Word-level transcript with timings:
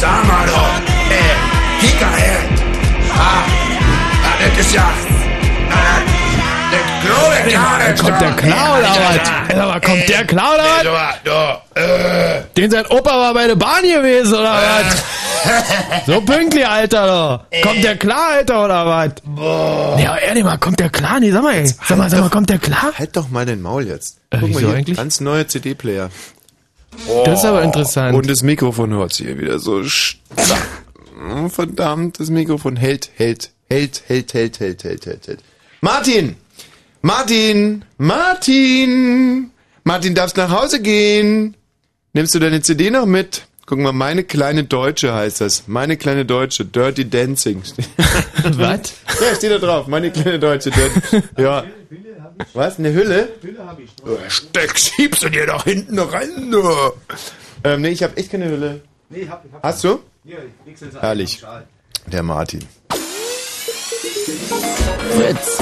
Sag 0.00 0.26
mal 0.26 0.46
doch, 0.46 0.78
äh, 1.10 1.84
Kika, 1.84 2.06
äh. 2.16 3.12
Ah, 3.12 3.44
das 4.40 4.66
ist 4.66 4.74
ja. 4.74 4.90
Kommt 8.00 8.20
der 8.20 8.32
Clown 8.32 8.78
oder 8.78 8.88
was? 8.88 9.56
Mal, 9.56 9.80
kommt 9.80 10.08
der 10.08 10.24
Clown 10.24 10.54
oder 10.54 10.92
was? 10.92 11.82
Äh. 11.82 12.42
Den 12.56 12.70
sein 12.70 12.86
Opa 12.86 13.10
war 13.10 13.34
bei 13.34 13.46
der 13.46 13.56
Bahn 13.56 13.82
gewesen 13.82 14.34
oder 14.34 14.54
was? 14.54 16.06
So 16.06 16.20
pünktlich, 16.22 16.66
Alter, 16.66 17.06
doch. 17.50 17.60
Kommt 17.62 17.84
der 17.84 17.96
klar, 17.96 18.28
Alter, 18.36 18.64
oder 18.64 18.86
was? 18.86 19.10
Boah. 19.24 19.98
Ja, 20.02 20.16
ehrlich 20.16 20.44
mal, 20.44 20.56
kommt 20.58 20.80
der 20.80 20.88
klar? 20.90 21.20
Nee, 21.20 21.30
sag 21.30 21.42
mal, 21.42 21.54
ey. 21.56 21.66
Sag 21.66 21.98
mal, 21.98 22.08
sag 22.08 22.20
mal, 22.20 22.30
kommt 22.30 22.48
der 22.48 22.58
klar? 22.58 22.92
Halt 22.98 23.16
doch 23.16 23.28
mal 23.28 23.44
den 23.44 23.60
Maul 23.60 23.86
jetzt. 23.86 24.18
Äh, 24.30 24.38
Guck 24.40 24.54
mal 24.54 24.82
hier, 24.84 24.94
ganz 24.94 25.20
neuer 25.20 25.46
CD-Player. 25.46 26.10
Das 27.24 27.40
ist 27.40 27.44
aber 27.44 27.62
interessant. 27.62 28.16
Und 28.16 28.28
das 28.28 28.42
Mikrofon 28.42 28.92
hört 28.92 29.12
sich 29.12 29.26
hier 29.26 29.38
wieder 29.38 29.58
so. 29.58 29.82
Oh, 29.82 31.48
Verdammt, 31.48 32.20
das 32.20 32.30
Mikrofon 32.30 32.76
hält, 32.76 33.10
hält, 33.16 33.50
hält, 33.68 34.02
hält, 34.06 34.34
hält, 34.34 34.60
hält, 34.60 34.84
hält, 34.84 35.06
hält, 35.06 35.26
hält. 35.26 35.40
Martin! 35.80 36.36
Martin! 37.02 37.84
Martin! 37.98 39.50
Martin, 39.84 40.14
darfst 40.14 40.36
nach 40.36 40.50
Hause 40.50 40.80
gehen? 40.80 41.56
Nimmst 42.12 42.34
du 42.34 42.38
deine 42.38 42.60
CD 42.60 42.90
noch 42.90 43.06
mit? 43.06 43.46
Guck 43.66 43.78
mal, 43.78 43.92
meine 43.92 44.24
kleine 44.24 44.64
Deutsche 44.64 45.14
heißt 45.14 45.40
das. 45.40 45.68
Meine 45.68 45.96
kleine 45.96 46.24
Deutsche, 46.24 46.64
Dirty 46.64 47.08
Dancing. 47.08 47.62
Was? 48.42 48.80
Ja, 49.20 49.34
steht 49.36 49.52
da 49.52 49.58
drauf. 49.58 49.86
Meine 49.86 50.10
kleine 50.10 50.40
Deutsche, 50.40 50.70
Dirty. 50.70 51.22
Ja. 51.38 51.64
Was? 52.54 52.78
Eine 52.78 52.92
Hülle? 52.92 53.28
Hülle 53.42 53.66
habe 53.66 53.82
ich. 53.82 53.90
Steck, 54.32 54.78
schiebst 54.78 55.22
du 55.22 55.28
dir 55.28 55.46
doch 55.46 55.64
hinten 55.64 55.98
rein, 55.98 56.50
du. 56.50 56.62
Ähm, 57.64 57.82
nee, 57.82 57.90
ich 57.90 58.02
habe 58.02 58.16
echt 58.16 58.30
keine 58.30 58.48
Hülle. 58.48 58.80
Nee, 59.08 59.26
hab, 59.28 59.44
hab. 59.52 59.62
Hast 59.62 59.84
du? 59.84 60.00
Hier, 60.24 60.38
ich 60.38 60.70
wechsel's 60.70 60.94
an. 60.94 61.00
Herrlich. 61.00 61.42
Der 62.06 62.22
Martin. 62.22 62.66
Fritz, 65.10 65.58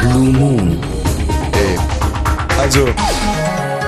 Blue 0.00 0.32
Moon. 0.32 0.80
Ey. 1.52 1.78
Also, 2.58 2.86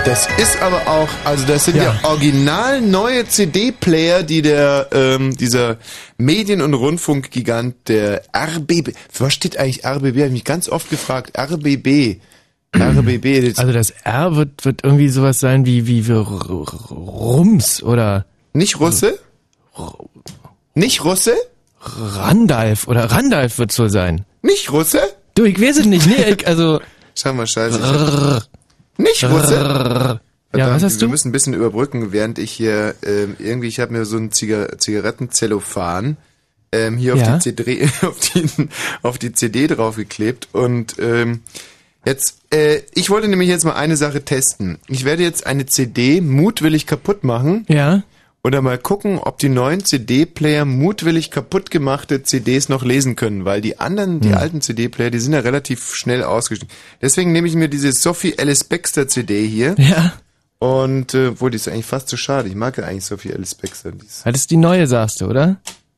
das 0.05 0.27
ist 0.39 0.61
aber 0.61 0.87
auch, 0.89 1.09
also 1.25 1.47
das 1.47 1.65
sind 1.67 1.77
ja, 1.77 1.85
Ja. 1.85 2.01
original 2.09 2.81
neue 2.81 3.27
CD-Player, 3.27 4.23
die 4.25 4.43
der, 4.43 4.89
ähm, 4.93 5.37
dieser 5.37 5.77
Medien- 6.19 6.61
und 6.61 6.75
Rundfunkgigant 6.75 7.89
der 7.89 8.23
RBB, 8.35 8.93
für 9.11 9.25
was 9.25 9.35
steht 9.35 9.57
eigentlich 9.59 9.85
RBB? 9.85 10.17
Habe 10.19 10.27
ich 10.27 10.33
mich 10.33 10.45
ganz 10.45 10.69
oft 10.69 10.91
gefragt. 10.91 11.39
RBB. 11.39 12.21
RBB. 12.77 13.49
Das 13.51 13.59
Also 13.59 13.73
das 13.73 13.91
R 14.03 14.35
wird, 14.35 14.65
wird 14.65 14.81
irgendwie 14.83 15.09
sowas 15.09 15.39
sein 15.39 15.67
wie, 15.67 15.87
wie, 15.87 16.07
wie 16.09 16.13
R- 16.13 16.19
R- 16.19 16.91
Rums 16.91 17.83
oder 17.83 18.25
nicht 18.55 18.81
Russe? 18.81 19.19
Nicht 20.75 21.05
Russe? 21.05 21.35
Randalf 21.81 22.89
oder 22.89 23.11
Randalf 23.11 23.59
wird 23.59 23.73
so 23.73 23.89
sein. 23.89 24.25
Nicht 24.43 24.73
Russe? 24.73 25.01
Du, 25.35 25.45
ich 25.45 25.61
weiß 25.61 25.79
es 25.79 25.87
nicht. 25.87 26.07
Nee, 26.07 26.35
ich, 26.39 26.47
also. 26.47 26.81
Schau 27.15 27.33
mal, 27.35 27.47
scheiße. 27.47 28.43
Nicht 28.99 29.25
Russe? 29.25 29.55
Rrrr. 29.61 30.21
Ja, 30.55 30.59
Verdammt, 30.59 30.75
was 30.77 30.83
hast 30.83 31.01
Wir 31.01 31.07
du? 31.07 31.11
müssen 31.11 31.29
ein 31.29 31.33
bisschen 31.33 31.55
überbrücken, 31.55 32.13
während 32.13 32.39
ich 32.39 32.51
hier 32.53 32.95
ähm, 33.07 33.37
irgendwie, 33.39 33.69
ich 33.69 33.81
habe 33.81 33.93
mir 33.93 34.05
so 34.05 34.19
ein 34.19 34.33
Ziga 34.33 34.77
Zigarettenzellophan 34.79 36.17
ähm, 36.73 36.97
hier 36.99 37.17
Ja. 37.17 37.37
auf, 37.37 37.43
die 37.43 37.55
CD, 37.55 37.89
auf, 38.03 38.19
die, 38.21 38.45
auf 39.03 39.19
die 39.19 39.33
CD 39.33 39.67
draufgeklebt 39.67 40.49
und 40.53 40.97
ähm, 40.99 41.41
jetzt, 42.05 42.39
äh, 42.53 42.81
ich 42.95 43.09
wollte 43.11 43.29
nämlich 43.29 43.49
jetzt 43.49 43.65
mal 43.65 43.73
eine 43.75 43.97
Sache 43.97 44.25
testen. 44.25 44.79
Ich 44.89 45.05
werde 45.05 45.23
jetzt 45.23 45.47
eine 45.47 45.65
CD 45.67 46.21
mutwillig 46.21 46.87
kaputt 46.87 47.25
machen 47.25 47.65
Ja. 47.69 48.03
Oder 48.45 48.61
mal 48.61 48.79
gucken, 48.79 49.19
ob 49.19 49.39
die 49.39 49.49
neuen 49.49 49.85
CD-Player 49.85 50.65
mutwillig 50.65 51.31
kaputt 51.31 51.71
gemachte 51.71 52.23
CDs 52.25 52.69
noch 52.69 52.85
lesen 52.85 53.15
können, 53.15 53.45
weil 53.45 53.61
die 53.61 53.79
anderen, 53.79 54.21
die 54.21 54.31
Hm. 54.31 54.37
alten 54.39 54.61
CD-Player, 54.61 55.11
die 55.11 55.21
sind 55.21 55.33
ja 55.33 55.41
relativ 55.41 55.95
schnell 55.95 56.25
ausgestiegen. 56.25 56.75
Deswegen 57.01 57.31
nehme 57.33 57.47
ich 57.47 57.55
mir 57.55 57.69
diese 57.69 57.93
Sophie 57.93 58.35
Alice 58.39 58.65
Baxter 58.65 59.07
CD 59.07 59.47
hier. 59.47 59.77
Ja. 59.79 60.13
Und 60.59 61.15
äh, 61.15 61.41
wohl, 61.41 61.51
die 61.51 61.57
ist 61.57 61.69
eigentlich 61.69 61.87
fast 61.87 62.09
zu 62.09 62.17
schade. 62.17 62.49
Ich 62.49 62.55
mag 62.55 62.79
ja 62.79 62.85
eigentlich 62.85 63.05
Sophie 63.05 63.33
Alice 63.33 63.55
Baxter. 63.55 63.93
Ist 64.25 64.51
die 64.51 64.57
neue, 64.57 64.87
sagst 64.87 65.21
du, 65.21 65.27
oder? 65.27 65.57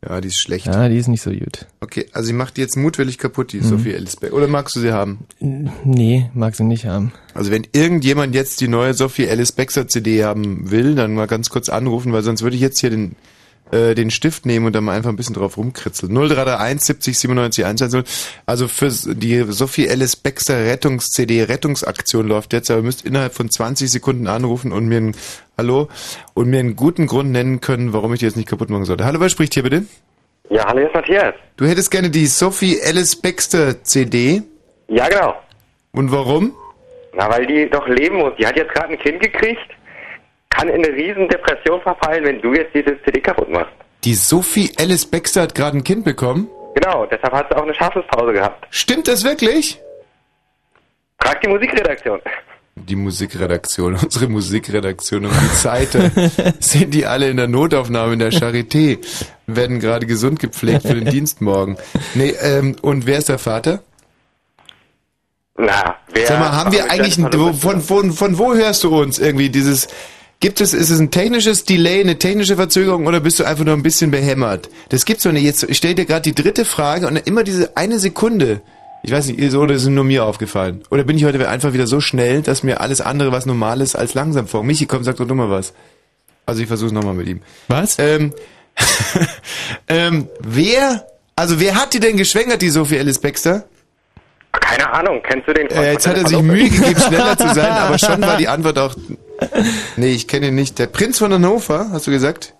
Ja, 0.08 0.20
die 0.20 0.28
ist 0.28 0.40
schlecht. 0.40 0.66
Ja, 0.66 0.88
die 0.88 0.96
ist 0.96 1.08
nicht 1.08 1.22
so 1.22 1.30
gut. 1.30 1.66
Okay, 1.80 2.06
also 2.12 2.28
ich 2.30 2.34
mache 2.36 2.52
die 2.54 2.60
jetzt 2.60 2.76
mutwillig 2.76 3.18
kaputt, 3.18 3.52
Mhm. 3.54 3.58
die 3.58 3.64
Sophie 3.64 3.94
Alice 3.94 4.16
Baxter. 4.16 4.36
Oder 4.36 4.48
magst 4.48 4.76
du 4.76 4.80
sie 4.80 4.92
haben? 4.92 5.20
Nee, 5.40 6.30
mag 6.34 6.54
sie 6.54 6.64
nicht 6.64 6.86
haben. 6.86 7.12
Also 7.34 7.50
wenn 7.50 7.66
irgendjemand 7.72 8.34
jetzt 8.34 8.60
die 8.60 8.68
neue 8.68 8.94
Sophie 8.94 9.28
Alice 9.28 9.52
Baxter 9.52 9.88
CD 9.88 10.24
haben 10.24 10.70
will, 10.70 10.94
dann 10.94 11.14
mal 11.14 11.26
ganz 11.26 11.50
kurz 11.50 11.68
anrufen, 11.68 12.12
weil 12.12 12.22
sonst 12.22 12.42
würde 12.42 12.56
ich 12.56 12.62
jetzt 12.62 12.80
hier 12.80 12.90
den 12.90 13.16
äh, 13.74 13.94
den 13.94 14.10
Stift 14.10 14.46
nehmen 14.46 14.66
und 14.66 14.74
dann 14.74 14.84
mal 14.84 14.96
einfach 14.96 15.10
ein 15.10 15.16
bisschen 15.16 15.34
drauf 15.34 15.56
rumkritzeln. 15.56 16.12
0331 16.12 16.80
70 16.80 17.18
97 17.18 17.64
110. 17.64 18.04
Also 18.46 18.68
für 18.68 18.90
die 18.90 19.44
Sophie 19.48 19.90
Alice 19.90 20.16
Baxter 20.16 20.64
Rettungs-CD 20.64 21.42
Rettungsaktion 21.42 22.26
läuft 22.28 22.52
jetzt, 22.52 22.70
aber 22.70 22.80
ihr 22.80 22.84
müsst 22.84 23.04
innerhalb 23.04 23.34
von 23.34 23.50
20 23.50 23.90
Sekunden 23.90 24.28
anrufen 24.28 24.72
und 24.72 24.86
mir 24.86 24.98
ein 24.98 25.16
Hallo 25.58 25.88
und 26.34 26.50
mir 26.50 26.60
einen 26.60 26.76
guten 26.76 27.06
Grund 27.06 27.30
nennen 27.30 27.60
können, 27.60 27.92
warum 27.92 28.12
ich 28.12 28.20
die 28.20 28.26
jetzt 28.26 28.36
nicht 28.36 28.48
kaputt 28.48 28.70
machen 28.70 28.84
sollte. 28.84 29.04
Hallo, 29.04 29.20
wer 29.20 29.28
spricht 29.28 29.54
hier 29.54 29.62
bitte? 29.62 29.84
Ja, 30.50 30.66
hallo, 30.66 30.78
hier 30.78 30.88
ist 30.88 30.94
Matthias. 30.94 31.34
Du 31.56 31.66
hättest 31.66 31.90
gerne 31.90 32.10
die 32.10 32.26
Sophie 32.26 32.80
Alice 32.84 33.16
Baxter 33.16 33.82
CD. 33.82 34.42
Ja, 34.88 35.08
genau. 35.08 35.34
Und 35.92 36.10
warum? 36.12 36.54
Na, 37.14 37.30
weil 37.30 37.46
die 37.46 37.70
doch 37.70 37.86
leben 37.86 38.16
muss. 38.16 38.32
Die 38.38 38.46
hat 38.46 38.56
jetzt 38.56 38.72
gerade 38.72 38.88
ein 38.92 38.98
Kind 38.98 39.20
gekriegt, 39.20 39.68
kann 40.54 40.68
in 40.68 40.84
eine 40.84 40.94
riesen 40.94 41.28
Depression 41.28 41.80
verfallen, 41.82 42.24
wenn 42.24 42.40
du 42.40 42.54
jetzt 42.54 42.74
diese 42.74 42.96
CD 43.02 43.20
kaputt 43.20 43.50
machst. 43.50 43.72
Die 44.04 44.14
Sophie 44.14 44.70
Alice 44.78 45.06
Baxter 45.06 45.42
hat 45.42 45.54
gerade 45.54 45.78
ein 45.78 45.84
Kind 45.84 46.04
bekommen. 46.04 46.48
Genau, 46.74 47.06
deshalb 47.06 47.32
hat 47.32 47.48
sie 47.48 47.56
auch 47.56 47.62
eine 47.62 47.74
Schaffenspause 47.74 48.32
gehabt. 48.32 48.66
Stimmt 48.70 49.08
das 49.08 49.24
wirklich? 49.24 49.80
Frag 51.20 51.40
die 51.40 51.48
Musikredaktion. 51.48 52.20
Die 52.76 52.96
Musikredaktion, 52.96 53.94
unsere 54.02 54.28
Musikredaktion 54.28 55.24
und 55.26 55.32
die 55.32 55.56
Seite 55.56 56.10
sind 56.58 56.92
die 56.92 57.06
alle 57.06 57.28
in 57.28 57.36
der 57.36 57.48
Notaufnahme 57.48 58.14
in 58.14 58.18
der 58.18 58.32
Charité, 58.32 58.98
werden 59.46 59.80
gerade 59.80 60.06
gesund 60.06 60.40
gepflegt 60.40 60.82
für 60.82 60.94
den 60.94 61.06
Dienst 61.06 61.40
morgen. 61.40 61.76
Nee, 62.14 62.34
ähm, 62.42 62.76
und 62.82 63.06
wer 63.06 63.18
ist 63.18 63.28
der 63.28 63.38
Vater? 63.38 63.82
Na, 65.56 65.96
wer... 66.12 66.26
Sag 66.26 66.40
mal, 66.40 66.52
haben 66.52 66.72
wir 66.72 66.90
eigentlich, 66.90 67.16
ein, 67.16 67.32
wo, 67.32 67.52
von, 67.52 67.80
von, 67.80 68.12
von 68.12 68.38
wo 68.38 68.54
hörst 68.54 68.82
du 68.82 69.00
uns 69.00 69.20
irgendwie 69.20 69.50
dieses, 69.50 69.86
gibt 70.44 70.60
es, 70.60 70.74
ist 70.74 70.90
es 70.90 71.00
ein 71.00 71.10
technisches 71.10 71.64
Delay, 71.64 72.02
eine 72.02 72.18
technische 72.18 72.56
Verzögerung 72.56 73.06
oder 73.06 73.20
bist 73.20 73.40
du 73.40 73.44
einfach 73.44 73.64
nur 73.64 73.72
ein 73.72 73.82
bisschen 73.82 74.10
behämmert? 74.10 74.68
Das 74.90 75.06
gibt's 75.06 75.22
doch 75.22 75.32
nicht. 75.32 75.42
Jetzt, 75.42 75.62
ich 75.62 75.78
stell 75.78 75.94
dir 75.94 76.04
gerade 76.04 76.20
die 76.20 76.34
dritte 76.34 76.66
Frage 76.66 77.06
und 77.06 77.16
immer 77.16 77.44
diese 77.44 77.78
eine 77.78 77.98
Sekunde. 77.98 78.60
Ich 79.02 79.10
weiß 79.10 79.28
nicht, 79.28 79.50
so 79.50 79.62
oder 79.62 79.74
ist 79.74 79.84
es 79.84 79.88
nur 79.88 80.04
mir 80.04 80.26
aufgefallen? 80.26 80.82
Oder 80.90 81.04
bin 81.04 81.16
ich 81.16 81.24
heute 81.24 81.48
einfach 81.48 81.72
wieder 81.72 81.86
so 81.86 82.02
schnell, 82.02 82.42
dass 82.42 82.62
mir 82.62 82.82
alles 82.82 83.00
andere, 83.00 83.32
was 83.32 83.46
normal 83.46 83.80
ist, 83.80 83.96
als 83.96 84.12
langsam 84.12 84.46
vor? 84.46 84.62
Michi, 84.64 84.84
komm, 84.84 85.02
sag 85.02 85.16
doch 85.16 85.26
nur 85.26 85.34
mal 85.34 85.48
was. 85.48 85.72
Also 86.44 86.60
ich 86.60 86.68
versuch's 86.68 86.92
nochmal 86.92 87.14
mit 87.14 87.26
ihm. 87.26 87.40
Was? 87.68 87.98
Ähm, 87.98 88.34
ähm, 89.88 90.28
wer, 90.40 91.06
also 91.36 91.58
wer 91.58 91.74
hat 91.74 91.94
die 91.94 92.00
denn 92.00 92.18
geschwängert, 92.18 92.60
die 92.60 92.68
Sophie 92.68 92.98
Alice 92.98 93.18
Baxter? 93.18 93.64
Keine 94.52 94.92
Ahnung, 94.92 95.22
kennst 95.26 95.48
du 95.48 95.54
den? 95.54 95.68
Äh, 95.68 95.92
jetzt 95.92 96.06
hat 96.06 96.18
er 96.18 96.28
sich 96.28 96.42
Mühe 96.42 96.68
gegeben, 96.68 97.00
schneller 97.08 97.38
zu 97.38 97.48
sein, 97.54 97.72
aber 97.72 97.98
schon 97.98 98.20
war 98.20 98.36
die 98.36 98.48
Antwort 98.48 98.78
auch. 98.78 98.94
Nee, 99.96 100.12
ich 100.12 100.28
kenne 100.28 100.48
ihn 100.48 100.54
nicht. 100.54 100.78
Der 100.78 100.86
Prinz 100.86 101.18
von 101.18 101.32
Hannover, 101.32 101.88
hast 101.92 102.06
du 102.06 102.10
gesagt? 102.10 102.54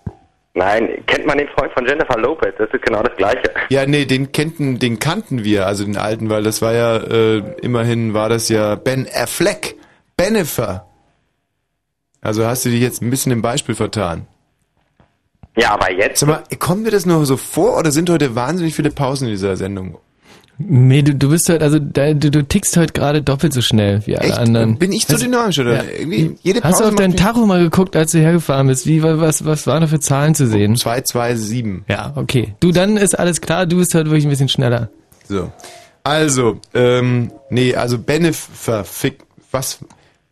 Nein, 0.53 1.03
kennt 1.05 1.25
man 1.25 1.37
den 1.37 1.49
Freund 1.49 1.71
von 1.73 1.85
Jennifer 1.85 2.17
Lopez? 2.17 2.53
Das 2.57 2.69
ist 2.71 2.81
genau 2.81 3.03
das 3.03 3.15
Gleiche. 3.17 3.43
Ja, 3.69 3.85
nee, 3.85 4.05
den 4.05 4.31
kannten, 4.31 4.79
den 4.79 4.99
kannten 4.99 5.43
wir, 5.43 5.67
also 5.67 5.83
den 5.83 5.97
alten, 5.97 6.29
weil 6.29 6.43
das 6.43 6.61
war 6.61 6.71
ja, 6.73 6.95
äh, 6.95 7.43
immerhin 7.61 8.13
war 8.13 8.29
das 8.29 8.47
ja 8.47 8.75
Ben 8.75 9.05
Affleck. 9.13 9.75
Benefer. 10.15 10.87
Also 12.21 12.45
hast 12.45 12.63
du 12.63 12.69
dich 12.69 12.81
jetzt 12.81 13.01
ein 13.01 13.09
bisschen 13.09 13.33
im 13.33 13.41
Beispiel 13.41 13.75
vertan. 13.75 14.27
Ja, 15.57 15.71
aber 15.71 15.91
jetzt... 15.91 16.19
Sag 16.19 16.29
mal, 16.29 16.43
kommen 16.57 16.83
mir 16.83 16.91
das 16.91 17.05
nur 17.05 17.25
so 17.25 17.35
vor 17.35 17.77
oder 17.77 17.91
sind 17.91 18.09
heute 18.09 18.33
wahnsinnig 18.35 18.75
viele 18.75 18.91
Pausen 18.91 19.25
in 19.25 19.31
dieser 19.31 19.57
Sendung? 19.57 19.97
Nee, 20.57 21.01
du, 21.01 21.13
du 21.13 21.29
bist 21.29 21.49
halt, 21.49 21.61
also 21.61 21.79
du, 21.79 22.15
du 22.15 22.43
tickst 22.43 22.77
heute 22.77 22.93
gerade 22.93 23.21
doppelt 23.21 23.51
so 23.51 23.61
schnell 23.61 24.01
wie 24.05 24.17
alle 24.17 24.29
Echt? 24.29 24.37
anderen. 24.37 24.77
Bin 24.77 24.93
ich 24.93 25.05
zu 25.05 25.17
dynamisch 25.17 25.59
oder? 25.59 25.83
Irgendwie 25.99 26.37
jede 26.43 26.61
Hast 26.61 26.79
du 26.79 26.85
auf 26.85 26.95
deinen 26.95 27.17
Tacho 27.17 27.45
mal 27.45 27.61
geguckt, 27.61 27.95
als 27.95 28.11
du 28.11 28.19
hergefahren 28.19 28.67
bist? 28.67 28.87
Wie, 28.87 29.03
was, 29.03 29.43
was 29.43 29.67
waren 29.67 29.81
da 29.81 29.87
für 29.87 29.99
Zahlen 29.99 30.33
zu 30.33 30.47
sehen? 30.47 30.77
227. 30.77 31.83
Ja, 31.89 32.13
okay. 32.15 32.55
Du, 32.61 32.71
dann 32.71 32.95
ist 32.95 33.19
alles 33.19 33.41
klar, 33.41 33.65
du 33.65 33.77
bist 33.77 33.93
heute 33.93 34.05
wirklich 34.05 34.25
ein 34.25 34.29
bisschen 34.29 34.49
schneller. 34.49 34.89
So. 35.27 35.51
Also, 36.03 36.61
ähm, 36.73 37.31
nee, 37.49 37.75
also 37.75 37.97
Benefer, 37.97 38.85
Fick, 38.85 39.23
was? 39.51 39.79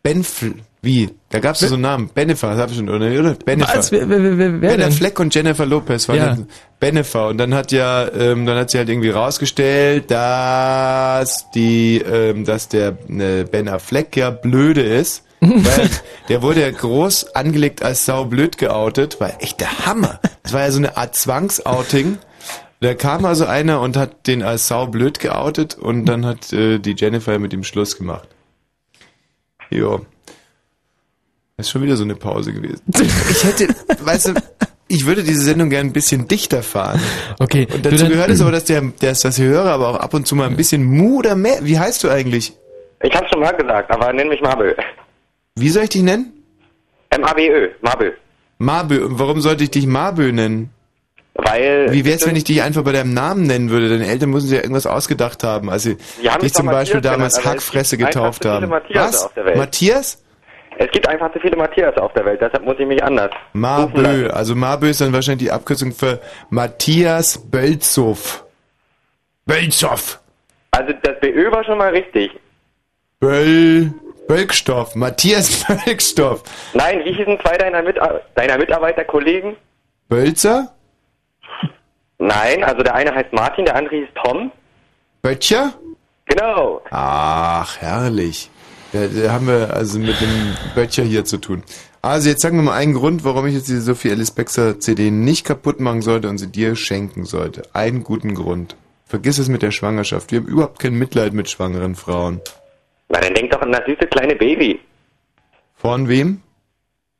Benfl, 0.02 0.54
wie? 0.82 1.10
Da 1.34 1.40
gab's 1.40 1.58
so 1.58 1.74
einen 1.74 1.82
Namen. 1.82 2.10
Benefer, 2.14 2.50
das 2.50 2.60
hab 2.60 2.70
ich 2.70 2.76
schon, 2.76 2.88
oder? 2.88 3.34
Benefer. 3.34 3.76
Was? 3.78 3.90
Wer, 3.90 4.08
wer, 4.08 4.22
wer, 4.22 4.38
wer 4.38 4.70
Ben? 4.76 4.82
Affleck 4.82 5.18
und 5.18 5.34
Jennifer 5.34 5.66
Lopez 5.66 6.08
waren 6.08 6.16
Ja. 6.16 6.38
Benefer 6.78 7.26
und 7.26 7.38
dann 7.38 7.52
hat 7.54 7.72
ja, 7.72 8.06
ähm, 8.12 8.46
dann 8.46 8.56
hat 8.56 8.70
sie 8.70 8.78
halt 8.78 8.88
irgendwie 8.88 9.10
rausgestellt, 9.10 10.12
dass 10.12 11.50
die, 11.50 11.98
ähm, 11.98 12.44
dass 12.44 12.68
der 12.68 12.96
äh, 13.08 13.42
Ben 13.50 13.68
Affleck 13.68 14.16
ja 14.16 14.30
blöde 14.30 14.82
ist 14.82 15.24
Weil 15.40 15.90
der 16.28 16.40
wurde 16.40 16.60
ja 16.60 16.70
groß 16.70 17.34
angelegt 17.34 17.82
als 17.82 18.06
saublöd 18.06 18.56
geoutet, 18.56 19.20
war 19.20 19.42
echt 19.42 19.60
der 19.60 19.86
Hammer. 19.86 20.20
Das 20.44 20.52
war 20.52 20.60
ja 20.60 20.70
so 20.70 20.78
eine 20.78 20.96
Art 20.96 21.16
Zwangsouting. 21.16 22.18
Da 22.80 22.94
kam 22.94 23.24
also 23.24 23.44
einer 23.44 23.80
und 23.80 23.96
hat 23.96 24.28
den 24.28 24.44
als 24.44 24.68
saublöd 24.68 25.18
geoutet 25.18 25.74
und 25.74 26.04
dann 26.06 26.24
hat 26.24 26.52
äh, 26.52 26.78
die 26.78 26.94
Jennifer 26.96 27.40
mit 27.40 27.52
ihm 27.52 27.64
Schluss 27.64 27.98
gemacht. 27.98 28.28
Jo. 29.68 30.06
Das 31.56 31.66
ist 31.66 31.72
schon 31.72 31.82
wieder 31.82 31.96
so 31.96 32.04
eine 32.04 32.16
Pause 32.16 32.52
gewesen. 32.52 32.82
Ich 33.30 33.44
hätte, 33.44 33.68
weißt 34.00 34.28
du, 34.28 34.34
ich 34.88 35.06
würde 35.06 35.22
diese 35.22 35.40
Sendung 35.42 35.70
gerne 35.70 35.90
ein 35.90 35.92
bisschen 35.92 36.26
dichter 36.28 36.62
fahren. 36.62 37.00
Okay. 37.38 37.66
Und 37.72 37.86
dazu 37.86 38.08
gehört 38.08 38.30
es 38.30 38.40
aber, 38.40 38.52
dass 38.52 38.64
der, 38.64 38.82
dass 39.00 39.20
das 39.20 39.38
Hörer 39.38 39.70
aber 39.70 39.88
auch 39.88 39.96
ab 39.96 40.14
und 40.14 40.26
zu 40.26 40.34
mal 40.34 40.48
ein 40.48 40.56
bisschen 40.56 40.84
Mu 40.84 41.18
oder 41.18 41.36
mehr. 41.36 41.58
Wie 41.62 41.78
heißt 41.78 42.02
du 42.04 42.10
eigentlich? 42.10 42.54
Ich 43.02 43.14
hab's 43.14 43.28
schon 43.30 43.40
mal 43.40 43.52
gesagt, 43.52 43.90
aber 43.90 44.12
nenn 44.12 44.28
mich 44.28 44.40
Mabel. 44.40 44.76
Wie 45.56 45.68
soll 45.68 45.84
ich 45.84 45.90
dich 45.90 46.02
nennen? 46.02 46.32
M-A-B-Ö, 47.10 47.68
Mabel. 47.82 48.16
Mabö. 48.58 49.04
Und 49.04 49.18
warum 49.18 49.40
sollte 49.40 49.64
ich 49.64 49.70
dich 49.70 49.86
Mabö 49.86 50.32
nennen? 50.32 50.70
Weil. 51.34 51.88
Wie 51.90 52.04
wär's, 52.04 52.26
wenn 52.26 52.36
ich 52.36 52.44
dich 52.44 52.62
einfach 52.62 52.82
bei 52.82 52.92
deinem 52.92 53.14
Namen 53.14 53.44
nennen 53.44 53.70
würde? 53.70 53.88
Deine 53.88 54.06
Eltern 54.06 54.30
müssen 54.30 54.46
sich 54.48 54.56
ja 54.56 54.62
irgendwas 54.62 54.86
ausgedacht 54.86 55.42
haben, 55.44 55.70
als 55.70 55.82
sie 55.84 55.96
Die 56.22 56.28
haben 56.30 56.42
mich 56.42 56.52
dich 56.52 56.54
zum 56.54 56.66
Beispiel 56.66 56.96
Matthias 56.96 57.12
damals 57.12 57.34
genannt, 57.36 57.58
es 57.58 57.64
Hackfresse 57.64 57.98
getauft 57.98 58.44
haben. 58.44 58.68
Matthiase 58.68 59.08
Was? 59.14 59.24
auf 59.24 59.34
der 59.34 59.44
Welt. 59.44 59.56
Matthias? 59.56 60.23
Es 60.78 60.90
gibt 60.90 61.08
einfach 61.08 61.32
zu 61.32 61.40
viele 61.40 61.56
Matthias 61.56 61.96
auf 61.96 62.12
der 62.14 62.24
Welt, 62.24 62.40
deshalb 62.40 62.64
muss 62.64 62.76
ich 62.78 62.86
mich 62.86 63.02
anders. 63.02 63.30
Mabö. 63.52 64.28
Also 64.30 64.54
Mabö 64.54 64.88
ist 64.88 65.00
dann 65.00 65.12
wahrscheinlich 65.12 65.48
die 65.48 65.52
Abkürzung 65.52 65.92
für 65.92 66.20
Matthias 66.50 67.38
Bölzow. 67.50 68.44
Bölzow. 69.46 70.20
Also 70.72 70.92
das 71.02 71.20
BÖ 71.20 71.50
war 71.52 71.64
schon 71.64 71.78
mal 71.78 71.90
richtig. 71.90 72.30
Böll. 73.20 73.92
Bölkstoff. 74.26 74.94
Matthias 74.96 75.64
Bölkstoff. 75.84 76.42
Nein, 76.72 77.00
wie 77.04 77.12
hießen 77.12 77.38
zwei 77.40 77.56
deiner, 77.56 77.82
Mit 77.82 77.98
deiner 78.34 78.58
Mitarbeiterkollegen? 78.58 79.56
Bölzer? 80.08 80.72
Nein, 82.18 82.64
also 82.64 82.82
der 82.82 82.94
eine 82.94 83.14
heißt 83.14 83.32
Martin, 83.32 83.66
der 83.66 83.76
andere 83.76 83.96
hieß 83.96 84.08
Tom. 84.24 84.50
Böttcher? 85.22 85.72
Genau. 86.26 86.80
Ach, 86.90 87.76
herrlich. 87.80 88.50
Da, 88.94 89.08
da 89.08 89.32
haben 89.32 89.48
wir 89.48 89.74
also 89.74 89.98
mit 89.98 90.20
dem 90.20 90.54
Böttcher 90.76 91.02
hier 91.02 91.24
zu 91.24 91.38
tun. 91.38 91.64
Also 92.00 92.28
jetzt 92.28 92.42
sagen 92.42 92.56
wir 92.58 92.62
mal 92.62 92.74
einen 92.74 92.94
Grund, 92.94 93.24
warum 93.24 93.44
ich 93.48 93.54
jetzt 93.54 93.66
diese 93.66 93.80
Sophie 93.80 94.12
Alice 94.12 94.30
Bexer 94.30 94.78
CD 94.78 95.10
nicht 95.10 95.44
kaputt 95.44 95.80
machen 95.80 96.00
sollte 96.00 96.28
und 96.28 96.38
sie 96.38 96.46
dir 96.46 96.76
schenken 96.76 97.24
sollte. 97.24 97.62
Einen 97.72 98.04
guten 98.04 98.36
Grund. 98.36 98.76
Vergiss 99.04 99.38
es 99.38 99.48
mit 99.48 99.62
der 99.62 99.72
Schwangerschaft. 99.72 100.30
Wir 100.30 100.38
haben 100.38 100.46
überhaupt 100.46 100.78
kein 100.78 100.94
Mitleid 100.94 101.32
mit 101.32 101.50
schwangeren 101.50 101.96
Frauen. 101.96 102.40
Na, 103.08 103.20
dann 103.20 103.34
denk 103.34 103.50
doch 103.50 103.62
an 103.62 103.72
das 103.72 103.84
süße 103.84 104.06
kleine 104.06 104.36
Baby. 104.36 104.78
Von 105.74 106.08
wem? 106.08 106.40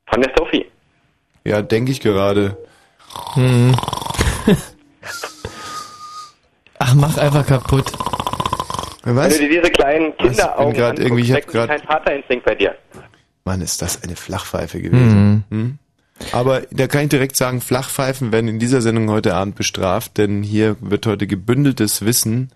Von 0.06 0.20
der 0.20 0.32
Sophie. 0.38 0.66
Ja, 1.42 1.60
denke 1.60 1.90
ich 1.90 2.00
gerade. 2.00 2.56
Hm. 3.34 3.74
Ach, 6.78 6.94
mach 6.94 7.18
einfach 7.18 7.44
kaputt. 7.44 7.90
Wenn 9.04 9.16
Was? 9.16 9.34
du 9.34 9.40
dir 9.40 9.60
diese 9.60 9.70
kleinen 9.72 10.16
Kinderaugen 10.16 10.74
irgendwie- 10.98 11.22
ich 11.22 11.30
hab 11.30 11.36
weckt 11.38 11.48
grad- 11.52 11.68
kein 11.68 11.82
Vaterinstinkt 11.82 12.44
bei 12.46 12.54
dir. 12.54 12.74
Mann, 13.44 13.60
ist 13.60 13.82
das 13.82 14.02
eine 14.02 14.16
Flachpfeife 14.16 14.80
gewesen. 14.80 15.44
Hm? 15.50 15.78
Aber 16.32 16.62
da 16.70 16.86
kann 16.86 17.02
ich 17.02 17.08
direkt 17.10 17.36
sagen, 17.36 17.60
Flachpfeifen 17.60 18.32
werden 18.32 18.48
in 18.48 18.58
dieser 18.58 18.80
Sendung 18.80 19.10
heute 19.10 19.34
Abend 19.34 19.56
bestraft, 19.56 20.16
denn 20.16 20.42
hier 20.42 20.76
wird 20.80 21.06
heute 21.06 21.26
gebündeltes 21.26 22.04
Wissen 22.04 22.50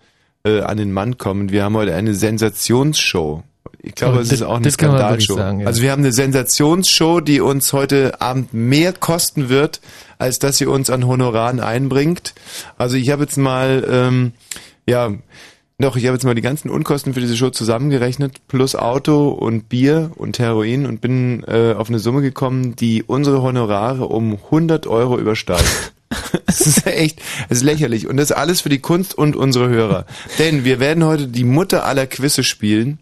äh, 0.45 0.61
an 0.61 0.77
den 0.77 0.91
Mann 0.93 1.17
kommen. 1.17 1.51
Wir 1.51 1.63
haben 1.65 1.75
heute 1.75 1.93
eine 1.93 2.13
Sensationsshow. 2.15 3.43
Ich 3.81 3.93
glaube, 3.95 4.17
Oh, 4.17 4.21
es 4.21 4.31
ist 4.31 4.41
auch 4.41 4.55
eine 4.55 4.71
Skandalshow. 4.71 5.35
sagen, 5.35 5.59
ja. 5.61 5.67
Also 5.67 5.81
wir 5.81 5.91
haben 5.91 6.01
eine 6.01 6.11
Sensationsshow, 6.13 7.19
die 7.19 7.41
uns 7.41 7.71
heute 7.73 8.19
Abend 8.21 8.53
mehr 8.53 8.93
kosten 8.93 9.49
wird, 9.49 9.81
als 10.17 10.39
dass 10.39 10.57
sie 10.57 10.65
uns 10.65 10.89
an 10.89 11.05
Honoraren 11.05 11.59
einbringt. 11.59 12.33
Also 12.77 12.95
ich 12.95 13.09
habe 13.11 13.23
jetzt 13.23 13.37
mal, 13.37 13.85
ähm, 13.89 14.31
ja, 14.87 15.11
doch, 15.79 15.95
ich 15.95 16.05
habe 16.05 16.15
jetzt 16.15 16.25
mal 16.25 16.35
die 16.35 16.41
ganzen 16.41 16.69
Unkosten 16.69 17.13
für 17.13 17.21
diese 17.21 17.37
Show 17.37 17.51
zusammengerechnet, 17.51 18.47
plus 18.49 18.75
Auto 18.75 19.29
und 19.29 19.69
Bier 19.69 20.11
und 20.15 20.37
Heroin 20.37 20.85
und 20.85 20.99
bin 20.99 21.43
äh, 21.47 21.73
auf 21.73 21.87
eine 21.87 21.99
Summe 21.99 22.21
gekommen, 22.21 22.75
die 22.75 23.03
unsere 23.03 23.41
Honorare 23.41 24.07
um 24.07 24.33
100 24.33 24.87
Euro 24.87 25.17
übersteigt. 25.17 25.65
Das 26.47 26.61
ist 26.61 26.87
echt, 26.87 27.21
das 27.47 27.59
ist 27.59 27.63
lächerlich. 27.63 28.07
Und 28.07 28.17
das 28.17 28.31
alles 28.31 28.61
für 28.61 28.69
die 28.69 28.79
Kunst 28.79 29.15
und 29.15 29.35
unsere 29.35 29.69
Hörer. 29.69 30.05
Denn 30.39 30.63
wir 30.63 30.79
werden 30.79 31.03
heute 31.03 31.27
die 31.27 31.43
Mutter 31.43 31.85
aller 31.85 32.07
Quizze 32.07 32.43
spielen. 32.43 32.97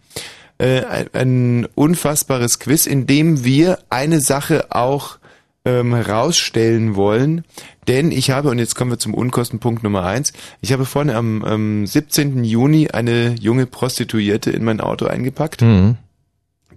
Äh, 0.57 0.83
ein, 0.83 1.07
ein 1.13 1.68
unfassbares 1.74 2.59
Quiz, 2.59 2.85
in 2.85 3.07
dem 3.07 3.45
wir 3.45 3.79
eine 3.89 4.19
Sache 4.19 4.68
auch 4.71 5.18
ähm, 5.63 5.95
herausstellen 5.95 6.95
wollen. 6.95 7.45
Denn 7.88 8.12
ich 8.12 8.31
habe, 8.31 8.50
und 8.50 8.60
jetzt 8.60 8.75
kommen 8.75 8.92
wir 8.92 9.00
zum 9.00 9.13
Unkostenpunkt 9.13 9.84
Nummer 9.84 10.04
eins, 10.04 10.34
ich 10.62 10.74
habe 10.74 10.86
vorne 10.86 11.16
am, 11.16 11.44
am 11.44 11.88
17. 11.88 12.44
Juni 12.44 12.89
eine 12.89 13.36
junge 13.39 13.66
Prostituierte 13.66 14.51
in 14.51 14.63
mein 14.63 14.81
Auto 14.81 15.06
eingepackt. 15.06 15.62
Mhm. 15.62 15.98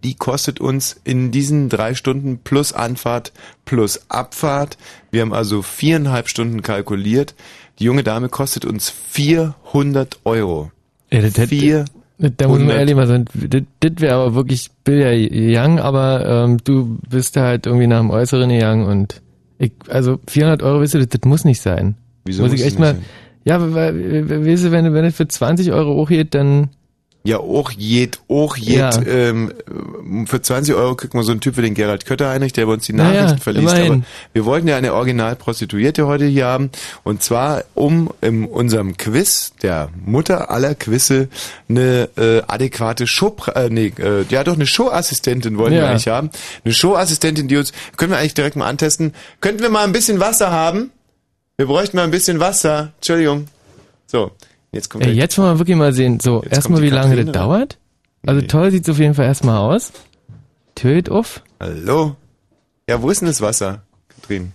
Die 0.05 0.15
kostet 0.15 0.61
uns 0.61 0.99
in 1.05 1.31
diesen 1.31 1.69
drei 1.69 1.95
Stunden 1.95 2.39
plus 2.39 2.73
Anfahrt 2.73 3.33
plus 3.65 4.09
Abfahrt. 4.09 4.79
Wir 5.11 5.23
haben 5.23 5.35
also 5.35 5.62
viereinhalb 5.62 6.29
Stunden 6.29 6.62
kalkuliert. 6.62 7.35
Die 7.79 7.85
junge 7.85 8.03
Dame 8.03 8.29
kostet 8.29 8.65
uns 8.65 8.89
400 8.89 10.21
Euro. 10.25 10.71
Ja, 11.11 11.21
das, 11.21 11.35
das, 11.35 11.49
Vier. 11.49 11.85
da 12.19 12.49
muss 12.49 12.61
man 12.61 12.71
100. 12.71 12.79
ehrlich 12.79 12.95
mal 12.95 13.07
sagen, 13.07 13.25
das, 13.35 13.62
das 13.81 13.93
wäre 13.99 14.15
aber 14.15 14.35
wirklich 14.35 14.71
Bilder 14.85 15.12
Young, 15.12 15.81
aber 15.81 16.45
ähm, 16.45 16.59
du 16.62 16.99
bist 17.09 17.37
halt 17.37 17.67
irgendwie 17.67 17.87
nach 17.87 18.01
dem 18.01 18.11
Äußeren 18.11 18.49
gegangen 18.49 18.87
und 18.87 19.21
ich, 19.61 19.73
also 19.89 20.19
400 20.27 20.62
Euro, 20.62 20.81
weißt 20.81 20.95
du, 20.95 20.99
das, 20.99 21.09
das 21.09 21.21
muss 21.29 21.45
nicht 21.45 21.61
sein. 21.61 21.95
Wieso 22.25 22.43
muss 22.43 22.53
ich 22.55 22.62
echt 22.62 22.71
nicht 22.71 22.79
mal, 22.79 22.95
sein? 22.95 23.05
ja, 23.45 23.75
weil, 23.75 24.47
weißt 24.47 24.65
du, 24.65 24.71
wenn, 24.73 24.93
wenn 24.95 25.05
es 25.05 25.17
für 25.17 25.29
20 25.29 25.71
Euro 25.73 25.95
hochgeht, 25.97 26.35
dann, 26.35 26.71
Ja, 27.23 27.37
auch 27.39 27.71
jed, 27.71 28.19
auch 28.29 28.57
jed. 28.57 28.79
Ja. 28.79 29.03
Ähm, 29.07 29.53
für 30.27 30.41
20 30.41 30.75
Euro 30.75 30.95
kriegt 30.95 31.13
man 31.13 31.23
so 31.23 31.33
einen 31.33 31.43
Typ 31.43 31.59
wie 31.59 31.63
den 31.63 31.75
Gerald 31.75 32.07
Kötter-Heinrich, 32.07 32.55
der 32.55 32.65
bei 32.65 32.73
uns 32.73 32.87
die 32.87 32.95
Naja, 32.95 33.21
Nachrichten 33.25 33.43
verliest. 33.43 33.75
immerhin. 33.75 33.93
Aber 33.93 34.03
wir 34.33 34.45
wollten 34.47 34.69
ja 34.69 34.77
eine 34.79 34.95
Originalprostituierte 34.95 36.07
heute 36.07 36.25
hier 36.25 36.47
haben. 36.47 36.71
Und 37.05 37.23
zwar, 37.23 37.65
um 37.75 38.09
in 38.23 38.47
unserem 38.47 38.97
Quiz, 38.97 39.53
der 39.63 39.91
Mutter 40.07 40.51
aller 40.51 40.75
Quizze, 40.75 41.29
eine 41.69 42.09
äh, 42.17 42.41
adäquate 42.47 43.07
Show, 43.07 43.37
äh, 43.55 43.69
nee, 43.69 43.93
äh, 43.99 44.25
ja 44.31 44.43
doch 44.43 44.55
eine 44.55 44.67
Showassistentin 44.67 45.59
wollen 45.59 45.73
wir 45.73 45.81
Ja. 45.81 45.91
eigentlich 45.91 46.09
haben. 46.09 46.31
Eine 46.65 46.73
Showassistentin, 46.73 47.49
die 47.49 47.59
uns, 47.59 47.73
können 47.99 48.12
wir 48.12 48.19
eigentlich 48.19 48.33
direkt 48.35 48.57
mal 48.57 48.67
antesten. 48.67 49.12
Könnten 49.43 49.61
wir 49.62 49.69
mal 49.69 49.85
ein 49.85 49.93
bisschen 49.93 50.21
Wasser 50.21 50.50
haben? 50.53 50.91
Wir 51.59 51.67
bräuchten 51.67 51.99
mal 51.99 52.05
ein 52.05 52.11
bisschen 52.11 52.41
Wasser. 52.41 52.93
Entschuldigung. 52.97 53.47
So, 54.07 54.31
jetzt 54.73 54.89
kommt 54.91 55.05
der- 55.05 55.15
jetzt 55.15 55.37
wollen 55.39 55.55
wir 55.55 55.59
wirklich 55.59 55.77
mal 55.77 55.93
sehen, 55.93 56.21
so, 56.21 56.43
erstmal 56.43 56.83
wie 56.83 56.91
lange 56.91 57.17
das 57.17 57.27
Katharina. 57.27 57.33
dauert. 57.33 57.79
Also 58.27 58.41
Nee. 58.43 58.47
toll 58.49 58.71
sieht's 58.71 58.89
auf 58.89 58.99
jeden 58.99 59.15
Fall 59.15 59.27
erstmal 59.27 59.57
aus. 59.59 59.93
Geht 60.75 61.11
auf. 61.11 61.43
Hallo? 61.59 62.17
Ja, 62.89 63.00
wo 63.03 63.11
ist 63.11 63.21
denn 63.21 63.29
das 63.29 63.41
Wasser, 63.41 63.83
Katrin? 64.09 64.53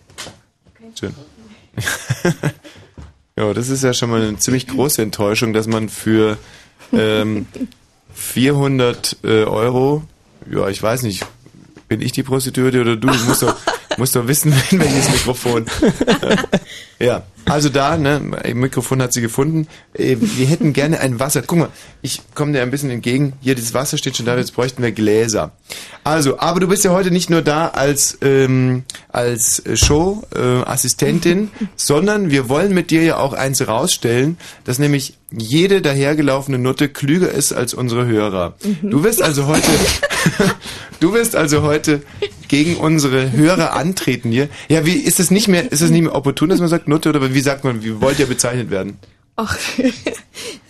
Schön. 1.00 1.13
ja, 3.38 3.53
das 3.53 3.69
ist 3.69 3.84
ja 3.84 3.93
schon 3.93 4.10
mal 4.10 4.22
eine 4.22 4.38
ziemlich 4.38 4.67
große 4.67 5.01
Enttäuschung, 5.01 5.53
dass 5.53 5.67
man 5.67 5.89
für 5.89 6.38
ähm, 6.93 7.48
400 8.13 9.17
äh, 9.24 9.43
Euro, 9.43 10.03
ja, 10.50 10.67
ich 10.69 10.81
weiß 10.81 11.03
nicht, 11.03 11.25
bin 11.88 12.01
ich 12.01 12.12
die 12.12 12.24
Prostituierte 12.24 12.81
oder 12.81 12.95
du? 12.95 13.07
Du 13.07 13.24
musst 13.25 13.43
doch, 13.43 13.55
musst 13.97 14.15
doch 14.15 14.27
wissen, 14.27 14.53
welches 14.71 15.09
Mikrofon. 15.11 15.65
ja, 16.99 17.23
also 17.45 17.69
da, 17.69 17.97
ne, 17.97 18.19
Mikrofon 18.53 19.01
hat 19.01 19.13
sie 19.13 19.21
gefunden. 19.21 19.67
Äh, 19.93 20.17
Wir 20.19 20.47
hätten 20.47 20.73
gerne 20.73 20.99
ein 20.99 21.19
Wasser. 21.19 21.43
Guck 21.43 21.59
mal, 21.59 21.69
ich 22.01 22.21
komme 22.33 22.53
dir 22.53 22.61
ein 22.61 22.71
bisschen 22.71 22.89
entgegen. 22.89 23.33
Hier, 23.41 23.55
dieses 23.55 23.73
Wasser 23.73 23.97
steht 23.97 24.17
schon 24.17 24.25
da, 24.25 24.35
jetzt 24.37 24.55
bräuchten 24.55 24.81
wir 24.81 24.91
Gläser. 24.91 25.51
Also, 26.03 26.39
aber 26.39 26.59
du 26.59 26.67
bist 26.67 26.83
ja 26.83 26.91
heute 26.91 27.11
nicht 27.11 27.29
nur 27.29 27.41
da 27.41 27.69
als, 27.69 28.17
ähm, 28.21 28.83
als 29.09 29.61
Show-Assistentin, 29.73 31.51
äh, 31.59 31.65
sondern 31.75 32.31
wir 32.31 32.49
wollen 32.49 32.73
mit 32.73 32.91
dir 32.91 33.03
ja 33.03 33.17
auch 33.17 33.33
eins 33.33 33.67
rausstellen, 33.67 34.37
dass 34.63 34.79
nämlich 34.79 35.17
jede 35.37 35.81
dahergelaufene 35.81 36.57
Nutte 36.57 36.89
klüger 36.89 37.31
ist 37.31 37.53
als 37.53 37.73
unsere 37.73 38.05
Hörer. 38.05 38.55
Du 38.81 39.03
wirst 39.03 39.21
also 39.21 39.47
heute, 39.47 39.67
du 40.99 41.13
wirst 41.13 41.35
also 41.35 41.61
heute 41.61 42.01
gegen 42.47 42.77
unsere 42.77 43.31
Hörer 43.31 43.73
antreten 43.73 44.31
hier. 44.31 44.49
Ja, 44.69 44.85
wie 44.85 44.95
ist 44.95 45.19
es 45.19 45.31
nicht 45.31 45.47
mehr, 45.47 45.71
ist 45.71 45.81
es 45.81 45.89
nicht 45.89 46.03
mehr 46.03 46.15
opportun, 46.15 46.49
dass 46.49 46.59
man 46.59 46.69
sagt 46.69 46.87
Nutte 46.87 47.09
oder 47.09 47.33
wie 47.33 47.41
sagt 47.41 47.63
man, 47.63 47.83
wie 47.83 48.01
wollt 48.01 48.19
ihr 48.19 48.27
bezeichnet 48.27 48.69
werden? 48.69 48.97
Ach, 49.37 49.57
das 49.77 49.85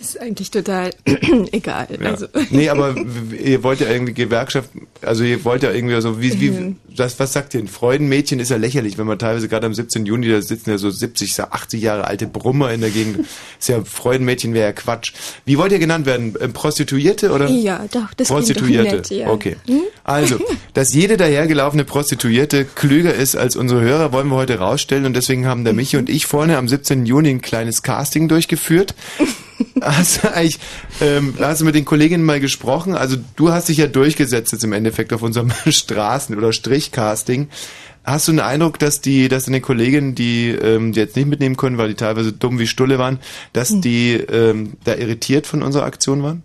ist 0.00 0.20
eigentlich 0.20 0.50
total 0.50 0.90
egal. 1.52 1.86
Ja. 2.02 2.10
Also. 2.10 2.26
Nee, 2.50 2.68
aber 2.68 2.96
ihr 3.40 3.62
wollt 3.62 3.78
ja 3.80 3.88
irgendwie 3.88 4.12
Gewerkschaft, 4.12 4.70
also 5.02 5.22
ihr 5.22 5.44
wollt 5.44 5.62
ja 5.62 5.70
irgendwie 5.72 6.00
so, 6.00 6.20
wie, 6.20 6.40
wie, 6.40 6.50
Mhm. 6.50 6.76
das, 6.96 7.18
was 7.20 7.32
sagt 7.32 7.54
ihr? 7.54 7.60
Ein 7.60 7.68
Freudenmädchen 7.68 8.40
ist 8.40 8.50
ja 8.50 8.56
lächerlich, 8.56 8.98
wenn 8.98 9.06
man 9.06 9.18
teilweise 9.20 9.48
gerade 9.48 9.66
am 9.66 9.74
17. 9.74 10.04
Juni, 10.06 10.28
da 10.28 10.42
sitzen 10.42 10.70
ja 10.70 10.78
so 10.78 10.90
70, 10.90 11.40
80 11.40 11.80
Jahre 11.80 12.06
alte 12.06 12.26
Brummer 12.26 12.72
in 12.72 12.80
der 12.80 12.90
Gegend. 12.90 13.20
Ist 13.60 13.68
ja 13.68 13.82
Freudenmädchen 13.84 14.52
wäre 14.52 14.66
ja 14.66 14.72
Quatsch. 14.72 15.12
Wie 15.44 15.58
wollt 15.58 15.70
ihr 15.72 15.78
genannt 15.78 16.04
werden? 16.06 16.34
Ähm, 16.40 16.52
Prostituierte 16.52 17.30
oder? 17.32 17.48
Ja, 17.48 17.84
doch, 17.92 18.12
das 18.16 18.28
klingt 18.28 18.30
doch 18.30 18.34
Prostituierte. 18.34 18.96
nett, 18.96 19.10
ja. 19.10 19.28
Okay. 19.28 19.56
Hm? 19.66 19.82
Also, 20.04 20.38
dass 20.74 20.92
jede 20.92 21.16
dahergelaufene 21.16 21.84
Prostituierte 21.84 22.64
klüger 22.64 23.14
ist 23.14 23.36
als 23.36 23.54
unsere 23.56 23.80
Hörer, 23.80 24.12
wollen 24.12 24.28
wir 24.28 24.36
heute 24.36 24.58
rausstellen 24.58 25.04
und 25.06 25.14
deswegen 25.14 25.46
haben 25.46 25.64
der 25.64 25.72
Michi 25.72 25.96
und 25.96 26.08
ich 26.10 26.26
vorne 26.26 26.58
am 26.58 26.68
17. 26.68 27.06
Juni 27.06 27.30
ein 27.30 27.40
kleines 27.40 27.82
Casting 27.82 28.26
durchgeführt. 28.28 28.55
Hast 29.80 30.22
du 30.24 30.32
eigentlich, 30.34 30.58
ähm, 31.00 31.34
hast 31.38 31.60
du 31.60 31.64
mit 31.64 31.74
den 31.74 31.84
Kolleginnen 31.84 32.24
mal 32.24 32.40
gesprochen? 32.40 32.94
Also 32.94 33.16
du 33.36 33.50
hast 33.52 33.68
dich 33.68 33.78
ja 33.78 33.86
durchgesetzt 33.86 34.52
jetzt 34.52 34.64
im 34.64 34.72
Endeffekt 34.72 35.12
auf 35.12 35.22
unserem 35.22 35.50
Straßen- 35.66 36.36
oder 36.36 36.52
Strichcasting. 36.52 37.48
Hast 38.04 38.28
du 38.28 38.32
einen 38.32 38.40
Eindruck, 38.40 38.78
dass 38.78 39.00
die, 39.00 39.28
dass 39.28 39.46
deine 39.46 39.60
Kolleginnen, 39.60 40.14
die, 40.14 40.50
ähm, 40.50 40.92
die 40.92 41.00
jetzt 41.00 41.16
nicht 41.16 41.26
mitnehmen 41.26 41.56
können, 41.56 41.76
weil 41.76 41.88
die 41.88 41.94
teilweise 41.94 42.32
dumm 42.32 42.58
wie 42.60 42.66
Stulle 42.68 42.98
waren, 43.00 43.18
dass 43.52 43.70
Hm. 43.70 43.80
die 43.80 44.12
ähm, 44.12 44.74
da 44.84 44.94
irritiert 44.94 45.46
von 45.46 45.62
unserer 45.62 45.84
Aktion 45.84 46.22
waren? 46.22 46.42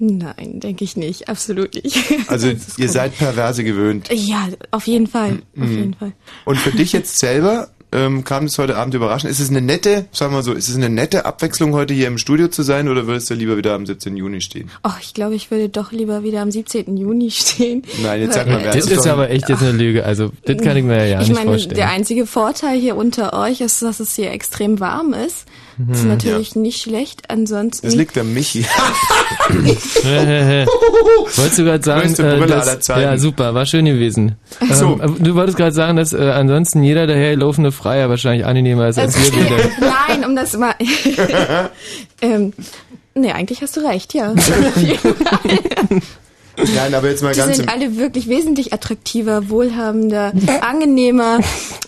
Nein, 0.00 0.60
denke 0.60 0.84
ich 0.84 0.96
nicht, 0.96 1.28
absolut 1.28 1.74
nicht. 1.74 1.98
Also 2.28 2.52
ihr 2.76 2.88
seid 2.88 3.18
Perverse 3.18 3.64
gewöhnt. 3.64 4.08
Ja, 4.12 4.48
auf 4.70 4.86
jeden 4.86 5.08
Fall, 5.08 5.42
auf 5.60 5.66
Mhm. 5.68 5.76
jeden 5.76 5.94
Fall. 5.94 6.12
Und 6.44 6.56
für 6.58 6.70
dich 6.70 6.92
jetzt 6.92 7.18
selber 7.18 7.68
ähm, 7.92 8.24
kam 8.24 8.44
es 8.44 8.58
heute 8.58 8.76
Abend 8.76 8.94
überraschend. 8.94 9.30
Ist 9.30 9.40
es 9.40 9.50
eine 9.50 9.60
nette, 9.60 10.06
sagen 10.12 10.32
wir 10.34 10.42
so, 10.42 10.52
ist 10.52 10.68
es 10.68 10.76
eine 10.76 10.90
nette 10.90 11.24
Abwechslung 11.24 11.72
heute 11.72 11.94
hier 11.94 12.06
im 12.06 12.18
Studio 12.18 12.48
zu 12.48 12.62
sein 12.62 12.88
oder 12.88 13.06
würdest 13.06 13.30
du 13.30 13.34
lieber 13.34 13.56
wieder 13.56 13.74
am 13.74 13.86
17. 13.86 14.16
Juni 14.16 14.40
stehen? 14.40 14.70
Oh, 14.84 14.90
ich 15.00 15.14
glaube, 15.14 15.34
ich 15.34 15.50
würde 15.50 15.68
doch 15.68 15.92
lieber 15.92 16.22
wieder 16.22 16.42
am 16.42 16.50
17. 16.50 16.96
Juni 16.96 17.30
stehen. 17.32 17.82
Nein, 18.02 18.22
jetzt 18.22 18.34
sag 18.34 18.46
mal, 18.46 18.62
wer 18.62 18.74
Das 18.74 18.90
ist 18.90 19.06
aber 19.06 19.30
echt 19.30 19.48
jetzt 19.48 19.62
eine 19.62 19.72
Lüge. 19.72 20.04
Also, 20.04 20.30
das 20.44 20.58
kann 20.58 20.76
ich 20.76 20.84
mir 20.84 21.08
ja 21.08 21.20
ich 21.20 21.28
nicht 21.28 21.36
meine, 21.36 21.50
vorstellen. 21.50 21.76
der 21.76 21.90
einzige 21.90 22.26
Vorteil 22.26 22.78
hier 22.78 22.96
unter 22.96 23.32
euch 23.32 23.60
ist, 23.60 23.82
dass 23.82 24.00
es 24.00 24.14
hier 24.14 24.30
extrem 24.32 24.80
warm 24.80 25.14
ist. 25.14 25.46
Das 25.78 25.98
ist 25.98 26.04
Mhm. 26.04 26.10
natürlich 26.10 26.56
nicht 26.56 26.82
schlecht. 26.82 27.30
Ansonsten. 27.30 27.86
Das 27.86 27.94
liegt 27.94 28.18
am 28.18 28.34
Michi. 28.34 28.64
Wolltest 31.36 31.58
du 31.58 31.64
gerade 31.64 31.84
sagen, 31.84 32.12
äh, 32.14 32.46
dass, 32.46 32.86
ja 32.88 33.16
super, 33.18 33.54
war 33.54 33.64
schön 33.66 33.84
gewesen. 33.84 34.36
So. 34.72 34.98
Ähm, 35.00 35.16
du 35.20 35.34
wolltest 35.34 35.56
gerade 35.56 35.72
sagen, 35.72 35.96
dass 35.96 36.12
äh, 36.12 36.18
ansonsten 36.18 36.82
jeder 36.82 37.06
daherlaufende 37.06 37.70
Freier 37.72 38.08
wahrscheinlich 38.08 38.44
angenehmer 38.44 38.88
ist 38.88 38.98
als 38.98 39.16
wir 39.16 39.30
beide. 39.30 39.70
Nein, 39.80 40.24
um 40.24 40.34
das 40.34 40.56
mal. 40.56 40.74
ähm, 42.22 42.52
nee, 43.14 43.32
eigentlich 43.32 43.62
hast 43.62 43.76
du 43.76 43.80
recht, 43.80 44.14
ja. 44.14 44.34
Nein, 46.74 46.94
aber 46.94 47.08
jetzt 47.08 47.22
mal 47.22 47.32
Die 47.32 47.38
ganz 47.38 47.56
sind 47.56 47.64
im, 47.64 47.68
alle 47.70 47.96
wirklich 47.96 48.28
wesentlich 48.28 48.72
attraktiver, 48.72 49.48
wohlhabender, 49.48 50.32
angenehmer. 50.60 51.40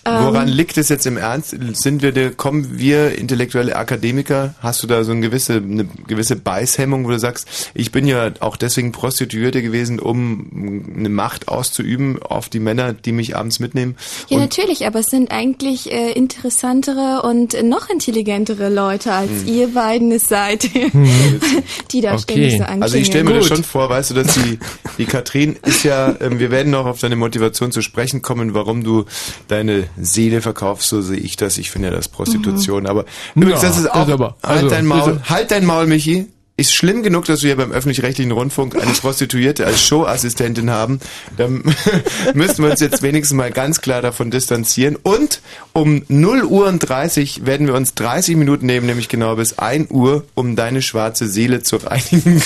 Ähm, 0.04 0.24
Woran 0.24 0.48
liegt 0.48 0.78
es 0.78 0.88
jetzt 0.88 1.06
im 1.06 1.16
Ernst? 1.16 1.54
Sind 1.74 2.02
wir, 2.02 2.12
der, 2.12 2.30
kommen 2.30 2.78
wir 2.78 3.18
intellektuelle 3.18 3.76
Akademiker? 3.76 4.54
Hast 4.60 4.82
du 4.82 4.86
da 4.86 5.04
so 5.04 5.12
eine 5.12 5.20
gewisse, 5.20 5.54
eine 5.56 5.86
gewisse 6.06 6.36
Beißhemmung, 6.36 7.04
wo 7.04 7.10
du 7.10 7.18
sagst, 7.18 7.46
ich 7.74 7.92
bin 7.92 8.06
ja 8.06 8.30
auch 8.40 8.56
deswegen 8.56 8.92
Prostituierte 8.92 9.60
gewesen, 9.62 9.98
um 9.98 10.86
eine 10.96 11.08
Macht 11.08 11.48
auszuüben 11.48 12.22
auf 12.22 12.48
die 12.48 12.60
Männer, 12.60 12.92
die 12.92 13.12
mich 13.12 13.36
abends 13.36 13.58
mitnehmen? 13.58 13.96
Ja, 14.28 14.36
Und 14.36 14.42
natürlich, 14.44 14.86
aber 14.86 15.00
es 15.00 15.06
sind 15.06 15.30
eigentlich 15.32 15.92
äh, 15.92 16.12
interessantere 16.12 17.22
und 17.22 17.60
noch 17.64 17.90
intelligentere 17.90 18.68
Leute, 18.68 19.12
als 19.12 19.30
Hm. 19.30 19.48
ihr 19.48 19.68
beiden 19.68 20.12
es 20.12 20.28
seid, 20.28 20.70
die 21.92 22.00
da 22.00 22.18
ständig 22.18 22.52
so 22.52 22.58
anklingeln. 22.62 22.82
Also 22.82 22.96
ich 22.96 23.06
stelle 23.06 23.24
mir 23.24 23.34
das 23.34 23.48
Gut. 23.48 23.56
schon 23.56 23.64
vor, 23.64 23.88
weißt 23.90 24.10
du, 24.10 24.14
dass 24.14 24.34
die, 24.34 24.58
die 24.98 25.06
Katrin 25.06 25.56
ist 25.64 25.84
ja, 25.84 26.14
ähm, 26.20 26.38
wir 26.38 26.50
werden 26.50 26.70
noch 26.70 26.86
auf 26.86 27.00
deine 27.00 27.16
Motivation 27.16 27.72
zu 27.72 27.82
sprechen 27.82 28.22
kommen, 28.22 28.54
warum 28.54 28.84
du 28.84 29.04
deine 29.48 29.88
Seele 30.00 30.42
verkaufst, 30.42 30.88
so 30.88 31.00
sehe 31.00 31.18
ich 31.18 31.36
das. 31.36 31.58
Ich 31.58 31.70
finde 31.70 31.88
ja 31.88 31.94
das 31.94 32.08
Prostitution, 32.08 32.86
aber 32.86 33.04
übrigens, 33.34 33.60
das 33.60 33.78
ist 33.78 33.90
auch, 33.90 34.06
halt 34.06 34.34
also, 34.42 34.68
dein 34.68 34.86
Maul, 34.86 35.20
halt 35.28 35.50
dein 35.50 35.64
Maul, 35.64 35.86
Michi. 35.86 36.28
Ist 36.60 36.74
schlimm 36.74 37.02
genug, 37.02 37.24
dass 37.24 37.42
wir 37.42 37.56
beim 37.56 37.72
öffentlich-rechtlichen 37.72 38.32
Rundfunk 38.32 38.76
eine 38.76 38.92
Prostituierte 38.92 39.64
als 39.64 39.80
Showassistentin 39.80 40.68
haben. 40.68 41.00
Dann 41.38 41.62
müssen 42.34 42.62
wir 42.62 42.70
uns 42.70 42.80
jetzt 42.80 43.00
wenigstens 43.00 43.34
mal 43.34 43.50
ganz 43.50 43.80
klar 43.80 44.02
davon 44.02 44.30
distanzieren. 44.30 44.96
Und 44.96 45.40
um 45.72 46.02
0 46.08 46.44
Uhr 46.44 46.66
und 46.66 46.80
30 46.80 47.46
werden 47.46 47.66
wir 47.66 47.72
uns 47.72 47.94
30 47.94 48.36
Minuten 48.36 48.66
nehmen, 48.66 48.84
nämlich 48.84 49.08
genau 49.08 49.36
bis 49.36 49.58
1 49.58 49.90
Uhr, 49.90 50.26
um 50.34 50.54
deine 50.54 50.82
schwarze 50.82 51.28
Seele 51.28 51.62
zu 51.62 51.76
reinigen. 51.76 52.42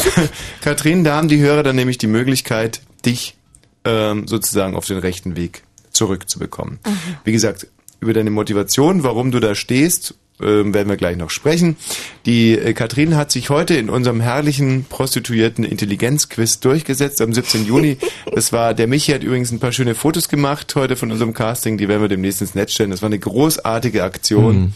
Katrin, 0.62 1.04
da 1.04 1.16
haben 1.16 1.28
die 1.28 1.40
Hörer 1.40 1.62
dann 1.62 1.76
nämlich 1.76 1.98
die 1.98 2.06
Möglichkeit, 2.06 2.80
dich 3.04 3.36
ähm, 3.84 4.26
sozusagen 4.26 4.74
auf 4.74 4.86
den 4.86 4.96
rechten 4.96 5.36
Weg 5.36 5.64
zurückzubekommen. 5.90 6.78
Wie 7.24 7.32
gesagt, 7.32 7.66
über 8.00 8.14
deine 8.14 8.30
Motivation, 8.30 9.02
warum 9.02 9.32
du 9.32 9.38
da 9.38 9.54
stehst, 9.54 10.14
ähm, 10.42 10.74
werden 10.74 10.88
wir 10.88 10.96
gleich 10.96 11.16
noch 11.16 11.30
sprechen. 11.30 11.76
Die 12.26 12.52
äh, 12.52 12.72
Katrin 12.72 13.16
hat 13.16 13.30
sich 13.32 13.50
heute 13.50 13.74
in 13.74 13.90
unserem 13.90 14.20
herrlichen 14.20 14.84
prostituierten 14.88 15.64
Intelligenzquiz 15.64 16.60
durchgesetzt 16.60 17.20
am 17.20 17.32
17. 17.32 17.66
Juni. 17.66 17.96
Das 18.32 18.52
war, 18.52 18.74
der 18.74 18.86
Michi 18.86 19.12
hat 19.12 19.22
übrigens 19.24 19.50
ein 19.50 19.58
paar 19.58 19.72
schöne 19.72 19.94
Fotos 19.94 20.28
gemacht 20.28 20.74
heute 20.76 20.94
von 20.96 21.10
unserem 21.10 21.34
Casting, 21.34 21.78
die 21.78 21.88
werden 21.88 22.02
wir 22.02 22.08
demnächst 22.08 22.40
ins 22.40 22.54
Netz 22.54 22.72
stellen. 22.72 22.90
Das 22.90 23.02
war 23.02 23.08
eine 23.08 23.18
großartige 23.18 24.04
Aktion. 24.04 24.72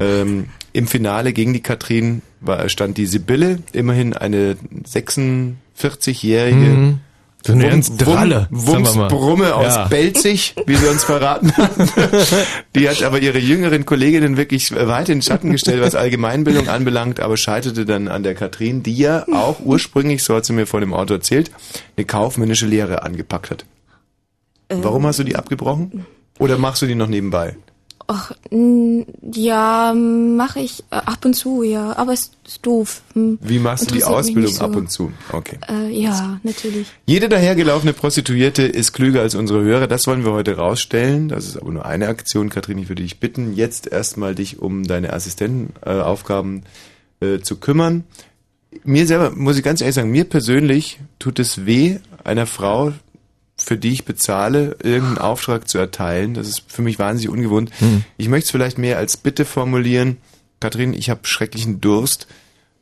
Ähm, 0.00 0.48
Im 0.72 0.86
Finale 0.86 1.32
gegen 1.32 1.52
die 1.52 1.62
Katrin 1.62 2.22
war, 2.40 2.68
stand 2.68 2.98
die 2.98 3.06
Sibylle, 3.06 3.60
immerhin 3.72 4.14
eine 4.14 4.56
46-jährige 4.84 6.56
Mhm. 6.56 7.00
So 7.48 7.54
eine 7.54 7.68
ganz 7.70 7.96
Dralle, 7.96 8.46
wir. 8.50 8.66
Wumsbrumme 8.66 9.54
aus 9.54 9.74
Ja. 9.74 9.86
Belzig, 9.86 10.54
wie 10.66 10.76
sie 10.76 10.86
uns 10.86 11.02
verraten 11.02 11.50
hat. 11.56 11.70
Die 12.76 12.86
hat 12.88 13.02
aber 13.02 13.20
ihre 13.20 13.38
jüngeren 13.38 13.86
Kolleginnen 13.86 14.36
wirklich 14.36 14.70
weit 14.74 15.08
in 15.08 15.16
den 15.16 15.22
Schatten 15.22 15.50
gestellt, 15.50 15.80
was 15.80 15.94
Allgemeinbildung 15.94 16.68
anbelangt, 16.68 17.20
aber 17.20 17.38
scheiterte 17.38 17.86
dann 17.86 18.08
an 18.08 18.22
der 18.22 18.34
Katrin, 18.34 18.82
die 18.82 18.96
ja 18.96 19.24
auch 19.32 19.60
ursprünglich, 19.60 20.22
so 20.22 20.34
hat 20.34 20.44
sie 20.44 20.52
mir 20.52 20.66
vor 20.66 20.80
dem 20.80 20.92
Auto 20.92 21.14
erzählt, 21.14 21.50
eine 21.96 22.04
kaufmännische 22.04 22.66
Lehre 22.66 23.02
angepackt 23.02 23.50
hat. 23.50 23.64
Warum 24.68 25.06
hast 25.06 25.18
du 25.18 25.24
die 25.24 25.36
abgebrochen? 25.36 26.04
Oder 26.38 26.58
machst 26.58 26.82
du 26.82 26.86
die 26.86 26.94
noch 26.94 27.08
nebenbei? 27.08 27.56
Ach, 28.10 28.32
ja, 28.50 29.92
mache 29.94 30.60
ich 30.60 30.82
äh, 30.90 30.94
ab 30.96 31.26
und 31.26 31.34
zu, 31.34 31.62
ja, 31.62 31.94
aber 31.98 32.14
es 32.14 32.30
ist 32.46 32.64
doof. 32.64 33.02
Hm. 33.12 33.38
Wie 33.42 33.58
machst 33.58 33.90
du 33.90 33.94
die 33.94 34.02
Ausbildung 34.02 34.50
so. 34.50 34.64
ab 34.64 34.76
und 34.76 34.90
zu? 34.90 35.12
Okay. 35.30 35.58
Äh, 35.68 35.90
ja, 35.90 36.40
natürlich. 36.42 36.86
Jede 37.04 37.28
dahergelaufene 37.28 37.92
Prostituierte 37.92 38.62
ist 38.62 38.94
klüger 38.94 39.20
als 39.20 39.34
unsere 39.34 39.62
Hörer. 39.62 39.88
Das 39.88 40.06
wollen 40.06 40.24
wir 40.24 40.32
heute 40.32 40.56
rausstellen. 40.56 41.28
Das 41.28 41.44
ist 41.44 41.58
aber 41.58 41.70
nur 41.70 41.84
eine 41.84 42.08
Aktion. 42.08 42.48
Katrin, 42.48 42.78
ich 42.78 42.88
würde 42.88 43.02
dich 43.02 43.20
bitten, 43.20 43.52
jetzt 43.52 43.86
erstmal 43.86 44.34
dich 44.34 44.58
um 44.58 44.84
deine 44.84 45.12
Assistentenaufgaben 45.12 46.62
äh, 47.20 47.40
zu 47.40 47.56
kümmern. 47.56 48.04
Mir 48.84 49.06
selber, 49.06 49.32
muss 49.32 49.58
ich 49.58 49.62
ganz 49.62 49.82
ehrlich 49.82 49.96
sagen, 49.96 50.10
mir 50.10 50.24
persönlich 50.24 50.98
tut 51.18 51.38
es 51.38 51.66
weh, 51.66 51.98
einer 52.24 52.46
Frau, 52.46 52.94
für 53.58 53.76
die 53.76 53.92
ich 53.92 54.04
bezahle, 54.04 54.76
irgendeinen 54.82 55.18
Auftrag 55.18 55.68
zu 55.68 55.78
erteilen. 55.78 56.34
Das 56.34 56.48
ist 56.48 56.64
für 56.68 56.82
mich 56.82 56.98
wahnsinnig 56.98 57.30
ungewohnt. 57.30 57.70
Ich 58.16 58.28
möchte 58.28 58.46
es 58.46 58.50
vielleicht 58.50 58.78
mehr 58.78 58.98
als 58.98 59.16
Bitte 59.16 59.44
formulieren. 59.44 60.16
Katrin, 60.60 60.94
ich 60.94 61.10
habe 61.10 61.20
schrecklichen 61.24 61.80
Durst. 61.80 62.26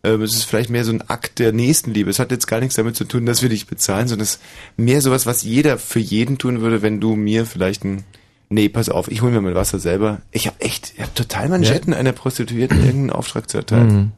Ähm, 0.04 0.22
Es 0.22 0.34
ist 0.34 0.44
vielleicht 0.44 0.70
mehr 0.70 0.84
so 0.84 0.92
ein 0.92 1.02
Akt 1.08 1.38
der 1.38 1.52
Nächstenliebe. 1.52 2.10
Es 2.10 2.18
hat 2.18 2.30
jetzt 2.30 2.46
gar 2.46 2.60
nichts 2.60 2.76
damit 2.76 2.96
zu 2.96 3.04
tun, 3.04 3.26
dass 3.26 3.42
wir 3.42 3.48
dich 3.48 3.66
bezahlen, 3.66 4.08
sondern 4.08 4.24
es 4.24 4.34
ist 4.36 4.42
mehr 4.76 5.00
sowas, 5.00 5.26
was 5.26 5.42
jeder 5.42 5.78
für 5.78 5.98
jeden 6.00 6.38
tun 6.38 6.60
würde, 6.60 6.82
wenn 6.82 7.00
du 7.00 7.16
mir 7.16 7.46
vielleicht 7.46 7.84
ein 7.84 8.04
Nee, 8.48 8.68
pass 8.68 8.88
auf, 8.88 9.08
ich 9.10 9.22
hole 9.22 9.32
mir 9.32 9.40
mal 9.40 9.56
Wasser 9.56 9.80
selber. 9.80 10.20
Ich 10.30 10.46
habe 10.46 10.60
echt, 10.60 10.92
ich 10.94 11.00
habe 11.02 11.12
total 11.14 11.48
Manschetten, 11.48 11.92
einer 11.92 12.12
Prostituierten 12.12 12.78
irgendeinen 12.78 13.10
Auftrag 13.10 13.50
zu 13.50 13.56
erteilen. 13.58 14.12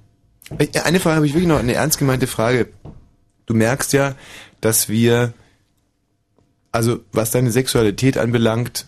Äh, 0.59 0.81
Eine 0.81 1.00
Frage 1.00 1.17
habe 1.17 1.27
ich 1.27 1.33
wirklich 1.33 1.49
noch, 1.49 1.59
eine 1.59 1.73
ernst 1.73 1.97
gemeinte 1.99 2.27
Frage. 2.27 2.69
Du 3.47 3.55
merkst 3.55 3.95
ja, 3.95 4.17
dass 4.61 4.91
wir, 4.91 5.33
also 6.73 7.01
was 7.13 7.31
deine 7.31 7.51
Sexualität 7.51 8.19
anbelangt, 8.19 8.87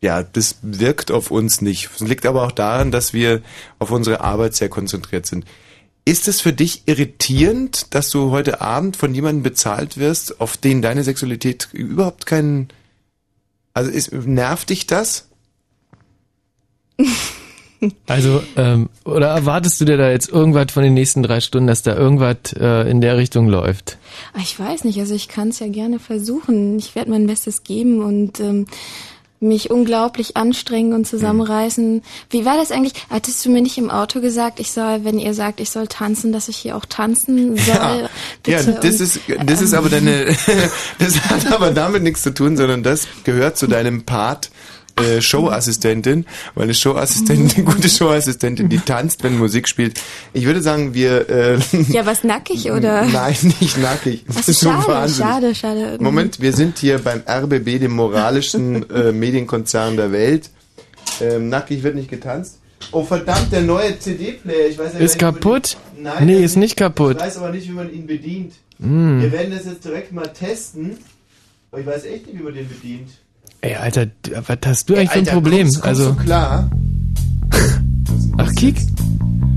ja, 0.00 0.22
das 0.22 0.56
wirkt 0.62 1.10
auf 1.10 1.30
uns 1.30 1.60
nicht. 1.60 1.90
Es 1.94 2.00
liegt 2.00 2.26
aber 2.26 2.42
auch 2.44 2.52
daran, 2.52 2.90
dass 2.90 3.12
wir 3.12 3.40
auf 3.78 3.90
unsere 3.90 4.20
Arbeit 4.20 4.54
sehr 4.54 4.68
konzentriert 4.68 5.26
sind. 5.26 5.44
Ist 6.04 6.26
es 6.26 6.40
für 6.40 6.52
dich 6.52 6.82
irritierend, 6.86 7.94
dass 7.94 8.10
du 8.10 8.32
heute 8.32 8.60
Abend 8.60 8.96
von 8.96 9.14
jemandem 9.14 9.44
bezahlt 9.44 9.98
wirst, 9.98 10.40
auf 10.40 10.56
den 10.56 10.82
deine 10.82 11.04
Sexualität 11.04 11.68
überhaupt 11.72 12.26
keinen, 12.26 12.68
also 13.72 13.90
ist, 13.90 14.12
nervt 14.12 14.70
dich 14.70 14.86
das? 14.88 15.28
Also, 18.06 18.42
ähm, 18.56 18.88
oder 19.04 19.28
erwartest 19.28 19.80
du 19.80 19.84
dir 19.84 19.96
da 19.96 20.10
jetzt 20.10 20.28
irgendwas 20.28 20.72
von 20.72 20.82
den 20.82 20.94
nächsten 20.94 21.22
drei 21.22 21.40
Stunden, 21.40 21.66
dass 21.66 21.82
da 21.82 21.96
irgendwas 21.96 22.36
äh, 22.58 22.88
in 22.90 23.00
der 23.00 23.16
Richtung 23.16 23.48
läuft? 23.48 23.98
Ah, 24.34 24.40
Ich 24.42 24.58
weiß 24.58 24.84
nicht, 24.84 24.98
also 25.00 25.14
ich 25.14 25.28
kann 25.28 25.48
es 25.48 25.58
ja 25.58 25.68
gerne 25.68 25.98
versuchen. 25.98 26.78
Ich 26.78 26.94
werde 26.94 27.10
mein 27.10 27.26
Bestes 27.26 27.64
geben 27.64 28.02
und 28.02 28.38
ähm, 28.40 28.66
mich 29.42 29.70
unglaublich 29.70 30.36
anstrengen 30.36 30.92
und 30.92 31.04
zusammenreißen. 31.06 32.02
Wie 32.30 32.44
war 32.44 32.56
das 32.56 32.70
eigentlich? 32.70 32.92
Hattest 33.10 33.44
du 33.44 33.50
mir 33.50 33.60
nicht 33.60 33.76
im 33.76 33.90
Auto 33.90 34.20
gesagt, 34.20 34.60
ich 34.60 34.70
soll, 34.70 35.00
wenn 35.02 35.18
ihr 35.18 35.34
sagt, 35.34 35.58
ich 35.58 35.70
soll 35.70 35.88
tanzen, 35.88 36.32
dass 36.32 36.48
ich 36.48 36.56
hier 36.56 36.76
auch 36.76 36.84
tanzen 36.84 37.56
soll? 37.56 37.66
Ja, 37.66 38.08
Bitte. 38.44 38.50
ja 38.56 38.72
das 38.80 39.00
Und, 39.00 39.00
ist 39.00 39.20
das 39.44 39.60
ist 39.60 39.74
aber 39.74 39.88
deine 39.88 40.26
das 41.00 41.20
hat 41.24 41.50
aber 41.52 41.72
damit 41.72 42.04
nichts 42.04 42.22
zu 42.22 42.32
tun, 42.32 42.56
sondern 42.56 42.84
das 42.84 43.08
gehört 43.24 43.56
zu 43.58 43.66
deinem 43.66 44.04
Part 44.04 44.50
äh, 44.96 45.20
Showassistentin, 45.20 46.26
weil 46.54 46.64
eine 46.64 46.74
Showassistentin, 46.74 47.50
eine 47.54 47.64
gute 47.74 47.88
Showassistentin, 47.88 48.68
die 48.68 48.78
tanzt, 48.78 49.22
wenn 49.24 49.38
Musik 49.38 49.68
spielt. 49.68 50.00
Ich 50.32 50.44
würde 50.44 50.62
sagen, 50.62 50.94
wir 50.94 51.28
äh, 51.30 51.58
Ja, 51.88 52.04
was 52.06 52.24
nackig 52.24 52.70
oder? 52.72 53.04
Nein, 53.06 53.36
nicht 53.60 53.78
nackig. 53.78 54.24
Das 54.28 54.48
ist 54.48 54.60
schon 54.62 54.72
schade, 54.72 54.88
wahnsinnig. 54.88 55.30
schade, 55.32 55.54
schade. 55.54 55.98
Moment, 56.00 56.40
wir 56.40 56.52
sind 56.52 56.78
hier 56.78 56.98
beim 56.98 57.22
RBB, 57.28 57.80
dem 57.80 57.92
moralischen 57.92 58.88
äh, 58.94 59.12
Medienkonzern 59.12 59.96
der 59.96 60.12
Welt. 60.12 60.50
Ähm, 61.20 61.48
nackig 61.48 61.82
wird 61.82 61.94
nicht 61.94 62.10
getanzt. 62.10 62.58
Oh 62.90 63.04
verdammt, 63.04 63.52
der 63.52 63.62
neue 63.62 63.98
CD-Player, 63.98 64.66
ich 64.68 64.76
weiß 64.78 64.94
ja 64.94 64.98
Ist 64.98 65.18
kaputt? 65.18 65.76
den- 65.96 66.02
Nein, 66.04 66.26
Nee, 66.26 66.42
ist 66.44 66.56
nicht 66.56 66.76
kaputt. 66.76 67.16
Ich 67.16 67.22
weiß 67.22 67.36
aber 67.38 67.50
nicht, 67.50 67.68
wie 67.68 67.72
man 67.72 67.92
ihn 67.92 68.06
bedient. 68.08 68.54
Mm. 68.78 69.20
Wir 69.20 69.30
werden 69.30 69.52
das 69.54 69.66
jetzt 69.66 69.84
direkt 69.84 70.12
mal 70.12 70.26
testen. 70.26 70.98
Aber 71.70 71.80
ich 71.80 71.86
weiß 71.86 72.04
echt 72.06 72.26
nicht, 72.26 72.38
wie 72.38 72.42
man 72.42 72.54
den 72.54 72.68
bedient. 72.68 73.08
Ey, 73.64 73.76
Alter, 73.76 74.06
was 74.46 74.58
hast 74.66 74.88
du 74.90 74.96
eigentlich 74.96 75.10
für 75.10 75.18
ein 75.18 75.20
Alter, 75.20 75.32
Problem? 75.32 75.62
kommst- 75.68 75.82
kommst 75.82 76.00
Also, 76.00 76.12
du 76.14 76.24
klar. 76.24 76.68
ach, 78.38 78.52
kick. 78.56 78.74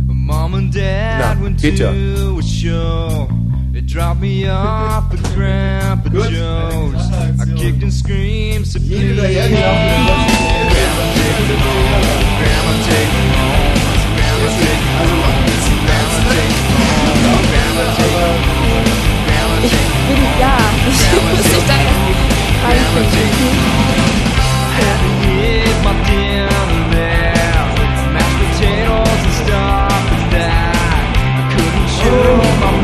Mom 0.07 0.53
and 0.53 0.75
Dad 0.75 1.37
Na, 1.37 1.43
went 1.43 1.59
geht 1.61 1.79
ja. 1.79 1.91
to 1.91 2.37
a 2.37 2.43
show. 2.43 3.27
They 3.73 3.81
dropped 3.81 4.21
me 4.21 4.47
off 4.49 5.11
at 5.11 5.23
Grandpa 5.35 6.09
Gut. 6.09 6.29
Joe's. 6.31 7.09
I 7.39 7.45
kicked 7.57 7.81
and 7.83 7.91
screamed, 7.93 8.65
so 8.67 8.79
please. 8.79 9.15
Grandma, 9.15 9.23
take 9.25 9.49
me 9.49 9.57
home. 9.57 10.69
Grandma, 10.69 11.03
take 11.15 11.41
me 11.41 11.55
home. 11.65 11.89
Grandma, 12.41 12.73
take 12.85 13.09
me 13.09 13.25
home. 13.33 13.73
Grandma, 14.15 14.49
take 14.53 14.69
me 14.69 14.93
home. 15.01 15.33
Grandma, 17.49 17.85
take 17.97 18.13
me 18.13 18.21
home. 18.21 18.85
Grandma, 19.25 19.55
Ich 19.65 19.71
take 19.71 19.89
me 19.97 20.13
bin 20.13 20.33
da. 20.39 20.55
Ich 20.85 21.01
muss 21.25 21.43
dich 21.43 21.65
da 21.67 21.75
erst 21.75 22.34
Mashed 28.15 28.37
potatoes 28.39 29.21
and 29.27 29.35
stuff 29.43 30.03
like 30.11 30.29
that. 30.33 30.73
I 31.35 31.43
couldn't 31.51 31.89
show 31.97 32.15
oh. 32.15 32.61
my 32.61 32.74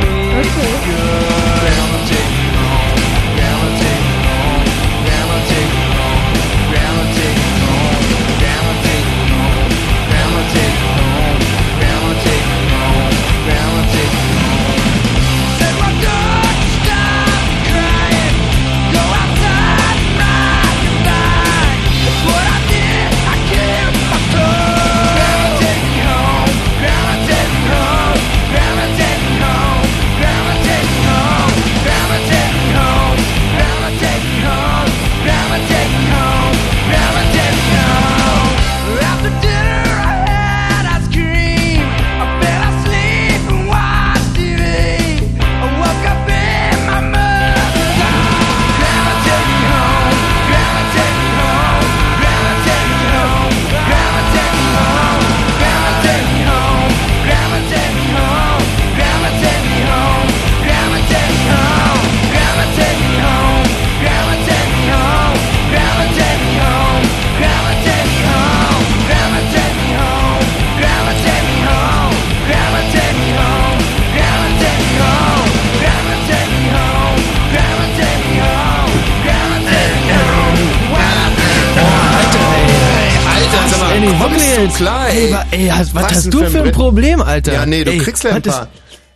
Sag 84.09 84.81
mal, 84.81 85.07
Ey, 85.09 85.18
Ey, 85.18 85.25
ey. 85.27 85.31
wa- 85.33 85.46
ey, 85.51 85.70
was, 85.70 85.96
was 85.96 86.03
hast 86.11 86.33
du 86.33 86.44
für 86.46 86.64
ein? 86.64 86.72
Problem, 86.72 87.22
Alter? 87.22 87.53
Ja, 87.53 87.66
nee, 87.66 87.83
du 87.83 87.92
ey, 87.92 87.98
kriegst 88.00 88.24
ja 88.24 88.31
ein 88.31 88.42
paar. 88.42 88.68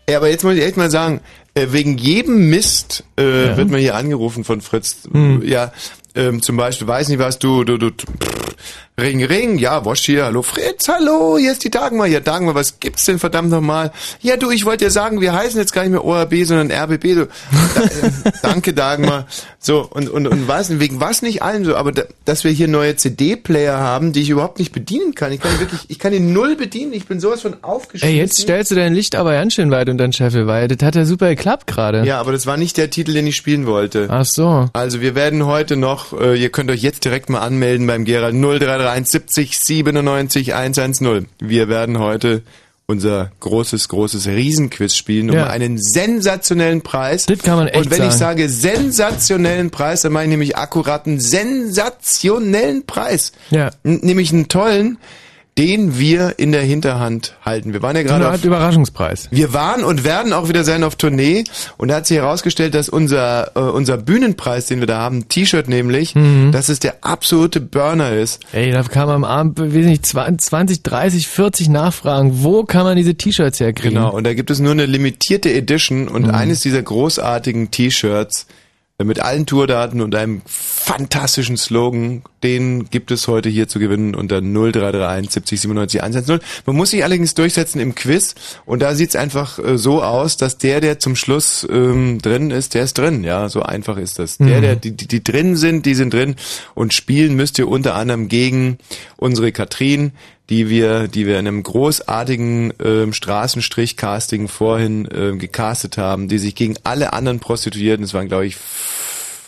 Ja, 0.10 0.18
aber 0.18 0.30
jetzt 0.30 0.44
muss 0.44 0.54
ich 0.56 0.64
echt 0.64 0.78
mal 0.78 0.92
sagen, 0.92 1.22
äh, 1.56 1.68
wegen 1.72 1.98
jedem 1.98 2.50
Mist 2.50 3.04
äh, 3.18 3.24
wird 3.24 3.70
man 3.72 3.80
hier 3.80 3.96
angerufen 3.96 4.44
von 4.44 4.62
Fritz. 4.62 4.98
Hm. 5.12 5.42
Ja, 5.44 5.72
ähm, 6.16 6.42
zum 6.42 6.58
Beispiel, 6.58 6.88
weiß 6.88 7.08
nicht 7.10 7.20
was, 7.20 7.40
du, 7.40 7.64
du, 7.64 7.78
du, 7.78 7.90
pff, 7.90 8.06
Ring, 9.00 9.24
Ring, 9.26 9.58
ja, 9.58 9.84
Wosch 9.84 10.06
hier, 10.06 10.24
hallo 10.24 10.42
Fritz, 10.42 10.88
hallo, 10.88 11.38
hier 11.38 11.52
ist 11.52 11.64
die 11.66 11.70
Dagmar, 11.70 12.08
ja 12.08 12.22
Dagmar, 12.22 12.56
was 12.56 12.80
gibt's 12.80 13.06
denn 13.06 13.20
verdammt 13.20 13.50
nochmal? 13.50 13.92
Ja 14.22 14.38
du, 14.38 14.52
ich 14.52 14.66
wollte 14.66 14.86
dir 14.86 14.92
sagen, 14.92 15.20
wir 15.20 15.34
heißen 15.34 15.60
jetzt 15.60 15.74
gar 15.74 15.82
nicht 15.82 15.92
mehr 15.92 16.06
ORB, 16.06 16.46
sondern 16.46 16.72
RBB, 16.72 17.14
so, 17.14 17.26
da, 17.76 17.82
äh, 17.84 18.32
danke 18.42 18.74
Dagmar, 18.74 19.28
so, 19.60 19.86
und, 19.90 20.10
und, 20.10 20.28
und 20.28 20.48
nicht, 20.48 20.80
wegen 20.80 21.02
was 21.02 21.22
nicht 21.22 21.42
allen 21.42 21.66
so, 21.66 21.76
aber 21.76 21.92
da, 21.92 22.04
dass 22.24 22.44
wir 22.46 22.52
hier 22.52 22.68
neue 22.68 22.96
CD-Player 22.96 23.78
haben, 23.78 24.14
die 24.14 24.22
ich 24.22 24.30
überhaupt 24.30 24.60
nicht 24.60 24.72
bedienen 24.72 25.14
kann, 25.14 25.34
ich 25.34 25.42
kann 25.42 25.60
wirklich, 25.60 25.82
ich 25.90 26.00
kann 26.00 26.14
die 26.14 26.20
null 26.22 26.56
bedienen, 26.56 26.94
ich 26.94 27.06
bin 27.06 27.20
sowas 27.20 27.42
von 27.42 27.58
aufgeschmissen. 27.64 28.16
Ey, 28.16 28.22
jetzt 28.22 28.40
stellst 28.40 28.72
du 28.72 28.76
dein 28.76 28.94
Licht 28.94 29.16
aber 29.16 29.34
ganz 29.34 29.56
schön 29.56 29.72
weit 29.72 29.90
unter 29.90 30.08
den 30.08 30.14
Scheffel, 30.14 30.48
weil 30.48 30.70
das 30.70 30.86
hat 30.86 30.96
ja 30.96 31.04
super 31.04 31.30
geklappt 31.30 31.68
gerade. 31.68 32.06
Ja, 32.06 32.20
aber 32.20 32.32
das 32.32 32.46
war 32.46 32.56
nicht 32.56 32.78
der 32.78 32.90
Titel, 32.90 33.14
den 33.14 33.28
ich 33.28 33.36
spielen 33.36 33.66
wollte. 33.66 34.08
Ach 34.10 34.26
so. 34.26 34.70
Also 34.74 35.02
wir 35.02 35.16
werden 35.16 35.46
heute 35.46 35.76
noch, 35.76 36.18
äh, 36.18 36.40
ihr 36.42 36.50
könnt 36.50 36.72
euch 36.72 36.82
jetzt 36.82 37.04
direkt 37.04 37.30
mal 37.30 37.40
anmelden 37.40 37.88
beim 37.88 38.06
Gerald 38.06 38.36
0331 38.46 39.12
70 39.12 39.60
97 39.60 40.54
110. 40.54 41.28
Wir 41.40 41.68
werden 41.70 42.00
heute 42.00 42.44
unser 42.88 43.32
großes, 43.40 43.88
großes 43.90 44.28
Riesenquiz 44.28 44.96
spielen 44.96 45.32
um 45.32 45.36
Ja. 45.38 45.48
einen 45.48 45.80
sensationellen 45.82 46.82
Preis. 46.82 47.26
Das 47.26 47.40
kann 47.40 47.58
man 47.58 47.68
echt 47.68 47.78
Und 47.78 47.90
wenn 47.90 48.04
ich 48.04 48.12
sagen. 48.14 48.38
sage 48.42 48.50
sensationellen 48.50 49.72
Preis, 49.72 50.02
dann 50.02 50.14
meine 50.14 50.26
ich 50.26 50.30
nämlich 50.30 50.56
akkuraten 50.58 51.20
sensationellen 51.20 52.86
Preis. 52.86 53.32
Ja. 53.50 53.72
N 53.84 54.00
nämlich 54.04 54.32
einen 54.32 54.48
tollen, 54.48 54.98
den 55.58 55.98
wir 55.98 56.34
in 56.38 56.52
der 56.52 56.64
Hinterhand 56.64 57.36
halten. 57.46 57.72
Wir 57.72 57.82
waren 57.82 57.96
ja 57.96 58.04
gerade 58.04 58.26
eine 58.28 58.36
auf 58.36 58.44
Überraschungspreis. 58.44 59.30
wir 59.32 59.54
waren 59.54 59.86
und 59.86 60.04
werden 60.04 60.34
auch 60.34 60.50
wieder 60.50 60.66
sein 60.66 60.84
auf 60.84 60.98
Tournee 60.98 61.46
und 61.78 61.88
da 61.88 61.96
hat 61.96 62.08
sich 62.08 62.18
herausgestellt, 62.18 62.74
dass 62.74 62.90
unser 62.90 63.52
äh, 63.56 63.60
unser 63.60 63.96
Bühnenpreis, 63.98 64.66
den 64.66 64.82
wir 64.82 64.88
da 64.88 64.98
haben, 65.00 65.30
T-Shirt 65.30 65.70
nämlich, 65.70 66.14
Mhm. 66.14 66.52
dass 66.52 66.68
es 66.68 66.80
der 66.80 66.96
absolute 67.06 67.62
Burner 67.62 68.12
ist. 68.12 68.42
Ey, 68.52 68.72
da 68.72 68.84
kam 68.84 69.08
am 69.08 69.24
Abend, 69.24 69.58
weiß 69.58 69.72
nicht, 69.86 70.06
20, 70.06 70.84
30, 70.84 71.28
40 71.28 71.70
Nachfragen. 71.70 72.44
Wo 72.44 72.64
kann 72.64 72.84
man 72.84 72.98
diese 72.98 73.16
T-Shirts 73.16 73.62
herkriegen? 73.62 73.96
Genau, 73.96 74.12
und 74.14 74.26
da 74.26 74.34
gibt 74.34 74.52
es 74.52 74.60
nur 74.60 74.72
eine 74.74 74.86
limitierte 74.86 75.54
Edition 75.54 76.10
und 76.10 76.24
Mhm. 76.28 76.32
eines 76.36 76.60
dieser 76.62 76.82
großartigen 76.82 77.72
T-Shirts 77.72 78.46
mit 79.04 79.20
allen 79.20 79.46
Tourdaten 79.46 80.00
und 80.00 80.16
einem 80.16 80.42
fantastischen 80.46 81.58
Slogan, 81.58 82.22
den 82.44 82.86
gibt 82.90 83.12
es 83.12 83.28
heute 83.28 83.50
hier 83.50 83.68
zu 83.68 83.80
gewinnen 83.80 84.16
unter 84.16 84.40
0331 84.40 85.32
70 85.32 85.62
97 85.62 86.02
110. 86.02 86.40
Man 86.66 86.76
muss 86.78 86.92
sich 86.92 87.04
allerdings 87.04 87.34
durchsetzen 87.34 87.82
im 87.82 87.94
Quiz 87.94 88.36
und 88.66 88.82
da 88.82 88.96
sieht's 88.96 89.18
einfach 89.18 89.60
äh, 89.60 89.78
so 89.78 90.02
aus, 90.02 90.38
dass 90.38 90.58
der, 90.58 90.80
der 90.80 91.00
zum 91.00 91.18
Schluss 91.18 91.68
ähm, 91.70 92.20
drin 92.22 92.52
ist, 92.52 92.74
der 92.74 92.84
ist 92.84 92.98
drin. 92.98 93.26
Ja, 93.26 93.50
so 93.50 93.64
einfach 93.64 93.98
ist 93.98 94.18
das. 94.20 94.38
Der, 94.38 94.58
Mhm. 94.58 94.62
der, 94.62 94.76
die, 94.78 94.92
die, 94.92 95.08
die 95.08 95.24
drin 95.24 95.58
sind, 95.58 95.86
die 95.86 95.96
sind 95.96 96.14
drin 96.14 96.36
und 96.74 96.94
spielen 96.94 97.36
müsst 97.36 97.60
ihr 97.60 97.68
unter 97.68 97.96
anderem 97.96 98.30
gegen 98.30 98.78
unsere 99.18 99.52
Katrin, 99.52 100.14
die 100.50 100.70
wir, 100.70 101.08
die 101.08 101.26
wir 101.26 101.40
in 101.40 101.48
einem 101.48 101.64
großartigen 101.64 102.74
ähm, 102.84 103.14
Straßenstrich-Casting 103.14 104.48
vorhin 104.48 105.08
ähm, 105.14 105.40
gecastet 105.40 105.98
haben, 105.98 106.28
die 106.28 106.38
sich 106.38 106.56
gegen 106.56 106.76
alle 106.84 107.14
anderen 107.14 107.40
Prostituierten, 107.40 108.04
es 108.06 108.14
waren 108.14 108.28
glaube 108.28 108.46
ich 108.46 108.58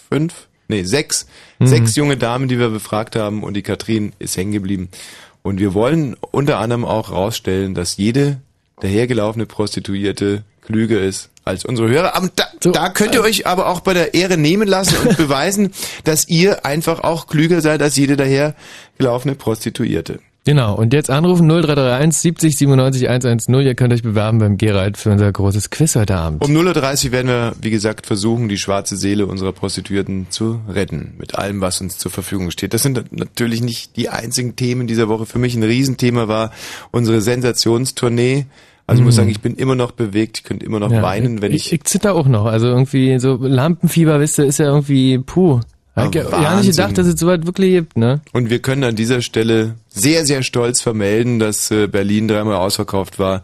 fünf, 0.09 0.33
nee 0.67 0.83
sechs, 0.83 1.27
Mhm. 1.59 1.67
sechs 1.67 1.95
junge 1.95 2.17
Damen, 2.17 2.47
die 2.47 2.59
wir 2.59 2.69
befragt 2.69 3.15
haben 3.15 3.41
und 3.43 3.55
die 3.55 3.63
Katrin 3.63 4.13
ist 4.19 4.37
hängen 4.37 4.51
geblieben. 4.51 4.89
Und 5.41 5.59
wir 5.59 5.73
wollen 5.73 6.15
unter 6.31 6.59
anderem 6.59 6.85
auch 6.85 7.11
rausstellen, 7.11 7.73
dass 7.73 7.97
jede 7.97 8.39
dahergelaufene 8.79 9.47
Prostituierte 9.47 10.43
klüger 10.61 11.01
ist 11.01 11.29
als 11.45 11.65
unsere 11.65 11.89
Hörer. 11.89 12.15
Aber 12.15 12.29
da, 12.35 12.43
So, 12.63 12.69
da 12.69 12.89
könnt 12.89 13.15
ihr 13.15 13.21
euch 13.23 13.47
aber 13.47 13.67
auch 13.69 13.79
bei 13.79 13.95
der 13.95 14.13
Ehre 14.13 14.37
nehmen 14.37 14.67
lassen 14.67 14.97
und 14.97 15.17
beweisen, 15.17 15.71
dass 16.03 16.27
ihr 16.27 16.63
einfach 16.63 16.99
auch 16.99 17.25
klüger 17.25 17.61
seid 17.61 17.81
als 17.81 17.95
jede 17.95 18.17
daher 18.17 18.53
gelaufene 18.99 19.33
Prostituierte. 19.33 20.19
Genau, 20.47 20.75
und 20.75 20.93
jetzt 20.93 21.09
anrufen 21.09 21.45
0331 21.45 22.21
70 22.21 22.55
97 22.55 23.09
110. 23.09 23.53
Ihr 23.55 23.75
könnt 23.75 23.91
euch 23.91 24.01
bewerben 24.01 24.39
beim 24.39 24.57
Gerald 24.57 24.95
für 24.95 25.11
unser 25.11 25.29
großes 25.29 25.71
Quiz 25.71 25.97
heute 25.97 26.15
Abend. 26.15 26.41
Um 26.41 26.55
0.30 26.55 27.07
Uhr 27.07 27.11
werden 27.11 27.27
wir, 27.27 27.53
wie 27.59 27.69
gesagt, 27.69 28.05
versuchen, 28.05 28.47
die 28.47 28.57
schwarze 28.57 28.95
Seele 28.95 29.25
unserer 29.25 29.51
Prostituierten 29.51 30.27
zu 30.29 30.61
retten. 30.69 31.15
Mit 31.19 31.35
allem, 31.35 31.59
was 31.59 31.81
uns 31.81 31.97
zur 31.97 32.11
Verfügung 32.11 32.49
steht. 32.51 32.73
Das 32.73 32.81
sind 32.81 33.11
natürlich 33.11 33.59
nicht 33.59 33.97
die 33.97 34.07
einzigen 34.07 34.55
Themen 34.55 34.87
dieser 34.87 35.09
Woche. 35.09 35.25
Für 35.25 35.37
mich 35.37 35.53
ein 35.53 35.63
Riesenthema 35.63 36.29
war 36.29 36.53
unsere 36.91 37.19
Sensationstournee. 37.19 38.45
Also 38.85 39.01
ich 39.01 39.05
muss 39.05 39.15
sagen, 39.15 39.29
ich 39.29 39.41
bin 39.41 39.55
immer 39.55 39.75
noch 39.75 39.91
bewegt. 39.91 40.37
Ich 40.37 40.43
könnte 40.45 40.65
immer 40.65 40.79
noch 40.79 40.87
Mhm. 40.87 40.95
Ja, 40.95 41.01
weinen, 41.01 41.41
wenn 41.41 41.51
ich... 41.51 41.65
ich... 41.65 41.73
Ich 41.73 41.83
zitter 41.83 42.15
auch 42.15 42.25
noch. 42.25 42.45
Also 42.45 42.67
irgendwie 42.67 43.19
so 43.19 43.35
Lampenfieber, 43.35 44.21
wisst 44.21 44.39
ihr, 44.39 44.45
ist 44.45 44.59
ja 44.59 44.67
irgendwie, 44.67 45.17
puh. 45.17 45.59
Ich 45.97 46.15
Wahnsinn. 46.31 46.57
nicht 46.59 46.67
gedacht, 46.77 46.97
dass 46.97 47.07
es 47.07 47.19
so 47.19 47.27
weit 47.27 47.45
wirklich 47.45 47.71
gibt, 47.71 47.97
ne? 47.97 48.21
Und 48.33 48.49
wir 48.49 48.59
können 48.59 48.83
an 48.83 48.95
dieser 48.95 49.21
Stelle 49.21 49.75
sehr, 49.89 50.25
sehr 50.25 50.43
stolz 50.43 50.81
vermelden, 50.81 51.39
dass 51.39 51.71
äh, 51.71 51.87
Berlin 51.87 52.27
dreimal 52.27 52.55
ausverkauft 52.57 53.17
war 53.19 53.43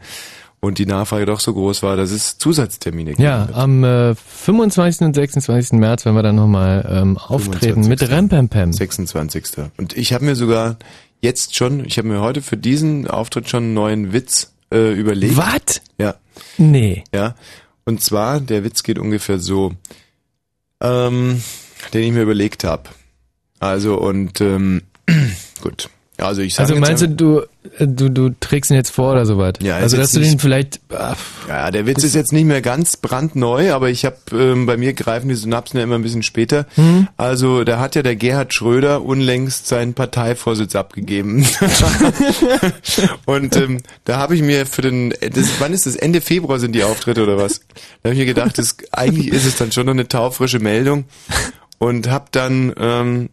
und 0.60 0.78
die 0.78 0.86
Nachfrage 0.86 1.26
doch 1.26 1.40
so 1.40 1.54
groß 1.54 1.84
war, 1.84 1.98
dass 1.98 2.12
es 2.12 2.38
Zusatztermine 2.38 3.12
gibt. 3.12 3.22
Ja, 3.22 3.50
am 3.54 3.84
äh, 3.84 4.16
25. 4.16 5.08
und 5.08 5.14
26. 5.16 5.74
März 5.80 6.06
werden 6.06 6.16
wir 6.16 6.24
dann 6.24 6.36
nochmal 6.36 6.88
ähm, 6.90 7.18
auftreten 7.18 7.88
mit 7.88 8.00
25.. 8.00 8.10
Rempempem. 8.12 8.72
26. 8.74 9.46
Und 9.78 9.98
ich 9.98 10.14
habe 10.14 10.24
mir 10.26 10.36
sogar 10.36 10.78
jetzt 11.22 11.56
schon, 11.56 11.84
ich 11.86 11.98
habe 11.98 12.08
mir 12.08 12.22
heute 12.22 12.42
für 12.42 12.58
diesen 12.58 13.08
Auftritt 13.08 13.50
schon 13.50 13.64
einen 13.64 13.74
neuen 13.74 14.14
Witz 14.14 14.54
äh, 14.72 14.94
überlegt. 14.94 15.36
Was? 15.38 15.82
Ja, 15.98 16.16
Nee. 16.58 17.04
ja. 17.14 17.36
Und 17.86 18.02
zwar, 18.02 18.40
der 18.40 18.64
Witz 18.64 18.84
geht 18.84 18.98
ungefähr 19.00 19.40
so, 19.40 19.74
ähm, 20.82 21.42
den 21.92 22.04
ich 22.04 22.12
mir 22.12 22.22
überlegt 22.22 22.64
habe. 22.64 22.90
Also 23.60 23.96
und 23.98 24.42
ähm, 24.42 24.84
gut. 25.62 25.90
Also 26.18 26.42
ich 26.42 26.54
sage 26.54 26.70
Also 26.70 26.80
meinst 26.80 27.02
du, 27.02 27.10
du, 27.10 27.42
du, 27.80 28.10
du 28.10 28.30
trägst 28.40 28.70
ihn 28.70 28.76
jetzt 28.76 28.92
vor 28.92 29.14
oder 29.14 29.26
sowas? 29.26 29.54
Ja, 29.62 29.78
also 29.78 29.98
dass 29.98 30.14
jetzt 30.14 30.16
du 30.16 30.30
den 30.30 30.40
vielleicht, 30.40 30.80
ach, 30.96 31.18
Ja, 31.50 31.72
der 31.72 31.88
Witz 31.88 32.04
ist 32.04 32.14
jetzt 32.14 32.32
nicht 32.32 32.46
mehr 32.46 32.62
ganz 32.62 32.98
brandneu, 32.98 33.74
aber 33.74 33.90
ich 33.90 34.06
habe 34.06 34.18
ähm, 34.32 34.68
bei 34.68 34.78
mir 34.78 34.94
greifen 34.94 35.28
die 35.28 35.36
Synapsen 35.36 35.78
ja 35.78 35.84
immer 35.84 35.96
ein 35.96 36.04
bisschen 36.04 36.22
später. 36.22 36.68
Hm? 36.76 37.08
Also 37.18 37.64
da 37.64 37.80
hat 37.80 37.96
ja 37.96 38.04
der 38.04 38.16
Gerhard 38.16 38.54
Schröder 38.54 39.02
unlängst 39.02 39.68
seinen 39.68 39.96
Parteivorsitz 39.96 40.76
abgegeben. 40.76 41.48
Und 43.26 43.56
ähm, 43.56 43.80
da 44.06 44.18
habe 44.18 44.36
ich 44.36 44.44
mir 44.44 44.68
für 44.68 44.84
den, 44.84 45.16
das, 45.20 45.48
wann 45.60 45.74
ist 45.74 45.88
das? 45.88 45.96
Ende 45.96 46.22
Februar 46.22 46.60
sind 46.60 46.74
die 46.74 46.84
Auftritte 46.84 47.24
oder 47.24 47.38
was? 47.38 47.62
Da 48.02 48.10
habe 48.10 48.14
ich 48.14 48.20
mir 48.20 48.26
gedacht, 48.26 48.58
das, 48.60 48.78
eigentlich 48.92 49.30
ist 49.30 49.46
es 49.46 49.56
dann 49.56 49.72
schon 49.72 49.88
noch 49.88 49.94
eine 49.94 50.08
taufrische 50.08 50.60
Meldung 50.60 51.06
und 51.80 52.10
habe 52.10 52.26
dann 52.32 52.74
ähm, 52.78 53.30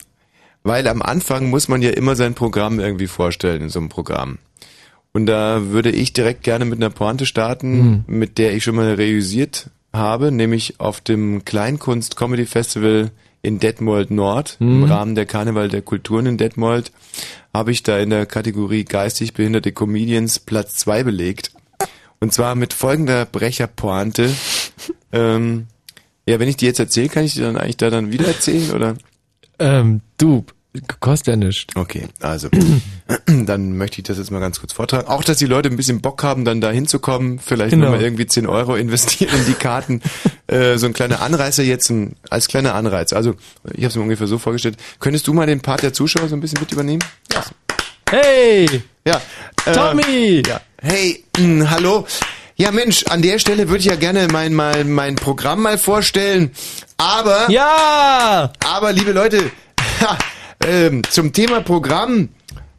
weil 0.62 0.86
am 0.88 1.02
Anfang 1.02 1.48
muss 1.48 1.68
man 1.68 1.82
ja 1.82 1.90
immer 1.90 2.16
sein 2.16 2.34
Programm 2.34 2.80
irgendwie 2.80 3.06
vorstellen 3.06 3.62
in 3.62 3.68
so 3.68 3.78
einem 3.78 3.88
Programm. 3.88 4.38
Und 5.12 5.26
da 5.26 5.70
würde 5.70 5.90
ich 5.90 6.12
direkt 6.12 6.44
gerne 6.44 6.64
mit 6.64 6.78
einer 6.78 6.90
Pointe 6.90 7.26
starten, 7.26 8.04
mit 8.06 8.38
der 8.38 8.54
ich 8.54 8.62
schon 8.62 8.76
mal 8.76 8.94
realisiert 8.94 9.70
habe, 9.92 10.30
nämlich 10.30 10.78
auf 10.78 11.00
dem 11.00 11.44
Kleinkunst 11.44 12.16
Comedy 12.16 12.46
Festival 12.46 13.10
in 13.42 13.58
Detmold 13.58 14.10
Nord, 14.10 14.58
im 14.60 14.84
Rahmen 14.84 15.14
der 15.14 15.26
Karneval 15.26 15.68
der 15.68 15.82
Kulturen 15.82 16.26
in 16.26 16.36
Detmold, 16.36 16.92
habe 17.54 17.72
ich 17.72 17.82
da 17.82 17.98
in 17.98 18.10
der 18.10 18.26
Kategorie 18.26 18.84
geistig 18.84 19.32
behinderte 19.32 19.72
Comedians 19.72 20.38
Platz 20.38 20.76
zwei 20.76 21.02
belegt. 21.02 21.50
Und 22.20 22.34
zwar 22.34 22.54
mit 22.54 22.74
folgender 22.74 23.24
Brecherpointe. 23.24 24.30
ähm, 25.12 25.66
ja, 26.30 26.38
wenn 26.38 26.48
ich 26.48 26.56
die 26.56 26.66
jetzt 26.66 26.78
erzähle, 26.80 27.08
kann 27.08 27.24
ich 27.24 27.34
die 27.34 27.40
dann 27.40 27.56
eigentlich 27.56 27.76
da 27.76 27.90
dann 27.90 28.12
wieder 28.12 28.26
erzählen, 28.26 28.70
oder? 28.72 28.94
ähm, 29.58 30.00
du, 30.18 30.44
kostet 31.00 31.26
ja 31.28 31.36
nichts. 31.36 31.66
Okay, 31.74 32.06
also 32.20 32.48
dann 33.26 33.76
möchte 33.76 33.98
ich 33.98 34.04
das 34.04 34.18
jetzt 34.18 34.30
mal 34.30 34.38
ganz 34.38 34.60
kurz 34.60 34.72
vortragen. 34.72 35.08
Auch, 35.08 35.24
dass 35.24 35.38
die 35.38 35.46
Leute 35.46 35.68
ein 35.68 35.76
bisschen 35.76 36.00
Bock 36.00 36.22
haben, 36.22 36.44
dann 36.44 36.60
da 36.60 36.70
hinzukommen, 36.70 37.38
vielleicht 37.40 37.72
Genau. 37.72 37.86
nochmal 37.86 38.02
irgendwie 38.02 38.26
10 38.26 38.46
Euro 38.46 38.76
investieren 38.76 39.34
in 39.36 39.46
die 39.46 39.54
Karten. 39.54 40.00
äh, 40.46 40.78
so 40.78 40.86
ein 40.86 40.92
kleiner 40.92 41.20
Anreißer 41.20 41.62
jetzt, 41.64 41.90
ein, 41.90 42.14
als 42.30 42.46
kleiner 42.48 42.74
Anreiz. 42.74 43.12
Also, 43.12 43.34
ich 43.72 43.78
habe 43.78 43.88
es 43.88 43.96
mir 43.96 44.02
ungefähr 44.02 44.26
so 44.28 44.38
vorgestellt. 44.38 44.76
Könntest 45.00 45.26
du 45.26 45.32
mal 45.34 45.46
den 45.46 45.60
Part 45.60 45.82
der 45.82 45.92
Zuschauer 45.92 46.28
so 46.28 46.36
ein 46.36 46.40
bisschen 46.40 46.60
mit 46.60 46.70
übernehmen? 46.72 47.02
Hey, 48.08 48.82
Ja. 49.06 49.20
äh, 49.66 49.72
Tommy! 49.72 50.42
ja. 50.46 50.60
Hey, 50.82 51.24
mh, 51.38 51.70
hallo. 51.70 52.06
Ja, 52.60 52.72
Mensch, 52.72 53.04
an 53.04 53.22
der 53.22 53.38
Stelle 53.38 53.70
würde 53.70 53.78
ich 53.78 53.86
ja 53.86 53.96
gerne 53.96 54.28
mein, 54.30 54.52
mein, 54.52 54.90
mein 54.90 55.16
Programm 55.16 55.62
mal 55.62 55.78
vorstellen. 55.78 56.50
Aber... 56.98 57.50
Ja! 57.50 58.52
Aber 58.62 58.92
liebe 58.92 59.12
Leute, 59.12 59.50
ha, 60.02 60.18
ähm, 60.66 61.00
zum 61.08 61.32
Thema 61.32 61.62
Programm 61.62 62.28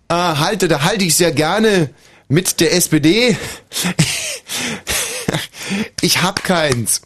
äh, 0.08 0.14
halte, 0.14 0.68
da 0.68 0.84
halte 0.84 1.04
ich 1.04 1.16
sehr 1.16 1.32
gerne 1.32 1.90
mit 2.28 2.60
der 2.60 2.76
SPD. 2.76 3.36
ich 6.02 6.22
hab 6.22 6.44
keins. 6.44 7.02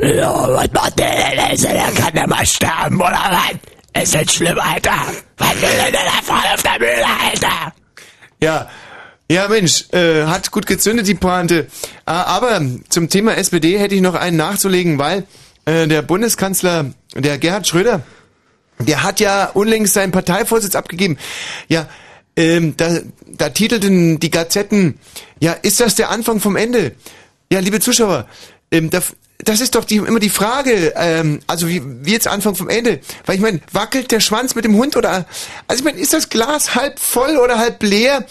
Ja, 0.00 0.48
was 0.48 0.70
macht 0.72 0.96
der 0.96 1.48
denn? 1.48 1.60
Der 1.60 1.90
kann 1.90 2.14
ja 2.14 2.26
mal 2.28 2.46
sterben, 2.46 3.00
oder 3.00 3.18
was? 3.92 4.02
Ist 4.04 4.14
das 4.14 4.32
schlimm, 4.32 4.60
Alter? 4.60 4.94
Was 5.38 5.60
will 5.60 5.68
denn 5.70 5.92
der 5.92 6.04
da 6.04 6.22
vorne 6.22 6.54
auf 6.54 6.62
der 6.62 6.78
Bühne, 6.78 7.06
Alter? 7.26 7.72
Ja, 8.40 8.68
ja 9.30 9.48
Mensch, 9.48 9.86
äh, 9.92 10.24
hat 10.24 10.50
gut 10.50 10.66
gezündet 10.66 11.06
die 11.06 11.14
Pointe. 11.14 11.68
Äh, 12.06 12.10
aber 12.10 12.60
zum 12.88 13.08
Thema 13.08 13.36
SPD 13.36 13.78
hätte 13.78 13.94
ich 13.94 14.00
noch 14.00 14.14
einen 14.14 14.36
nachzulegen, 14.36 14.98
weil 14.98 15.24
äh, 15.64 15.86
der 15.86 16.02
Bundeskanzler, 16.02 16.92
der 17.14 17.38
Gerhard 17.38 17.66
Schröder, 17.66 18.02
der 18.78 19.02
hat 19.02 19.20
ja 19.20 19.46
unlängst 19.46 19.94
seinen 19.94 20.10
Parteivorsitz 20.10 20.74
abgegeben. 20.74 21.16
Ja, 21.68 21.88
ähm, 22.36 22.76
da, 22.76 22.98
da 23.26 23.50
titelten 23.50 24.18
die 24.18 24.30
Gazetten, 24.30 24.98
ja, 25.40 25.52
ist 25.52 25.80
das 25.80 25.94
der 25.94 26.10
Anfang 26.10 26.40
vom 26.40 26.56
Ende? 26.56 26.92
Ja, 27.52 27.60
liebe 27.60 27.80
Zuschauer, 27.80 28.26
ähm, 28.72 28.90
da, 28.90 29.00
das 29.38 29.60
ist 29.60 29.74
doch 29.74 29.84
die, 29.84 29.96
immer 29.96 30.20
die 30.20 30.28
Frage, 30.28 30.92
ähm, 30.96 31.40
also 31.46 31.68
wie, 31.68 31.82
wie 31.84 32.12
jetzt 32.12 32.26
Anfang 32.26 32.54
vom 32.54 32.68
Ende? 32.68 33.00
Weil 33.26 33.36
ich 33.36 33.40
meine, 33.40 33.60
wackelt 33.72 34.10
der 34.10 34.20
Schwanz 34.20 34.54
mit 34.54 34.64
dem 34.64 34.76
Hund 34.76 34.96
oder, 34.96 35.26
also 35.68 35.80
ich 35.80 35.84
meine, 35.84 36.00
ist 36.00 36.14
das 36.14 36.30
Glas 36.30 36.74
halb 36.74 36.98
voll 36.98 37.36
oder 37.36 37.58
halb 37.58 37.82
leer? 37.82 38.26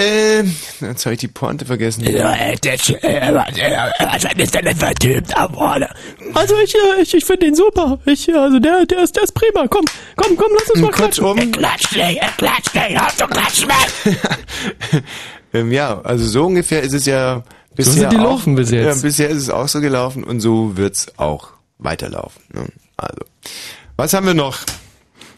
Ähm, 0.00 0.56
jetzt 0.80 1.04
habe 1.04 1.14
ich 1.14 1.20
die 1.20 1.28
Pointe 1.28 1.66
vergessen. 1.66 2.04
Äh, 2.04 2.14
was, 2.14 3.58
äh, 3.58 3.76
was 3.98 4.24
ist 4.34 4.54
denn 4.54 4.64
das 4.64 4.78
für 4.78 4.86
ein 4.86 4.94
Typ 4.94 5.28
da 5.28 5.46
vorne? 5.46 5.90
Also 6.32 6.54
ich, 6.58 6.74
äh, 6.74 7.02
ich, 7.02 7.12
ich 7.12 7.24
finde 7.24 7.46
ihn 7.46 7.54
super. 7.54 7.98
Ich, 8.06 8.26
äh, 8.26 8.32
also 8.32 8.58
der, 8.58 8.86
der 8.86 9.02
ist, 9.02 9.14
der 9.14 9.24
ist 9.24 9.34
prima. 9.34 9.66
Komm, 9.68 9.84
komm, 10.16 10.36
komm, 10.38 10.52
lass 10.58 10.70
uns 10.70 10.80
mal 10.80 10.90
quatschen. 10.90 11.24
Kurzum, 11.24 11.52
Klatsch 11.52 11.90
dich, 11.90 12.20
er 12.20 12.30
klatscht 12.38 12.74
dich, 12.74 12.98
hör 12.98 13.08
zu 13.14 13.26
klatschen, 13.26 13.68
Mann! 13.68 15.02
ähm, 15.52 15.70
ja, 15.70 16.00
also 16.00 16.24
so 16.24 16.46
ungefähr 16.46 16.80
ist 16.80 16.94
es 16.94 17.04
ja 17.04 17.42
bisher 17.74 17.92
sind 17.92 18.12
die 18.12 18.18
auch, 18.18 18.22
laufen 18.22 18.54
bis 18.54 18.70
jetzt. 18.70 18.96
Ja, 18.96 19.02
bisher 19.02 19.28
ist 19.28 19.38
es 19.42 19.50
auch 19.50 19.68
so 19.68 19.82
gelaufen 19.82 20.24
und 20.24 20.40
so 20.40 20.78
wird's 20.78 21.12
auch 21.18 21.50
weiterlaufen. 21.78 22.42
Ne? 22.54 22.66
Also, 22.96 23.20
was 23.96 24.14
haben 24.14 24.26
wir 24.26 24.34
noch? 24.34 24.60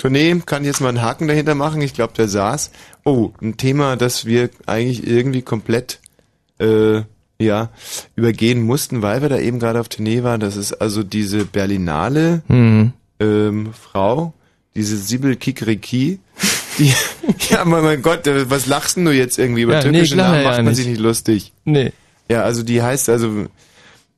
Tournee, 0.02 0.42
kann 0.44 0.62
ich 0.62 0.66
jetzt 0.66 0.80
mal 0.80 0.88
einen 0.88 1.00
Haken 1.00 1.28
dahinter 1.28 1.54
machen? 1.54 1.80
Ich 1.80 1.94
glaube, 1.94 2.12
der 2.14 2.26
saß. 2.26 2.72
Oh, 3.04 3.30
ein 3.42 3.56
Thema, 3.56 3.96
das 3.96 4.26
wir 4.26 4.50
eigentlich 4.66 5.06
irgendwie 5.06 5.42
komplett 5.42 5.98
äh, 6.60 7.02
ja 7.38 7.70
übergehen 8.14 8.62
mussten, 8.62 9.02
weil 9.02 9.22
wir 9.22 9.28
da 9.28 9.38
eben 9.38 9.58
gerade 9.58 9.80
auf 9.80 9.88
Tournee 9.88 10.22
waren. 10.22 10.40
Das 10.40 10.56
ist 10.56 10.72
also 10.74 11.02
diese 11.02 11.44
Berlinale 11.44 12.42
Mhm. 12.48 12.92
ähm, 13.18 13.70
Frau, 13.72 14.32
diese 14.76 14.96
Sibyl 14.96 15.34
Kikriki, 15.36 16.20
die, 16.78 16.92
ja, 17.50 17.64
mein, 17.64 18.02
Gott, 18.02 18.26
äh, 18.28 18.48
was 18.48 18.66
lachst 18.66 18.96
denn 18.96 19.04
du 19.04 19.12
jetzt 19.12 19.38
irgendwie? 19.38 19.62
Über 19.62 19.74
Ja, 19.74 19.78
nee, 19.84 19.90
türkische 19.92 20.14
lache 20.16 20.30
Namen 20.30 20.42
ja 20.42 20.48
macht 20.48 20.56
man 20.58 20.66
nicht. 20.66 20.76
sich 20.76 20.86
nicht 20.86 21.00
lustig. 21.00 21.52
Nee. 21.64 21.92
Ja, 22.30 22.42
also 22.42 22.62
die 22.62 22.80
heißt 22.80 23.08
also 23.08 23.46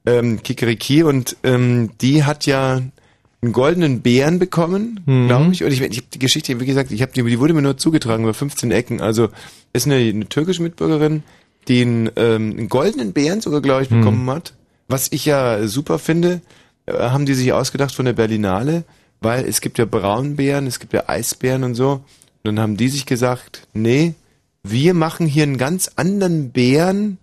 ähm, 0.06 0.42
Kikriki 0.42 1.02
und 1.02 1.36
ähm, 1.42 1.90
die 2.02 2.24
hat 2.24 2.44
ja 2.44 2.82
einen 3.44 3.52
goldenen 3.52 4.00
Bären 4.00 4.38
bekommen, 4.38 5.00
Mhm. 5.06 5.26
glaube 5.28 5.52
ich. 5.52 5.62
Und 5.64 5.72
ich, 5.72 5.80
ich 5.80 5.96
habe 5.98 6.06
die 6.12 6.18
Geschichte, 6.18 6.58
wie 6.60 6.66
gesagt, 6.66 6.90
ich 6.90 7.02
habe 7.02 7.12
die, 7.12 7.22
die 7.22 7.38
wurde 7.38 7.54
mir 7.54 7.62
nur 7.62 7.76
zugetragen 7.76 8.24
über 8.24 8.34
15 8.34 8.70
Ecken. 8.70 9.00
Also 9.00 9.28
ist 9.72 9.86
eine, 9.86 9.96
eine 9.96 10.28
türkische 10.28 10.62
Mitbürgerin, 10.62 11.22
die 11.68 11.82
einen, 11.82 12.10
ähm, 12.16 12.50
einen 12.58 12.68
goldenen 12.68 13.12
Bären 13.12 13.40
sogar, 13.40 13.60
glaube 13.60 13.82
ich, 13.82 13.90
Mhm. 13.90 14.00
bekommen 14.00 14.30
hat. 14.30 14.54
Was 14.88 15.08
ich 15.12 15.24
ja 15.24 15.66
super 15.66 15.98
finde, 15.98 16.40
äh, 16.86 16.92
haben 16.92 17.26
die 17.26 17.34
sich 17.34 17.52
ausgedacht 17.52 17.94
von 17.94 18.04
der 18.04 18.12
Berlinale, 18.12 18.84
weil 19.20 19.44
es 19.46 19.60
gibt 19.60 19.78
ja 19.78 19.84
Braunbären, 19.86 20.66
es 20.66 20.78
gibt 20.80 20.92
ja 20.92 21.04
Eisbären 21.08 21.64
und 21.64 21.74
so. 21.74 21.92
Und 21.92 22.02
dann 22.44 22.60
haben 22.60 22.76
die 22.76 22.88
sich 22.88 23.06
gesagt, 23.06 23.66
nee, 23.72 24.14
wir 24.62 24.92
machen 24.94 25.26
hier 25.26 25.44
einen 25.44 25.56
ganz 25.58 25.90
anderen 25.96 26.50
Bären, 26.50 27.18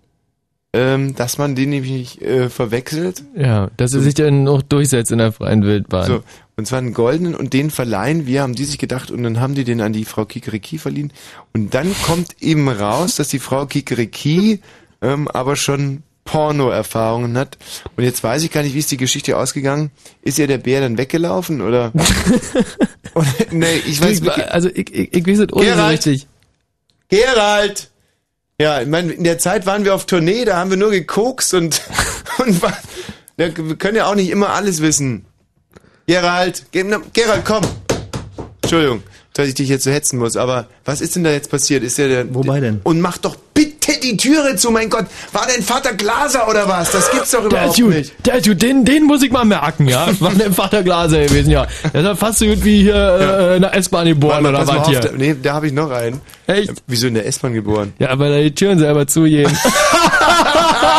ähm, 0.72 1.14
dass 1.14 1.36
man 1.38 1.54
den 1.54 1.70
nämlich 1.70 1.90
nicht 1.90 2.22
äh, 2.22 2.48
verwechselt. 2.48 3.22
Ja, 3.36 3.70
dass 3.76 3.92
er 3.92 4.00
sich 4.00 4.14
dann 4.14 4.48
auch 4.48 4.62
durchsetzt 4.62 5.12
in 5.12 5.18
der 5.18 5.32
freien 5.32 5.62
Wildbahn. 5.64 6.06
So, 6.06 6.22
und 6.56 6.66
zwar 6.66 6.78
einen 6.78 6.94
goldenen 6.94 7.34
und 7.34 7.52
den 7.52 7.70
verleihen 7.70 8.26
wir, 8.26 8.42
haben 8.42 8.54
die 8.54 8.64
sich 8.64 8.78
gedacht 8.78 9.10
und 9.10 9.22
dann 9.22 9.40
haben 9.40 9.54
die 9.54 9.64
den 9.64 9.80
an 9.80 9.92
die 9.92 10.04
Frau 10.04 10.24
Kikeriki 10.24 10.78
verliehen. 10.78 11.12
Und 11.52 11.74
dann 11.74 11.94
kommt 12.04 12.40
eben 12.40 12.68
raus, 12.68 13.16
dass 13.16 13.28
die 13.28 13.38
Frau 13.38 13.66
Kikeriki 13.66 14.60
ähm, 15.02 15.28
aber 15.28 15.56
schon 15.56 16.02
Porno-Erfahrungen 16.24 17.36
hat. 17.36 17.58
Und 17.96 18.04
jetzt 18.04 18.22
weiß 18.22 18.42
ich 18.44 18.50
gar 18.50 18.62
nicht, 18.62 18.74
wie 18.74 18.78
ist 18.78 18.90
die 18.90 18.96
Geschichte 18.96 19.36
ausgegangen? 19.36 19.90
Ist 20.22 20.38
ihr 20.38 20.46
der 20.46 20.58
Bär 20.58 20.80
dann 20.80 20.96
weggelaufen 20.96 21.60
oder? 21.60 21.92
oder 23.14 23.26
nee, 23.50 23.66
ich 23.86 24.00
weiß 24.00 24.18
Ich, 24.18 24.24
wirklich. 24.24 24.50
also 24.50 24.68
ich, 24.68 24.94
ich, 24.94 25.12
ich 25.12 25.26
weiß 25.26 25.40
es 25.40 25.52
ohne 25.52 25.74
so 25.74 25.86
richtig. 25.86 26.26
Gerald! 27.08 27.91
Ja, 28.60 28.80
ich 28.80 28.88
meine, 28.88 29.12
in 29.12 29.24
der 29.24 29.38
Zeit 29.38 29.66
waren 29.66 29.84
wir 29.84 29.94
auf 29.94 30.06
Tournee, 30.06 30.44
da 30.44 30.56
haben 30.56 30.70
wir 30.70 30.76
nur 30.76 30.90
gekokst 30.90 31.54
und, 31.54 31.80
und 32.38 32.62
wa- 32.62 32.72
ja, 33.38 33.48
wir 33.56 33.76
können 33.76 33.96
ja 33.96 34.06
auch 34.06 34.14
nicht 34.14 34.30
immer 34.30 34.50
alles 34.50 34.80
wissen. 34.82 35.24
Gerald, 36.06 36.66
Gerald, 36.72 37.44
komm! 37.44 37.64
Entschuldigung, 38.62 39.02
dass 39.32 39.48
ich 39.48 39.54
dich 39.54 39.68
jetzt 39.68 39.84
so 39.84 39.90
hetzen 39.90 40.18
muss, 40.18 40.36
aber 40.36 40.68
was 40.84 41.00
ist 41.00 41.16
denn 41.16 41.24
da 41.24 41.30
jetzt 41.30 41.50
passiert? 41.50 41.82
Ist 41.82 41.98
der, 41.98 42.08
der 42.08 42.34
Wobei 42.34 42.60
denn? 42.60 42.80
Und 42.84 43.00
mach 43.00 43.18
doch 43.18 43.36
die 44.02 44.16
Türe 44.16 44.56
zu, 44.56 44.70
mein 44.70 44.90
Gott! 44.90 45.06
War 45.32 45.46
dein 45.46 45.62
Vater 45.62 45.92
Glaser 45.94 46.48
oder 46.48 46.68
was? 46.68 46.90
Das 46.90 47.10
gibt's 47.10 47.30
doch 47.30 47.40
Der 47.40 47.60
überhaupt 47.60 47.76
gut, 47.76 47.88
nicht. 47.90 48.12
der 48.26 48.34
ist 48.36 48.46
gut, 48.48 48.60
den, 48.62 48.84
den 48.84 49.04
muss 49.04 49.22
ich 49.22 49.30
mal 49.30 49.44
merken, 49.44 49.88
ja. 49.88 50.06
War 50.20 50.32
der 50.32 50.52
Vater 50.52 50.82
Glaser 50.82 51.22
gewesen, 51.24 51.50
ja. 51.50 51.66
Der 51.92 52.00
ist 52.02 52.06
ja 52.06 52.14
fast 52.14 52.38
so 52.40 52.46
gut 52.46 52.64
wie 52.64 52.82
hier 52.82 52.94
äh, 52.94 53.56
in 53.56 53.62
der 53.62 53.74
S-Bahn 53.76 54.06
geboren 54.06 54.44
Warte 54.44 54.58
oder 54.62 54.66
was 54.68 54.76
auf, 54.80 54.88
hier. 54.88 55.00
da, 55.00 55.10
nee, 55.16 55.34
da 55.40 55.54
habe 55.54 55.66
ich 55.66 55.72
noch 55.72 55.90
einen. 55.90 56.20
Echt? 56.46 56.72
Wieso 56.86 57.06
in 57.06 57.14
der 57.14 57.26
S-Bahn 57.26 57.54
geboren? 57.54 57.92
Ja, 57.98 58.18
weil 58.18 58.30
da 58.32 58.38
die 58.40 58.54
Türen 58.54 58.78
selber 58.78 59.06
zugehen. 59.06 59.50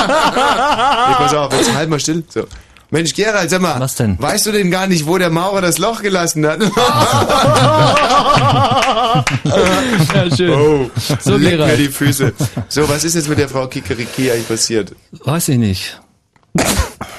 Nee, 0.06 1.16
pass 1.18 1.34
auf, 1.34 1.54
jetzt 1.54 1.74
halt 1.74 1.90
mal 1.90 2.00
still. 2.00 2.24
So. 2.30 2.46
Mensch, 2.94 3.16
Gerald, 3.16 3.50
sag 3.50 3.60
mal. 3.60 3.80
Was 3.80 3.96
denn? 3.96 4.20
Weißt 4.20 4.46
du 4.46 4.52
denn 4.52 4.70
gar 4.70 4.86
nicht, 4.86 5.08
wo 5.08 5.18
der 5.18 5.32
Maurer 5.32 5.62
das 5.62 5.80
Loch 5.80 6.04
gelassen 6.04 6.46
hat? 6.46 6.60
ja, 10.14 10.36
schön. 10.36 10.52
oh, 10.52 10.92
So, 11.20 11.32
leck 11.32 11.42
mir 11.42 11.50
Gerald. 11.58 11.80
die 11.80 11.88
Füße. 11.88 12.34
So, 12.70 12.88
was 12.88 13.04
ist 13.04 13.16
jetzt 13.16 13.30
mit 13.30 13.40
der 13.40 13.50
Frau 13.50 13.66
Kikeriki 13.66 14.30
eigentlich 14.30 14.48
passiert? 14.48 14.94
Weiß 15.24 15.50
ich 15.50 15.58
nicht. 15.58 16.00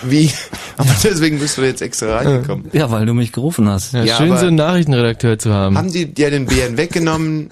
Wie? 0.02 0.30
Aber 0.76 0.90
deswegen 1.02 1.40
bist 1.40 1.58
du 1.58 1.62
jetzt 1.62 1.82
extra 1.82 2.18
reingekommen. 2.18 2.70
Ja, 2.72 2.88
weil 2.92 3.04
du 3.04 3.12
mich 3.14 3.32
gerufen 3.32 3.68
hast. 3.68 3.94
Ja, 3.94 4.04
Ja, 4.04 4.16
schön, 4.16 4.28
so 4.38 4.46
einen 4.46 4.54
Nachrichtenredakteur 4.54 5.40
zu 5.40 5.52
haben. 5.52 5.76
Haben 5.76 5.92
die 5.92 6.06
dir 6.06 6.30
den 6.30 6.46
Bären 6.46 6.76
weggenommen? 6.76 7.50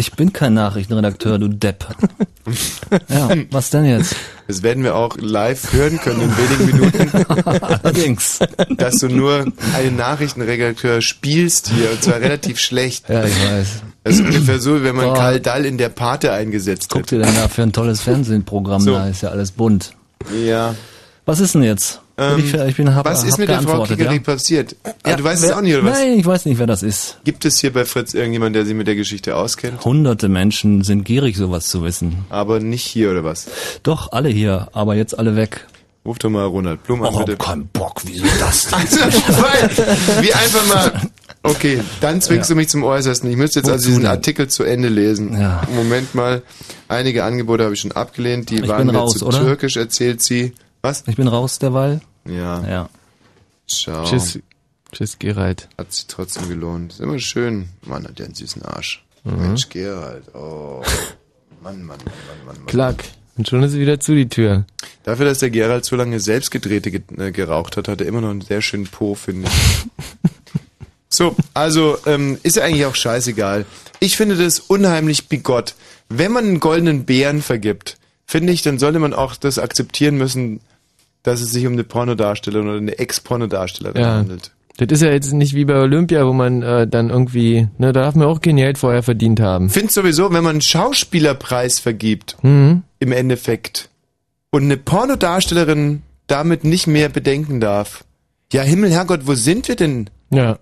Ich 0.00 0.12
bin 0.12 0.32
kein 0.32 0.54
Nachrichtenredakteur, 0.54 1.38
du 1.40 1.48
Depp. 1.48 1.86
Ja, 3.10 3.28
was 3.50 3.68
denn 3.68 3.84
jetzt? 3.84 4.16
Das 4.46 4.62
werden 4.62 4.82
wir 4.82 4.94
auch 4.94 5.18
live 5.18 5.70
hören 5.74 5.98
können 5.98 6.22
in 6.22 6.30
wenigen 6.38 6.66
Minuten, 6.78 7.26
Allerdings. 7.82 8.38
dass 8.78 8.94
du 9.00 9.08
nur 9.08 9.44
einen 9.74 9.96
Nachrichtenredakteur 9.96 11.02
spielst 11.02 11.68
hier 11.68 11.90
und 11.90 12.02
zwar 12.02 12.20
relativ 12.22 12.58
schlecht. 12.58 13.06
Ja, 13.10 13.24
ich 13.24 13.34
weiß. 13.34 13.66
Das 14.04 14.14
ist 14.14 14.20
ungefähr 14.22 14.60
so, 14.60 14.76
wie 14.80 14.84
wenn 14.84 14.96
man 14.96 15.06
Boah. 15.08 15.14
Karl 15.14 15.40
Dall 15.40 15.66
in 15.66 15.76
der 15.76 15.90
Pate 15.90 16.32
eingesetzt 16.32 16.88
Guck 16.88 17.02
hat. 17.02 17.10
dir 17.10 17.18
denn 17.18 17.34
da 17.34 17.48
für 17.48 17.64
ein 17.64 17.72
tolles 17.72 18.00
Fernsehprogramm 18.00 18.80
So. 18.80 18.92
da, 18.94 19.08
ist 19.08 19.20
ja 19.20 19.28
alles 19.28 19.50
bunt. 19.52 19.92
Ja. 20.42 20.74
Was 21.26 21.40
ist 21.40 21.54
denn 21.54 21.64
jetzt? 21.64 22.00
Ähm, 22.18 22.38
ich, 22.40 22.52
ich 22.52 22.76
bin, 22.76 22.94
hab, 22.94 23.04
was 23.04 23.22
ist 23.22 23.38
mit 23.38 23.48
der 23.48 23.62
Frau 23.62 23.84
Kikerik 23.84 24.26
ja? 24.26 24.34
passiert? 24.34 24.74
Ah, 24.82 24.90
Ja, 25.10 25.16
du 25.16 25.22
weißt 25.24 25.42
wer- 25.42 25.50
es 25.50 25.56
auch 25.56 25.60
nicht, 25.60 25.74
oder 25.76 25.84
was? 25.84 25.98
Nein, 25.98 26.18
ich 26.18 26.26
weiß 26.26 26.44
nicht, 26.46 26.58
wer 26.58 26.66
das 26.66 26.82
ist. 26.82 27.18
Gibt 27.24 27.44
es 27.44 27.58
hier 27.60 27.72
bei 27.72 27.84
Fritz 27.84 28.12
irgendjemand, 28.14 28.56
der 28.56 28.64
sich 28.64 28.74
mit 28.74 28.86
der 28.88 28.96
Geschichte 28.96 29.36
auskennt? 29.36 29.84
Hunderte 29.84 30.28
Menschen 30.28 30.82
sind 30.82 31.04
gierig, 31.04 31.36
sowas 31.36 31.68
zu 31.68 31.82
wissen. 31.84 32.24
Aber 32.28 32.58
nicht 32.60 32.84
hier, 32.84 33.10
oder 33.12 33.22
was? 33.24 33.46
Doch, 33.84 34.10
alle 34.12 34.28
hier, 34.30 34.68
aber 34.72 34.96
jetzt 34.96 35.16
alle 35.18 35.36
weg. 35.36 35.66
Ruf 36.04 36.18
doch 36.18 36.30
mal 36.30 36.44
Ronald 36.46 36.82
Blum 36.84 37.02
an, 37.02 37.14
Oh, 37.14 37.18
bitte. 37.18 37.36
kein 37.36 37.66
Bock, 37.68 38.00
wieso 38.04 38.24
das 38.40 38.66
denn? 38.68 38.78
Also, 39.60 39.82
wie 40.22 40.32
einfach 40.32 40.66
mal... 40.66 40.92
Okay, 41.42 41.80
dann 42.00 42.20
zwingst 42.20 42.50
du 42.50 42.56
mich 42.56 42.68
zum 42.68 42.82
Äußersten. 42.82 43.30
Ich 43.30 43.36
müsste 43.36 43.60
jetzt 43.60 43.68
also 43.68 43.78
Wozu 43.78 43.88
diesen 43.90 44.02
denn? 44.02 44.10
Artikel 44.10 44.48
zu 44.48 44.64
Ende 44.64 44.88
lesen. 44.88 45.38
Ja. 45.40 45.62
Moment 45.72 46.14
mal. 46.14 46.42
Einige 46.88 47.22
Angebote 47.24 47.62
habe 47.62 47.74
ich 47.74 47.80
schon 47.80 47.92
abgelehnt. 47.92 48.50
Die 48.50 48.56
Ich 48.56 48.68
waren 48.68 48.86
mir 48.86 48.94
raus, 48.94 49.14
zu 49.18 49.26
oder? 49.26 49.38
türkisch, 49.38 49.76
erzählt 49.76 50.20
sie. 50.22 50.52
Was? 50.88 51.04
Ich 51.06 51.16
bin 51.16 51.28
raus 51.28 51.58
derweil. 51.58 52.00
Ja. 52.24 52.66
Ja. 52.66 52.88
Ciao. 53.66 54.04
Tschüss. 54.06 54.38
Tschüss, 54.90 55.18
Gerald. 55.18 55.68
Hat 55.76 55.92
sich 55.92 56.06
trotzdem 56.06 56.48
gelohnt. 56.48 56.94
Ist 56.94 57.00
immer 57.00 57.18
schön. 57.18 57.68
Mann, 57.82 58.04
hat 58.04 58.18
der 58.18 58.24
einen 58.24 58.34
süßen 58.34 58.62
Arsch. 58.62 59.04
Mhm. 59.22 59.36
Mensch, 59.36 59.68
Gerald. 59.68 60.34
Oh. 60.34 60.82
Mann, 61.62 61.84
Mann, 61.84 61.98
Mann, 61.98 61.98
Mann, 61.98 62.46
Mann, 62.46 62.56
Mann. 62.56 62.66
Klack. 62.66 63.04
Und 63.36 63.46
schon 63.46 63.62
ist 63.64 63.72
sie 63.72 63.80
wieder 63.80 64.00
zu, 64.00 64.14
die 64.14 64.30
Tür. 64.30 64.64
Dafür, 65.02 65.26
dass 65.26 65.40
der 65.40 65.50
Gerald 65.50 65.84
so 65.84 65.94
lange 65.94 66.20
selbstgedrehte 66.20 66.90
ge 66.90 67.02
äh, 67.18 67.32
geraucht 67.32 67.76
hat, 67.76 67.86
hat 67.86 68.00
er 68.00 68.06
immer 68.06 68.22
noch 68.22 68.30
einen 68.30 68.40
sehr 68.40 68.62
schönen 68.62 68.86
Po, 68.86 69.14
finde 69.14 69.46
ich. 69.46 70.10
so, 71.10 71.36
also 71.52 71.98
ähm, 72.06 72.38
ist 72.44 72.56
ja 72.56 72.64
eigentlich 72.64 72.86
auch 72.86 72.94
scheißegal. 72.94 73.66
Ich 74.00 74.16
finde 74.16 74.36
das 74.36 74.58
unheimlich 74.58 75.28
bigott. 75.28 75.74
Wenn 76.08 76.32
man 76.32 76.46
einen 76.46 76.60
goldenen 76.60 77.04
Bären 77.04 77.42
vergibt, 77.42 77.98
finde 78.24 78.54
ich, 78.54 78.62
dann 78.62 78.78
sollte 78.78 79.00
man 79.00 79.12
auch 79.12 79.36
das 79.36 79.58
akzeptieren 79.58 80.16
müssen, 80.16 80.60
dass 81.28 81.40
es 81.40 81.52
sich 81.52 81.66
um 81.66 81.74
eine 81.74 81.84
Pornodarstellerin 81.84 82.68
oder 82.68 82.78
eine 82.78 82.98
Ex-Pornodarstellerin 82.98 84.00
Ja. 84.00 84.14
handelt. 84.16 84.52
Das 84.78 84.86
ist 84.90 85.02
ja 85.02 85.10
jetzt 85.10 85.32
nicht 85.32 85.54
wie 85.54 85.64
bei 85.64 85.74
Olympia, 85.74 86.24
wo 86.26 86.32
man 86.32 86.62
äh, 86.62 86.86
dann 86.86 87.10
irgendwie, 87.10 87.66
ne, 87.78 87.92
da 87.92 88.02
darf 88.02 88.14
man 88.14 88.28
auch 88.28 88.40
kein 88.40 88.56
Geld 88.56 88.78
vorher 88.78 89.02
verdient 89.02 89.40
haben. 89.40 89.70
Finde 89.70 89.92
sowieso, 89.92 90.32
wenn 90.32 90.44
man 90.44 90.52
einen 90.52 90.60
Schauspielerpreis 90.60 91.80
vergibt, 91.80 92.36
Mhm. 92.42 92.82
im 93.00 93.12
Endeffekt, 93.12 93.88
und 94.50 94.62
eine 94.62 94.76
Pornodarstellerin 94.76 96.02
damit 96.28 96.62
nicht 96.64 96.86
mehr 96.86 97.08
bedenken 97.08 97.60
darf, 97.60 98.04
ja 98.52 98.62
Himmel, 98.62 98.90
Herrgott, 98.92 99.26
wo 99.26 99.34
sind 99.34 99.66
wir 99.68 99.74
denn? 99.76 100.10
Ja. 100.30 100.58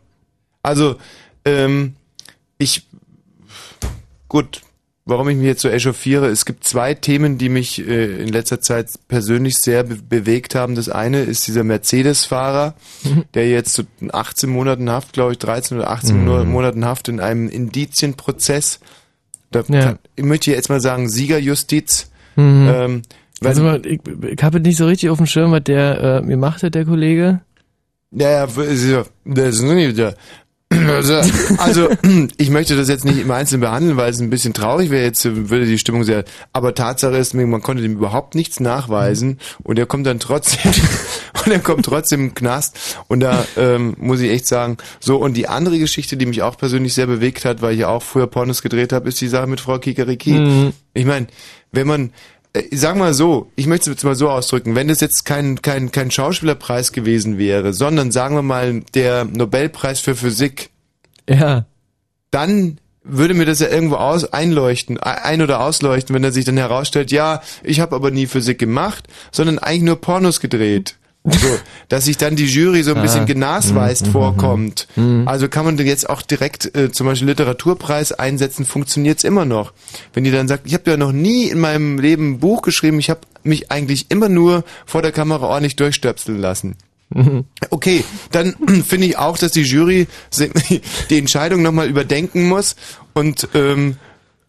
Also, 0.63 0.97
ähm, 1.45 1.95
ich, 2.59 2.87
gut, 4.29 4.63
warum 5.09 5.29
ich 5.29 5.37
mich 5.37 5.47
jetzt 5.47 5.63
so 5.63 5.69
echauffiere, 5.69 6.27
es 6.27 6.45
gibt 6.45 6.65
zwei 6.65 6.93
Themen, 6.95 7.39
die 7.39 7.49
mich 7.49 7.79
äh, 7.87 8.23
in 8.23 8.29
letzter 8.29 8.61
Zeit 8.61 8.89
persönlich 9.09 9.57
sehr 9.59 9.85
be 9.85 9.97
bewegt 9.97 10.55
haben. 10.55 10.75
Das 10.75 10.89
eine 10.89 11.23
ist 11.23 11.47
dieser 11.47 11.63
Mercedes-Fahrer, 11.65 12.75
der 13.35 13.49
jetzt 13.49 13.73
zu 13.75 13.85
18 14.13 14.51
Monaten 14.51 14.91
Haft, 14.91 15.13
glaube 15.13 15.33
ich, 15.33 15.39
13 15.39 15.79
oder 15.79 15.91
18 15.91 16.25
Mhm. 16.25 16.51
Monaten 16.51 16.85
Haft 16.85 17.09
in 17.09 17.21
einem 17.21 17.49
Indizienprozess, 17.49 18.81
da 19.53 19.63
Ja. 19.69 19.81
kann, 19.81 19.99
ich 20.17 20.25
möchte 20.25 20.51
jetzt 20.51 20.69
mal 20.69 20.81
sagen, 20.81 21.09
Siegerjustiz, 21.09 22.11
Mhm. 22.35 22.69
ähm, 22.75 23.03
Also 23.45 23.63
mal, 23.63 23.85
ich, 23.87 24.01
ich 24.29 24.43
habe 24.43 24.61
nicht 24.61 24.77
so 24.77 24.87
richtig 24.87 25.09
auf 25.11 25.19
dem 25.19 25.27
Schirm, 25.27 25.53
was 25.53 25.63
der 25.65 26.01
äh, 26.01 26.21
mir 26.23 26.37
macht 26.37 26.63
hat, 26.63 26.75
der 26.75 26.85
Kollege. 26.85 27.41
Ja, 28.11 28.31
ja, 28.31 28.47
der. 30.71 31.25
Also, 31.59 31.89
ich 32.37 32.51
möchte 32.51 32.77
das 32.77 32.89
jetzt 32.89 33.05
nicht 33.05 33.19
im 33.19 33.31
Einzelnen 33.31 33.61
behandeln, 33.61 33.97
weil 33.97 34.11
es 34.11 34.21
ein 34.21 34.31
bisschen 34.31 34.53
traurig 34.53 34.91
wäre, 34.91 35.05
jetzt 35.05 35.25
würde 35.25 35.67
die 35.67 35.79
Stimmung 35.79 36.05
sehr, 36.05 36.25
aber 36.53 36.75
Tatsache 36.75 37.17
ist, 37.17 37.35
man 37.35 37.63
konnte 37.63 37.83
dem 37.83 37.93
überhaupt 37.93 38.35
nichts 38.35 38.61
nachweisen 38.61 39.39
und 39.63 39.79
er 39.79 39.87
kommt 39.87 40.07
dann 40.07 40.19
trotzdem, 40.19 40.73
und 41.45 41.53
er 41.53 41.61
kommt 41.61 41.85
trotzdem 41.85 42.21
im 42.21 42.35
Knast 42.35 42.79
und 43.09 43.21
da 43.21 43.45
ähm, 43.57 43.95
muss 43.99 44.21
ich 44.21 44.31
echt 44.31 44.47
sagen, 44.47 44.77
so 45.01 45.17
und 45.17 45.35
die 45.35 45.49
andere 45.49 45.79
Geschichte, 45.79 46.17
die 46.17 46.27
mich 46.27 46.43
auch 46.43 46.57
persönlich 46.57 46.95
sehr 46.95 47.07
bewegt 47.07 47.45
hat, 47.45 47.63
weil 47.63 47.75
ich 47.75 47.81
ja 47.81 47.89
auch 47.89 48.03
früher 48.03 48.27
Pornos 48.27 48.63
gedreht 48.63 48.93
habe, 48.93 49.09
ist 49.09 49.21
die 49.21 49.29
Sache 49.29 49.47
mit 49.47 49.61
Frau 49.61 49.79
Kikeriki. 49.79 50.33
Mhm. 50.33 50.73
Ich 50.95 51.05
meine, 51.05 51.27
wenn 51.73 51.87
man, 51.87 52.13
sag 52.73 52.97
mal 52.97 53.15
so, 53.15 53.51
ich 53.57 53.67
möchte 53.67 53.91
es 53.91 53.97
jetzt 53.97 54.05
mal 54.05 54.15
so 54.15 54.29
ausdrücken, 54.31 54.75
wenn 54.75 54.89
das 54.89 55.01
jetzt 55.01 55.25
kein, 55.25 55.63
kein, 55.63 55.93
kein 55.93 56.11
Schauspielerpreis 56.11 56.93
gewesen 56.93 57.39
wäre, 57.39 57.73
sondern 57.73 58.11
sagen 58.13 58.35
wir 58.37 58.43
mal 58.43 58.83
der 58.95 59.25
Nobelpreis 59.25 60.01
für 60.01 60.15
Physik, 60.15 60.71
Ja. 61.29 61.67
dann 62.31 62.79
würde 63.03 63.35
mir 63.35 63.45
das 63.47 63.61
ja 63.61 63.69
irgendwo 63.69 63.97
aus 63.97 64.33
einleuchten, 64.33 64.99
ein- 64.99 65.43
oder 65.43 65.61
ausleuchten, 65.61 66.15
wenn 66.15 66.25
er 66.25 66.33
sich 66.33 66.45
dann 66.45 66.57
herausstellt, 66.57 67.13
ja, 67.13 67.41
ich 67.63 67.79
habe 67.81 67.95
aber 67.95 68.11
nie 68.11 68.27
Physik 68.27 68.59
gemacht, 68.59 69.05
sondern 69.31 69.59
eigentlich 69.59 69.83
nur 69.83 70.01
Pornos 70.01 70.41
gedreht. 70.41 70.97
So, 71.29 71.59
dass 71.89 72.05
sich 72.05 72.17
dann 72.17 72.37
die 72.37 72.47
Jury 72.47 72.85
so 72.85 72.95
ein 72.95 73.03
bisschen 73.03 73.23
Ah. 73.23 73.27
genasweist 73.27 74.07
Mhm, 74.07 74.11
vorkommt. 74.13 74.87
mhm. 74.95 75.27
Also 75.27 75.49
kann 75.49 75.65
man 75.65 75.77
jetzt 75.79 76.09
auch 76.09 76.23
direkt 76.23 76.75
äh, 76.77 76.93
zum 76.93 77.07
Beispiel 77.09 77.27
Literaturpreis 77.29 78.13
einsetzen, 78.13 78.65
funktioniert's 78.65 79.25
immer 79.25 79.45
noch. 79.45 79.73
Wenn 80.13 80.23
die 80.23 80.31
dann 80.31 80.47
sagt, 80.47 80.67
ich 80.67 80.75
habe 80.75 80.89
ja 80.91 80.97
noch 80.97 81.11
nie 81.13 81.47
in 81.49 81.59
meinem 81.59 81.99
Leben 81.99 82.31
ein 82.35 82.39
Buch 82.39 82.63
geschrieben, 82.63 83.01
ich 83.01 83.11
habe 83.11 83.21
mich 83.43 83.73
eigentlich 83.73 84.07
immer 84.11 84.29
nur 84.29 84.63
vor 84.87 85.03
der 85.03 85.11
Kamera 85.13 85.47
ordentlich 85.47 85.75
durchstöpseln 85.77 86.39
lassen. 86.39 86.77
Okay, 87.71 88.05
dann 88.33 88.55
finde 88.87 89.07
ich 89.07 89.17
auch, 89.19 89.39
dass 89.39 89.53
die 89.53 89.63
Jury 89.63 90.07
die 91.11 91.19
Entscheidung 91.19 91.63
nochmal 91.63 91.89
überdenken 91.89 92.49
muss 92.49 92.77
und 93.15 93.49
ähm, 93.55 93.97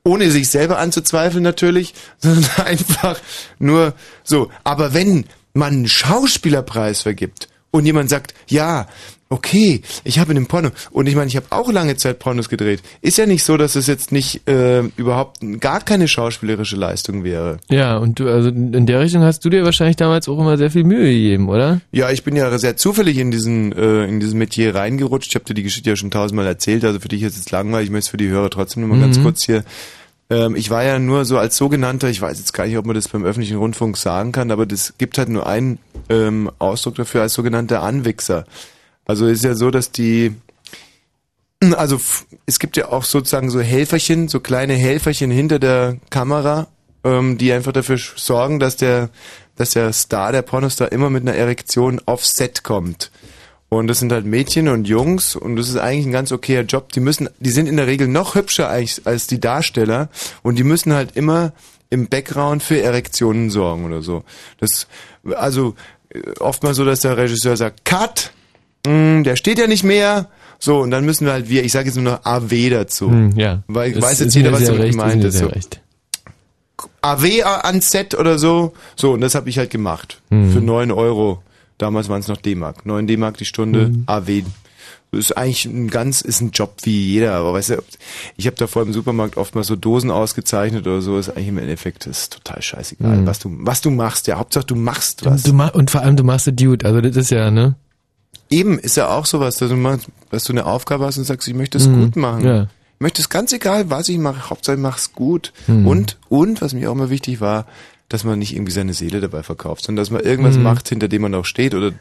ohne 0.03 0.31
sich 0.31 0.49
selber 0.49 0.77
anzuzweifeln 0.79 1.43
natürlich, 1.43 1.93
sondern 2.19 2.49
einfach 2.65 3.19
nur 3.59 3.93
so. 4.23 4.49
Aber 4.63 4.93
wenn 4.93 5.25
man 5.57 5.73
einen 5.73 5.87
Schauspielerpreis 5.87 7.01
vergibt 7.01 7.47
und 7.71 7.85
jemand 7.85 8.09
sagt, 8.09 8.33
ja, 8.47 8.87
okay, 9.29 9.81
ich 10.05 10.19
habe 10.19 10.31
in 10.31 10.35
dem 10.35 10.47
Porno 10.47 10.69
und 10.91 11.07
ich 11.07 11.15
meine, 11.15 11.27
ich 11.27 11.35
habe 11.35 11.47
auch 11.49 11.69
lange 11.69 11.97
Zeit 11.97 12.17
Pornos 12.17 12.47
gedreht, 12.47 12.81
ist 13.01 13.17
ja 13.17 13.25
nicht 13.25 13.43
so, 13.43 13.57
dass 13.57 13.75
es 13.75 13.85
jetzt 13.85 14.13
nicht 14.13 14.47
äh, 14.47 14.83
überhaupt 14.95 15.39
gar 15.59 15.81
keine 15.81 16.07
schauspielerische 16.07 16.77
Leistung 16.77 17.25
wäre. 17.25 17.57
Ja, 17.69 17.97
und 17.97 18.19
du, 18.19 18.29
also 18.29 18.47
in 18.47 18.85
der 18.85 19.01
Richtung 19.01 19.23
hast 19.23 19.43
du 19.43 19.49
dir 19.49 19.65
wahrscheinlich 19.65 19.97
damals 19.97 20.29
auch 20.29 20.39
immer 20.39 20.55
sehr 20.57 20.71
viel 20.71 20.85
Mühe 20.85 21.11
gegeben, 21.11 21.49
oder? 21.49 21.81
Ja, 21.91 22.09
ich 22.09 22.23
bin 22.23 22.37
ja 22.37 22.57
sehr 22.57 22.77
zufällig 22.77 23.17
in 23.17 23.31
diesen 23.31 23.73
äh, 23.73 24.05
in 24.05 24.21
diesen 24.21 24.39
Metier 24.39 24.73
reingerutscht. 24.73 25.29
Ich 25.31 25.35
habe 25.35 25.43
dir 25.43 25.55
die 25.55 25.63
Geschichte 25.63 25.89
ja 25.89 25.97
schon 25.97 26.09
tausendmal 26.11 26.47
erzählt, 26.47 26.85
also 26.85 27.01
für 27.01 27.09
dich 27.09 27.23
ist 27.23 27.37
es 27.37 27.51
langweilig. 27.51 27.87
Ich 27.87 27.91
möchte 27.91 28.05
es 28.05 28.09
für 28.11 28.17
die 28.17 28.29
Hörer 28.29 28.49
trotzdem 28.49 28.83
nochmal 28.83 29.01
ganz 29.01 29.17
Mhm. 29.17 29.23
kurz 29.23 29.43
hier 29.43 29.65
Ähm, 30.29 30.55
ich 30.55 30.69
war 30.69 30.83
ja 30.83 30.99
nur 30.99 31.25
so 31.25 31.37
als 31.37 31.57
sogenannter, 31.57 32.09
ich 32.09 32.21
weiß 32.21 32.37
jetzt 32.37 32.53
gar 32.53 32.67
nicht, 32.67 32.77
ob 32.77 32.85
man 32.85 32.95
das 32.95 33.07
beim 33.07 33.23
öffentlichen 33.23 33.57
Rundfunk 33.57 33.97
sagen 33.97 34.31
kann, 34.31 34.51
aber 34.51 34.65
das 34.65 34.93
gibt 34.97 35.17
halt 35.17 35.29
nur 35.29 35.47
einen 35.47 35.79
ähm, 36.09 36.51
Ausdruck 36.59 36.95
dafür 36.95 37.21
als 37.21 37.33
sogenannter 37.33 37.81
Anwichser. 37.81 38.45
Also 39.05 39.27
ist 39.27 39.43
ja 39.43 39.55
so, 39.55 39.71
dass 39.71 39.91
die 39.91 40.35
also 41.75 41.99
es 42.45 42.59
gibt 42.59 42.77
ja 42.77 42.89
auch 42.89 43.03
sozusagen 43.03 43.49
so 43.49 43.61
Helferchen, 43.61 44.27
so 44.27 44.39
kleine 44.39 44.73
Helferchen 44.73 45.31
hinter 45.31 45.59
der 45.59 45.97
Kamera, 46.09 46.67
ähm, 47.03 47.37
die 47.37 47.51
einfach 47.51 47.71
dafür 47.71 47.97
sorgen, 47.97 48.59
dass 48.59 48.75
der, 48.75 49.09
dass 49.55 49.71
der 49.71 49.93
Star, 49.93 50.31
der 50.31 50.41
Pornostar 50.41 50.91
immer 50.91 51.09
mit 51.09 51.23
einer 51.23 51.35
Erektion 51.35 52.01
aufs 52.05 52.35
Set 52.35 52.63
kommt. 52.63 53.11
Und 53.69 53.87
das 53.87 53.99
sind 53.99 54.13
halt 54.13 54.25
Mädchen 54.25 54.69
und 54.69 54.87
Jungs 54.87 55.35
und 55.35 55.57
das 55.57 55.67
ist 55.67 55.75
eigentlich 55.75 56.05
ein 56.05 56.13
ganz 56.13 56.31
okayer 56.31 56.63
Job. 56.63 56.93
Die 56.93 57.01
müssen, 57.01 57.29
die 57.39 57.49
sind 57.49 57.67
in 57.67 57.75
der 57.75 57.87
Regel 57.87 58.07
noch 58.07 58.35
hübscher 58.35 58.69
eigentlich 58.69 59.01
als 59.05 59.27
die 59.27 59.41
Darsteller 59.41 60.07
und 60.41 60.57
die 60.57 60.63
müssen 60.63 60.93
halt 60.93 61.17
immer 61.17 61.51
im 61.89 62.07
Background 62.07 62.63
für 62.63 62.81
Erektionen 62.81 63.49
sorgen 63.49 63.85
oder 63.85 64.01
so. 64.01 64.23
Das, 64.59 64.87
also 65.35 65.75
äh, 66.09 66.21
oft 66.39 66.63
mal 66.63 66.73
so, 66.73 66.85
dass 66.85 67.01
der 67.01 67.17
Regisseur 67.17 67.57
sagt, 67.57 67.83
Cut, 67.83 68.31
Mm, 68.87 69.23
der 69.23 69.35
steht 69.35 69.59
ja 69.59 69.67
nicht 69.67 69.83
mehr. 69.83 70.27
So, 70.59 70.79
und 70.79 70.91
dann 70.91 71.05
müssen 71.05 71.25
wir 71.25 71.33
halt 71.33 71.49
wir, 71.49 71.63
ich 71.63 71.71
sage 71.71 71.87
jetzt 71.87 71.95
nur 71.95 72.05
noch 72.11 72.25
AW 72.25 72.69
dazu. 72.69 73.09
Hm, 73.09 73.31
ja. 73.35 73.63
Weil 73.67 73.91
Das 73.91 74.03
weiß 74.03 74.19
jetzt 74.21 74.35
jeder, 74.35 74.51
was 74.51 74.63
damit 74.63 74.81
recht, 74.81 74.91
gemeint 74.91 75.23
ist. 75.23 75.37
So. 75.37 75.47
recht. 75.47 75.81
AW 77.01 77.43
ans 77.43 77.91
Set 77.91 78.15
oder 78.15 78.39
so. 78.39 78.73
So, 78.95 79.11
und 79.11 79.21
das 79.21 79.35
habe 79.35 79.49
ich 79.49 79.57
halt 79.57 79.69
gemacht. 79.69 80.21
Mhm. 80.29 80.51
Für 80.51 80.61
9 80.61 80.91
Euro. 80.91 81.43
Damals 81.77 82.09
waren 82.09 82.19
es 82.21 82.27
noch 82.27 82.37
D-Mark. 82.37 82.85
9 82.85 83.07
D-Mark 83.07 83.37
die 83.37 83.45
Stunde, 83.45 83.89
Mhm. 83.89 84.03
AW. 84.07 84.43
Das 85.11 85.19
ist 85.21 85.37
eigentlich 85.37 85.65
ein 85.65 85.89
ganz, 85.89 86.19
ist 86.21 86.41
ein 86.41 86.51
Job 86.51 86.75
wie 86.83 87.13
jeder, 87.13 87.33
aber 87.35 87.53
weißt 87.53 87.69
du, 87.71 87.83
ich 88.35 88.45
habe 88.45 88.57
da 88.57 88.67
vor 88.67 88.81
im 88.83 88.91
Supermarkt 88.91 89.37
oft 89.37 89.55
mal 89.55 89.63
so 89.63 89.75
Dosen 89.77 90.11
ausgezeichnet 90.11 90.85
oder 90.85 91.01
so, 91.01 91.17
ist 91.17 91.29
eigentlich 91.29 91.47
im 91.47 91.57
Endeffekt 91.59 92.05
ist 92.07 92.33
total 92.33 92.61
scheißegal, 92.61 93.17
Mhm. 93.17 93.25
was 93.25 93.39
du, 93.39 93.49
was 93.59 93.79
du 93.81 93.89
machst, 93.89 94.27
ja, 94.27 94.37
Hauptsache 94.37 94.65
du 94.65 94.75
machst 94.75 95.23
was. 95.25 95.43
Du 95.43 95.53
ma 95.53 95.67
und 95.69 95.91
vor 95.91 96.01
allem, 96.01 96.17
du 96.17 96.23
machst 96.23 96.47
ein 96.49 96.55
Dude, 96.57 96.85
also 96.85 96.99
das 96.99 97.15
ist 97.15 97.31
ja, 97.31 97.49
ne? 97.51 97.75
Eben, 98.49 98.79
ist 98.79 98.97
ja 98.97 99.09
auch 99.09 99.25
sowas, 99.25 99.55
dass 99.57 99.69
du, 99.69 99.75
machst, 99.77 100.07
dass 100.29 100.43
du 100.43 100.53
eine 100.53 100.65
Aufgabe 100.65 101.05
hast 101.05 101.17
und 101.17 101.23
sagst, 101.23 101.47
ich 101.47 101.53
möchte 101.53 101.77
es 101.77 101.87
Mhm. 101.87 102.01
gut 102.05 102.15
machen. 102.17 102.45
Ja. 102.45 102.63
Ich 102.63 103.01
möchte 103.01 103.21
es 103.21 103.29
ganz 103.29 103.53
egal, 103.53 103.89
was 103.89 104.09
ich 104.09 104.17
mache, 104.17 104.49
Hauptsache 104.49 104.75
ich 104.75 104.81
mach's 104.81 105.13
gut. 105.13 105.53
Mhm. 105.67 105.87
Und, 105.87 106.17
und, 106.29 106.61
was 106.61 106.73
mir 106.73 106.89
auch 106.89 106.95
immer 106.95 107.09
wichtig 107.09 107.39
war, 107.41 107.65
dass 108.09 108.23
man 108.23 108.39
nicht 108.39 108.53
irgendwie 108.55 108.71
seine 108.71 108.93
Seele 108.93 109.19
dabei 109.19 109.43
verkauft, 109.43 109.85
sondern 109.85 110.01
dass 110.01 110.11
man 110.11 110.21
irgendwas 110.21 110.55
Mhm. 110.57 110.63
macht, 110.63 110.87
hinter 110.89 111.07
dem 111.07 111.21
man 111.23 111.35
auch 111.35 111.45
steht 111.45 111.73
oder 111.75 111.91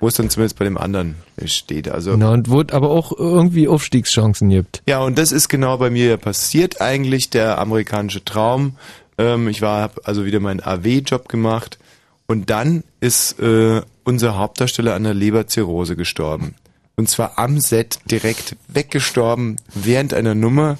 wo 0.00 0.08
es 0.08 0.14
dann 0.14 0.28
zumindest 0.28 0.58
bei 0.58 0.66
dem 0.66 0.76
anderen 0.76 1.14
steht. 1.46 1.88
Also, 1.88 2.10
Genau, 2.12 2.32
und 2.32 2.50
wo 2.50 2.60
es 2.60 2.70
aber 2.72 2.90
auch 2.90 3.12
irgendwie 3.16 3.66
Aufstiegschancen 3.66 4.50
gibt. 4.50 4.82
ja, 4.86 5.00
und 5.00 5.16
das 5.16 5.32
ist 5.32 5.48
genau 5.48 5.78
bei 5.78 5.88
mir 5.88 6.06
ja 6.06 6.16
passiert 6.18 6.80
eigentlich, 6.82 7.30
der 7.30 7.58
amerikanische 7.58 8.22
Traum. 8.24 8.76
Ähm, 9.16 9.48
ich 9.48 9.62
war, 9.62 9.80
hab 9.80 10.06
also 10.06 10.26
wieder 10.26 10.40
meinen 10.40 10.60
AW-Job 10.62 11.28
gemacht 11.30 11.78
und 12.26 12.50
dann 12.50 12.84
ist 13.00 13.40
äh, 13.40 13.80
unser 14.04 14.36
Hauptdarsteller 14.36 14.94
an 14.94 15.04
der 15.04 15.14
Leberzirrhose 15.14 15.96
gestorben. 15.96 16.54
Und 16.96 17.08
zwar 17.08 17.38
am 17.38 17.58
Set 17.60 17.98
direkt 18.10 18.56
weggestorben 18.68 19.56
während 19.74 20.12
einer 20.12 20.34
Nummer. 20.34 20.76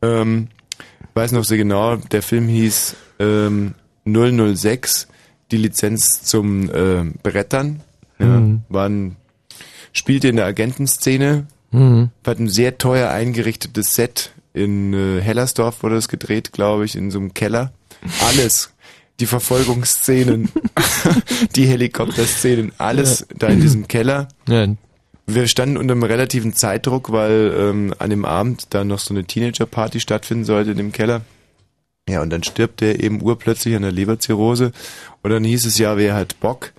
Ähm, 0.00 0.48
weiß 1.14 1.32
noch 1.32 1.44
sehr 1.44 1.58
genau, 1.58 1.96
der 1.96 2.22
Film 2.22 2.48
hieß 2.48 2.96
ähm, 3.18 3.74
006, 4.06 5.08
die 5.50 5.56
Lizenz 5.58 6.22
zum 6.22 6.70
äh, 6.70 7.04
Brettern. 7.22 7.80
Ja, 8.18 8.26
Mhm. 8.26 8.62
war 8.70 8.88
ein, 8.88 9.16
spielte 9.92 10.28
in 10.28 10.36
der 10.36 10.46
Agentenszene, 10.46 11.46
Mhm. 11.72 12.10
hat 12.26 12.38
ein 12.38 12.48
sehr 12.48 12.78
teuer 12.78 13.10
eingerichtetes 13.10 13.94
Set 13.94 14.32
in 14.54 14.94
äh, 14.94 15.20
Hellersdorf 15.20 15.82
wurde 15.82 15.96
das 15.96 16.08
gedreht, 16.08 16.52
glaube 16.52 16.86
ich, 16.86 16.96
in 16.96 17.10
so 17.10 17.18
einem 17.18 17.34
Keller. 17.34 17.72
Alles. 18.26 18.72
Die 19.20 19.26
Verfolgungsszenen, 19.26 20.48
die 21.56 21.66
Helikopterszenen, 21.66 22.72
alles 22.78 23.26
da 23.36 23.48
in 23.48 23.60
diesem 23.60 23.86
Keller. 23.88 24.28
Ja. 24.48 24.66
Wir 25.26 25.46
standen 25.48 25.76
unter 25.76 25.92
einem 25.92 26.04
relativen 26.04 26.54
Zeitdruck, 26.54 27.10
weil 27.12 27.52
ähm, 27.58 27.94
an 27.98 28.10
dem 28.10 28.24
Abend 28.24 28.68
da 28.70 28.84
noch 28.84 28.98
so 29.00 29.12
eine 29.12 29.24
Teenager-Party 29.24 30.00
stattfinden 30.00 30.44
sollte 30.44 30.70
in 30.70 30.76
dem 30.76 30.92
Keller. 30.92 31.22
Ja, 32.08 32.22
und 32.22 32.30
dann 32.30 32.42
stirbt 32.44 32.80
der 32.80 33.02
eben 33.02 33.20
urplötzlich 33.20 33.74
an 33.74 33.82
der 33.82 33.92
Leberzirrhose. 33.92 34.72
Und 35.22 35.30
dann 35.30 35.42
hieß 35.44 35.66
es 35.66 35.78
ja, 35.78 35.96
wer 35.96 36.14
hat 36.14 36.38
Bock? 36.40 36.72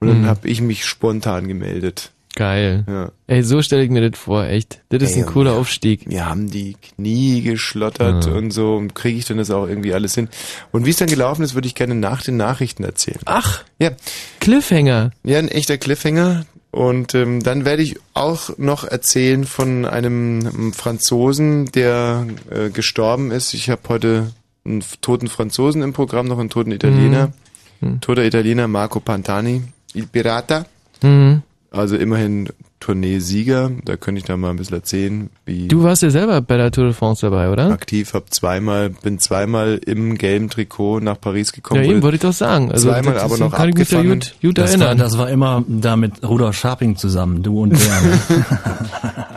Und 0.00 0.08
dann 0.08 0.22
Mhm. 0.22 0.26
habe 0.26 0.48
ich 0.48 0.60
mich 0.60 0.84
spontan 0.84 1.46
gemeldet. 1.48 2.10
Geil. 2.36 2.82
Ja. 2.88 3.12
Ey, 3.28 3.44
so 3.44 3.62
stelle 3.62 3.84
ich 3.84 3.90
mir 3.90 4.10
das 4.10 4.18
vor, 4.18 4.44
echt. 4.44 4.80
Das 4.88 5.00
ist 5.00 5.14
Ey, 5.14 5.22
ein 5.22 5.26
cooler 5.26 5.52
Aufstieg. 5.52 6.10
Wir 6.10 6.26
haben 6.26 6.50
die 6.50 6.74
Knie 6.96 7.42
geschlottert 7.42 8.26
Ja. 8.26 8.32
und 8.32 8.50
so. 8.50 8.74
Und 8.74 8.96
kriege 8.96 9.16
ich 9.16 9.24
denn 9.24 9.36
das 9.38 9.52
auch 9.52 9.68
irgendwie 9.68 9.94
alles 9.94 10.16
hin? 10.16 10.28
Und 10.72 10.84
wie 10.84 10.90
es 10.90 10.96
dann 10.96 11.08
gelaufen 11.08 11.44
ist, 11.44 11.54
würde 11.54 11.68
ich 11.68 11.76
gerne 11.76 11.94
nach 11.94 12.22
den 12.22 12.36
Nachrichten 12.36 12.82
erzählen. 12.82 13.20
Ach, 13.26 13.62
Ja, 13.78 13.92
Cliffhanger. 14.40 15.12
ja, 15.22 15.38
ein 15.38 15.46
echter 15.48 15.78
Cliffhanger. 15.78 16.44
Und 16.72 17.14
ähm, 17.14 17.40
dann 17.44 17.64
werde 17.64 17.82
ich 17.84 17.96
auch 18.14 18.58
noch 18.58 18.82
erzählen 18.82 19.44
von 19.44 19.84
einem 19.84 20.72
Franzosen, 20.72 21.66
der 21.70 22.26
äh, 22.50 22.70
gestorben 22.70 23.30
ist. 23.30 23.54
Ich 23.54 23.70
habe 23.70 23.82
heute 23.88 24.32
einen 24.64 24.82
toten 25.00 25.28
Franzosen 25.28 25.82
im 25.82 25.92
Programm, 25.92 26.26
noch 26.26 26.38
einen 26.38 26.50
toten 26.50 26.72
Italiener. 26.72 27.32
Mhm. 27.80 28.00
Toter 28.00 28.24
Italiener 28.24 28.68
Marco 28.68 29.00
Pantani, 29.00 29.62
Il 29.92 30.06
Pirata. 30.06 30.66
Mhm. 31.02 31.42
Also 31.70 31.96
immerhin 31.96 32.48
Tourneesieger. 32.84 33.70
Da 33.84 33.96
könnte 33.96 34.18
ich 34.18 34.24
da 34.24 34.36
mal 34.36 34.50
ein 34.50 34.56
bisschen 34.56 34.76
erzählen, 34.76 35.30
wie 35.46 35.68
Du 35.68 35.82
warst 35.82 36.02
ja 36.02 36.10
selber 36.10 36.40
bei 36.42 36.56
der 36.58 36.70
Tour 36.70 36.84
de 36.84 36.92
France 36.92 37.22
dabei, 37.24 37.48
oder? 37.50 37.70
aktiv, 37.70 38.12
hab 38.12 38.32
zweimal, 38.32 38.90
bin 38.90 39.18
zweimal 39.18 39.80
im 39.86 40.18
gelben 40.18 40.50
Trikot 40.50 41.00
nach 41.00 41.18
Paris 41.20 41.52
gekommen. 41.52 41.82
Ja, 41.82 41.90
eben 41.90 42.02
wollte 42.02 42.16
ich 42.16 42.20
doch 42.20 42.32
sagen. 42.34 42.70
Also, 42.70 42.88
zweimal 42.90 43.14
das 43.14 43.22
aber 43.22 43.34
ist- 43.34 43.40
noch 43.40 43.52
kann 43.52 43.68
ich 43.70 43.74
mich 43.76 43.88
da 43.88 43.96
abgefangen. 43.96 44.20
gut, 44.20 44.34
gut 44.42 44.58
Das 44.58 44.72
war, 44.78 44.86
erinnern. 44.88 44.98
das 44.98 45.16
war 45.18 45.30
immer 45.30 45.64
da 45.66 45.96
mit 45.96 46.22
Rudolf 46.22 46.56
Scharping 46.56 46.96
zusammen, 46.96 47.42
du 47.42 47.62
und 47.62 47.70
der. 47.70 48.00
Ne? 48.02 48.20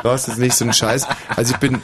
Du 0.03 0.09
hast 0.09 0.27
jetzt 0.27 0.39
nicht 0.39 0.53
so 0.55 0.63
einen 0.63 0.73
Scheiß. 0.73 1.05
Also 1.35 1.53
ich 1.53 1.59
bin 1.59 1.79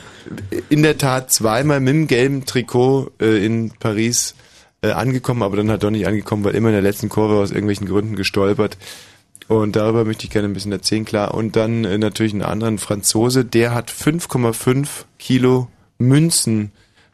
in 0.69 0.83
der 0.83 0.97
Tat 0.97 1.31
zweimal 1.31 1.79
mit 1.79 1.93
dem 1.93 2.07
gelben 2.07 2.45
Trikot 2.45 3.11
äh, 3.19 3.43
in 3.45 3.71
Paris 3.79 4.35
äh, 4.81 4.91
angekommen, 4.91 5.43
aber 5.43 5.57
dann 5.57 5.69
halt 5.69 5.83
doch 5.83 5.89
nicht 5.89 6.07
angekommen, 6.07 6.43
weil 6.43 6.55
immer 6.55 6.69
in 6.69 6.73
der 6.73 6.81
letzten 6.81 7.09
Kurve 7.09 7.35
aus 7.35 7.49
irgendwelchen 7.51 7.87
Gründen 7.87 8.15
gestolpert. 8.15 8.77
Und 9.47 9.75
darüber 9.75 10.05
möchte 10.05 10.23
ich 10.23 10.29
gerne 10.29 10.47
ein 10.47 10.53
bisschen 10.53 10.71
erzählen, 10.71 11.03
klar. 11.05 11.33
Und 11.33 11.55
dann 11.55 11.83
äh, 11.85 11.97
natürlich 11.97 12.33
einen 12.33 12.43
anderen 12.43 12.77
Franzose, 12.77 13.43
der 13.45 13.73
hat 13.73 13.91
5,5 13.91 14.87
Kilo 15.19 15.67
Münzen 15.97 16.71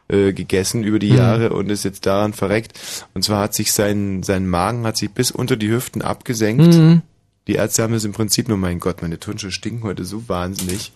äh, 0.08 0.32
gegessen 0.32 0.82
über 0.84 0.98
die 0.98 1.10
Mhm. 1.10 1.16
Jahre 1.18 1.52
und 1.52 1.70
ist 1.70 1.84
jetzt 1.84 2.06
daran 2.06 2.32
verreckt. 2.32 2.78
Und 3.14 3.24
zwar 3.24 3.42
hat 3.42 3.54
sich 3.54 3.72
sein, 3.72 4.22
sein 4.22 4.48
Magen 4.48 4.86
hat 4.86 4.96
sich 4.96 5.10
bis 5.10 5.30
unter 5.30 5.56
die 5.56 5.70
Hüften 5.70 6.02
abgesenkt. 6.02 6.66
Mhm. 6.74 7.02
Die 7.46 7.54
Ärzte 7.54 7.82
haben 7.82 7.94
es 7.94 8.04
im 8.04 8.12
Prinzip 8.12 8.48
nur, 8.48 8.58
mein 8.58 8.78
Gott, 8.80 9.02
meine 9.02 9.18
Turnschuhe 9.18 9.50
stinken 9.50 9.82
heute 9.84 10.04
so 10.04 10.28
wahnsinnig. 10.28 10.92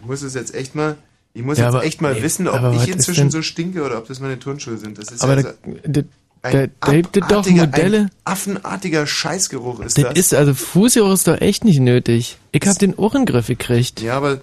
Ich 0.00 0.06
muss 0.06 0.22
es 0.22 0.34
jetzt 0.34 0.54
echt 0.54 0.74
mal, 0.74 0.96
ich 1.32 1.42
muss 1.42 1.58
Ja, 1.58 1.64
jetzt 1.66 1.74
aber- 1.74 1.84
echt 1.84 2.00
mal 2.00 2.14
ey, 2.14 2.22
wissen, 2.22 2.46
ob 2.46 2.74
ich 2.74 2.88
inzwischen 2.88 3.30
so 3.30 3.42
stinke 3.42 3.82
oder 3.82 3.98
ob 3.98 4.06
das 4.06 4.20
meine 4.20 4.38
Turnschuhe 4.38 4.76
sind. 4.76 4.98
Das 4.98 5.08
ist 5.10 5.22
Aber 5.24 5.36
ja 5.40 5.42
so 5.42 6.02
ein 6.44 6.52
da, 6.80 6.86
da 6.86 6.92
gibt 6.92 7.16
es 7.16 7.26
doch 7.28 7.48
Modelle. 7.48 8.10
Affenartiger 8.24 9.06
Scheißgeruch 9.06 9.80
ist 9.80 9.98
Das 9.98 10.04
das. 10.04 10.18
ist, 10.18 10.34
also 10.34 10.54
Fußgeruch 10.54 11.12
ist 11.12 11.26
doch 11.26 11.40
echt 11.40 11.64
nicht 11.64 11.80
nötig. 11.80 12.38
Ich 12.52 12.66
hab 12.66 12.78
den 12.78 12.94
Ohrengriff 12.94 13.46
gekriegt. 13.48 14.00
ja, 14.00 14.16
aber 14.16 14.40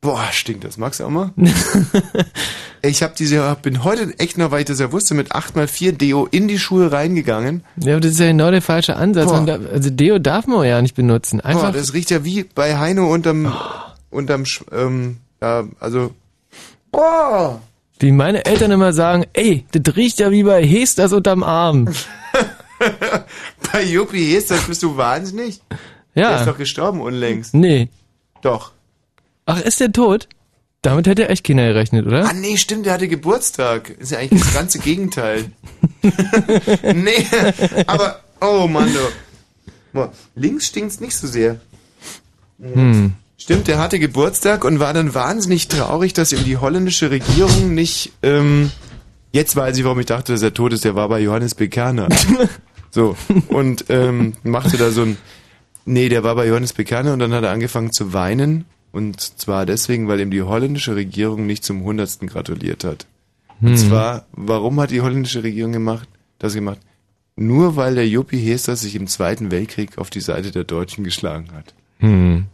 boah, 0.00 0.24
stinkt 0.32 0.64
das. 0.64 0.76
Magst 0.78 1.00
du 1.00 1.04
auch 1.04 1.10
mal? 1.10 1.32
Ich 2.82 3.02
habe 3.02 3.12
diese, 3.14 3.58
bin 3.60 3.84
heute 3.84 4.18
echt 4.18 4.38
noch, 4.38 4.50
weil 4.52 4.60
ich 4.60 4.64
das 4.66 4.78
ja 4.80 4.90
wusste, 4.90 5.12
mit 5.12 5.32
8x4 5.32 5.92
Deo 5.92 6.26
in 6.30 6.48
die 6.48 6.58
Schuhe 6.58 6.90
reingegangen. 6.90 7.62
Ja, 7.76 7.92
aber 7.92 8.00
das 8.00 8.12
ist 8.12 8.20
ja 8.20 8.28
genau 8.28 8.50
der 8.50 8.62
falsche 8.62 8.96
Ansatz. 8.96 9.26
Boah. 9.26 9.44
Darf, 9.44 9.60
also 9.70 9.90
Deo 9.90 10.18
darf 10.18 10.46
man 10.46 10.66
ja 10.66 10.80
nicht 10.80 10.94
benutzen. 10.94 11.40
Boah, 11.42 11.44
Einfach, 11.50 11.72
das 11.74 11.92
riecht 11.92 12.10
ja 12.10 12.24
wie 12.24 12.44
bei 12.44 12.78
Heino 12.78 13.12
unterm, 13.12 13.52
unterm, 14.08 14.44
Sch- 14.44 14.62
ähm, 14.72 15.18
ja, 15.42 15.64
also, 15.78 16.14
boah. 16.90 17.60
Wie 18.00 18.12
meine 18.12 18.44
Eltern 18.44 18.70
immer 18.70 18.92
sagen, 18.92 19.26
ey, 19.32 19.64
das 19.72 19.94
riecht 19.96 20.18
ja 20.18 20.30
wie 20.30 20.42
bei 20.42 20.64
Hesters 20.66 21.12
unterm 21.12 21.42
Arm. 21.42 21.88
Bei 23.72 23.82
Juppie 23.84 24.34
Hesters 24.34 24.62
bist 24.66 24.82
du 24.82 24.96
wahnsinnig? 24.96 25.60
Der 26.16 26.32
ist 26.34 26.40
Ja. 26.40 26.44
doch 26.46 26.56
gestorben 26.56 27.02
unlängst. 27.02 27.52
Nee. 27.54 27.88
Doch. 28.40 28.72
Ach, 29.44 29.60
ist 29.60 29.80
der 29.80 29.92
tot? 29.92 30.28
Damit 30.82 31.06
hätte 31.06 31.28
echt 31.28 31.44
keiner 31.46 31.68
gerechnet, 31.68 32.06
oder? 32.06 32.24
Ah 32.26 32.32
nee, 32.32 32.56
stimmt, 32.56 32.86
der 32.86 32.94
hatte 32.94 33.06
Geburtstag. 33.06 33.90
Ist 33.90 34.12
ja 34.12 34.18
eigentlich 34.18 34.42
das 34.42 34.54
ganze 34.54 34.78
Gegenteil. 34.88 35.52
nee, 36.94 37.26
aber, 37.86 38.20
oh 38.40 38.66
Mann, 38.66 38.90
du. 38.94 39.00
Boah, 39.92 40.10
links 40.34 40.66
stinkt's 40.68 41.00
nicht 41.00 41.14
so 41.16 41.26
sehr. 41.26 41.60
Hm. 42.62 43.12
Stimmt, 43.40 43.68
der 43.68 43.78
hatte 43.78 43.98
Geburtstag 43.98 44.64
und 44.66 44.80
war 44.80 44.92
dann 44.92 45.14
wahnsinnig 45.14 45.68
traurig, 45.68 46.12
dass 46.12 46.32
ihm 46.32 46.44
die 46.44 46.58
holländische 46.58 47.10
Regierung 47.10 47.74
nicht, 47.74 48.12
ähm, 48.22 48.70
jetzt 49.32 49.56
weiß 49.56 49.78
ich, 49.78 49.84
warum 49.84 49.98
ich 49.98 50.06
dachte, 50.06 50.32
dass 50.32 50.42
er 50.42 50.52
tot 50.52 50.74
ist, 50.74 50.84
der 50.84 50.94
war 50.94 51.08
bei 51.08 51.20
Johannes 51.20 51.54
Bekerner. 51.54 52.08
so, 52.90 53.16
und 53.48 53.86
ähm, 53.88 54.34
machte 54.42 54.76
da 54.76 54.90
so 54.90 55.02
ein, 55.02 55.16
nee, 55.86 56.10
der 56.10 56.22
war 56.22 56.34
bei 56.34 56.46
Johannes 56.46 56.74
Bekerner 56.74 57.14
und 57.14 57.18
dann 57.18 57.32
hat 57.32 57.42
er 57.42 57.50
angefangen 57.50 57.92
zu 57.92 58.12
weinen 58.12 58.66
und 58.92 59.20
zwar 59.20 59.64
deswegen, 59.64 60.06
weil 60.06 60.20
ihm 60.20 60.30
die 60.30 60.42
holländische 60.42 60.94
Regierung 60.94 61.46
nicht 61.46 61.64
zum 61.64 61.82
Hundertsten 61.82 62.28
gratuliert 62.28 62.84
hat. 62.84 63.06
Und 63.62 63.68
Hm. 63.70 63.76
zwar, 63.76 64.26
warum 64.32 64.78
hat 64.80 64.90
die 64.90 65.00
holländische 65.00 65.42
Regierung 65.42 65.72
gemacht, 65.72 66.08
das 66.38 66.54
gemacht? 66.54 66.78
Nur 67.36 67.76
weil 67.76 67.94
der 67.94 68.06
Juppie 68.06 68.38
Hester 68.38 68.76
sich 68.76 68.94
im 68.96 69.06
Zweiten 69.06 69.50
Weltkrieg 69.50 69.96
auf 69.96 70.10
die 70.10 70.20
Seite 70.20 70.50
der 70.50 70.64
Deutschen 70.64 71.04
geschlagen 71.04 71.48
hat. 71.54 71.72
Hm. 72.00 72.44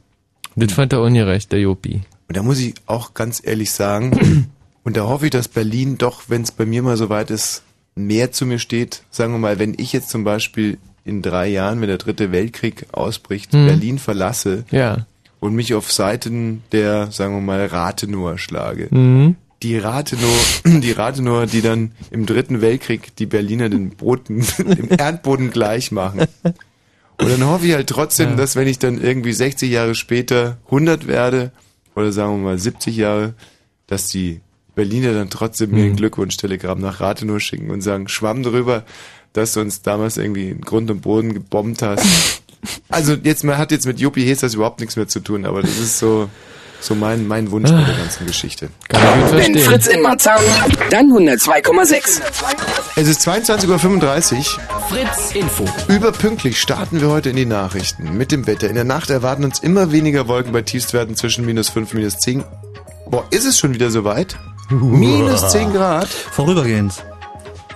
Das 0.57 0.73
fand 0.73 0.93
er 0.93 1.03
ungerecht, 1.03 1.53
der 1.53 1.61
Jopi. 1.61 2.01
Und 2.29 2.37
da 2.37 2.43
muss 2.43 2.59
ich 2.59 2.75
auch 2.87 3.15
ganz 3.15 3.41
ehrlich 3.45 3.71
sagen, 3.71 4.49
und 4.85 4.97
da 4.97 5.03
hoffe 5.07 5.27
ich, 5.27 5.31
dass 5.31 5.49
Berlin 5.49 5.99
doch, 5.99 6.23
wenn 6.29 6.43
es 6.43 6.51
bei 6.53 6.67
mir 6.67 6.83
mal 6.83 6.97
so 6.97 7.09
weit 7.09 7.31
ist, 7.31 7.63
mehr 7.95 8.33
zu 8.33 8.47
mir 8.47 8.59
steht. 8.59 9.03
Sagen 9.11 9.33
wir 9.33 9.39
mal, 9.39 9.59
wenn 9.59 9.75
ich 9.79 9.93
jetzt 9.93 10.11
zum 10.11 10.25
Beispiel 10.25 10.79
in 11.05 11.23
drei 11.23 11.47
Jahren, 11.49 11.81
wenn 11.81 11.89
der 11.89 11.99
dritte 11.99 12.33
Weltkrieg 12.33 12.87
ausbricht, 12.93 13.53
Hm. 13.53 13.67
Berlin 13.67 13.99
verlasse 13.99 14.65
Ja. 14.71 15.07
und 15.41 15.55
mich 15.55 15.73
auf 15.75 15.93
Seiten 15.93 16.63
der, 16.73 17.11
sagen 17.13 17.35
wir 17.35 17.41
mal, 17.41 17.65
Rathenower 17.67 18.39
schlage. 18.39 18.89
Mhm. 18.91 19.37
Die 19.63 19.79
Rathenow, 19.79 20.63
die 20.67 20.93
Rathenower, 20.93 21.47
die 21.47 21.63
dann 21.63 21.93
im 22.11 22.27
dritten 22.27 22.61
Weltkrieg 22.61 23.15
die 23.17 23.27
Berliner 23.27 23.69
den 23.69 23.91
Boden, 23.91 24.45
dem 24.59 24.89
Erdboden 24.91 25.51
gleich 25.51 25.93
machen. 25.93 26.23
Und 27.19 27.29
dann 27.31 27.47
hoffe 27.47 27.67
ich 27.67 27.73
halt 27.75 27.89
trotzdem, 27.89 28.31
Ja. 28.31 28.37
dass 28.37 28.57
wenn 28.57 28.69
ich 28.69 28.79
dann 28.79 29.01
irgendwie 29.03 29.33
60 29.33 29.71
Jahre 29.71 29.95
später 29.95 30.59
100 30.71 31.07
werde, 31.07 31.51
oder 31.95 32.13
sagen 32.13 32.37
wir 32.39 32.45
mal 32.45 32.59
70 32.59 32.97
Jahre, 32.97 33.35
dass 33.87 34.09
die 34.09 34.41
Berliner 34.75 35.15
dann 35.15 35.31
trotzdem 35.31 35.71
mir 35.71 35.85
Mhm. 35.85 35.93
ein 35.93 35.97
Glückwunsch-Telegramm 35.97 36.81
nach 36.81 37.01
Rathenow 37.01 37.41
schicken 37.41 37.71
und 37.71 37.81
sagen, 37.81 38.09
schwamm 38.09 38.43
drüber, 38.43 38.85
dass 39.33 39.55
du 39.55 39.61
uns 39.61 39.81
damals 39.83 40.19
irgendwie 40.19 40.51
in 40.51 40.61
Grund 40.61 40.91
und 40.91 41.01
Boden 41.01 41.33
gebombt 41.33 41.81
hast. 41.83 42.05
also 42.91 43.15
jetzt, 43.15 43.45
man 43.45 43.57
hat 43.57 43.71
jetzt 43.71 43.87
mit 43.87 43.99
Juppie 44.01 44.25
Hes 44.27 44.41
das 44.41 44.55
überhaupt 44.55 44.81
nichts 44.81 44.97
mehr 44.97 45.09
zu 45.09 45.21
tun, 45.21 45.47
aber 45.47 45.63
das 45.63 45.79
ist 45.79 45.99
so, 45.99 46.29
so 46.81 46.95
mein, 46.95 47.27
mein 47.27 47.51
Wunsch 47.51 47.71
bei 47.71 47.83
der 47.83 47.95
ganzen 47.95 48.27
Geschichte. 48.27 48.69
Kann 48.89 49.03
ich 49.03 49.25
gut 49.25 49.33
Wenn 49.33 49.55
verstehen. 49.55 49.65
Fritz 49.65 49.87
in 49.87 50.03
Marzahn, 50.03 50.41
dann 50.91 51.07
102,6. 51.11 52.21
Es 52.97 53.09
ist 53.09 53.27
22.35 53.27 54.37
Uhr. 54.37 54.45
Fritz 54.89 55.33
Info. 55.35 55.65
Überpünktlich 55.89 56.61
starten 56.61 57.01
wir 57.01 57.09
heute 57.09 57.31
in 57.31 57.37
die 57.37 57.47
Nachrichten 57.47 58.17
mit 58.17 58.33
dem 58.33 58.47
Wetter. 58.47 58.69
In 58.69 58.75
der 58.75 58.85
Nacht 58.85 59.11
erwarten 59.11 59.45
uns 59.45 59.59
immer 59.61 59.93
weniger 59.93 60.29
Wolken 60.29 60.53
bei 60.53 60.63
Tiefstwerten 60.63 61.17
zwischen 61.17 61.45
minus 61.45 61.71
5 61.71 61.93
und 61.93 61.99
minus 61.99 62.19
10. 62.19 62.45
Boah, 63.09 63.25
ist 63.31 63.45
es 63.45 63.59
schon 63.59 63.75
wieder 63.75 63.91
soweit? 63.91 64.37
Minus 64.71 65.51
10 65.51 65.73
Grad? 65.73 66.09
Vorübergehend. 66.09 66.93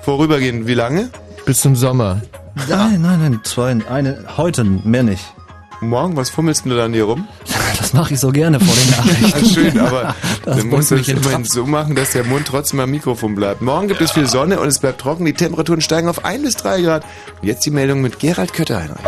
Vorübergehend, 0.03 0.67
wie 0.67 0.75
lange? 0.75 1.11
Bis 1.45 1.61
zum 1.61 1.77
Sommer. 1.77 2.21
Nein, 2.69 3.01
nein, 3.01 3.21
nein, 3.21 3.41
zwei, 3.45 3.77
eine, 3.89 4.25
heute, 4.37 4.65
mehr 4.65 5.03
nicht. 5.03 5.25
Morgen, 5.83 6.15
was 6.17 6.29
fummelst 6.29 6.67
du 6.67 6.77
dann 6.77 6.93
hier 6.93 7.05
rum? 7.05 7.27
Das 7.79 7.95
mache 7.95 8.13
ich 8.15 8.21
so 8.21 8.29
gerne 8.31 8.61
vor 8.61 8.75
den 8.75 8.91
Nachrichten. 9.13 9.45
Ah, 9.47 9.49
schön, 9.55 9.79
aber 9.79 10.15
Das 10.45 10.59
dann 10.59 10.69
musst 10.69 10.91
du 10.91 10.97
es 10.97 11.09
immerhin 11.09 11.45
so 11.45 11.65
machen, 11.67 11.95
dass 11.95 12.11
der 12.11 12.25
Mund 12.25 12.47
trotzdem 12.47 12.81
am 12.81 12.91
Mikrofon 12.91 13.35
bleibt. 13.35 13.63
Morgen 13.63 13.89
gibt 13.89 14.01
es 14.03 14.13
viel 14.13 14.27
Sonne 14.27 14.61
und 14.61 14.69
es 14.69 14.79
bleibt 14.79 15.01
trocken. 15.01 15.25
Die 15.25 15.33
Temperaturen 15.33 15.81
steigen 15.81 16.09
auf 16.09 16.25
1 16.25 16.43
bis 16.43 16.57
3 16.57 16.83
Grad. 16.83 17.05
Und 17.41 17.49
jetzt 17.49 17.65
die 17.65 17.71
Meldung 17.71 18.03
mit 18.03 18.19
Gerald 18.19 18.53
Kötter-Heinrich. 18.53 18.99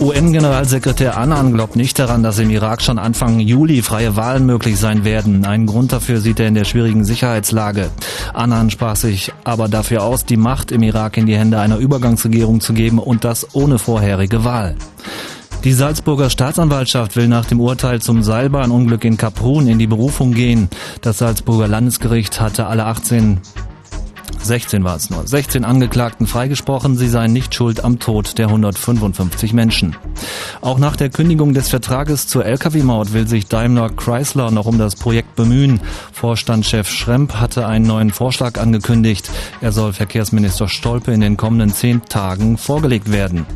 UN-Generalsekretär 0.00 1.18
Annan 1.18 1.52
glaubt 1.52 1.74
nicht 1.74 1.98
daran, 1.98 2.22
dass 2.22 2.38
im 2.38 2.50
Irak 2.50 2.82
schon 2.82 2.98
Anfang 2.98 3.40
Juli 3.40 3.82
freie 3.82 4.14
Wahlen 4.14 4.46
möglich 4.46 4.78
sein 4.78 5.04
werden. 5.04 5.44
Einen 5.44 5.66
Grund 5.66 5.90
dafür 5.92 6.20
sieht 6.20 6.38
er 6.38 6.46
in 6.46 6.54
der 6.54 6.64
schwierigen 6.64 7.04
Sicherheitslage. 7.04 7.90
Annan 8.32 8.70
sprach 8.70 8.94
sich 8.94 9.32
aber 9.42 9.68
dafür 9.68 10.04
aus, 10.04 10.24
die 10.24 10.36
Macht 10.36 10.70
im 10.70 10.84
Irak 10.84 11.16
in 11.16 11.26
die 11.26 11.36
Hände 11.36 11.58
einer 11.58 11.78
Übergangsregierung 11.78 12.60
zu 12.60 12.74
geben 12.74 13.00
und 13.00 13.24
das 13.24 13.54
ohne 13.54 13.80
vorherige 13.80 14.44
Wahl. 14.44 14.76
Die 15.64 15.72
Salzburger 15.72 16.30
Staatsanwaltschaft 16.30 17.16
will 17.16 17.26
nach 17.26 17.46
dem 17.46 17.58
Urteil 17.58 18.00
zum 18.00 18.22
Seilbahnunglück 18.22 19.04
in 19.04 19.16
Kaprun 19.16 19.66
in 19.66 19.80
die 19.80 19.88
Berufung 19.88 20.32
gehen. 20.32 20.68
Das 21.00 21.18
Salzburger 21.18 21.66
Landesgericht 21.66 22.40
hatte 22.40 22.68
alle 22.68 22.84
18 22.84 23.40
16 24.42 24.84
war 24.84 24.96
es 24.96 25.10
nur. 25.10 25.26
16 25.26 25.64
Angeklagten 25.64 26.26
freigesprochen, 26.26 26.96
sie 26.96 27.08
seien 27.08 27.32
nicht 27.32 27.54
schuld 27.54 27.84
am 27.84 27.98
Tod 27.98 28.38
der 28.38 28.46
155 28.46 29.52
Menschen. 29.52 29.96
Auch 30.60 30.78
nach 30.78 30.96
der 30.96 31.10
Kündigung 31.10 31.54
des 31.54 31.68
Vertrages 31.68 32.26
zur 32.26 32.44
Lkw-Maut 32.44 33.12
will 33.12 33.28
sich 33.28 33.46
Daimler 33.46 33.90
Chrysler 33.90 34.50
noch 34.50 34.66
um 34.66 34.78
das 34.78 34.96
Projekt 34.96 35.36
bemühen. 35.36 35.80
Vorstandschef 36.12 36.88
Schremp 36.88 37.34
hatte 37.34 37.66
einen 37.66 37.86
neuen 37.86 38.10
Vorschlag 38.10 38.58
angekündigt. 38.58 39.30
Er 39.60 39.72
soll 39.72 39.92
Verkehrsminister 39.92 40.68
Stolpe 40.68 41.12
in 41.12 41.20
den 41.20 41.36
kommenden 41.36 41.72
zehn 41.72 42.02
Tagen 42.04 42.58
vorgelegt 42.58 43.12
werden. 43.12 43.46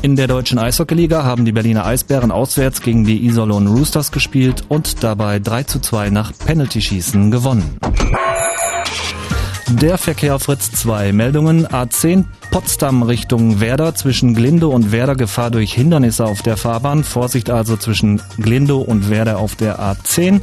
In 0.00 0.14
der 0.14 0.28
deutschen 0.28 0.58
Eishockeyliga 0.58 1.24
haben 1.24 1.44
die 1.44 1.50
Berliner 1.50 1.84
Eisbären 1.84 2.30
auswärts 2.30 2.82
gegen 2.82 3.04
die 3.04 3.26
Iserlohn 3.26 3.66
Roosters 3.66 4.12
gespielt 4.12 4.64
und 4.68 5.02
dabei 5.02 5.40
3 5.40 5.64
zu 5.64 5.80
2 5.80 6.10
nach 6.10 6.32
Penalty-Schießen 6.38 7.32
gewonnen. 7.32 7.78
Der 9.72 9.98
Verkehr 9.98 10.38
Fritz 10.38 10.72
2. 10.72 11.12
Meldungen 11.12 11.66
A10 11.66 12.24
Potsdam 12.50 13.02
Richtung 13.02 13.60
Werder 13.60 13.94
zwischen 13.94 14.34
Glinde 14.34 14.66
und 14.68 14.92
Werder 14.92 15.14
Gefahr 15.14 15.50
durch 15.50 15.74
Hindernisse 15.74 16.24
auf 16.24 16.40
der 16.40 16.56
Fahrbahn. 16.56 17.04
Vorsicht 17.04 17.50
also 17.50 17.76
zwischen 17.76 18.22
Glinde 18.38 18.76
und 18.76 19.10
Werder 19.10 19.38
auf 19.38 19.56
der 19.56 19.78
A10. 19.78 20.40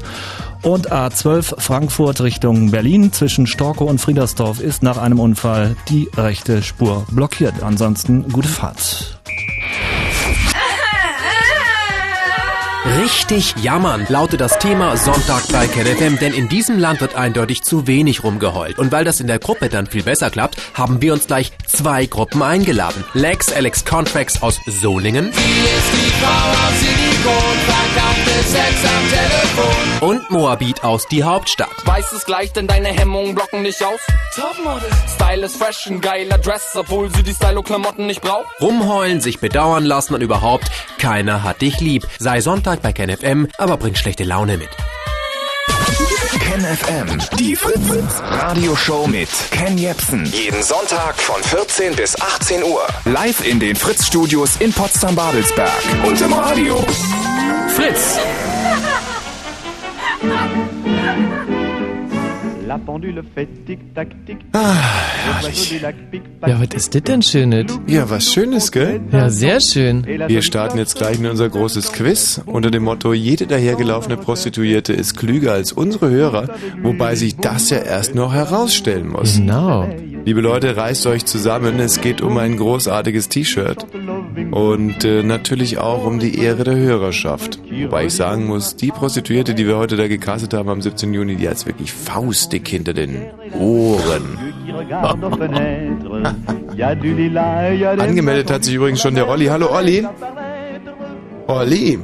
Und 0.62 0.92
A12 0.92 1.60
Frankfurt 1.60 2.22
Richtung 2.22 2.70
Berlin 2.70 3.12
zwischen 3.12 3.48
Storkow 3.48 3.90
und 3.90 4.00
Friedersdorf 4.00 4.60
ist 4.60 4.84
nach 4.84 4.98
einem 4.98 5.20
Unfall 5.20 5.76
die 5.90 6.08
rechte 6.16 6.62
Spur 6.62 7.08
blockiert. 7.10 7.64
Ansonsten 7.64 8.30
gute 8.32 8.48
Fahrt. 8.48 9.20
Richtig 12.86 13.56
jammern 13.64 14.06
lautet 14.10 14.42
das 14.42 14.60
Thema 14.60 14.96
Sonntag 14.96 15.48
bei 15.52 15.66
KenFM, 15.66 16.20
denn 16.20 16.34
in 16.36 16.50
diesem 16.50 16.78
Land 16.78 17.02
wird 17.02 17.16
eindeutig 17.16 17.64
zu 17.64 17.88
wenig 17.88 18.24
rumgeheult. 18.24 18.78
Und 18.78 18.92
weil 18.92 19.04
das 19.04 19.20
in 19.20 19.26
der 19.26 19.40
Gruppe 19.40 19.70
dann 19.70 19.88
viel 19.88 20.04
besser 20.04 20.30
klappt, 20.30 20.58
haben 20.76 21.02
wir 21.02 21.14
uns 21.14 21.26
gleich 21.26 21.52
zwei 21.66 22.06
Gruppen 22.06 22.44
eingeladen. 22.44 23.04
Lex 23.16 23.52
Alex 23.52 23.86
Contracts 23.86 24.44
aus 24.44 24.60
Solingen 24.68 25.32
und 30.02 30.30
Moabit 30.30 30.84
aus 30.84 31.08
die 31.08 31.24
Hauptstadt. 31.24 31.70
Weiß 31.86 32.12
es 32.12 32.26
gleich, 32.26 32.54
denn 32.54 32.68
deine 32.68 32.90
Hemmungen 32.90 33.34
blocken 33.34 33.64
nicht 33.64 33.84
aus. 33.84 34.00
Topmodel. 34.36 34.90
Style 35.16 35.46
ist 35.46 35.56
fresh, 35.56 35.88
ein 35.88 36.02
geiler 36.02 36.38
Dress, 36.38 36.76
obwohl 36.76 37.10
sie 37.10 37.24
die 37.24 37.34
Stylo-Klamotten 37.34 38.06
nicht 38.06 38.22
braucht. 38.22 38.46
Rumheulen, 38.62 39.22
sich 39.22 39.40
bedauern 39.40 39.86
lassen 39.86 40.14
und 40.14 40.22
überhaupt, 40.22 40.70
keiner 41.00 41.44
hat 41.44 41.62
dich 41.62 41.80
lieb. 41.80 42.06
Sei 42.20 42.42
Sonntag 42.42 42.75
bei 42.82 42.94
KenFM, 42.94 43.48
aber 43.58 43.78
bring 43.78 43.96
schlechte 43.96 44.24
Laune 44.24 44.58
mit. 44.58 44.70
Ken 46.40 46.62
FM, 46.62 47.22
die 47.38 47.56
Fritz 47.56 48.22
Radioshow 48.22 49.08
mit 49.08 49.30
Ken 49.52 49.78
Jepsen. 49.78 50.26
Jeden 50.26 50.64
Sonntag 50.64 51.16
von 51.16 51.42
14 51.42 51.96
bis 51.96 52.20
18 52.20 52.64
Uhr. 52.64 52.86
Live 53.06 53.46
in 53.46 53.60
den 53.60 53.76
Fritz 53.76 54.08
Studios 54.08 54.58
in 54.58 54.72
Potsdam-Babelsberg. 54.72 55.72
Und 56.06 56.22
im 56.22 56.34
Radio. 56.34 56.86
Fritz! 57.76 58.20
La 62.68 62.78
pendule 62.80 63.22
fait 63.36 63.48
tic-tac, 63.68 64.08
tic 64.26 64.38
Ah, 64.54 64.74
Ja, 66.48 66.60
was 66.60 66.74
ist 66.76 66.96
das 66.96 67.04
denn 67.04 67.22
Schönes? 67.22 67.80
Ja, 67.86 68.10
was 68.10 68.34
Schönes, 68.34 68.72
gell? 68.72 69.02
Ja, 69.12 69.30
sehr 69.30 69.60
schön. 69.62 70.04
Wir 70.28 70.42
starten 70.42 70.78
jetzt 70.80 70.96
gleich 70.96 71.20
in 71.20 71.28
unser 71.28 71.48
großes 71.50 71.92
Quiz 71.92 72.42
unter 72.46 72.72
dem 72.72 72.84
Motto, 72.84 73.14
jede 73.14 73.46
dahergelaufene 73.46 74.18
Prostituierte 74.18 74.94
ist 74.94 75.16
klüger 75.16 75.54
als 75.54 75.74
unsere 75.74 76.10
Hörer, 76.10 76.50
wobei 76.82 77.16
sich 77.16 77.36
das 77.38 77.70
ja 77.70 77.78
erst 77.80 78.16
noch 78.16 78.34
herausstellen 78.34 79.10
muss. 79.10 79.38
Genau. 79.38 79.88
Liebe 80.26 80.42
Leute, 80.42 80.76
reißt 80.76 81.06
euch 81.06 81.26
zusammen, 81.26 81.80
es 81.80 82.02
geht 82.02 82.20
um 82.22 82.38
ein 82.40 82.58
großartiges 82.58 83.30
T-Shirt 83.30 83.86
und 84.50 85.06
äh, 85.06 85.22
natürlich 85.22 85.78
auch 85.78 86.04
um 86.04 86.18
die 86.18 86.40
Ehre 86.40 86.64
der 86.64 86.76
Hörerschaft. 86.78 87.60
Wobei 87.84 88.06
ich 88.06 88.14
sagen 88.14 88.48
muss, 88.48 88.76
die 88.76 88.90
Prostituierte, 88.90 89.54
die 89.54 89.68
wir 89.68 89.78
heute 89.78 89.98
da 89.98 90.08
gecastet 90.08 90.56
haben 90.56 90.70
am 90.70 90.82
17. 90.82 91.14
Juni, 91.14 91.36
die 91.36 91.48
hat's 91.48 91.68
wirklich 91.68 91.94
faustdick 92.56 92.68
hinter 92.68 92.94
den 92.94 93.18
Ohren. 93.60 94.38
Angemeldet 98.00 98.52
hat 98.52 98.64
sich 98.64 98.76
übrigens 98.76 99.02
schon 99.02 99.16
der 99.16 99.28
Olli. 99.28 99.46
Hallo 99.46 99.72
Olli. 99.72 100.06
Olli. 101.48 102.00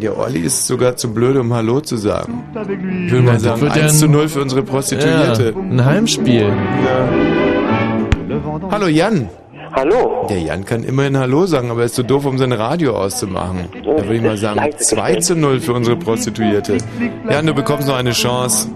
Der 0.00 0.18
Olli 0.18 0.40
ist 0.40 0.66
sogar 0.66 0.96
zu 0.96 1.12
blöd, 1.12 1.36
um 1.36 1.52
Hallo 1.54 1.80
zu 1.80 1.96
sagen. 1.96 2.42
Ich 3.06 3.12
würde 3.12 3.24
mal 3.24 3.40
sagen, 3.40 3.60
wird 3.62 3.76
ja 3.76 3.84
1 3.84 3.98
zu 3.98 4.06
ein- 4.06 4.10
0 4.12 4.28
für 4.28 4.42
unsere 4.42 4.62
Prostituierte. 4.62 5.54
Ja, 5.56 5.60
ein 5.60 5.84
Heimspiel. 5.84 6.52
Hallo 8.70 8.86
Jan. 8.88 9.28
Hallo. 9.76 10.26
Der 10.30 10.40
Jan 10.40 10.64
kann 10.64 10.84
immerhin 10.84 11.18
Hallo 11.18 11.44
sagen, 11.44 11.70
aber 11.70 11.80
er 11.80 11.86
ist 11.86 11.96
zu 11.96 12.02
doof, 12.02 12.24
um 12.24 12.38
sein 12.38 12.52
Radio 12.52 12.96
auszumachen. 12.96 13.68
Da 13.84 14.04
würde 14.04 14.14
ich 14.14 14.22
mal 14.22 14.38
sagen, 14.38 14.58
2 14.74 15.16
zu 15.16 15.36
0 15.36 15.60
für 15.60 15.74
unsere 15.74 15.96
Prostituierte. 15.96 16.78
Jan, 17.28 17.46
du 17.46 17.52
bekommst 17.52 17.86
noch 17.86 17.96
eine 17.96 18.12
Chance. 18.12 18.70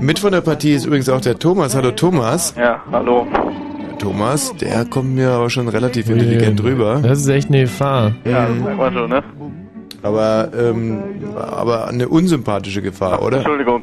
Mit 0.00 0.18
von 0.20 0.32
der 0.32 0.40
Partie 0.40 0.74
ist 0.74 0.86
übrigens 0.86 1.08
auch 1.08 1.20
der 1.20 1.36
Thomas. 1.36 1.74
Hallo 1.74 1.90
Thomas. 1.90 2.54
Ja, 2.56 2.80
hallo. 2.92 3.26
Thomas, 3.98 4.54
der 4.60 4.84
kommt 4.84 5.16
mir 5.16 5.30
aber 5.30 5.50
schon 5.50 5.66
relativ 5.66 6.08
intelligent 6.08 6.62
rüber. 6.62 7.00
Das 7.02 7.18
ist 7.18 7.28
echt 7.28 7.48
eine 7.48 7.62
Gefahr. 7.62 8.12
Ja, 8.24 8.46
das 8.46 8.56
merkt 8.56 8.78
man 8.78 8.94
schon, 8.94 9.10
ne? 9.10 9.24
Aber, 10.04 10.48
ähm, 10.56 11.02
aber 11.34 11.88
eine 11.88 12.08
unsympathische 12.08 12.82
Gefahr, 12.82 13.20
oder? 13.20 13.38
Entschuldigung. 13.38 13.82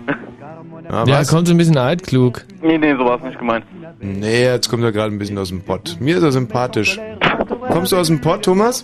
Ja, 0.91 1.05
Ja, 1.05 1.23
kommt 1.23 1.47
so 1.47 1.53
ein 1.53 1.57
bisschen 1.57 1.77
altklug. 1.77 2.43
Nee, 2.61 2.77
nee, 2.77 2.93
so 2.97 3.05
war 3.05 3.17
es 3.17 3.23
nicht 3.23 3.39
gemeint. 3.39 3.65
Nee, 4.01 4.43
jetzt 4.43 4.69
kommt 4.69 4.83
er 4.83 4.91
gerade 4.91 5.13
ein 5.13 5.19
bisschen 5.19 5.37
aus 5.37 5.49
dem 5.49 5.61
Pott. 5.61 5.97
Mir 5.99 6.17
ist 6.17 6.23
er 6.23 6.31
sympathisch. 6.31 6.99
Kommst 7.69 7.91
du 7.91 7.97
aus 7.97 8.07
dem 8.07 8.19
Pott, 8.19 8.43
Thomas? 8.43 8.83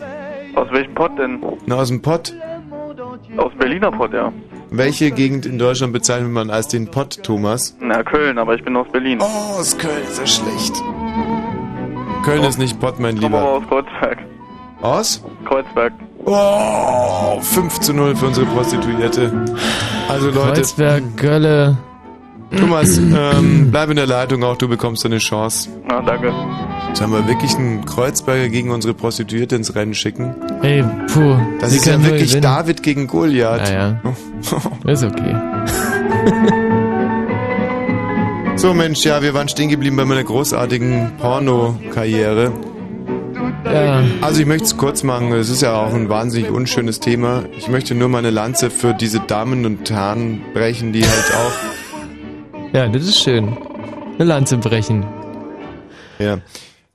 Aus 0.55 0.68
welchem 0.72 0.93
Pott 0.95 1.12
denn? 1.20 1.39
Na, 1.66 1.76
aus 1.76 1.89
dem 1.89 2.01
Pott. 2.01 2.34
Aus 3.38 3.51
Berliner 3.60 3.91
Pott, 3.91 4.14
ja. 4.14 4.32
Welche 4.70 5.12
Gegend 5.12 5.45
in 5.45 5.58
Deutschland 5.60 5.93
bezeichnet 5.93 6.32
man 6.32 6.49
als 6.49 6.68
den 6.68 6.88
Pott, 6.89 7.22
Thomas? 7.24 7.76
Na, 7.82 8.03
Köln, 8.03 8.38
aber 8.38 8.55
ich 8.55 8.64
bin 8.64 8.76
aus 8.76 8.88
Berlin. 8.91 9.20
Oh, 9.22 9.60
aus 9.60 9.78
Köln 9.78 10.01
ist 10.10 10.20
er 10.20 10.28
schlecht. 10.28 10.76
Köln 12.24 12.43
ist 12.43 12.58
nicht 12.58 12.80
Pott, 12.80 12.99
mein 12.99 13.16
Ich 13.16 13.22
komme 13.22 13.38
aber 13.38 13.60
Lieber. 13.60 13.66
aus 13.66 13.70
Kreuzberg. 13.70 14.18
Aus? 14.82 15.24
Kreuzberg. 15.45 15.93
Oh, 16.26 17.39
5 17.41 17.80
zu 17.80 17.93
0 17.93 18.16
für 18.16 18.28
unsere 18.28 18.45
Prostituierte. 18.47 19.32
Also 20.10 20.28
Leute, 20.28 20.53
Kreuzberg, 20.53 21.03
Gölle. 21.16 21.78
Thomas, 22.55 22.97
ähm, 22.97 23.69
bleib 23.71 23.89
in 23.89 23.97
der 23.97 24.07
Leitung, 24.07 24.43
auch 24.43 24.57
du 24.57 24.67
bekommst 24.67 25.05
eine 25.05 25.17
Chance. 25.17 25.69
Na, 25.87 26.01
danke. 26.01 26.33
Sollen 26.93 27.11
wir 27.11 27.27
wirklich 27.27 27.55
einen 27.55 27.85
Kreuzberger 27.85 28.49
gegen 28.49 28.71
unsere 28.71 28.93
Prostituierte 28.93 29.55
ins 29.55 29.75
Rennen 29.75 29.93
schicken? 29.93 30.35
Ey, 30.61 30.83
puh. 31.11 31.37
Das 31.59 31.71
sie 31.71 31.77
ist 31.77 31.85
ja 31.85 32.01
wirklich. 32.03 32.39
David 32.39 32.81
gegen 32.83 33.07
Goliath. 33.07 33.69
Ja, 33.69 33.99
ja. 34.03 34.11
Ist 34.91 35.03
okay. 35.03 35.35
So 38.57 38.73
Mensch, 38.73 39.05
ja, 39.05 39.21
wir 39.21 39.35
waren 39.35 39.47
stehen 39.47 39.69
geblieben 39.69 39.97
bei 39.97 40.05
meiner 40.05 40.23
großartigen 40.23 41.11
Porno-Karriere. 41.19 42.51
Ja. 43.65 44.03
Also 44.21 44.41
ich 44.41 44.47
möchte 44.47 44.63
es 44.63 44.77
kurz 44.77 45.03
machen, 45.03 45.31
es 45.33 45.49
ist 45.49 45.61
ja 45.61 45.75
auch 45.79 45.93
ein 45.93 46.09
wahnsinnig 46.09 46.49
unschönes 46.49 46.99
Thema. 46.99 47.43
Ich 47.55 47.67
möchte 47.67 47.93
nur 47.93 48.09
meine 48.09 48.31
Lanze 48.31 48.71
für 48.71 48.95
diese 48.95 49.19
Damen 49.19 49.63
und 49.67 49.91
Herren 49.91 50.41
brechen, 50.55 50.91
die 50.91 51.03
halt 51.03 51.33
auch 51.35 51.76
Ja, 52.74 52.88
das 52.88 53.03
ist 53.03 53.20
schön. 53.22 53.57
Eine 54.15 54.26
Lanze 54.26 54.57
brechen. 54.57 55.05
Ja. 56.20 56.39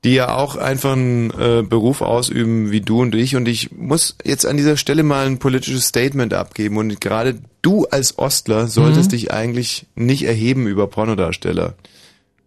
Die 0.05 0.15
ja 0.15 0.35
auch 0.37 0.57
einfach 0.57 0.93
einen 0.93 1.31
äh, 1.31 1.63
Beruf 1.63 2.03
ausüben 2.03 2.73
wie 2.73 2.81
du 2.81 3.03
und 3.03 3.15
ich. 3.15 3.37
Und 3.37 3.47
ich 3.47 3.71
muss 3.71 4.17
jetzt 4.25 4.45
an 4.45 4.57
dieser 4.57 4.77
Stelle 4.77 5.05
mal 5.05 5.27
ein 5.27 5.39
politisches 5.39 5.87
Statement 5.87 6.35
abgeben. 6.35 6.77
Und 6.77 7.01
gerade 7.01 7.39
du 7.63 7.87
als 7.87 8.19
Ostler 8.19 8.67
solltest 8.67 9.07
Mhm. 9.13 9.17
dich 9.17 9.33
eigentlich 9.33 9.87
nicht 9.95 10.25
erheben 10.25 10.67
über 10.67 10.89
Pornodarsteller. 10.89 11.75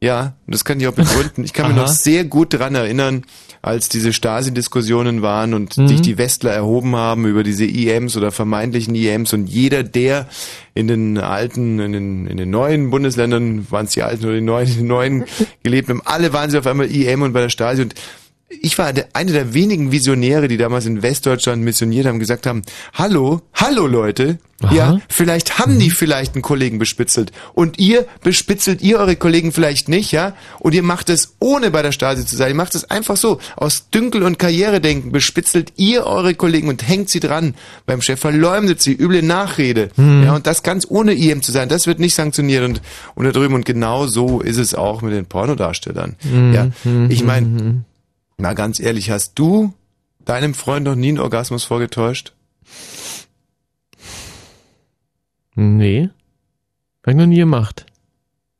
Ja, 0.06 0.34
das 0.46 0.64
kann 0.64 0.80
ich 0.80 0.88
auch 0.88 0.94
begründen. 0.94 1.44
Ich 1.44 1.54
kann 1.54 1.68
mich 1.68 1.76
Aha. 1.78 1.88
noch 1.88 1.92
sehr 1.92 2.26
gut 2.26 2.54
dran 2.54 2.76
erinnern, 2.76 3.24
als 3.64 3.90
diese 3.90 4.14
Stasi-Diskussionen 4.14 5.24
waren 5.24 5.56
und 5.56 5.76
Mhm. 5.78 5.88
sich 5.88 6.02
die 6.02 6.20
Westler 6.20 6.52
erhoben 6.52 6.96
haben 6.96 7.26
über 7.26 7.42
diese 7.44 7.66
IMs 7.66 8.16
oder 8.16 8.32
vermeintlichen 8.32 8.94
IMs 8.94 9.34
und 9.34 9.48
jeder, 9.48 9.82
der 9.82 10.28
in 10.76 10.88
den 10.88 11.18
alten, 11.18 11.80
in 11.80 11.92
den, 11.92 12.28
in 12.28 12.38
den 12.38 12.52
neuen 12.52 12.92
Bundesländern, 12.92 13.66
waren 13.72 13.86
es 13.88 13.94
die 13.94 14.04
alten 14.04 14.26
oder 14.26 14.36
die 14.36 14.42
neuen, 14.42 14.68
die 14.68 14.84
neuen 14.96 15.26
gelebt 15.64 15.90
haben, 15.90 16.02
alle 16.06 16.34
waren 16.34 16.52
sie 16.52 16.60
auf 16.60 16.68
einmal 16.68 16.92
IM 16.92 17.24
und 17.24 17.34
bei 17.34 17.42
der 17.42 17.50
Stasi 17.50 17.82
und 17.82 17.96
ich 18.48 18.78
war 18.78 18.94
der, 18.94 19.08
einer 19.14 19.32
der 19.32 19.54
wenigen 19.54 19.92
Visionäre, 19.92 20.48
die 20.48 20.58
damals 20.58 20.86
in 20.86 21.02
Westdeutschland 21.02 21.64
missioniert 21.64 22.06
haben, 22.06 22.20
gesagt 22.20 22.46
haben, 22.46 22.62
hallo, 22.94 23.42
hallo 23.54 23.88
Leute, 23.88 24.38
ja, 24.72 25.00
vielleicht 25.10 25.60
haben 25.60 25.80
die 25.80 25.90
vielleicht 25.90 26.34
einen 26.36 26.42
Kollegen 26.42 26.80
bespitzelt. 26.80 27.32
Und 27.54 27.78
ihr 27.78 28.06
bespitzelt 28.24 28.82
ihr 28.82 29.00
eure 29.00 29.16
Kollegen 29.16 29.52
vielleicht 29.52 29.90
nicht, 29.90 30.12
ja, 30.12 30.34
und 30.60 30.74
ihr 30.74 30.82
macht 30.84 31.10
es 31.10 31.36
ohne 31.40 31.72
bei 31.72 31.82
der 31.82 31.92
Stasi 31.92 32.26
zu 32.26 32.36
sein, 32.38 32.50
ihr 32.50 32.56
macht 32.56 32.74
es 32.76 32.90
einfach 32.90 33.18
so, 33.18 33.40
aus 33.58 33.90
Dünkel 33.90 34.24
und 34.24 34.40
Karrieredenken 34.40 35.12
bespitzelt 35.12 35.74
ihr 35.76 36.06
eure 36.06 36.36
Kollegen 36.36 36.68
und 36.70 36.88
hängt 36.88 37.10
sie 37.10 37.20
dran. 37.20 37.56
Beim 37.86 38.02
Chef, 38.02 38.20
verleumdet 38.20 38.82
sie, 38.82 38.94
üble 38.94 39.22
Nachrede, 39.24 39.90
Mhm. 39.98 40.24
ja, 40.24 40.36
und 40.36 40.48
das 40.48 40.64
ganz 40.64 40.86
ohne 40.88 41.14
IM 41.14 41.42
zu 41.42 41.52
sein, 41.52 41.68
das 41.68 41.86
wird 41.88 42.00
nicht 42.00 42.16
sanktioniert. 42.16 42.64
Und, 42.64 42.82
und 43.16 43.26
da 43.26 43.32
drüben 43.32 43.56
und 43.56 43.66
genau 43.66 44.08
so 44.08 44.40
ist 44.40 44.58
es 44.58 44.74
auch 44.76 45.02
mit 45.02 45.14
den 45.14 45.26
Pornodarstellern, 45.26 46.16
Mhm. 46.24 46.54
ja, 46.54 46.68
Mhm. 46.86 47.12
ich 47.12 47.24
meine, 47.24 47.84
Mal 48.38 48.54
ganz 48.54 48.80
ehrlich, 48.80 49.10
hast 49.10 49.34
du 49.36 49.74
deinem 50.26 50.54
Freund 50.54 50.86
noch 50.86 50.96
nie 50.96 51.10
einen 51.10 51.20
Orgasmus 51.20 51.64
vorgetäuscht? 51.64 52.34
Nee. 55.56 56.10
Hab 57.04 57.12
ich 57.12 57.16
noch 57.16 57.28
nie 57.28 57.38
gemacht. 57.38 57.86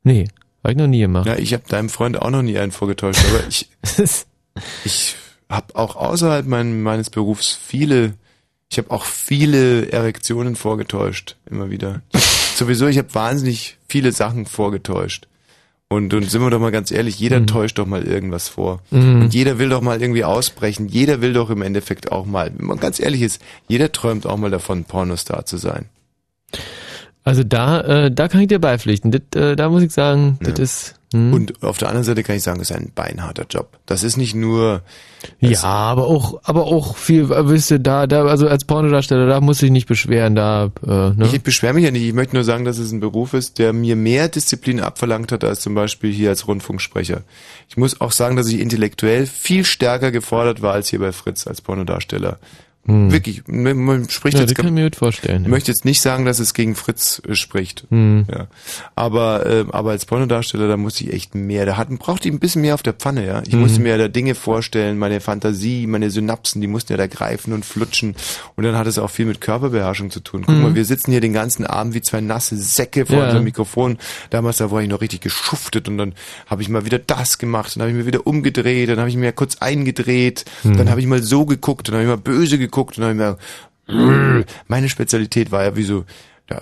Nee, 0.02 0.28
hab 0.62 0.70
ich 0.70 0.76
noch 0.78 0.86
nie 0.86 1.00
gemacht. 1.00 1.26
Ja, 1.26 1.36
ich 1.36 1.52
habe 1.52 1.64
deinem 1.68 1.88
Freund 1.88 2.20
auch 2.20 2.30
noch 2.30 2.42
nie 2.42 2.58
einen 2.58 2.72
vorgetäuscht, 2.72 3.24
aber 3.28 3.46
ich, 3.48 3.68
ich 4.84 5.16
habe 5.48 5.74
auch 5.74 5.96
außerhalb 5.96 6.46
mein, 6.46 6.82
meines 6.82 7.10
Berufs 7.10 7.52
viele, 7.54 8.14
ich 8.70 8.78
habe 8.78 8.90
auch 8.90 9.04
viele 9.04 9.90
Erektionen 9.92 10.56
vorgetäuscht, 10.56 11.36
immer 11.50 11.70
wieder. 11.70 12.02
Sowieso, 12.54 12.86
ich 12.86 12.98
habe 12.98 13.14
wahnsinnig 13.14 13.78
viele 13.88 14.12
Sachen 14.12 14.46
vorgetäuscht. 14.46 15.28
Und, 15.88 16.12
und 16.14 16.28
sind 16.28 16.42
wir 16.42 16.50
doch 16.50 16.58
mal 16.58 16.72
ganz 16.72 16.90
ehrlich, 16.90 17.18
jeder 17.18 17.46
täuscht 17.46 17.78
doch 17.78 17.86
mal 17.86 18.02
irgendwas 18.02 18.48
vor. 18.48 18.82
Mhm. 18.90 19.22
Und 19.22 19.34
jeder 19.34 19.58
will 19.58 19.68
doch 19.68 19.80
mal 19.80 20.00
irgendwie 20.02 20.24
ausbrechen. 20.24 20.88
Jeder 20.88 21.20
will 21.20 21.32
doch 21.32 21.48
im 21.48 21.62
Endeffekt 21.62 22.10
auch 22.10 22.26
mal, 22.26 22.50
wenn 22.56 22.66
man 22.66 22.80
ganz 22.80 22.98
ehrlich 22.98 23.22
ist, 23.22 23.40
jeder 23.68 23.92
träumt 23.92 24.26
auch 24.26 24.36
mal 24.36 24.50
davon, 24.50 24.84
Pornostar 24.84 25.46
zu 25.46 25.58
sein. 25.58 25.86
Also 27.22 27.44
da, 27.44 27.80
äh, 27.80 28.10
da 28.10 28.28
kann 28.28 28.40
ich 28.40 28.48
dir 28.48 28.58
beipflichten. 28.58 29.10
Das, 29.10 29.40
äh, 29.40 29.56
da 29.56 29.68
muss 29.68 29.82
ich 29.82 29.92
sagen, 29.92 30.38
das 30.40 30.58
ist. 30.58 30.94
Hm. 31.16 31.32
Und 31.32 31.62
auf 31.62 31.78
der 31.78 31.88
anderen 31.88 32.04
Seite 32.04 32.22
kann 32.22 32.36
ich 32.36 32.42
sagen, 32.42 32.60
es 32.60 32.70
ist 32.70 32.76
ein 32.76 32.92
beinharter 32.94 33.46
Job. 33.48 33.78
Das 33.86 34.02
ist 34.02 34.16
nicht 34.16 34.34
nur. 34.34 34.82
Ja, 35.40 35.62
aber 35.62 36.06
auch, 36.06 36.40
aber 36.44 36.64
auch 36.66 36.96
viel, 36.96 37.32
äh, 37.32 37.48
wisst 37.48 37.70
ihr, 37.70 37.78
da, 37.78 38.06
da, 38.06 38.26
also 38.26 38.46
als 38.46 38.64
Pornodarsteller, 38.64 39.26
da 39.26 39.40
muss 39.40 39.62
ich 39.62 39.70
nicht 39.70 39.88
beschweren, 39.88 40.34
da, 40.34 40.70
äh, 40.86 40.88
ne? 40.88 41.28
Ich 41.32 41.42
beschwere 41.42 41.74
mich 41.74 41.84
ja 41.84 41.90
nicht. 41.90 42.04
Ich 42.04 42.12
möchte 42.12 42.36
nur 42.36 42.44
sagen, 42.44 42.64
dass 42.64 42.78
es 42.78 42.92
ein 42.92 43.00
Beruf 43.00 43.34
ist, 43.34 43.58
der 43.58 43.72
mir 43.72 43.96
mehr 43.96 44.28
Disziplin 44.28 44.80
abverlangt 44.80 45.32
hat 45.32 45.42
als 45.42 45.60
zum 45.60 45.74
Beispiel 45.74 46.12
hier 46.12 46.30
als 46.30 46.46
Rundfunksprecher. 46.46 47.22
Ich 47.68 47.76
muss 47.76 48.00
auch 48.00 48.12
sagen, 48.12 48.36
dass 48.36 48.48
ich 48.48 48.60
intellektuell 48.60 49.26
viel 49.26 49.64
stärker 49.64 50.12
gefordert 50.12 50.62
war 50.62 50.74
als 50.74 50.88
hier 50.88 51.00
bei 51.00 51.12
Fritz 51.12 51.46
als 51.46 51.60
Pornodarsteller. 51.60 52.38
Hm. 52.86 53.10
Wirklich, 53.10 53.42
man, 53.48 54.08
spricht 54.08 54.36
Ja, 54.36 54.42
jetzt 54.42 54.54
kann 54.54 54.66
ich 54.66 54.72
mir 54.72 54.84
gut 54.84 54.96
vorstellen. 54.96 55.42
Ich 55.42 55.48
möchte 55.48 55.70
jetzt 55.70 55.84
nicht 55.84 56.00
sagen, 56.00 56.24
dass 56.24 56.38
es 56.38 56.54
gegen 56.54 56.74
Fritz 56.74 57.20
äh, 57.28 57.34
spricht. 57.34 57.84
Hm. 57.90 58.26
Ja. 58.32 58.46
Aber, 58.94 59.44
äh, 59.46 59.64
aber 59.72 59.90
als 59.90 60.06
Pornodarsteller, 60.06 60.68
da 60.68 60.76
muss 60.76 61.00
ich 61.00 61.12
echt 61.12 61.34
mehr. 61.34 61.66
Da 61.66 61.76
hatten, 61.76 61.98
brauchte 61.98 62.28
ich 62.28 62.34
ein 62.34 62.38
bisschen 62.38 62.62
mehr 62.62 62.74
auf 62.74 62.82
der 62.82 62.92
Pfanne, 62.92 63.26
ja. 63.26 63.42
Ich 63.46 63.52
Mhm. 63.54 63.60
musste 63.60 63.80
mir 63.80 63.98
da 63.98 64.08
Dinge 64.08 64.34
vorstellen, 64.34 64.98
meine 64.98 65.20
Fantasie, 65.20 65.86
meine 65.86 66.10
Synapsen, 66.10 66.60
die 66.60 66.66
mussten 66.68 66.92
ja 66.92 66.96
da 66.96 67.06
greifen 67.08 67.52
und 67.52 67.64
flutschen. 67.64 68.14
Und 68.54 68.64
dann 68.64 68.76
hat 68.76 68.86
es 68.86 68.98
auch 68.98 69.10
viel 69.10 69.26
mit 69.26 69.40
Körperbeherrschung 69.40 70.10
zu 70.10 70.20
tun. 70.20 70.44
Guck 70.46 70.54
Mhm. 70.54 70.62
mal, 70.62 70.74
wir 70.76 70.84
sitzen 70.84 71.10
hier 71.10 71.20
den 71.20 71.32
ganzen 71.32 71.66
Abend 71.66 71.94
wie 71.94 72.02
zwei 72.02 72.20
nasse 72.20 72.56
Säcke 72.56 73.06
vor 73.06 73.16
Ja. 73.16 73.24
unserem 73.24 73.44
Mikrofon. 73.44 73.98
Damals, 74.30 74.58
da 74.58 74.70
war 74.70 74.80
ich 74.80 74.88
noch 74.88 75.00
richtig 75.00 75.20
geschuftet 75.22 75.88
und 75.88 75.98
dann 75.98 76.14
habe 76.46 76.62
ich 76.62 76.68
mal 76.68 76.84
wieder 76.84 76.98
das 77.00 77.38
gemacht, 77.38 77.74
dann 77.74 77.82
habe 77.82 77.90
ich 77.90 77.96
mir 77.96 78.06
wieder 78.06 78.26
umgedreht, 78.26 78.88
dann 78.88 78.98
habe 78.98 79.08
ich 79.08 79.16
mir 79.16 79.32
kurz 79.32 79.56
eingedreht, 79.56 80.44
Mhm. 80.62 80.76
dann 80.76 80.88
habe 80.90 81.00
ich 81.00 81.06
mal 81.06 81.22
so 81.22 81.44
geguckt, 81.46 81.88
dann 81.88 81.94
habe 81.96 82.04
ich 82.04 82.08
mal 82.08 82.16
böse 82.16 82.58
geguckt 82.58 82.75
und 82.98 82.98
dann 82.98 83.16
mir 83.16 84.44
meine 84.68 84.88
Spezialität 84.88 85.50
war 85.52 85.62
ja 85.64 85.76
wie 85.76 85.84
so, 85.84 86.04
ja, 86.50 86.60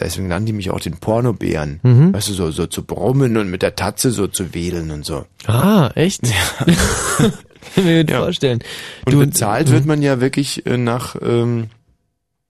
deswegen 0.00 0.28
nannten 0.28 0.46
die 0.46 0.52
mich 0.52 0.70
auch 0.70 0.80
den 0.80 0.96
Pornobären. 0.98 1.80
Mhm. 1.82 2.12
Weißt 2.12 2.28
du, 2.28 2.32
so, 2.34 2.50
so 2.50 2.66
zu 2.66 2.82
brummen 2.82 3.36
und 3.36 3.50
mit 3.50 3.62
der 3.62 3.76
Tatze 3.76 4.10
so 4.10 4.26
zu 4.26 4.52
wedeln 4.52 4.90
und 4.90 5.04
so. 5.06 5.26
Ah, 5.46 5.90
echt? 5.94 6.22
kann 7.74 7.84
mir 7.84 8.04
gut 8.04 8.14
vorstellen. 8.14 8.60
Und 9.06 9.12
Du- 9.14 9.18
bezahlt 9.20 9.68
Mhm. 9.68 9.72
wird 9.72 9.86
man 9.86 10.02
ja 10.02 10.20
wirklich 10.20 10.66
äh, 10.66 10.76
nach, 10.76 11.14
ähm, 11.22 11.68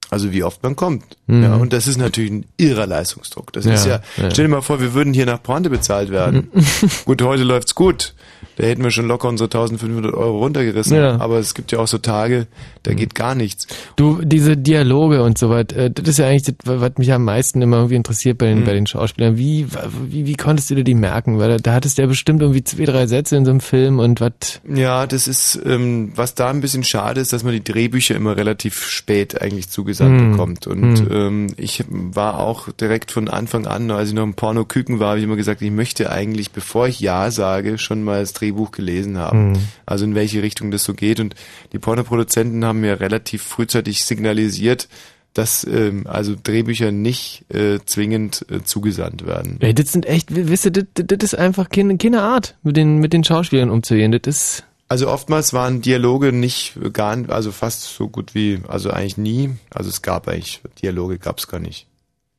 also 0.09 0.31
wie 0.33 0.43
oft 0.43 0.63
man 0.63 0.75
kommt. 0.75 1.03
Mhm. 1.27 1.43
Ja, 1.43 1.55
und 1.55 1.71
das 1.71 1.85
ist 1.87 1.97
natürlich 1.97 2.31
ein 2.31 2.45
irrer 2.57 2.87
Leistungsdruck. 2.87 3.53
Das 3.53 3.65
Ja, 3.65 3.73
ist 3.75 3.85
ja, 3.85 4.01
ja. 4.17 4.31
stell 4.31 4.45
dir 4.45 4.51
mal 4.51 4.61
vor, 4.61 4.79
wir 4.81 4.93
würden 4.95 5.13
hier 5.13 5.25
nach 5.27 5.41
Pointe 5.43 5.69
bezahlt 5.69 6.09
werden. 6.09 6.49
gut, 7.05 7.21
heute 7.21 7.43
läuft's 7.43 7.75
gut. 7.75 8.14
Da 8.57 8.63
hätten 8.63 8.83
wir 8.83 8.91
schon 8.91 9.07
locker 9.07 9.27
unsere 9.27 9.47
1500 9.47 10.13
Euro 10.13 10.37
runtergerissen. 10.39 10.95
Ja. 10.95 11.19
Aber 11.19 11.39
es 11.39 11.55
gibt 11.55 11.73
ja 11.73 11.79
auch 11.79 11.87
so 11.87 11.97
Tage, 11.97 12.47
da 12.83 12.93
geht 12.93 13.13
gar 13.13 13.35
nichts. 13.35 13.67
Du, 13.97 14.21
diese 14.23 14.55
Dialoge 14.55 15.23
und 15.23 15.37
so 15.37 15.49
weit, 15.49 15.73
äh, 15.73 15.91
das 15.91 16.07
ist 16.07 16.19
ja 16.19 16.27
eigentlich 16.27 16.43
das, 16.43 16.55
was 16.63 16.91
mich 16.97 17.11
am 17.11 17.25
meisten 17.25 17.61
immer 17.61 17.77
irgendwie 17.77 17.95
interessiert 17.95 18.37
bei 18.37 18.45
den, 18.45 18.59
Mhm. 18.61 18.65
bei 18.65 18.73
den 18.73 18.87
Schauspielern. 18.87 19.37
Wie, 19.37 19.67
wie, 20.07 20.25
wie 20.25 20.35
konntest 20.35 20.69
du 20.69 20.75
dir 20.75 20.85
die 20.85 20.95
merken? 20.95 21.37
Weil 21.37 21.49
da, 21.49 21.57
da 21.57 21.73
hattest 21.73 21.97
du 21.97 22.03
ja 22.03 22.07
bestimmt 22.07 22.41
irgendwie 22.41 22.63
zwei, 22.63 22.85
drei 22.85 23.07
Sätze 23.07 23.35
in 23.35 23.43
so 23.43 23.51
einem 23.51 23.59
Film 23.59 23.99
und 23.99 24.21
was. 24.21 24.61
Ja, 24.73 25.05
das 25.05 25.27
ist, 25.27 25.59
ähm, 25.65 26.13
was 26.15 26.33
da 26.35 26.49
ein 26.49 26.61
bisschen 26.61 26.85
schade 26.85 27.19
ist, 27.19 27.33
dass 27.33 27.43
man 27.43 27.51
die 27.51 27.63
Drehbücher 27.63 28.15
immer 28.15 28.37
relativ 28.37 28.87
spät 28.87 29.41
eigentlich 29.41 29.67
zugesandt 29.69 30.21
Hm. 30.21 30.31
bekommt. 30.31 30.67
Und 30.67 30.99
Hm. 30.99 31.07
ähm, 31.11 31.47
ich 31.57 31.83
war 31.89 32.39
auch 32.39 32.69
direkt 32.71 33.11
von 33.11 33.27
Anfang 33.27 33.67
an, 33.67 33.91
als 33.91 34.09
ich 34.09 34.15
noch 34.15 34.23
im 34.23 34.33
Porno-Küken 34.35 34.99
war, 35.01 35.09
habe 35.09 35.17
ich 35.19 35.25
immer 35.25 35.35
gesagt, 35.35 35.61
ich 35.61 35.71
möchte 35.71 36.09
eigentlich, 36.09 36.51
bevor 36.51 36.87
ich 36.87 37.01
Ja 37.01 37.31
sage, 37.31 37.77
schon 37.77 38.01
mal 38.01 38.14
das 38.21 38.33
Drehbuch 38.33 38.71
gelesen 38.71 39.17
haben. 39.17 39.55
Hm. 39.55 39.61
Also 39.85 40.05
in 40.05 40.15
welche 40.15 40.41
Richtung 40.41 40.71
das 40.71 40.83
so 40.83 40.93
geht. 40.93 41.19
Und 41.19 41.35
die 41.73 41.79
Pornoproduzenten 41.79 42.63
haben 42.65 42.81
mir 42.81 42.99
relativ 42.99 43.43
frühzeitig 43.43 44.03
signalisiert, 44.03 44.87
dass 45.33 45.65
ähm, 45.65 46.07
also 46.07 46.35
Drehbücher 46.41 46.91
nicht 46.91 47.45
äh, 47.53 47.79
zwingend 47.85 48.45
äh, 48.49 48.63
zugesandt 48.63 49.25
werden. 49.25 49.57
Ey, 49.59 49.73
das 49.73 49.91
sind 49.91 50.05
echt, 50.05 50.33
wisst 50.33 50.65
ihr, 50.65 50.71
das, 50.71 50.85
das 50.93 51.05
das 51.07 51.23
ist 51.23 51.35
einfach 51.35 51.69
keine, 51.69 51.97
keine 51.97 52.21
Art, 52.21 52.55
mit 52.63 52.77
den, 52.77 52.99
mit 52.99 53.11
den 53.11 53.23
Schauspielern 53.23 53.69
umzugehen. 53.69 54.13
Das 54.13 54.21
ist, 54.25 54.63
Also 54.87 55.09
oftmals 55.09 55.51
waren 55.51 55.81
Dialoge 55.81 56.31
nicht 56.31 56.77
gar, 56.93 57.17
also 57.29 57.51
fast 57.51 57.83
so 57.83 58.07
gut 58.07 58.33
wie, 58.33 58.61
also 58.67 58.91
eigentlich 58.91 59.17
nie. 59.17 59.49
Also 59.73 59.89
es 59.89 60.01
gab 60.01 60.29
eigentlich, 60.29 60.61
Dialoge 60.81 61.19
gab 61.19 61.39
es 61.39 61.47
gar 61.47 61.59
nicht. 61.59 61.87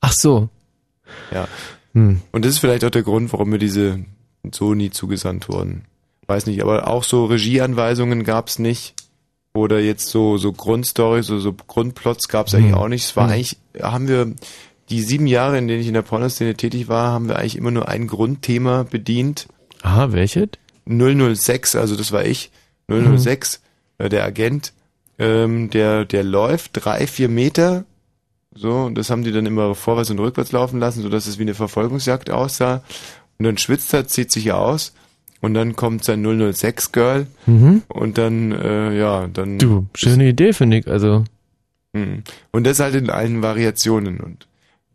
Ach 0.01 0.13
so. 0.13 0.49
Ja. 1.33 1.49
Hm. 1.93 2.23
Und 2.33 2.45
das 2.45 2.53
ist 2.53 2.59
vielleicht 2.61 2.85
auch 2.85 2.91
der 2.91 3.03
Grund, 3.03 3.33
warum 3.33 3.51
mir 3.51 3.59
diese 3.59 4.05
so 4.55 4.75
nie 4.75 4.91
zugesandt 4.91 5.49
wurden. 5.49 5.85
Weiß 6.27 6.47
nicht, 6.47 6.63
aber 6.63 6.89
auch 6.89 7.05
so 7.05 7.27
Regieanweisungen 7.27 8.25
gab's 8.25 8.59
nicht. 8.59 8.95
Oder 9.55 9.81
jetzt 9.81 10.09
so, 10.09 10.37
so 10.37 10.53
Grundstories, 10.53 11.27
so, 11.27 11.39
so 11.39 11.53
Grundplots 11.55 12.29
gab's 12.29 12.55
eigentlich 12.55 12.73
Hm. 12.73 12.79
auch 12.79 12.89
nicht. 12.89 13.05
Es 13.05 13.17
war 13.17 13.25
Hm. 13.25 13.33
eigentlich, 13.33 13.57
haben 13.81 14.09
wir 14.09 14.33
die 14.91 15.01
sieben 15.03 15.27
Jahre, 15.27 15.57
in 15.59 15.67
denen 15.67 15.81
ich 15.81 15.89
in 15.89 15.95
der 15.95 16.03
Pornoszene 16.03 16.55
tätig 16.55 16.89
war, 16.89 17.13
haben 17.13 17.29
wir 17.29 17.39
eigentlich 17.39 17.57
immer 17.57 17.71
nur 17.71 17.89
ein 17.89 18.07
Grundthema 18.07 18.83
bedient. 18.85 19.47
Aha, 19.83 20.13
welches? 20.13 20.49
006, 20.87 21.75
also 21.77 21.97
das 21.97 22.13
war 22.13 22.25
ich, 22.25 22.51
006, 22.89 23.61
äh, 23.99 24.09
der 24.09 24.25
Agent, 24.25 24.73
ähm, 25.19 25.71
der, 25.71 26.05
der 26.05 26.23
läuft 26.23 26.73
drei, 26.75 27.07
vier 27.07 27.29
Meter, 27.29 27.85
so, 28.55 28.73
und 28.73 28.95
das 28.97 29.11
haben 29.11 29.23
die 29.25 29.33
dann 29.33 29.45
immer 29.47 29.75
vorwärts 29.75 30.11
und 30.11 30.19
rückwärts 30.19 30.53
laufen 30.53 30.79
lassen, 30.81 31.03
so 31.03 31.09
dass 31.09 31.27
es 31.27 31.39
wie 31.39 31.43
eine 31.43 31.55
Verfolgungsjagd 31.55 32.31
aussah. 32.31 32.83
Und 33.39 33.45
dann 33.45 33.59
schwitzt 33.59 33.93
er, 33.95 34.07
zieht 34.07 34.31
sich 34.33 34.53
aus, 34.53 34.93
und 35.43 35.55
dann 35.55 35.77
kommt 35.77 36.05
sein 36.05 36.23
006 36.23 36.93
Girl, 36.93 37.27
Mhm. 37.47 37.83
und 37.89 38.19
dann, 38.19 38.53
äh, 38.53 38.97
ja, 38.99 39.27
dann. 39.29 39.59
Du, 39.59 39.87
schöne 39.95 40.29
Idee, 40.29 40.53
finde 40.53 40.79
ich. 40.79 40.87
Also, 40.89 41.25
Mhm. 41.93 42.23
Und 42.51 42.65
das 42.67 42.79
halt 42.81 42.95
in 42.95 43.09
allen 43.11 43.43
Variationen. 43.43 44.21
Und 44.21 44.47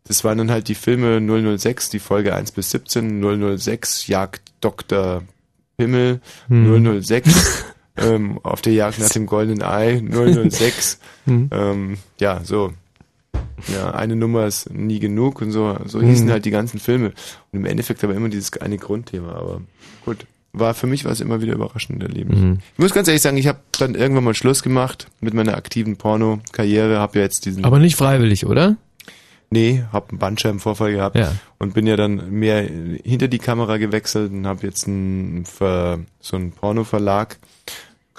das 0.04 0.22
waren 0.24 0.38
dann 0.38 0.50
halt 0.50 0.68
die 0.68 0.74
Filme 0.76 1.20
006, 1.20 1.90
die 1.90 1.98
Folge 1.98 2.34
1 2.34 2.52
bis 2.52 2.70
17, 2.70 3.20
006 3.20 4.06
Jagd 4.06 4.42
Dr. 4.60 5.22
Himmel, 5.78 6.20
Hm. 6.48 7.00
006 7.02 7.64
ähm, 7.96 8.38
auf 8.42 8.62
der 8.62 8.72
Jagd 8.74 8.98
nach 9.00 9.08
dem 9.08 9.26
goldenen 9.26 9.62
Ei, 9.62 10.00
006 10.00 10.98
Hm. 11.24 11.48
ähm, 11.52 11.98
ja, 12.20 12.40
so. 12.44 12.72
Ja, 13.72 13.90
eine 13.92 14.16
Nummer 14.16 14.46
ist 14.46 14.70
nie 14.72 14.98
genug 14.98 15.40
und 15.42 15.50
so, 15.52 15.76
so 15.86 16.00
Hm. 16.00 16.08
hießen 16.08 16.30
halt 16.30 16.44
die 16.44 16.50
ganzen 16.50 16.78
Filme. 16.80 17.12
Und 17.52 17.60
im 17.60 17.64
Endeffekt 17.64 18.02
aber 18.04 18.14
immer 18.14 18.28
dieses 18.28 18.52
eine 18.60 18.78
Grundthema, 18.78 19.32
aber 19.32 19.60
gut. 20.04 20.26
War 20.54 20.74
für 20.74 20.86
mich 20.86 21.06
war 21.06 21.12
es 21.12 21.22
immer 21.22 21.40
wieder 21.40 21.54
überraschend 21.54 22.02
erleben. 22.02 22.34
Mhm. 22.50 22.58
Ich 22.74 22.78
muss 22.78 22.92
ganz 22.92 23.08
ehrlich 23.08 23.22
sagen, 23.22 23.38
ich 23.38 23.46
habe 23.46 23.60
dann 23.78 23.94
irgendwann 23.94 24.24
mal 24.24 24.34
Schluss 24.34 24.62
gemacht 24.62 25.06
mit 25.22 25.32
meiner 25.32 25.56
aktiven 25.56 25.96
Porno-Karriere, 25.96 26.98
habe 26.98 27.18
ja 27.20 27.24
jetzt 27.24 27.46
diesen 27.46 27.64
aber 27.64 27.78
nicht 27.78 27.96
freiwillig, 27.96 28.44
oder? 28.44 28.76
Nee, 29.48 29.84
hab 29.92 30.10
einen 30.10 30.18
Bandscheibenvorfall 30.18 30.92
gehabt 30.92 31.16
Ja. 31.16 31.32
und 31.58 31.72
bin 31.72 31.86
ja 31.86 31.96
dann 31.96 32.30
mehr 32.30 32.62
hinter 33.02 33.28
die 33.28 33.38
Kamera 33.38 33.78
gewechselt 33.78 34.30
und 34.32 34.46
habe 34.46 34.66
jetzt 34.66 34.86
einen, 34.86 35.44
so 36.20 36.36
einen 36.36 36.52
Porno-Verlag. 36.52 37.38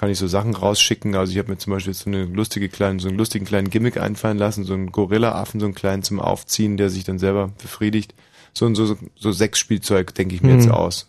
Kann 0.04 0.10
ich 0.10 0.18
so 0.18 0.26
Sachen 0.26 0.54
rausschicken. 0.54 1.14
Also 1.14 1.32
ich 1.32 1.38
habe 1.38 1.50
mir 1.50 1.56
zum 1.56 1.72
Beispiel 1.72 1.94
so 1.94 2.10
eine 2.10 2.24
lustige 2.26 2.68
kleine, 2.68 3.00
so 3.00 3.08
einen 3.08 3.16
lustigen 3.16 3.46
kleinen 3.46 3.70
Gimmick 3.70 3.96
einfallen 3.96 4.36
lassen, 4.36 4.64
so 4.64 4.74
einen 4.74 4.92
Gorilla-Affen, 4.92 5.60
so 5.60 5.64
einen 5.64 5.74
kleinen 5.74 6.02
zum 6.02 6.20
Aufziehen, 6.20 6.76
der 6.76 6.90
sich 6.90 7.04
dann 7.04 7.18
selber 7.18 7.52
befriedigt. 7.62 8.12
So 8.52 8.66
ein 8.66 8.74
so, 8.74 8.98
so 9.16 9.32
Sexspielzeug 9.32 10.14
denke 10.14 10.34
ich 10.34 10.42
mir 10.42 10.52
Mhm. 10.52 10.58
jetzt 10.60 10.70
aus. 10.70 11.08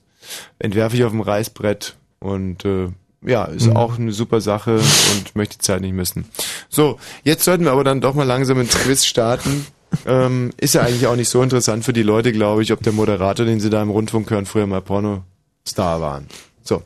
Entwerfe 0.59 0.95
ich 0.95 1.03
auf 1.03 1.11
dem 1.11 1.19
Reißbrett 1.19 1.97
und 2.19 2.63
äh, 2.63 2.87
ja, 3.21 3.43
ist 3.43 3.65
Mhm. 3.67 3.75
auch 3.75 3.99
eine 3.99 4.13
super 4.13 4.39
Sache 4.39 4.75
und 4.77 5.35
möchte 5.35 5.57
die 5.57 5.61
Zeit 5.61 5.81
nicht 5.81 5.91
missen. 5.93 6.29
So, 6.69 6.97
jetzt 7.25 7.43
sollten 7.43 7.65
wir 7.65 7.73
aber 7.73 7.83
dann 7.83 7.99
doch 7.99 8.13
mal 8.13 8.23
langsam 8.23 8.61
ins 8.61 8.75
Quiz 8.77 9.03
starten. 9.03 9.67
Ähm, 10.05 10.51
ist 10.55 10.73
ja 10.73 10.83
eigentlich 10.83 11.07
auch 11.07 11.17
nicht 11.17 11.27
so 11.27 11.41
interessant 11.43 11.83
für 11.83 11.91
die 11.91 12.01
Leute, 12.03 12.31
glaube 12.31 12.63
ich, 12.63 12.71
ob 12.71 12.81
der 12.81 12.93
Moderator, 12.93 13.45
den 13.45 13.59
sie 13.59 13.69
da 13.69 13.81
im 13.81 13.89
Rundfunk 13.89 14.31
hören, 14.31 14.45
früher 14.45 14.67
mal 14.67 14.81
Pornostar 14.81 15.99
waren. 15.99 16.27
So. 16.67 16.81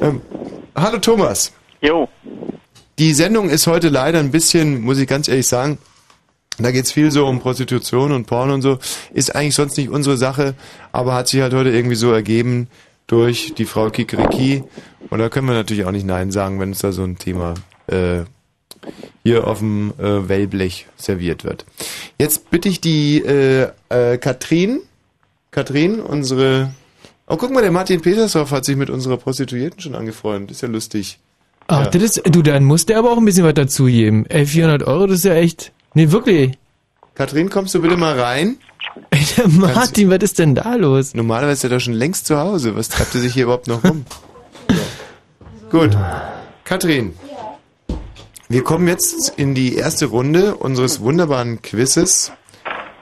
Ähm, 0.00 0.20
hallo 0.76 0.98
Thomas. 0.98 1.52
Jo. 1.82 2.08
Die 2.96 3.12
Sendung 3.12 3.50
ist 3.50 3.66
heute 3.66 3.88
leider 3.88 4.20
ein 4.20 4.30
bisschen, 4.30 4.80
muss 4.82 4.98
ich 4.98 5.08
ganz 5.08 5.26
ehrlich 5.26 5.48
sagen, 5.48 5.78
da 6.58 6.70
geht's 6.70 6.92
viel 6.92 7.10
so 7.10 7.26
um 7.26 7.40
Prostitution 7.40 8.12
und 8.12 8.26
Porn 8.26 8.52
und 8.52 8.62
so. 8.62 8.78
Ist 9.12 9.34
eigentlich 9.34 9.56
sonst 9.56 9.76
nicht 9.78 9.90
unsere 9.90 10.16
Sache, 10.16 10.54
aber 10.92 11.14
hat 11.14 11.26
sich 11.26 11.40
halt 11.40 11.54
heute 11.54 11.70
irgendwie 11.70 11.96
so 11.96 12.12
ergeben 12.12 12.68
durch 13.08 13.52
die 13.58 13.64
Frau 13.64 13.90
Kikeriki. 13.90 14.62
Und 15.10 15.18
da 15.18 15.28
können 15.28 15.48
wir 15.48 15.54
natürlich 15.54 15.84
auch 15.86 15.90
nicht 15.90 16.06
Nein 16.06 16.30
sagen, 16.30 16.60
wenn 16.60 16.68
uns 16.68 16.78
da 16.78 16.92
so 16.92 17.02
ein 17.02 17.18
Thema 17.18 17.54
äh, 17.88 18.20
hier 19.24 19.48
auf 19.48 19.58
dem 19.58 19.92
äh, 19.98 20.28
Wellblech 20.28 20.86
serviert 20.96 21.42
wird. 21.42 21.66
Jetzt 22.16 22.50
bitte 22.50 22.68
ich 22.68 22.80
die 22.80 23.18
äh, 23.22 23.70
äh, 23.88 24.18
Katrin, 24.18 24.82
Katrin, 25.50 25.98
unsere... 25.98 26.70
Oh, 27.28 27.36
guck 27.36 27.50
mal, 27.50 27.60
der 27.62 27.72
Martin 27.72 28.00
Petersdorf 28.00 28.52
hat 28.52 28.64
sich 28.64 28.76
mit 28.76 28.88
unserer 28.88 29.16
Prostituierten 29.16 29.80
schon 29.80 29.94
angefreundet. 29.94 30.52
Ist 30.52 30.62
ja 30.62 30.68
lustig. 30.68 31.18
Ach, 31.66 31.84
Ja. 31.84 31.90
das 31.90 32.02
ist, 32.02 32.22
du, 32.24 32.42
dann 32.42 32.62
musst 32.64 32.88
du 32.88 32.96
aber 32.96 33.10
auch 33.10 33.16
ein 33.18 33.24
bisschen 33.24 33.44
was 33.44 33.54
dazu 33.54 33.86
geben. 33.86 34.26
Ey, 34.26 34.46
400 34.46 34.84
Euro, 34.84 35.06
das 35.08 35.18
ist 35.18 35.24
ja 35.24 35.34
echt, 35.34 35.72
nee, 35.94 36.10
wirklich. 36.12 36.52
Katrin, 37.16 37.50
kommst 37.50 37.74
du 37.74 37.82
bitte 37.82 37.96
mal 37.96 38.18
rein? 38.18 38.58
Ey, 39.10 39.26
der 39.36 39.48
Martin, 39.48 40.08
was 40.10 40.18
ist 40.22 40.38
denn 40.38 40.54
da 40.54 40.74
los? 40.76 41.14
Normalerweise 41.14 41.52
ist 41.54 41.64
er 41.64 41.70
doch 41.70 41.80
schon 41.80 41.94
längst 41.94 42.26
zu 42.26 42.38
Hause. 42.38 42.76
Was 42.76 42.88
treibt 42.88 43.14
er 43.16 43.20
sich 43.20 43.34
hier 43.34 43.44
überhaupt 43.44 43.66
noch 43.66 43.82
rum? 43.82 44.04
Gut. 45.70 45.96
Katrin. 46.64 47.14
Wir 48.48 48.62
kommen 48.62 48.86
jetzt 48.86 49.32
in 49.36 49.54
die 49.56 49.74
erste 49.74 50.06
Runde 50.06 50.54
unseres 50.54 51.00
wunderbaren 51.00 51.60
Quizzes 51.62 52.30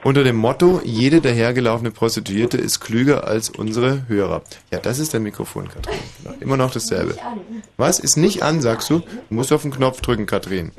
unter 0.05 0.23
dem 0.23 0.35
Motto, 0.35 0.81
jede 0.83 1.19
dahergelaufene 1.19 1.89
Prostituierte 1.89 2.57
ist 2.57 2.79
klüger 2.79 3.25
als 3.27 3.49
unsere 3.49 4.07
Hörer. 4.07 4.43
Ja, 4.71 4.77
das 4.77 4.99
ist 4.99 5.15
dein 5.15 5.23
Mikrofon, 5.23 5.67
Katrin. 5.67 5.97
Immer 6.39 6.57
noch 6.57 6.71
dasselbe. 6.71 7.15
Was? 7.77 7.97
Ist 7.99 8.15
nicht 8.15 8.43
an, 8.43 8.61
sagst 8.61 8.89
du? 8.91 8.99
Du 8.99 9.33
musst 9.33 9.51
auf 9.51 9.63
den 9.63 9.71
Knopf 9.71 10.01
drücken, 10.01 10.27
Katrin. 10.27 10.71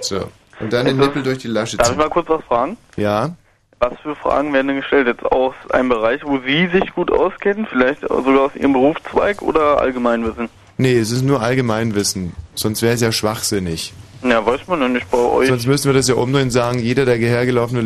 So. 0.00 0.28
Und 0.60 0.72
dann 0.72 0.86
den 0.86 0.96
Nippel 0.96 1.22
durch 1.22 1.38
die 1.38 1.48
Lasche 1.48 1.76
Darf 1.76 1.88
ich 1.88 1.92
ziehen. 1.92 1.98
mal 1.98 2.08
kurz 2.08 2.28
was 2.30 2.42
fragen? 2.44 2.78
Ja. 2.96 3.36
Was 3.80 3.92
für 4.02 4.16
Fragen 4.16 4.52
werden 4.54 4.68
denn 4.68 4.76
gestellt? 4.76 5.06
Jetzt 5.06 5.24
aus 5.24 5.54
einem 5.70 5.90
Bereich, 5.90 6.22
wo 6.24 6.38
Sie 6.38 6.68
sich 6.68 6.94
gut 6.94 7.10
auskennen? 7.10 7.66
Vielleicht 7.66 8.00
sogar 8.00 8.40
aus 8.46 8.56
Ihrem 8.56 8.72
Berufszweig 8.72 9.42
oder 9.42 9.78
Allgemeinwissen? 9.78 10.48
Nee, 10.78 10.98
es 10.98 11.10
ist 11.10 11.22
nur 11.22 11.42
Allgemeinwissen. 11.42 12.32
Sonst 12.54 12.80
wäre 12.80 12.94
es 12.94 13.02
ja 13.02 13.12
schwachsinnig. 13.12 13.92
Ja, 14.22 14.44
weiß 14.44 14.66
man 14.66 14.80
ja 14.80 14.88
nicht 14.88 15.10
bei 15.10 15.18
euch. 15.18 15.48
Sonst 15.48 15.66
müssten 15.66 15.88
wir 15.88 15.94
das 15.94 16.08
ja 16.08 16.14
umdrehen 16.14 16.44
und 16.44 16.50
sagen, 16.50 16.78
jeder 16.78 17.04
der 17.04 17.16
hergelaufene 17.16 17.82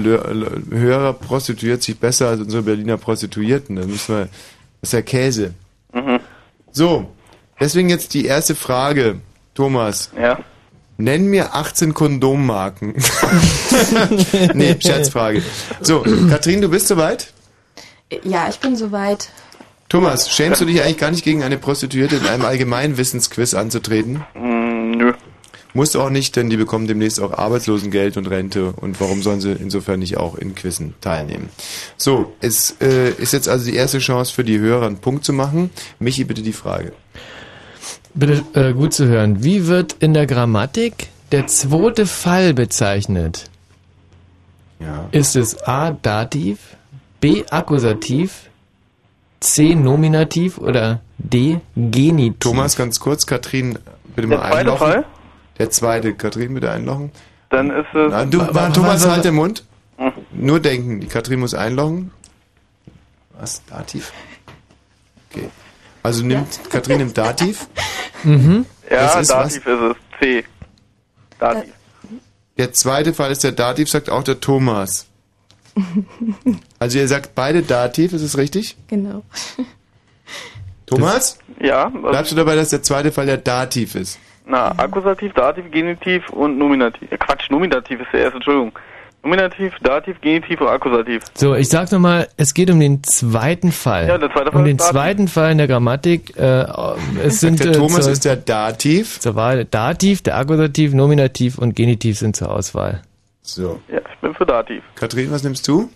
Hörer 0.70 1.12
prostituiert 1.12 1.82
sich 1.82 1.98
besser 1.98 2.28
als 2.28 2.40
unsere 2.40 2.62
Berliner 2.62 2.96
Prostituierten. 2.96 3.76
Dann 3.76 3.88
müssen 3.88 4.16
wir, 4.16 4.28
das 4.80 4.90
ist 4.90 4.92
ja 4.92 5.02
Käse. 5.02 5.54
Mhm. 5.92 6.20
So, 6.72 7.10
deswegen 7.60 7.88
jetzt 7.88 8.14
die 8.14 8.24
erste 8.24 8.54
Frage, 8.54 9.20
Thomas. 9.54 10.10
Ja. 10.20 10.38
Nenn 10.96 11.26
mir 11.26 11.54
18 11.54 11.92
Kondommarken. 11.92 12.94
nee, 14.54 14.76
Scherzfrage. 14.78 15.42
So, 15.80 16.04
Katrin, 16.30 16.60
du 16.60 16.68
bist 16.68 16.88
soweit? 16.88 17.32
Ja, 18.22 18.48
ich 18.48 18.60
bin 18.60 18.76
soweit. 18.76 19.30
Thomas, 19.88 20.30
schämst 20.30 20.60
du 20.60 20.64
dich 20.64 20.82
eigentlich 20.82 20.98
gar 20.98 21.10
nicht 21.10 21.24
gegen 21.24 21.42
eine 21.42 21.58
Prostituierte 21.58 22.16
in 22.16 22.26
einem 22.26 22.44
Allgemeinwissensquiz 22.44 23.54
anzutreten? 23.54 24.24
Mm, 24.34 24.92
nö. 24.92 25.12
Musst 25.76 25.96
du 25.96 26.00
auch 26.00 26.10
nicht, 26.10 26.36
denn 26.36 26.50
die 26.50 26.56
bekommen 26.56 26.86
demnächst 26.86 27.20
auch 27.20 27.32
Arbeitslosengeld 27.32 28.16
und 28.16 28.28
Rente. 28.28 28.72
Und 28.72 29.00
warum 29.00 29.22
sollen 29.22 29.40
sie 29.40 29.50
insofern 29.52 29.98
nicht 29.98 30.16
auch 30.16 30.36
in 30.36 30.54
Quizzen 30.54 30.94
teilnehmen? 31.00 31.48
So, 31.96 32.32
es 32.40 32.76
äh, 32.80 33.10
ist 33.10 33.32
jetzt 33.32 33.48
also 33.48 33.68
die 33.68 33.74
erste 33.74 33.98
Chance 33.98 34.32
für 34.32 34.44
die 34.44 34.60
Hörer, 34.60 34.86
einen 34.86 34.98
Punkt 34.98 35.24
zu 35.24 35.32
machen. 35.32 35.70
Michi, 35.98 36.22
bitte 36.22 36.42
die 36.42 36.52
Frage. 36.52 36.92
Bitte 38.14 38.44
äh, 38.54 38.72
gut 38.72 38.94
zu 38.94 39.06
hören. 39.06 39.42
Wie 39.42 39.66
wird 39.66 39.96
in 39.98 40.14
der 40.14 40.26
Grammatik 40.26 41.08
der 41.32 41.48
zweite 41.48 42.06
Fall 42.06 42.54
bezeichnet? 42.54 43.50
Ja. 44.78 45.08
Ist 45.10 45.34
es 45.34 45.60
A. 45.64 45.90
Dativ, 45.90 46.58
B. 47.20 47.42
Akkusativ, 47.50 48.48
C. 49.40 49.74
Nominativ 49.74 50.58
oder 50.58 51.00
D. 51.18 51.58
Genitiv? 51.74 52.38
Thomas, 52.38 52.76
ganz 52.76 53.00
kurz, 53.00 53.26
Katrin, 53.26 53.76
bitte 54.14 54.28
Der 54.28 54.38
mal 54.38 54.44
zweite 54.44 54.56
einlochen. 54.58 54.78
Fall? 54.78 55.04
Der 55.58 55.70
zweite, 55.70 56.14
Katrin, 56.14 56.54
bitte 56.54 56.70
einlochen. 56.70 57.12
Dann 57.50 57.70
ist 57.70 57.86
es. 57.94 58.10
Nein, 58.10 58.30
du, 58.30 58.38
Wa- 58.40 58.54
wa- 58.54 58.70
Thomas, 58.70 59.06
halt 59.06 59.24
den 59.24 59.34
Mund. 59.34 59.64
Hm. 59.98 60.12
Nur 60.32 60.58
denken, 60.60 61.00
die 61.00 61.06
Katrin 61.06 61.38
muss 61.40 61.54
einloggen. 61.54 62.10
Was? 63.38 63.62
Dativ? 63.66 64.12
Okay. 65.30 65.48
Also 66.02 66.24
nimmt, 66.24 66.60
Katrin 66.70 66.98
nimmt 66.98 67.16
Dativ. 67.18 67.66
Mhm. 68.24 68.64
Ja, 68.90 69.02
Das 69.02 69.20
ist 69.20 69.30
Dativ 69.30 69.66
ist 69.66 69.80
es. 69.80 69.96
C. 70.18 70.44
Dativ. 71.38 71.72
Der 72.56 72.72
zweite 72.72 73.12
Fall 73.12 73.30
ist 73.32 73.44
der 73.44 73.52
Dativ, 73.52 73.90
sagt 73.90 74.08
auch 74.08 74.22
der 74.22 74.40
Thomas. 74.40 75.06
Also 76.78 76.98
ihr 76.98 77.06
sagt 77.08 77.34
beide 77.34 77.62
Dativ, 77.62 78.12
ist 78.14 78.22
es 78.22 78.38
richtig? 78.38 78.76
Genau. 78.88 79.22
Thomas? 80.86 81.38
Ja. 81.60 81.90
was- 81.94 82.10
Bleibst 82.12 82.32
du 82.32 82.36
dabei, 82.36 82.56
dass 82.56 82.70
der 82.70 82.82
zweite 82.82 83.12
Fall 83.12 83.26
der 83.26 83.38
Dativ 83.38 83.94
ist? 83.94 84.18
Na, 84.46 84.72
Akkusativ, 84.78 85.32
Dativ, 85.32 85.70
Genitiv 85.70 86.28
und 86.30 86.58
Nominativ. 86.58 87.10
Äh, 87.10 87.16
Quatsch, 87.18 87.50
Nominativ 87.50 88.00
ist 88.00 88.08
der 88.12 88.20
erste, 88.20 88.36
Entschuldigung. 88.36 88.72
Nominativ, 89.22 89.72
Dativ, 89.82 90.20
Genitiv 90.20 90.60
oder 90.60 90.72
Akkusativ? 90.72 91.22
So, 91.32 91.54
ich 91.54 91.70
sag's 91.70 91.90
nochmal, 91.92 92.28
es 92.36 92.52
geht 92.52 92.70
um 92.70 92.78
den 92.78 93.02
zweiten 93.02 93.72
Fall. 93.72 94.06
Ja, 94.06 94.18
der 94.18 94.30
zweite 94.30 94.52
Fall 94.52 94.60
Um 94.60 94.66
ist 94.66 94.68
den 94.68 94.76
Dativ. 94.76 94.92
zweiten 94.92 95.28
Fall 95.28 95.52
in 95.52 95.58
der 95.58 95.66
Grammatik. 95.66 96.36
Äh, 96.36 96.66
es 97.22 97.40
sind, 97.40 97.58
Der 97.60 97.68
äh, 97.68 97.72
Thomas 97.72 98.02
zur- 98.04 98.12
ist 98.12 98.24
der 98.26 98.36
Dativ. 98.36 99.18
Zur 99.20 99.34
Wahl 99.34 99.64
Dativ, 99.64 100.20
der 100.20 100.36
Akkusativ, 100.36 100.92
Nominativ 100.92 101.56
und 101.56 101.74
Genitiv 101.74 102.18
sind 102.18 102.36
zur 102.36 102.50
Auswahl. 102.50 103.00
So. 103.40 103.80
Ja, 103.90 104.00
ich 104.12 104.18
bin 104.20 104.34
für 104.34 104.44
Dativ. 104.44 104.82
Kathrin, 104.94 105.30
was 105.30 105.42
nimmst 105.42 105.66
du? 105.68 105.88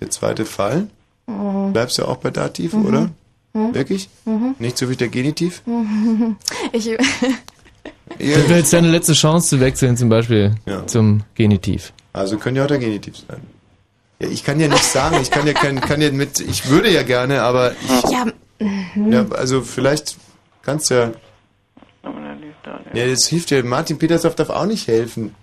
Der 0.00 0.10
zweite 0.10 0.44
Fall. 0.44 0.88
Mhm. 1.26 1.72
Bleibst 1.72 1.98
du 1.98 2.04
auch 2.06 2.16
bei 2.16 2.30
Dativ, 2.30 2.72
Mhm. 2.72 2.86
oder? 2.86 3.08
Mhm. 3.56 3.74
Wirklich? 3.74 4.08
Mhm. 4.26 4.54
Nicht 4.58 4.76
so 4.76 4.90
wie 4.90 4.96
der 4.96 5.08
Genitiv? 5.08 5.62
Ich, 6.72 6.90
Das 8.18 8.48
wäre 8.48 8.58
jetzt 8.58 8.72
deine 8.72 8.88
letzte 8.88 9.14
Chance 9.14 9.48
zu 9.48 9.60
wechseln, 9.60 9.96
zum 9.96 10.08
Beispiel 10.08 10.54
zum 10.86 11.22
Genitiv. 11.34 11.92
Also 12.12 12.36
können 12.38 12.56
ja 12.56 12.64
auch 12.64 12.68
der 12.68 12.78
Genitiv 12.78 13.16
sein. 13.26 13.40
Ja, 14.20 14.28
ich 14.28 14.44
kann 14.44 14.60
ja 14.60 14.68
nicht 14.68 14.84
sagen, 14.84 15.18
ich 15.20 15.30
kann 15.30 15.46
ja 15.46 15.52
kein, 15.52 15.80
kann 15.80 16.00
ja 16.00 16.10
mit, 16.10 16.40
ich 16.40 16.68
würde 16.68 16.90
ja 16.90 17.02
gerne, 17.02 17.42
aber 17.42 17.72
ich, 17.72 18.10
ja, 18.10 18.26
mhm. 18.58 19.12
ja, 19.12 19.26
also 19.30 19.62
vielleicht 19.62 20.16
kannst 20.62 20.90
du 20.90 20.94
ja, 20.94 21.12
ja, 22.94 23.06
das 23.06 23.26
hilft 23.26 23.50
ja, 23.50 23.62
Martin 23.62 23.98
Petersdorf 23.98 24.34
darf 24.34 24.50
auch 24.50 24.66
nicht 24.66 24.86
helfen. 24.88 25.34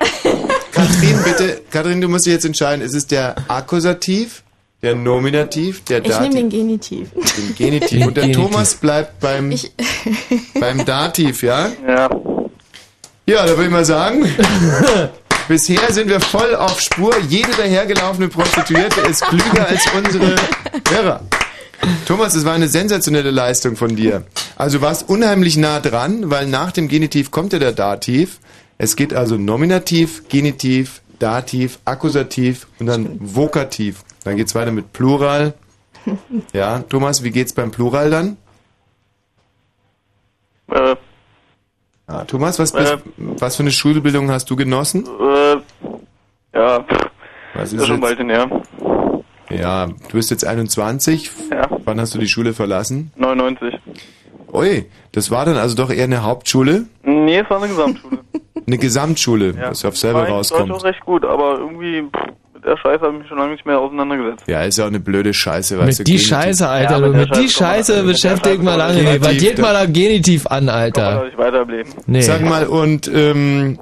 Kathrin, 0.72 1.18
bitte, 1.24 1.62
Kathrin, 1.70 2.00
du 2.00 2.08
musst 2.08 2.26
dich 2.26 2.32
jetzt 2.32 2.44
entscheiden, 2.44 2.82
ist 2.82 2.94
es 2.94 3.06
der 3.06 3.36
Akkusativ, 3.48 4.42
der 4.82 4.94
Nominativ, 4.94 5.84
der 5.84 5.98
ich 5.98 6.08
nehme 6.08 6.18
Dativ, 6.20 6.34
den 6.34 6.50
Genitiv. 6.50 7.08
den 7.12 7.54
Genitiv 7.56 8.06
und 8.06 8.16
der 8.16 8.24
Genitiv. 8.24 8.44
Thomas 8.50 8.74
bleibt 8.76 9.20
beim, 9.20 9.50
Ich, 9.50 9.72
beim 10.60 10.84
Dativ, 10.84 11.42
ja? 11.42 11.68
Ja. 11.86 12.10
Ja, 13.26 13.44
da 13.44 13.50
würde 13.50 13.64
ich 13.64 13.70
mal 13.70 13.84
sagen, 13.84 14.24
bisher 15.48 15.92
sind 15.92 16.08
wir 16.08 16.20
voll 16.20 16.54
auf 16.54 16.80
Spur. 16.80 17.14
Jede 17.28 17.50
dahergelaufene 17.52 18.28
Prostituierte 18.28 19.02
ist 19.02 19.22
klüger 19.22 19.68
als 19.68 19.84
unsere 19.94 20.36
Hörer. 20.88 21.20
Thomas, 22.06 22.32
das 22.32 22.44
war 22.44 22.54
eine 22.54 22.68
sensationelle 22.68 23.30
Leistung 23.30 23.76
von 23.76 23.94
dir. 23.94 24.24
Also 24.56 24.80
warst 24.80 25.08
unheimlich 25.08 25.56
nah 25.56 25.78
dran, 25.80 26.30
weil 26.30 26.46
nach 26.46 26.72
dem 26.72 26.88
Genitiv 26.88 27.30
kommt 27.30 27.52
ja 27.52 27.58
der 27.58 27.72
Dativ. 27.72 28.38
Es 28.78 28.96
geht 28.96 29.12
also 29.12 29.36
Nominativ, 29.36 30.28
Genitiv, 30.28 31.02
Dativ, 31.18 31.80
Akkusativ 31.84 32.66
und 32.78 32.86
dann 32.86 33.16
Vokativ. 33.20 34.04
Dann 34.28 34.36
geht's 34.36 34.54
weiter 34.54 34.72
mit 34.72 34.92
Plural. 34.92 35.54
Ja, 36.52 36.80
Thomas, 36.80 37.24
wie 37.24 37.30
geht's 37.30 37.54
beim 37.54 37.70
Plural 37.70 38.10
dann? 38.10 38.36
Äh, 40.70 40.96
Ah, 42.06 42.24
Thomas, 42.24 42.58
was, 42.58 42.72
bist, 42.72 42.92
Äh. 42.92 42.98
was 43.16 43.56
für 43.56 43.62
eine 43.62 43.70
Schulbildung 43.70 44.30
hast 44.30 44.50
du 44.50 44.56
genossen? 44.56 45.06
äh, 45.06 45.56
ja, 46.58 46.84
Was 47.54 47.72
ist 47.72 47.86
schon 47.86 48.00
bald 48.00 48.18
her. 48.18 48.62
Ja, 49.48 49.86
du 49.86 50.12
bist 50.12 50.30
jetzt 50.30 50.46
21. 50.46 51.30
Ja. 51.50 51.66
Wann 51.84 51.98
hast 52.00 52.14
du 52.14 52.18
die 52.18 52.28
Schule 52.28 52.52
verlassen? 52.52 53.10
99. 53.16 53.74
Ui, 54.52 54.86
das 55.12 55.30
war 55.30 55.46
dann 55.46 55.56
also 55.56 55.74
doch 55.74 55.90
eher 55.90 56.04
eine 56.04 56.22
Hauptschule? 56.22 56.84
Nee, 57.02 57.38
es 57.38 57.48
war 57.50 57.58
eine 57.62 57.68
Gesamtschule. 57.68 58.18
Eine 58.66 58.78
Gesamtschule, 58.78 59.50
Ja. 59.54 59.70
was 59.70 59.84
auf 59.86 59.96
selber 59.96 60.20
War 60.20 60.26
eigentlich 60.28 60.48
Deutsch 60.48 60.60
rauskommt. 60.60 60.72
auch 60.72 60.84
recht 60.84 61.00
gut, 61.06 61.24
aber 61.24 61.58
irgendwie 61.58 62.02
pff, 62.02 62.32
mit 62.58 62.66
der 62.66 62.76
Scheiße 62.76 63.00
habe 63.04 63.12
ich 63.14 63.18
mich 63.20 63.28
schon 63.28 63.38
lange 63.38 63.52
nicht 63.52 63.66
mehr 63.66 63.78
auseinandergesetzt. 63.78 64.44
Ja, 64.48 64.62
ist 64.62 64.78
ja 64.78 64.84
auch 64.84 64.88
eine 64.88 65.00
blöde 65.00 65.32
Scheiße, 65.32 65.78
weißt 65.78 65.98
du. 65.98 66.00
Mit 66.00 66.08
die 66.08 66.12
Genitiv. 66.12 66.28
Scheiße, 66.28 66.68
Alter. 66.68 66.92
Ja, 66.92 67.00
du, 67.00 67.08
mit 67.08 67.28
mit 67.28 67.36
die 67.36 67.48
Scheiße 67.48 67.92
Scheiße 67.92 68.02
beschäftigt 68.04 68.62
man 68.62 68.78
lange. 68.78 68.98
Genitiv, 68.98 69.20
Badiert 69.22 69.58
da- 69.58 69.62
mal 69.62 69.76
ein 69.76 69.92
Genitiv 69.92 70.46
an, 70.46 70.68
Alter. 70.68 71.14
doch 71.14 71.24
nicht 71.24 71.38
weiterleben. 71.38 71.92
Nee. 72.06 72.20
Sag 72.20 72.42
mal, 72.42 72.66
und 72.66 73.08
ähm, 73.08 73.78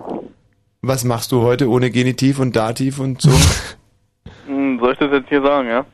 was 0.82 1.04
machst 1.04 1.32
du 1.32 1.42
heute 1.42 1.70
ohne 1.70 1.90
Genitiv 1.90 2.38
und 2.38 2.54
Dativ 2.54 2.98
und 2.98 3.22
so? 3.22 3.30
Hm, 4.46 4.78
soll 4.78 4.92
ich 4.92 4.98
das 4.98 5.10
jetzt 5.10 5.28
hier 5.28 5.42
sagen, 5.42 5.68
ja? 5.68 5.84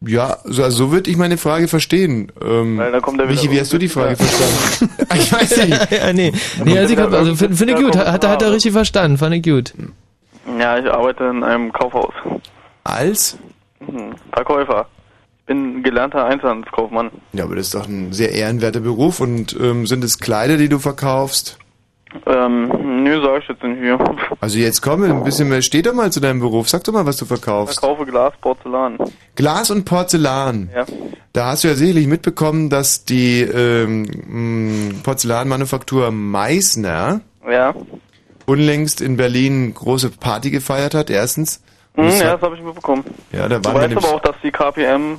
ja, 0.00 0.36
so, 0.42 0.68
so 0.70 0.90
würde 0.90 1.08
ich 1.08 1.16
meine 1.16 1.36
Frage 1.36 1.68
verstehen. 1.68 2.32
Ähm, 2.44 2.76
Weil 2.76 2.90
da 2.90 2.98
kommt 2.98 3.18
wieder 3.18 3.28
Michi, 3.28 3.52
wie 3.52 3.60
hast 3.60 3.72
du 3.72 3.78
die 3.78 3.88
Frage 3.88 4.16
verstanden? 4.16 4.96
ich 5.14 5.32
weiß 5.32 5.56
nicht. 5.64 5.92
ja, 5.92 6.12
nee. 6.12 6.32
nee 6.64 6.76
also, 6.76 6.92
ich 6.92 6.98
also 6.98 7.36
finde 7.36 7.56
find 7.56 7.70
ich 7.70 7.76
gut. 7.76 7.96
Hat, 7.96 8.26
hat 8.26 8.42
er 8.42 8.50
richtig 8.50 8.72
verstanden. 8.72 9.16
Fand 9.16 9.36
ich 9.36 9.42
gut. 9.44 9.74
Ja, 10.58 10.78
ich 10.78 10.90
arbeite 10.90 11.24
in 11.24 11.42
einem 11.42 11.72
Kaufhaus. 11.72 12.14
Als? 12.84 13.38
Hm, 13.80 14.14
Verkäufer. 14.32 14.86
Ich 15.40 15.46
bin 15.46 15.82
gelernter 15.82 16.24
Einzelhandelskaufmann. 16.24 17.10
Ja, 17.32 17.44
aber 17.44 17.56
das 17.56 17.66
ist 17.66 17.74
doch 17.74 17.86
ein 17.86 18.12
sehr 18.12 18.32
ehrenwerter 18.32 18.80
Beruf. 18.80 19.20
Und 19.20 19.56
ähm, 19.60 19.86
sind 19.86 20.02
es 20.04 20.18
Kleider, 20.18 20.56
die 20.56 20.68
du 20.68 20.78
verkaufst? 20.78 21.58
Ähm, 22.24 23.02
nö, 23.04 23.20
sag 23.22 23.42
ich 23.42 23.48
jetzt 23.48 23.62
nicht 23.62 23.78
hier. 23.80 23.98
Also 24.40 24.58
jetzt 24.58 24.80
komm, 24.82 25.02
ein 25.02 25.24
bisschen 25.24 25.48
mehr. 25.48 25.60
Steh 25.62 25.82
doch 25.82 25.92
mal 25.94 26.10
zu 26.12 26.20
deinem 26.20 26.40
Beruf. 26.40 26.68
Sag 26.68 26.84
doch 26.84 26.92
mal, 26.92 27.04
was 27.06 27.16
du 27.16 27.24
Ich 27.24 27.28
verkaufst. 27.28 27.80
verkaufe 27.80 28.06
Glas, 28.06 28.32
Porzellan. 28.40 28.98
Glas 29.34 29.70
und 29.70 29.84
Porzellan. 29.84 30.70
Ja. 30.74 30.84
Da 31.32 31.46
hast 31.46 31.64
du 31.64 31.68
ja 31.68 31.74
sicherlich 31.74 32.06
mitbekommen, 32.06 32.70
dass 32.70 33.04
die 33.04 33.40
ähm, 33.42 35.00
Porzellanmanufaktur 35.02 36.10
Meißner 36.10 37.20
Ja. 37.50 37.74
Unlängst 38.46 39.00
in 39.00 39.16
Berlin 39.16 39.74
große 39.74 40.10
Party 40.10 40.50
gefeiert 40.50 40.94
hat. 40.94 41.10
Erstens. 41.10 41.60
Hm, 41.94 42.06
es 42.06 42.20
ja, 42.20 42.32
das 42.34 42.42
habe 42.42 42.56
ich 42.56 42.62
mitbekommen. 42.62 43.04
ja, 43.32 43.48
da 43.48 43.58
Du 43.58 43.64
waren 43.64 43.90
wir 43.90 43.96
weißt 43.96 44.06
aber 44.06 44.16
auch, 44.16 44.20
dass 44.20 44.36
die 44.42 44.50
KPM 44.50 45.18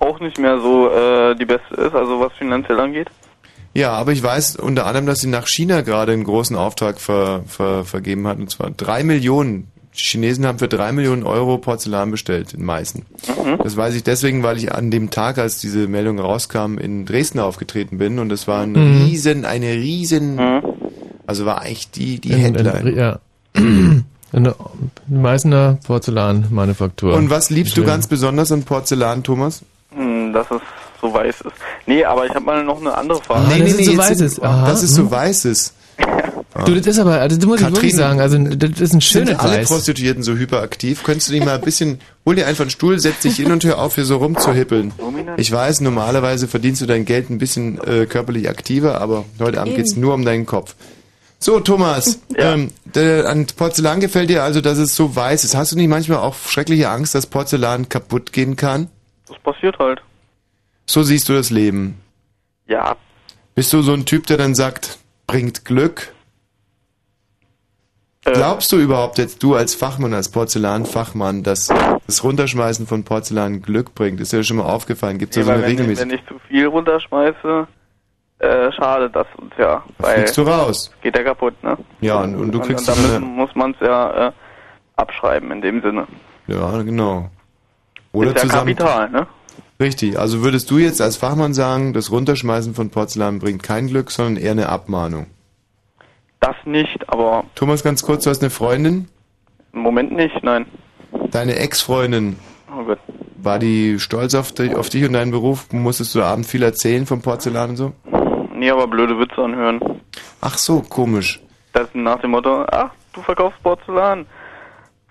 auch 0.00 0.18
nicht 0.20 0.38
mehr 0.38 0.58
so 0.60 0.88
äh, 0.90 1.34
die 1.36 1.44
beste 1.44 1.74
ist, 1.74 1.94
also 1.94 2.20
was 2.20 2.32
finanziell 2.34 2.80
angeht. 2.80 3.08
Ja, 3.74 3.92
aber 3.92 4.12
ich 4.12 4.22
weiß 4.22 4.56
unter 4.56 4.86
anderem, 4.86 5.06
dass 5.06 5.20
sie 5.20 5.28
nach 5.28 5.46
China 5.46 5.80
gerade 5.80 6.12
einen 6.12 6.24
großen 6.24 6.56
Auftrag 6.56 7.00
ver, 7.00 7.42
ver, 7.46 7.84
vergeben 7.84 8.26
hat. 8.26 8.38
Und 8.38 8.50
zwar 8.50 8.70
drei 8.70 9.02
Millionen. 9.02 9.68
Die 9.94 9.98
Chinesen 10.00 10.46
haben 10.46 10.58
für 10.58 10.68
drei 10.68 10.90
Millionen 10.92 11.22
Euro 11.22 11.58
Porzellan 11.58 12.10
bestellt 12.10 12.54
in 12.54 12.64
Meißen. 12.64 13.04
Mhm. 13.28 13.58
Das 13.62 13.76
weiß 13.76 13.94
ich 13.94 14.02
deswegen, 14.04 14.42
weil 14.42 14.56
ich 14.56 14.72
an 14.74 14.90
dem 14.90 15.10
Tag, 15.10 15.36
als 15.38 15.60
diese 15.60 15.86
Meldung 15.88 16.18
rauskam, 16.18 16.78
in 16.78 17.04
Dresden 17.04 17.38
aufgetreten 17.40 17.98
bin. 17.98 18.18
Und 18.18 18.28
das 18.30 18.46
war 18.48 18.62
ein 18.62 18.72
Mhm. 18.72 19.02
riesen, 19.04 19.44
eine 19.44 19.72
riesen, 19.74 20.36
Mhm. 20.36 20.62
Also 21.32 21.46
war 21.46 21.62
eigentlich 21.62 21.90
die, 21.90 22.18
die 22.20 22.30
In- 22.32 22.54
in- 22.54 22.54
Headline. 22.66 22.96
Ja. 22.96 23.18
Eine 24.34 24.54
Meißner 25.08 25.78
Porzellanmanufaktur. 25.86 27.14
Und 27.14 27.28
was 27.30 27.50
liebst 27.50 27.76
du 27.76 27.84
ganz 27.84 28.06
besonders 28.06 28.50
an 28.52 28.62
Porzellan, 28.62 29.22
Thomas? 29.22 29.62
Hm, 29.94 30.32
dass 30.32 30.46
es 30.50 30.60
so 31.00 31.12
weiß 31.12 31.42
ist. 31.42 31.52
Nee, 31.86 32.04
aber 32.04 32.24
ich 32.26 32.34
habe 32.34 32.44
mal 32.44 32.64
noch 32.64 32.80
eine 32.80 32.96
andere 32.96 33.20
Frage. 33.22 33.46
Ah, 33.46 33.58
das 33.58 33.68
ist 33.72 33.84
so 33.84 33.90
jetzt 33.92 33.98
weißes. 33.98 34.34
sind- 34.36 34.44
Aha, 34.44 34.66
Das 34.68 34.82
ist 34.82 34.94
so 34.94 35.02
hm. 35.02 35.10
weißes. 35.10 35.72
Du, 36.66 36.74
das 36.74 36.86
ist 36.86 36.98
aber, 36.98 37.18
also 37.18 37.34
das 37.38 37.46
muss 37.46 37.60
ich 37.62 37.66
wirklich 37.66 37.96
sagen, 37.96 38.20
also 38.20 38.36
das 38.36 38.78
ist 38.78 38.92
ein 38.92 39.00
schönes 39.00 39.30
Sind 39.30 39.40
alle 39.40 39.56
Weiß. 39.60 39.68
Prostituierten 39.68 40.22
so 40.22 40.34
hyperaktiv? 40.34 41.02
Könntest 41.02 41.28
du 41.28 41.32
dich 41.32 41.42
mal 41.42 41.54
ein 41.54 41.62
bisschen, 41.62 41.98
hol 42.26 42.34
dir 42.34 42.46
einfach 42.46 42.60
einen 42.64 42.70
Stuhl, 42.70 42.98
setz 42.98 43.20
dich 43.20 43.36
hin 43.36 43.50
und 43.50 43.64
hör 43.64 43.78
auf, 43.78 43.94
hier 43.94 44.04
so 44.04 44.18
rumzuhippeln. 44.18 44.92
Ich 45.38 45.50
weiß, 45.50 45.80
normalerweise 45.80 46.48
verdienst 46.48 46.82
du 46.82 46.86
dein 46.86 47.06
Geld 47.06 47.30
ein 47.30 47.38
bisschen 47.38 47.80
äh, 47.84 48.04
körperlich 48.04 48.50
aktiver, 48.50 49.00
aber 49.00 49.24
heute 49.40 49.60
Abend 49.62 49.72
Eben. 49.72 49.82
geht's 49.82 49.96
nur 49.96 50.12
um 50.12 50.26
deinen 50.26 50.44
Kopf. 50.44 50.74
So, 51.42 51.58
Thomas, 51.58 52.20
ähm, 52.36 52.70
der, 52.84 53.28
an 53.28 53.46
Porzellan 53.56 53.98
gefällt 53.98 54.30
dir 54.30 54.44
also, 54.44 54.60
dass 54.60 54.78
es 54.78 54.94
so 54.94 55.16
weiß 55.16 55.42
ist. 55.42 55.56
Hast 55.56 55.72
du 55.72 55.76
nicht 55.76 55.88
manchmal 55.88 56.18
auch 56.18 56.36
schreckliche 56.36 56.88
Angst, 56.88 57.16
dass 57.16 57.26
Porzellan 57.26 57.88
kaputt 57.88 58.32
gehen 58.32 58.54
kann? 58.54 58.88
Das 59.26 59.38
passiert 59.40 59.76
halt. 59.80 60.00
So 60.86 61.02
siehst 61.02 61.28
du 61.28 61.32
das 61.32 61.50
Leben. 61.50 61.98
Ja. 62.68 62.96
Bist 63.56 63.72
du 63.72 63.82
so 63.82 63.92
ein 63.92 64.06
Typ, 64.06 64.26
der 64.28 64.36
dann 64.36 64.54
sagt, 64.54 64.98
bringt 65.26 65.64
Glück? 65.64 66.12
Äh. 68.24 68.34
Glaubst 68.34 68.70
du 68.70 68.76
überhaupt 68.78 69.18
jetzt, 69.18 69.42
du 69.42 69.56
als 69.56 69.74
Fachmann, 69.74 70.14
als 70.14 70.28
Porzellanfachmann, 70.28 71.42
dass 71.42 71.66
das 72.06 72.22
Runterschmeißen 72.22 72.86
von 72.86 73.02
Porzellan 73.02 73.62
Glück 73.62 73.94
bringt? 73.96 74.20
Ist 74.20 74.32
dir 74.32 74.44
schon 74.44 74.58
mal 74.58 74.64
aufgefallen? 74.66 75.18
Gibt 75.18 75.32
es 75.32 75.38
Nee, 75.38 75.42
da 75.42 75.46
so 75.46 75.52
eine 75.54 75.62
wenn, 75.62 75.70
regelmäßig? 75.70 76.08
wenn 76.08 76.14
ich 76.16 76.24
zu 76.28 76.38
viel 76.48 76.66
runterschmeiße, 76.66 77.66
äh, 78.42 78.70
schadet 78.72 79.14
das 79.16 79.26
uns 79.38 79.52
ja. 79.58 79.82
Weil 79.98 80.14
fliegst 80.16 80.36
du 80.36 80.42
raus. 80.42 80.92
Geht 81.02 81.16
ja 81.16 81.22
kaputt, 81.24 81.54
ne? 81.62 81.76
Ja, 82.00 82.16
und, 82.20 82.34
und 82.36 82.52
du 82.52 82.58
Und, 82.58 82.66
kriegst 82.66 82.88
und 82.88 82.96
dann 82.96 83.04
eine, 83.04 83.20
müssen, 83.20 83.34
muss 83.36 83.54
man 83.54 83.70
es 83.80 83.86
ja 83.86 84.28
äh, 84.28 84.32
abschreiben 84.96 85.50
in 85.52 85.60
dem 85.62 85.80
Sinne. 85.82 86.06
Ja, 86.48 86.82
genau. 86.82 87.30
Oder 88.12 88.30
ist 88.30 88.36
ja 88.36 88.42
zusammen. 88.42 88.76
Kapital, 88.76 89.10
ne? 89.10 89.26
Richtig. 89.80 90.18
Also 90.18 90.42
würdest 90.42 90.70
du 90.70 90.78
jetzt 90.78 91.00
als 91.00 91.16
Fachmann 91.16 91.54
sagen, 91.54 91.92
das 91.92 92.10
Runterschmeißen 92.10 92.74
von 92.74 92.90
Porzellan 92.90 93.38
bringt 93.38 93.62
kein 93.62 93.86
Glück, 93.88 94.10
sondern 94.10 94.36
eher 94.42 94.52
eine 94.52 94.68
Abmahnung? 94.68 95.26
Das 96.40 96.56
nicht, 96.64 97.08
aber 97.08 97.44
Thomas, 97.54 97.82
ganz 97.84 98.02
kurz, 98.02 98.24
du 98.24 98.30
hast 98.30 98.42
eine 98.42 98.50
Freundin? 98.50 99.08
im 99.72 99.80
Moment 99.80 100.12
nicht, 100.12 100.42
nein. 100.42 100.66
Deine 101.30 101.56
Ex-Freundin, 101.56 102.36
Oh 102.76 102.84
Gott. 102.84 102.98
war 103.36 103.58
die 103.58 103.98
stolz 104.00 104.34
auf 104.34 104.52
dich, 104.52 104.74
auf 104.74 104.88
dich 104.90 105.04
und 105.04 105.12
deinen 105.14 105.30
Beruf? 105.30 105.72
Musstest 105.72 106.14
du 106.14 106.22
abend 106.22 106.44
viel 106.46 106.62
erzählen 106.62 107.06
vom 107.06 107.22
Porzellan 107.22 107.70
und 107.70 107.76
so? 107.76 107.92
Nee, 108.62 108.70
aber 108.70 108.86
blöde 108.86 109.18
Witze 109.18 109.42
anhören. 109.42 109.80
Ach 110.40 110.56
so, 110.56 110.82
komisch. 110.88 111.40
Das 111.72 111.82
ist 111.88 111.96
nach 111.96 112.20
dem 112.20 112.30
Motto, 112.30 112.64
ach, 112.70 112.90
du 113.12 113.20
verkaufst 113.20 113.60
Porzellan. 113.64 114.24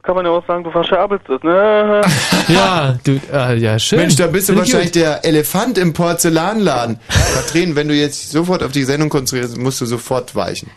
Kann 0.03 0.15
man 0.15 0.23
ja 0.25 0.31
auch 0.31 0.47
sagen, 0.47 0.63
du 0.63 0.71
verscherbelst 0.71 1.27
es, 1.27 1.43
ne? 1.43 2.01
Ja, 2.47 2.97
du, 3.03 3.19
äh, 3.33 3.57
ja, 3.57 3.77
schön. 3.77 3.99
Mensch, 3.99 4.15
da 4.15 4.27
bist 4.27 4.47
du 4.47 4.53
Finde 4.53 4.65
ich 4.67 4.73
wahrscheinlich 4.73 4.93
gut. 4.93 5.01
der 5.01 5.25
Elefant 5.25 5.77
im 5.77 5.91
Porzellanladen. 5.91 6.97
Katrin, 7.35 7.75
wenn 7.75 7.89
du 7.89 7.93
jetzt 7.93 8.31
sofort 8.31 8.63
auf 8.63 8.71
die 8.71 8.83
Sendung 8.85 9.09
konzentrierst, 9.09 9.57
musst 9.57 9.81
du 9.81 9.85
sofort 9.85 10.33
weichen. 10.33 10.69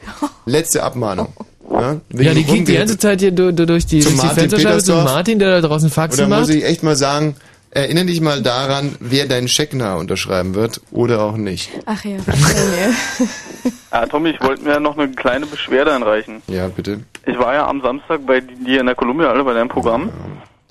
Letzte 0.44 0.82
Abmahnung. 0.82 1.32
Ja, 1.70 1.96
Ja, 2.12 2.34
die 2.34 2.44
geht 2.44 2.68
die 2.68 2.74
ganze 2.76 2.98
Zeit 2.98 3.20
hier 3.20 3.32
du, 3.32 3.52
du, 3.52 3.66
durch 3.66 3.86
die, 3.86 3.98
durch 4.00 4.12
die 4.14 4.18
Martin 4.18 4.34
Fensterscheibe 4.50 4.78
zu 4.82 4.92
Petersdorf. 4.92 5.14
Martin, 5.14 5.38
der 5.38 5.60
da 5.60 5.66
draußen 5.68 5.86
Und 5.88 5.92
Faxen 5.94 6.28
da 6.30 6.38
muss 6.38 6.48
macht. 6.48 6.56
ich 6.58 6.64
echt 6.64 6.82
mal 6.82 6.94
sagen, 6.94 7.36
erinnere 7.74 8.06
dich 8.06 8.20
mal 8.20 8.42
daran, 8.42 8.96
wer 9.00 9.26
deinen 9.26 9.48
Scheck 9.48 9.74
nachher 9.74 9.98
unterschreiben 9.98 10.54
wird 10.54 10.80
oder 10.90 11.22
auch 11.22 11.36
nicht. 11.36 11.70
Ach 11.86 12.04
ja. 12.04 12.16
Ah, 13.90 14.06
Tommy, 14.06 14.30
ich 14.30 14.42
wollte 14.42 14.64
mir 14.64 14.80
noch 14.80 14.98
eine 14.98 15.12
kleine 15.12 15.46
Beschwerde 15.46 15.92
einreichen. 15.94 16.42
Ja, 16.48 16.66
bitte. 16.66 17.04
Ich 17.26 17.38
war 17.38 17.54
ja 17.54 17.68
am 17.68 17.80
Samstag 17.80 18.26
bei 18.26 18.40
dir 18.40 18.80
in 18.80 18.86
der 18.86 18.96
Columbia, 18.96 19.30
alle 19.30 19.44
bei 19.44 19.54
deinem 19.54 19.68
Programm. 19.68 20.10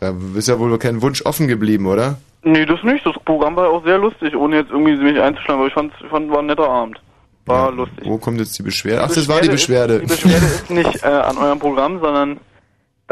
Da 0.01 0.13
ist 0.35 0.49
ja 0.49 0.59
wohl 0.59 0.77
kein 0.77 1.01
Wunsch 1.01 1.25
offen 1.25 1.47
geblieben, 1.47 1.85
oder? 1.85 2.17
Nee, 2.43 2.65
das 2.65 2.83
nicht. 2.83 3.05
Das 3.05 3.15
Programm 3.23 3.55
war 3.55 3.69
auch 3.69 3.83
sehr 3.85 3.97
lustig, 3.97 4.35
ohne 4.35 4.57
jetzt 4.57 4.71
irgendwie 4.71 4.97
mich 4.97 5.19
einzuschlagen. 5.21 5.61
Aber 5.61 5.67
ich 5.67 5.73
fand, 5.73 5.93
ich 6.03 6.09
fand 6.09 6.29
war 6.29 6.39
ein 6.39 6.47
netter 6.47 6.67
Abend. 6.67 6.99
War 7.45 7.71
lustig. 7.71 8.05
Wo 8.05 8.17
kommt 8.17 8.39
jetzt 8.39 8.57
die 8.59 8.63
Beschwerde? 8.63 9.03
Ach, 9.03 9.11
das 9.11 9.27
war 9.27 9.39
die 9.39 9.49
Beschwerde. 9.49 9.95
Ist, 9.95 10.03
die 10.03 10.27
Beschwerde 10.27 10.45
ist 10.45 10.69
nicht 10.69 11.03
äh, 11.03 11.07
an 11.07 11.37
eurem 11.37 11.59
Programm, 11.59 11.99
sondern 12.01 12.39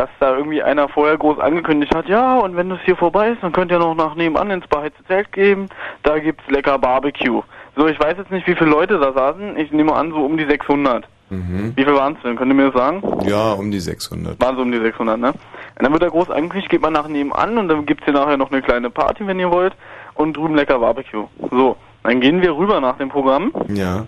dass 0.02 0.10
da 0.20 0.36
irgendwie 0.36 0.64
einer 0.64 0.90
vorher 0.90 1.16
groß 1.16 1.38
angekündigt 1.38 1.94
hat, 1.94 2.08
ja, 2.08 2.40
und 2.40 2.56
wenn 2.56 2.70
das 2.70 2.80
hier 2.86 2.96
vorbei 2.96 3.30
ist, 3.30 3.44
dann 3.44 3.52
könnt 3.52 3.70
ihr 3.72 3.78
noch 3.78 3.94
nach 3.94 4.16
nebenan 4.16 4.50
ins 4.50 4.66
beheizte 4.66 5.04
Zelt 5.06 5.32
gehen, 5.32 5.70
da 6.02 6.18
gibt's 6.18 6.44
lecker 6.50 6.80
Barbecue. 6.80 7.44
So, 7.76 7.86
ich 7.88 8.00
weiß 8.00 8.18
jetzt 8.18 8.32
nicht, 8.32 8.48
wie 8.48 8.56
viele 8.56 8.72
Leute 8.72 8.98
da 8.98 9.14
saßen. 9.14 9.58
Ich 9.58 9.72
nehme 9.72 9.94
an, 9.94 10.10
so 10.10 10.26
um 10.26 10.38
die 10.38 10.46
600. 10.46 11.08
Mhm. 11.30 11.74
Wie 11.76 11.84
viel 11.86 11.94
waren's 11.94 12.18
denn? 12.24 12.36
Könnt 12.36 12.52
ihr 12.52 12.56
mir 12.56 12.72
das 12.72 12.82
sagen? 12.82 13.04
Ja, 13.28 13.52
um 13.52 13.70
die 13.70 13.80
600. 13.80 14.42
Waren 14.42 14.56
so 14.56 14.64
um 14.64 14.72
die 14.72 14.80
600, 14.80 15.20
ne? 15.20 15.28
Und 15.30 15.36
dann 15.84 15.92
wird 15.94 16.02
da 16.02 16.08
groß 16.10 16.32
angekündigt, 16.32 16.70
geht 16.72 16.82
man 16.82 16.94
nach 16.94 17.08
nebenan 17.08 17.60
und 17.60 17.68
dann 17.70 17.86
gibt's 17.86 18.04
hier 18.06 18.14
nachher 18.16 18.38
noch 18.38 18.52
eine 18.52 18.64
kleine 18.64 18.90
Party, 18.90 19.28
wenn 19.28 19.40
ihr 19.40 19.52
wollt, 19.52 19.74
und 20.16 20.36
drüben 20.36 20.56
lecker 20.56 20.80
Barbecue. 20.80 21.28
So, 21.52 21.78
dann 22.04 22.20
gehen 22.22 22.42
wir 22.42 22.58
rüber 22.58 22.82
nach 22.82 22.98
dem 22.98 23.10
Programm 23.10 23.52
Ja. 23.68 24.08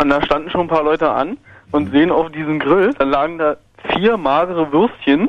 und 0.00 0.08
da 0.08 0.22
standen 0.22 0.50
schon 0.50 0.62
ein 0.62 0.68
paar 0.68 0.84
Leute 0.84 1.10
an 1.10 1.36
und 1.72 1.90
sehen 1.90 2.12
auf 2.12 2.30
diesem 2.30 2.60
Grill, 2.60 2.94
da 2.96 3.04
lagen 3.04 3.38
da 3.38 3.56
vier 3.92 4.16
magere 4.16 4.70
Würstchen 4.72 5.28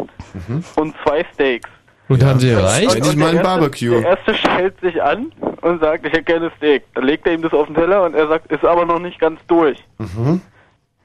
und 0.76 0.96
zwei 1.04 1.26
Steaks. 1.34 1.70
Und 2.08 2.24
haben 2.24 2.40
sie 2.40 2.50
erreicht? 2.50 2.96
Und, 2.96 3.08
und 3.08 3.20
der, 3.20 3.34
erste, 3.34 3.70
der 3.88 4.06
erste 4.06 4.34
stellt 4.36 4.80
sich 4.80 5.02
an 5.02 5.32
und 5.62 5.82
sagt, 5.82 6.06
ich 6.06 6.14
hätte 6.14 6.24
gerne 6.24 6.52
Steak. 6.58 6.84
Dann 6.94 7.06
legt 7.06 7.26
er 7.26 7.34
ihm 7.34 7.42
das 7.42 7.52
auf 7.52 7.66
den 7.66 7.76
Teller 7.76 8.04
und 8.04 8.14
er 8.14 8.28
sagt, 8.28 8.52
ist 8.52 8.64
aber 8.64 8.86
noch 8.86 9.00
nicht 9.00 9.20
ganz 9.20 9.40
durch. 9.48 9.84
Mhm. 9.98 10.42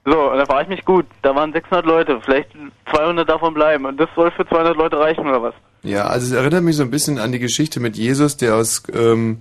So, 0.04 0.30
und 0.30 0.38
da 0.38 0.46
frage 0.46 0.64
ich 0.64 0.68
mich, 0.68 0.84
gut, 0.84 1.06
da 1.22 1.34
waren 1.34 1.52
600 1.52 1.86
Leute, 1.86 2.20
vielleicht 2.22 2.50
200 2.94 3.28
davon 3.28 3.54
bleiben 3.54 3.84
und 3.84 3.98
das 3.98 4.08
soll 4.14 4.30
für 4.30 4.46
200 4.46 4.76
Leute 4.76 4.98
reichen 4.98 5.26
oder 5.26 5.42
was? 5.42 5.54
Ja, 5.82 6.06
also 6.06 6.26
es 6.26 6.32
erinnert 6.32 6.62
mich 6.62 6.76
so 6.76 6.82
ein 6.82 6.90
bisschen 6.90 7.18
an 7.18 7.32
die 7.32 7.38
Geschichte 7.38 7.80
mit 7.80 7.96
Jesus, 7.96 8.36
der 8.36 8.56
aus, 8.56 8.82
ähm, 8.94 9.38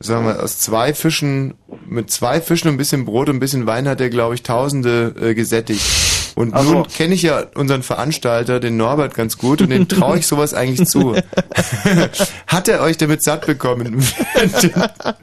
sagen 0.00 0.26
wir, 0.26 0.42
aus 0.42 0.58
zwei 0.58 0.92
Fischen, 0.92 1.54
mit 1.86 2.10
zwei 2.10 2.40
Fischen 2.40 2.68
und 2.68 2.74
ein 2.74 2.78
bisschen 2.78 3.04
Brot 3.04 3.28
und 3.28 3.36
ein 3.36 3.40
bisschen 3.40 3.66
Wein 3.66 3.88
hat 3.88 4.00
er, 4.00 4.10
glaube 4.10 4.34
ich, 4.34 4.42
Tausende 4.42 5.14
äh, 5.20 5.34
gesättigt. 5.34 6.17
Und 6.38 6.54
Ach 6.54 6.62
so. 6.62 6.72
nun 6.72 6.86
kenne 6.86 7.14
ich 7.14 7.22
ja 7.22 7.46
unseren 7.56 7.82
Veranstalter, 7.82 8.60
den 8.60 8.76
Norbert, 8.76 9.12
ganz 9.14 9.38
gut 9.38 9.60
und 9.60 9.70
den 9.70 9.88
traue 9.88 10.18
ich 10.18 10.26
sowas 10.28 10.54
eigentlich 10.54 10.88
zu. 10.88 11.16
hat 12.46 12.68
er 12.68 12.80
euch 12.80 12.96
damit 12.96 13.24
satt 13.24 13.44
bekommen? 13.44 14.00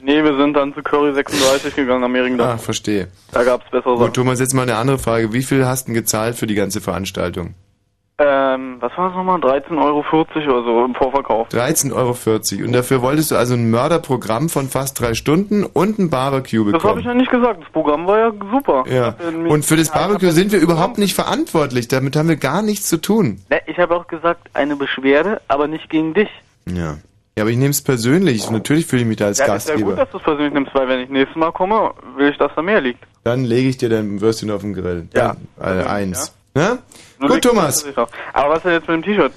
Nee, 0.02 0.22
wir 0.22 0.36
sind 0.36 0.54
dann 0.54 0.74
zu 0.74 0.82
Curry 0.82 1.14
36 1.14 1.74
gegangen 1.74 2.04
am 2.04 2.12
Mehringdamm. 2.12 2.48
ah, 2.48 2.58
verstehe. 2.58 3.08
Da 3.32 3.44
gab's 3.44 3.64
bessere 3.70 3.96
Gut, 3.96 4.14
Thomas, 4.14 4.40
jetzt 4.40 4.52
mal 4.52 4.62
eine 4.62 4.76
andere 4.76 4.98
Frage. 4.98 5.32
Wie 5.32 5.42
viel 5.42 5.64
hast 5.66 5.84
du 5.88 5.92
denn 5.92 5.94
gezahlt 5.94 6.36
für 6.36 6.46
die 6.46 6.54
ganze 6.54 6.80
Veranstaltung? 6.82 7.54
Ähm, 8.18 8.76
was 8.80 8.96
war 8.96 9.08
das 9.08 9.16
nochmal? 9.16 9.38
13,40 9.40 9.78
Euro 9.78 9.98
oder 10.00 10.64
so 10.64 10.84
im 10.86 10.94
Vorverkauf. 10.94 11.48
13,40 11.48 11.92
Euro. 11.92 12.66
Und 12.66 12.72
dafür 12.72 13.02
wolltest 13.02 13.30
du 13.30 13.36
also 13.36 13.52
ein 13.54 13.70
Mörderprogramm 13.70 14.48
von 14.48 14.68
fast 14.68 14.98
drei 14.98 15.12
Stunden 15.12 15.64
und 15.64 15.98
ein 15.98 16.08
Barbecue 16.08 16.64
Das 16.64 16.72
habe 16.72 16.82
bekommen. 16.82 17.00
ich 17.00 17.06
ja 17.06 17.14
nicht 17.14 17.30
gesagt. 17.30 17.62
Das 17.62 17.70
Programm 17.72 18.06
war 18.06 18.18
ja 18.18 18.32
super. 18.50 18.84
Ja. 18.88 19.14
Und 19.48 19.66
für 19.66 19.76
das 19.76 19.90
Barbecue 19.90 20.30
sind 20.30 20.50
wir 20.50 20.60
überhaupt 20.60 20.96
nicht 20.96 21.14
verantwortlich. 21.14 21.88
Damit 21.88 22.16
haben 22.16 22.30
wir 22.30 22.36
gar 22.36 22.62
nichts 22.62 22.88
zu 22.88 22.98
tun. 22.98 23.42
Ne, 23.50 23.60
ich 23.66 23.78
habe 23.78 23.94
auch 23.94 24.06
gesagt, 24.06 24.48
eine 24.54 24.76
Beschwerde, 24.76 25.42
aber 25.48 25.68
nicht 25.68 25.90
gegen 25.90 26.14
dich. 26.14 26.30
Ja. 26.66 26.96
Ja, 27.36 27.42
aber 27.44 27.50
ich 27.50 27.58
nehme 27.58 27.70
es 27.70 27.82
persönlich. 27.82 28.50
Natürlich 28.50 28.86
fühle 28.86 29.02
ich 29.02 29.08
mich 29.08 29.18
da 29.18 29.26
als 29.26 29.40
ja, 29.40 29.54
ist 29.56 29.68
ja 29.68 29.74
gut, 29.74 29.84
Gastgeber. 29.88 29.96
dass 29.96 30.10
du 30.10 30.16
es 30.16 30.22
persönlich 30.22 30.54
nimmst, 30.54 30.74
weil 30.74 30.88
wenn 30.88 31.00
ich 31.00 31.10
nächstes 31.10 31.36
Mal 31.36 31.52
komme, 31.52 31.90
will 32.16 32.30
ich, 32.30 32.38
dass 32.38 32.50
da 32.56 32.62
mehr 32.62 32.80
liegt. 32.80 33.04
Dann 33.24 33.44
lege 33.44 33.68
ich 33.68 33.76
dir 33.76 33.90
dein 33.90 34.22
Würstchen 34.22 34.50
auf 34.50 34.62
den 34.62 34.72
Grill. 34.72 35.06
Ja. 35.14 35.36
Dann, 35.58 35.78
äh, 35.80 35.82
eins. 35.82 36.34
Ja? 36.56 36.78
Gut, 37.20 37.42
Thomas. 37.42 37.84
Aber 38.32 38.54
was 38.54 38.62
denn 38.62 38.72
jetzt 38.72 38.88
mit 38.88 38.96
dem 38.96 39.02
T-Shirt? 39.02 39.32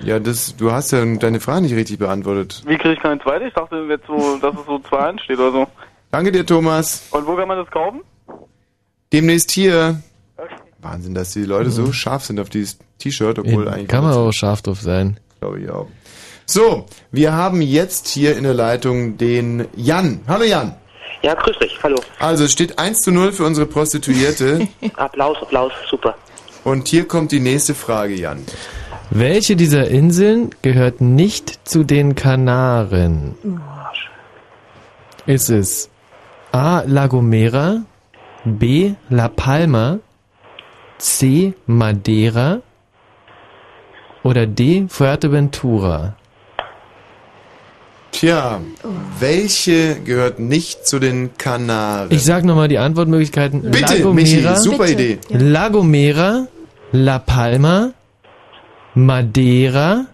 Ja, 0.00 0.18
das, 0.18 0.56
du 0.56 0.72
hast 0.72 0.90
ja 0.92 1.04
deine 1.04 1.40
Frage 1.40 1.62
nicht 1.62 1.74
richtig 1.74 1.98
beantwortet. 1.98 2.62
Wie 2.66 2.76
kriege 2.76 2.94
ich 2.94 3.00
kein 3.00 3.20
zweites? 3.20 3.48
Ich 3.48 3.54
dachte 3.54 3.76
jetzt 3.88 4.06
so, 4.06 4.38
dass 4.38 4.54
es 4.54 4.66
so 4.66 4.76
2-1 4.76 5.20
steht 5.20 5.38
oder 5.38 5.52
so. 5.52 5.66
Danke 6.10 6.32
dir, 6.32 6.44
Thomas. 6.44 7.08
Und 7.10 7.26
wo 7.26 7.36
kann 7.36 7.48
man 7.48 7.58
das 7.58 7.70
kaufen? 7.70 8.00
Demnächst 9.12 9.50
hier. 9.50 10.00
Wahnsinn, 10.80 11.14
dass 11.14 11.32
die 11.32 11.44
Leute 11.44 11.70
so 11.70 11.92
scharf 11.92 12.24
sind 12.24 12.40
auf 12.40 12.50
dieses 12.50 12.78
T-Shirt, 12.98 13.38
obwohl 13.38 13.68
eigentlich. 13.68 13.88
Kann 13.88 14.02
man 14.02 14.14
auch 14.14 14.32
scharf 14.32 14.62
drauf 14.62 14.80
sein. 14.80 15.18
Glaube 15.40 15.60
ich 15.60 15.70
auch. 15.70 15.86
So, 16.46 16.86
wir 17.12 17.32
haben 17.34 17.62
jetzt 17.62 18.08
hier 18.08 18.36
in 18.36 18.44
der 18.44 18.54
Leitung 18.54 19.16
den 19.16 19.68
Jan. 19.76 20.22
Hallo 20.26 20.44
Jan. 20.44 20.74
Ja, 21.22 21.34
grüß 21.34 21.56
dich, 21.60 21.80
hallo. 21.82 21.96
Also 22.18 22.44
es 22.44 22.52
steht 22.52 22.78
1 22.80 22.98
zu 22.98 23.12
0 23.12 23.32
für 23.32 23.44
unsere 23.44 23.66
Prostituierte. 23.66 24.66
Applaus, 24.96 25.36
Applaus, 25.40 25.72
super. 25.88 26.16
Und 26.64 26.88
hier 26.88 27.08
kommt 27.08 27.32
die 27.32 27.40
nächste 27.40 27.74
Frage, 27.74 28.14
Jan. 28.14 28.44
Welche 29.10 29.56
dieser 29.56 29.88
Inseln 29.88 30.50
gehört 30.62 31.00
nicht 31.00 31.68
zu 31.68 31.84
den 31.84 32.14
Kanaren? 32.14 33.34
Ist 35.26 35.50
es 35.50 35.90
A. 36.52 36.82
La 36.86 37.08
Gomera, 37.08 37.82
B. 38.44 38.94
La 39.08 39.28
Palma, 39.28 39.98
C. 40.98 41.54
Madeira 41.66 42.62
oder 44.22 44.46
D. 44.46 44.86
Fuerteventura? 44.88 46.16
Tja, 48.12 48.60
welche 49.18 49.96
gehört 50.04 50.38
nicht 50.38 50.86
zu 50.86 50.98
den 50.98 51.30
Kanaren? 51.38 52.08
Ich 52.10 52.22
sag 52.24 52.44
nochmal 52.44 52.68
die 52.68 52.78
Antwortmöglichkeiten. 52.78 53.62
Bitte, 53.62 53.80
La 53.96 54.02
Gomera, 54.02 54.12
Michi, 54.14 54.42
super 54.58 54.84
Bitte. 54.84 55.02
Idee. 55.02 55.18
La 55.30 55.68
Gomera, 55.70 56.46
La 56.92 57.18
Palma, 57.18 57.92
Madeira 58.94 60.06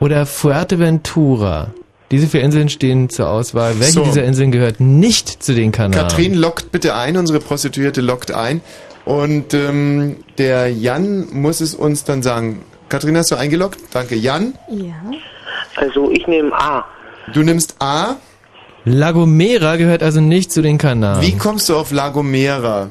oder 0.00 0.26
Fuerteventura. 0.26 1.72
Diese 2.10 2.26
vier 2.26 2.42
Inseln 2.42 2.68
stehen 2.68 3.08
zur 3.08 3.28
Auswahl. 3.30 3.78
Welche 3.78 3.92
So. 3.92 4.02
dieser 4.04 4.24
Inseln 4.24 4.50
gehört 4.50 4.80
nicht 4.80 5.42
zu 5.44 5.54
den 5.54 5.70
Kanaren? 5.70 6.08
Katrin 6.08 6.34
lockt 6.34 6.72
bitte 6.72 6.96
ein, 6.96 7.16
unsere 7.16 7.38
Prostituierte 7.38 8.00
lockt 8.00 8.32
ein. 8.32 8.60
Und 9.04 9.54
ähm, 9.54 10.16
der 10.38 10.68
Jan 10.72 11.28
muss 11.32 11.60
es 11.60 11.74
uns 11.74 12.02
dann 12.04 12.22
sagen. 12.22 12.62
Katrin, 12.88 13.16
hast 13.16 13.30
du 13.30 13.36
eingeloggt? 13.36 13.78
Danke. 13.92 14.16
Jan, 14.16 14.54
Ja. 14.68 14.94
Also 15.76 16.10
ich 16.10 16.26
nehme 16.26 16.52
A. 16.52 16.84
du 17.32 17.42
nimmst 17.42 17.76
A. 17.80 18.16
La 18.84 19.12
Gomera 19.12 19.76
gehört 19.76 20.02
also 20.02 20.20
nicht 20.20 20.50
zu 20.52 20.62
den 20.62 20.78
Kanaren. 20.78 21.20
Wie 21.22 21.36
kommst 21.36 21.68
du 21.68 21.76
auf 21.76 21.90
La 21.92 22.08
Gomera? 22.08 22.88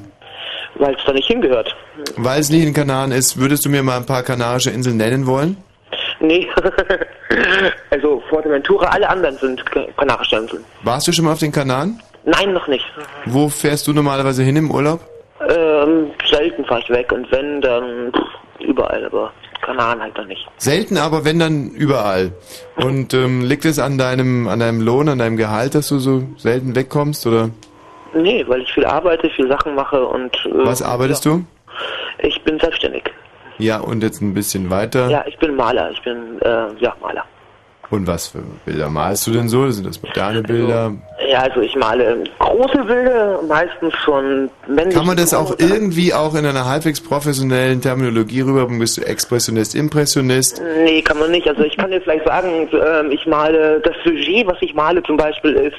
Weil 0.76 0.94
es 0.96 1.02
da 1.06 1.12
nicht 1.14 1.28
hingehört. 1.28 1.76
Weil 2.16 2.40
es 2.40 2.50
nicht 2.50 2.60
in 2.60 2.66
den 2.68 2.74
Kanaren 2.74 3.12
ist, 3.12 3.38
würdest 3.38 3.66
du 3.66 3.70
mir 3.70 3.82
mal 3.84 3.98
ein 3.98 4.06
paar 4.06 4.24
kanarische 4.24 4.70
Inseln 4.70 4.98
nennen 4.98 5.26
wollen? 5.26 5.58
Nee. 6.20 6.48
also 7.90 8.22
Fuerteventura, 8.30 8.86
alle 8.90 9.10
anderen 9.10 9.36
sind 9.38 9.66
Ka- 9.72 9.88
Kanarische 9.98 10.38
Inseln. 10.38 10.64
Warst 10.84 11.08
du 11.08 11.12
schon 11.12 11.26
mal 11.26 11.34
auf 11.34 11.40
den 11.40 11.52
Kanaren? 11.52 12.02
Nein, 12.26 12.54
noch 12.54 12.68
nicht. 12.68 12.86
Wo 13.26 13.50
fährst 13.50 13.88
du 13.88 13.94
normalerweise 13.94 14.44
hin 14.44 14.56
im 14.58 14.72
Urlaub? 14.72 15.00
Ähm, 15.50 16.12
selten 16.30 16.66
fahre 16.66 16.82
ich 16.82 16.90
weg 16.90 17.12
und 17.12 17.32
wenn, 17.32 17.62
dann 17.62 18.12
pff, 18.14 18.62
überall, 18.68 19.06
aber 19.06 19.32
Kanaren 19.70 20.02
halt 20.02 20.18
noch 20.18 20.26
nicht. 20.26 20.48
Selten, 20.58 20.98
aber 20.98 21.26
wenn 21.26 21.38
dann 21.38 21.70
überall. 21.70 22.32
Und 22.76 23.14
ähm, 23.14 23.44
liegt 23.44 23.66
es 23.66 23.78
an 23.78 24.00
deinem, 24.00 24.48
an 24.48 24.60
deinem 24.60 24.82
Lohn, 24.82 25.08
an 25.10 25.20
deinem 25.20 25.38
Gehalt, 25.38 25.76
dass 25.76 25.90
du 25.90 26.00
so 26.00 26.24
selten 26.38 26.76
wegkommst? 26.76 27.28
Oder 27.28 27.52
Nee, 28.16 28.44
weil 28.48 28.62
ich 28.62 28.74
viel 28.74 28.86
arbeite, 28.86 29.30
viel 29.30 29.48
Sachen 29.48 29.76
mache 29.76 30.04
und... 30.04 30.36
Äh, 30.46 30.66
was 30.66 30.82
arbeitest 30.82 31.26
ja. 31.26 31.34
du? 31.34 31.46
Ich 32.28 32.42
bin 32.42 32.60
selbstständig. 32.60 33.04
Ja, 33.60 33.80
und 33.80 34.02
jetzt 34.02 34.22
ein 34.22 34.34
bisschen 34.34 34.72
weiter. 34.72 35.08
Ja, 35.10 35.24
ich 35.28 35.38
bin 35.38 35.56
Maler. 35.56 35.92
Ich 35.92 36.02
bin, 36.02 36.42
äh, 36.42 36.74
ja, 36.80 36.96
Maler. 37.00 37.26
Und 37.92 38.06
was 38.06 38.28
für 38.28 38.44
Bilder 38.66 38.90
malst 38.90 39.26
du 39.26 39.32
denn 39.32 39.50
so? 39.50 39.70
Sind 39.72 39.88
das 39.88 40.02
moderne 40.02 40.44
Bilder? 40.44 40.94
Ja, 41.28 41.40
also 41.40 41.62
ich 41.62 41.76
male 41.76 42.24
große 42.38 42.84
Bilder, 42.86 43.42
meistens 43.48 43.94
schon 44.04 44.50
männlich. 44.68 44.96
Kann 44.96 45.08
man 45.08 45.18
das 45.18 45.34
auch 45.34 45.56
irgendwie 45.58 46.14
auch 46.14 46.36
in 46.36 46.46
einer 46.46 46.66
halbwegs 46.66 47.02
professionellen 47.02 47.82
Terminologie 47.82 48.42
rüberbringen? 48.42 48.80
Bist 48.80 48.98
du 48.98 49.02
Expressionist, 49.02 49.74
Impressionist? 49.74 50.62
Nee, 50.84 51.02
kann 51.02 51.18
man 51.18 51.32
nicht. 51.32 51.48
Also 51.48 51.64
ich 51.64 51.78
kann 51.78 51.90
dir 51.90 52.02
vielleicht 52.02 52.26
sagen, 52.26 52.70
ähm, 52.74 53.12
ich 53.12 53.26
male, 53.26 53.80
das 53.80 53.96
Sujet, 54.04 54.46
was 54.46 54.58
ich 54.62 54.76
male 54.76 55.02
zum 55.04 55.18
Beispiel 55.18 55.54
ist, 55.54 55.78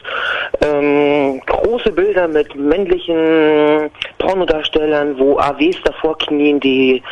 ähm, 0.63 1.41
große 1.47 1.93
Bilder 1.93 2.27
mit 2.27 2.55
männlichen 2.57 3.91
Pornodarstellern, 4.19 5.17
wo 5.17 5.39
AWs 5.39 5.77
davor 5.85 6.19
knien, 6.19 6.59
die 6.59 7.03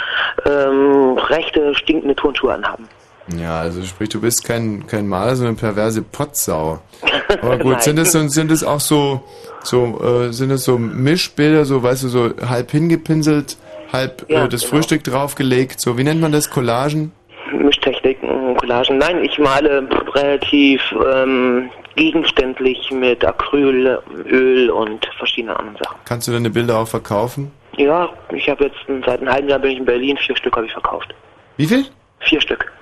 ähm, 0.44 1.16
rechte, 1.28 1.74
stinkende 1.76 2.16
Turnschuhe 2.16 2.54
anhaben. 2.54 2.88
Ja, 3.36 3.60
also 3.60 3.82
sprich, 3.82 4.08
du 4.08 4.20
bist 4.20 4.44
kein, 4.44 4.86
kein 4.86 5.06
Maler, 5.06 5.36
sondern 5.36 5.56
perverse 5.56 6.02
Potsau. 6.02 6.80
Aber 7.42 7.58
gut, 7.58 7.82
sind 7.82 7.98
es, 7.98 8.12
sind 8.12 8.50
es 8.50 8.64
auch 8.64 8.80
so, 8.80 9.22
so, 9.62 10.00
äh, 10.02 10.32
sind 10.32 10.50
es 10.50 10.64
so 10.64 10.78
Mischbilder, 10.78 11.64
so, 11.64 11.82
weißt 11.82 12.04
du, 12.04 12.08
so 12.08 12.30
halb 12.48 12.70
hingepinselt 12.70 13.58
halb 13.92 14.24
Ja, 14.28 14.44
äh, 14.44 14.48
das 14.48 14.62
genau. 14.62 14.74
Frühstück 14.74 15.04
draufgelegt. 15.04 15.80
So, 15.80 15.98
wie 15.98 16.04
nennt 16.04 16.20
man 16.20 16.32
das? 16.32 16.50
Collagen? 16.50 17.12
Mischtechniken, 17.52 18.56
Collagen. 18.56 18.98
Nein, 18.98 19.24
ich 19.24 19.38
male 19.38 19.88
relativ 20.14 20.82
ähm, 21.14 21.70
gegenständlich 21.96 22.90
mit 22.90 23.24
Acryl, 23.24 23.98
Öl 24.26 24.70
und 24.70 25.06
verschiedenen 25.16 25.56
anderen 25.56 25.78
Sachen. 25.82 25.98
Kannst 26.04 26.28
du 26.28 26.32
deine 26.32 26.50
Bilder 26.50 26.78
auch 26.78 26.88
verkaufen? 26.88 27.50
Ja, 27.76 28.08
ich 28.32 28.48
habe 28.48 28.64
jetzt 28.64 29.06
seit 29.06 29.20
einem 29.20 29.30
halben 29.30 29.48
Jahr 29.48 29.58
bin 29.58 29.70
ich 29.72 29.78
in 29.78 29.84
Berlin, 29.84 30.16
vier 30.18 30.36
Stück 30.36 30.56
habe 30.56 30.66
ich 30.66 30.72
verkauft. 30.72 31.14
Wie 31.56 31.66
viel? 31.66 31.84
Vier 32.20 32.40
Stück. 32.40 32.72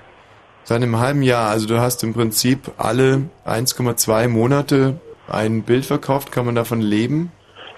Seit 0.67 0.83
einem 0.83 0.99
halben 0.99 1.21
Jahr. 1.21 1.49
Also 1.49 1.65
du 1.65 1.79
hast 1.79 2.03
im 2.03 2.13
Prinzip 2.13 2.71
alle 2.77 3.21
1,2 3.45 4.27
Monate 4.27 4.99
ein 5.29 5.63
Bild 5.63 5.85
verkauft. 5.85 6.33
Kann 6.33 6.45
man 6.45 6.55
davon 6.55 6.81
leben? 6.81 7.31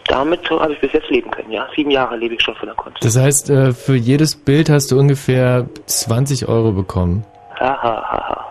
Damit 0.07 0.49
habe 0.49 0.73
ich 0.73 0.81
bis 0.81 0.91
jetzt 0.93 1.07
leben 1.11 1.29
können, 1.29 1.51
ja. 1.51 1.67
Sieben 1.75 1.91
Jahre 1.91 2.17
lebe 2.17 2.33
ich 2.33 2.41
schon 2.41 2.55
von 2.55 2.65
der 2.65 2.75
Kunst. 2.75 2.97
Das 3.05 3.15
heißt, 3.15 3.51
äh, 3.51 3.73
für 3.73 3.93
jedes 3.95 4.35
Bild 4.35 4.71
hast 4.71 4.89
du 4.91 4.97
ungefähr 4.99 5.67
20 5.85 6.47
Euro 6.47 6.71
bekommen. 6.71 7.23
Ha, 7.59 7.77
ha, 7.83 8.01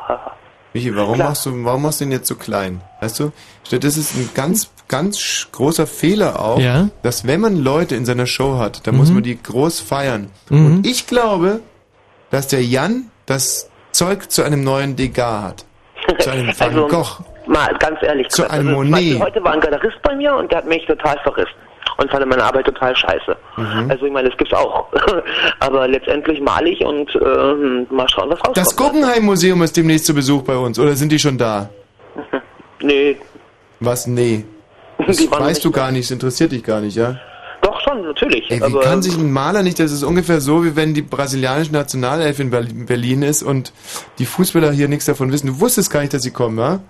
ha. 0.08 0.36
Michi, 0.72 0.94
warum 0.94 1.14
Klar. 1.16 1.30
machst 1.30 1.44
du, 1.46 1.64
warum 1.64 1.82
machst 1.82 2.00
du 2.00 2.04
den 2.04 2.12
jetzt 2.12 2.28
so 2.28 2.36
klein? 2.36 2.80
Weißt 3.00 3.18
du? 3.18 3.32
Das 3.72 3.96
ist 3.96 4.14
ein 4.14 4.30
ganz, 4.36 4.70
ganz 4.86 5.48
großer 5.50 5.88
Fehler 5.88 6.40
auch, 6.40 6.60
Ja. 6.60 6.90
dass 7.02 7.26
wenn 7.26 7.40
man 7.40 7.56
Leute 7.56 7.96
in 7.96 8.04
seiner 8.04 8.26
Show 8.26 8.58
hat, 8.58 8.86
dann 8.86 8.94
Mhm. 8.94 9.00
muss 9.00 9.10
man 9.10 9.24
die 9.24 9.42
groß 9.42 9.80
feiern. 9.80 10.30
Mhm. 10.50 10.66
Und 10.66 10.86
ich 10.86 11.08
glaube, 11.08 11.58
dass 12.30 12.46
der 12.46 12.62
Jan 12.62 13.10
das 13.26 13.68
Zeug 13.98 14.30
zu 14.30 14.44
einem 14.44 14.62
neuen 14.62 14.94
Degas 14.94 15.42
hat. 15.42 15.64
Zu 16.20 16.30
einem 16.30 16.46
Van 16.58 16.68
Also, 16.68 16.86
Gogh. 16.86 17.24
Mal 17.46 17.74
ganz 17.78 18.00
ehrlich. 18.02 18.28
Zu 18.28 18.42
gesagt, 18.42 18.54
einem 18.54 18.68
also, 18.68 18.80
Monet. 18.80 19.20
Heute 19.20 19.42
war 19.42 19.52
ein 19.54 19.60
Galerist 19.60 20.00
bei 20.02 20.14
mir 20.14 20.34
und 20.36 20.52
der 20.52 20.58
hat 20.58 20.68
mich 20.68 20.86
total 20.86 21.18
verrissen. 21.24 21.50
Und 21.96 22.08
fand 22.12 22.24
meine 22.28 22.44
Arbeit 22.44 22.66
total 22.66 22.94
scheiße. 22.94 23.36
Mhm. 23.56 23.90
Also 23.90 24.06
ich 24.06 24.12
meine, 24.12 24.28
das 24.28 24.38
gibt's 24.38 24.54
auch. 24.54 24.86
Aber 25.58 25.88
letztendlich 25.88 26.40
male 26.40 26.68
ich 26.68 26.84
und 26.84 27.12
ähm, 27.16 27.88
mal 27.90 28.08
schauen, 28.08 28.30
was 28.30 28.38
rauskommt. 28.38 28.56
Das 28.56 28.76
Guggenheim-Museum 28.76 29.60
ist 29.62 29.76
demnächst 29.76 30.06
zu 30.06 30.14
Besuch 30.14 30.42
bei 30.42 30.56
uns. 30.56 30.78
Oder 30.78 30.94
sind 30.94 31.10
die 31.10 31.18
schon 31.18 31.36
da? 31.36 31.68
Nee. 32.80 33.16
Was? 33.80 34.06
Nee. 34.06 34.44
Das 35.04 35.18
weißt 35.28 35.64
du 35.64 35.72
gar 35.72 35.90
nicht, 35.90 36.04
das 36.04 36.12
interessiert 36.12 36.52
dich 36.52 36.62
gar 36.62 36.80
nicht, 36.80 36.96
ja? 36.96 37.16
Natürlich. 38.02 38.50
Ey, 38.50 38.60
wie 38.60 38.64
aber 38.64 38.80
kann 38.80 39.02
sich 39.02 39.16
ein 39.16 39.32
Maler 39.32 39.62
nicht, 39.62 39.78
das 39.78 39.92
ist 39.92 40.02
ungefähr 40.02 40.40
so, 40.40 40.64
wie 40.64 40.76
wenn 40.76 40.94
die 40.94 41.02
brasilianische 41.02 41.72
Nationalelf 41.72 42.38
in 42.40 42.50
Berlin- 42.50 43.22
ist 43.22 43.42
und 43.42 43.72
die 44.18 44.26
Fußballer 44.26 44.72
hier 44.72 44.88
nichts 44.88 45.04
davon 45.06 45.32
wissen. 45.32 45.46
Du 45.48 45.60
wusstest 45.60 45.90
gar 45.90 46.00
nicht, 46.00 46.12
dass 46.14 46.22
sie 46.22 46.30
kommen, 46.32 46.58
ja? 46.58 46.80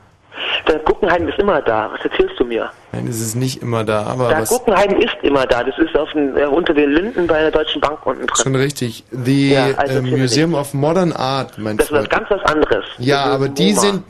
der 0.66 0.78
Guggenheim 0.80 1.26
ist 1.28 1.38
immer 1.38 1.60
da. 1.62 1.90
Was 1.92 2.04
erzählst 2.04 2.38
du 2.38 2.44
mir? 2.44 2.70
Nein, 2.92 3.06
es 3.08 3.20
ist 3.20 3.34
nicht 3.34 3.62
immer 3.62 3.84
da, 3.84 4.04
aber 4.04 4.28
Der 4.28 4.40
was... 4.42 4.50
Guggenheim 4.50 4.96
ist 5.00 5.16
immer 5.22 5.46
da. 5.46 5.64
Das 5.64 5.76
ist 5.78 5.96
auf 5.96 6.10
den, 6.12 6.36
äh, 6.36 6.44
unter 6.44 6.74
den 6.74 6.90
Linden 6.92 7.26
bei 7.26 7.40
der 7.40 7.50
Deutschen 7.50 7.80
Bank 7.80 8.04
unten 8.04 8.26
drin. 8.26 8.42
Schon 8.42 8.54
richtig. 8.54 9.04
The 9.10 9.52
Ja, 9.52 9.66
also 9.76 9.98
äh. 9.98 10.02
Museum 10.02 10.54
of 10.54 10.74
Modern 10.74 11.12
Art, 11.12 11.58
mein 11.58 11.76
Das 11.76 11.86
ist 11.86 11.92
was 11.92 12.08
ganz 12.08 12.30
was 12.30 12.42
anderes. 12.42 12.84
Ja, 12.98 13.24
aber 13.24 13.48
die 13.48 13.70
MoMA. 13.72 13.80
sind... 13.80 14.02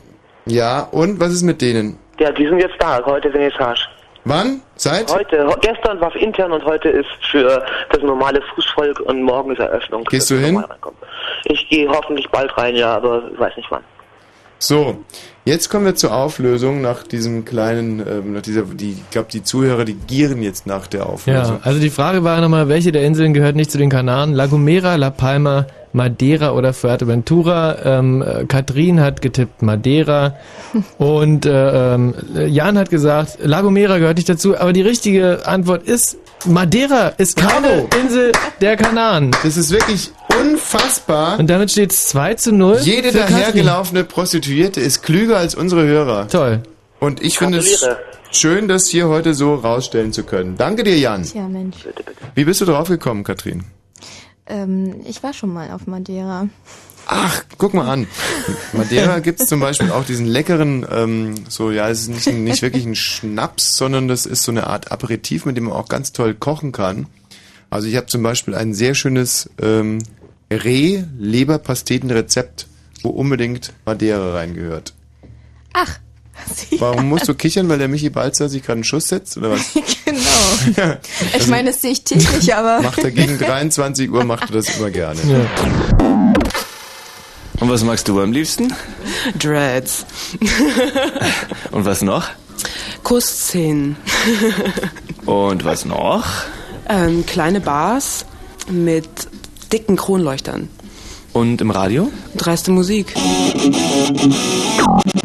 Ja, 0.45 0.81
und 0.91 1.19
was 1.19 1.31
ist 1.31 1.43
mit 1.43 1.61
denen? 1.61 1.97
Ja, 2.19 2.31
die 2.31 2.45
sind 2.47 2.59
jetzt 2.59 2.75
da. 2.79 3.01
Heute 3.05 3.29
Vernissage. 3.31 3.87
Wann? 4.29 4.61
Seit? 4.75 5.11
Heute, 5.11 5.47
gestern 5.59 5.99
war 5.99 6.15
intern 6.15 6.51
und 6.51 6.63
heute 6.63 6.89
ist 6.89 7.09
für 7.31 7.65
das 7.89 8.03
normale 8.03 8.39
Fußvolk 8.53 8.99
und 8.99 9.23
morgen 9.23 9.51
ist 9.51 9.59
Eröffnung. 9.59 10.03
Gehst 10.03 10.29
du 10.29 10.35
hin? 10.35 10.63
Ich 11.45 11.67
gehe 11.67 11.89
hoffentlich 11.89 12.29
bald 12.29 12.55
rein, 12.55 12.75
ja, 12.75 12.95
aber 12.95 13.23
ich 13.33 13.39
weiß 13.39 13.57
nicht 13.57 13.71
wann. 13.71 13.83
So, 14.59 15.03
jetzt 15.49 15.69
kommen 15.69 15.85
wir 15.85 15.95
zur 15.95 16.13
Auflösung 16.13 16.81
nach 16.81 17.03
diesem 17.03 17.43
kleinen, 17.43 17.99
ähm, 17.99 18.33
nach 18.33 18.41
dieser, 18.41 18.63
die, 18.63 18.91
ich 18.91 19.09
glaube, 19.09 19.27
die 19.31 19.43
Zuhörer, 19.43 19.83
die 19.83 19.95
gieren 19.95 20.41
jetzt 20.41 20.67
nach 20.67 20.87
der 20.87 21.07
Auflösung. 21.07 21.55
Ja, 21.57 21.59
also 21.63 21.79
die 21.79 21.89
Frage 21.89 22.23
war 22.23 22.39
nochmal, 22.39 22.69
welche 22.69 22.91
der 22.91 23.03
Inseln 23.03 23.33
gehört 23.33 23.55
nicht 23.55 23.71
zu 23.71 23.77
den 23.77 23.89
Kanaren? 23.89 24.33
La 24.33 24.45
Gomera, 24.45 24.95
La 24.95 25.09
Palma, 25.09 25.65
Madeira 25.91 26.51
oder 26.51 26.73
Fuerteventura? 26.73 27.77
Ähm, 27.83 28.21
äh, 28.21 28.45
Katrin 28.45 29.01
hat 29.01 29.21
getippt 29.21 29.61
Madeira 29.61 30.35
und 30.97 31.45
äh, 31.45 31.95
ähm, 31.95 32.13
Jan 32.47 32.77
hat 32.77 32.89
gesagt, 32.89 33.39
La 33.41 33.61
Gomera 33.61 33.97
gehört 33.97 34.17
nicht 34.17 34.29
dazu, 34.29 34.57
aber 34.57 34.71
die 34.71 34.83
richtige 34.83 35.45
Antwort 35.45 35.83
ist 35.83 36.17
Madeira 36.45 37.09
ist 37.17 37.35
keine 37.35 37.87
Insel 38.01 38.31
der 38.61 38.77
Kanaren. 38.77 39.31
Das 39.43 39.57
ist 39.57 39.71
wirklich 39.71 40.11
unfassbar. 40.37 41.39
Und 41.39 41.49
damit 41.49 41.71
steht 41.71 41.91
es 41.91 42.09
2 42.09 42.35
zu 42.35 42.51
0. 42.51 42.79
Jede 42.81 43.11
dahergelaufene 43.11 44.03
Prostituierte 44.03 44.81
ist 44.81 45.01
klüger 45.01 45.37
als 45.37 45.55
unsere 45.55 45.85
Hörer. 45.85 46.27
Toll. 46.27 46.63
Und 46.99 47.21
ich 47.23 47.37
finde 47.37 47.59
es 47.59 47.85
schön, 48.31 48.67
das 48.67 48.87
hier 48.87 49.07
heute 49.07 49.33
so 49.33 49.55
rausstellen 49.55 50.13
zu 50.13 50.23
können. 50.23 50.57
Danke 50.57 50.83
dir, 50.83 50.97
Jan. 50.97 51.23
Tja, 51.23 51.47
Mensch. 51.47 51.77
Wie 52.35 52.45
bist 52.45 52.61
du 52.61 52.65
draufgekommen, 52.65 53.23
Katrin? 53.23 53.63
Ähm, 54.47 55.01
ich 55.05 55.23
war 55.23 55.33
schon 55.33 55.53
mal 55.53 55.71
auf 55.71 55.87
Madeira. 55.87 56.49
Ach, 57.07 57.43
guck 57.57 57.73
mal 57.73 57.89
an. 57.89 58.07
Madeira 58.73 59.19
gibt's 59.19 59.47
zum 59.47 59.59
Beispiel 59.59 59.91
auch 59.91 60.05
diesen 60.05 60.27
leckeren, 60.27 60.85
ähm, 60.91 61.35
so, 61.47 61.71
ja, 61.71 61.89
es 61.89 62.01
ist 62.01 62.27
nicht, 62.27 62.37
nicht 62.37 62.61
wirklich 62.61 62.85
ein 62.85 62.95
Schnaps, 62.95 63.75
sondern 63.75 64.07
das 64.07 64.25
ist 64.25 64.43
so 64.43 64.51
eine 64.51 64.67
Art 64.67 64.91
Aperitif, 64.91 65.45
mit 65.45 65.57
dem 65.57 65.65
man 65.65 65.73
auch 65.73 65.87
ganz 65.87 66.11
toll 66.11 66.35
kochen 66.35 66.71
kann. 66.71 67.07
Also 67.71 67.87
ich 67.87 67.95
habe 67.95 68.07
zum 68.07 68.21
Beispiel 68.21 68.55
ein 68.55 68.73
sehr 68.73 68.95
schönes 68.95 69.49
ähm, 69.61 69.99
Reh-Leberpasteten-Rezept, 70.51 72.67
wo 73.03 73.09
unbedingt 73.09 73.73
Madeira 73.85 74.33
reingehört. 74.33 74.93
Ach, 75.73 75.99
Warum 76.79 77.09
musst 77.09 77.27
du 77.27 77.33
kichern, 77.33 77.67
weil 77.69 77.77
der 77.79 77.87
Michi 77.89 78.09
Balzer 78.09 78.47
sich 78.49 78.63
gerade 78.63 78.77
einen 78.77 78.83
Schuss 78.85 79.09
setzt, 79.09 79.37
oder 79.37 79.51
was? 79.51 79.73
genau. 80.05 80.95
Ich 81.37 81.47
meine, 81.47 81.71
das 81.71 81.81
sehe 81.81 81.91
ich 81.91 82.03
täglich, 82.03 82.55
aber. 82.55 82.81
Macht 82.81 82.99
er 82.99 83.11
gegen 83.11 83.37
23 83.37 84.09
Uhr, 84.09 84.23
macht 84.23 84.49
er 84.49 84.55
das 84.55 84.69
immer 84.77 84.89
gerne. 84.89 85.19
Und 87.59 87.69
was 87.69 87.83
magst 87.83 88.07
du 88.07 88.19
am 88.21 88.31
liebsten? 88.31 88.73
Dreads. 89.37 90.05
Und 91.71 91.83
was 91.85 92.01
noch? 92.01 92.29
Kussszenen. 93.03 93.97
Und 95.25 95.65
was 95.65 95.83
noch? 95.85 96.25
ähm, 96.87 97.25
kleine 97.25 97.59
Bars 97.61 98.25
mit 98.69 99.07
dicken 99.71 99.95
Kronleuchtern. 99.95 100.69
Und 101.31 101.61
im 101.61 101.69
Radio? 101.69 102.11
Dreiste 102.35 102.71
Musik. 102.71 103.13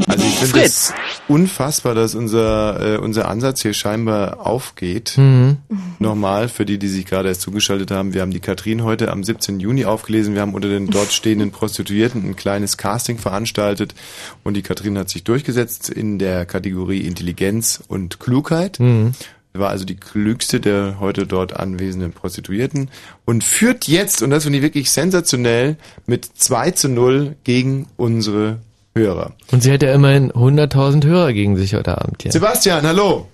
Also 0.07 0.27
ich 0.27 0.35
finde 0.39 0.63
es 0.63 0.93
unfassbar, 1.29 1.95
dass 1.95 2.15
unser, 2.15 2.97
äh, 2.97 2.99
unser 2.99 3.29
Ansatz 3.29 3.63
hier 3.63 3.73
scheinbar 3.73 4.47
aufgeht. 4.47 5.15
Mhm. 5.17 5.57
Nochmal, 5.99 6.49
für 6.49 6.67
die, 6.67 6.79
die 6.79 6.89
sich 6.89 7.07
gerade 7.07 7.29
erst 7.29 7.41
zugeschaltet 7.41 7.91
haben, 7.91 8.13
wir 8.13 8.21
haben 8.21 8.33
die 8.33 8.41
Katrin 8.41 8.85
heute 8.85 9.11
am 9.11 9.25
17. 9.25 9.61
Juni 9.61 9.87
aufgelesen. 9.87 10.35
Wir 10.35 10.43
haben 10.43 10.55
unter 10.55 10.69
den 10.69 10.89
dort 10.89 11.13
stehenden 11.13 11.51
Prostituierten 11.51 12.25
ein 12.25 12.37
kleines 12.37 12.77
Casting 12.77 13.19
veranstaltet 13.19 13.95
und 14.43 14.55
die 14.55 14.63
Katrin 14.63 14.99
hat 14.99 15.09
sich 15.09 15.25
durchgesetzt 15.25 15.89
in 15.89 16.19
der 16.19 16.45
Kategorie 16.45 17.01
Intelligenz 17.01 17.83
und 17.89 18.21
Klugheit. 18.21 18.79
Mhm. 18.79 19.15
War 19.57 19.71
also 19.71 19.85
die 19.85 19.95
klügste 19.95 20.59
der 20.59 20.97
heute 20.99 21.29
dort 21.29 21.55
anwesenden 21.55 22.13
Prostituierten 22.13 22.91
und 23.25 23.45
führt 23.45 23.87
jetzt, 23.87 24.21
und 24.21 24.31
das 24.31 24.43
finde 24.43 24.59
ich 24.59 24.65
wirklich 24.65 24.91
sensationell, 24.91 25.77
mit 26.07 26.25
2 26.25 26.73
zu 26.73 26.89
0 26.89 27.37
gegen 27.45 27.87
unsere 27.97 28.59
Hörer. 28.97 29.31
Und 29.53 29.63
sie 29.63 29.71
hat 29.71 29.85
ja 29.85 29.95
immerhin 29.95 30.33
100.000 30.33 31.05
Hörer 31.05 31.33
gegen 31.33 31.57
sich 31.57 31.73
heute 31.77 31.97
Abend 31.97 32.21
hier. 32.23 32.33
Sebastian, 32.33 32.85
hallo. 32.85 33.29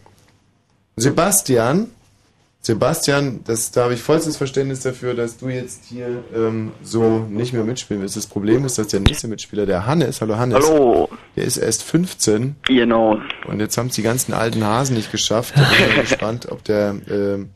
Sebastian, 0.96 1.86
Sebastian, 2.62 3.40
das, 3.44 3.70
da 3.70 3.84
habe 3.84 3.94
ich 3.94 4.02
vollstes 4.02 4.36
Verständnis 4.36 4.80
dafür, 4.80 5.14
dass 5.14 5.38
du 5.38 5.48
jetzt 5.48 5.84
hier 5.88 6.22
ähm, 6.36 6.72
so 6.82 7.20
nicht 7.30 7.54
mehr 7.54 7.64
mitspielen 7.64 8.02
willst. 8.02 8.16
Das 8.16 8.26
Problem 8.26 8.66
ist, 8.66 8.76
dass 8.78 8.88
der 8.88 9.00
nächste 9.00 9.28
Mitspieler, 9.28 9.64
der 9.64 9.86
Hannes, 9.86 10.20
hallo 10.20 10.36
Hannes, 10.36 10.68
Hallo. 10.68 11.08
der 11.36 11.44
ist 11.44 11.56
erst 11.56 11.82
15 11.84 12.56
Genau. 12.66 13.16
und 13.48 13.60
jetzt 13.60 13.78
haben 13.78 13.86
es 13.86 13.94
die 13.94 14.02
ganzen 14.02 14.34
alten 14.34 14.62
Hasen 14.62 14.94
nicht 14.94 15.10
geschafft. 15.10 15.54
Ich 15.56 15.78
bin 15.86 15.96
mal 15.96 16.00
gespannt, 16.02 16.48
ob 16.50 16.62
der 16.64 16.96
ähm, 17.10 17.48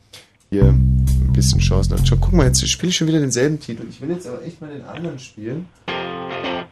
hier 0.49 0.63
ein 0.63 1.29
bisschen 1.33 1.59
Chancen 1.59 1.93
hat. 1.99 2.07
Schon, 2.07 2.19
guck 2.19 2.33
mal, 2.33 2.47
jetzt 2.47 2.67
spiele 2.67 2.89
ich 2.89 2.97
schon 2.97 3.07
wieder 3.07 3.19
denselben 3.19 3.59
Titel. 3.59 3.83
Ich 3.87 4.01
will 4.01 4.09
jetzt 4.09 4.25
aber 4.25 4.41
echt 4.43 4.59
mal 4.59 4.71
den 4.71 4.83
anderen 4.85 5.19
spielen. 5.19 5.67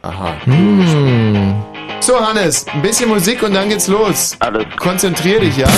Aha. 0.02 0.34
Hm. 0.44 1.62
So, 2.00 2.18
Hannes, 2.20 2.66
ein 2.66 2.82
bisschen 2.82 3.08
Musik 3.08 3.44
und 3.44 3.54
dann 3.54 3.68
geht's 3.68 3.86
los. 3.86 4.36
Alles. 4.40 4.66
Konzentrier 4.76 5.38
dich, 5.40 5.56
ja? 5.56 5.68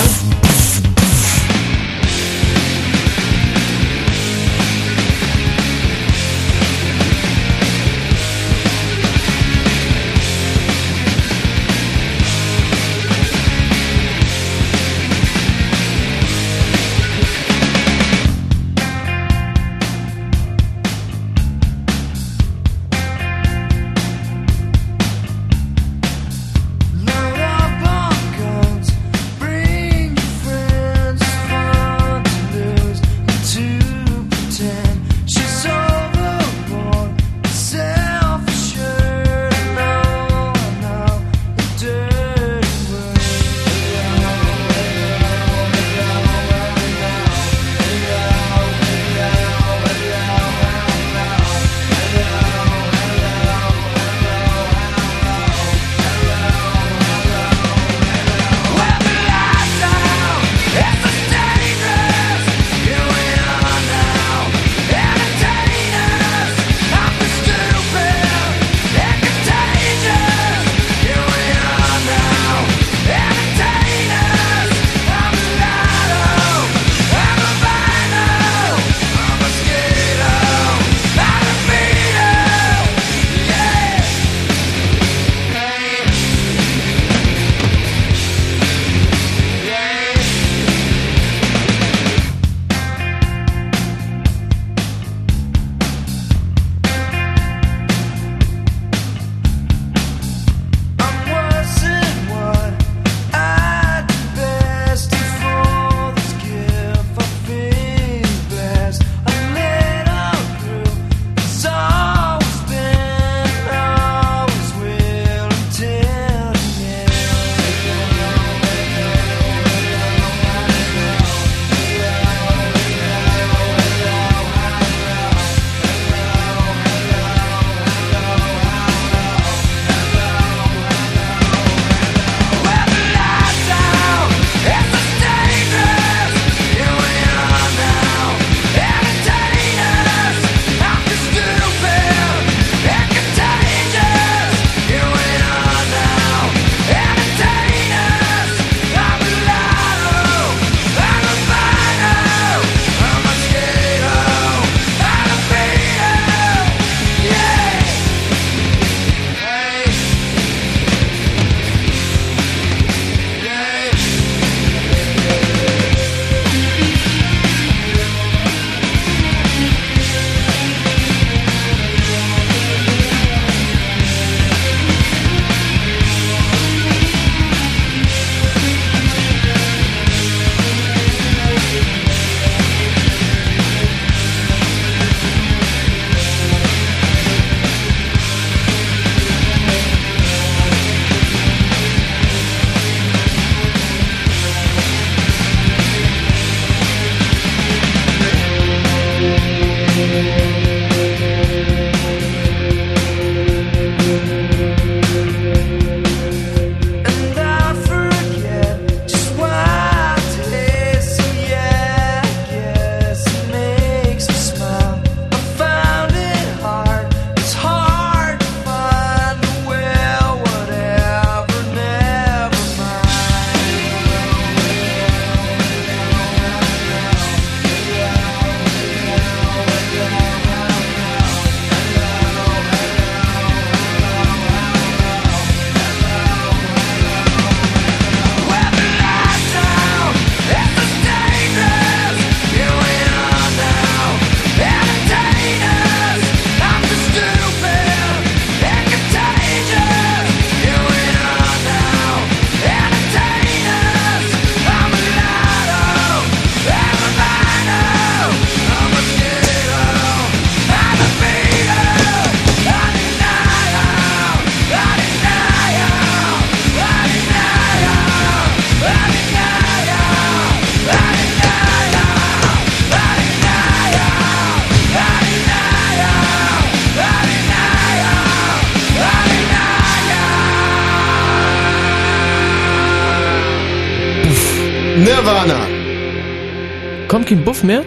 Buff 287.57 287.63
mehr? 287.63 287.83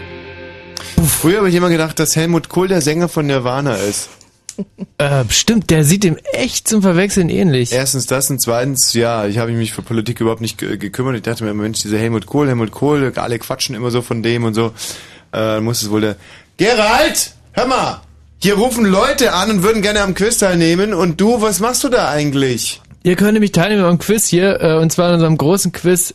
Früher 1.07 1.37
habe 1.37 1.49
ich 1.49 1.55
immer 1.55 1.69
gedacht, 1.69 1.97
dass 1.97 2.17
Helmut 2.17 2.49
Kohl 2.49 2.67
der 2.67 2.81
Sänger 2.81 3.07
von 3.07 3.25
Nirvana 3.25 3.75
ist. 3.75 4.09
Äh, 4.97 5.23
stimmt, 5.29 5.69
der 5.69 5.85
sieht 5.85 6.03
dem 6.03 6.17
echt 6.33 6.67
zum 6.67 6.81
Verwechseln 6.81 7.29
ähnlich. 7.29 7.71
Erstens 7.71 8.05
das 8.05 8.29
und 8.29 8.41
zweitens, 8.41 8.93
ja, 8.93 9.25
ich 9.27 9.37
habe 9.37 9.53
mich 9.53 9.71
für 9.71 9.81
Politik 9.81 10.19
überhaupt 10.19 10.41
nicht 10.41 10.57
ge 10.57 10.75
gekümmert. 10.75 11.15
Ich 11.15 11.21
dachte 11.21 11.45
mir, 11.45 11.53
Mensch, 11.53 11.81
dieser 11.81 11.99
Helmut 11.99 12.25
Kohl, 12.25 12.49
Helmut 12.49 12.71
Kohl, 12.71 13.13
alle 13.15 13.39
quatschen 13.39 13.73
immer 13.73 13.91
so 13.91 14.01
von 14.01 14.21
dem 14.21 14.43
und 14.43 14.55
so. 14.55 14.73
Äh, 15.31 15.61
muss 15.61 15.81
es 15.81 15.89
wohl 15.89 16.01
der... 16.01 16.15
Gerald, 16.57 17.33
hör 17.53 17.67
mal, 17.67 18.01
hier 18.41 18.55
rufen 18.55 18.83
Leute 18.83 19.31
an 19.31 19.51
und 19.51 19.63
würden 19.63 19.81
gerne 19.81 20.01
am 20.01 20.15
Quiz 20.15 20.39
teilnehmen 20.39 20.93
und 20.93 21.21
du, 21.21 21.41
was 21.41 21.61
machst 21.61 21.85
du 21.85 21.87
da 21.89 22.09
eigentlich? 22.09 22.81
Ihr 23.03 23.15
könnt 23.15 23.33
nämlich 23.33 23.53
teilnehmen 23.53 23.85
am 23.85 23.99
Quiz 23.99 24.27
hier, 24.27 24.61
äh, 24.61 24.77
und 24.77 24.91
zwar 24.91 25.07
in 25.07 25.13
unserem 25.13 25.37
großen 25.37 25.71
Quiz. 25.71 26.13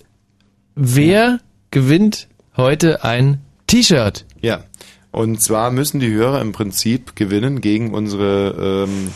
Wer 0.75 1.39
gewinnt 1.71 2.29
heute 2.55 3.03
ein 3.03 3.41
T-Shirt? 3.77 4.25
Ja. 4.41 4.65
Und 5.11 5.43
zwar 5.43 5.71
müssen 5.71 6.01
die 6.01 6.11
Hörer 6.11 6.41
im 6.41 6.53
Prinzip 6.53 7.15
gewinnen 7.15 7.61
gegen 7.61 7.93
unsere. 7.93 8.87
Ähm, 8.89 9.13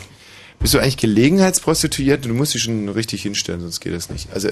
bist 0.61 0.73
du 0.73 0.79
eigentlich 0.79 0.97
Gelegenheitsprostituierte? 0.97 2.27
Du 2.29 2.33
musst 2.35 2.53
dich 2.53 2.63
schon 2.63 2.87
richtig 2.89 3.23
hinstellen, 3.23 3.61
sonst 3.61 3.79
geht 3.79 3.93
das 3.93 4.09
nicht. 4.09 4.27
Also 4.33 4.49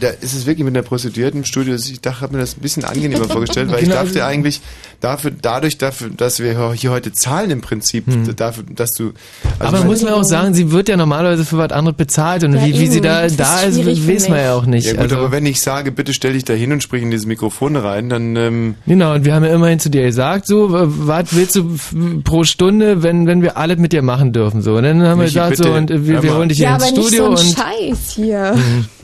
da 0.00 0.08
ist 0.08 0.34
es 0.34 0.46
wirklich 0.46 0.64
mit 0.64 0.74
der 0.74 0.82
Prostituierten 0.82 1.40
im 1.40 1.44
Studio. 1.44 1.74
Ich 1.74 2.00
dachte, 2.00 2.20
habe 2.20 2.34
mir 2.34 2.40
das 2.40 2.56
ein 2.56 2.60
bisschen 2.60 2.84
angenehmer 2.84 3.24
vorgestellt, 3.28 3.70
weil 3.70 3.78
ich 3.82 3.88
Genau. 3.88 4.02
dachte 4.02 4.24
eigentlich, 4.24 4.60
dafür, 5.00 5.30
dadurch, 5.30 5.78
dafür, 5.78 6.10
dass 6.14 6.40
wir 6.40 6.72
hier 6.72 6.90
heute 6.90 7.12
zahlen 7.12 7.50
im 7.50 7.60
Prinzip, 7.60 8.04
dafür, 8.36 8.64
dass 8.74 8.92
du. 8.92 9.12
also 9.58 9.76
Aber 9.76 9.84
muss 9.84 10.02
man 10.02 10.14
auch 10.14 10.24
sagen, 10.24 10.54
sie 10.54 10.70
wird 10.72 10.88
ja 10.88 10.96
normalerweise 10.96 11.44
für 11.44 11.58
was 11.58 11.70
anderes 11.70 11.96
bezahlt 11.96 12.42
und 12.44 12.54
Ja, 12.54 12.64
wie, 12.64 12.78
wie 12.80 12.86
sie 12.88 13.00
da, 13.00 13.28
da 13.28 13.60
ist, 13.60 13.78
weiß 13.86 14.28
man 14.28 14.38
ja 14.38 14.54
auch 14.54 14.66
nicht. 14.66 14.86
Ja 14.86 14.92
gut, 14.92 15.02
also, 15.02 15.16
aber 15.16 15.32
wenn 15.32 15.46
ich 15.46 15.60
sage, 15.60 15.92
bitte 15.92 16.12
stell 16.12 16.32
dich 16.32 16.44
da 16.44 16.54
hin 16.54 16.72
und 16.72 16.82
sprich 16.82 17.02
in 17.02 17.10
dieses 17.10 17.26
Mikrofon 17.26 17.76
rein, 17.76 18.08
dann 18.08 18.34
ähm, 18.36 18.74
Genau, 18.86 19.14
und 19.14 19.24
wir 19.24 19.34
haben 19.34 19.44
ja 19.44 19.54
immerhin 19.54 19.78
zu 19.78 19.90
dir 19.90 20.02
gesagt, 20.02 20.46
so, 20.46 20.68
was 20.70 21.34
willst 21.34 21.56
du 21.56 21.76
pro 22.24 22.44
Stunde, 22.44 23.02
wenn, 23.02 23.26
wenn 23.26 23.42
wir 23.42 23.56
alles 23.56 23.78
mit 23.78 23.92
dir 23.92 24.02
machen 24.02 24.32
dürfen, 24.32 24.62
so. 24.62 24.76
Und 24.76 24.82
dann 24.82 25.02
haben 25.02 25.20
wir 25.20 25.28
Gesagt, 25.36 25.56
so, 25.56 25.72
und 25.72 25.90
äh, 25.90 26.06
wir, 26.06 26.22
wir 26.22 26.34
holen 26.36 26.48
dich 26.48 26.58
hier 26.58 26.68
Ja, 26.68 26.74
ins 26.76 26.84
aber 26.84 26.92
nicht 26.92 27.02
so 27.02 27.08
Studio 27.08 27.24
ein 27.26 27.30
und. 27.30 27.56
Scheiß 27.56 28.12
hier. 28.14 28.58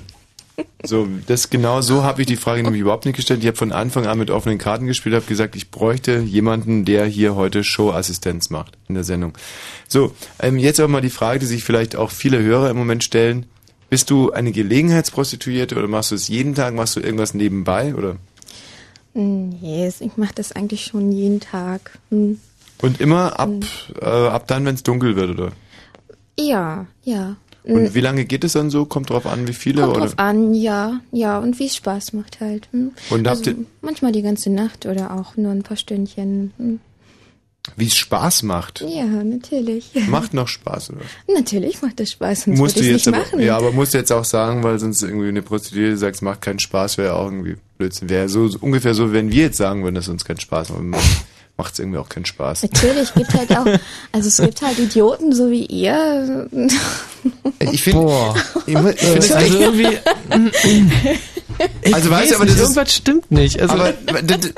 So, 0.84 1.06
das 1.28 1.48
genau 1.48 1.80
so 1.80 2.02
habe 2.02 2.22
ich 2.22 2.26
die 2.26 2.36
Frage 2.36 2.62
nämlich 2.62 2.80
überhaupt 2.80 3.06
nicht 3.06 3.14
gestellt. 3.14 3.40
Ich 3.40 3.46
habe 3.46 3.56
von 3.56 3.72
Anfang 3.72 4.06
an 4.06 4.18
mit 4.18 4.30
offenen 4.30 4.58
Karten 4.58 4.86
gespielt, 4.86 5.14
habe 5.14 5.24
gesagt, 5.24 5.54
ich 5.54 5.70
bräuchte 5.70 6.18
jemanden, 6.18 6.84
der 6.84 7.06
hier 7.06 7.36
heute 7.36 7.62
Showassistenz 7.62 8.50
macht 8.50 8.76
in 8.88 8.96
der 8.96 9.04
Sendung. 9.04 9.32
So, 9.86 10.12
ähm, 10.40 10.58
jetzt 10.58 10.80
aber 10.80 10.88
mal 10.88 11.00
die 11.00 11.10
Frage, 11.10 11.38
die 11.38 11.46
sich 11.46 11.62
vielleicht 11.62 11.94
auch 11.94 12.10
viele 12.10 12.42
Hörer 12.42 12.68
im 12.70 12.76
Moment 12.76 13.04
stellen. 13.04 13.46
Bist 13.90 14.10
du 14.10 14.32
eine 14.32 14.50
Gelegenheitsprostituierte 14.50 15.76
oder 15.76 15.86
machst 15.86 16.10
du 16.10 16.16
es 16.16 16.26
jeden 16.28 16.54
Tag? 16.54 16.74
Machst 16.74 16.96
du 16.96 17.00
irgendwas 17.00 17.32
nebenbei 17.34 17.94
oder? 17.94 18.16
Nee, 19.14 19.92
ich 20.00 20.16
mache 20.16 20.34
das 20.34 20.52
eigentlich 20.52 20.84
schon 20.86 21.12
jeden 21.12 21.40
Tag. 21.40 21.98
Hm. 22.10 22.40
Und 22.80 23.00
immer 23.00 23.38
ab, 23.38 23.50
äh, 24.00 24.04
ab 24.04 24.48
dann, 24.48 24.64
wenn 24.64 24.74
es 24.74 24.82
dunkel 24.82 25.14
wird, 25.14 25.30
oder? 25.30 25.52
Ja, 26.38 26.86
ja. 27.02 27.36
Und 27.64 27.94
wie 27.94 28.00
lange 28.00 28.24
geht 28.24 28.42
es 28.42 28.54
dann 28.54 28.70
so? 28.70 28.86
Kommt 28.86 29.10
drauf 29.10 29.24
an, 29.24 29.46
wie 29.46 29.52
viele? 29.52 29.82
Kommt 29.82 29.96
oder? 29.96 30.06
drauf 30.06 30.18
an, 30.18 30.52
ja, 30.52 31.00
ja, 31.12 31.38
und 31.38 31.60
wie 31.60 31.66
es 31.66 31.76
Spaß 31.76 32.12
macht 32.12 32.40
halt. 32.40 32.68
Hm. 32.72 32.90
Und 33.10 33.28
habt 33.28 33.46
also, 33.46 33.50
ihr- 33.50 33.66
manchmal 33.82 34.10
die 34.10 34.22
ganze 34.22 34.50
Nacht 34.50 34.84
oder 34.86 35.12
auch 35.14 35.36
nur 35.36 35.52
ein 35.52 35.62
paar 35.62 35.76
Stündchen. 35.76 36.52
Hm. 36.56 36.80
Wie 37.76 37.86
es 37.86 37.96
Spaß 37.96 38.42
macht. 38.42 38.80
Ja, 38.80 39.04
natürlich. 39.04 39.92
Macht 40.08 40.34
noch 40.34 40.48
Spaß, 40.48 40.90
oder? 40.90 41.02
Natürlich 41.32 41.80
macht 41.80 42.00
das 42.00 42.10
Spaß, 42.10 42.42
sonst 42.42 42.58
musst 42.58 42.76
du 42.76 42.82
jetzt 42.82 43.06
nicht 43.06 43.08
aber, 43.16 43.18
machen. 43.18 43.40
ja, 43.40 43.56
aber 43.56 43.70
musst 43.70 43.94
du 43.94 43.98
jetzt 43.98 44.10
auch 44.10 44.24
sagen, 44.24 44.64
weil 44.64 44.80
sonst 44.80 45.00
irgendwie 45.00 45.28
eine 45.28 45.42
Prostituierte 45.42 45.96
sagt, 45.96 46.16
es 46.16 46.22
macht 46.22 46.40
keinen 46.40 46.58
Spaß, 46.58 46.98
wäre 46.98 47.14
auch 47.14 47.26
irgendwie 47.26 47.54
Blödsinn. 47.78 48.08
Wäre 48.10 48.28
so 48.28 48.48
so 48.48 48.58
ungefähr 48.60 48.94
so, 48.94 49.12
wenn 49.12 49.30
wir 49.30 49.42
jetzt 49.44 49.58
sagen 49.58 49.84
würden, 49.84 49.94
dass 49.94 50.06
es 50.06 50.10
uns 50.10 50.24
keinen 50.24 50.40
Spaß 50.40 50.70
macht, 50.80 51.04
macht 51.56 51.74
es 51.74 51.78
irgendwie 51.78 51.98
auch 51.98 52.08
keinen 52.08 52.24
Spaß. 52.24 52.62
Natürlich, 52.62 53.14
gibt 53.14 53.34
halt 53.34 53.50
auch, 53.56 53.66
also 54.12 54.28
es 54.28 54.36
gibt 54.38 54.62
halt 54.62 54.78
Idioten 54.78 55.32
so 55.34 55.50
wie 55.50 55.64
ihr. 55.66 56.48
Ich 57.72 57.82
finde, 57.82 58.34
es 58.66 59.32
Also 59.32 59.58
irgendwie- 59.60 59.98
Also 60.32 60.48
Ich 61.82 61.92
weißt 61.92 62.04
du, 62.06 62.10
weiß 62.10 62.32
aber 62.34 62.44
nicht, 62.44 62.56
das 62.58 62.68
ist, 62.68 62.76
irgendwas 62.76 62.94
stimmt 62.94 63.30
nicht. 63.30 63.60
Also, 63.60 63.74
aber 63.74 63.92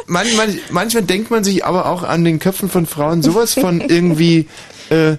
man, 0.06 0.36
man, 0.36 0.58
manchmal 0.70 1.02
denkt 1.02 1.30
man 1.30 1.44
sich 1.44 1.64
aber 1.64 1.86
auch 1.86 2.02
an 2.02 2.24
den 2.24 2.38
Köpfen 2.38 2.70
von 2.70 2.86
Frauen 2.86 3.22
sowas 3.22 3.54
von 3.54 3.80
irgendwie 3.80 4.48
äh, 4.90 5.16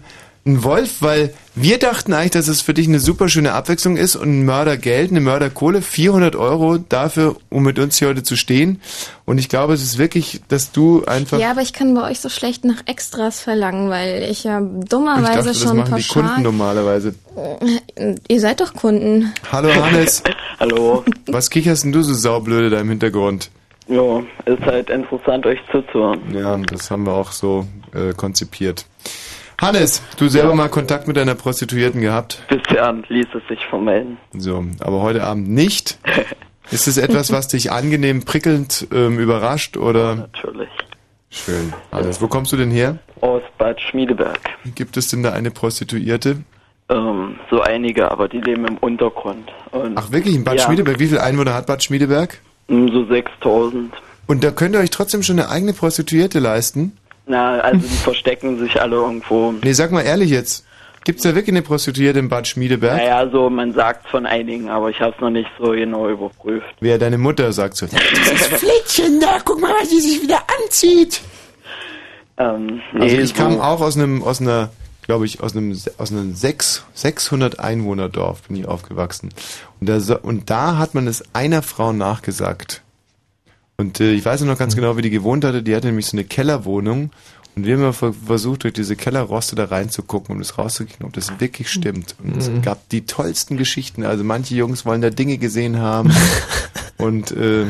ein 0.47 0.63
Wolf, 0.63 1.01
weil 1.01 1.34
wir 1.55 1.80
dachten 1.80 2.13
eigentlich, 2.13 2.31
dass 2.31 2.47
es 2.47 2.61
für 2.61 2.76
dich 2.76 2.88
eine 2.88 2.99
super 2.99 3.30
schöne 3.30 3.53
Abwechslung 3.53 3.97
ist 3.97 4.15
und 4.15 4.30
ein 4.30 4.45
Mördergeld, 4.45 5.09
eine 5.09 5.19
Mörderkohle, 5.19 5.81
400 5.81 6.35
Euro 6.35 6.77
dafür, 6.77 7.38
um 7.49 7.63
mit 7.63 7.80
uns 7.80 7.97
hier 7.97 8.09
heute 8.09 8.22
zu 8.22 8.35
stehen. 8.35 8.80
Und 9.26 9.39
ich 9.39 9.49
glaube, 9.49 9.73
es 9.73 9.81
ist 9.81 9.97
wirklich, 9.97 10.41
dass 10.47 10.72
du 10.72 11.03
einfach... 11.05 11.39
Ja, 11.39 11.49
aber 11.49 11.61
ich 11.61 11.73
kann 11.73 11.95
bei 11.95 12.11
euch 12.11 12.19
so 12.19 12.30
schlecht 12.30 12.63
nach 12.63 12.84
Extras 12.85 13.39
verlangen, 13.41 13.89
weil 13.89 14.22
ich 14.30 14.43
ja 14.43 14.61
ich 14.61 14.88
dummerweise 14.88 15.23
dachte, 15.23 15.47
das 15.47 15.61
schon 15.61 15.77
machen 15.77 15.95
die 15.95 16.07
Kunden 16.07 16.43
normalerweise. 16.43 17.15
Ihr 18.27 18.39
seid 18.39 18.61
doch 18.61 18.76
Kunden. 18.76 19.34
Hallo 19.51 19.73
Hannes. 19.73 20.22
Hallo. 20.59 21.03
Was 21.26 21.49
kicherst 21.49 21.85
denn 21.85 21.91
du 21.91 22.03
so 22.03 22.13
saublöde 22.13 22.69
da 22.69 22.80
im 22.80 22.89
Hintergrund? 22.89 23.49
Ja, 23.88 24.19
ist 24.45 24.61
halt 24.61 24.89
interessant, 24.91 25.45
euch 25.47 25.59
zuzuhören. 25.72 26.19
Ja, 26.34 26.57
das 26.57 26.89
haben 26.91 27.05
wir 27.05 27.13
auch 27.13 27.31
so 27.31 27.67
äh, 27.93 28.13
konzipiert. 28.13 28.85
Hannes, 29.60 30.02
du 30.18 30.27
selber 30.27 30.53
mal 30.53 30.69
Kontakt 30.69 31.07
mit 31.07 31.18
einer 31.18 31.36
Prostituierten 31.36 32.02
gehabt? 32.02 32.44
Bisher 32.49 32.94
ließ 33.07 33.27
es 33.34 33.48
sich 33.48 33.65
vermelden. 33.68 34.18
So, 34.38 34.65
aber 34.80 35.02
heute 35.02 35.23
Abend 35.23 35.49
nicht. 35.49 35.98
Ist 36.72 36.88
es 36.88 36.98
etwas, 36.98 37.32
was 37.32 37.48
dich 37.48 37.72
angenehm 37.72 38.26
prickelnd 38.26 38.88
ähm, 38.91 39.19
überrascht 39.19 39.77
oder? 39.77 40.15
Natürlich. 40.15 40.69
Schön. 41.30 41.73
Hannes, 41.91 42.22
wo 42.22 42.27
kommst 42.27 42.52
du 42.53 42.57
denn 42.57 42.72
her? 42.72 42.98
Aus 43.22 43.44
Bad 43.57 43.80
Schmiedeberg. 43.82 44.40
Gibt 44.73 44.98
es 44.98 45.10
denn 45.10 45.22
da 45.22 45.32
eine 45.34 45.52
Prostituierte? 45.52 46.38
Ähm, 46.90 47.36
so 47.49 47.61
einige, 47.61 48.10
aber 48.11 48.27
die 48.27 48.40
leben 48.41 48.65
im 48.65 48.77
Untergrund. 48.77 49.52
Und 49.72 49.98
Ach 49.98 50.11
wirklich, 50.11 50.36
in 50.36 50.44
Bad 50.44 50.56
Ja. 50.56 50.65
Schmiedeberg? 50.65 50.99
Wie 50.99 51.07
viele 51.07 51.22
Einwohner 51.23 51.53
hat 51.53 51.68
Bad 51.68 51.84
Schmiedeberg? 51.84 52.40
Mm, 52.68 52.88
So 52.90 53.06
6000. 53.06 53.94
Und 54.27 54.44
da 54.44 54.52
könnt 54.52 54.76
ihr 54.76 54.80
euch 54.82 54.90
trotzdem 54.90 55.22
schon 55.23 55.40
eine 55.40 55.49
eigene 55.49 55.73
Prostituierte 55.73 56.40
leisten? 56.40 56.98
Na, 57.27 57.60
also 57.60 57.80
die 57.80 57.95
verstecken 57.95 58.60
sich 58.60 58.80
alle 58.81 58.97
irgendwo. 58.97 59.53
Nee, 59.64 59.73
sag 59.73 59.91
mal 59.91 60.02
ehrlich 60.02 60.30
jetzt. 60.30 60.65
Gibt's 61.06 61.22
da 61.22 61.35
wirklich 61.35 61.53
eine 61.53 61.61
Prostituierte 61.61 62.18
in 62.18 62.30
Bad 62.30 62.47
Schmiedeberg? 62.47 62.97
Naja, 62.97 63.30
so 63.30 63.49
man 63.49 63.73
sagt 63.73 64.07
von 64.10 64.26
einigen, 64.26 64.69
aber 64.69 64.89
ich 64.89 64.99
habe 65.02 65.14
es 65.15 65.22
noch 65.22 65.30
nicht 65.30 65.49
so 65.60 65.72
genau 65.72 66.10
überprüft. 66.10 66.65
Wer 66.80 66.97
deine 66.97 67.19
Mutter 67.19 67.53
sagt 67.53 67.77
so. 67.77 67.85
Flittchen 67.88 69.19
da, 69.19 69.38
guck 69.45 69.61
mal, 69.61 69.72
was 69.80 69.89
sie 69.91 69.99
sich 70.02 70.22
wieder 70.23 70.39
anzieht. 70.64 71.22
Ähm, 72.38 72.81
Also 72.93 73.06
nee, 73.06 73.22
ich 73.22 73.35
kam 73.35 73.60
auch 73.60 73.81
aus 73.81 73.95
einem, 73.97 74.23
aus 74.23 74.41
einer, 74.41 74.69
glaube 75.03 75.26
ich, 75.27 75.41
aus 75.41 75.56
einem, 75.56 75.80
aus 75.99 76.11
einem 76.11 76.34
sechs, 76.34 76.85
600 76.95 77.60
Einwohnerdorf 77.60 78.43
bin 78.47 78.56
ich 78.57 78.68
aufgewachsen. 78.68 79.30
Und 79.80 79.88
da, 79.89 80.15
und 80.15 80.49
da 80.49 80.77
hat 80.77 80.95
man 80.95 81.06
es 81.07 81.23
einer 81.34 81.61
Frau 81.61 81.93
nachgesagt. 81.93 82.81
Und 83.77 83.99
äh, 83.99 84.11
ich 84.14 84.23
weiß 84.26 84.41
noch 84.41 84.57
ganz 84.57 84.76
genau, 84.76 84.95
wie 84.97 85.02
die 85.02 85.10
gewohnt 85.10 85.43
hatte. 85.43 85.61
Die 85.64 85.76
hatte 85.76 85.88
nämlich 85.88 86.06
so 86.06 86.15
eine 86.15 86.23
Kellerwohnung. 86.23 87.11
Und 87.56 87.65
wir 87.65 87.73
haben 87.73 87.81
immer 87.84 87.93
ver- 87.93 88.14
versucht, 88.14 88.64
durch 88.64 88.73
diese 88.73 88.95
Kellerroste 88.95 89.56
da 89.56 89.65
reinzugucken, 89.65 90.34
um 90.35 90.39
das 90.41 90.57
rauszukriegen, 90.57 91.06
ob 91.06 91.14
das 91.14 91.39
wirklich 91.39 91.69
stimmt. 91.69 92.15
Und 92.23 92.35
es 92.38 92.49
Mhm. 92.49 92.61
gab 92.61 92.88
die 92.89 93.06
tollsten 93.06 93.56
Geschichten. 93.57 94.03
Also 94.06 94.23
manche 94.23 94.56
Jungs 94.56 94.85
wollen 94.85 95.02
da 95.02 95.10
Dinge 95.10 95.38
gesehen 95.38 95.80
haben. 95.80 96.11
und 96.97 97.31
äh, 97.31 97.65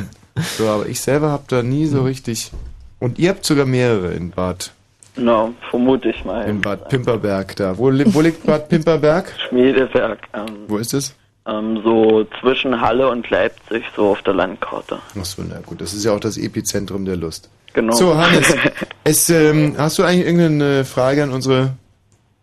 so, 0.58 0.68
aber 0.68 0.88
ich 0.88 1.00
selber 1.02 1.30
habe 1.30 1.44
da 1.48 1.62
nie 1.64 1.86
so 1.86 2.04
richtig. 2.04 2.52
Und 3.00 3.20
ihr 3.20 3.30
habt 3.30 3.46
sogar 3.46 3.66
mehrere 3.66 4.14
in 4.14 4.32
Bad. 4.32 4.72
Na, 5.18 5.52
vermute 5.70 6.10
ich 6.10 6.26
mal. 6.26 6.42
In 6.50 6.62
Bad 6.62 6.90
Pimperberg 6.90 7.56
da. 7.56 7.78
Wo, 7.78 7.86
wo 7.86 8.22
liegt 8.22 8.46
Bad 8.46 8.68
Pimperberg? 8.70 9.32
Schmiedeberg. 9.50 10.20
Ähm, 10.34 10.46
Wo 10.68 10.78
ist 10.78 10.94
es? 10.94 11.14
Ähm, 11.48 11.82
so 11.84 12.26
zwischen 12.40 12.82
Halle 12.82 13.10
und 13.10 13.30
Leipzig, 13.30 13.84
so 13.96 14.10
auf 14.10 14.22
der 14.24 14.34
Landkarte. 14.34 15.00
Achso, 15.20 15.44
na 15.48 15.60
gut, 15.60 15.82
das 15.82 15.94
ist 15.94 16.06
ja 16.06 16.14
auch 16.14 16.20
das 16.20 16.38
Epizentrum 16.38 17.06
der 17.06 17.18
Lust. 17.18 17.50
Genau. 17.74 17.94
So, 17.94 18.16
Hannes, 18.16 18.56
es, 19.04 19.30
ähm, 19.30 19.76
hast 19.78 20.00
du 20.00 20.04
eigentlich 20.04 20.26
irgendeine 20.26 20.86
Frage 20.86 21.24
an 21.24 21.32
unsere... 21.32 21.74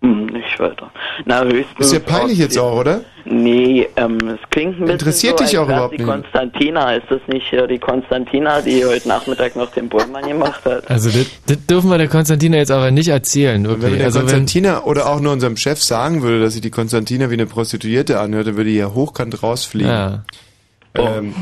Hm, 0.03 0.27
nicht 0.27 0.59
weiter. 0.61 0.91
Na, 1.25 1.45
höchstens. 1.45 1.87
Ist 1.87 1.93
ja 1.93 2.01
peinlich 2.01 2.39
jetzt 2.39 2.59
auch, 2.59 2.79
oder? 2.81 3.03
Nee, 3.25 3.87
ähm, 3.97 4.19
es 4.29 4.51
klingt 4.51 4.75
ein 4.75 4.81
bisschen 4.81 4.91
Interessiert 4.91 5.39
so, 5.39 5.45
dich 5.45 5.57
auch 5.59 5.67
überhaupt 5.67 5.95
die 5.95 5.99
nicht. 5.99 6.07
Konstantina, 6.09 6.95
ist 6.97 7.07
das 7.09 7.21
nicht 7.29 7.47
hier 7.49 7.69
die 7.69 7.79
Konstantina, 7.79 8.61
die 8.61 8.85
heute 8.85 9.07
Nachmittag 9.07 9.55
noch 9.55 9.71
den 9.71 9.89
Bullmann 9.89 10.27
gemacht 10.27 10.65
hat? 10.65 10.91
also 10.91 11.09
das, 11.11 11.27
das 11.47 11.65
dürfen 11.67 11.91
wir 11.91 11.99
der 11.99 12.09
Konstantina 12.09 12.57
jetzt 12.57 12.73
aber 12.73 12.91
nicht 12.91 13.09
erzählen, 13.09 13.63
Wenn 13.63 13.71
wirklich. 13.71 13.91
wir 13.93 13.97
der 13.99 14.07
Also 14.07 14.19
wenn, 14.19 14.27
Konstantina 14.27 14.83
oder 14.83 15.07
auch 15.09 15.21
nur 15.21 15.33
unserem 15.33 15.57
Chef 15.57 15.81
sagen 15.81 16.23
würde, 16.23 16.41
dass 16.41 16.55
sich 16.55 16.63
die 16.63 16.71
Konstantina 16.71 17.31
wie 17.31 17.35
eine 17.35 17.47
Prostituierte 17.47 18.19
anhört, 18.19 18.49
dann 18.49 18.57
würde 18.57 18.71
die 18.71 18.77
ja 18.77 18.93
hochkant 18.93 19.41
rausfliegen. 19.43 19.89
Ja. 19.89 20.25
Ähm, 20.95 21.33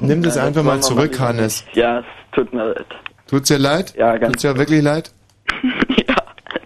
nimm 0.00 0.22
das 0.22 0.34
Ja, 0.34 0.44
einfach 0.44 0.62
mal 0.64 0.70
wollen 0.72 0.80
wir 0.82 0.86
zurück, 0.88 1.12
lieber 1.12 1.24
Hannes. 1.28 1.64
Ja, 1.74 2.00
es 2.00 2.04
tut 2.34 2.52
mir 2.52 2.64
leid. 2.74 2.86
Tut's 3.28 3.48
dir 3.48 3.58
leid? 3.58 3.94
Ja, 3.96 4.16
ganz 4.18 4.32
Tut's 4.32 4.42
dir 4.42 4.58
wirklich 4.58 4.82
leid? 4.82 5.12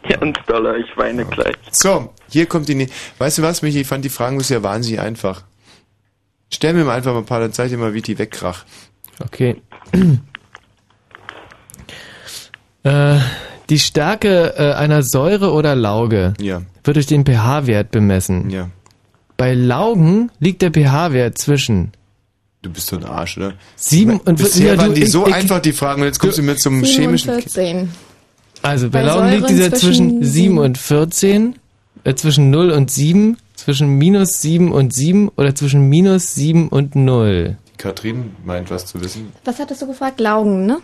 Ganz 0.09 0.37
doller, 0.47 0.77
ich 0.77 0.97
weine 0.97 1.25
gleich. 1.25 1.55
So, 1.71 2.13
hier 2.29 2.47
kommt 2.47 2.69
die... 2.69 2.75
Ne 2.75 2.89
weißt 3.19 3.39
du 3.39 3.43
was, 3.43 3.63
Michi? 3.63 3.81
Ich 3.83 3.87
fand 3.87 4.05
die 4.05 4.09
Fragen 4.09 4.39
bisher 4.39 4.63
wahnsinnig 4.63 5.01
einfach. 5.01 5.45
Stell 6.53 6.75
mir 6.75 6.85
mal 6.85 6.97
einfach 6.97 7.13
mal 7.13 7.21
ein 7.21 7.25
paar, 7.25 7.41
dann 7.41 7.53
zeig 7.53 7.71
dir 7.71 7.79
mal, 7.79 7.95
wie 7.95 7.99
ich 7.99 8.03
die 8.05 8.19
wegkrach. 8.19 8.65
Okay. 9.25 9.63
äh, 12.83 13.19
die 13.71 13.79
Stärke 13.79 14.55
äh, 14.57 14.73
einer 14.75 15.03
Säure 15.03 15.53
oder 15.53 15.75
Lauge 15.75 16.35
Ja. 16.41 16.63
wird 16.85 16.97
durch 16.97 17.07
den 17.07 17.25
pH-Wert 17.25 17.91
bemessen. 17.91 18.51
Ja. 18.51 18.69
Bei 19.37 19.55
Laugen 19.55 20.31
liegt 20.41 20.63
der 20.63 20.71
pH-Wert 20.73 21.39
zwischen 21.39 21.93
Du 22.63 22.71
bist 22.71 22.87
so 22.87 22.97
ein 22.97 23.05
Arsch, 23.05 23.39
oder? 23.39 23.55
Sieben 23.75 24.21
und- 24.21 24.37
Bisher 24.39 24.75
ja, 24.75 24.81
waren 24.81 24.95
die 24.95 25.03
ich- 25.03 25.11
so 25.11 25.27
ich- 25.27 25.35
einfach, 25.35 25.59
die 25.61 25.73
Fragen, 25.73 26.03
und 26.03 26.07
jetzt 26.07 26.21
kommst 26.21 26.39
du 26.39 26.43
mit 26.43 26.61
zum 26.61 26.85
chemischen... 26.85 27.33
14. 27.41 27.91
Also 28.63 28.91
bei, 28.91 29.01
Bei 29.01 29.07
Laugen 29.07 29.31
liegt 29.31 29.51
dieser 29.51 29.73
zwischen 29.73 30.23
zwischen 30.23 30.25
7 30.25 30.59
und 30.59 30.79
14, 30.79 31.57
äh, 32.05 32.15
zwischen 32.15 32.51
0 32.51 32.71
und 32.71 32.91
7, 32.91 33.37
zwischen 33.55 33.99
minus 33.99 34.41
7 34.41 34.73
und 34.73 34.95
7 34.95 35.29
oder 35.37 35.55
zwischen 35.55 35.89
minus 35.89 36.35
7 36.35 36.69
und 36.69 36.95
0. 36.95 37.57
Katrin 37.79 38.37
meint 38.45 38.71
was 38.71 38.87
zu 38.87 39.01
wissen. 39.01 39.33
Was 39.45 39.59
hattest 39.59 39.83
du 39.83 39.87
gefragt? 39.87 40.21
Laugen, 40.21 40.67
ne? 40.67 40.79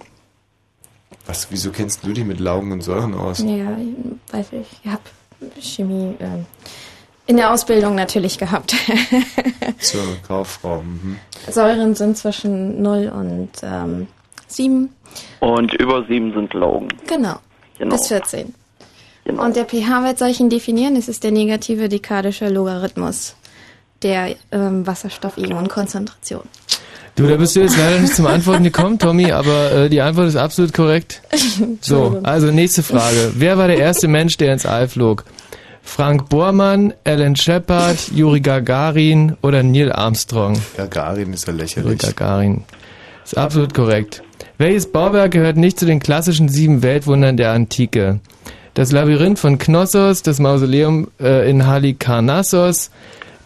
Was, 1.26 1.48
wieso 1.50 1.70
kennst 1.70 2.04
du 2.04 2.12
dich 2.12 2.24
mit 2.24 2.40
Laugen 2.40 2.72
und 2.72 2.80
Säuren 2.80 3.14
aus? 3.14 3.38
Ja, 3.38 3.76
weiß 4.32 4.46
ich. 4.52 4.66
Ich 4.82 4.90
habe 4.90 5.02
Chemie 5.60 6.14
ähm, 6.20 6.46
in 7.26 7.36
der 7.36 7.52
Ausbildung 7.52 7.94
natürlich 7.94 8.38
gehabt. 8.38 8.74
Zur 9.78 10.02
Kauffrau. 10.26 10.82
Mhm. 10.82 11.18
Säuren 11.50 11.94
sind 11.94 12.16
zwischen 12.16 12.82
0 12.82 13.12
und 13.14 13.50
ähm, 13.62 14.08
7. 14.48 14.88
Und 15.40 15.74
über 15.74 16.04
sieben 16.06 16.32
sind 16.32 16.52
Laugen. 16.54 16.88
Genau. 17.06 17.36
Genau. 17.78 17.96
Bis 17.96 18.08
14. 18.08 18.54
Und 19.26 19.56
der 19.56 19.66
pH-Wert 19.66 20.18
soll 20.18 20.28
ich 20.28 20.40
ihn 20.40 20.48
definieren? 20.48 20.96
Es 20.96 21.08
ist 21.08 21.22
der 21.22 21.32
negative 21.32 21.88
dekadische 21.88 22.48
Logarithmus 22.48 23.34
der 24.02 24.36
ähm, 24.52 24.86
Wasserstoffionenkonzentration. 24.86 26.42
Du, 27.16 27.26
da 27.26 27.36
bist 27.36 27.56
du 27.56 27.60
jetzt 27.60 27.76
leider 27.76 27.98
nicht 27.98 28.14
zum 28.14 28.26
Antworten 28.26 28.62
gekommen, 28.62 28.98
Tommy, 28.98 29.32
aber 29.32 29.72
äh, 29.72 29.88
die 29.88 30.00
Antwort 30.00 30.28
ist 30.28 30.36
absolut 30.36 30.72
korrekt. 30.72 31.20
So, 31.80 32.20
also 32.22 32.52
nächste 32.52 32.82
Frage. 32.82 33.32
Wer 33.34 33.58
war 33.58 33.66
der 33.66 33.78
erste 33.78 34.06
Mensch, 34.08 34.36
der 34.36 34.52
ins 34.52 34.64
All 34.66 34.88
flog? 34.88 35.24
Frank 35.82 36.28
Bormann, 36.28 36.94
Alan 37.04 37.34
Shepard, 37.34 38.12
Juri 38.14 38.40
Gagarin 38.40 39.36
oder 39.42 39.62
Neil 39.62 39.90
Armstrong? 39.90 40.60
Gagarin 40.76 41.32
ist 41.32 41.46
ja 41.46 41.52
Juri 41.52 41.62
lächerlich. 41.62 41.98
Gagarin. 41.98 42.64
Ist 43.24 43.36
absolut 43.36 43.74
korrekt. 43.74 44.22
Welches 44.58 44.90
Bauwerk 44.90 45.30
gehört 45.32 45.56
nicht 45.56 45.78
zu 45.78 45.86
den 45.86 46.00
klassischen 46.00 46.48
sieben 46.48 46.82
Weltwundern 46.82 47.36
der 47.36 47.52
Antike? 47.52 48.20
Das 48.74 48.92
Labyrinth 48.92 49.38
von 49.38 49.58
Knossos, 49.58 50.22
das 50.22 50.38
Mausoleum 50.40 51.08
äh, 51.20 51.48
in 51.48 51.66
Halikarnassos, 51.66 52.90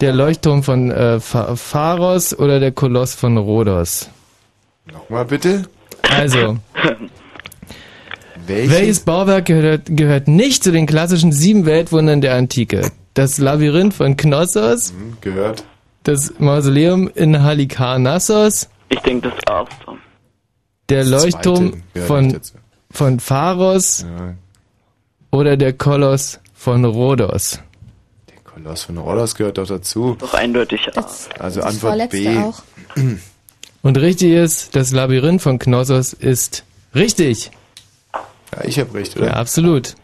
der 0.01 0.13
Leuchtturm 0.13 0.63
von 0.63 0.91
äh, 0.91 1.21
Pha- 1.21 1.55
Pharos 1.57 2.39
oder 2.39 2.61
der 2.61 2.73
Koloss 2.73 3.15
von 3.15 3.37
Rhodos? 3.37 4.09
Nochmal 4.93 5.25
bitte. 5.27 5.65
Also, 6.11 6.59
Welches? 8.47 8.71
welches 8.73 9.01
Bauwerk 9.01 9.45
gehört, 9.47 9.83
gehört 9.87 10.29
nicht 10.29 10.65
zu 10.65 10.73
den 10.73 10.87
klassischen 10.87 11.33
sieben 11.33 11.65
Weltwundern 11.67 12.21
der 12.21 12.35
Antike? 12.35 12.91
Das 13.15 13.39
Labyrinth 13.39 13.95
von 13.95 14.17
Knossos, 14.17 14.91
Hm, 14.91 15.17
Gehört. 15.21 15.65
das 16.05 16.35
Mausoleum 16.39 17.11
in 17.15 17.43
Halikarnassos, 17.43 18.69
Ich 18.89 18.99
denke 19.01 19.29
das 19.31 19.39
erste. 19.49 19.92
Der 20.93 21.05
Leuchtturm 21.05 21.83
von, 22.07 22.39
von 22.91 23.21
Pharos 23.21 24.03
Ja. 24.03 24.35
oder 25.31 25.57
der 25.57 25.73
Koloss 25.73 26.41
von 26.55 26.85
Rhodos? 26.85 27.59
Koloss 28.45 28.83
von 28.85 28.99
Rhodos 28.99 29.35
gehört 29.35 29.59
doch 29.59 29.67
dazu. 29.67 30.17
Doch 30.19 30.35
eindeutig 30.35 30.89
A. 30.97 31.07
Also 31.39 31.61
das 31.61 31.75
Antwort 31.83 32.11
B. 32.11 32.37
auch. 32.39 32.63
Und 33.83 33.97
richtig 33.99 34.33
ist, 34.33 34.77
das 34.77 34.93
Labyrinth 34.93 35.43
von 35.43 35.59
Knossos 35.59 36.13
ist 36.13 36.65
richtig. 36.95 37.51
Ja, 38.55 38.65
ich 38.65 38.79
habe 38.79 38.95
recht, 38.95 39.17
oder? 39.17 39.27
Ja, 39.29 39.33
absolut. 39.33 39.95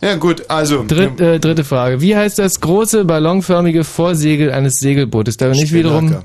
Ja, 0.00 0.14
gut, 0.16 0.48
also. 0.48 0.84
Dritt, 0.86 1.20
äh, 1.20 1.40
dritte 1.40 1.64
Frage. 1.64 2.00
Wie 2.00 2.14
heißt 2.14 2.38
das 2.38 2.60
große 2.60 3.04
ballonförmige 3.04 3.82
Vorsegel 3.84 4.52
eines 4.52 4.74
Segelbootes? 4.74 5.36
Da 5.36 5.48
bin 5.48 5.58
ich 5.58 5.72
wiederum. 5.72 6.22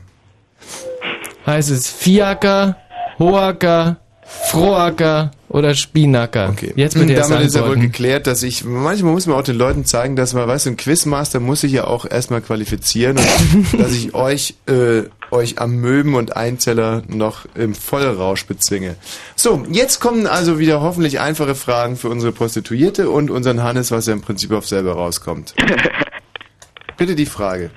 Heißt 1.46 1.70
es 1.72 1.94
Viacker, 2.06 2.78
Hoacker, 3.20 3.98
Frohacker 4.26 5.32
oder 5.50 5.76
Spinacker? 5.76 6.50
Okay. 6.50 6.74
Jetzt 6.76 6.96
bitte 6.96 7.14
erst 7.14 7.32
Damit 7.32 7.48
ist 7.48 7.56
ja 7.56 7.68
wohl 7.68 7.78
geklärt, 7.78 8.28
dass 8.28 8.44
ich, 8.44 8.66
manchmal 8.66 9.14
muss 9.14 9.28
man 9.28 9.38
auch 9.38 9.44
den 9.44 9.58
Leuten 9.58 9.86
zeigen, 9.86 10.16
dass 10.16 10.34
man, 10.34 10.48
weißt 10.48 10.66
du, 10.66 10.72
ein 10.72 10.78
Quizmaster 10.78 11.40
muss 11.40 11.62
sich 11.62 11.72
ja 11.72 11.86
auch 11.86 12.06
erstmal 12.10 12.42
qualifizieren 12.42 13.18
und 13.18 13.80
dass 13.80 13.94
ich 13.94 14.14
euch, 14.14 14.56
äh, 14.68 15.04
euch 15.32 15.60
am 15.60 15.76
Möben 15.76 16.16
und 16.16 16.36
Einzeller 16.36 17.04
noch 17.08 17.46
im 17.56 17.76
Vollrausch 17.76 18.46
bezwinge. 18.46 18.96
So, 19.36 19.64
jetzt 19.70 20.00
kommen 20.00 20.28
also 20.28 20.60
wieder 20.60 20.82
hoffentlich 20.82 21.20
einfache 21.20 21.56
Fragen 21.56 21.96
für 21.96 22.10
unsere 22.10 22.32
Prostituierte 22.32 23.10
und 23.10 23.30
unseren 23.30 23.64
Hannes, 23.64 23.92
was 23.92 24.08
ja 24.08 24.14
im 24.14 24.22
Prinzip 24.22 24.52
auf 24.52 24.68
selber 24.68 24.94
rauskommt. 24.94 25.54
Bitte 26.98 27.16
die 27.16 27.26
Frage. 27.26 27.72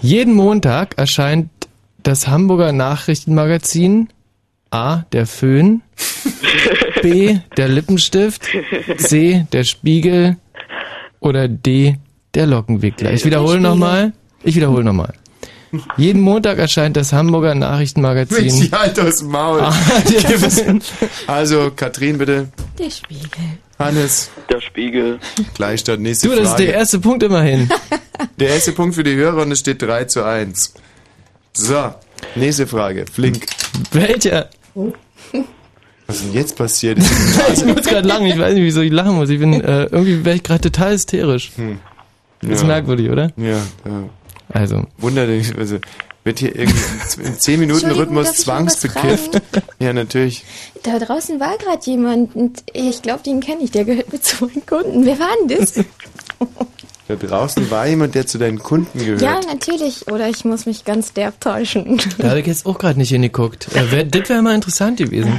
Jeden 0.00 0.34
Montag 0.34 0.98
erscheint 0.98 1.48
das 2.04 2.28
Hamburger 2.28 2.72
Nachrichtenmagazin 2.72 4.08
A. 4.70 5.02
Der 5.12 5.26
Föhn, 5.26 5.82
B. 7.02 7.38
Der 7.56 7.68
Lippenstift, 7.68 8.42
C. 8.98 9.46
Der 9.52 9.64
Spiegel 9.64 10.36
oder 11.20 11.48
D. 11.48 11.96
Der 12.34 12.46
Lockenwickler. 12.46 13.12
Ich 13.12 13.24
wiederhole 13.24 13.60
nochmal. 13.60 14.12
Ich 14.42 14.54
wiederhole 14.56 14.84
nochmal. 14.84 15.14
Jeden 15.96 16.20
Montag 16.22 16.58
erscheint 16.58 16.96
das 16.96 17.12
Hamburger 17.12 17.54
Nachrichtenmagazin. 17.54 18.44
Mensch, 18.46 18.70
halt 18.72 18.96
das 18.96 19.22
Maul. 19.22 19.60
Ah, 19.60 19.74
also, 21.26 21.72
Katrin, 21.74 22.18
bitte. 22.18 22.48
Der 22.78 22.90
Spiegel. 22.90 23.28
Hannes. 23.78 24.30
Der 24.48 24.60
Spiegel. 24.60 25.18
Gleichstand, 25.54 26.02
nächste 26.02 26.28
Du, 26.28 26.34
Frage. 26.34 26.42
das 26.44 26.50
ist 26.52 26.58
der 26.60 26.74
erste 26.74 27.00
Punkt 27.00 27.22
immerhin. 27.24 27.68
Der 28.38 28.50
erste 28.50 28.70
Punkt 28.72 28.94
für 28.94 29.02
die 29.02 29.16
Hörer 29.16 29.42
und 29.42 29.50
es 29.52 29.60
steht 29.60 29.82
3 29.82 30.04
zu 30.04 30.22
1. 30.24 30.74
So, 31.56 31.94
nächste 32.34 32.66
Frage. 32.66 33.06
Flink. 33.10 33.46
Welcher? 33.92 34.50
Was 36.06 36.16
ist 36.16 36.24
denn 36.26 36.32
jetzt 36.34 36.56
passiert? 36.56 36.98
Ich 36.98 37.64
muss 37.64 37.82
gerade 37.86 38.06
lachen, 38.06 38.26
ich 38.26 38.38
weiß 38.38 38.54
nicht, 38.54 38.64
wieso 38.64 38.80
ich 38.82 38.92
lachen 38.92 39.14
muss. 39.14 39.30
Ich 39.30 39.38
bin, 39.38 39.54
äh, 39.60 39.84
irgendwie 39.84 40.24
wäre 40.24 40.36
ich 40.36 40.42
gerade 40.42 40.60
total 40.70 40.92
hysterisch. 40.94 41.52
Hm. 41.56 41.78
Das 42.42 42.50
ist 42.50 42.60
Ja. 42.62 42.66
merkwürdig, 42.66 43.08
oder? 43.08 43.30
Ja, 43.36 43.50
ja. 43.84 44.08
Also. 44.52 44.82
Wunder, 44.98 45.26
also, 45.56 45.78
wird 46.24 46.38
hier 46.40 46.54
irgendwie 46.56 47.22
im 47.22 47.38
10 47.38 47.60
Minuten 47.60 47.84
Entschuldigung, 47.86 48.16
Rhythmus 48.18 48.26
darf 48.26 48.38
ich 48.38 48.46
mal 48.46 48.64
was 48.66 48.76
zwangsbekifft? 48.80 49.42
Ja, 49.78 49.92
natürlich. 49.92 50.44
Da 50.82 50.98
draußen 50.98 51.38
war 51.40 51.56
gerade 51.58 51.80
jemand 51.84 52.34
und 52.34 52.64
ich 52.72 53.00
glaube, 53.00 53.22
den 53.22 53.40
kenne 53.40 53.62
ich. 53.62 53.70
Der 53.70 53.84
gehört 53.84 54.12
mit 54.12 54.24
zu 54.24 54.44
meinen 54.44 54.66
Kunden. 54.66 55.06
Wer 55.06 55.18
war 55.18 55.30
denn 55.48 55.58
das? 55.58 55.74
Da 57.06 57.16
draußen 57.16 57.70
war 57.70 57.86
jemand, 57.86 58.14
der 58.14 58.26
zu 58.26 58.38
deinen 58.38 58.58
Kunden 58.58 58.98
gehört. 58.98 59.20
ja, 59.20 59.38
natürlich. 59.46 60.08
Oder 60.10 60.28
ich 60.30 60.44
muss 60.46 60.64
mich 60.64 60.84
ganz 60.86 61.12
derb 61.12 61.38
täuschen. 61.38 62.00
Da 62.16 62.30
habe 62.30 62.40
ich 62.40 62.46
jetzt 62.46 62.64
auch 62.64 62.78
gerade 62.78 62.98
nicht 62.98 63.10
hingeguckt. 63.10 63.68
Äh, 63.74 63.90
wär, 63.90 64.04
das 64.04 64.28
wäre 64.28 64.40
mal 64.40 64.54
interessant 64.54 64.96
gewesen. 64.96 65.38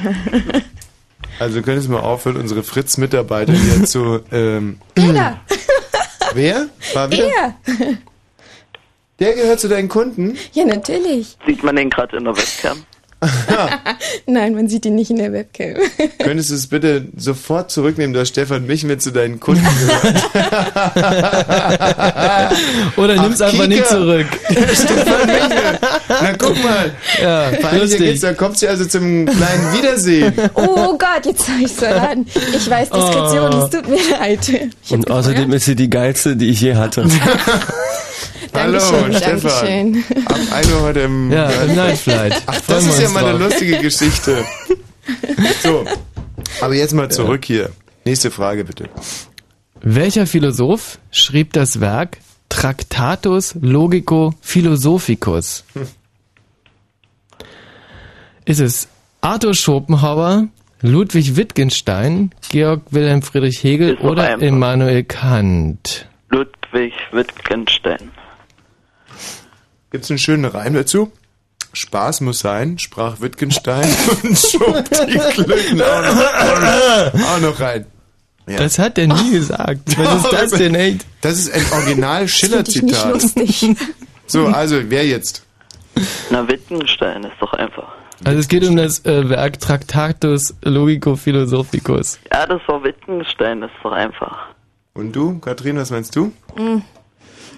Also 1.40 1.62
könntest 1.64 1.88
du 1.88 1.94
mal 1.94 2.02
aufhören, 2.02 2.38
unsere 2.38 2.64
Fritz-Mitarbeiter 2.64 3.54
hier 3.54 3.84
zu... 3.86 4.22
Ähm, 4.32 4.78
da. 4.94 5.40
wer? 6.34 6.68
War 6.94 7.12
wieder? 7.12 7.28
Er. 7.28 7.56
Der 9.20 9.34
gehört 9.34 9.60
zu 9.60 9.68
deinen 9.68 9.90
Kunden? 9.90 10.38
Ja, 10.54 10.66
natürlich. 10.66 11.38
Sieht 11.48 11.64
man 11.64 11.76
den 11.78 11.90
gerade 11.90 12.18
in 12.18 12.26
der 12.26 12.36
Webcam? 12.38 12.84
Nein, 14.28 14.56
man 14.56 14.68
sieht 14.68 14.86
ihn 14.86 14.96
nicht 14.96 15.12
in 15.12 15.18
der 15.18 15.32
Webcam. 15.34 15.76
Könntest 16.24 16.50
du 16.52 16.56
es 16.56 16.68
bitte 16.68 17.06
sofort 17.18 17.72
zurücknehmen, 17.72 18.14
dass 18.14 18.30
Stefan 18.30 18.66
mich 18.66 18.84
mit 18.84 19.02
zu 19.02 19.12
deinen 19.12 19.40
Kunden 19.40 19.64
gehört? 19.64 20.24
Oder 22.98 23.22
nimm's 23.22 23.42
Ach, 23.42 23.48
einfach 23.52 23.68
nicht 23.68 23.84
Kika. 23.84 23.96
zurück. 23.96 24.28
Stefan 24.74 25.28
Michel. 25.28 25.80
Na 26.10 26.34
guck 26.38 26.64
mal. 26.64 26.92
Ja, 27.22 27.50
lustig. 27.78 28.20
da 28.22 28.34
kommt 28.34 28.58
sie 28.58 28.68
also 28.68 28.86
zum 28.86 29.26
kleinen 29.26 29.74
Wiedersehen. 29.74 30.34
Oh 30.56 30.98
Gott, 30.98 31.26
jetzt 31.26 31.48
habe 31.48 31.62
ich 31.64 31.74
so 31.74 31.86
an. 31.86 32.26
Ich 32.56 32.70
weiß 32.70 32.90
Diskretion, 32.90 33.54
Oh. 33.54 33.64
es 33.66 33.70
tut 33.70 33.88
mir 33.88 34.00
leid. 34.20 34.40
Und 34.90 35.12
außerdem 35.12 35.52
ist 35.54 35.66
sie 35.66 35.76
die 35.76 35.90
geilste, 35.90 36.36
die 36.36 36.50
ich 36.50 36.62
je 36.62 36.76
hatte. 36.76 37.08
Hallo, 38.56 38.80
Dankeschön, 38.80 39.14
Stefan. 39.14 39.94
Dankeschön. 39.94 40.26
Ab 40.26 40.40
1 40.54 40.72
Uhr 40.72 40.82
heute 40.82 41.00
im... 41.02 41.32
Ja, 41.32 41.50
im 41.50 41.76
Night 41.76 41.98
Flight. 41.98 42.42
Ach, 42.46 42.62
das 42.68 42.86
ist 42.86 43.02
ja 43.02 43.10
mal 43.10 43.26
eine 43.26 43.38
lustige 43.38 43.80
Geschichte. 43.80 44.44
So, 45.62 45.86
aber 46.62 46.74
jetzt 46.74 46.94
mal 46.94 47.10
zurück 47.12 47.46
hier. 47.46 47.70
Nächste 48.06 48.32
Frage 48.32 48.64
bitte. 48.66 48.90
Welcher 49.82 50.26
Philosoph 50.26 51.00
schrieb 51.12 51.54
das 51.54 51.80
Werk 51.80 52.18
Tractatus 52.50 53.56
Logico 53.62 54.34
Philosophicus? 54.42 55.64
Ist 58.46 58.60
es 58.60 58.88
Arthur 59.22 59.54
Schopenhauer, 59.54 60.48
Ludwig 60.82 61.36
Wittgenstein, 61.36 62.32
Georg 62.50 62.82
Wilhelm 62.92 63.22
Friedrich 63.22 63.64
Hegel 63.64 63.96
oder. 63.98 64.40
Immanuel 64.40 65.04
Kant? 65.04 66.08
Ludwig 66.30 66.94
Wittgenstein. 67.12 68.12
Gibt's 69.96 70.12
einen 70.12 70.18
schönen 70.18 70.44
Reim 70.44 70.74
dazu? 70.74 71.10
Spaß 71.72 72.20
muss 72.20 72.40
sein, 72.40 72.78
sprach 72.80 73.22
Wittgenstein 73.22 73.88
und 74.24 74.38
schob 74.38 74.84
die 74.90 75.18
Klöten 75.18 75.82
auch 75.82 77.14
noch, 77.14 77.24
auch 77.24 77.40
noch 77.40 77.60
rein. 77.62 77.86
Ja. 78.46 78.58
Das 78.58 78.78
hat 78.78 78.98
er 78.98 79.08
nie 79.08 79.32
gesagt. 79.32 79.98
Was 79.98 80.26
ist 80.26 80.34
das 80.34 80.52
denn, 80.52 80.76
ey? 80.76 80.98
Das 81.22 81.40
ist 81.40 81.50
ein 81.54 81.66
original 81.72 82.28
Schiller-Zitat. 82.28 83.14
lustig. 83.14 83.78
So, 84.28 84.48
also, 84.48 84.82
wer 84.90 85.06
jetzt? 85.06 85.46
Na, 86.30 86.46
Wittgenstein 86.46 87.24
ist 87.24 87.38
doch 87.40 87.54
einfach. 87.54 87.88
Also 88.26 88.40
es 88.40 88.50
geht 88.50 88.68
um 88.68 88.76
das 88.76 89.06
äh, 89.06 89.30
Werk 89.30 89.62
Tractatus 89.62 90.56
Logico 90.62 91.16
Philosophicus. 91.16 92.20
Ja, 92.34 92.46
das 92.46 92.60
war 92.68 92.84
Wittgenstein, 92.84 93.62
das 93.62 93.72
ist 93.72 93.78
doch 93.82 93.94
einfach. 93.94 94.48
Und 94.94 95.16
du, 95.16 95.40
Katrin, 95.40 95.78
was 95.78 95.90
meinst 95.90 96.18
du? 96.18 96.34
Mhm. 96.58 96.82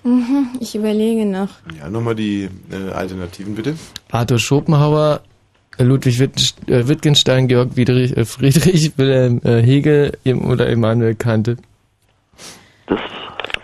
Mhm, 0.03 0.49
Ich 0.59 0.75
überlege 0.75 1.25
noch. 1.25 1.49
Ja, 1.77 1.89
nochmal 1.89 2.15
die 2.15 2.49
äh, 2.71 2.91
Alternativen 2.91 3.55
bitte. 3.55 3.75
Arthur 4.11 4.39
Schopenhauer, 4.39 5.21
äh, 5.77 5.83
Ludwig 5.83 6.19
äh, 6.19 6.29
Wittgenstein, 6.87 7.47
Georg 7.47 7.73
Friedrich, 7.73 8.15
äh, 8.15 8.25
Friedrich 8.25 8.97
Wilhelm 8.97 9.41
äh, 9.43 9.61
Hegel 9.61 10.17
oder 10.25 10.67
Immanuel 10.69 11.15
Kant. 11.15 11.57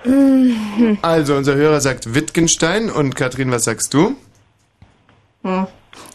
Mhm. 0.05 0.97
Also, 1.01 1.35
unser 1.35 1.55
Hörer 1.55 1.79
sagt 1.79 2.13
Wittgenstein 2.13 2.89
und 2.89 3.15
Katrin, 3.15 3.51
was 3.51 3.63
sagst 3.63 3.93
du? 3.93 4.15
Hm. 5.43 5.67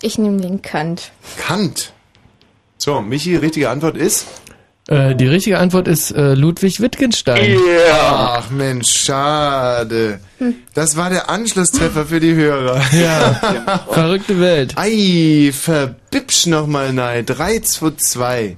Ich 0.02 0.18
nehme 0.18 0.40
den 0.40 0.60
Kant. 0.62 1.12
Kant. 1.38 1.92
So, 2.76 3.00
Michi, 3.00 3.36
richtige 3.36 3.70
Antwort 3.70 3.96
ist? 3.96 4.26
Äh, 4.88 5.14
die 5.14 5.26
richtige 5.26 5.58
Antwort 5.58 5.86
ist 5.86 6.12
äh, 6.12 6.32
Ludwig 6.32 6.80
Wittgenstein. 6.80 7.58
Ach 7.92 8.48
Mensch, 8.48 8.90
schade. 8.90 10.18
Das 10.72 10.96
war 10.96 11.10
der 11.10 11.28
Anschlusstreffer 11.28 12.06
für 12.06 12.20
die 12.20 12.34
Hörer. 12.34 12.82
Ja, 12.92 13.84
verrückte 13.90 14.40
Welt. 14.40 14.72
Ei, 14.76 15.52
verbibsch 15.52 16.46
nochmal 16.46 16.92
nein. 16.94 17.26
3, 17.26 17.60
2, 17.60 17.90
2. 17.98 18.56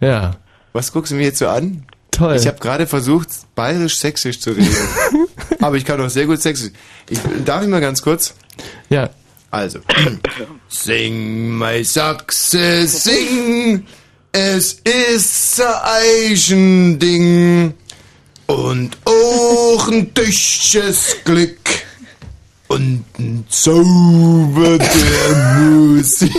Ja. 0.00 0.32
Was 0.72 0.92
guckst 0.92 1.12
du 1.12 1.16
mir 1.16 1.24
jetzt 1.24 1.38
so 1.38 1.46
an? 1.46 1.84
Toll. 2.10 2.34
Ich 2.34 2.48
habe 2.48 2.58
gerade 2.58 2.88
versucht, 2.88 3.28
bayerisch-sächsisch 3.54 4.40
zu 4.40 4.50
reden. 4.50 4.76
Aber 5.60 5.76
ich 5.76 5.84
kann 5.84 6.00
auch 6.00 6.10
sehr 6.10 6.26
gut 6.26 6.42
sächsisch. 6.42 6.72
Ich, 7.08 7.20
darf 7.44 7.62
ich 7.62 7.68
mal 7.68 7.80
ganz 7.80 8.02
kurz? 8.02 8.34
Ja. 8.90 9.10
Also. 9.52 9.78
Sing, 10.68 11.56
my 11.56 11.84
Sachse, 11.84 12.86
sing. 12.88 13.86
Es 14.32 14.74
ist 14.84 15.60
ein 15.60 16.32
Eichending. 16.32 17.74
Und 18.46 18.96
auch 19.04 19.88
ein 19.88 20.12
tüchtes 20.14 21.16
Glück. 21.24 21.58
Und 22.68 23.04
ein 23.18 23.44
Zauber 23.48 24.78
der 24.78 25.58
Musik. 25.58 26.32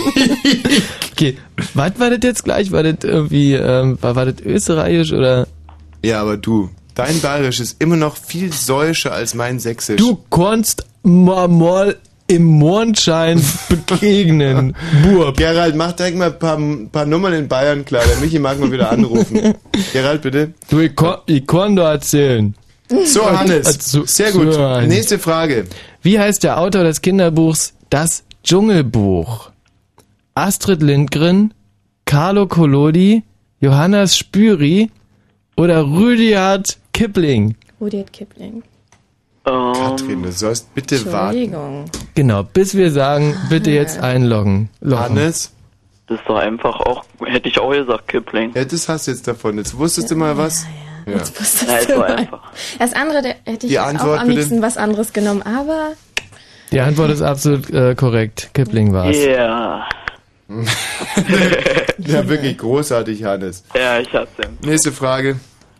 Okay, 1.12 1.36
was 1.74 1.98
war 1.98 2.10
das 2.10 2.20
jetzt 2.22 2.44
gleich? 2.44 2.72
War 2.72 2.82
das 2.82 2.96
irgendwie, 3.02 3.54
ähm, 3.54 3.98
war, 4.00 4.16
war 4.16 4.26
das 4.26 4.40
österreichisch 4.44 5.12
oder? 5.12 5.46
Ja, 6.02 6.22
aber 6.22 6.36
du, 6.36 6.70
dein 6.94 7.20
Bayerisch 7.20 7.60
ist 7.60 7.76
immer 7.78 7.96
noch 7.96 8.16
viel 8.16 8.52
säuischer 8.52 9.12
als 9.12 9.34
mein 9.34 9.58
Sächsisch. 9.58 9.98
Du 9.98 10.18
kannst 10.30 10.86
mal, 11.02 11.48
mal 11.48 11.96
im 12.30 12.44
Mondschein 12.44 13.42
begegnen, 13.68 14.76
Burb. 15.02 15.36
Gerald, 15.36 15.74
mach 15.74 15.92
direkt 15.92 16.16
mal 16.16 16.30
ein 16.32 16.38
paar, 16.38 16.58
paar 16.92 17.04
Nummern 17.04 17.32
in 17.32 17.48
Bayern 17.48 17.84
klar. 17.84 18.02
Der 18.08 18.16
Michi 18.18 18.38
mag 18.38 18.58
mal 18.60 18.70
wieder 18.70 18.90
anrufen. 18.90 19.54
Gerald, 19.92 20.22
bitte. 20.22 20.54
Du, 20.68 20.78
ich 20.78 20.94
kann, 20.94 21.18
ich 21.26 21.44
erzählen. 21.78 22.54
So, 23.04 23.28
Hannes. 23.28 23.66
Also, 23.66 24.04
Sehr 24.04 24.30
gut. 24.32 24.54
so, 24.54 24.62
Hannes. 24.62 24.88
Nächste 24.88 25.18
Frage. 25.18 25.66
Wie 26.02 26.18
heißt 26.18 26.44
der 26.44 26.58
Autor 26.58 26.84
des 26.84 27.02
Kinderbuchs 27.02 27.74
Das 27.90 28.22
Dschungelbuch? 28.44 29.50
Astrid 30.34 30.82
Lindgren, 30.82 31.52
Carlo 32.04 32.46
Collodi, 32.46 33.24
Johannes 33.60 34.16
Spüri 34.16 34.90
oder 35.56 35.82
Rudyard 35.82 36.78
Kipling? 36.92 37.56
Rudyard 37.80 38.12
Kipling. 38.12 38.62
Katrin, 39.44 40.22
du 40.22 40.30
sollst 40.30 40.72
bitte 40.74 41.12
warten. 41.12 41.90
Genau, 42.14 42.42
bis 42.42 42.76
wir 42.76 42.90
sagen, 42.90 43.36
bitte 43.48 43.70
jetzt 43.70 44.00
einloggen. 44.00 44.68
Loggen. 44.80 45.02
Hannes? 45.02 45.52
Das 46.06 46.18
ist 46.18 46.28
doch 46.28 46.36
einfach 46.36 46.80
auch, 46.80 47.04
hätte 47.24 47.48
ich 47.48 47.58
auch 47.60 47.70
gesagt, 47.70 48.08
Kipling. 48.08 48.52
Ja, 48.54 48.64
das 48.64 48.88
hast 48.88 49.06
du 49.06 49.12
jetzt 49.12 49.28
davon. 49.28 49.58
Jetzt 49.58 49.76
wusstest 49.78 50.10
du 50.10 50.16
mal 50.16 50.36
was? 50.36 50.66
Ja. 51.06 51.12
Jetzt 51.14 51.38
wusstest 51.40 51.70
Ja, 51.70 51.78
es 51.78 51.86
du 51.86 51.92
war 51.92 52.08
mal. 52.08 52.16
einfach. 52.16 52.52
Das 52.78 52.92
andere, 52.94 53.22
da 53.22 53.28
hätte 53.50 53.66
ich 53.66 53.78
auch 53.78 53.86
am 54.18 54.28
liebsten 54.28 54.60
was 54.60 54.76
anderes 54.76 55.12
genommen, 55.12 55.42
aber 55.42 55.92
Die 56.72 56.80
Antwort 56.80 57.10
ist 57.10 57.22
absolut 57.22 57.70
äh, 57.70 57.94
korrekt. 57.94 58.50
Kipling 58.54 58.92
war's. 58.92 59.16
Ja. 59.16 59.88
Ja, 61.98 62.26
wirklich 62.28 62.58
großartig, 62.58 63.22
Hannes. 63.24 63.62
Ja, 63.74 63.98
ich 64.00 64.12
ihn. 64.12 64.58
Nächste 64.62 64.90
Frage. 64.90 65.38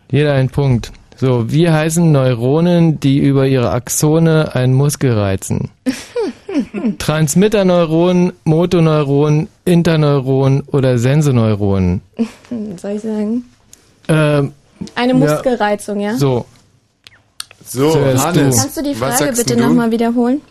Jeder 0.09 0.33
ein 0.33 0.49
Punkt. 0.49 0.91
So, 1.17 1.51
wie 1.51 1.69
heißen 1.69 2.11
Neuronen, 2.11 2.99
die 2.99 3.19
über 3.19 3.45
ihre 3.47 3.69
Axone 3.71 4.55
einen 4.55 4.73
Muskel 4.73 5.13
reizen? 5.13 5.69
Transmitterneuron, 6.97 8.33
Motoneuron, 8.43 9.47
Interneuron 9.65 10.61
oder 10.71 10.97
Senseneuron? 10.97 12.01
soll 12.77 12.91
ich 12.91 13.01
sagen? 13.01 13.45
Ähm, 14.07 14.51
Eine 14.95 15.13
Muskelreizung, 15.13 15.99
ja? 15.99 16.15
So. 16.15 16.45
So, 17.65 17.91
Zuerst 17.91 18.25
Hannes. 18.25 18.57
Kannst 18.57 18.77
du 18.77 18.83
die 18.83 18.95
Frage 18.95 19.31
bitte 19.35 19.55
du? 19.55 19.61
nochmal 19.63 19.91
wiederholen? 19.91 20.41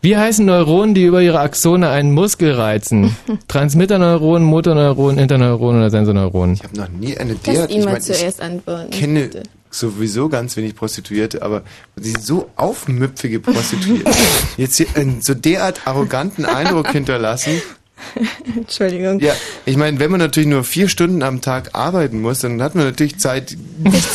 Wie 0.00 0.16
heißen 0.16 0.44
Neuronen, 0.44 0.94
die 0.94 1.04
über 1.04 1.22
ihre 1.22 1.38
Axone 1.38 1.88
einen 1.90 2.12
Muskel 2.12 2.52
reizen? 2.52 3.14
Transmitterneuron, 3.48 4.42
Motoneuron, 4.42 5.18
Interneuron 5.18 5.76
oder 5.76 5.90
Senseneuron? 5.90 6.54
Ich 6.54 6.64
habe 6.64 6.76
noch 6.76 6.88
nie 6.88 7.16
eine 7.16 7.34
Lass 7.34 7.42
derart. 7.42 7.70
ihn 7.70 7.80
Ich 7.80 7.84
mein, 7.84 8.00
zuerst 8.00 8.38
ich 8.40 8.44
antworten. 8.44 8.90
kenne 8.90 9.20
bitte. 9.20 9.42
Sowieso 9.72 10.28
ganz 10.28 10.56
wenig 10.56 10.74
Prostituierte, 10.74 11.42
aber 11.42 11.62
die 11.96 12.10
sind 12.10 12.24
so 12.24 12.50
aufmüpfige 12.56 13.40
Prostituierte. 13.40 14.10
Jetzt 14.56 14.76
hier 14.76 14.86
einen 14.94 15.22
so 15.22 15.34
derart 15.34 15.86
arroganten 15.86 16.44
Eindruck 16.44 16.90
hinterlassen. 16.90 17.62
Entschuldigung. 18.56 19.20
Ja, 19.20 19.34
ich 19.64 19.76
meine, 19.76 19.98
wenn 19.98 20.10
man 20.10 20.20
natürlich 20.20 20.48
nur 20.48 20.64
vier 20.64 20.88
Stunden 20.88 21.22
am 21.22 21.40
Tag 21.40 21.70
arbeiten 21.74 22.20
muss, 22.20 22.40
dann 22.40 22.62
hat 22.62 22.74
man 22.74 22.84
natürlich 22.84 23.18
Zeit, 23.18 23.56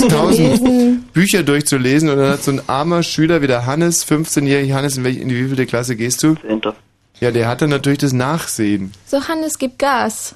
tausend. 0.10 1.14
Bücher 1.14 1.44
durchzulesen 1.44 2.10
und 2.10 2.18
dann 2.18 2.32
hat 2.32 2.44
so 2.44 2.52
ein 2.52 2.62
armer 2.68 3.04
Schüler 3.04 3.42
wie 3.42 3.48
der 3.48 3.66
Hannes, 3.66 4.06
15-jähriger 4.06 4.74
Hannes, 4.74 4.98
in, 4.98 5.04
welche, 5.04 5.20
in 5.20 5.30
die 5.30 5.36
wievielte 5.36 5.66
Klasse 5.66 5.96
gehst 5.96 6.22
du? 6.24 6.36
Zehnter. 6.36 6.76
Ja, 7.20 7.32
der 7.32 7.48
hat 7.48 7.62
dann 7.62 7.70
natürlich 7.70 8.00
das 8.00 8.14
Nachsehen. 8.14 8.94
So, 9.08 9.28
Hannes, 9.28 9.58
gib 9.58 9.80
Gas. 9.80 10.36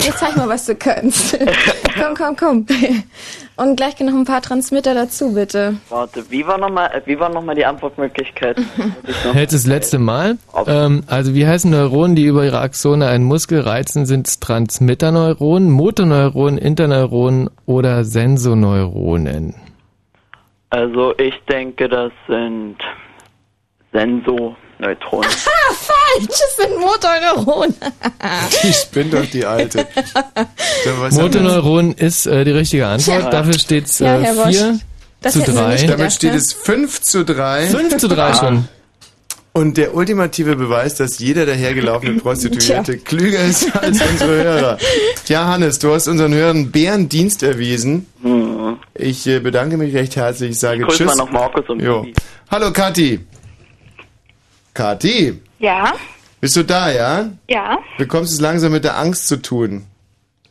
Jetzt 0.00 0.18
zeig 0.18 0.36
mal, 0.36 0.48
was 0.48 0.66
du 0.66 0.74
kannst. 0.74 1.38
komm, 1.98 2.14
komm, 2.16 2.36
komm. 2.36 2.66
Und 3.56 3.76
gleich 3.76 4.00
noch 4.00 4.14
ein 4.14 4.24
paar 4.24 4.40
Transmitter 4.40 4.94
dazu, 4.94 5.34
bitte. 5.34 5.76
Warte, 5.90 6.24
wie 6.30 6.46
war 6.46 6.58
nochmal, 6.58 7.02
noch 7.06 7.42
mal 7.42 7.54
die 7.54 7.66
Antwortmöglichkeit? 7.66 8.58
Jetzt 9.34 9.52
das 9.54 9.66
letzte 9.66 9.98
Mal. 9.98 10.38
Ähm, 10.66 11.04
also 11.06 11.34
wie 11.34 11.46
heißen 11.46 11.70
Neuronen, 11.70 12.16
die 12.16 12.24
über 12.24 12.44
ihre 12.44 12.60
Axone 12.60 13.06
einen 13.06 13.24
Muskel 13.24 13.60
reizen? 13.60 14.06
Sind 14.06 14.28
es 14.28 14.40
Transmitterneuronen, 14.40 15.70
Motoneuronen, 15.70 16.58
Interneuronen 16.58 17.50
oder 17.66 18.04
Sensoneuronen? 18.04 19.54
Also 20.70 21.14
ich 21.18 21.38
denke, 21.50 21.88
das 21.88 22.12
sind 22.26 22.76
Sensoneutronen. 24.78 25.30
Ah, 25.30 25.74
falsch! 25.74 26.28
Es 26.30 26.56
sind 26.56 26.78
Motorneuronen. 26.80 27.74
Die 28.62 28.72
spinnt 28.72 29.14
doch 29.14 29.26
die 29.26 29.44
Alte. 29.44 29.86
Motoneuron 31.10 31.92
ist 31.92 32.26
äh, 32.26 32.44
die 32.44 32.50
richtige 32.50 32.86
Antwort. 32.86 33.24
Ja. 33.24 33.30
Dafür 33.30 33.54
steht 33.54 33.86
es 33.86 34.00
äh, 34.00 34.06
Herr 34.06 34.36
Wosch, 34.36 34.56
4 34.56 34.78
das 35.20 35.34
zu 35.34 35.40
hätten 35.40 35.54
wir 35.54 35.62
3. 35.62 35.68
nicht 35.72 35.82
Damit 35.84 35.96
gedacht, 35.98 36.12
steht 36.12 36.32
ne? 36.32 36.36
es 36.38 36.52
5 36.52 37.00
zu 37.02 37.24
3. 37.24 37.66
5 37.66 37.96
zu 37.96 38.08
3 38.08 38.34
schon. 38.34 38.68
Und 39.54 39.76
der 39.76 39.94
ultimative 39.94 40.56
Beweis, 40.56 40.94
dass 40.94 41.18
jeder 41.18 41.44
dahergelaufene 41.44 42.14
Prostituierte 42.20 42.96
klüger 42.96 43.44
ist 43.44 43.74
als 43.76 44.00
unsere 44.00 44.42
Hörer. 44.42 44.78
Tja, 45.26 45.44
Hannes, 45.44 45.78
du 45.78 45.92
hast 45.92 46.08
unseren 46.08 46.32
Hörern 46.32 46.70
Bärendienst 46.70 47.42
erwiesen. 47.42 48.06
Ich 48.94 49.26
äh, 49.26 49.40
bedanke 49.40 49.76
mich 49.76 49.94
recht 49.94 50.16
herzlich. 50.16 50.52
Ich 50.52 50.58
sage 50.58 50.84
Grüß 50.84 50.96
Tschüss. 50.96 51.06
mal 51.06 51.16
noch 51.16 51.30
Markus 51.30 51.68
und 51.68 51.80
jo. 51.82 52.06
Hallo, 52.50 52.72
Kathi. 52.72 53.20
Kathi, 54.74 55.34
Ja, 55.58 55.92
bist 56.40 56.56
du 56.56 56.64
da, 56.64 56.90
ja? 56.90 57.30
ja, 57.48 57.78
Bekommst 57.98 58.32
es 58.32 58.40
langsam 58.40 58.72
mit 58.72 58.84
der 58.84 58.96
Angst 58.98 59.28
zu 59.28 59.36
tun? 59.40 59.84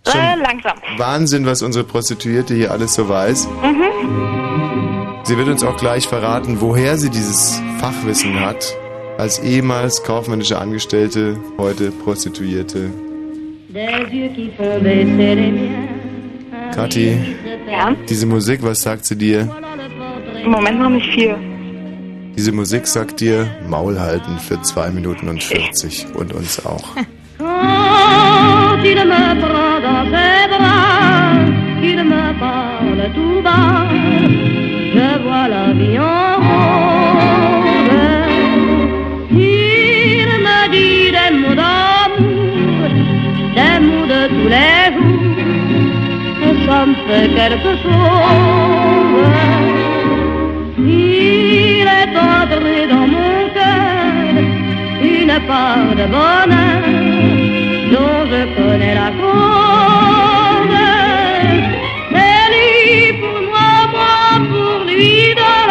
äh, 0.07 0.35
langsam. 0.35 0.77
Wahnsinn, 0.97 1.45
was 1.45 1.61
unsere 1.61 1.83
Prostituierte 1.85 2.53
hier 2.55 2.71
alles 2.71 2.93
so 2.93 3.07
weiß. 3.09 3.47
Mhm. 3.63 5.19
Sie 5.23 5.37
wird 5.37 5.47
uns 5.47 5.63
auch 5.63 5.77
gleich 5.77 6.07
verraten, 6.07 6.59
woher 6.61 6.97
sie 6.97 7.09
dieses 7.09 7.61
Fachwissen 7.79 8.39
hat. 8.39 8.75
Als 9.17 9.39
ehemals 9.39 10.03
kaufmännische 10.03 10.57
Angestellte, 10.59 11.37
heute 11.57 11.91
Prostituierte. 11.91 12.89
Kathi, 16.73 17.17
Ja, 17.69 17.95
diese 18.09 18.25
Musik, 18.25 18.61
was 18.63 18.81
sagt 18.81 19.05
sie 19.05 19.15
dir? 19.17 19.47
im 20.43 20.49
Moment 20.51 20.79
noch 20.79 20.89
nicht 20.89 21.07
viel. 21.13 21.35
Diese 22.35 22.51
Musik 22.51 22.87
sagt 22.87 23.19
dir 23.19 23.47
Maul 23.67 23.99
halten 23.99 24.37
für 24.39 24.61
2 24.61 24.91
Minuten 24.91 25.29
und 25.29 25.43
40 25.43 26.07
und 26.15 26.33
uns 26.33 26.65
auch. 26.65 26.95
Ça 46.71 46.85
me 46.85 46.95
fait 47.07 47.27
quelque 47.35 47.75
chose. 47.83 48.91
Est 52.11 52.17
entré 52.17 52.87
dans 52.87 53.07
mon 53.07 53.49
cœur 53.53 54.35
une 55.01 55.39
part 55.47 55.95
de 55.95 56.05
bonheur 56.15 56.81
dont 57.93 58.25
je 58.31 58.41
connais 58.55 58.95
la 58.95 59.09
cause. 59.19 60.77
C'est 62.11 62.45
lui 62.53 63.13
pour 63.21 63.39
moi, 63.49 63.71
moi 63.93 64.15
pour 64.49 64.79
lui 64.85 65.33
dans 65.35 65.70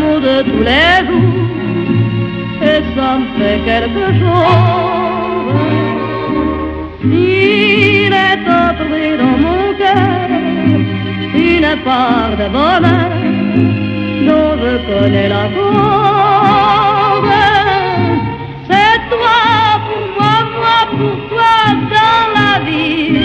mots 0.00 0.20
de 0.20 0.36
tous 0.48 0.64
les 0.70 0.96
jours, 1.06 1.40
et 2.70 2.80
ça 2.94 3.08
me 3.18 3.26
fait 3.38 3.60
quelque 3.70 4.06
chose. 4.20 5.52
Il 7.04 8.12
est 8.28 8.44
entré 8.62 9.04
dans 9.22 9.38
mon 9.44 9.64
cœur 9.80 10.28
une 11.34 11.70
part 11.84 12.34
de 12.40 12.46
bonheur 12.56 13.12
dont 14.28 14.52
je 14.62 14.72
connais 14.88 15.28
la 15.28 15.44
cause. 15.54 17.32
C'est 18.68 18.98
toi 19.12 19.40
pour 19.86 20.06
moi, 20.16 20.36
moi 20.60 20.80
pour 20.90 21.16
toi 21.30 21.54
dans 21.94 22.24
la 22.38 22.52
vie. 22.64 23.20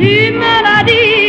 Tu 0.00 0.14
me 0.40 0.54
l'as 0.64 0.84
dit, 0.90 1.19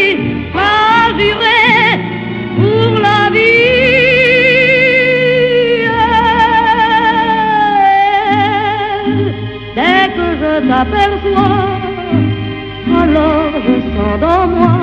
dans 14.18 14.48
moi 14.48 14.80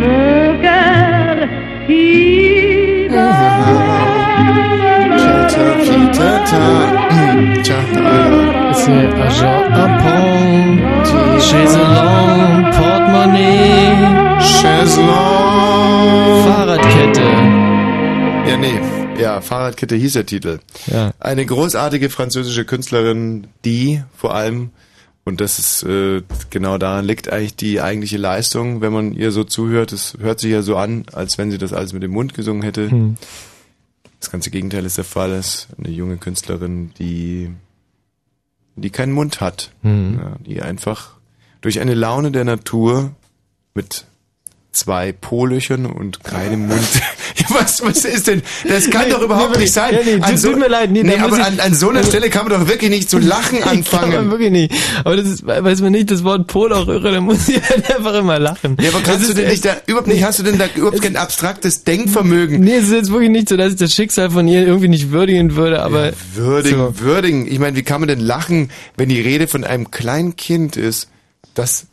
mon 0.00 0.60
cœur 0.62 1.48
qui 1.86 2.30
C'est 8.72 9.12
agent 9.26 9.64
apprend, 9.72 11.40
chez 11.40 11.66
Along, 11.66 12.70
Portemonnaie, 12.72 14.40
Chaiselong. 14.40 15.10
Fahrradkette. 16.46 17.20
Ja, 18.48 18.56
nee. 18.56 18.80
Ja, 19.20 19.40
Fahrradkette 19.40 19.96
hieß 19.96 20.14
der 20.14 20.26
Titel. 20.26 20.60
Ja. 20.86 21.10
Eine 21.20 21.44
großartige 21.44 22.08
französische 22.10 22.64
Künstlerin, 22.64 23.48
die 23.64 24.02
vor 24.16 24.34
allem, 24.34 24.70
und 25.30 25.40
das 25.40 25.58
ist 25.58 25.82
äh, 25.84 26.22
genau 26.50 26.76
daran 26.76 27.04
liegt 27.06 27.32
eigentlich 27.32 27.56
die 27.56 27.80
eigentliche 27.80 28.18
Leistung, 28.18 28.80
wenn 28.82 28.92
man 28.92 29.12
ihr 29.14 29.32
so 29.32 29.44
zuhört. 29.44 29.92
Es 29.92 30.16
hört 30.20 30.40
sich 30.40 30.50
ja 30.52 30.60
so 30.62 30.76
an, 30.76 31.04
als 31.12 31.38
wenn 31.38 31.50
sie 31.50 31.58
das 31.58 31.72
alles 31.72 31.92
mit 31.94 32.02
dem 32.02 32.10
Mund 32.10 32.34
gesungen 32.34 32.62
hätte. 32.62 32.90
Hm. 32.90 33.16
Das 34.18 34.30
ganze 34.30 34.50
Gegenteil 34.50 34.84
ist 34.84 34.98
der 34.98 35.04
Fall. 35.04 35.30
Es 35.32 35.46
ist 35.54 35.68
eine 35.78 35.88
junge 35.94 36.18
Künstlerin, 36.18 36.92
die 36.98 37.50
die 38.76 38.90
keinen 38.90 39.12
Mund 39.12 39.40
hat, 39.40 39.72
Hm. 39.82 40.18
ja, 40.20 40.36
die 40.46 40.62
einfach 40.62 41.14
durch 41.60 41.80
eine 41.80 41.94
Laune 41.94 42.30
der 42.30 42.44
Natur 42.44 43.12
mit 43.74 44.04
zwei 44.72 45.12
Po-Löchern 45.12 45.86
und 45.86 46.24
keinem 46.24 46.66
Mund. 46.68 46.80
Ja, 47.40 47.46
was, 47.60 47.82
was 47.82 48.04
ist 48.04 48.26
denn? 48.26 48.42
Das 48.68 48.88
kann 48.90 49.04
Nee, 49.06 49.10
doch 49.12 49.22
überhaupt 49.22 49.54
nee, 49.56 49.62
nicht 49.62 49.72
sein. 49.72 49.94
ja, 49.94 50.00
nee, 50.04 50.18
tut- 50.18 50.42
tut 50.42 50.58
mir 50.58 50.68
leid, 50.68 50.90
nee, 50.90 51.02
nee 51.02 51.16
da 51.16 51.24
aber 51.24 51.44
an, 51.44 51.58
an 51.60 51.74
so 51.74 51.88
einer 51.90 52.02
Stelle 52.04 52.28
kann 52.30 52.46
man 52.48 52.60
doch 52.60 52.68
wirklich 52.68 52.90
nicht 52.90 53.08
zu 53.10 53.18
lachen 53.20 53.60
Kann 53.60 53.68
man 53.68 53.76
anfangen. 53.78 54.30
wirklich 54.30 54.50
nicht. 54.50 54.74
Aber 55.04 55.16
das 55.16 55.26
ist, 55.26 55.46
weiß 55.46 55.80
man 55.80 55.92
nicht 55.92 56.10
das 56.10 56.24
Wort 56.24 56.46
Pol 56.46 56.72
auch 56.72 56.88
irre, 56.88 57.12
dann 57.12 57.24
muss 57.24 57.48
ich 57.48 57.60
halt 57.68 57.94
einfach 57.96 58.14
immer 58.14 58.38
lachen. 58.38 58.76
Ja, 58.80 58.90
aber 58.90 59.00
kannst 59.02 59.22
Das 59.22 59.28
du 59.28 59.34
denn 59.34 59.48
nicht 59.50 59.64
da, 59.64 59.76
überhaupt 59.86 60.08
nicht, 60.08 60.22
hast 60.24 60.38
du 60.38 60.42
denn 60.42 60.58
da 60.58 60.66
überhaupt 60.74 61.02
kein 61.02 61.16
abstraktes 61.16 61.84
Denkvermögen? 61.84 62.60
Nee, 62.60 62.76
es 62.76 62.84
ist 62.84 62.92
jetzt 62.92 63.10
wirklich 63.12 63.30
nicht 63.30 63.48
so, 63.48 63.56
dass 63.56 63.72
ich 63.72 63.78
das 63.78 63.94
Schicksal 63.94 64.30
von 64.30 64.46
ihr 64.48 64.66
irgendwie 64.66 64.88
nicht 64.88 65.10
würdigen 65.10 65.56
würde, 65.56 65.82
aber 65.82 66.12
Würdigen, 66.34 66.78
so. 66.78 67.00
würdigen. 67.00 67.46
Ich 67.50 67.58
meine, 67.58 67.76
wie 67.76 67.82
kann 67.82 68.00
man 68.00 68.08
denn 68.08 68.20
lachen, 68.20 68.70
wenn 68.96 69.08
die 69.08 69.20
Rede 69.20 69.46
von 69.48 69.64
einem 69.64 69.90
kleinen 69.90 70.36
Kind 70.36 70.76
ist, 70.76 71.08
das 71.54 71.86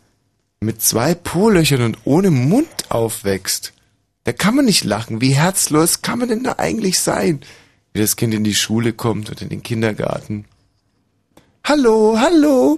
mit 0.60 0.82
zwei 0.82 1.14
Po-Löchern 1.14 1.82
und 1.84 1.98
ohne 2.04 2.32
Mund 2.32 2.68
aufwächst? 2.90 3.74
Da 4.28 4.34
kann 4.34 4.56
man 4.58 4.66
nicht 4.66 4.84
lachen. 4.84 5.22
Wie 5.22 5.36
herzlos 5.36 6.02
kann 6.02 6.20
man 6.20 6.28
denn 6.28 6.44
da 6.44 6.56
eigentlich 6.58 7.00
sein? 7.00 7.40
Wie 7.94 8.02
das 8.02 8.18
Kind 8.18 8.34
in 8.34 8.44
die 8.44 8.56
Schule 8.56 8.92
kommt 8.92 9.30
und 9.30 9.42
in 9.42 9.48
den 9.48 9.64
Kindergarten. 9.64 10.44
Hallo, 11.64 12.18
hallo. 12.20 12.78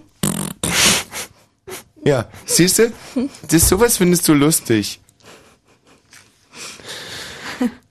Ja, 2.05 2.27
siehst 2.45 2.77
du? 2.77 2.91
Das 3.49 3.67
sowas 3.67 3.97
findest 3.97 4.27
du 4.27 4.35
lustig. 4.35 4.99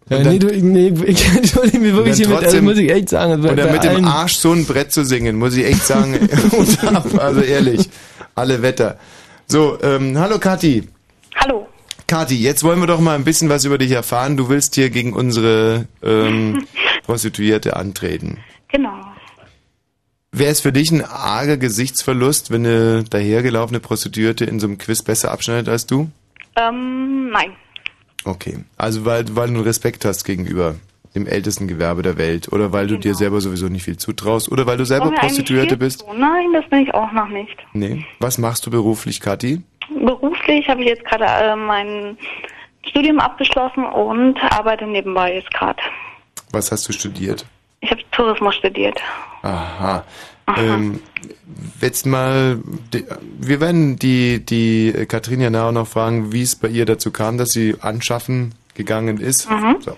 Ja, 0.09 0.21
nee, 0.23 0.39
du, 0.39 0.47
nee, 0.57 0.95
ich 1.07 1.27
entschuldige 1.27 1.81
mich 1.81 1.95
wirklich 1.97 2.15
Und 2.29 2.31
dann 2.35 2.39
hiermit, 2.39 2.45
also 2.55 2.63
muss 2.63 2.79
ich 2.79 2.91
echt 2.93 3.09
sagen. 3.09 3.43
bei- 3.43 3.53
Oder 3.55 3.73
mit 3.73 3.83
dem 3.83 3.91
allen- 3.91 4.05
Arsch 4.05 4.37
so 4.37 4.53
ein 4.53 4.67
Brett 4.67 4.93
zu 4.93 5.05
singen, 5.05 5.35
muss 5.37 5.57
ich 5.57 5.65
echt 5.67 5.85
sagen. 5.85 6.15
Also 7.19 7.41
ehrlich, 7.41 7.91
alle 8.37 8.63
Wetter. 8.63 9.01
So, 9.49 9.83
ähm, 9.83 10.17
hallo 10.17 10.39
Kathi. 10.39 10.89
Hallo. 11.35 11.68
Kathi, 12.09 12.37
jetzt 12.37 12.65
wollen 12.65 12.81
wir 12.81 12.87
doch 12.87 13.01
mal 13.01 13.15
ein 13.15 13.25
bisschen 13.25 13.51
was 13.51 13.67
über 13.67 13.77
dich 13.77 13.91
erfahren. 13.91 14.39
Du 14.39 14.49
willst 14.49 14.75
hier 14.75 14.89
gegen 14.89 15.13
unsere 15.13 15.87
ähm, 16.03 16.65
Prostituierte 17.05 17.77
antreten. 17.77 18.39
Genau. 18.69 18.99
Wäre 20.33 20.51
es 20.51 20.61
für 20.61 20.73
dich 20.73 20.91
ein 20.91 21.05
arger 21.05 21.59
Gesichtsverlust, 21.59 22.51
wenn 22.51 22.65
eine 22.65 23.05
dahergelaufene 23.05 23.79
Prostituierte 23.79 24.47
in 24.47 24.59
so 24.59 24.67
einem 24.67 24.79
Quiz 24.79 25.03
besser 25.03 25.31
abschneidet 25.31 25.69
als 25.69 25.87
du? 25.87 26.11
Ähm, 26.57 27.31
nein. 27.31 27.53
Okay. 28.25 28.59
Also 28.79 29.05
weil, 29.05 29.37
weil 29.37 29.53
du 29.53 29.61
Respekt 29.61 30.07
hast 30.07 30.25
gegenüber 30.25 30.77
dem 31.15 31.27
ältesten 31.27 31.69
Gewerbe 31.69 32.01
der 32.03 32.17
Welt 32.17 32.51
oder 32.51 32.73
weil 32.73 32.87
du 32.87 32.99
dir 32.99 33.15
selber 33.15 33.43
sowieso 33.43 33.69
nicht 33.69 33.85
viel 33.85 33.99
zutraust 33.99 34.51
oder 34.51 34.67
weil 34.67 34.79
du 34.79 34.87
selber 34.87 35.11
Prostituierte 35.11 35.77
bist? 35.77 36.05
Nein, 36.17 36.53
das 36.55 36.69
bin 36.71 36.81
ich 36.81 36.95
auch 36.95 37.13
noch 37.13 37.29
nicht. 37.29 37.57
Nee. 37.75 38.07
Was 38.19 38.39
machst 38.39 38.65
du 38.65 38.71
beruflich, 38.71 39.21
Kathi? 39.21 39.63
Beruflich 39.91 40.69
habe 40.69 40.83
ich 40.83 40.89
jetzt 40.89 41.05
gerade 41.05 41.25
äh, 41.25 41.57
mein 41.57 42.19
Studium 42.87 43.21
abgeschlossen 43.21 43.85
und 43.85 44.39
arbeite 44.53 44.87
nebenbei 44.87 45.35
jetzt 45.35 45.53
gerade. 45.53 45.81
Was 46.53 46.73
hast 46.73 46.89
du 46.89 46.93
studiert? 46.93 47.45
Ich 47.81 47.91
habe 47.91 48.01
Tourismus 48.11 48.57
studiert. 48.57 49.01
Aha. 49.43 50.05
Ähm, 50.57 51.01
jetzt 51.81 52.07
mal, 52.07 52.59
wir 53.39 53.61
werden 53.61 53.99
die, 53.99 54.45
die 54.45 54.93
Katrin 55.07 55.41
ja 55.41 55.51
nachher 55.51 55.73
noch 55.73 55.87
fragen, 55.87 56.33
wie 56.33 56.43
es 56.43 56.57
bei 56.57 56.69
ihr 56.69 56.87
dazu 56.87 57.11
kam, 57.11 57.37
dass 57.39 57.51
sie 57.51 57.77
anschaffen 57.81 58.55
gegangen 58.75 59.19
ist. 59.19 59.51
Mhm. 59.51 59.77
So. 59.81 59.97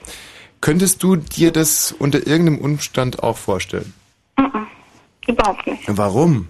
Könntest 0.61 1.03
du 1.03 1.17
dir 1.17 1.53
das 1.53 1.93
unter 1.93 2.27
irgendeinem 2.27 2.59
Umstand 2.59 3.23
auch 3.23 3.37
vorstellen? 3.37 3.95
Mhm. 4.37 4.67
Überhaupt 5.27 5.67
nicht. 5.67 5.83
Warum? 5.87 6.49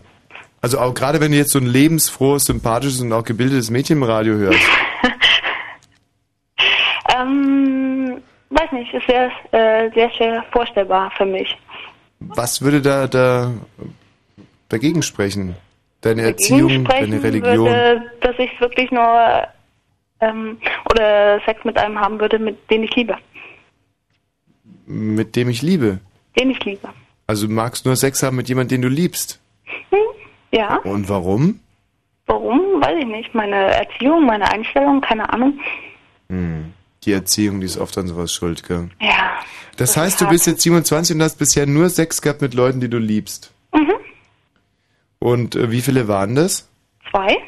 Also 0.61 0.79
auch 0.79 0.93
gerade 0.95 1.21
wenn 1.21 1.33
du 1.33 1.39
jetzt 1.39 1.53
so 1.53 1.59
ein 1.59 1.67
lebensfrohes, 1.67 2.45
sympathisches 2.45 3.01
und 3.01 3.13
auch 3.13 3.25
gebildetes 3.25 3.71
Mädchen 3.71 3.99
im 3.99 4.03
Radio 4.03 4.35
hörst. 4.35 4.61
Ähm, 7.21 8.23
weiß 8.51 8.73
nicht, 8.73 8.93
ist 8.95 9.07
sehr, 9.07 9.31
äh, 9.53 9.91
sehr 9.95 10.11
schwer 10.13 10.45
vorstellbar 10.53 11.11
für 11.17 11.27
mich. 11.27 11.57
Was 12.21 12.63
würde 12.63 12.81
da, 12.81 13.07
da 13.07 13.53
dagegen 14.69 15.03
sprechen? 15.03 15.57
Deine 16.01 16.23
Dagegen 16.23 16.39
Erziehung, 16.39 16.85
sprechen 16.85 17.11
deine 17.11 17.23
Religion? 17.23 17.67
Würde, 17.67 18.11
dass 18.21 18.39
ich 18.39 18.61
wirklich 18.61 18.91
nur 18.91 19.47
ähm, 20.21 20.59
oder 20.91 21.41
Sex 21.45 21.65
mit 21.65 21.77
einem 21.79 21.99
haben 21.99 22.21
würde, 22.21 22.39
mit 22.39 22.71
den 22.71 22.85
ich 22.85 22.95
liebe. 22.95 23.17
Mit 24.87 25.37
dem 25.37 25.49
ich 25.49 25.63
liebe. 25.63 25.99
Den 26.39 26.51
ich 26.51 26.65
liebe. 26.65 26.89
Also 27.27 27.47
du 27.47 27.53
magst 27.53 27.85
nur 27.87 27.97
Sex 27.97 28.23
haben 28.23 28.37
mit 28.37 28.49
jemandem, 28.49 28.81
den 28.81 28.83
du 28.83 28.89
liebst. 28.89 29.40
Ja, 30.53 30.77
Und 30.79 31.09
warum? 31.09 31.61
warum? 32.27 32.61
Weiß 32.81 32.97
ich 32.99 33.07
nicht. 33.07 33.35
Meine 33.35 33.57
Erziehung, 33.57 34.25
meine 34.27 34.51
Einstellung, 34.51 35.01
keine 35.01 35.33
Ahnung. 35.33 35.59
Hm. 36.29 36.73
Die 37.05 37.13
Erziehung, 37.13 37.61
die 37.61 37.67
ist 37.67 37.79
oft 37.79 37.97
an 37.99 38.07
sowas 38.07 38.33
schuld, 38.33 38.67
gell? 38.67 38.89
Ja. 39.01 39.33
Das 39.77 39.97
heißt, 39.97 40.21
du 40.21 40.29
bist 40.29 40.47
jetzt 40.47 40.63
27 40.63 41.17
und 41.17 41.23
hast 41.23 41.39
bisher 41.39 41.67
nur 41.67 41.89
Sex 41.89 42.21
gehabt 42.21 42.43
mit 42.43 42.55
Leuten, 42.55 42.81
die 42.81 42.91
du 42.91 42.99
liebst. 42.99 43.53
Mhm. 43.73 43.93
Und 45.19 45.57
äh, 45.57 45.71
wie 45.71 45.81
viele 45.81 46.09
waren 46.09 46.35
das? 46.35 46.69
Zwei? 47.11 47.39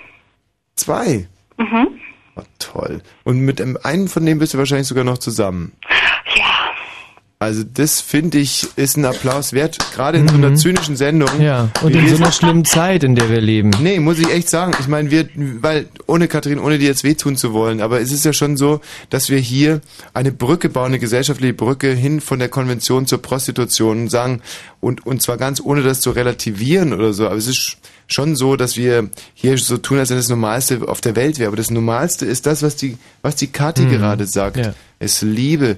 Zwei. 0.77 1.29
Mhm. 1.59 1.89
Oh, 2.37 2.43
toll. 2.59 3.03
Und 3.25 3.41
mit 3.41 3.61
einem 3.61 4.09
von 4.09 4.25
denen 4.25 4.41
bist 4.41 4.55
du 4.55 4.59
wahrscheinlich 4.59 4.89
sogar 4.89 5.05
noch 5.05 5.19
zusammen. 5.19 5.73
Ja. 7.43 7.47
Also 7.47 7.65
das 7.65 8.01
finde 8.01 8.39
ich 8.39 8.69
ist 8.77 8.97
ein 8.97 9.05
Applaus 9.05 9.53
wert, 9.53 9.79
gerade 9.95 10.19
in 10.19 10.29
so 10.29 10.35
einer 10.35 10.55
zynischen 10.55 10.97
Sendung. 10.97 11.29
Mhm. 11.37 11.43
Ja, 11.43 11.69
und 11.83 11.95
in 11.95 12.09
so 12.09 12.17
einer 12.17 12.33
schlimmen 12.33 12.65
Zeit, 12.65 13.05
in 13.05 13.15
der 13.15 13.29
wir 13.29 13.41
leben. 13.41 13.71
Nee, 13.83 14.01
muss 14.01 14.19
ich 14.19 14.31
echt 14.31 14.49
sagen. 14.49 14.73
Ich 14.81 14.89
meine, 14.89 15.11
wir, 15.11 15.29
weil, 15.35 15.87
ohne 16.07 16.29
Kathrin, 16.29 16.59
ohne 16.59 16.79
dir 16.79 16.87
jetzt 16.87 17.05
wehtun 17.05 17.37
zu 17.37 17.53
wollen, 17.53 17.81
aber 17.81 18.01
es 18.01 18.13
ist 18.13 18.25
ja 18.25 18.33
schon 18.33 18.57
so, 18.57 18.81
dass 19.11 19.29
wir 19.29 19.39
hier 19.39 19.81
eine 20.15 20.33
Brücke 20.33 20.69
bauen, 20.69 20.87
eine 20.87 20.99
gesellschaftliche 20.99 21.55
Brücke 21.55 21.93
hin 21.93 22.21
von 22.21 22.39
der 22.39 22.49
Konvention 22.49 23.07
zur 23.07 23.21
Prostitution 23.21 24.03
und 24.03 24.09
sagen, 24.11 24.41
und, 24.81 25.07
und 25.07 25.23
zwar 25.23 25.37
ganz 25.37 25.61
ohne 25.61 25.83
das 25.83 26.01
zu 26.01 26.11
relativieren 26.11 26.93
oder 26.93 27.13
so, 27.13 27.27
aber 27.27 27.37
es 27.37 27.47
ist 27.47 27.77
schon 28.09 28.37
so, 28.37 28.57
dass 28.57 28.77
wir 28.77 29.11
hier 29.35 29.57
so 29.59 29.79
tun, 29.79 29.99
als 29.99 30.11
wenn 30.11 30.17
das 30.17 30.29
Normalste 30.29 30.87
auf 30.87 31.01
der 31.01 31.17
Welt 31.17 31.39
wäre. 31.39 31.49
Aber 31.49 31.57
das 31.57 31.71
Normalste 31.71 32.27
ist 32.27 32.47
das, 32.47 32.63
was 32.63 32.77
die, 32.77 32.99
was 33.23 33.37
die 33.37 33.47
Kathi 33.47 33.83
Mhm. 33.83 33.91
gerade 33.91 34.27
sagt. 34.27 34.59
Es 34.99 35.23
Liebe. 35.23 35.77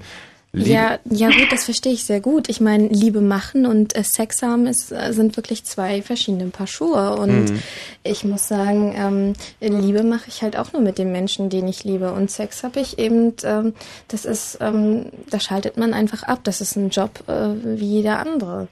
Liebe. 0.55 0.71
Ja, 0.71 0.99
ja 1.11 1.29
gut, 1.31 1.51
das 1.51 1.65
verstehe 1.65 1.93
ich 1.93 2.05
sehr 2.05 2.21
gut. 2.21 2.49
Ich 2.49 2.61
meine, 2.61 2.87
Liebe 2.87 3.21
machen 3.21 3.67
und 3.67 3.97
äh, 3.97 4.05
Sex 4.05 4.41
haben 4.41 4.69
ist, 4.69 4.93
äh, 4.93 5.13
sind 5.13 5.37
wirklich 5.37 5.65
zwei 5.65 6.01
verschiedene 6.01 6.47
Paar 6.47 6.69
Schuhe. 6.69 7.17
Und 7.17 7.51
Mhm. 7.51 7.59
ich 8.05 8.23
muss 8.23 8.47
sagen, 8.47 8.95
ähm, 8.97 9.33
Liebe 9.61 10.05
mache 10.05 10.27
ich 10.29 10.43
halt 10.43 10.57
auch 10.57 10.73
nur 10.73 10.81
mit 10.81 10.97
den 10.99 11.11
Menschen, 11.11 11.51
den 11.51 11.67
ich 11.67 11.83
liebe. 11.83 12.13
Und 12.13 12.31
Sex 12.31 12.63
habe 12.63 12.79
ich 12.79 12.99
eben, 13.01 13.35
ähm, 13.43 13.75
das 14.07 14.25
ist, 14.25 14.59
ähm, 14.61 15.07
da 15.29 15.41
schaltet 15.41 15.77
man 15.77 15.93
einfach 15.93 16.23
ab. 16.23 16.41
Das 16.45 16.61
ist 16.61 16.77
ein 16.77 16.91
Job 16.91 17.25
äh, 17.27 17.49
wie 17.65 17.87
jeder 17.97 18.21
andere. 18.21 18.69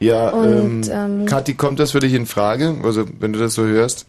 Ja, 0.00 0.30
Und, 0.30 0.88
ähm, 0.88 1.20
ähm, 1.20 1.26
Kathi, 1.26 1.52
kommt 1.54 1.80
das 1.80 1.90
für 1.92 2.00
dich 2.00 2.14
in 2.14 2.24
Frage? 2.24 2.76
Also, 2.82 3.04
wenn 3.20 3.32
du 3.34 3.38
das 3.38 3.52
so 3.54 3.64
hörst? 3.66 4.06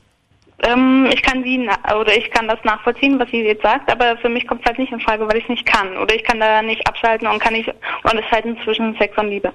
Ähm, 0.64 1.07
ich 1.11 1.22
kann 1.22 1.44
sie 1.44 1.68
oder 1.99 2.18
ich 2.18 2.30
kann 2.31 2.48
das 2.48 2.60
nachvollziehen, 2.64 3.19
was 3.19 3.30
sie 3.30 3.41
jetzt 3.41 3.64
sagt, 3.64 3.91
aber 3.91 4.18
für 4.18 4.30
mich 4.30 4.48
kommt 4.48 4.61
es 4.61 4.65
halt 4.65 4.80
nicht 4.80 4.91
in 4.91 4.99
Frage, 4.99 5.27
weil 5.27 5.38
ich 5.38 5.44
es 5.44 5.49
nicht 5.49 5.65
kann. 5.65 5.98
Oder 5.98 6.15
ich 6.15 6.23
kann 6.23 6.40
da 6.40 6.61
nicht 6.61 6.86
abschalten 6.88 7.27
und 7.27 7.40
kann 7.40 7.53
nicht 7.53 7.72
unterscheiden 8.03 8.57
zwischen 8.64 8.95
Sex 8.98 9.18
und 9.18 9.30
Liebe. 9.30 9.53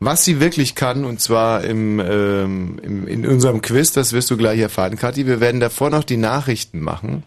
Was 0.00 0.24
sie 0.24 0.40
wirklich 0.40 0.74
kann, 0.74 1.04
und 1.04 1.20
zwar 1.20 1.64
im, 1.64 2.00
ähm, 2.00 2.78
im, 2.82 3.06
in 3.06 3.26
unserem 3.26 3.62
Quiz, 3.62 3.92
das 3.92 4.12
wirst 4.12 4.30
du 4.30 4.36
gleich 4.36 4.60
erfahren, 4.60 4.96
Kathi. 4.96 5.26
Wir 5.26 5.40
werden 5.40 5.60
davor 5.60 5.90
noch 5.90 6.04
die 6.04 6.16
Nachrichten 6.16 6.80
machen. 6.80 7.22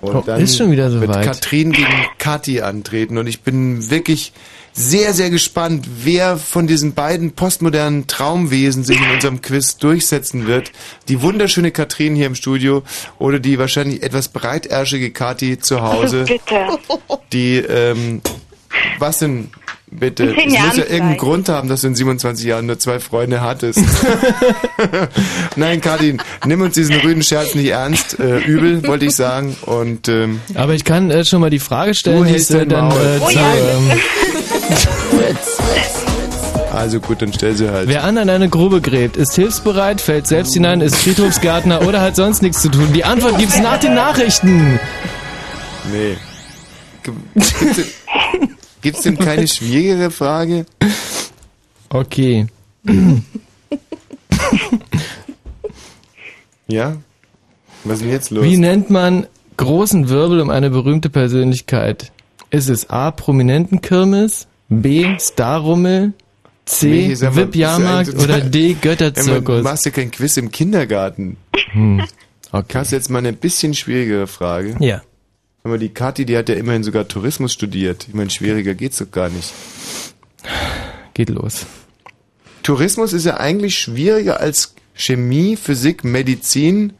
Und 0.00 0.28
Oh, 0.28 0.32
ist 0.34 0.56
schon 0.56 0.70
wieder 0.72 0.90
wird 0.92 1.12
soweit. 1.12 1.26
Katrin 1.26 1.72
gegen 1.72 2.06
Kathi 2.18 2.62
antreten. 2.62 3.18
Und 3.18 3.26
ich 3.26 3.42
bin 3.42 3.90
wirklich 3.90 4.32
sehr, 4.80 5.12
sehr 5.12 5.30
gespannt, 5.30 5.86
wer 6.02 6.38
von 6.38 6.66
diesen 6.66 6.94
beiden 6.94 7.32
postmodernen 7.32 8.06
Traumwesen 8.06 8.82
sich 8.82 8.98
in 9.00 9.10
unserem 9.10 9.42
Quiz 9.42 9.76
durchsetzen 9.76 10.46
wird. 10.46 10.72
Die 11.08 11.20
wunderschöne 11.20 11.70
Katrin 11.70 12.14
hier 12.16 12.26
im 12.26 12.34
Studio 12.34 12.82
oder 13.18 13.38
die 13.38 13.58
wahrscheinlich 13.58 14.02
etwas 14.02 14.28
breitärschige 14.28 15.10
Kathi 15.10 15.58
zu 15.58 15.82
Hause. 15.82 16.24
Bitte. 16.24 16.78
Die, 17.32 17.56
ähm, 17.56 18.22
was 18.98 19.18
denn 19.18 19.50
bitte? 19.90 20.34
Es 20.36 20.44
muss 20.44 20.76
ja 20.76 20.84
irgendeinen. 20.84 21.16
Grund 21.18 21.48
haben, 21.48 21.68
dass 21.68 21.82
du 21.82 21.88
in 21.88 21.94
27 21.94 22.46
Jahren 22.46 22.66
nur 22.66 22.78
zwei 22.78 23.00
Freunde 23.00 23.40
hattest. 23.40 23.80
Nein, 25.56 25.80
Katin, 25.80 26.22
nimm 26.46 26.60
uns 26.60 26.74
diesen 26.74 26.96
rüden 26.96 27.22
Scherz 27.22 27.54
nicht 27.54 27.68
ernst. 27.68 28.18
Äh, 28.18 28.38
übel, 28.38 28.86
wollte 28.86 29.06
ich 29.06 29.14
sagen. 29.16 29.56
Und 29.62 30.08
ähm, 30.08 30.40
Aber 30.54 30.74
ich 30.74 30.84
kann 30.84 31.10
äh, 31.10 31.24
schon 31.24 31.40
mal 31.40 31.50
die 31.50 31.58
Frage 31.58 31.94
stellen, 31.94 32.24
Du 32.24 32.24
die 32.24 32.36
äh, 32.36 32.46
dein 32.48 32.68
dann 32.68 32.90
äh, 32.92 33.18
Oh 33.20 33.26
zu, 33.28 33.34
ja. 33.34 33.54
ähm, 33.54 33.90
also 36.72 37.00
gut, 37.00 37.22
dann 37.22 37.32
stell 37.32 37.54
sie 37.56 37.68
halt. 37.70 37.88
Wer 37.88 38.04
an 38.04 38.16
eine 38.18 38.48
Grube 38.48 38.80
gräbt, 38.80 39.16
ist 39.16 39.34
hilfsbereit, 39.34 40.00
fällt 40.00 40.26
selbst 40.26 40.54
hinein, 40.54 40.80
ist 40.80 40.96
Friedhofsgärtner 40.96 41.86
oder 41.86 42.00
hat 42.00 42.16
sonst 42.16 42.42
nichts 42.42 42.62
zu 42.62 42.68
tun. 42.70 42.92
Die 42.92 43.04
Antwort 43.04 43.38
gibt's 43.38 43.58
nach 43.60 43.78
den 43.78 43.94
Nachrichten. 43.94 44.78
Nee. 45.92 46.16
Ge- 47.02 47.14
Gibt's 47.34 47.74
denn, 47.76 47.84
gibt's 48.82 49.02
denn 49.02 49.18
keine 49.18 49.48
schwierigere 49.48 50.10
Frage? 50.10 50.66
Okay. 51.88 52.46
Ja? 56.68 56.96
Was 57.84 57.94
ist 57.94 58.02
denn 58.02 58.10
jetzt 58.10 58.30
los? 58.30 58.44
Wie 58.44 58.56
nennt 58.58 58.90
man 58.90 59.26
großen 59.56 60.08
Wirbel 60.08 60.40
um 60.40 60.50
eine 60.50 60.70
berühmte 60.70 61.08
Persönlichkeit? 61.10 62.12
Ist 62.50 62.68
es 62.68 62.90
A. 62.90 63.10
Prominentenkirmes, 63.10 64.46
B. 64.70 65.18
Starrummel, 65.18 66.12
C. 66.64 66.86
Nee, 66.86 67.20
VIP-Jahrmarkt 67.20 68.14
oder 68.14 68.40
D. 68.40 68.74
Du 68.74 68.80
Götterzirkus? 68.80 69.62
machst 69.62 69.84
ja 69.84 69.90
kein 69.90 70.10
Quiz 70.10 70.36
im 70.36 70.50
Kindergarten. 70.50 71.36
Hm. 71.72 72.02
Okay. 72.52 72.78
Hast 72.78 72.92
du 72.92 72.96
jetzt 72.96 73.10
mal 73.10 73.18
eine 73.18 73.32
bisschen 73.32 73.74
schwierigere 73.74 74.26
Frage? 74.26 74.76
Ja. 74.80 75.02
Aber 75.62 75.76
die 75.76 75.90
Kathi, 75.90 76.24
die 76.24 76.36
hat 76.36 76.48
ja 76.48 76.54
immerhin 76.54 76.82
sogar 76.82 77.06
Tourismus 77.06 77.52
studiert. 77.52 78.06
Ich 78.08 78.14
meine, 78.14 78.30
schwieriger 78.30 78.74
geht's 78.74 78.98
doch 78.98 79.10
gar 79.10 79.28
nicht. 79.28 79.52
Geht 81.14 81.28
los. 81.28 81.66
Tourismus 82.62 83.12
ist 83.12 83.26
ja 83.26 83.38
eigentlich 83.38 83.78
schwieriger 83.78 84.40
als 84.40 84.74
Chemie, 84.94 85.56
Physik, 85.56 86.04
Medizin 86.04 86.94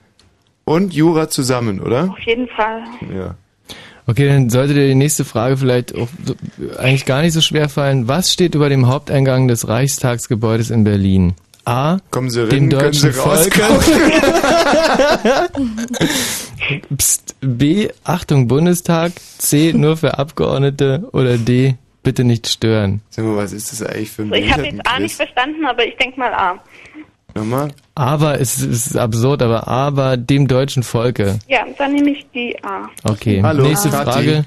und 0.65 0.93
Jura 0.93 1.29
zusammen, 1.29 1.81
oder? 1.81 2.11
Auf 2.11 2.21
jeden 2.21 2.49
Fall. 2.49 2.83
Ja. 3.15 3.37
Okay, 4.11 4.27
dann 4.27 4.51
sollte 4.51 4.75
dir 4.75 4.89
die 4.89 4.97
nächste 4.97 5.25
Frage 5.25 5.57
vielleicht 5.57 5.95
auch 5.95 6.09
so, 6.25 6.35
eigentlich 6.79 7.07
gar 7.07 7.23
nicht 7.23 7.33
so 7.33 7.41
schwer 7.41 7.69
fallen. 7.69 8.09
Was 8.09 8.33
steht 8.33 8.57
über 8.57 8.69
dem 8.69 8.89
Haupteingang 8.89 9.47
des 9.47 9.69
Reichstagsgebäudes 9.69 10.71
in 10.71 10.83
Berlin? 10.83 11.35
A. 11.65 11.99
Kommen 12.11 12.29
Sie 12.29 12.41
rein, 12.41 12.51
dem 12.51 12.69
können 12.71 12.81
deutschen 12.81 13.11
rauskommen. 13.11 13.79
Psst, 16.99 17.37
B. 17.41 17.91
Achtung 18.03 18.49
Bundestag. 18.49 19.13
C. 19.39 19.73
Nur 19.73 19.97
für 19.97 20.19
Abgeordnete. 20.19 21.09
Oder 21.13 21.39
D. 21.39 21.77
Bitte 22.03 22.25
nicht 22.25 22.49
stören. 22.49 23.03
Sag 23.11 23.25
mal, 23.25 23.37
was 23.37 23.53
ist 23.53 23.71
das 23.71 23.83
eigentlich 23.83 24.11
für 24.11 24.23
ein 24.23 24.33
Ich 24.33 24.53
habe 24.53 24.65
jetzt 24.67 24.89
A 24.89 24.99
nicht 24.99 25.15
verstanden, 25.15 25.65
aber 25.65 25.87
ich 25.87 25.97
denke 25.99 26.19
mal 26.19 26.35
A. 26.35 26.59
Nochmal? 27.35 27.73
Aber 27.95 28.41
es 28.41 28.61
ist 28.61 28.97
absurd, 28.97 29.43
aber 29.43 29.69
aber 29.69 30.17
dem 30.17 30.49
deutschen 30.49 30.83
Volke. 30.83 31.39
Ja, 31.49 31.65
dann 31.79 31.93
nehme 31.95 32.11
ich 32.11 32.27
die 32.35 32.57
A. 32.65 32.89
Okay, 33.05 33.41
Hallo, 33.43 33.63
nächste 33.65 33.91
Kathi. 33.91 34.11
Frage. 34.11 34.45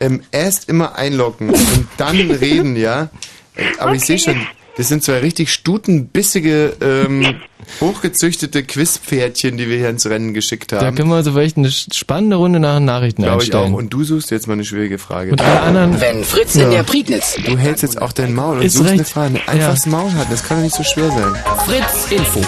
Ähm, 0.00 0.22
erst 0.32 0.68
immer 0.68 0.96
einloggen 0.96 1.50
und 1.50 1.86
dann 1.96 2.16
reden, 2.30 2.76
ja? 2.76 3.08
Äh, 3.56 3.62
Aber 3.78 3.94
ich 3.94 4.04
sehe 4.04 4.18
schon, 4.18 4.36
das 4.76 4.88
sind 4.88 5.02
zwei 5.04 5.18
richtig 5.18 5.52
stutenbissige, 5.52 6.74
ähm, 6.80 7.36
hochgezüchtete 7.80 8.62
Quizpferdchen, 8.62 9.56
die 9.56 9.68
wir 9.68 9.78
hier 9.78 9.88
ins 9.88 10.06
Rennen 10.06 10.34
geschickt 10.34 10.72
Da 10.72 10.80
haben. 10.82 10.96
können 10.96 11.08
wir 11.10 11.16
also 11.16 11.32
vielleicht 11.32 11.56
eine 11.56 11.70
spannende 11.70 12.36
Runde 12.36 12.60
nach 12.60 12.76
den 12.76 12.84
Nachrichten 12.84 13.22
Glaube 13.22 13.42
ich 13.42 13.54
auch. 13.54 13.58
einstellen. 13.60 13.74
Und 13.74 13.90
du 13.92 14.04
suchst 14.04 14.30
jetzt 14.30 14.46
mal 14.46 14.54
eine 14.54 14.64
schwierige 14.64 14.98
Frage. 14.98 15.32
Und 15.32 15.40
alle 15.40 15.60
anderen- 15.60 16.00
Wenn 16.00 16.24
Fritz 16.24 16.54
in 16.56 16.70
der 16.70 16.82
Prignitz. 16.82 17.36
Du 17.44 17.56
hältst 17.56 17.82
jetzt 17.82 18.00
auch 18.02 18.12
dein 18.12 18.34
Maul 18.34 18.58
und 18.58 18.62
Ist 18.64 18.74
suchst 18.74 18.90
eine 18.90 19.00
recht. 19.00 19.10
Frage. 19.10 19.34
Einfach 19.46 19.54
Ja. 19.54 19.70
das 19.70 19.86
Maul 19.86 20.12
halten, 20.12 20.30
das 20.30 20.44
kann 20.46 20.58
doch 20.58 20.64
nicht 20.64 20.76
so 20.76 20.82
schwer 20.82 21.08
sein. 21.08 21.34
Fritz 21.66 22.10
Info. 22.12 22.40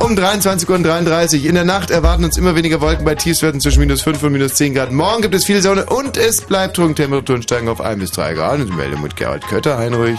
Um 0.00 0.14
23.33 0.16 1.42
Uhr. 1.44 1.48
In 1.48 1.54
der 1.54 1.64
Nacht 1.64 1.90
erwarten 1.90 2.24
uns 2.24 2.36
immer 2.36 2.54
weniger 2.56 2.80
Wolken 2.80 3.04
bei 3.04 3.14
Tiefswerten 3.14 3.60
zwischen 3.60 3.80
minus 3.80 4.02
5 4.02 4.22
und 4.22 4.32
minus 4.32 4.54
10 4.54 4.74
Grad. 4.74 4.92
Morgen 4.92 5.22
gibt 5.22 5.34
es 5.34 5.44
viel 5.44 5.62
Sonne 5.62 5.86
und 5.86 6.16
es 6.16 6.42
bleibt 6.42 6.76
trocken. 6.76 6.94
Temperaturen 6.94 7.42
steigen 7.42 7.68
auf 7.68 7.80
1 7.80 7.98
bis 8.00 8.10
3 8.10 8.34
Grad. 8.34 8.60
Und 8.60 8.68
ich 8.68 8.74
melde 8.76 8.96
mit 8.98 9.16
Gerhard 9.16 9.46
Kötter, 9.48 9.78
Heinrich. 9.78 10.18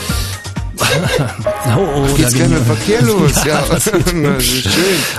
Oh, 1.77 1.87
oh, 1.95 2.05
jetzt 2.17 2.35
ging- 2.35 2.49
mit 2.49 2.59
Verkehr 2.63 3.01
los. 3.03 3.43
Ja, 3.45 3.59
ist 3.75 3.91
schön. 4.73 4.73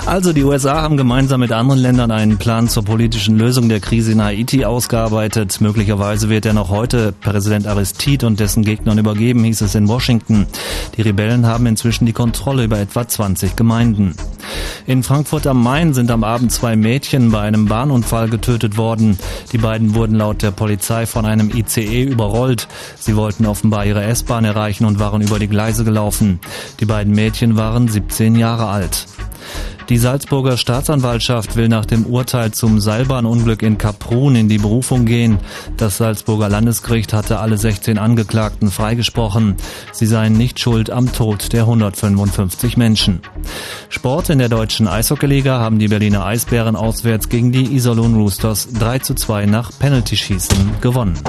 Also 0.05 0.33
die 0.33 0.43
USA 0.43 0.81
haben 0.81 0.97
gemeinsam 0.97 1.39
mit 1.39 1.51
anderen 1.51 1.79
Ländern 1.79 2.11
einen 2.11 2.37
Plan 2.37 2.67
zur 2.69 2.83
politischen 2.83 3.37
Lösung 3.37 3.69
der 3.69 3.79
Krise 3.79 4.11
in 4.11 4.21
Haiti 4.23 4.65
ausgearbeitet. 4.65 5.61
Möglicherweise 5.61 6.29
wird 6.29 6.45
er 6.45 6.53
noch 6.53 6.69
heute 6.69 7.13
Präsident 7.13 7.67
Aristide 7.67 8.27
und 8.27 8.39
dessen 8.39 8.63
Gegnern 8.63 8.97
übergeben, 8.97 9.43
hieß 9.43 9.61
es 9.61 9.75
in 9.75 9.87
Washington. 9.87 10.47
Die 10.97 11.01
Rebellen 11.01 11.45
haben 11.45 11.65
inzwischen 11.65 12.05
die 12.05 12.13
Kontrolle 12.13 12.63
über 12.65 12.79
etwa 12.79 13.07
20 13.07 13.55
Gemeinden. 13.55 14.15
In 14.85 15.01
Frankfurt 15.03 15.47
am 15.47 15.63
Main 15.63 15.93
sind 15.93 16.11
am 16.11 16.23
Abend 16.23 16.51
zwei 16.51 16.75
Mädchen 16.75 17.31
bei 17.31 17.41
einem 17.41 17.65
Bahnunfall 17.67 18.29
getötet 18.29 18.77
worden. 18.77 19.17
Die 19.53 19.57
beiden 19.57 19.95
wurden 19.95 20.15
laut 20.15 20.41
der 20.41 20.51
Polizei 20.51 21.05
von 21.05 21.25
einem 21.25 21.49
ICE 21.55 22.03
überrollt. 22.03 22.67
Sie 22.99 23.15
wollten 23.15 23.45
offenbar 23.45 23.85
ihre 23.85 24.03
S-Bahn 24.03 24.43
erreichen 24.43 24.85
und 24.85 24.99
waren 24.99 25.21
über 25.21 25.39
die 25.39 25.47
Gleise 25.53 25.83
gelaufen. 25.83 26.39
Die 26.79 26.85
beiden 26.85 27.13
Mädchen 27.13 27.55
waren 27.55 27.87
17 27.87 28.35
Jahre 28.35 28.67
alt. 28.67 29.05
Die 29.89 29.97
Salzburger 29.97 30.57
Staatsanwaltschaft 30.57 31.55
will 31.55 31.67
nach 31.67 31.85
dem 31.85 32.05
Urteil 32.05 32.51
zum 32.51 32.79
Seilbahnunglück 32.79 33.61
in 33.61 33.77
Kaprun 33.77 34.35
in 34.35 34.47
die 34.49 34.57
Berufung 34.57 35.05
gehen. 35.05 35.39
Das 35.77 35.97
Salzburger 35.97 36.49
Landesgericht 36.49 37.13
hatte 37.13 37.39
alle 37.39 37.57
16 37.57 37.97
Angeklagten 37.97 38.71
freigesprochen. 38.71 39.55
Sie 39.91 40.05
seien 40.05 40.33
nicht 40.33 40.59
schuld 40.59 40.89
am 40.89 41.11
Tod 41.11 41.51
der 41.53 41.63
155 41.63 42.77
Menschen. 42.77 43.21
Sport 43.89 44.29
in 44.29 44.39
der 44.39 44.49
deutschen 44.49 44.87
Eishockeyliga 44.87 45.59
haben 45.59 45.79
die 45.79 45.89
Berliner 45.89 46.25
Eisbären 46.25 46.75
auswärts 46.75 47.27
gegen 47.29 47.51
die 47.51 47.75
Iserlohn 47.75 48.15
Roosters 48.15 48.69
3 48.73 48.99
zu 48.99 49.15
2 49.15 49.45
nach 49.45 49.71
Penaltyschießen 49.77 50.81
gewonnen. 50.81 51.19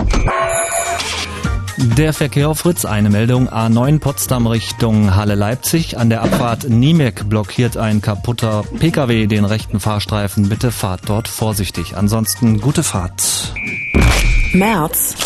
Der 1.77 2.13
Verkehr 2.13 2.49
auf 2.49 2.61
Fritz, 2.61 2.85
eine 2.85 3.11
Meldung 3.11 3.49
A9 3.49 3.99
Potsdam 3.99 4.47
Richtung 4.47 5.17
Halle 5.17 5.35
Leipzig. 5.35 5.99
An 5.99 6.09
der 6.09 6.23
Abfahrt 6.23 6.69
Niemek 6.69 7.29
blockiert 7.29 7.77
ein 7.77 8.01
kaputter 8.01 8.63
Pkw 8.79 9.27
den 9.27 9.45
rechten 9.45 9.81
Fahrstreifen. 9.81 10.49
Bitte 10.49 10.71
fahrt 10.71 11.03
dort 11.07 11.27
vorsichtig. 11.27 11.97
Ansonsten 11.97 12.61
gute 12.61 12.85
Fahrt. 12.85 13.53
März 14.53 15.17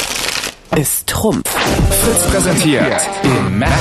ist 0.74 1.06
Trumpf. 1.06 1.50
Fritz 1.50 2.24
präsentiert 2.30 3.02
im 3.22 3.58
März. 3.58 3.72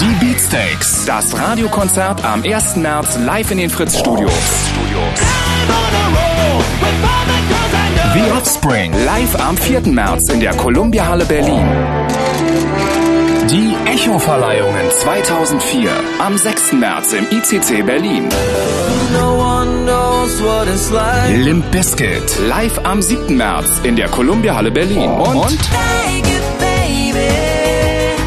Die 0.00 0.24
Beatsteaks, 0.24 1.04
das 1.04 1.36
Radiokonzert 1.36 2.24
am 2.24 2.44
1. 2.44 2.76
März 2.76 3.18
live 3.24 3.50
in 3.50 3.58
den 3.58 3.70
Fritz 3.70 3.98
Studios. 3.98 4.32
The 8.14 8.32
Offspring 8.32 8.92
live 9.04 9.36
am 9.40 9.56
4. 9.56 9.80
März 9.86 10.30
in 10.32 10.40
der 10.40 10.54
Columbia 10.54 11.06
Halle 11.06 11.24
Berlin. 11.24 11.66
Die 13.50 13.74
Echo-Verleihungen 13.86 14.90
2004 15.00 15.90
am 16.18 16.36
6. 16.36 16.72
März 16.72 17.12
im 17.12 17.26
ICC 17.30 17.82
Berlin. 17.86 18.28
Limp 21.36 21.70
Bizkit 21.70 22.38
live 22.48 22.80
am 22.84 23.00
7. 23.00 23.36
März 23.36 23.80
in 23.84 23.96
der 23.96 24.08
Columbia 24.08 24.54
Halle 24.56 24.70
Berlin. 24.70 25.10
Und 25.10 25.58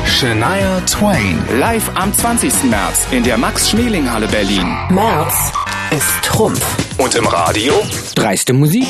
Shania 0.05 0.81
Twain 0.81 1.39
live 1.59 1.89
am 1.95 2.13
20. 2.13 2.63
März 2.65 3.07
in 3.11 3.23
der 3.23 3.37
Max-Schmeling-Halle 3.37 4.27
Berlin. 4.27 4.75
März 4.89 5.51
ist 5.91 6.23
Trumpf. 6.23 6.90
Und 7.01 7.15
im 7.15 7.25
Radio? 7.25 7.73
Dreiste 8.13 8.53
Musik. 8.53 8.85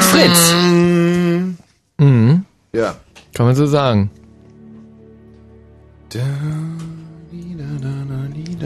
Fritz. 0.00 0.52
Mhm. 1.98 2.44
Ja. 2.72 2.94
Kann 3.32 3.46
man 3.46 3.56
so 3.56 3.66
sagen. 3.66 4.10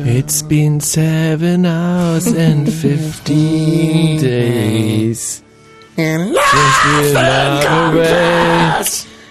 It's 0.05 0.43
been 0.43 0.79
seven 0.79 1.65
hours 1.65 2.27
and 2.27 2.69
fifteen 2.69 4.19
days. 4.21 5.43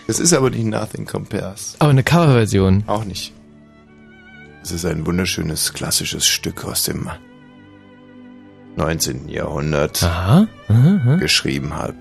Das 0.07 0.19
ist 0.19 0.33
aber 0.33 0.49
nicht 0.49 0.65
Nothing 0.65 1.05
Compares. 1.05 1.75
Aber 1.77 1.91
eine 1.91 2.03
Coverversion. 2.03 2.83
Auch 2.87 3.05
nicht. 3.05 3.31
Es 4.63 4.71
ist 4.71 4.85
ein 4.85 5.05
wunderschönes 5.05 5.73
klassisches 5.73 6.25
Stück 6.25 6.65
aus 6.65 6.83
dem 6.85 7.11
19. 8.77 9.27
Jahrhundert. 9.29 10.01
Aha. 10.03 10.47
Aha. 10.69 11.15
Geschrieben 11.15 11.75
halb. 11.75 11.95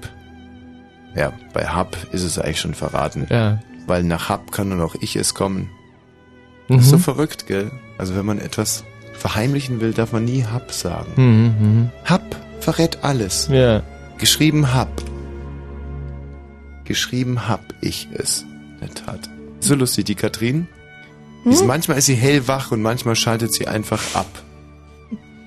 Ja, 1.14 1.32
bei 1.54 1.66
Hub 1.74 1.96
ist 2.12 2.22
es 2.22 2.38
eigentlich 2.38 2.60
schon 2.60 2.74
verraten. 2.74 3.26
Ja. 3.30 3.60
Weil 3.86 4.02
nach 4.02 4.28
Hub 4.28 4.52
kann 4.52 4.68
nur 4.68 4.78
noch 4.78 4.94
ich 5.00 5.16
es 5.16 5.34
kommen. 5.34 5.70
Mhm. 6.68 6.76
Das 6.76 6.84
ist 6.84 6.90
so 6.90 6.98
verrückt, 6.98 7.46
gell? 7.46 7.70
Also 7.98 8.14
wenn 8.16 8.26
man 8.26 8.38
etwas 8.38 8.84
verheimlichen 9.14 9.80
will, 9.80 9.92
darf 9.94 10.12
man 10.12 10.24
nie 10.24 10.44
Hub 10.44 10.70
sagen. 10.72 11.12
Mhm, 11.16 11.90
Hub 12.10 12.36
verrät 12.60 12.98
alles. 13.02 13.48
mhm. 13.48 13.54
Ja. 13.54 13.82
Geschrieben 14.18 14.74
Hub. 14.74 14.90
Geschrieben 16.84 17.48
hab 17.48 17.62
ich 17.80 18.08
es. 18.14 18.42
In 18.42 18.78
der 18.80 18.94
Tat. 18.94 19.28
So 19.60 19.74
lustig, 19.74 20.04
die 20.04 20.14
Katrin. 20.14 20.68
Die 21.44 21.50
Ist, 21.50 21.64
manchmal 21.66 21.98
ist 21.98 22.06
sie 22.06 22.14
hellwach 22.14 22.70
und 22.72 22.82
manchmal 22.82 23.16
schaltet 23.16 23.52
sie 23.54 23.66
einfach 23.68 24.02
ab. 24.14 24.26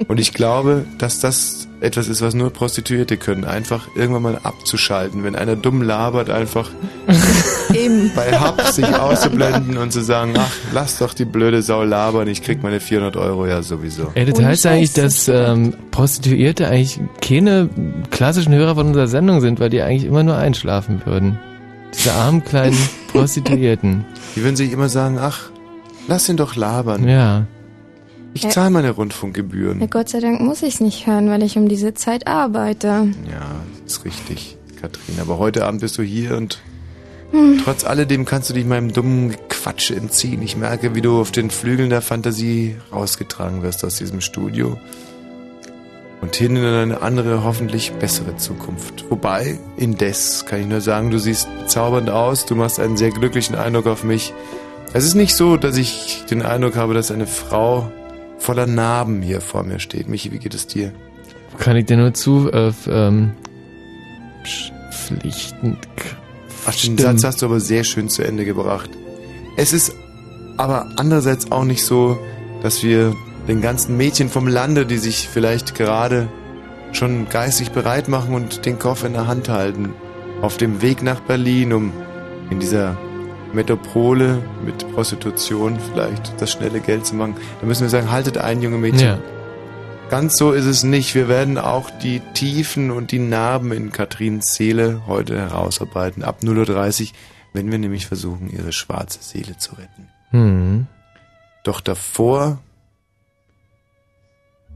Und 0.07 0.19
ich 0.19 0.34
glaube, 0.34 0.85
dass 0.97 1.19
das 1.19 1.67
etwas 1.81 2.07
ist, 2.07 2.21
was 2.21 2.34
nur 2.34 2.51
Prostituierte 2.51 3.17
können. 3.17 3.45
Einfach 3.45 3.88
irgendwann 3.95 4.23
mal 4.23 4.39
abzuschalten. 4.43 5.23
Wenn 5.23 5.35
einer 5.35 5.55
dumm 5.55 5.81
labert, 5.81 6.30
einfach 6.30 6.69
Eben. 7.73 8.11
bei 8.15 8.38
Hub 8.39 8.61
sich 8.67 8.85
auszublenden 8.85 9.77
und 9.77 9.91
zu 9.91 10.01
sagen, 10.01 10.34
ach, 10.38 10.51
lass 10.73 10.97
doch 10.97 11.13
die 11.13 11.26
blöde 11.26 11.61
Sau 11.61 11.84
labern, 11.84 12.27
ich 12.27 12.43
krieg 12.43 12.63
meine 12.63 12.80
400 12.80 13.15
Euro 13.17 13.45
ja 13.45 13.61
sowieso. 13.61 14.11
Ey, 14.15 14.26
das 14.26 14.43
heißt 14.43 14.65
eigentlich, 14.65 14.93
dass 14.93 15.27
ähm, 15.27 15.73
Prostituierte 15.91 16.67
eigentlich 16.67 16.99
keine 17.21 17.69
klassischen 18.11 18.53
Hörer 18.53 18.76
von 18.76 18.88
unserer 18.88 19.07
Sendung 19.07 19.41
sind, 19.41 19.59
weil 19.59 19.69
die 19.69 19.81
eigentlich 19.81 20.05
immer 20.05 20.23
nur 20.23 20.38
einschlafen 20.38 21.01
würden. 21.05 21.39
Diese 21.93 22.13
armen 22.13 22.43
kleinen 22.43 22.77
Prostituierten. 23.11 24.05
Die 24.35 24.43
würden 24.43 24.55
sich 24.55 24.71
immer 24.71 24.89
sagen, 24.89 25.17
ach, 25.19 25.49
lass 26.07 26.30
ihn 26.30 26.38
doch 26.38 26.55
labern. 26.55 27.07
Ja. 27.07 27.45
Ich 28.34 28.47
zahle 28.49 28.69
meine 28.69 28.91
Rundfunkgebühren. 28.91 29.80
Ja, 29.81 29.88
Gott 29.88 30.10
sei 30.10 30.19
Dank 30.19 30.39
muss 30.41 30.61
ich 30.61 30.76
es 30.76 30.80
nicht 30.81 31.07
hören, 31.07 31.30
weil 31.30 31.43
ich 31.43 31.57
um 31.57 31.68
diese 31.68 31.93
Zeit 31.93 32.27
arbeite. 32.27 32.88
Ja, 33.30 33.61
ist 33.85 34.06
richtig, 34.06 34.57
Katrin. 34.81 35.15
Aber 35.19 35.39
heute 35.39 35.65
Abend 35.65 35.81
bist 35.81 35.97
du 35.97 36.03
hier 36.03 36.38
und 36.38 36.61
Hm. 37.31 37.61
trotz 37.64 37.84
alledem 37.84 38.26
kannst 38.26 38.49
du 38.49 38.56
dich 38.56 38.65
meinem 38.65 38.91
dummen 38.91 39.35
Quatsch 39.49 39.91
entziehen. 39.91 40.41
Ich 40.41 40.57
merke, 40.57 40.95
wie 40.95 41.01
du 41.01 41.22
auf 41.22 41.31
den 41.31 41.51
Flügeln 41.51 41.91
der 41.91 42.01
Fantasie 42.01 42.76
rausgetragen 42.91 43.61
wirst 43.61 43.85
aus 43.85 43.97
diesem 43.97 44.22
Studio. 44.22 44.77
Und 46.22 46.35
hin 46.35 46.56
in 46.56 46.65
eine 46.65 47.01
andere, 47.01 47.43
hoffentlich 47.43 47.91
bessere 47.93 48.35
Zukunft. 48.35 49.06
Wobei, 49.10 49.57
indes 49.77 50.45
kann 50.45 50.60
ich 50.61 50.65
nur 50.68 50.81
sagen, 50.81 51.11
du 51.11 51.19
siehst 51.19 51.47
bezaubernd 51.60 52.10
aus, 52.10 52.45
du 52.45 52.56
machst 52.56 52.80
einen 52.80 52.97
sehr 52.97 53.11
glücklichen 53.11 53.56
Eindruck 53.56 53.85
auf 53.88 54.03
mich. 54.03 54.34
Es 54.93 55.06
ist 55.06 55.14
nicht 55.14 55.35
so, 55.35 55.56
dass 55.56 55.77
ich 55.77 56.23
den 56.30 56.41
Eindruck 56.41 56.76
habe, 56.76 56.93
dass 56.93 57.11
eine 57.11 57.27
Frau 57.27 57.91
voller 58.40 58.66
Narben 58.66 59.22
hier 59.22 59.41
vor 59.41 59.64
mir 59.64 59.80
steht. 59.80 60.07
Michi, 60.07 60.32
wie 60.32 60.40
geht 60.40 60.56
es 60.56 60.66
dir? 60.68 60.91
Kann 61.57 61.76
ich 61.76 61.86
dir 61.86 61.98
nur 61.98 62.14
zu 62.14 62.49
äh, 62.52 62.72
ähm, 62.88 63.32
pflichtend. 64.91 65.78
Ach, 66.66 66.76
den. 66.76 66.98
Satz 66.98 67.24
hast 67.24 67.41
du 67.41 67.45
aber 67.48 67.60
sehr 67.60 67.84
schön 67.84 68.10
zu 68.10 68.24
Ende 68.24 68.45
gebracht. 68.45 68.90
Es 69.57 69.74
ist 69.74 69.94
aber 70.57 70.88
andererseits 70.98 71.52
auch 71.52 71.64
nicht 71.64 71.84
so, 71.84 72.18
dass 72.64 72.84
wir 72.84 73.16
den 73.48 73.61
ganzen 73.61 73.98
Mädchen 73.98 74.30
vom 74.30 74.48
Lande, 74.48 74.86
die 74.86 74.98
sich 74.98 75.28
vielleicht 75.28 75.76
gerade 75.76 76.28
schon 76.91 77.30
geistig 77.30 77.72
bereit 77.72 78.07
machen 78.07 78.34
und 78.34 78.66
den 78.66 78.80
Koffer 78.80 79.07
in 79.07 79.14
der 79.14 79.28
Hand 79.28 79.49
halten, 79.49 79.94
auf 80.41 80.57
dem 80.57 80.82
Weg 80.82 81.03
nach 81.03 81.20
Berlin, 81.20 81.74
um 81.74 81.94
in 82.49 82.60
dieser 82.60 82.98
Metropole 83.53 84.41
mit 84.63 84.91
Prostitution 84.93 85.80
vielleicht 85.80 86.39
das 86.39 86.51
schnelle 86.51 86.80
Geld 86.80 87.05
zu 87.05 87.15
machen. 87.15 87.35
Da 87.59 87.67
müssen 87.67 87.81
wir 87.81 87.89
sagen, 87.89 88.11
haltet 88.11 88.38
ein, 88.38 88.61
junge 88.61 88.77
Mädchen. 88.77 89.07
Ja. 89.07 89.19
Ganz 90.09 90.38
so 90.38 90.51
ist 90.53 90.65
es 90.65 90.84
nicht. 90.84 91.13
Wir 91.13 91.27
werden 91.27 91.57
auch 91.57 91.89
die 91.91 92.21
Tiefen 92.34 92.89
und 92.89 93.11
die 93.11 93.19
Narben 93.19 93.71
in 93.71 93.91
Katrins 93.91 94.55
Seele 94.55 95.03
heute 95.05 95.38
herausarbeiten. 95.38 96.23
Ab 96.23 96.39
0.30 96.41 97.01
Uhr, 97.01 97.07
wenn 97.53 97.71
wir 97.71 97.77
nämlich 97.77 98.07
versuchen, 98.07 98.49
ihre 98.49 98.71
schwarze 98.71 99.19
Seele 99.21 99.57
zu 99.57 99.76
retten. 99.76 100.09
Hm. 100.31 100.88
Doch 101.63 101.81
davor 101.81 102.59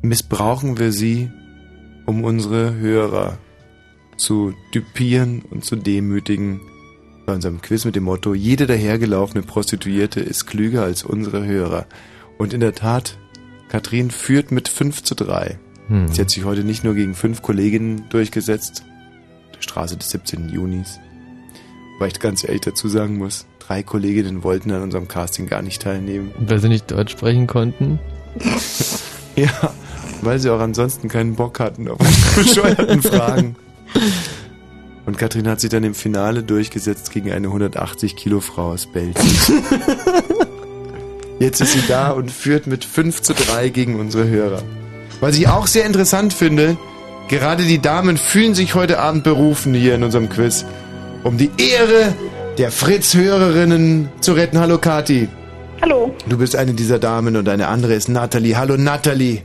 missbrauchen 0.03 0.77
wir 0.77 0.91
sie, 0.91 1.31
um 2.05 2.23
unsere 2.23 2.75
Hörer 2.75 3.39
zu 4.17 4.53
düpieren 4.73 5.41
und 5.49 5.65
zu 5.65 5.75
demütigen. 5.75 6.61
Bei 7.25 7.33
unserem 7.33 7.61
Quiz 7.61 7.85
mit 7.85 7.95
dem 7.95 8.03
Motto, 8.03 8.33
jede 8.33 8.67
dahergelaufene 8.67 9.43
Prostituierte 9.43 10.19
ist 10.19 10.45
klüger 10.45 10.83
als 10.83 11.03
unsere 11.03 11.45
Hörer. 11.45 11.85
Und 12.37 12.53
in 12.53 12.59
der 12.59 12.75
Tat, 12.75 13.17
Katrin 13.69 14.11
führt 14.11 14.51
mit 14.51 14.67
5 14.67 15.03
zu 15.03 15.15
3. 15.15 15.57
Hm. 15.87 16.07
Sie 16.09 16.21
hat 16.21 16.29
sich 16.29 16.43
heute 16.43 16.63
nicht 16.63 16.83
nur 16.83 16.95
gegen 16.95 17.15
fünf 17.15 17.41
Kolleginnen 17.41 18.05
durchgesetzt, 18.09 18.83
der 19.55 19.61
Straße 19.61 19.97
des 19.97 20.09
17. 20.09 20.49
Junis, 20.49 20.99
Weil 21.99 22.09
ich 22.09 22.19
ganz 22.19 22.43
ehrlich 22.43 22.61
dazu 22.61 22.87
sagen 22.87 23.17
muss, 23.17 23.45
drei 23.59 23.83
Kolleginnen 23.83 24.43
wollten 24.43 24.71
an 24.71 24.81
unserem 24.81 25.07
Casting 25.07 25.47
gar 25.47 25.61
nicht 25.61 25.81
teilnehmen. 25.81 26.31
Weil 26.39 26.59
sie 26.59 26.69
nicht 26.69 26.91
Deutsch 26.91 27.13
sprechen 27.13 27.47
konnten. 27.47 27.99
Ja, 29.35 29.73
weil 30.21 30.37
sie 30.37 30.51
auch 30.51 30.59
ansonsten 30.59 31.07
keinen 31.07 31.33
Bock 31.33 31.59
hatten 31.59 31.87
auf 31.87 31.97
bescheuerten 32.35 33.01
Fragen. 33.01 33.55
Und 35.05 35.17
Katrin 35.17 35.47
hat 35.47 35.59
sich 35.59 35.69
dann 35.69 35.83
im 35.83 35.95
Finale 35.95 36.43
durchgesetzt 36.43 37.11
gegen 37.11 37.31
eine 37.31 37.47
180 37.47 38.15
Kilo 38.15 38.39
Frau 38.39 38.71
aus 38.71 38.87
Belgien. 38.87 39.15
Jetzt 41.39 41.59
ist 41.59 41.73
sie 41.73 41.83
da 41.87 42.11
und 42.11 42.31
führt 42.31 42.67
mit 42.67 42.85
5 42.85 43.21
zu 43.21 43.33
3 43.33 43.69
gegen 43.69 43.99
unsere 43.99 44.27
Hörer. 44.27 44.61
Was 45.19 45.37
ich 45.37 45.47
auch 45.49 45.67
sehr 45.67 45.85
interessant 45.85 46.31
finde, 46.31 46.77
gerade 47.27 47.63
die 47.63 47.81
Damen 47.81 48.17
fühlen 48.17 48.55
sich 48.55 48.75
heute 48.75 48.99
Abend 48.99 49.23
berufen 49.23 49.73
hier 49.73 49.95
in 49.95 50.03
unserem 50.03 50.29
Quiz, 50.29 50.65
um 51.23 51.37
die 51.37 51.51
Ehre 51.57 52.13
der 52.57 52.71
Fritz-Hörerinnen 52.71 54.09
zu 54.21 54.33
retten. 54.33 54.59
Hallo 54.59 54.77
Kati. 54.77 55.27
Hallo. 55.81 56.15
Du 56.27 56.37
bist 56.37 56.55
eine 56.55 56.73
dieser 56.73 56.99
Damen 56.99 57.35
und 57.35 57.49
eine 57.49 57.67
andere 57.67 57.93
ist 57.93 58.07
Nathalie. 58.07 58.55
Hallo 58.55 58.77
Nathalie. 58.77 59.43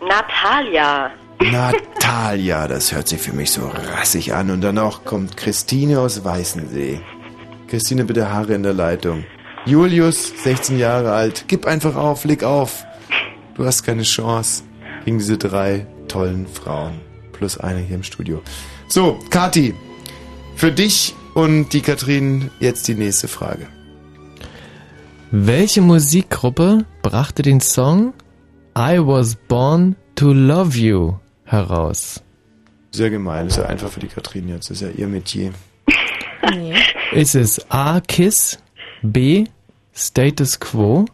Natalia. 0.00 1.10
Natalia, 1.40 2.66
das 2.66 2.92
hört 2.92 3.08
sich 3.08 3.20
für 3.20 3.32
mich 3.32 3.52
so 3.52 3.66
rassig 3.66 4.34
an. 4.34 4.50
Und 4.50 4.60
dann 4.60 4.78
auch 4.78 5.04
kommt 5.04 5.36
Christine 5.36 6.00
aus 6.00 6.24
Weißensee. 6.24 7.00
Christine, 7.68 8.04
bitte 8.04 8.30
Haare 8.30 8.54
in 8.54 8.62
der 8.62 8.74
Leitung. 8.74 9.24
Julius, 9.64 10.32
16 10.42 10.78
Jahre 10.78 11.12
alt. 11.12 11.44
Gib 11.48 11.66
einfach 11.66 11.96
auf, 11.96 12.24
leg 12.24 12.42
auf. 12.42 12.84
Du 13.54 13.64
hast 13.64 13.82
keine 13.82 14.02
Chance 14.02 14.64
gegen 15.04 15.18
diese 15.18 15.38
drei 15.38 15.86
tollen 16.08 16.46
Frauen. 16.46 17.00
Plus 17.32 17.58
eine 17.58 17.80
hier 17.80 17.96
im 17.96 18.02
Studio. 18.02 18.42
So, 18.88 19.18
Kati, 19.30 19.74
für 20.56 20.72
dich 20.72 21.14
und 21.34 21.72
die 21.72 21.82
Katrin 21.82 22.50
jetzt 22.58 22.88
die 22.88 22.94
nächste 22.94 23.28
Frage. 23.28 23.66
Welche 25.30 25.82
Musikgruppe 25.82 26.84
brachte 27.02 27.42
den 27.42 27.60
Song 27.60 28.14
I 28.76 28.98
Was 28.98 29.36
Born 29.36 29.94
to 30.14 30.32
Love 30.32 30.76
You 30.76 31.14
heraus? 31.48 32.22
Sehr 32.90 33.10
gemein, 33.10 33.46
ist 33.46 33.56
ja 33.56 33.66
einfach 33.66 33.90
für 33.90 34.00
die 34.00 34.08
Katrin 34.08 34.48
jetzt. 34.48 34.70
ist 34.70 34.80
ja 34.82 34.88
ihr 34.88 35.08
Metier. 35.08 35.52
Ist 37.12 37.34
es 37.34 37.70
A. 37.70 38.00
Kiss, 38.00 38.58
B. 39.02 39.44
Status 39.94 40.60
Quo, 40.60 41.06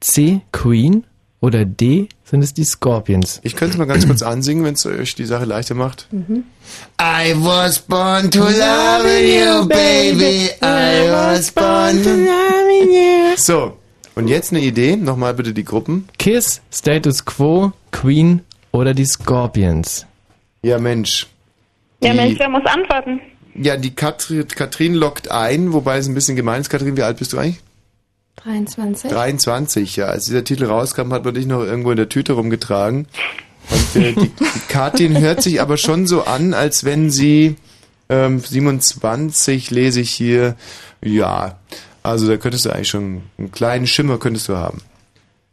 C. 0.00 0.42
Queen 0.52 1.04
oder 1.40 1.64
D. 1.64 2.08
sind 2.24 2.42
es 2.42 2.52
die 2.54 2.64
Scorpions? 2.64 3.40
Ich 3.42 3.56
könnte 3.56 3.72
es 3.72 3.78
mal 3.78 3.86
ganz 3.86 4.06
kurz 4.06 4.22
ansingen, 4.22 4.64
wenn 4.64 4.74
es 4.74 4.84
euch 4.86 5.14
die 5.14 5.24
Sache 5.24 5.46
leichter 5.46 5.74
macht. 5.74 6.06
I 7.00 7.34
was 7.34 7.78
born 7.78 8.30
to 8.30 8.40
love 8.40 9.08
you, 9.08 9.66
baby. 9.66 10.50
I 10.62 11.10
was 11.10 11.50
born 11.50 12.02
to 12.02 12.10
love 12.10 12.84
you. 12.84 13.36
So, 13.36 13.78
und 14.14 14.28
jetzt 14.28 14.52
eine 14.52 14.60
Idee. 14.60 14.96
Nochmal 14.96 15.34
bitte 15.34 15.54
die 15.54 15.64
Gruppen. 15.64 16.08
Kiss, 16.18 16.60
Status 16.70 17.24
Quo, 17.24 17.72
Queen 17.90 18.42
oder 18.72 18.94
die 18.94 19.04
Scorpions? 19.04 20.06
Ja, 20.62 20.78
Mensch. 20.78 21.26
Ja, 22.02 22.10
Die- 22.10 22.16
Mensch, 22.16 22.38
wer 22.38 22.48
muss 22.48 22.64
antworten? 22.66 23.20
Ja, 23.54 23.76
die 23.76 23.94
Katrin, 23.94 24.48
Katrin 24.48 24.94
lockt 24.94 25.30
ein, 25.30 25.72
wobei 25.72 25.98
es 25.98 26.08
ein 26.08 26.14
bisschen 26.14 26.36
gemein 26.36 26.62
ist. 26.62 26.70
Katrin, 26.70 26.96
wie 26.96 27.02
alt 27.02 27.18
bist 27.18 27.32
du 27.34 27.38
eigentlich? 27.38 27.60
23. 28.36 29.10
23, 29.10 29.96
ja. 29.96 30.06
Als 30.06 30.24
dieser 30.24 30.42
Titel 30.42 30.64
rauskam, 30.64 31.12
hat 31.12 31.24
man 31.24 31.34
dich 31.34 31.46
noch 31.46 31.60
irgendwo 31.60 31.90
in 31.90 31.98
der 31.98 32.08
Tüte 32.08 32.32
rumgetragen. 32.32 33.06
Und 33.70 34.02
äh, 34.02 34.14
die, 34.14 34.28
die 34.30 34.60
Katrin 34.68 35.18
hört 35.20 35.42
sich 35.42 35.60
aber 35.60 35.76
schon 35.76 36.06
so 36.06 36.24
an, 36.24 36.54
als 36.54 36.84
wenn 36.84 37.10
sie 37.10 37.56
ähm, 38.08 38.40
27, 38.40 39.70
lese 39.70 40.00
ich 40.00 40.10
hier. 40.10 40.56
Ja, 41.04 41.58
also 42.02 42.26
da 42.26 42.36
könntest 42.38 42.64
du 42.64 42.70
eigentlich 42.70 42.88
schon 42.88 43.22
einen 43.38 43.52
kleinen 43.52 43.86
Schimmer 43.86 44.18
könntest 44.18 44.48
du 44.48 44.56
haben. 44.56 44.80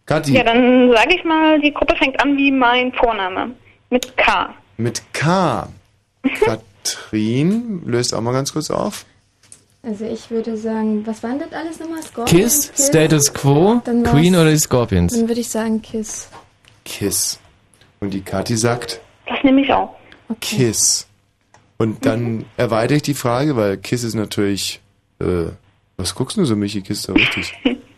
Kathi, 0.09 0.33
Ja, 0.33 0.43
dann 0.43 0.91
sage 0.91 1.15
ich 1.15 1.23
mal, 1.23 1.61
die 1.61 1.71
Gruppe 1.71 1.95
fängt 1.95 2.19
an 2.19 2.35
wie 2.35 2.51
mein 2.51 2.91
Vorname. 2.93 3.51
Mit 3.91 4.17
K. 4.17 4.55
mit 4.77 5.03
K. 5.13 5.69
Katrin, 6.43 7.83
löst 7.85 8.15
auch 8.15 8.21
mal 8.21 8.33
ganz 8.33 8.51
kurz 8.51 8.71
auf. 8.71 9.05
Also 9.83 10.05
ich 10.05 10.31
würde 10.31 10.57
sagen, 10.57 11.05
was 11.05 11.21
waren 11.21 11.37
das 11.37 11.53
alles 11.53 11.79
nochmal? 11.79 12.01
Scorpions? 12.01 12.71
Kiss, 12.71 12.87
Status 12.87 13.31
Quo, 13.35 13.81
Queen 14.03 14.35
oder 14.35 14.49
die 14.49 14.57
Scorpions? 14.57 15.13
Dann 15.13 15.27
würde 15.27 15.41
ich 15.41 15.49
sagen 15.49 15.79
Kiss. 15.83 16.27
Kiss. 16.83 17.39
Und 17.99 18.11
die 18.11 18.21
Kathi 18.21 18.57
sagt 18.57 18.99
Das 19.27 19.43
nehme 19.43 19.61
ich 19.61 19.71
auch. 19.71 19.95
Kiss. 20.41 21.07
Und 21.77 22.03
dann 22.07 22.45
erweitere 22.57 22.97
ich 22.97 23.03
die 23.03 23.13
Frage, 23.13 23.55
weil 23.55 23.77
Kiss 23.77 24.03
ist 24.03 24.15
natürlich. 24.15 24.81
Äh, 25.21 25.51
was 25.97 26.15
guckst 26.15 26.37
du 26.37 26.45
so, 26.45 26.55
Michi? 26.55 26.81
Kiss 26.81 26.99
ist 26.99 27.09
doch 27.09 27.15
richtig. 27.15 27.53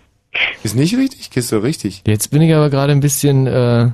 Ist 0.63 0.75
nicht 0.75 0.95
richtig? 0.95 1.35
Ist 1.35 1.51
doch 1.51 1.63
richtig. 1.63 2.03
Jetzt 2.05 2.29
bin 2.29 2.41
ich 2.41 2.53
aber 2.53 2.69
gerade 2.69 2.91
ein 2.91 2.99
bisschen. 2.99 3.47
Äh, 3.47 3.91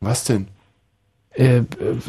Was 0.00 0.24
denn? 0.24 0.48
Äh, 1.34 1.62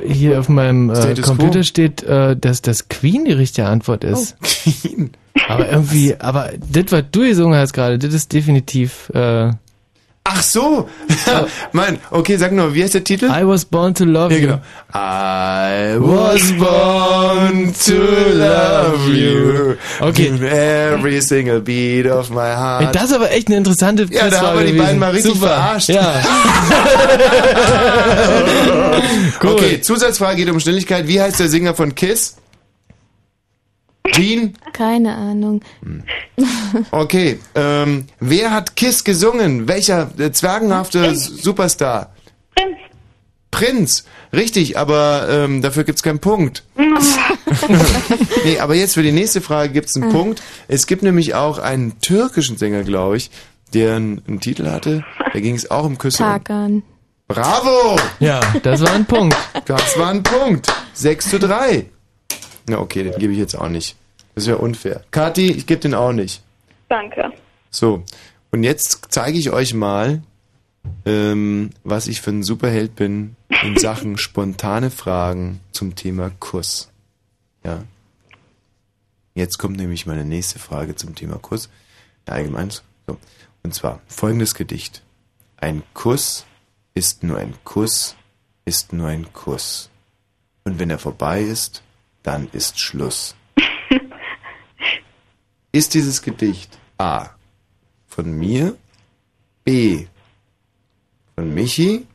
hier 0.06 0.40
auf 0.40 0.50
meinem 0.50 0.90
äh, 0.90 1.14
Computer 1.22 1.64
steht, 1.64 2.02
äh, 2.04 2.36
dass 2.36 2.62
das 2.62 2.90
Queen 2.90 3.26
die 3.26 3.32
richtige 3.32 3.68
Antwort 3.68 4.04
ist. 4.04 4.36
Oh, 4.42 4.46
Queen. 4.48 5.12
Aber 5.48 5.70
irgendwie, 5.70 6.16
aber 6.20 6.52
das, 6.72 6.92
was 6.92 7.04
du 7.12 7.22
gesungen 7.22 7.58
hast 7.58 7.74
gerade, 7.74 8.00
das 8.00 8.14
ist 8.14 8.34
definitiv. 8.34 9.10
Äh, 9.14 9.52
Ach 10.32 10.44
so! 10.44 10.88
Mann, 11.72 11.98
okay, 12.12 12.38
sag 12.38 12.52
nur, 12.52 12.76
wie 12.76 12.84
heißt 12.84 12.94
der 12.94 13.04
Titel? 13.04 13.26
I 13.26 13.46
was 13.48 13.66
born 13.66 13.96
to 13.96 14.06
love 14.06 14.32
Ja, 14.32 14.40
you. 14.40 14.48
genau. 14.48 14.60
I 14.94 15.98
was 16.00 16.52
born 16.60 17.74
to 17.86 17.94
love 18.38 19.10
you. 19.12 19.76
Okay. 20.00 20.28
Every 20.40 21.20
single 21.22 21.62
beat 21.62 22.06
of 22.06 22.30
my 22.30 22.42
Ey, 22.42 22.56
heart. 22.56 22.96
Das 22.96 23.06
ist 23.06 23.14
aber 23.14 23.32
echt 23.32 23.48
eine 23.48 23.58
interessante 23.58 24.06
Ja, 24.12 24.30
da 24.30 24.40
haben 24.42 24.60
wir 24.60 24.68
die 24.68 24.74
beiden 24.78 25.00
mal 25.00 25.10
richtig. 25.12 25.34
Super. 25.34 25.48
verarscht. 25.48 25.90
Ja. 25.90 26.22
Okay, 29.42 29.82
Zusatzfrage 29.82 30.36
geht 30.38 30.50
um 30.50 30.60
Schnelligkeit. 30.60 31.08
Wie 31.08 31.20
heißt 31.22 31.40
der 31.40 31.48
Sänger 31.50 31.74
von 31.74 31.96
Kiss? 31.96 32.36
Gene? 34.12 34.54
Keine 34.74 35.16
Ahnung. 35.16 35.62
Okay, 36.92 37.40
ähm, 37.56 38.06
wer 38.20 38.52
hat 38.52 38.76
Kiss 38.76 39.04
gesungen? 39.04 39.68
Welcher 39.68 40.10
äh, 40.18 40.32
zwergenhafte 40.32 41.16
Superstar? 41.16 42.14
Prinz. 42.56 42.78
Prinz, 43.52 44.06
richtig, 44.32 44.78
aber 44.78 45.28
ähm, 45.30 45.62
dafür 45.62 45.84
gibt's 45.84 46.04
keinen 46.04 46.20
Punkt. 46.20 46.64
nee, 48.46 48.60
aber 48.60 48.76
jetzt 48.76 48.94
für 48.94 49.04
die 49.04 49.12
nächste 49.12 49.42
Frage 49.42 49.74
gibt's 49.74 49.96
einen 49.96 50.10
Ah. 50.10 50.14
Punkt. 50.14 50.42
Es 50.68 50.88
gibt 50.88 51.04
nämlich 51.04 51.34
auch 51.36 51.58
einen 51.58 52.00
türkischen 52.00 52.58
Sänger, 52.58 52.84
glaube 52.84 53.18
ich, 53.18 53.32
der 53.74 53.96
einen, 53.96 54.22
einen 54.28 54.40
Titel 54.40 54.68
hatte. 54.70 55.04
Da 55.34 55.40
ging 55.40 55.56
es 55.56 55.70
auch 55.72 55.86
um 55.86 55.98
Küsse. 55.98 56.20
Tarkan. 56.20 56.84
Bravo! 57.28 58.00
Ja, 58.20 58.40
das 58.64 58.82
war 58.82 58.92
ein 58.94 59.06
Punkt. 59.06 59.38
Das 59.66 59.98
war 60.00 60.10
ein 60.10 60.24
Punkt. 60.24 60.72
6 60.94 61.30
zu 61.30 61.40
3. 61.40 61.86
Na 62.70 62.80
okay, 62.80 63.04
den 63.04 63.18
gebe 63.18 63.34
ich 63.34 63.40
jetzt 63.40 63.56
auch 63.56 63.68
nicht. 63.68 63.96
Das 64.36 64.46
wäre 64.46 64.60
unfair. 64.60 65.04
Kathi, 65.10 65.52
ich 65.52 65.66
gebe 65.66 65.82
den 65.82 65.96
auch 65.96 66.14
nicht. 66.14 66.44
Danke. 66.88 67.34
So, 67.72 68.04
und 68.52 68.64
jetzt 68.64 69.08
zeige 69.10 69.38
ich 69.40 69.50
euch 69.50 69.74
mal, 69.74 70.22
ähm, 71.06 71.72
was 71.84 72.08
ich 72.08 72.22
für 72.22 72.30
ein 72.30 72.44
Superheld 72.44 72.96
bin 72.96 73.36
in 73.64 73.78
Sachen 73.80 74.18
spontane 74.18 74.92
Fragen 74.92 75.60
zum 75.72 75.96
Thema 75.96 76.32
Kuss. 76.40 76.92
Ja. 77.64 77.84
Jetzt 79.34 79.58
kommt 79.58 79.78
nämlich 79.78 80.06
meine 80.06 80.26
nächste 80.26 80.60
Frage 80.60 80.96
zum 80.96 81.16
Thema 81.16 81.38
Kuss. 81.38 81.70
Ja, 82.28 82.36
allgemein. 82.36 82.70
So. 82.70 83.18
Und 83.64 83.74
zwar 83.74 84.00
folgendes 84.08 84.54
Gedicht. 84.54 85.02
Ein 85.58 85.82
Kuss 85.94 86.46
ist 86.94 87.24
nur 87.24 87.38
ein 87.38 87.56
Kuss, 87.64 88.16
ist 88.66 88.94
nur 88.94 89.08
ein 89.08 89.34
Kuss. 89.34 89.90
Und 90.64 90.78
wenn 90.78 90.92
er 90.92 91.00
vorbei 91.00 91.42
ist, 91.42 91.82
dann 92.30 92.48
ist 92.52 92.80
Schluss. 92.80 93.34
Ist 95.72 95.96
dieses 95.96 96.22
Gedicht 96.22 96.78
A 97.00 97.30
von 98.08 98.32
mir, 98.32 98.76
B 99.64 100.06
von 101.34 101.52
Michi, 101.56 102.06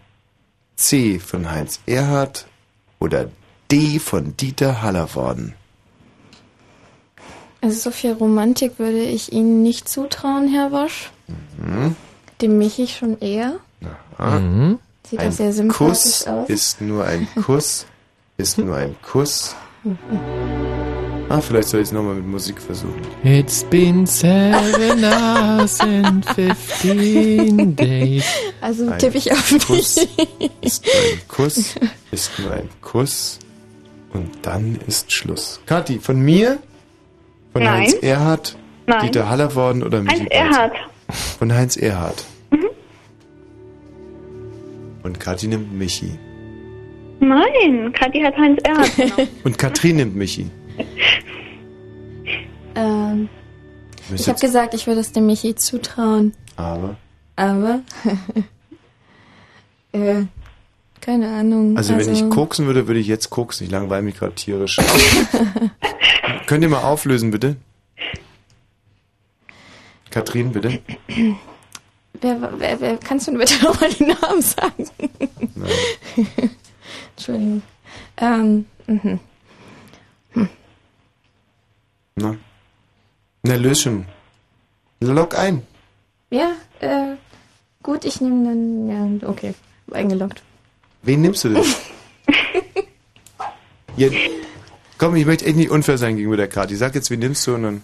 C 0.77 1.19
von 1.19 1.51
Heinz 1.51 1.81
Erhardt 1.87 2.47
oder 3.01 3.29
D 3.73 3.99
von 3.99 4.37
Dieter 4.37 4.83
Hallervorden? 4.83 5.55
Also 7.61 7.81
so 7.81 7.91
viel 7.91 8.13
Romantik 8.13 8.79
würde 8.79 9.03
ich 9.03 9.33
Ihnen 9.33 9.65
nicht 9.65 9.89
zutrauen, 9.89 10.49
Herr 10.49 10.71
Wosch. 10.71 11.11
Mhm. 11.59 11.97
Dem 12.41 12.59
Michi 12.59 12.87
schon 12.87 13.19
eher. 13.21 13.59
Ah. 14.19 14.39
Sieht 15.11 15.19
ein 15.19 15.31
auch 15.31 15.33
sehr 15.33 15.53
sympathisch 15.53 15.87
Kuss 15.87 16.27
aus. 16.29 16.49
ist 16.49 16.81
nur 16.81 17.05
ein 17.05 17.27
Kuss, 17.35 17.87
ist 18.37 18.59
nur 18.59 18.77
ein 18.77 18.95
Kuss. 19.03 19.57
Ah, 21.31 21.41
vielleicht 21.41 21.69
soll 21.69 21.81
ich 21.81 21.87
es 21.89 21.93
nochmal 21.93 22.17
mit 22.17 22.27
Musik 22.27 22.61
versuchen. 22.61 23.01
It's 23.25 23.65
been 23.65 24.07
seven 24.07 25.03
hours 25.05 25.81
and 25.81 26.23
fifteen 26.35 27.75
days. 27.75 28.25
Also 28.61 28.91
tippe 28.99 29.17
ich 29.17 29.33
auf 29.33 29.55
Kuss 29.67 29.97
mich. 29.97 30.47
ist 30.61 30.85
nur 30.85 30.93
ein 30.93 31.19
Kuss, 31.29 31.75
ist 32.11 32.39
nur 32.39 32.53
ein 32.53 32.69
Kuss 32.83 33.39
und 34.13 34.31
dann 34.43 34.79
ist 34.87 35.11
Schluss. 35.11 35.61
Kathi, 35.65 35.99
von 35.99 36.21
mir 36.21 36.59
Von 37.53 37.63
Nein. 37.63 37.81
Heinz 37.85 37.95
Erhardt, 37.95 38.57
Nein. 38.87 39.07
Dieter 39.07 39.29
Hallervorden 39.29 39.83
oder 39.83 40.03
Michi 40.03 40.19
Heinz? 40.19 40.31
Erhardt. 40.31 40.73
Von 41.39 41.53
Heinz 41.55 41.77
Erhardt. 41.79 42.23
Mhm. 42.51 42.67
Und 45.03 45.19
Kathi 45.19 45.47
nimmt 45.49 45.73
Michi. 45.73 46.19
Nein, 47.21 47.93
Kathi 47.93 48.21
hat 48.21 48.37
Heinz 48.37 48.61
Erhardt 48.65 48.97
genommen. 48.97 49.29
Und 49.45 49.59
Katrin 49.59 49.97
nimmt 49.97 50.17
Michi. 50.17 50.51
Ähm, 52.75 53.29
ich 54.15 54.29
habe 54.29 54.39
gesagt, 54.39 54.75
ich 54.75 54.87
würde 54.87 55.01
es 55.01 55.13
dem 55.13 55.27
Michi 55.27 55.55
zutrauen. 55.55 56.35
Aber. 56.57 56.97
Aber. 57.37 57.81
äh, 59.93 60.25
keine 61.01 61.29
Ahnung. 61.29 61.77
Also, 61.77 61.97
wenn 61.97 62.13
ich 62.13 62.29
koksen 62.31 62.67
würde, 62.67 62.87
würde 62.87 63.01
ich 63.01 63.07
jetzt 63.07 63.31
koksen. 63.31 63.67
Ich 63.67 63.71
langweile 63.71 64.03
mich 64.03 64.17
gerade 64.17 64.35
tierisch. 64.35 64.79
Könnt 66.47 66.63
ihr 66.63 66.69
mal 66.69 66.83
auflösen, 66.83 67.31
bitte? 67.31 67.57
Katrin, 70.11 70.53
bitte. 70.53 70.81
wer, 72.21 72.53
wer, 72.59 72.81
wer, 72.81 72.97
kannst 72.99 73.27
du 73.27 73.33
mir 73.33 73.39
bitte 73.39 73.65
nochmal 73.65 73.91
die 73.91 74.05
Namen 74.05 74.43
sagen? 74.43 74.89
Entschuldigung. 77.17 77.63
Ähm, 78.17 78.67
mhm. 78.87 79.21
Na, 82.17 82.37
Na 83.43 83.55
löse 83.57 83.83
schon. 83.83 84.07
Log 85.01 85.37
ein. 85.37 85.63
Ja, 86.31 86.53
äh, 86.81 87.17
gut, 87.83 88.05
ich 88.05 88.21
nehme 88.21 88.45
dann, 88.45 89.21
ja, 89.23 89.29
okay, 89.29 89.55
eingeloggt. 89.93 90.43
Wen 91.03 91.21
nimmst 91.21 91.45
du 91.45 91.51
denn? 91.51 91.63
ja, 93.97 94.09
komm, 94.97 95.17
ich 95.17 95.27
möchte 95.27 95.45
echt 95.45 95.57
nicht 95.57 95.71
unfair 95.71 95.99
sein 95.99 96.17
gegenüber 96.17 96.37
der 96.37 96.49
Kathi. 96.49 96.77
Sag 96.77 96.95
jetzt, 96.95 97.11
wen 97.11 97.21
nimmst 97.21 97.47
du 97.47 97.55
und 97.55 97.63
dann. 97.63 97.83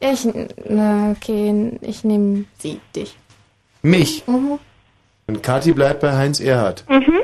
Ich, 0.00 0.28
na, 0.68 1.12
okay, 1.12 1.78
ich 1.80 2.04
nehme 2.04 2.44
sie, 2.58 2.80
dich. 2.94 3.16
Mich. 3.82 4.26
Mhm. 4.26 4.58
Und 5.26 5.42
Kathi 5.42 5.72
bleibt 5.72 6.00
bei 6.00 6.16
Heinz 6.16 6.40
Erhardt. 6.40 6.84
Mhm. 6.88 7.20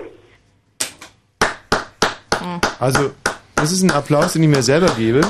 Also, 2.81 3.11
das 3.55 3.73
ist 3.73 3.83
ein 3.83 3.91
Applaus, 3.91 4.33
den 4.33 4.43
ich 4.43 4.49
mir 4.49 4.63
selber 4.63 4.89
gebe, 4.97 5.21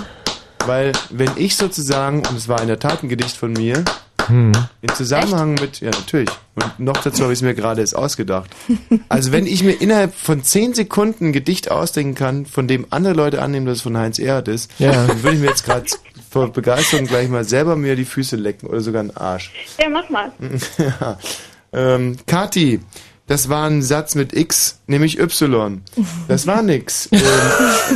weil 0.66 0.92
wenn 1.10 1.30
ich 1.36 1.56
sozusagen, 1.56 2.18
und 2.26 2.36
es 2.36 2.48
war 2.48 2.60
in 2.62 2.68
der 2.68 2.78
Tat 2.78 3.02
ein 3.02 3.08
Gedicht 3.08 3.36
von 3.36 3.52
mir, 3.52 3.84
Hm. 4.28 4.52
im 4.82 4.94
Zusammenhang 4.94 5.54
mit, 5.54 5.80
ja 5.80 5.90
natürlich, 5.90 6.28
und 6.54 6.78
noch 6.78 6.96
dazu 6.98 7.24
habe 7.24 7.32
ich 7.32 7.40
es 7.40 7.42
mir 7.42 7.54
gerade 7.54 7.80
erst 7.80 7.96
ausgedacht. 7.96 8.50
Also 9.08 9.32
wenn 9.32 9.46
ich 9.46 9.64
mir 9.64 9.72
innerhalb 9.72 10.14
von 10.14 10.44
10 10.44 10.74
Sekunden 10.74 11.26
ein 11.26 11.32
Gedicht 11.32 11.72
ausdenken 11.72 12.14
kann, 12.14 12.46
von 12.46 12.68
dem 12.68 12.86
andere 12.90 13.14
Leute 13.14 13.42
annehmen, 13.42 13.66
dass 13.66 13.78
es 13.78 13.82
von 13.82 13.96
Heinz 13.98 14.20
Erhardt 14.20 14.46
ist, 14.46 14.70
Ja. 14.78 14.92
dann 14.92 15.22
würde 15.24 15.34
ich 15.36 15.42
mir 15.42 15.48
jetzt 15.48 15.64
gerade 15.64 15.86
vor 16.30 16.52
Begeisterung 16.52 17.06
gleich 17.08 17.28
mal 17.28 17.42
selber 17.44 17.74
mir 17.74 17.96
die 17.96 18.04
Füße 18.04 18.36
lecken 18.36 18.68
oder 18.68 18.80
sogar 18.80 19.00
einen 19.00 19.16
Arsch. 19.16 19.50
Ja, 19.80 19.88
mach 19.88 20.08
mal. 20.08 20.30
ja. 20.78 21.18
ähm, 21.72 22.16
Kati, 22.24 22.80
das 23.26 23.48
war 23.48 23.68
ein 23.68 23.82
Satz 23.82 24.14
mit 24.14 24.34
X, 24.34 24.80
nämlich 24.86 25.18
Y. 25.18 25.82
Das 26.28 26.46
war 26.46 26.62
nix. 26.62 27.08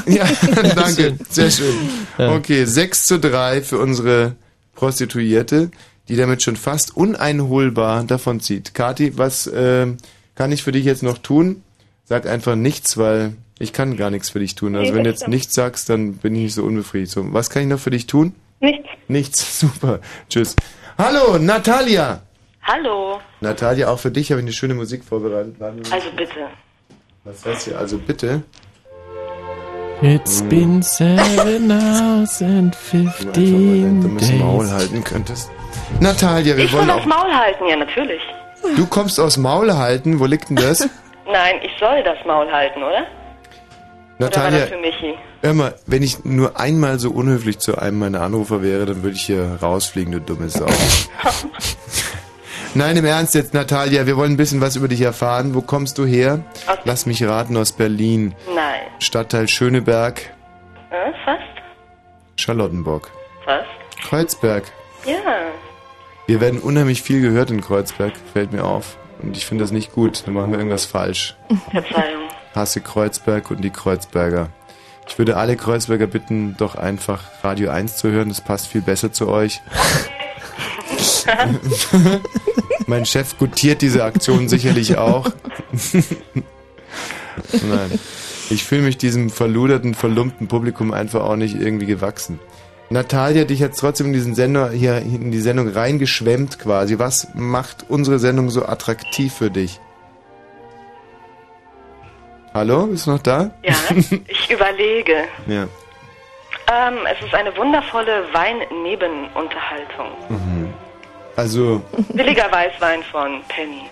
Ähm, 0.06 0.14
ja, 0.14 0.24
danke. 0.74 1.16
Sehr 1.30 1.50
schön. 1.50 1.74
Okay, 2.18 2.64
6 2.64 3.06
zu 3.06 3.18
3 3.18 3.62
für 3.62 3.78
unsere 3.78 4.36
Prostituierte, 4.74 5.70
die 6.08 6.16
damit 6.16 6.42
schon 6.42 6.56
fast 6.56 6.96
uneinholbar 6.96 8.04
davonzieht. 8.04 8.74
Kati, 8.74 9.16
was 9.16 9.50
ähm, 9.52 9.96
kann 10.34 10.52
ich 10.52 10.62
für 10.62 10.72
dich 10.72 10.84
jetzt 10.84 11.02
noch 11.02 11.18
tun? 11.18 11.62
Sag 12.04 12.26
einfach 12.26 12.54
nichts, 12.56 12.96
weil 12.96 13.36
ich 13.58 13.72
kann 13.72 13.96
gar 13.96 14.10
nichts 14.10 14.30
für 14.30 14.38
dich 14.38 14.54
tun. 14.54 14.76
Also 14.76 14.94
wenn 14.94 15.04
du 15.04 15.10
jetzt 15.10 15.28
nichts 15.28 15.54
sagst, 15.54 15.88
dann 15.88 16.14
bin 16.14 16.34
ich 16.34 16.42
nicht 16.42 16.54
so 16.54 16.62
unbefriedigt. 16.64 17.10
So, 17.10 17.32
was 17.32 17.50
kann 17.50 17.62
ich 17.62 17.68
noch 17.68 17.80
für 17.80 17.90
dich 17.90 18.06
tun? 18.06 18.34
Nichts. 18.60 18.88
Nichts. 19.08 19.60
Super. 19.60 20.00
Tschüss. 20.28 20.54
Hallo, 20.98 21.38
Natalia. 21.38 22.22
Hallo. 22.66 23.20
Natalia, 23.40 23.88
auch 23.88 23.98
für 23.98 24.10
dich 24.10 24.30
habe 24.30 24.40
ich 24.40 24.44
eine 24.44 24.52
schöne 24.52 24.74
Musik 24.74 25.04
vorbereitet. 25.04 25.54
Also 25.90 26.08
bitte. 26.16 26.32
Was 27.24 27.44
heißt 27.44 27.66
hier? 27.66 27.78
Also 27.78 27.98
bitte. 27.98 28.42
It's 30.02 30.42
been 30.42 30.82
seven 30.82 31.70
hours 31.70 32.42
and 32.42 32.74
Du 32.74 32.78
fifteen 32.78 34.12
musst 34.12 34.32
Maul 34.34 34.70
halten 34.70 35.02
könntest. 35.04 35.50
Natalia, 36.00 36.56
wir 36.56 36.64
Ich 36.64 36.70
soll 36.70 36.80
wollen 36.80 36.88
das 36.88 36.98
auch. 36.98 37.06
Maul 37.06 37.32
halten, 37.32 37.66
ja 37.66 37.76
natürlich. 37.76 38.20
Du 38.76 38.86
kommst 38.86 39.18
aus 39.20 39.36
Maul 39.36 39.72
halten. 39.72 40.18
Wo 40.20 40.26
liegt 40.26 40.50
denn 40.50 40.56
das? 40.56 40.80
Nein, 41.26 41.56
ich 41.62 41.70
soll 41.80 42.02
das 42.02 42.18
Maul 42.26 42.50
halten, 42.50 42.82
oder? 42.82 42.88
Oder 42.88 42.98
war 42.98 43.06
Natalia, 44.18 44.60
das 44.60 44.68
für 44.70 44.78
Michi? 44.78 45.14
hör 45.42 45.54
mal, 45.54 45.74
wenn 45.86 46.02
ich 46.02 46.24
nur 46.24 46.58
einmal 46.58 46.98
so 46.98 47.10
unhöflich 47.10 47.58
zu 47.58 47.78
einem 47.78 47.98
meiner 47.98 48.22
Anrufer 48.22 48.62
wäre, 48.62 48.86
dann 48.86 49.02
würde 49.02 49.14
ich 49.16 49.22
hier 49.26 49.58
rausfliegen, 49.62 50.12
du 50.12 50.20
dumme 50.20 50.48
Sau. 50.48 50.66
Nein, 52.76 52.96
im 52.98 53.04
Ernst 53.06 53.34
jetzt, 53.34 53.54
Natalia, 53.54 54.06
wir 54.06 54.16
wollen 54.16 54.32
ein 54.32 54.36
bisschen 54.36 54.60
was 54.60 54.76
über 54.76 54.88
dich 54.88 55.00
erfahren. 55.00 55.54
Wo 55.54 55.62
kommst 55.62 55.96
du 55.98 56.04
her? 56.04 56.40
Aus- 56.66 56.78
Lass 56.84 57.06
mich 57.06 57.22
raten, 57.24 57.56
aus 57.56 57.72
Berlin. 57.72 58.34
Nein. 58.54 58.80
Stadtteil 58.98 59.48
Schöneberg, 59.48 60.20
Äh, 60.90 61.12
fast? 61.24 61.42
Charlottenburg. 62.36 63.10
Fast? 63.44 63.66
Kreuzberg. 64.08 64.64
Ja. 65.04 65.14
Wir 66.26 66.40
werden 66.40 66.60
unheimlich 66.60 67.02
viel 67.02 67.20
gehört 67.22 67.50
in 67.50 67.60
Kreuzberg, 67.60 68.12
fällt 68.32 68.52
mir 68.52 68.64
auf. 68.64 68.98
Und 69.22 69.36
ich 69.36 69.46
finde 69.46 69.64
das 69.64 69.70
nicht 69.72 69.92
gut. 69.92 70.24
Da 70.26 70.30
machen 70.30 70.50
wir 70.50 70.58
irgendwas 70.58 70.84
falsch. 70.84 71.34
Verzeihung. 71.70 72.28
Hasse 72.54 72.80
Kreuzberg 72.82 73.50
und 73.50 73.62
die 73.62 73.70
Kreuzberger. 73.70 74.48
Ich 75.08 75.16
würde 75.18 75.36
alle 75.36 75.56
Kreuzberger 75.56 76.06
bitten, 76.08 76.56
doch 76.58 76.74
einfach 76.74 77.22
Radio 77.42 77.70
1 77.70 77.96
zu 77.96 78.10
hören. 78.10 78.28
Das 78.28 78.40
passt 78.40 78.66
viel 78.66 78.82
besser 78.82 79.12
zu 79.12 79.28
euch. 79.28 79.62
mein 82.86 83.06
Chef 83.06 83.38
gutiert 83.38 83.82
diese 83.82 84.04
Aktion 84.04 84.48
sicherlich 84.48 84.96
auch. 84.96 85.30
Nein. 87.52 87.98
Ich 88.48 88.64
fühle 88.64 88.82
mich 88.82 88.96
diesem 88.96 89.30
verluderten, 89.30 89.94
verlumpten 89.94 90.46
Publikum 90.46 90.92
einfach 90.92 91.22
auch 91.22 91.36
nicht 91.36 91.60
irgendwie 91.60 91.86
gewachsen. 91.86 92.38
Natalia, 92.88 93.44
dich 93.44 93.58
jetzt 93.58 93.80
trotzdem 93.80 94.08
in 94.08 94.12
diesen 94.12 94.36
Sender 94.36 94.70
hier 94.70 94.98
in 94.98 95.32
die 95.32 95.40
Sendung 95.40 95.68
reingeschwemmt 95.68 96.60
quasi. 96.60 97.00
Was 97.00 97.28
macht 97.34 97.86
unsere 97.88 98.20
Sendung 98.20 98.50
so 98.50 98.64
attraktiv 98.64 99.34
für 99.34 99.50
dich? 99.50 99.80
Hallo, 102.54 102.86
bist 102.86 103.06
du 103.06 103.10
noch 103.10 103.18
da? 103.18 103.50
Ja, 103.64 103.74
ich 104.28 104.50
überlege. 104.50 105.24
Ja. 105.46 105.64
Ähm, 106.72 106.98
es 107.12 107.24
ist 107.24 107.34
eine 107.34 107.54
wundervolle 107.56 108.24
Wein-Nebenunterhaltung. 108.32 110.06
Mhm. 110.28 110.74
Also, 111.36 111.82
Billiger 112.14 112.50
Weißwein 112.50 113.02
von 113.04 113.42
Penny. 113.48 113.82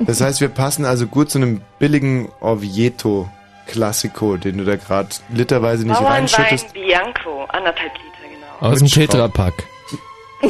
das 0.00 0.20
heißt, 0.20 0.40
wir 0.40 0.48
passen 0.48 0.84
also 0.84 1.06
gut 1.06 1.30
zu 1.30 1.38
einem 1.38 1.62
billigen 1.78 2.30
Oviedo 2.40 3.28
Classico, 3.66 4.36
den 4.36 4.58
du 4.58 4.64
da 4.64 4.76
gerade 4.76 5.08
literweise 5.28 5.86
nicht 5.86 5.94
Bauernwein 5.96 6.26
reinschüttest. 6.26 6.72
Bianco, 6.72 7.44
anderthalb 7.48 7.92
Liter, 7.92 8.34
genau. 8.34 8.72
Aus 8.72 8.78
dem 8.78 8.88
Tetrapack. 8.88 9.54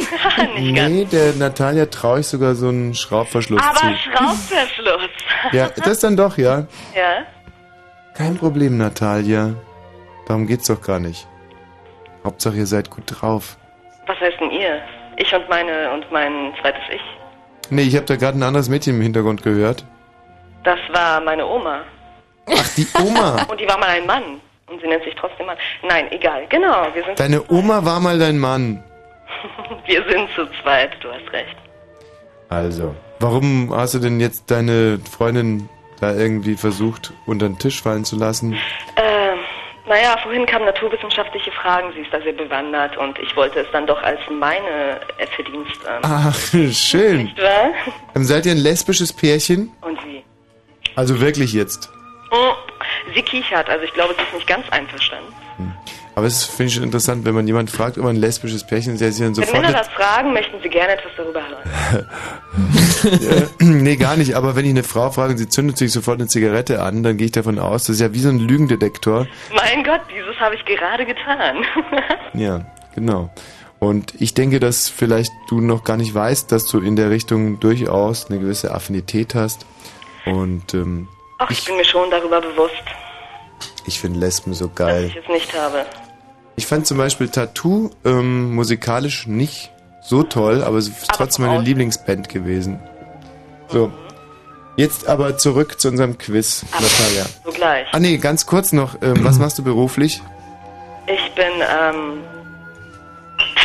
Nicht 0.55 0.75
ganz. 0.75 0.89
Nee, 0.89 1.05
der 1.05 1.33
Natalia 1.33 1.87
traue 1.87 2.19
ich 2.19 2.27
sogar 2.27 2.53
so 2.53 2.69
einen 2.69 2.93
Schraubverschluss 2.93 3.59
Aber 3.61 3.79
zu. 3.79 3.97
Schraubverschluss. 3.97 5.09
Ja, 5.51 5.69
das 5.69 5.99
dann 5.99 6.15
doch, 6.15 6.37
ja. 6.37 6.67
ja? 6.95 7.25
Kein 8.13 8.37
Problem, 8.37 8.77
Natalia. 8.77 9.55
Darum 10.27 10.45
geht's 10.45 10.67
doch 10.67 10.81
gar 10.81 10.99
nicht. 10.99 11.27
Hauptsache, 12.23 12.57
ihr 12.57 12.67
seid 12.67 12.91
gut 12.91 13.03
drauf. 13.07 13.57
Was 14.05 14.19
heißt 14.19 14.39
denn 14.39 14.51
ihr? 14.51 14.79
Ich 15.19 15.35
und 15.35 15.49
meine 15.49 15.91
und 15.91 16.09
mein 16.11 16.53
zweites 16.61 16.81
Ich. 16.93 17.01
Nee, 17.69 17.83
ich 17.83 17.95
habe 17.95 18.05
da 18.05 18.15
gerade 18.15 18.39
ein 18.39 18.43
anderes 18.43 18.69
Mädchen 18.69 18.95
im 18.95 19.01
Hintergrund 19.01 19.43
gehört. 19.43 19.85
Das 20.63 20.79
war 20.93 21.19
meine 21.21 21.45
Oma. 21.45 21.81
Ach, 22.47 22.75
die 22.75 22.87
Oma. 23.05 23.43
Und 23.49 23.59
die 23.59 23.67
war 23.67 23.77
mal 23.77 23.89
ein 23.89 24.05
Mann. 24.05 24.23
Und 24.67 24.81
sie 24.81 24.87
nennt 24.87 25.03
sich 25.03 25.13
trotzdem 25.15 25.45
Mann. 25.45 25.57
Nein, 25.87 26.11
egal. 26.11 26.45
Genau, 26.49 26.87
wir 26.93 27.03
sind, 27.03 27.19
Deine 27.19 27.43
Oma 27.49 27.85
war 27.85 27.99
mal 27.99 28.17
dein 28.17 28.39
Mann. 28.39 28.83
wir 29.85 30.03
sind 30.09 30.29
zu 30.35 30.47
zweit, 30.61 30.91
du 31.01 31.09
hast 31.09 31.31
recht. 31.31 31.55
Also, 32.49 32.95
warum 33.19 33.71
hast 33.71 33.93
du 33.93 33.99
denn 33.99 34.19
jetzt 34.19 34.49
deine 34.49 34.99
Freundin 34.99 35.69
da 36.01 36.13
irgendwie 36.13 36.55
versucht, 36.55 37.13
unter 37.27 37.47
den 37.47 37.59
Tisch 37.59 37.81
fallen 37.81 38.05
zu 38.05 38.15
lassen? 38.15 38.57
Ähm, 38.95 39.39
naja, 39.89 40.17
vorhin 40.21 40.45
kamen 40.45 40.65
naturwissenschaftliche 40.65 41.51
Fragen, 41.51 41.91
sie 41.93 42.01
ist 42.01 42.13
da 42.13 42.21
sehr 42.21 42.33
bewandert 42.33 42.95
und 42.95 43.17
ich 43.19 43.35
wollte 43.35 43.59
es 43.59 43.67
dann 43.71 43.87
doch 43.87 44.01
als 44.03 44.19
meine 44.29 45.01
Verdienst 45.35 45.79
ähm, 45.87 45.99
Ach, 46.03 46.39
schön. 46.71 47.23
Nicht 47.23 47.41
wahr? 47.41 47.71
Ähm, 48.15 48.23
Seid 48.23 48.45
ihr 48.45 48.51
ein 48.53 48.59
lesbisches 48.59 49.11
Pärchen? 49.11 49.71
Und 49.81 49.99
sie. 50.01 50.23
Also 50.95 51.19
wirklich 51.19 51.53
jetzt. 51.53 51.89
Hm, 52.29 53.13
sie 53.15 53.23
kichert, 53.23 53.67
also 53.67 53.83
ich 53.83 53.93
glaube, 53.93 54.13
sie 54.15 54.21
ist 54.21 54.33
nicht 54.33 54.47
ganz 54.47 54.69
einverstanden. 54.69 55.33
Aber 56.19 56.27
es 56.27 56.43
finde 56.43 56.65
ich 56.65 56.73
schon 56.73 56.83
interessant, 56.83 57.23
wenn 57.23 57.33
man 57.33 57.47
jemand 57.47 57.71
fragt, 57.71 57.97
ob 57.97 58.03
er 58.03 58.09
ein 58.09 58.17
lesbisches 58.17 58.65
Pärchen 58.65 58.95
ist, 58.95 58.99
der 58.99 59.09
sich 59.09 59.21
dann 59.25 59.29
Wenn 59.37 59.45
sofort... 59.45 59.61
Männer 59.61 59.71
das 59.71 59.87
fragen, 59.87 60.33
möchten 60.33 60.61
sie 60.61 60.67
gerne 60.67 60.91
etwas 60.97 61.13
darüber 61.15 61.41
hören. 61.47 62.09
Nee, 63.61 63.95
gar 63.95 64.17
nicht. 64.17 64.33
Aber 64.33 64.57
wenn 64.57 64.65
ich 64.65 64.71
eine 64.71 64.83
Frau 64.83 65.09
frage 65.11 65.31
und 65.31 65.37
sie 65.37 65.47
zündet 65.47 65.77
sich 65.77 65.93
sofort 65.93 66.19
eine 66.19 66.27
Zigarette 66.27 66.81
an, 66.81 67.03
dann 67.03 67.15
gehe 67.15 67.27
ich 67.27 67.31
davon 67.31 67.57
aus, 67.57 67.85
das 67.85 67.95
ist 67.95 68.01
ja 68.01 68.13
wie 68.13 68.19
so 68.19 68.27
ein 68.27 68.39
Lügendetektor. 68.39 69.27
mein 69.55 69.85
Gott, 69.85 70.01
dieses 70.13 70.37
habe 70.41 70.55
ich 70.55 70.65
gerade 70.65 71.05
getan. 71.05 71.63
Ja, 72.33 72.65
Genau. 72.95 73.29
Und 73.79 74.19
ich 74.19 74.33
denke, 74.33 74.59
dass 74.59 74.89
vielleicht 74.89 75.31
du 75.47 75.61
noch 75.61 75.85
gar 75.85 75.95
nicht 75.95 76.13
weißt, 76.13 76.51
dass 76.51 76.65
du 76.65 76.81
in 76.81 76.97
der 76.97 77.11
Richtung 77.11 77.61
durchaus 77.61 78.29
eine 78.29 78.39
gewisse 78.39 78.73
Affinität 78.73 79.35
hast. 79.35 79.65
Und 80.25 80.73
ähm, 80.73 81.07
Ach, 81.37 81.49
ich 81.49 81.63
bin 81.63 81.77
mir 81.77 81.85
schon 81.85 82.11
darüber 82.11 82.41
bewusst, 82.41 82.83
ich 83.85 83.99
finde 83.99 84.19
Lesben 84.19 84.53
so 84.53 84.67
dass 84.67 84.75
geil. 84.75 85.05
ich 85.05 85.15
es 85.15 85.27
nicht 85.29 85.53
habe. 85.57 85.85
Ich 86.59 86.67
fand 86.67 86.85
zum 86.85 86.97
Beispiel 86.97 87.29
Tattoo 87.29 87.89
ähm, 88.03 88.53
musikalisch 88.53 89.27
nicht 89.27 89.71
so 90.01 90.23
toll, 90.23 90.61
aber 90.61 90.75
es 90.75 90.89
ist 90.89 91.07
trotzdem 91.07 91.45
meine 91.45 91.63
Lieblingsband 91.63 92.27
gewesen. 92.27 92.81
So. 93.69 93.93
Jetzt 94.75 95.07
aber 95.07 95.37
zurück 95.37 95.79
zu 95.79 95.87
unserem 95.87 96.17
Quiz, 96.17 96.65
Natalia. 96.73 97.25
So 97.45 97.51
gleich. 97.51 97.87
Ah 97.93 97.99
nee, 98.01 98.17
ganz 98.17 98.45
kurz 98.45 98.73
noch. 98.73 99.01
Ähm, 99.01 99.23
was 99.23 99.39
machst 99.39 99.57
du 99.57 99.63
beruflich? 99.63 100.21
Ich 101.07 101.33
bin 101.33 101.45
ähm, 101.61 102.25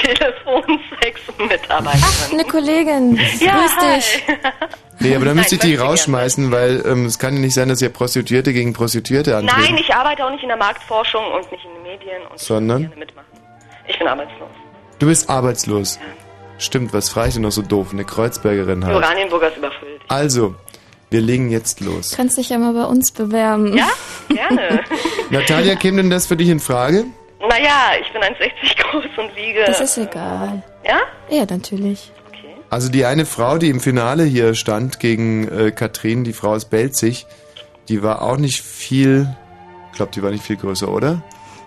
Telefonsex-Mitarbeiterin. 0.04 2.00
Ach, 2.00 2.32
eine 2.32 2.44
Kollegin. 2.44 3.18
Ja, 3.40 3.58
Grüß 3.58 3.76
hi. 3.76 4.00
Nee, 5.00 5.16
aber 5.16 5.24
dann 5.24 5.36
müsste 5.36 5.56
ich 5.56 5.60
die 5.60 5.74
rausschmeißen, 5.74 6.50
weil 6.52 6.82
ähm, 6.86 7.06
es 7.06 7.18
kann 7.18 7.34
ja 7.34 7.40
nicht 7.40 7.54
sein, 7.54 7.68
dass 7.68 7.82
ihr 7.82 7.88
Prostituierte 7.88 8.52
gegen 8.52 8.72
Prostituierte 8.72 9.36
antreten. 9.36 9.60
Nein, 9.60 9.78
ich 9.78 9.94
arbeite 9.94 10.24
auch 10.24 10.30
nicht 10.30 10.42
in 10.42 10.48
der 10.48 10.56
Marktforschung 10.56 11.24
und 11.32 11.50
nicht 11.50 11.64
in 11.64 11.72
den 11.74 11.82
Medien 11.82 12.22
und 12.30 12.38
Sondern? 12.38 12.90
ich 12.90 12.96
mitmachen. 12.96 13.26
Ich 13.86 13.98
bin 13.98 14.08
arbeitslos. 14.08 14.48
Du 14.98 15.06
bist 15.06 15.28
arbeitslos. 15.28 15.98
Stimmt, 16.58 16.92
was 16.92 17.08
frage 17.08 17.28
ich 17.28 17.34
denn 17.34 17.42
noch 17.42 17.50
so 17.50 17.62
doof? 17.62 17.88
Eine 17.92 18.04
Kreuzbergerin 18.04 18.84
halt. 18.84 18.94
Oranienburger 18.96 19.48
ist 19.48 19.56
überfüllt. 19.58 20.00
Also, 20.08 20.54
wir 21.10 21.20
legen 21.20 21.50
jetzt 21.50 21.80
los. 21.80 22.14
Kannst 22.16 22.38
dich 22.38 22.48
ja 22.50 22.58
mal 22.58 22.72
bei 22.72 22.84
uns 22.84 23.10
bewerben. 23.10 23.76
Ja, 23.76 23.88
gerne. 24.28 24.80
Natalia, 25.30 25.74
käme 25.74 25.98
denn 26.02 26.10
das 26.10 26.26
für 26.26 26.36
dich 26.36 26.48
in 26.48 26.60
Frage? 26.60 27.04
naja, 27.48 27.92
ich 28.00 28.10
bin 28.12 28.22
1,60 28.22 28.82
groß 28.82 29.04
und 29.18 29.36
wiege... 29.36 29.64
Das 29.66 29.80
ist 29.80 29.98
egal. 29.98 30.62
Ja? 30.86 30.98
Ja, 31.28 31.44
natürlich. 31.48 32.10
Also 32.70 32.88
die 32.90 33.04
eine 33.04 33.24
Frau, 33.26 33.58
die 33.58 33.68
im 33.70 33.80
Finale 33.80 34.24
hier 34.24 34.54
stand 34.54 34.98
gegen 34.98 35.48
äh, 35.48 35.70
Katrin, 35.70 36.24
die 36.24 36.32
Frau 36.32 36.50
aus 36.54 36.64
Belzig, 36.64 37.26
die 37.88 38.02
war 38.02 38.22
auch 38.22 38.36
nicht 38.36 38.62
viel, 38.62 39.28
ich 39.92 39.96
glaube, 39.96 40.12
die 40.12 40.22
war 40.22 40.30
nicht 40.30 40.42
viel 40.44 40.56
größer, 40.56 40.88
oder? 40.90 41.22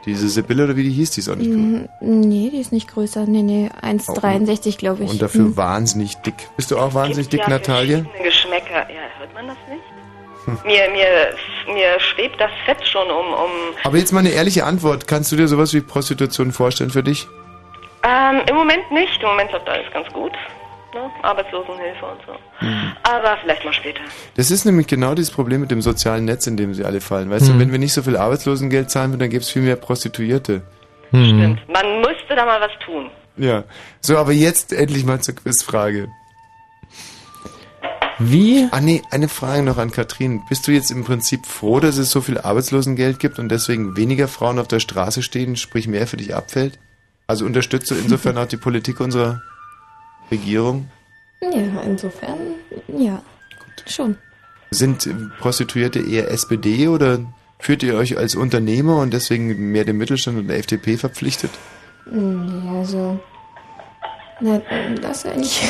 Diese 0.05 0.27
Sibylle 0.29 0.63
oder 0.65 0.75
wie 0.77 0.83
die 0.83 0.91
hieß, 0.91 1.11
die 1.11 1.19
ist 1.19 1.29
auch 1.29 1.35
nicht 1.35 1.51
größer. 1.51 1.89
Nee, 2.01 2.49
die 2.51 2.59
ist 2.59 2.71
nicht 2.71 2.87
größer. 2.89 3.25
Nee, 3.25 3.41
nee, 3.41 3.69
1,63 3.81 4.77
glaube 4.77 5.03
ich. 5.03 5.09
Und 5.11 5.21
dafür 5.21 5.45
Hm. 5.45 5.57
wahnsinnig 5.57 6.15
dick. 6.25 6.35
Bist 6.55 6.71
du 6.71 6.77
auch 6.77 6.93
wahnsinnig 6.93 7.27
dick, 7.29 7.41
ja 7.41 7.49
Natalia? 7.49 8.05
Geschmäcker. 8.23 8.89
Ja, 8.89 9.01
hört 9.19 9.33
man 9.33 9.47
das 9.47 9.57
nicht? 9.69 9.83
Mir, 10.65 10.89
mir, 10.91 11.73
mir 11.73 11.99
schwebt 11.99 12.39
das 12.39 12.51
Fett 12.63 12.77
schon 12.87 13.05
um, 13.09 13.33
um 13.33 13.49
Aber 13.83 13.97
jetzt 13.97 14.13
mal 14.13 14.19
eine 14.21 14.29
ehrliche 14.29 14.63
Antwort. 14.63 15.05
Kannst 15.05 15.29
du 15.33 15.35
dir 15.35 15.49
sowas 15.49 15.73
wie 15.73 15.81
Prostitution 15.81 16.51
vorstellen 16.53 16.89
für 16.89 17.03
dich? 17.03 17.27
ähm, 18.03 18.41
im 18.49 18.55
Moment 18.55 18.89
nicht. 18.91 19.21
Im 19.21 19.27
Moment 19.27 19.51
läuft 19.51 19.67
alles 19.67 19.91
ganz 19.91 20.07
gut. 20.13 20.31
Ne? 20.97 21.09
Arbeitslosenhilfe 21.21 22.05
und 22.05 22.19
so. 22.25 22.65
Mhm. 22.65 22.93
Aber 23.03 23.37
vielleicht 23.41 23.63
mal 23.63 23.73
später. 23.73 24.01
Das 24.35 24.49
ist 24.51 24.65
nämlich 24.65 24.87
genau 24.87 25.13
dieses 25.13 25.31
Problem 25.31 25.61
mit 25.61 25.69
dem 25.71 25.81
sozialen 25.81 26.25
Netz, 26.25 26.47
in 26.47 26.57
dem 26.57 26.73
sie 26.73 26.83
alle 26.85 27.01
fallen. 27.01 27.29
Weißt 27.29 27.47
du, 27.47 27.53
Mhm. 27.53 27.59
wenn 27.59 27.71
wir 27.71 27.79
nicht 27.79 27.93
so 27.93 28.01
viel 28.01 28.17
Arbeitslosengeld 28.17 28.89
zahlen 28.89 29.11
würden, 29.11 29.19
dann 29.19 29.29
gäbe 29.29 29.41
es 29.43 29.49
viel 29.49 29.61
mehr 29.61 29.75
Prostituierte. 29.75 30.63
Hm. 31.11 31.57
Man 31.71 32.01
müsste 32.01 32.35
da 32.35 32.45
mal 32.45 32.59
was 32.59 32.71
tun. 32.85 33.09
Ja. 33.37 33.63
So, 34.01 34.17
aber 34.17 34.31
jetzt 34.33 34.73
endlich 34.73 35.05
mal 35.05 35.21
zur 35.21 35.35
Quizfrage. 35.35 36.09
Wie? 38.19 38.67
Ah 38.71 38.81
nee, 38.81 39.03
eine 39.11 39.29
Frage 39.29 39.61
noch 39.61 39.77
an 39.77 39.91
Katrin. 39.91 40.41
Bist 40.49 40.67
du 40.67 40.71
jetzt 40.71 40.89
im 40.89 41.03
Prinzip 41.05 41.45
froh, 41.45 41.79
dass 41.79 41.97
es 41.97 42.09
so 42.11 42.19
viel 42.21 42.39
Arbeitslosengeld 42.39 43.19
gibt 43.19 43.37
und 43.37 43.49
deswegen 43.49 43.95
weniger 43.95 44.27
Frauen 44.27 44.57
auf 44.57 44.67
der 44.67 44.79
Straße 44.79 45.21
stehen, 45.21 45.55
sprich 45.55 45.87
mehr 45.87 46.07
für 46.07 46.17
dich 46.17 46.33
abfällt? 46.35 46.79
Also 47.27 47.45
unterstützt 47.45 47.91
du 47.91 47.95
insofern 47.95 48.37
auch 48.37 48.47
die 48.47 48.57
Politik 48.57 48.99
unserer 48.99 49.43
Regierung? 50.31 50.89
Ja, 51.41 51.81
insofern, 51.85 52.37
ja. 52.87 53.21
Schon. 53.85 54.17
Sind 54.71 55.07
Prostituierte 55.39 55.99
eher 55.99 56.29
SPD 56.31 56.87
oder 56.87 57.19
fühlt 57.59 57.83
ihr 57.83 57.95
euch 57.95 58.17
als 58.17 58.35
Unternehmer 58.35 58.97
und 58.97 59.13
deswegen 59.13 59.71
mehr 59.71 59.85
dem 59.85 59.97
Mittelstand 59.97 60.37
und 60.37 60.47
der 60.47 60.57
FDP 60.57 60.97
verpflichtet? 60.97 61.51
Nee, 62.11 62.69
also. 62.69 63.19
Na, 64.39 64.61
das 65.01 65.25
eigentlich. 65.25 65.61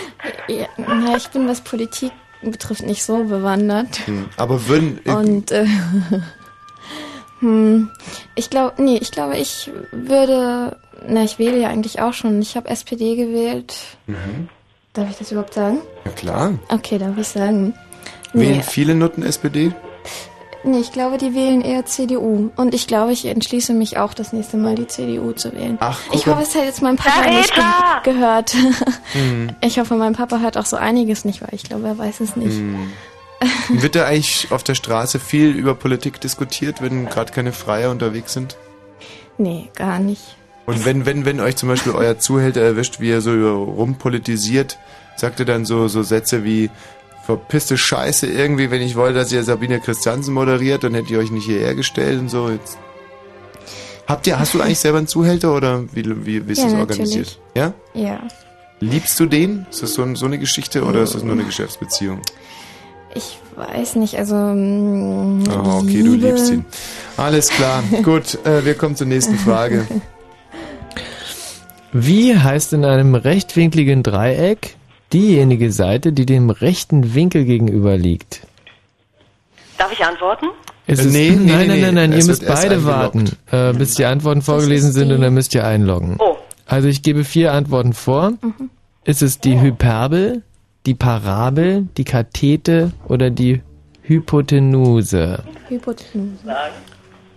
ja, 0.48 0.66
na, 0.76 1.16
ich 1.16 1.28
bin, 1.28 1.46
was 1.46 1.60
Politik 1.60 2.12
betrifft, 2.42 2.82
nicht 2.82 3.04
so 3.04 3.24
bewandert. 3.24 4.06
Hm. 4.06 4.28
Aber 4.36 4.66
würden, 4.68 5.00
äh, 5.04 5.10
Und 5.10 5.50
äh, 5.50 5.66
hm, 7.40 7.90
ich 8.34 8.50
glaube, 8.50 8.82
nee, 8.82 8.98
ich 9.00 9.10
glaube, 9.10 9.36
ich 9.36 9.70
würde, 9.92 10.76
na, 11.06 11.22
ich 11.24 11.38
wähle 11.38 11.58
ja 11.58 11.68
eigentlich 11.68 12.00
auch 12.00 12.12
schon. 12.12 12.40
Ich 12.40 12.56
habe 12.56 12.68
SPD 12.68 13.16
gewählt. 13.16 13.74
mhm. 14.06 14.48
Darf 14.94 15.10
ich 15.10 15.16
das 15.18 15.30
überhaupt 15.30 15.54
sagen? 15.54 15.78
ja 16.04 16.10
klar. 16.12 16.52
Okay, 16.70 16.98
darf 16.98 17.16
ich 17.16 17.28
sagen. 17.28 17.74
Wählen 18.32 18.56
Nee, 18.58 18.62
viele 18.62 18.94
Nutten 18.94 19.22
SPD? 19.22 19.72
nee, 20.64 20.80
ich 20.80 20.92
glaube, 20.92 21.18
die 21.18 21.34
wählen 21.34 21.60
eher 21.62 21.86
CDU. 21.86 22.50
Und 22.56 22.74
ich 22.74 22.86
glaube, 22.86 23.12
ich 23.12 23.24
entschließe 23.24 23.74
mich 23.74 23.98
auch 23.98 24.12
das 24.14 24.32
nächste 24.32 24.56
Mal 24.56 24.74
die 24.74 24.86
CDU 24.86 25.32
zu 25.32 25.52
wählen. 25.52 25.78
Ach, 25.80 26.00
ich 26.12 26.24
guck 26.24 26.34
hoffe, 26.34 26.42
es 26.42 26.54
hat 26.54 26.64
jetzt 26.64 26.82
mein 26.82 26.96
Papa 26.96 27.28
nicht 27.30 27.54
ge 27.54 27.62
gehört. 28.12 28.54
Hm. 29.12 29.50
Ich 29.60 29.78
hoffe, 29.78 29.94
mein 29.94 30.14
Papa 30.14 30.38
hört 30.40 30.56
auch 30.56 30.66
so 30.66 30.76
einiges 30.76 31.24
nicht, 31.24 31.42
weil 31.42 31.50
ich 31.52 31.62
glaube, 31.62 31.86
er 31.86 31.98
weiß 31.98 32.20
es 32.20 32.36
nicht. 32.36 32.56
Hm. 32.56 32.90
Wird 33.68 33.94
da 33.94 34.06
eigentlich 34.06 34.48
auf 34.50 34.64
der 34.64 34.74
Straße 34.74 35.20
viel 35.20 35.50
über 35.50 35.74
Politik 35.74 36.20
diskutiert, 36.20 36.82
wenn 36.82 37.06
gerade 37.06 37.32
keine 37.32 37.52
Freier 37.52 37.90
unterwegs 37.90 38.32
sind? 38.32 38.56
Nee, 39.36 39.70
gar 39.76 40.00
nicht. 40.00 40.37
Und 40.68 40.84
wenn, 40.84 41.06
wenn, 41.06 41.24
wenn 41.24 41.40
euch 41.40 41.56
zum 41.56 41.68
Beispiel 41.70 41.92
euer 41.92 42.18
Zuhälter 42.18 42.60
erwischt, 42.60 43.00
wie 43.00 43.10
er 43.10 43.20
so 43.22 43.30
rumpolitisiert, 43.64 44.78
sagt 45.16 45.40
er 45.40 45.46
dann 45.46 45.64
so, 45.64 45.88
so 45.88 46.02
Sätze 46.02 46.44
wie, 46.44 46.68
verpisste 47.24 47.76
Scheiße 47.78 48.26
irgendwie, 48.26 48.70
wenn 48.70 48.82
ich 48.82 48.94
wollte, 48.94 49.18
dass 49.18 49.32
ihr 49.32 49.42
Sabine 49.44 49.80
Christiansen 49.80 50.34
moderiert, 50.34 50.84
dann 50.84 50.94
hätte 50.94 51.12
ich 51.12 51.18
euch 51.18 51.30
nicht 51.30 51.46
hierher 51.46 51.74
gestellt 51.74 52.20
und 52.20 52.28
so. 52.30 52.48
Jetzt. 52.50 52.76
Habt 54.06 54.26
ihr, 54.26 54.38
hast 54.38 54.54
du 54.54 54.60
eigentlich 54.60 54.78
selber 54.78 54.98
einen 54.98 55.06
Zuhälter 55.06 55.54
oder 55.54 55.84
wie, 55.92 56.04
wie, 56.26 56.46
wie 56.46 56.52
ist 56.52 56.58
Ja, 56.58 56.64
das 56.64 56.72
natürlich. 56.74 56.80
organisiert? 57.00 57.38
Ja? 57.54 57.72
Ja. 57.94 58.20
Liebst 58.80 59.18
du 59.20 59.26
den? 59.26 59.66
Ist 59.70 59.82
das 59.82 59.94
so, 59.94 60.02
ein- 60.02 60.16
so 60.16 60.26
eine 60.26 60.38
Geschichte 60.38 60.84
oder 60.84 61.00
ist 61.02 61.14
das 61.14 61.22
nur 61.22 61.32
eine 61.34 61.44
Geschäftsbeziehung? 61.44 62.20
Ich 63.14 63.38
weiß 63.56 63.96
nicht, 63.96 64.16
also. 64.18 64.34
mm, 64.34 65.44
Ah, 65.50 65.78
okay, 65.78 65.86
Liebe. 66.02 66.04
du 66.10 66.14
liebst 66.28 66.50
ihn. 66.50 66.64
Alles 67.16 67.48
klar. 67.48 67.82
Gut, 68.02 68.38
äh, 68.44 68.64
wir 68.64 68.74
kommen 68.74 68.96
zur 68.96 69.06
nächsten 69.06 69.38
Frage. 69.38 69.86
Wie 72.00 72.36
heißt 72.38 72.72
in 72.74 72.84
einem 72.84 73.14
rechtwinkligen 73.16 74.02
Dreieck 74.04 74.76
diejenige 75.12 75.72
Seite, 75.72 76.12
die 76.12 76.26
dem 76.26 76.50
rechten 76.50 77.14
Winkel 77.14 77.44
gegenüber 77.44 77.96
liegt? 77.96 78.46
Darf 79.78 79.92
ich 79.92 80.04
antworten? 80.04 80.46
Es 80.86 81.00
Äh, 81.00 81.02
ist, 81.02 81.12
nee, 81.12 81.30
nee, 81.30 81.36
nein, 81.36 81.46
nee, 81.46 81.66
nein, 81.66 81.80
nein, 81.80 81.94
nein, 81.94 82.10
nee. 82.10 82.16
ihr 82.16 82.20
Es 82.20 82.26
müsst 82.28 82.46
beide 82.46 82.84
warten, 82.84 83.30
äh, 83.50 83.72
bis 83.72 83.94
die 83.94 84.04
Antworten 84.04 84.42
vorgelesen 84.42 84.92
sind 84.92 85.10
und 85.12 85.20
dann 85.20 85.34
müsst 85.34 85.54
ihr 85.54 85.66
einloggen. 85.66 86.16
Oh. 86.18 86.36
Also 86.66 86.86
ich 86.88 87.02
gebe 87.02 87.24
vier 87.24 87.52
Antworten 87.52 87.92
vor. 87.94 88.30
Mhm. 88.30 88.70
Ist 89.04 89.22
es 89.22 89.40
die 89.40 89.60
Hyperbel, 89.60 90.42
die 90.86 90.94
Parabel, 90.94 91.88
die 91.96 92.04
Kathete 92.04 92.92
oder 93.08 93.30
die 93.30 93.60
Hypotenuse? 94.02 95.42
Hypotenuse. 95.68 96.56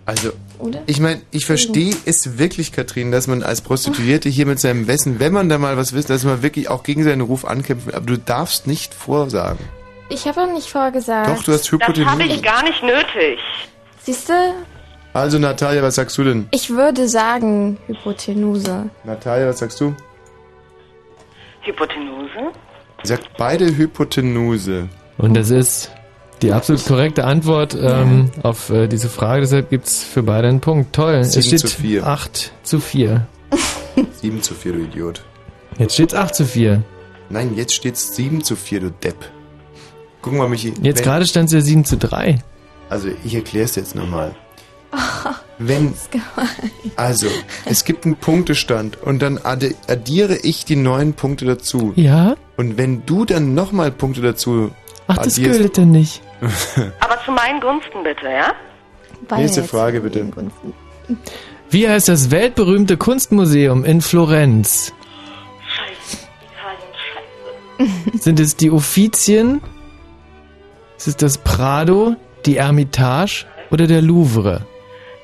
Also, 0.04 0.32
Oder? 0.62 0.82
ich 0.86 1.00
meine, 1.00 1.20
ich 1.32 1.44
verstehe 1.44 1.94
es 2.04 2.38
wirklich, 2.38 2.70
Katrin, 2.72 3.10
dass 3.10 3.26
man 3.26 3.42
als 3.42 3.60
Prostituierte 3.62 4.28
hier 4.28 4.46
mit 4.46 4.60
seinem 4.60 4.86
Wissen, 4.86 5.18
wenn 5.18 5.32
man 5.32 5.48
da 5.48 5.58
mal 5.58 5.76
was 5.76 5.92
wisst, 5.92 6.08
dass 6.08 6.22
man 6.24 6.42
wirklich 6.42 6.68
auch 6.70 6.82
gegen 6.84 7.02
seinen 7.04 7.20
Ruf 7.20 7.44
ankämpfen, 7.44 7.92
aber 7.92 8.06
du 8.06 8.16
darfst 8.16 8.66
nicht 8.66 8.94
vorsagen. 8.94 9.64
Ich 10.08 10.26
habe 10.26 10.40
doch 10.42 10.52
nicht 10.52 10.68
vorgesagt. 10.68 11.28
Doch, 11.28 11.42
du 11.42 11.52
hast 11.52 11.64
Das 11.64 11.72
habe 11.72 11.92
ich 11.92 11.98
Hypotenuse. 11.98 12.42
gar 12.42 12.62
nicht 12.62 12.82
nötig. 12.82 13.38
Siehst 14.02 14.28
du? 14.28 14.32
Also, 15.14 15.38
Natalia, 15.38 15.82
was 15.82 15.96
sagst 15.96 16.16
du 16.18 16.24
denn? 16.24 16.46
Ich 16.52 16.70
würde 16.70 17.08
sagen 17.08 17.76
Hypotenuse. 17.86 18.88
Natalia, 19.04 19.48
was 19.48 19.58
sagst 19.58 19.80
du? 19.80 19.94
Hypotenuse? 21.62 22.52
Sie 23.02 23.08
sagt 23.08 23.28
beide 23.36 23.76
Hypotenuse. 23.76 24.88
Und 25.18 25.34
das 25.34 25.50
ist 25.50 25.90
die 26.42 26.52
absolut 26.52 26.84
korrekte 26.84 27.24
Antwort 27.24 27.76
ähm, 27.80 28.30
auf 28.42 28.70
äh, 28.70 28.88
diese 28.88 29.08
Frage. 29.08 29.42
Deshalb 29.42 29.70
gibt's 29.70 30.02
für 30.02 30.22
beide 30.22 30.48
einen 30.48 30.60
Punkt. 30.60 30.92
Toll. 30.94 31.14
Es 31.14 31.32
steht 31.46 31.60
zu 31.60 31.68
vier. 31.68 32.06
8 32.06 32.52
zu 32.62 32.80
4. 32.80 33.26
7 34.20 34.42
zu 34.42 34.54
4, 34.54 34.72
du 34.72 34.78
Idiot. 34.80 35.24
Jetzt 35.78 35.94
steht's 35.94 36.14
8 36.14 36.34
zu 36.34 36.44
4. 36.46 36.82
Nein, 37.30 37.52
jetzt 37.56 37.74
steht's 37.74 38.14
7 38.16 38.42
zu 38.42 38.56
4, 38.56 38.80
du 38.80 38.90
Depp. 38.90 39.16
Guck 40.20 40.34
mal, 40.34 40.48
Michi. 40.48 40.72
Jetzt 40.82 41.02
gerade 41.02 41.26
stand 41.26 41.46
es 41.48 41.52
ja 41.54 41.60
7 41.60 41.84
zu 41.84 41.96
3. 41.96 42.38
Also, 42.88 43.08
ich 43.24 43.34
erkläre 43.34 43.64
es 43.64 43.74
jetzt 43.74 43.94
nochmal. 43.94 44.34
Wenn, 45.58 45.94
also, 46.96 47.28
es 47.64 47.84
gibt 47.84 48.04
einen 48.04 48.16
Punktestand 48.16 49.00
und 49.02 49.22
dann 49.22 49.38
addi- 49.38 49.74
addiere 49.86 50.36
ich 50.36 50.64
die 50.64 50.76
neun 50.76 51.14
Punkte 51.14 51.44
dazu. 51.44 51.92
Ja? 51.96 52.34
Und 52.56 52.76
wenn 52.78 53.06
du 53.06 53.24
dann 53.24 53.54
nochmal 53.54 53.90
Punkte 53.92 54.22
dazu 54.22 54.70
Ach, 55.06 55.18
das 55.18 55.38
addierst... 55.38 55.58
gilt 55.60 55.76
denn 55.76 55.90
nicht. 55.92 56.20
Aber 57.00 57.22
zu 57.24 57.30
meinen 57.32 57.60
Gunsten 57.60 58.02
bitte, 58.02 58.28
ja? 58.28 58.52
Nächste 59.36 59.62
Frage 59.62 60.00
bitte. 60.00 60.26
Wie 61.70 61.88
heißt 61.88 62.08
das 62.08 62.30
weltberühmte 62.30 62.96
Kunstmuseum 62.96 63.84
in 63.84 64.00
Florenz? 64.00 64.92
Sind 68.14 68.40
es 68.40 68.56
die 68.56 68.70
Uffizien? 68.70 69.60
Ist 70.96 71.08
es 71.08 71.16
das 71.16 71.38
Prado, 71.38 72.16
die 72.46 72.56
Ermitage 72.56 73.46
oder 73.70 73.86
der 73.86 74.02
Louvre? 74.02 74.66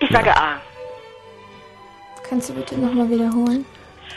Ich 0.01 0.11
sage 0.11 0.37
A. 0.37 0.57
Kannst 2.29 2.51
du 2.51 2.55
bitte 2.55 2.79
nochmal 2.79 3.09
wiederholen? 3.11 3.65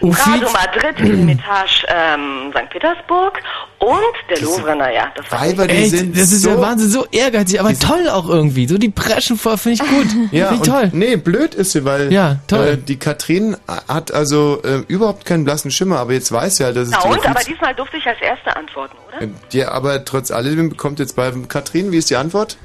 Prado 0.02 0.50
Madrid, 0.52 0.98
Hermitage 0.98 1.86
ähm, 1.88 2.52
St. 2.52 2.70
Petersburg 2.72 3.40
und 3.80 4.00
der 4.30 4.42
Louvre, 4.42 4.76
naja, 4.76 5.12
das 5.16 5.32
war 5.32 5.42
Weiber, 5.42 5.68
die 5.68 5.76
Echt, 5.76 5.92
sind 5.92 6.16
das 6.18 6.32
ist 6.32 6.42
so 6.42 6.50
ja 6.52 6.62
Wahnsinn, 6.62 6.90
so 6.90 7.06
ehrgeizig, 7.12 7.60
aber 7.60 7.78
toll 7.78 8.10
auch 8.10 8.28
irgendwie. 8.28 8.68
So 8.68 8.78
die 8.78 8.90
preschen 8.90 9.38
vor, 9.38 9.58
finde 9.58 9.84
ich 9.84 9.90
gut. 9.90 10.08
Ja, 10.32 10.54
ich 10.54 10.62
toll. 10.62 10.90
nee, 10.94 11.16
blöd 11.18 11.54
ist 11.56 11.72
sie, 11.72 11.86
weil 11.86 12.12
Ja, 12.12 12.38
toll. 12.48 12.68
Äh, 12.68 12.78
die 12.78 12.98
Katrin 12.98 13.56
hat 13.88 14.12
also 14.14 14.62
äh, 14.64 14.80
überhaupt 14.88 15.26
keinen 15.26 15.44
blassen 15.44 15.72
Schimmer, 15.72 16.00
aber 16.00 16.14
jetzt 16.14 16.32
weiß 16.32 16.58
sie 16.58 16.64
halt, 16.66 16.76
dass 16.78 16.88
es 16.88 16.92
Na 16.94 17.02
die 17.04 17.08
und, 17.10 17.26
aber 17.28 17.40
diesmal 17.44 17.76
durfte 17.76 17.98
ich 17.98 18.06
als 18.08 18.22
Erste 18.22 18.56
antworten, 18.56 18.96
oder? 19.08 19.22
Äh, 19.22 19.30
Ja, 19.52 19.72
aber 19.72 20.04
trotz 20.06 20.32
alledem 20.32 20.70
bekommt 20.70 21.00
jetzt 21.00 21.16
bei 21.16 21.32
Katrin, 21.48 21.92
wie 21.92 21.98
ist 21.98 22.10
die 22.10 22.16
Antwort? 22.16 22.58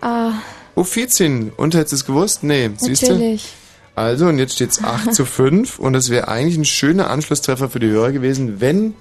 Ah, 0.00 0.32
Uffizien. 0.74 1.52
Und 1.56 1.74
hättest 1.74 1.92
du 1.92 1.96
es 1.96 2.04
gewusst? 2.06 2.42
Nee, 2.42 2.70
siehst 2.76 3.02
du? 3.02 3.12
natürlich. 3.12 3.52
Also, 3.94 4.26
und 4.26 4.38
jetzt 4.38 4.54
steht's 4.54 4.82
8 4.82 5.14
zu 5.14 5.26
5 5.26 5.78
und 5.78 5.94
es 5.94 6.08
wäre 6.10 6.28
eigentlich 6.28 6.56
ein 6.56 6.64
schöner 6.64 7.10
Anschlusstreffer 7.10 7.68
für 7.68 7.78
die 7.78 7.88
Hörer 7.88 8.12
gewesen, 8.12 8.60
wenn 8.60 8.94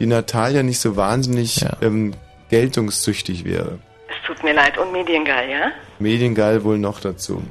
die 0.00 0.06
Natalia 0.06 0.62
nicht 0.62 0.80
so 0.80 0.96
wahnsinnig 0.96 1.64
ähm, 1.80 2.12
geltungssüchtig 2.50 3.44
wäre. 3.44 3.78
Es 4.08 4.26
tut 4.26 4.42
mir 4.42 4.52
leid. 4.52 4.76
Und 4.78 4.92
mediengeil, 4.92 5.48
ja? 5.48 5.70
Mediengeil 6.00 6.64
wohl 6.64 6.78
noch 6.78 7.00
dazu. 7.00 7.42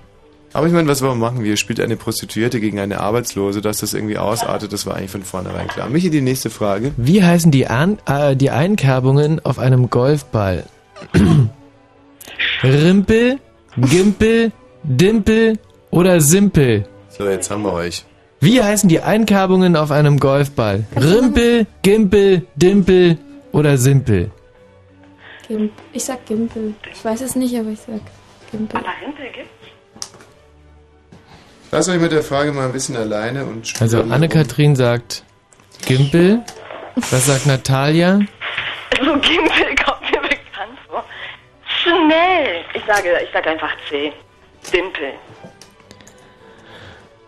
Aber 0.53 0.67
ich 0.67 0.73
meine, 0.73 0.89
was 0.89 1.01
wollen 1.01 1.17
wir 1.17 1.29
machen? 1.29 1.45
Wir 1.45 1.55
spielt 1.55 1.79
eine 1.79 1.95
Prostituierte 1.95 2.59
gegen 2.59 2.79
eine 2.79 2.99
Arbeitslose, 2.99 3.61
dass 3.61 3.77
das 3.77 3.93
irgendwie 3.93 4.17
ausartet, 4.17 4.73
das 4.73 4.85
war 4.85 4.97
eigentlich 4.97 5.11
von 5.11 5.23
vornherein 5.23 5.69
klar. 5.69 5.87
Michi, 5.87 6.09
die 6.09 6.19
nächste 6.19 6.49
Frage. 6.49 6.91
Wie 6.97 7.23
heißen 7.23 7.51
die, 7.51 7.67
An 7.67 7.99
äh, 8.05 8.35
die 8.35 8.49
Einkerbungen 8.49 9.39
auf 9.45 9.59
einem 9.59 9.89
Golfball? 9.89 10.65
Rimpel, 12.63 13.39
Gimpel, 13.77 14.51
Dimpel 14.83 15.57
oder 15.91 16.19
Simpel? 16.21 16.85
So, 17.09 17.27
jetzt 17.29 17.51
haben 17.51 17.63
wir 17.63 17.73
euch. 17.73 18.05
Wie 18.39 18.61
heißen 18.61 18.89
die 18.89 19.01
Einkerbungen 19.01 19.75
auf 19.75 19.91
einem 19.91 20.19
Golfball? 20.19 20.85
Rimpel, 20.95 21.67
Gimpel, 21.83 22.47
Dimpel 22.55 23.17
oder 23.51 23.77
Simpel? 23.77 24.31
Gim 25.47 25.69
ich 25.93 26.03
sag 26.05 26.25
Gimpel. 26.25 26.73
Ich 26.91 27.05
weiß 27.05 27.21
es 27.21 27.35
nicht, 27.35 27.55
aber 27.55 27.69
ich 27.69 27.79
sag 27.79 28.01
Gimpel. 28.49 28.79
Aber 28.79 28.89
Rimpel 29.05 29.25
gibt's? 29.25 29.49
Lass 31.71 31.87
euch 31.87 31.99
mit 31.99 32.11
der 32.11 32.23
Frage 32.23 32.51
mal 32.51 32.65
ein 32.65 32.71
bisschen 32.73 32.97
alleine 32.97 33.45
und 33.45 33.71
Also. 33.79 34.01
Anne-Kathrin 34.01 34.75
sagt 34.75 35.23
Gimpel. 35.85 36.41
Was 36.95 37.27
sagt 37.27 37.45
Natalia? 37.45 38.19
So 38.99 39.11
Gimpel 39.19 39.75
kommt 39.85 40.01
mir 40.11 40.21
bekannt 40.21 40.77
vor. 40.89 41.03
Schnell! 41.65 42.63
Ich 42.73 42.83
sage, 42.85 43.09
ich 43.23 43.31
sage 43.31 43.49
einfach 43.51 43.71
C. 43.89 44.11
Dimpel. 44.73 45.13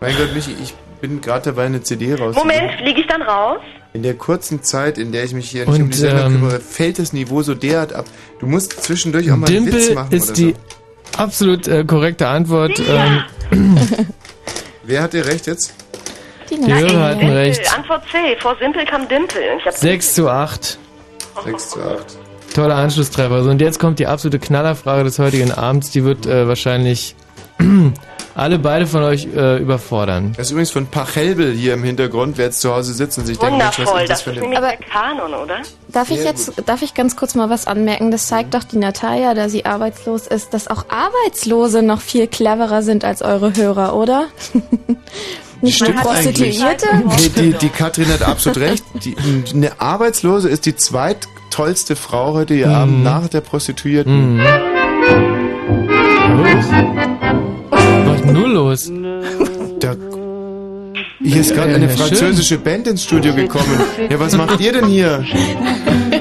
Mein 0.04 0.16
Gott, 0.18 0.34
Michi, 0.34 0.54
ich 0.62 0.74
bin 1.00 1.22
gerade 1.22 1.46
dabei, 1.46 1.64
eine 1.64 1.82
CD 1.82 2.14
rauszubringen. 2.14 2.62
Moment, 2.62 2.78
fliege 2.80 3.00
ich 3.00 3.06
dann 3.06 3.22
raus? 3.22 3.58
In 3.94 4.02
der 4.02 4.14
kurzen 4.14 4.62
Zeit, 4.62 4.98
in 4.98 5.12
der 5.12 5.24
ich 5.24 5.32
mich 5.32 5.48
hier 5.48 5.64
nicht 5.64 5.74
Und, 5.74 5.82
um 5.82 5.90
die 5.90 5.96
Sendung 5.96 6.26
ähm, 6.26 6.32
kümmere, 6.34 6.60
fällt 6.60 6.98
das 6.98 7.14
Niveau 7.14 7.40
so 7.42 7.54
derart 7.54 7.94
ab. 7.94 8.04
Du 8.38 8.46
musst 8.46 8.82
zwischendurch 8.82 9.30
auch 9.32 9.36
mal 9.36 9.46
einen 9.48 9.64
Witz 9.66 9.74
Dimpel 9.86 9.94
machen 9.94 10.12
ist 10.12 10.24
oder 10.28 10.32
die 10.34 10.50
so. 10.50 11.18
absolut 11.22 11.68
äh, 11.68 11.84
korrekte 11.84 12.28
Antwort. 12.28 12.78
Ähm, 12.86 13.22
Wer 14.82 15.02
hat 15.02 15.14
dir 15.14 15.24
recht 15.24 15.46
jetzt? 15.46 15.72
Die, 16.50 16.60
Die 16.60 16.74
Hörer 16.74 17.04
hatten 17.08 17.20
Dimpel. 17.20 17.36
recht. 17.38 17.74
Antwort 17.78 18.02
C. 18.10 18.36
Vor 18.40 18.56
Simpel 18.60 18.84
kam 18.84 19.08
Dimpel. 19.08 19.40
Ich 19.58 19.64
hab 19.64 19.72
6 19.72 20.14
zu 20.14 20.28
8. 20.28 20.78
6 21.46 21.70
zu 21.70 21.80
8. 21.80 22.18
Toller 22.54 22.76
Anschlusstreffer. 22.76 23.42
So, 23.42 23.48
und 23.50 23.60
jetzt 23.62 23.78
kommt 23.78 23.98
die 23.98 24.06
absolute 24.06 24.38
Knallerfrage 24.38 25.04
des 25.04 25.18
heutigen 25.18 25.50
Abends. 25.50 25.90
Die 25.92 26.04
wird 26.04 26.26
äh, 26.26 26.46
wahrscheinlich 26.46 27.16
alle 28.34 28.58
beide 28.58 28.86
von 28.86 29.02
euch 29.02 29.26
äh, 29.34 29.58
überfordern. 29.58 30.32
Das 30.36 30.46
ist 30.46 30.50
übrigens 30.52 30.70
von 30.72 30.86
Pachelbel 30.86 31.52
hier 31.52 31.74
im 31.74 31.84
Hintergrund, 31.84 32.36
wer 32.36 32.46
jetzt 32.46 32.60
zu 32.60 32.74
Hause 32.74 32.92
sitzt 32.92 33.16
und 33.18 33.26
sich 33.26 33.38
denkt, 33.38 33.58
Mensch, 33.58 33.78
was 33.78 33.86
Wundervoll. 33.86 34.02
ist 34.02 34.10
das 34.10 34.18
Das 34.24 34.34
für 34.34 34.40
nämlich 34.40 34.58
der 34.60 34.76
Kanon, 34.76 35.34
oder? 35.34 35.56
Darf 35.88 36.10
ich 36.10 36.24
jetzt, 36.24 36.52
darf 36.66 36.82
ich 36.82 36.94
ganz 36.94 37.16
kurz 37.16 37.34
mal 37.34 37.48
was 37.50 37.66
anmerken? 37.66 38.10
Das 38.10 38.26
zeigt 38.26 38.54
doch 38.54 38.64
die 38.64 38.78
Natalia, 38.78 39.34
da 39.34 39.48
sie 39.48 39.64
arbeitslos 39.64 40.26
ist, 40.26 40.52
dass 40.52 40.68
auch 40.68 40.86
Arbeitslose 40.88 41.82
noch 41.82 42.00
viel 42.00 42.26
cleverer 42.26 42.82
sind 42.82 43.04
als 43.04 43.22
eure 43.22 43.54
Hörer, 43.54 43.94
oder? 43.94 44.26
Nicht 45.60 45.80
nur 45.80 45.90
Stimmt 45.90 46.06
eigentlich. 46.06 46.58
Prostituierte? 46.60 46.86
Nee, 47.06 47.28
die, 47.52 47.52
die 47.54 47.68
Katrin 47.70 48.08
hat 48.08 48.22
absolut 48.22 48.58
recht. 48.58 48.84
Die, 49.04 49.16
eine 49.54 49.80
Arbeitslose 49.80 50.48
ist 50.50 50.66
die 50.66 50.76
zweittollste 50.76 51.96
Frau 51.96 52.34
heute 52.34 52.54
Mhm. 52.54 52.64
Abend 52.74 53.04
nach 53.04 53.28
der 53.28 53.40
Prostituierten. 53.40 54.40
Was 56.36 56.64
ist 56.66 57.13
denn 58.24 58.32
nun 58.32 58.52
los? 58.52 58.90
Da, 59.80 59.96
hier 61.22 61.40
ist 61.40 61.54
gerade 61.54 61.74
eine 61.74 61.88
französische 61.88 62.58
Band 62.58 62.86
ins 62.86 63.04
Studio 63.04 63.34
gekommen. 63.34 63.80
Ja, 64.08 64.20
was 64.20 64.36
macht 64.36 64.60
ihr 64.60 64.72
denn 64.72 64.86
hier? 64.86 65.24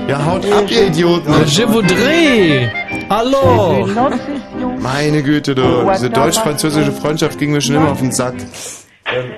Ja, 0.07 0.25
haut 0.25 0.45
ab, 0.51 0.65
ihr 0.69 0.87
Idioten. 0.87 1.31
Je 1.45 1.65
voudrais. 1.65 2.71
Hallo. 3.09 3.87
Meine 4.79 5.23
Güte, 5.23 5.55
du. 5.55 5.91
Diese 5.93 6.09
deutsch-französische 6.09 6.91
Freundschaft 6.91 7.37
ging 7.37 7.51
mir 7.51 7.61
schon 7.61 7.75
immer 7.75 7.91
auf 7.91 7.99
den 7.99 8.11
Sack. 8.11 8.35
Ähm, 9.05 9.31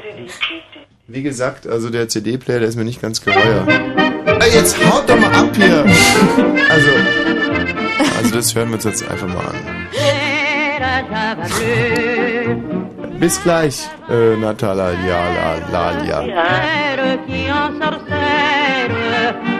wie 1.07 1.23
gesagt, 1.23 1.67
also 1.67 1.89
der 1.89 2.07
CD-Player, 2.09 2.59
der 2.59 2.69
ist 2.69 2.75
mir 2.77 2.85
nicht 2.85 3.01
ganz 3.01 3.21
geheuer. 3.21 3.67
Ey, 3.67 4.53
jetzt 4.53 4.77
haut 4.85 5.09
doch 5.09 5.19
mal 5.19 5.31
ab 5.31 5.55
hier! 5.55 5.85
Also, 6.69 6.89
also 8.17 8.35
das 8.35 8.55
hören 8.55 8.69
wir 8.69 8.75
uns 8.75 8.83
jetzt 8.85 9.07
einfach 9.09 9.27
mal 9.27 9.45
an. 9.45 9.55
Bis 13.19 13.41
gleich, 13.43 13.89
äh, 14.09 14.35
Natalia, 14.37 14.91
ja, 15.07 15.21
la, 15.71 15.91
la, 15.91 16.05
ja. 16.05 16.19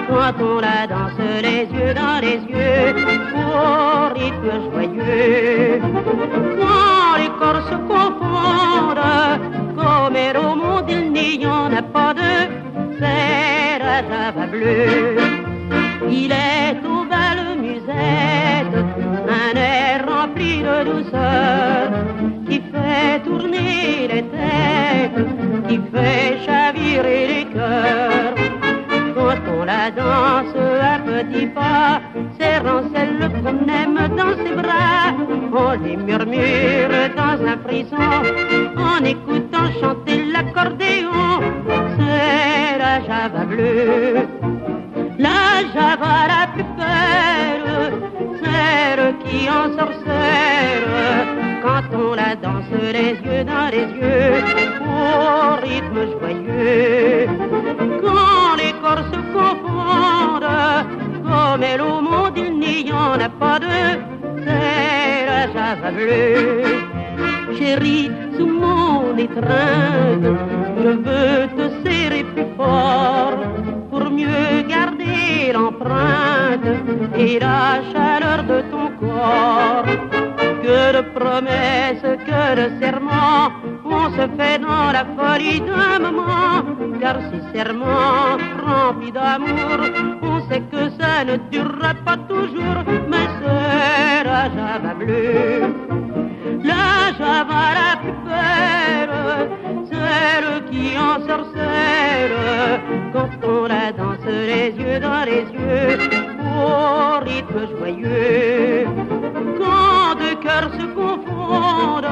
quand 0.08 0.42
on 0.42 0.60
la 0.60 0.88
danse 0.88 1.28
les 1.42 1.66
yeux 1.76 1.94
dans 1.94 2.20
les 2.22 2.40
yeux 2.52 2.96
au 3.36 4.14
rythme 4.14 4.52
joyeux. 4.72 5.82
Quand 6.60 7.18
les 7.22 7.32
corps 7.40 7.64
se 7.70 7.78
confondent 7.92 9.36
comme 9.76 10.18
au 10.46 10.56
monde 10.56 10.90
il 10.90 11.12
n'y 11.12 11.46
en 11.46 11.72
a 11.74 11.82
pas 11.82 12.14
deux 12.14 12.48
c'est 13.00 13.80
la 13.80 13.98
java 14.10 14.48
bleue 14.48 15.18
il 16.10 16.32
est 16.32 16.78
aux 16.94 17.06
belles 17.12 17.60
musettes 17.66 18.80
un 19.42 19.58
air 19.58 20.06
rempli 20.08 20.62
de 20.68 20.78
douceur 20.90 22.35
fait 22.76 23.20
tourner 23.24 24.08
les 24.12 24.24
têtes, 24.36 25.26
qui 25.68 25.80
fait 25.94 26.38
chavirer 26.46 27.28
les 27.28 27.46
cœurs. 27.46 28.36
Quand 29.16 29.42
on 29.58 29.66
la 29.66 29.90
danse 29.92 30.56
à 30.92 31.00
petits 31.00 31.48
pas, 31.48 32.02
serrant 32.40 32.84
celle 32.94 33.32
qu'on 33.42 33.58
aime 33.82 34.00
dans 34.16 34.36
ses 34.44 34.56
bras, 34.62 35.14
on 35.54 35.84
les 35.84 35.98
murmure 35.98 37.10
dans 37.16 37.38
un 37.52 37.58
frisson, 37.66 38.12
en 38.78 39.04
écoutant 39.04 39.70
chanter 39.80 40.26
l'accordéon, 40.26 41.42
c'est 41.98 42.78
la 42.78 43.02
java 43.08 43.46
bleue. 43.46 44.85
La 45.18 45.64
java 45.74 46.28
la 46.28 46.48
plus 46.54 46.66
belle, 46.78 48.02
celle 48.44 49.16
qui 49.24 49.50
ensorcelle 49.50 50.96
quand 51.64 51.98
on 51.98 52.16
la 52.16 52.36
danse 52.36 52.66
les 52.98 53.14
yeux 53.26 53.44
dans 53.46 53.70
les 53.72 53.88
yeux 54.00 54.44
au 54.82 55.56
rythme 55.66 56.02
joyeux. 56.20 57.28
Quand 58.04 58.56
les 58.58 58.74
corps 58.82 59.06
se 59.12 59.20
confondent, 59.34 60.52
comme 61.24 61.64
elle 61.64 61.82
au 61.82 62.02
monde 62.02 62.38
il 62.38 62.58
n'y 62.58 62.92
en 62.92 63.20
a 63.20 63.30
pas 63.30 63.60
deux, 63.60 64.00
c'est 64.44 65.26
la 65.32 65.48
java 65.54 65.92
bleue. 65.92 66.96
Chérie, 67.58 68.12
sous 68.38 68.48
mon 68.48 69.18
étreinte, 69.18 70.28
je 70.78 70.90
veux 70.90 71.48
te 71.58 71.88
serrer 71.88 72.24
plus 72.26 72.50
fort 72.58 73.38
pour 73.90 74.10
mieux 74.12 74.62
garder 74.68 75.05
l'empreinte 75.54 76.68
et 77.18 77.40
la 77.40 77.82
chaleur 77.92 78.44
de 78.44 78.62
ton 78.72 78.88
corps. 79.00 79.86
Que 80.64 80.94
de 80.98 81.02
promesses, 81.18 82.02
que 82.02 82.44
de 82.60 82.80
serments, 82.82 83.52
on 83.86 84.10
se 84.18 84.28
fait 84.38 84.60
dans 84.60 84.92
la 84.92 85.06
folie 85.16 85.62
d'un 85.62 86.00
moment. 86.00 86.64
Car 87.00 87.18
ces 87.30 87.58
serments 87.58 88.38
remplis 88.66 89.12
d'amour, 89.12 89.80
on 90.24 90.40
sait 90.50 90.64
que 90.72 90.90
ça 91.00 91.24
ne 91.24 91.38
durera 91.52 91.94
pas 92.06 92.18
toujours, 92.28 92.84
mais 93.10 93.28
c'est 93.40 94.24
la 94.24 94.44
java 94.56 94.94
bleue. 96.66 96.74
La 96.74 97.14
java 97.18 97.64
la 97.74 97.96
plus 98.02 98.18
belle, 98.26 99.16
sorcelle 101.28 102.82
quand 103.14 103.30
on 103.44 103.68
la 103.68 103.92
danse 103.92 104.26
les 104.26 104.72
yeux 104.72 105.00
dans 105.00 105.24
les 105.24 105.46
yeux 105.54 105.98
au 106.44 107.20
rythme 107.24 107.68
joyeux. 107.78 108.86
Quand 109.58 110.16
deux 110.20 110.36
cœurs 110.42 110.72
se 110.74 110.86
confondent, 110.94 112.08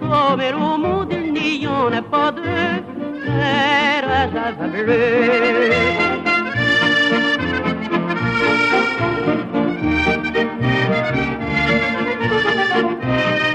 comme 0.00 0.40
elle 0.40 0.54
au 0.54 0.78
monde 0.78 1.12
il 1.12 1.32
n'y 1.32 1.66
en 1.66 1.92
a 1.92 2.02
pas 2.02 2.32
deux, 2.32 2.84
terre 3.24 4.08
à 4.08 4.28
java 4.32 4.68
bleu. 4.68 5.70
Comme 12.72 13.49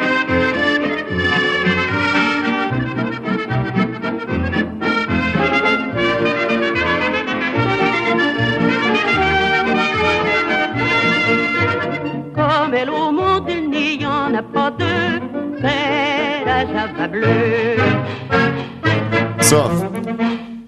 n'y 14.36 14.40
en 14.40 14.40
a 14.40 14.44
pas 14.44 14.72
deux, 14.72 14.86
c'est 15.62 16.46
la 16.46 16.66
java 16.66 17.08
bleue. 17.08 17.78
So. 19.42 19.64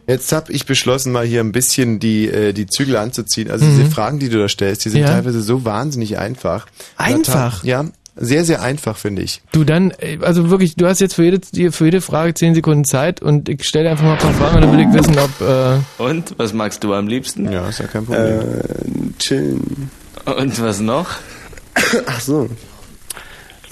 Jetzt 0.07 0.31
habe 0.31 0.53
ich 0.53 0.65
beschlossen, 0.65 1.11
mal 1.11 1.25
hier 1.25 1.41
ein 1.41 1.51
bisschen 1.51 1.99
die, 1.99 2.27
äh, 2.29 2.53
die 2.53 2.65
Zügel 2.67 2.95
anzuziehen. 2.95 3.51
Also 3.51 3.65
diese 3.65 3.83
Mhm. 3.83 3.91
Fragen, 3.91 4.19
die 4.19 4.29
du 4.29 4.37
da 4.39 4.47
stellst, 4.47 4.85
die 4.85 4.89
sind 4.89 5.01
Ja. 5.01 5.07
teilweise 5.07 5.41
so 5.41 5.65
wahnsinnig 5.65 6.17
einfach. 6.17 6.67
Einfach? 6.95 7.61
Ja, 7.65 7.85
sehr, 8.15 8.45
sehr 8.45 8.61
einfach, 8.61 8.95
finde 8.95 9.21
ich. 9.23 9.41
Du 9.51 9.65
dann, 9.65 9.91
äh, 9.99 10.17
also 10.21 10.49
wirklich, 10.49 10.75
du 10.77 10.85
hast 10.87 11.01
jetzt 11.01 11.15
für 11.15 11.23
jede, 11.25 11.71
für 11.73 11.85
jede 11.85 11.99
Frage 11.99 12.33
10 12.33 12.55
Sekunden 12.55 12.85
Zeit 12.85 13.21
und 13.21 13.49
ich 13.49 13.65
stelle 13.67 13.85
dir 13.85 13.91
einfach 13.91 14.05
mal 14.05 14.13
ein 14.13 14.19
paar 14.19 14.33
Fragen 14.33 14.55
und 14.55 14.61
dann 14.61 14.71
will 14.71 14.79
ich 14.87 14.93
wissen, 14.93 15.17
ob... 15.19 15.41
Äh 15.45 16.01
Und, 16.01 16.35
was 16.37 16.53
magst 16.53 16.83
du 16.85 16.93
am 16.93 17.07
liebsten? 17.07 17.51
Ja, 17.51 17.67
ist 17.67 17.79
ja 17.79 17.87
kein 17.87 18.05
Problem. 18.05 18.39
Äh, 18.39 19.19
chillen. 19.19 19.89
Und 20.25 20.61
was 20.61 20.79
noch? 20.79 21.09
Ach 22.07 22.21
so. 22.21 22.49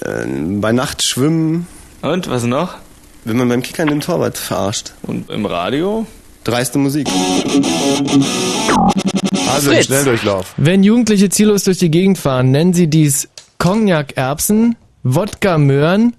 Äh, 0.06 0.26
bei 0.60 0.72
Nacht 0.72 1.04
schwimmen. 1.04 1.68
Und 2.02 2.30
was 2.30 2.44
noch? 2.44 2.76
Wenn 3.24 3.38
man 3.38 3.50
beim 3.50 3.62
Kickern 3.64 3.88
den 3.88 4.02
Torwart 4.02 4.38
verarscht. 4.38 4.94
Und 5.04 5.30
im 5.30 5.46
Radio? 5.46 6.06
Dreiste 6.44 6.78
Musik. 6.78 7.08
Also 9.52 9.72
im 9.72 9.82
Schnelldurchlauf. 9.82 10.54
Wenn 10.58 10.84
Jugendliche 10.84 11.30
ziellos 11.30 11.64
durch 11.64 11.80
die 11.80 11.90
Gegend 11.90 12.18
fahren, 12.20 12.52
nennen 12.52 12.74
sie 12.74 12.88
dies 12.88 13.30
Cognac-Erbsen, 13.58 14.76
Wodka-Möhren, 15.04 16.16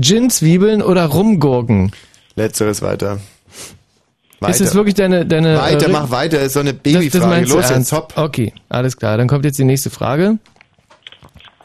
Gin-Zwiebeln 0.00 0.82
oder 0.82 1.06
Rumgurken. 1.06 1.90
Letzteres 2.36 2.82
weiter. 2.82 3.18
Ist 4.48 4.60
es 4.60 4.74
wirklich 4.74 4.94
deine... 4.94 5.24
deine 5.26 5.58
Weiter, 5.58 5.86
äh, 5.86 5.92
mach 5.92 6.10
weiter, 6.10 6.40
ist 6.40 6.54
so 6.54 6.60
eine 6.60 6.74
Das, 6.74 6.82
das 6.82 6.92
Babyfrage. 6.92 7.26
meinst 7.26 7.52
du 7.52 7.56
Los 7.56 7.70
jetzt, 7.70 7.92
hopp. 7.92 8.12
Okay, 8.16 8.52
alles 8.68 8.96
klar. 8.96 9.16
Dann 9.16 9.28
kommt 9.28 9.44
jetzt 9.44 9.58
die 9.58 9.64
nächste 9.64 9.90
Frage. 9.90 10.38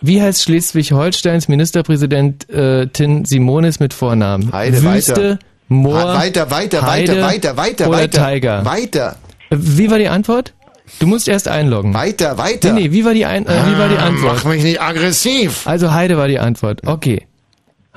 Wie 0.02 0.22
heißt 0.22 0.44
Schleswig-Holsteins 0.44 1.48
Ministerpräsidentin 1.48 3.26
Simonis 3.26 3.80
mit 3.80 3.94
Vornamen? 3.94 4.52
Heide, 4.54 4.82
Wüste, 4.84 5.12
weiter. 5.16 5.40
Moor, 5.70 6.14
weiter, 6.14 6.52
weiter, 6.52 6.82
Heide 6.86 7.22
weiter, 7.22 7.58
weiter, 7.58 7.58
weiter, 7.58 7.90
oder 7.90 7.98
weiter. 8.00 8.28
Tiger? 8.32 8.66
Weiter. 8.66 9.16
Äh, 9.50 9.56
Wie 9.60 9.90
war 9.92 9.98
die 9.98 10.08
Antwort? 10.08 10.54
Du 11.00 11.08
musst 11.08 11.28
erst 11.28 11.48
einloggen. 11.50 11.94
Weiter, 11.94 12.38
weiter. 12.38 12.72
Nee, 12.72 12.84
nee, 12.88 12.92
wie 12.94 13.04
war 13.04 13.14
die, 13.14 13.26
Ein 13.26 13.46
äh, 13.46 13.50
wie 13.50 13.78
war 13.78 13.90
die 13.90 13.98
Ah, 13.98 14.06
Antwort? 14.06 14.36
Mach 14.36 14.46
mich 14.46 14.64
nicht 14.64 14.82
aggressiv. 14.82 15.68
Also 15.68 15.92
Heide 15.94 16.18
war 16.18 16.28
die 16.30 16.40
Antwort. 16.40 16.82
Okay. 16.88 17.28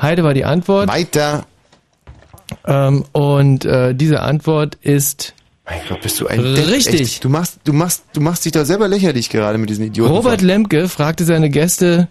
Heide 0.00 0.24
war 0.24 0.34
die 0.34 0.44
Antwort. 0.44 0.88
Weiter. 0.88 1.44
Ähm, 2.66 3.04
und 3.12 3.64
äh, 3.64 3.94
diese 3.94 4.20
Antwort 4.20 4.76
ist 4.82 5.34
Mein 5.70 5.80
Gott, 5.88 6.00
bist 6.02 6.20
du 6.20 6.26
ein 6.26 6.42
Depp, 6.56 6.66
richtig. 6.68 7.00
Echt. 7.00 7.24
Du 7.24 7.28
machst, 7.28 7.60
du 7.64 7.72
machst, 7.72 8.02
du 8.12 8.20
machst 8.20 8.44
dich 8.44 8.52
doch 8.52 8.64
selber 8.64 8.88
lächerlich 8.88 9.30
gerade 9.30 9.56
mit 9.56 9.70
diesen 9.70 9.84
Idioten. 9.84 10.12
Robert 10.12 10.40
Lemke 10.42 10.88
fragte 10.88 11.24
seine 11.24 11.48
Gäste, 11.48 12.08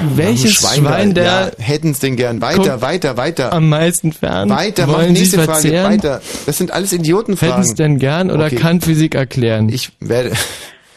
welches 0.00 0.52
Schwein, 0.56 1.14
der 1.14 1.24
ja, 1.24 1.50
hätten's 1.58 2.00
denn 2.00 2.16
gern. 2.16 2.42
Weiter, 2.42 2.82
weiter, 2.82 3.16
weiter. 3.16 3.52
am 3.54 3.70
meisten 3.70 4.12
fern? 4.12 4.50
Weiter, 4.50 4.86
mach 4.86 5.06
nächste 5.06 5.42
Frage. 5.42 5.82
Weiter. 5.84 6.20
Das 6.44 6.58
sind 6.58 6.70
alles 6.70 6.92
Idiotenfragen. 6.92 7.54
Hätten 7.54 7.66
es 7.66 7.74
denn 7.74 7.98
gern 7.98 8.30
oder 8.30 8.46
Okay. 8.46 8.56
kann 8.56 8.82
Physik 8.82 9.14
erklären? 9.14 9.70
Ich 9.70 9.92
werde. 10.00 10.32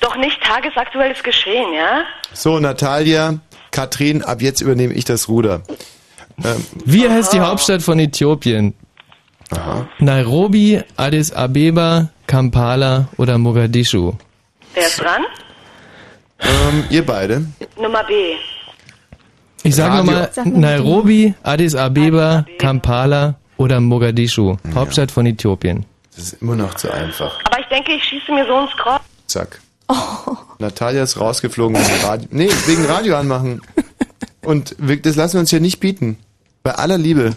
Doch 0.02 0.18
nicht 0.18 0.38
tagesaktuelles 0.44 1.24
Geschehen, 1.24 1.74
ja? 1.74 2.04
So, 2.34 2.60
Natalia, 2.60 3.40
Katrin, 3.72 4.22
ab 4.22 4.42
jetzt 4.42 4.60
übernehme 4.60 4.94
ich 4.94 5.06
das 5.06 5.30
Ruder. 5.30 5.62
Ähm, 6.44 6.66
Wie 6.84 7.10
heißt 7.10 7.32
die 7.32 7.40
Hauptstadt 7.40 7.82
von 7.82 7.98
Äthiopien? 7.98 8.74
Nairobi, 10.00 10.82
Addis 10.98 11.32
Abeba, 11.32 12.10
Kampala 12.28 13.08
oder 13.18 13.38
Mogadischu? 13.38 14.14
Wer 14.74 14.88
ist 14.88 15.00
dran? 15.00 15.24
ähm, 16.40 16.84
ihr 16.90 17.06
beide. 17.06 17.46
Nummer 17.82 18.04
B. 18.04 18.14
Ich 19.64 19.76
sage 19.76 19.98
nochmal, 19.98 20.30
Nairobi, 20.46 21.34
Addis 21.44 21.76
Abeba, 21.76 22.46
Kampala 22.60 23.36
oder 23.58 23.80
Mogadischu, 23.80 24.58
Hauptstadt 24.74 25.12
von 25.12 25.26
Äthiopien. 25.26 25.86
Das 26.16 26.26
ist 26.26 26.42
immer 26.42 26.56
noch 26.56 26.76
zu 26.76 26.92
einfach. 26.92 27.40
Aber 27.46 27.60
ich 27.60 27.66
denke, 27.68 27.94
ich 27.94 28.04
schieße 28.04 28.32
mir 28.32 28.46
so 28.46 28.60
ins 28.62 28.72
Kreuz. 28.78 29.02
Zack. 29.28 29.60
Natalia 30.60 31.04
ist 31.04 31.20
rausgeflogen 31.20 31.78
wegen 31.78 32.04
Radio. 32.06 32.28
Nee, 32.32 32.50
wegen 32.68 32.86
Radio 32.86 33.18
anmachen. 33.18 33.62
Und 34.44 34.76
das 34.80 35.16
lassen 35.16 35.34
wir 35.34 35.40
uns 35.42 35.50
hier 35.50 35.60
nicht 35.60 35.80
bieten. 35.80 36.18
Bei 36.64 36.72
aller 36.76 36.98
Liebe. 36.98 37.36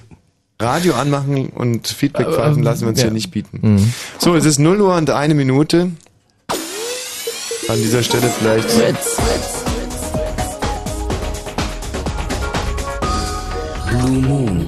Radio 0.60 0.94
anmachen 0.94 1.51
und 1.51 1.86
Feedback 1.86 2.26
Aber, 2.26 2.36
pfeifen 2.36 2.64
lassen 2.64 2.80
wir 2.82 2.89
uns 2.89 2.98
ja. 2.98 3.05
hier 3.05 3.12
nicht 3.12 3.30
bieten. 3.30 3.60
Mhm. 3.62 3.93
So, 4.18 4.35
es 4.35 4.44
ist 4.44 4.59
0 4.59 4.80
Uhr 4.80 4.97
und 4.97 5.09
eine 5.09 5.35
Minute. 5.35 5.93
An 7.68 7.76
dieser 7.76 8.02
Stelle 8.02 8.28
vielleicht. 8.28 8.68
Blue 13.89 14.20
Moon. 14.20 14.66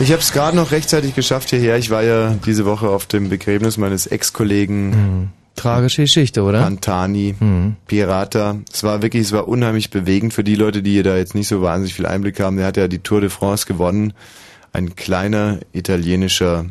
Ich 0.00 0.12
habe 0.12 0.20
es 0.20 0.32
gerade 0.32 0.56
noch 0.56 0.72
rechtzeitig 0.72 1.14
geschafft 1.14 1.48
hierher. 1.50 1.78
Ich 1.78 1.88
war 1.88 2.02
ja 2.02 2.36
diese 2.44 2.66
Woche 2.66 2.90
auf 2.90 3.06
dem 3.06 3.30
Begräbnis 3.30 3.78
meines 3.78 4.06
Ex-Kollegen 4.06 5.30
Tragische 5.58 6.02
Geschichte, 6.02 6.42
oder? 6.42 6.60
Pantani, 6.62 7.34
Mhm. 7.38 7.76
Pirata. 7.86 8.58
Es 8.72 8.82
war 8.84 9.02
wirklich, 9.02 9.22
es 9.22 9.32
war 9.32 9.48
unheimlich 9.48 9.90
bewegend 9.90 10.32
für 10.32 10.44
die 10.44 10.54
Leute, 10.54 10.82
die 10.82 10.92
hier 10.92 11.02
da 11.02 11.16
jetzt 11.16 11.34
nicht 11.34 11.48
so 11.48 11.62
wahnsinnig 11.62 11.94
viel 11.94 12.06
Einblick 12.06 12.40
haben. 12.40 12.56
Der 12.56 12.66
hat 12.66 12.76
ja 12.76 12.88
die 12.88 13.00
Tour 13.00 13.20
de 13.20 13.30
France 13.30 13.66
gewonnen. 13.66 14.12
Ein 14.72 14.94
kleiner 14.96 15.58
italienischer 15.72 16.66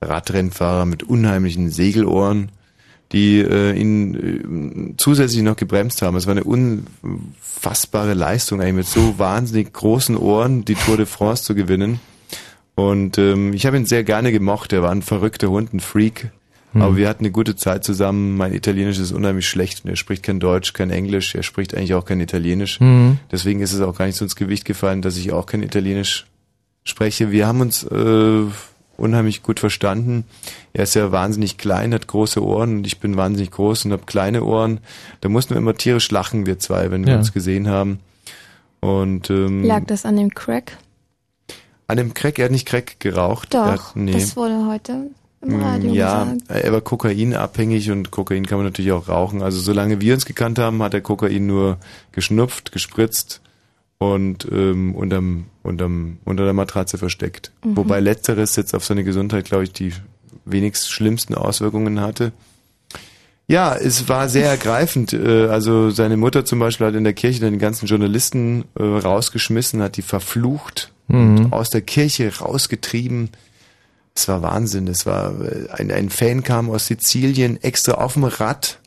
Radrennfahrer 0.00 0.86
mit 0.86 1.02
unheimlichen 1.02 1.70
Segelohren, 1.70 2.50
die 3.12 3.40
äh, 3.40 3.72
ihn 3.78 4.14
äh, 4.14 4.94
zusätzlich 4.96 5.42
noch 5.42 5.56
gebremst 5.56 6.00
haben. 6.00 6.16
Es 6.16 6.26
war 6.26 6.32
eine 6.32 6.44
unfassbare 6.44 8.14
Leistung, 8.14 8.60
eigentlich 8.60 8.74
mit 8.74 8.86
so 8.86 9.18
wahnsinnig 9.18 9.72
großen 9.72 10.16
Ohren 10.16 10.64
die 10.64 10.74
Tour 10.76 10.96
de 10.96 11.06
France 11.06 11.44
zu 11.44 11.54
gewinnen. 11.54 12.00
Und 12.76 13.18
ähm, 13.18 13.52
ich 13.52 13.66
habe 13.66 13.76
ihn 13.76 13.84
sehr 13.84 14.04
gerne 14.04 14.32
gemocht. 14.32 14.72
Er 14.72 14.82
war 14.82 14.90
ein 14.90 15.02
verrückter 15.02 15.50
Hund, 15.50 15.74
ein 15.74 15.80
Freak. 15.80 16.30
Hm. 16.72 16.82
Aber 16.82 16.96
wir 16.96 17.08
hatten 17.08 17.24
eine 17.24 17.32
gute 17.32 17.56
Zeit 17.56 17.82
zusammen. 17.84 18.36
Mein 18.36 18.52
Italienisch 18.54 18.98
ist 18.98 19.12
unheimlich 19.12 19.48
schlecht. 19.48 19.84
und 19.84 19.90
Er 19.90 19.96
spricht 19.96 20.22
kein 20.22 20.38
Deutsch, 20.40 20.72
kein 20.72 20.90
Englisch. 20.90 21.34
Er 21.34 21.42
spricht 21.42 21.74
eigentlich 21.74 21.94
auch 21.94 22.04
kein 22.04 22.20
Italienisch. 22.20 22.78
Hm. 22.80 23.18
Deswegen 23.32 23.60
ist 23.60 23.72
es 23.72 23.80
auch 23.80 23.96
gar 23.98 24.06
nicht 24.06 24.16
so 24.16 24.24
ins 24.24 24.36
Gewicht 24.36 24.64
gefallen, 24.64 25.02
dass 25.02 25.16
ich 25.16 25.32
auch 25.32 25.46
kein 25.46 25.62
Italienisch 25.62 26.26
spreche. 26.84 27.30
Wir 27.30 27.46
haben 27.46 27.60
uns 27.60 27.82
äh, 27.82 28.42
unheimlich 28.96 29.42
gut 29.42 29.58
verstanden. 29.60 30.24
Er 30.72 30.84
ist 30.84 30.94
ja 30.94 31.10
wahnsinnig 31.10 31.56
klein, 31.58 31.92
hat 31.94 32.06
große 32.06 32.42
Ohren 32.44 32.78
und 32.78 32.86
ich 32.86 33.00
bin 33.00 33.16
wahnsinnig 33.16 33.50
groß 33.50 33.86
und 33.86 33.92
habe 33.92 34.04
kleine 34.06 34.44
Ohren. 34.44 34.78
Da 35.22 35.28
mussten 35.28 35.54
wir 35.54 35.58
immer 35.58 35.74
tierisch 35.74 36.10
lachen, 36.10 36.46
wir 36.46 36.58
zwei, 36.58 36.90
wenn 36.90 37.04
wir 37.06 37.14
Ja. 37.14 37.18
uns 37.18 37.32
gesehen 37.32 37.68
haben. 37.68 37.98
Und 38.80 39.28
ähm, 39.30 39.64
Lag 39.64 39.84
das 39.86 40.04
an 40.06 40.16
dem 40.16 40.32
Crack? 40.34 40.76
an 41.86 41.96
dem 41.96 42.14
Crack, 42.14 42.38
er 42.38 42.44
hat 42.44 42.52
nicht 42.52 42.66
Crack 42.68 43.00
geraucht. 43.00 43.52
er 43.52 43.64
Doch, 43.74 43.86
hat, 43.88 43.96
nee. 43.96 44.12
das 44.12 44.36
wurde 44.36 44.66
heute 44.68 45.08
im 45.42 45.58
Mm, 45.58 45.62
Radio 45.62 45.92
Ja, 45.94 46.24
gesagt. 46.24 46.42
er 46.48 46.72
war 46.72 46.80
kokainabhängig 46.80 47.90
und 47.90 48.10
Kokain 48.10 48.46
kann 48.46 48.58
man 48.58 48.66
natürlich 48.66 48.92
auch 48.92 49.08
rauchen. 49.08 49.42
Also 49.42 49.60
solange 49.60 50.00
wir 50.00 50.14
uns 50.14 50.26
gekannt 50.26 50.58
haben, 50.58 50.82
hat 50.82 50.94
er 50.94 51.00
Kokain 51.00 51.46
nur 51.46 51.78
geschnupft, 52.12 52.72
gespritzt 52.72 53.40
und 53.98 54.46
ähm, 54.50 54.94
unterm, 54.94 55.46
unterm, 55.62 56.18
unter 56.24 56.44
der 56.44 56.52
Matratze 56.52 56.98
versteckt. 56.98 57.52
Mhm. 57.64 57.76
Wobei 57.76 58.00
letzteres 58.00 58.56
jetzt 58.56 58.74
auf 58.74 58.84
seine 58.84 59.04
Gesundheit, 59.04 59.44
glaube 59.46 59.64
ich, 59.64 59.72
die 59.72 59.92
wenigst 60.44 60.90
schlimmsten 60.90 61.34
Auswirkungen 61.34 62.00
hatte. 62.00 62.32
Ja, 63.46 63.74
es 63.74 64.08
war 64.08 64.28
sehr 64.28 64.46
ergreifend. 64.50 65.12
Äh, 65.12 65.46
Also 65.48 65.90
seine 65.90 66.16
Mutter 66.16 66.44
zum 66.44 66.58
Beispiel 66.58 66.86
hat 66.86 66.94
in 66.94 67.04
der 67.04 67.12
Kirche 67.14 67.40
dann 67.40 67.52
die 67.52 67.58
ganzen 67.58 67.86
Journalisten 67.86 68.64
äh, 68.78 68.82
rausgeschmissen, 68.82 69.82
hat 69.82 69.96
die 69.96 70.02
verflucht, 70.02 70.92
Mhm. 71.08 71.46
und 71.46 71.52
aus 71.52 71.70
der 71.70 71.80
Kirche 71.80 72.30
rausgetrieben. 72.38 73.30
Es 74.14 74.28
war 74.28 74.42
Wahnsinn. 74.42 74.86
Es 74.88 75.06
war 75.06 75.32
äh, 75.40 75.68
ein, 75.70 75.90
ein 75.90 76.10
Fan 76.10 76.42
kam 76.42 76.70
aus 76.70 76.86
Sizilien 76.86 77.62
extra 77.62 77.92
auf 77.94 78.14
dem 78.14 78.24
Rad 78.24 78.78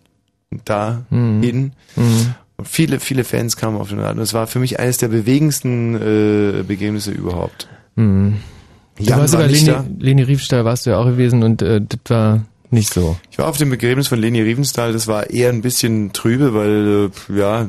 dahin 0.66 1.06
Mhm. 1.10 1.72
Mhm. 1.96 2.36
Und 2.58 2.68
viele, 2.68 3.00
viele 3.00 3.24
Fans 3.24 3.58
kamen 3.58 3.78
auf 3.78 3.90
den 3.90 4.00
Rad. 4.00 4.16
Und 4.16 4.22
es 4.22 4.34
war 4.34 4.46
für 4.48 4.60
mich 4.60 4.80
eines 4.80 4.98
der 4.98 5.08
bewegendsten 5.08 5.96
äh, 5.96 6.64
Begegnisse 6.64 7.12
überhaupt. 7.12 7.68
Mhm. 7.96 8.38
Du 8.98 9.04
Jan 9.06 9.20
warst 9.22 9.34
war 9.34 9.48
Leni, 9.48 9.66
da. 9.66 9.86
Leni 9.98 10.22
Riefstahl 10.22 10.64
warst 10.66 10.86
du 10.86 10.92
ja 10.92 10.98
auch 11.00 11.06
gewesen 11.06 11.42
und 11.42 11.64
äh, 11.64 11.82
das 11.82 12.00
war 12.10 12.46
nicht 12.70 12.94
so. 12.94 13.18
Ich 13.32 13.40
war 13.40 13.48
auf 13.48 13.58
dem 13.58 13.72
Begräbnis 13.72 14.08
von 14.08 14.20
Leni 14.20 14.42
Riefenstahl, 14.42 14.94
das 14.94 15.08
war 15.08 15.32
eher 15.32 15.50
ein 15.50 15.62
bisschen 15.64 16.14
trübe, 16.14 16.54
weil, 16.54 17.10
äh, 17.10 17.36
ja, 17.40 17.64
es 17.64 17.68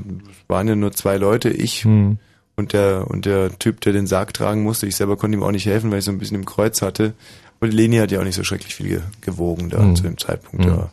waren 0.49 0.69
ja 0.69 0.77
nur 0.77 0.93
zwei 0.93 1.17
Leute, 1.17 1.49
ich 1.49 1.85
Hm. 1.85 2.19
und 2.57 2.75
der, 2.75 3.07
und 3.11 3.25
der 3.25 3.59
Typ, 3.59 3.81
der 3.81 3.95
den 3.95 4.07
Sarg 4.07 4.35
tragen 4.35 4.63
musste. 4.63 4.87
Ich 4.87 4.97
selber 4.97 5.17
konnte 5.17 5.39
ihm 5.39 5.43
auch 5.43 5.51
nicht 5.51 5.65
helfen, 5.67 5.91
weil 5.91 6.01
ich 6.01 6.05
so 6.05 6.11
ein 6.11 6.19
bisschen 6.19 6.37
im 6.37 6.45
Kreuz 6.45 6.83
hatte. 6.83 7.15
Und 7.61 7.71
die 7.73 7.77
Leni 7.77 7.97
hat 7.97 8.11
ja 8.11 8.21
auch 8.21 8.25
nicht 8.25 8.35
so 8.37 8.45
schrecklich 8.45 8.75
viel 8.75 8.89
ge 8.89 9.01
gewogen 9.21 9.71
da 9.71 9.79
Hm. 9.81 9.97
zu 9.97 10.03
dem 10.03 10.19
Zeitpunkt. 10.19 10.65
Hm, 10.67 10.73
Ja, 10.73 10.91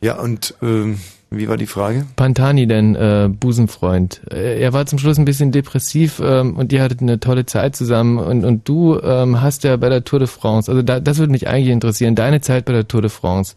ja 0.00 0.18
und 0.20 0.54
ähm, 0.62 0.98
wie 1.30 1.48
war 1.48 1.56
die 1.56 1.66
Frage? 1.66 2.06
Pantani, 2.16 2.66
dein 2.68 2.94
äh, 2.94 3.28
Busenfreund. 3.28 4.20
Äh, 4.30 4.60
er 4.60 4.72
war 4.72 4.86
zum 4.86 4.98
Schluss 4.98 5.18
ein 5.18 5.24
bisschen 5.24 5.50
depressiv 5.52 6.20
ähm, 6.24 6.56
und 6.56 6.72
ihr 6.72 6.82
hattet 6.82 7.02
eine 7.02 7.18
tolle 7.20 7.46
Zeit 7.46 7.74
zusammen 7.76 8.18
und, 8.18 8.44
und 8.44 8.68
du 8.68 8.98
ähm, 9.00 9.40
hast 9.40 9.64
ja 9.64 9.76
bei 9.76 9.88
der 9.88 10.04
Tour 10.04 10.20
de 10.20 10.28
France, 10.28 10.70
also 10.70 10.82
da, 10.82 11.00
das 11.00 11.18
würde 11.18 11.32
mich 11.32 11.48
eigentlich 11.48 11.72
interessieren, 11.72 12.14
deine 12.14 12.40
Zeit 12.40 12.64
bei 12.64 12.72
der 12.72 12.86
Tour 12.86 13.02
de 13.02 13.10
France. 13.10 13.54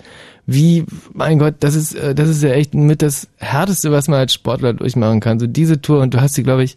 Wie, 0.47 0.83
mein 1.13 1.37
Gott, 1.37 1.55
das 1.59 1.75
ist, 1.75 1.93
äh, 1.93 2.15
das 2.15 2.27
ist 2.27 2.41
ja 2.41 2.49
echt 2.49 2.73
mit 2.73 3.03
das 3.03 3.27
Härteste, 3.37 3.91
was 3.91 4.07
man 4.07 4.19
als 4.19 4.33
Sportler 4.33 4.73
durchmachen 4.73 5.19
kann. 5.19 5.39
So 5.39 5.45
diese 5.45 5.79
Tour 5.79 6.01
und 6.01 6.13
du 6.15 6.21
hast 6.21 6.33
sie, 6.33 6.43
glaube 6.43 6.63
ich, 6.63 6.75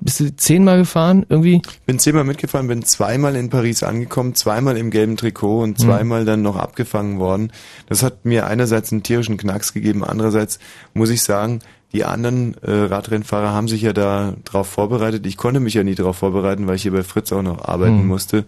bist 0.00 0.20
du 0.20 0.34
zehnmal 0.36 0.78
gefahren 0.78 1.24
irgendwie? 1.28 1.62
Bin 1.86 1.98
zehnmal 1.98 2.24
mitgefahren, 2.24 2.68
bin 2.68 2.84
zweimal 2.84 3.34
in 3.36 3.48
Paris 3.50 3.82
angekommen, 3.82 4.34
zweimal 4.34 4.76
im 4.76 4.90
gelben 4.90 5.16
Trikot 5.16 5.62
und 5.62 5.78
Hm. 5.78 5.84
zweimal 5.86 6.24
dann 6.24 6.42
noch 6.42 6.56
abgefangen 6.56 7.18
worden. 7.18 7.50
Das 7.88 8.02
hat 8.02 8.24
mir 8.24 8.46
einerseits 8.46 8.92
einen 8.92 9.02
tierischen 9.02 9.36
Knacks 9.38 9.72
gegeben, 9.72 10.04
andererseits 10.04 10.58
muss 10.94 11.10
ich 11.10 11.22
sagen, 11.22 11.60
die 11.92 12.04
anderen 12.04 12.54
äh, 12.62 12.70
Radrennfahrer 12.70 13.52
haben 13.52 13.68
sich 13.68 13.80
ja 13.80 13.92
da 13.94 14.34
drauf 14.44 14.66
vorbereitet. 14.66 15.24
Ich 15.24 15.36
konnte 15.36 15.60
mich 15.60 15.72
ja 15.74 15.82
nie 15.84 15.94
darauf 15.94 16.16
vorbereiten, 16.18 16.66
weil 16.66 16.74
ich 16.76 16.82
hier 16.82 16.92
bei 16.92 17.02
Fritz 17.04 17.32
auch 17.32 17.42
noch 17.42 17.64
arbeiten 17.64 18.00
Hm. 18.00 18.06
musste 18.08 18.44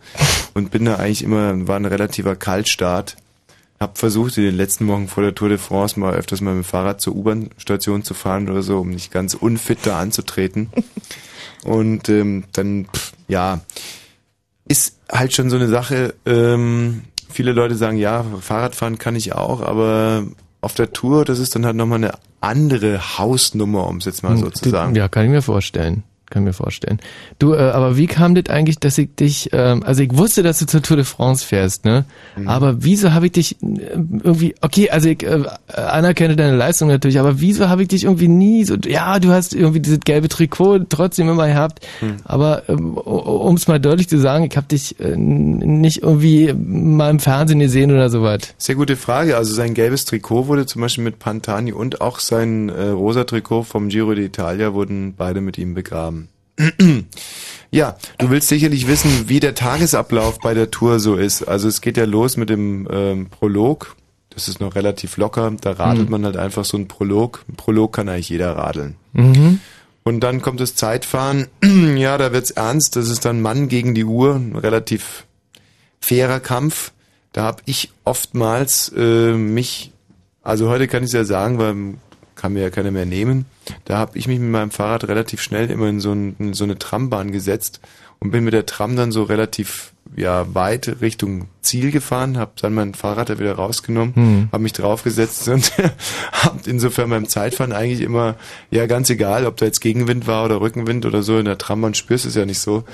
und 0.54 0.70
bin 0.70 0.84
da 0.84 0.96
eigentlich 0.96 1.22
immer, 1.24 1.66
war 1.66 1.76
ein 1.76 1.84
relativer 1.86 2.36
Kaltstart. 2.36 3.16
Hab 3.80 3.96
versucht, 3.98 4.36
in 4.38 4.44
den 4.44 4.56
letzten 4.56 4.88
Wochen 4.88 5.06
vor 5.06 5.22
der 5.22 5.34
Tour 5.34 5.48
de 5.48 5.58
France 5.58 5.98
mal 6.00 6.14
öfters 6.14 6.40
mal 6.40 6.54
mit 6.54 6.64
dem 6.64 6.68
Fahrrad 6.68 7.00
zur 7.00 7.14
U-Bahn-Station 7.14 8.02
zu 8.02 8.14
fahren 8.14 8.48
oder 8.48 8.62
so, 8.62 8.80
um 8.80 8.90
nicht 8.90 9.12
ganz 9.12 9.34
unfit 9.34 9.78
da 9.84 10.00
anzutreten. 10.00 10.68
Und 11.64 12.08
ähm, 12.08 12.44
dann, 12.52 12.86
pff, 12.86 13.12
ja, 13.28 13.60
ist 14.66 14.98
halt 15.10 15.32
schon 15.32 15.50
so 15.50 15.56
eine 15.56 15.68
Sache. 15.68 16.14
Ähm, 16.26 17.02
viele 17.28 17.52
Leute 17.52 17.74
sagen, 17.74 17.96
ja, 17.96 18.24
Fahrradfahren 18.40 18.98
kann 18.98 19.16
ich 19.16 19.32
auch, 19.32 19.60
aber 19.60 20.26
auf 20.60 20.74
der 20.74 20.92
Tour, 20.92 21.24
das 21.24 21.38
ist 21.38 21.54
dann 21.54 21.64
halt 21.64 21.76
nochmal 21.76 21.98
eine 21.98 22.12
andere 22.40 23.18
Hausnummer, 23.18 23.86
um 23.86 23.98
es 23.98 24.04
jetzt 24.04 24.22
mal 24.22 24.36
so 24.36 24.50
zu 24.50 24.68
sagen. 24.68 24.94
Ja, 24.94 25.08
kann 25.08 25.24
ich 25.24 25.30
mir 25.30 25.42
vorstellen. 25.42 26.04
Kann 26.30 26.44
mir 26.44 26.52
vorstellen. 26.52 26.98
Du, 27.38 27.54
äh, 27.54 27.58
aber 27.58 27.96
wie 27.96 28.06
kam 28.06 28.34
das 28.34 28.54
eigentlich, 28.54 28.78
dass 28.78 28.98
ich 28.98 29.14
dich, 29.14 29.48
ähm, 29.52 29.82
also 29.82 30.02
ich 30.02 30.14
wusste, 30.14 30.42
dass 30.42 30.58
du 30.58 30.66
zur 30.66 30.82
Tour 30.82 30.98
de 30.98 31.06
France 31.06 31.42
fährst, 31.46 31.86
ne? 31.86 32.04
Mhm. 32.36 32.48
Aber 32.48 32.84
wieso 32.84 33.14
habe 33.14 33.26
ich 33.26 33.32
dich 33.32 33.62
äh, 33.62 33.66
irgendwie, 33.94 34.54
okay, 34.60 34.90
also 34.90 35.08
ich 35.08 35.22
äh, 35.22 35.42
anerkenne 35.74 36.36
deine 36.36 36.54
Leistung 36.54 36.88
natürlich, 36.88 37.18
aber 37.18 37.40
wieso 37.40 37.70
habe 37.70 37.80
ich 37.82 37.88
dich 37.88 38.04
irgendwie 38.04 38.28
nie 38.28 38.64
so, 38.64 38.76
ja, 38.76 39.18
du 39.20 39.30
hast 39.30 39.54
irgendwie 39.54 39.80
dieses 39.80 40.00
gelbe 40.00 40.28
Trikot 40.28 40.80
trotzdem 40.90 41.30
immer 41.30 41.46
gehabt, 41.46 41.86
Mhm. 42.02 42.16
aber 42.24 42.68
ähm, 42.68 42.96
um 42.98 43.54
es 43.54 43.66
mal 43.66 43.80
deutlich 43.80 44.08
zu 44.08 44.18
sagen, 44.18 44.44
ich 44.44 44.56
habe 44.56 44.66
dich 44.66 45.00
äh, 45.00 45.16
nicht 45.16 46.02
irgendwie 46.02 46.52
mal 46.52 47.08
im 47.10 47.20
Fernsehen 47.20 47.58
gesehen 47.60 47.90
oder 47.90 48.10
sowas. 48.10 48.40
Sehr 48.58 48.74
gute 48.74 48.96
Frage. 48.96 49.36
Also 49.36 49.54
sein 49.54 49.72
gelbes 49.72 50.04
Trikot 50.04 50.46
wurde 50.46 50.66
zum 50.66 50.82
Beispiel 50.82 51.04
mit 51.04 51.18
Pantani 51.18 51.72
und 51.72 52.02
auch 52.02 52.18
sein 52.18 52.68
äh, 52.68 52.88
rosa 52.88 53.24
Trikot 53.24 53.62
vom 53.62 53.88
Giro 53.88 54.10
d'Italia 54.10 54.74
wurden 54.74 55.14
beide 55.16 55.40
mit 55.40 55.56
ihm 55.56 55.72
begraben. 55.74 56.17
ja, 57.70 57.96
du 58.18 58.30
willst 58.30 58.48
sicherlich 58.48 58.86
wissen, 58.88 59.28
wie 59.28 59.40
der 59.40 59.54
Tagesablauf 59.54 60.38
bei 60.40 60.54
der 60.54 60.70
Tour 60.70 61.00
so 61.00 61.16
ist. 61.16 61.42
Also 61.44 61.68
es 61.68 61.80
geht 61.80 61.96
ja 61.96 62.04
los 62.04 62.36
mit 62.36 62.50
dem 62.50 62.88
ähm, 62.90 63.28
Prolog. 63.30 63.96
Das 64.30 64.48
ist 64.48 64.60
noch 64.60 64.74
relativ 64.74 65.16
locker. 65.16 65.52
Da 65.60 65.72
radelt 65.72 66.06
Mhm. 66.06 66.10
man 66.12 66.24
halt 66.24 66.36
einfach 66.36 66.64
so 66.64 66.76
ein 66.76 66.88
Prolog. 66.88 67.44
Ein 67.48 67.56
Prolog 67.56 67.94
kann 67.94 68.08
eigentlich 68.08 68.28
jeder 68.28 68.56
radeln. 68.56 68.96
Mhm. 69.12 69.60
Und 70.04 70.20
dann 70.20 70.40
kommt 70.42 70.60
das 70.60 70.74
Zeitfahren. 70.74 71.48
ja, 71.96 72.16
da 72.18 72.32
wird's 72.32 72.50
ernst. 72.50 72.96
Das 72.96 73.08
ist 73.08 73.24
dann 73.24 73.40
Mann 73.42 73.68
gegen 73.68 73.94
die 73.94 74.04
Uhr. 74.04 74.36
Ein 74.36 74.56
relativ 74.56 75.26
fairer 76.00 76.40
Kampf. 76.40 76.92
Da 77.32 77.42
habe 77.42 77.62
ich 77.66 77.90
oftmals 78.04 78.90
äh, 78.96 79.32
mich, 79.34 79.92
also 80.42 80.68
heute 80.70 80.88
kann 80.88 81.04
ich 81.04 81.12
ja 81.12 81.24
sagen, 81.24 81.58
weil 81.58 81.94
kann 82.38 82.54
mir 82.54 82.62
ja 82.62 82.70
keiner 82.70 82.90
mehr 82.90 83.04
nehmen. 83.04 83.44
Da 83.84 83.98
habe 83.98 84.16
ich 84.16 84.26
mich 84.28 84.38
mit 84.38 84.50
meinem 84.50 84.70
Fahrrad 84.70 85.06
relativ 85.08 85.42
schnell 85.42 85.70
immer 85.70 85.88
in 85.88 86.00
so, 86.00 86.12
ein, 86.12 86.36
in 86.38 86.54
so 86.54 86.64
eine 86.64 86.78
Trambahn 86.78 87.32
gesetzt 87.32 87.80
und 88.20 88.30
bin 88.30 88.44
mit 88.44 88.54
der 88.54 88.64
Tram 88.64 88.96
dann 88.96 89.12
so 89.12 89.24
relativ 89.24 89.92
ja 90.16 90.54
weit 90.54 91.02
Richtung 91.02 91.48
Ziel 91.60 91.90
gefahren, 91.90 92.38
habe 92.38 92.52
dann 92.60 92.72
mein 92.72 92.94
Fahrrad 92.94 93.28
da 93.28 93.38
wieder 93.38 93.52
rausgenommen, 93.56 94.14
Hm. 94.14 94.48
habe 94.50 94.62
mich 94.62 94.72
draufgesetzt 94.72 95.48
und 95.48 95.72
habe 96.32 96.58
insofern 96.64 97.10
beim 97.10 97.28
Zeitfahren 97.28 97.72
eigentlich 97.72 98.00
immer 98.00 98.36
ja 98.70 98.86
ganz 98.86 99.10
egal, 99.10 99.44
ob 99.44 99.58
da 99.58 99.66
jetzt 99.66 99.80
Gegenwind 99.80 100.26
war 100.26 100.46
oder 100.46 100.62
Rückenwind 100.62 101.04
oder 101.04 101.22
so 101.22 101.38
in 101.38 101.44
der 101.44 101.58
Trambahn 101.58 101.92
spürst 101.94 102.24
du 102.24 102.30
es 102.30 102.34
ja 102.36 102.46
nicht 102.46 102.60
so. 102.60 102.84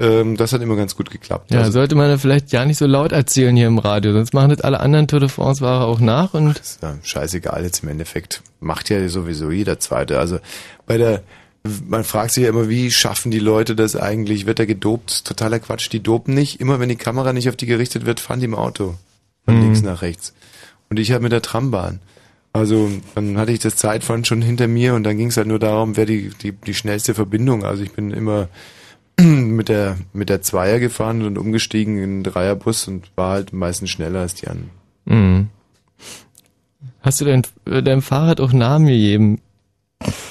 Ähm, 0.00 0.36
das 0.36 0.52
hat 0.52 0.60
immer 0.60 0.74
ganz 0.76 0.96
gut 0.96 1.10
geklappt. 1.10 1.52
Ja, 1.52 1.60
Also- 1.60 1.72
sollte 1.72 1.94
man 1.94 2.10
ja 2.10 2.18
vielleicht 2.18 2.50
ja 2.52 2.64
nicht 2.64 2.78
so 2.78 2.86
laut 2.86 3.12
erzählen 3.12 3.54
hier 3.54 3.68
im 3.68 3.78
Radio, 3.78 4.12
sonst 4.12 4.34
machen 4.34 4.50
das 4.50 4.60
alle 4.60 4.80
anderen 4.80 5.06
Tour 5.06 5.20
de 5.20 5.28
France-Fahrer 5.28 5.86
auch 5.86 6.00
nach 6.00 6.34
und 6.34 6.58
ist 6.58 6.82
ja 6.82 6.96
scheißegal 7.02 7.62
jetzt 7.62 7.82
im 7.84 7.90
Endeffekt. 7.90 8.42
Macht 8.60 8.90
ja 8.90 9.08
sowieso 9.08 9.50
jeder 9.52 9.78
Zweite. 9.78 10.18
Also 10.18 10.38
bei 10.86 10.98
der, 10.98 11.22
man 11.86 12.02
fragt 12.02 12.32
sich 12.32 12.42
ja 12.42 12.48
immer, 12.50 12.68
wie 12.68 12.90
schaffen 12.90 13.30
die 13.30 13.38
Leute 13.38 13.76
das 13.76 13.94
eigentlich? 13.94 14.46
Wird 14.46 14.58
er 14.58 14.66
gedopt? 14.66 15.24
Totaler 15.26 15.60
Quatsch. 15.60 15.88
Die 15.92 16.02
dopen 16.02 16.34
nicht. 16.34 16.60
Immer 16.60 16.80
wenn 16.80 16.88
die 16.88 16.96
Kamera 16.96 17.32
nicht 17.32 17.48
auf 17.48 17.56
die 17.56 17.66
gerichtet 17.66 18.04
wird, 18.04 18.18
fahren 18.18 18.40
die 18.40 18.46
im 18.46 18.54
Auto. 18.56 18.96
Von 19.44 19.56
Mhm. 19.56 19.62
links 19.62 19.82
nach 19.82 20.02
rechts. 20.02 20.34
Und 20.90 20.98
ich 20.98 21.12
halt 21.12 21.22
mit 21.22 21.30
der 21.32 21.42
Trambahn. 21.42 22.00
Also 22.52 22.90
dann 23.14 23.38
hatte 23.38 23.52
ich 23.52 23.58
das 23.60 23.76
Zeitfahren 23.76 24.24
schon 24.24 24.42
hinter 24.42 24.66
mir 24.68 24.94
und 24.94 25.04
dann 25.04 25.16
ging 25.18 25.28
es 25.28 25.36
halt 25.36 25.46
nur 25.46 25.58
darum, 25.58 25.96
wer 25.96 26.06
die, 26.06 26.30
die, 26.42 26.52
die 26.52 26.74
schnellste 26.74 27.14
Verbindung. 27.14 27.64
Also 27.64 27.82
ich 27.82 27.92
bin 27.92 28.10
immer 28.10 28.48
mit 29.20 29.68
der 29.68 29.96
mit 30.12 30.28
der 30.28 30.42
Zweier 30.42 30.80
gefahren 30.80 31.22
und 31.22 31.38
umgestiegen 31.38 31.96
in 31.98 32.02
einen 32.02 32.24
Dreierbus 32.24 32.88
und 32.88 33.10
war 33.16 33.32
halt 33.32 33.52
meistens 33.52 33.90
schneller 33.90 34.20
als 34.20 34.34
die 34.34 34.48
anderen. 34.48 34.70
Mhm. 35.04 35.48
Hast 37.00 37.20
du 37.20 37.24
dein, 37.26 37.42
deinem 37.64 38.02
Fahrrad 38.02 38.40
auch 38.40 38.52
Namen 38.52 38.86
gegeben? 38.86 39.40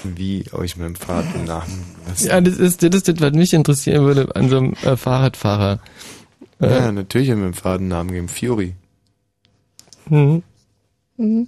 Wie 0.04 0.46
euch 0.52 0.76
mit 0.76 0.88
dem 0.88 0.96
Fahrrad 0.96 1.34
den 1.34 1.46
Namen. 1.46 1.84
Was? 2.08 2.24
Ja, 2.26 2.42
das 2.42 2.58
ist, 2.58 2.84
das 2.84 2.96
ist 2.96 3.08
das, 3.08 3.22
was 3.22 3.34
mich 3.34 3.54
interessieren 3.54 4.04
würde 4.06 4.36
an 4.36 4.50
so 4.50 4.58
einem 4.58 4.74
äh, 4.84 4.98
Fahrradfahrer. 4.98 5.80
Äh, 6.60 6.70
Ja, 6.70 6.92
natürlich 6.92 7.32
haben 7.32 7.40
wir 7.40 7.50
dem 7.50 7.54
Fahrrad 7.54 7.80
einen 7.80 7.90
Namen 7.90 8.10
gegeben. 8.10 8.28
Fiori. 8.28 8.74
Mhm. 10.10 10.44
Mhm. 11.18 11.48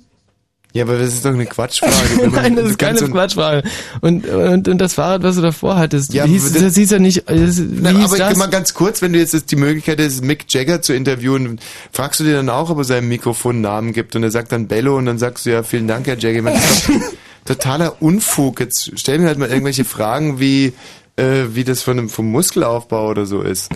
Ja, 0.75 0.83
aber 0.83 0.97
das 0.99 1.13
ist 1.13 1.23
doch 1.23 1.31
eine 1.33 1.45
Quatschfrage. 1.45 2.29
Nein, 2.33 2.57
das 2.57 2.71
ist 2.71 2.77
keine 2.79 2.97
so- 2.99 3.07
Quatschfrage. 3.07 3.63
Und, 4.01 4.27
und, 4.27 4.67
und 4.67 4.77
das 4.77 4.93
Fahrrad, 4.95 5.23
was 5.23 5.37
du 5.37 5.41
davor 5.41 5.77
hattest, 5.77 6.13
Ja, 6.13 6.25
hieß, 6.25 6.51
aber 6.53 6.65
das, 6.65 6.75
hieß 6.75 6.91
ja 6.91 6.99
nicht, 6.99 7.23
das, 7.29 7.61
Na, 7.65 7.91
aber 7.91 8.17
das? 8.17 8.37
mal 8.37 8.47
ganz 8.49 8.73
kurz, 8.73 9.01
wenn 9.01 9.13
du 9.13 9.19
jetzt 9.19 9.33
das- 9.33 9.45
die 9.45 9.55
Möglichkeit 9.55 10.01
hast, 10.01 10.21
Mick 10.21 10.43
Jagger 10.53 10.81
zu 10.81 10.93
interviewen, 10.93 11.61
fragst 11.93 12.19
du 12.19 12.25
dir 12.25 12.33
dann 12.33 12.49
auch, 12.49 12.69
ob 12.71 12.79
er 12.79 12.83
seinem 12.83 13.07
Mikrofon 13.07 13.55
einen 13.55 13.61
Namen 13.61 13.93
gibt 13.93 14.17
und 14.17 14.23
er 14.23 14.31
sagt 14.31 14.51
dann 14.51 14.67
Bello 14.67 14.97
und 14.97 15.05
dann 15.05 15.17
sagst 15.17 15.45
du 15.45 15.51
ja, 15.51 15.63
vielen 15.63 15.87
Dank, 15.87 16.07
Herr 16.07 16.17
Jagger. 16.19 16.41
Das 16.51 16.91
totaler 17.45 18.01
Unfug. 18.01 18.59
Jetzt 18.59 18.91
stell 18.95 19.19
mir 19.19 19.27
halt 19.27 19.37
mal 19.39 19.47
irgendwelche 19.47 19.85
Fragen, 19.85 20.41
wie, 20.41 20.73
äh, 21.15 21.43
wie 21.53 21.63
das 21.63 21.83
von 21.83 22.09
vom 22.09 22.29
Muskelaufbau 22.31 23.07
oder 23.11 23.25
so 23.25 23.41
ist. 23.41 23.71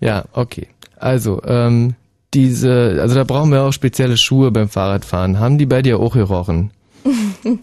Ja, 0.00 0.24
okay. 0.32 0.68
Also, 0.96 1.42
ähm, 1.44 1.96
diese, 2.34 2.98
also 3.00 3.14
da 3.14 3.24
brauchen 3.24 3.50
wir 3.52 3.62
auch 3.62 3.72
spezielle 3.72 4.16
Schuhe 4.16 4.50
beim 4.50 4.68
Fahrradfahren. 4.68 5.38
Haben 5.40 5.58
die 5.58 5.66
bei 5.66 5.82
dir 5.82 5.98
auch 5.98 6.14
gerochen? 6.14 6.70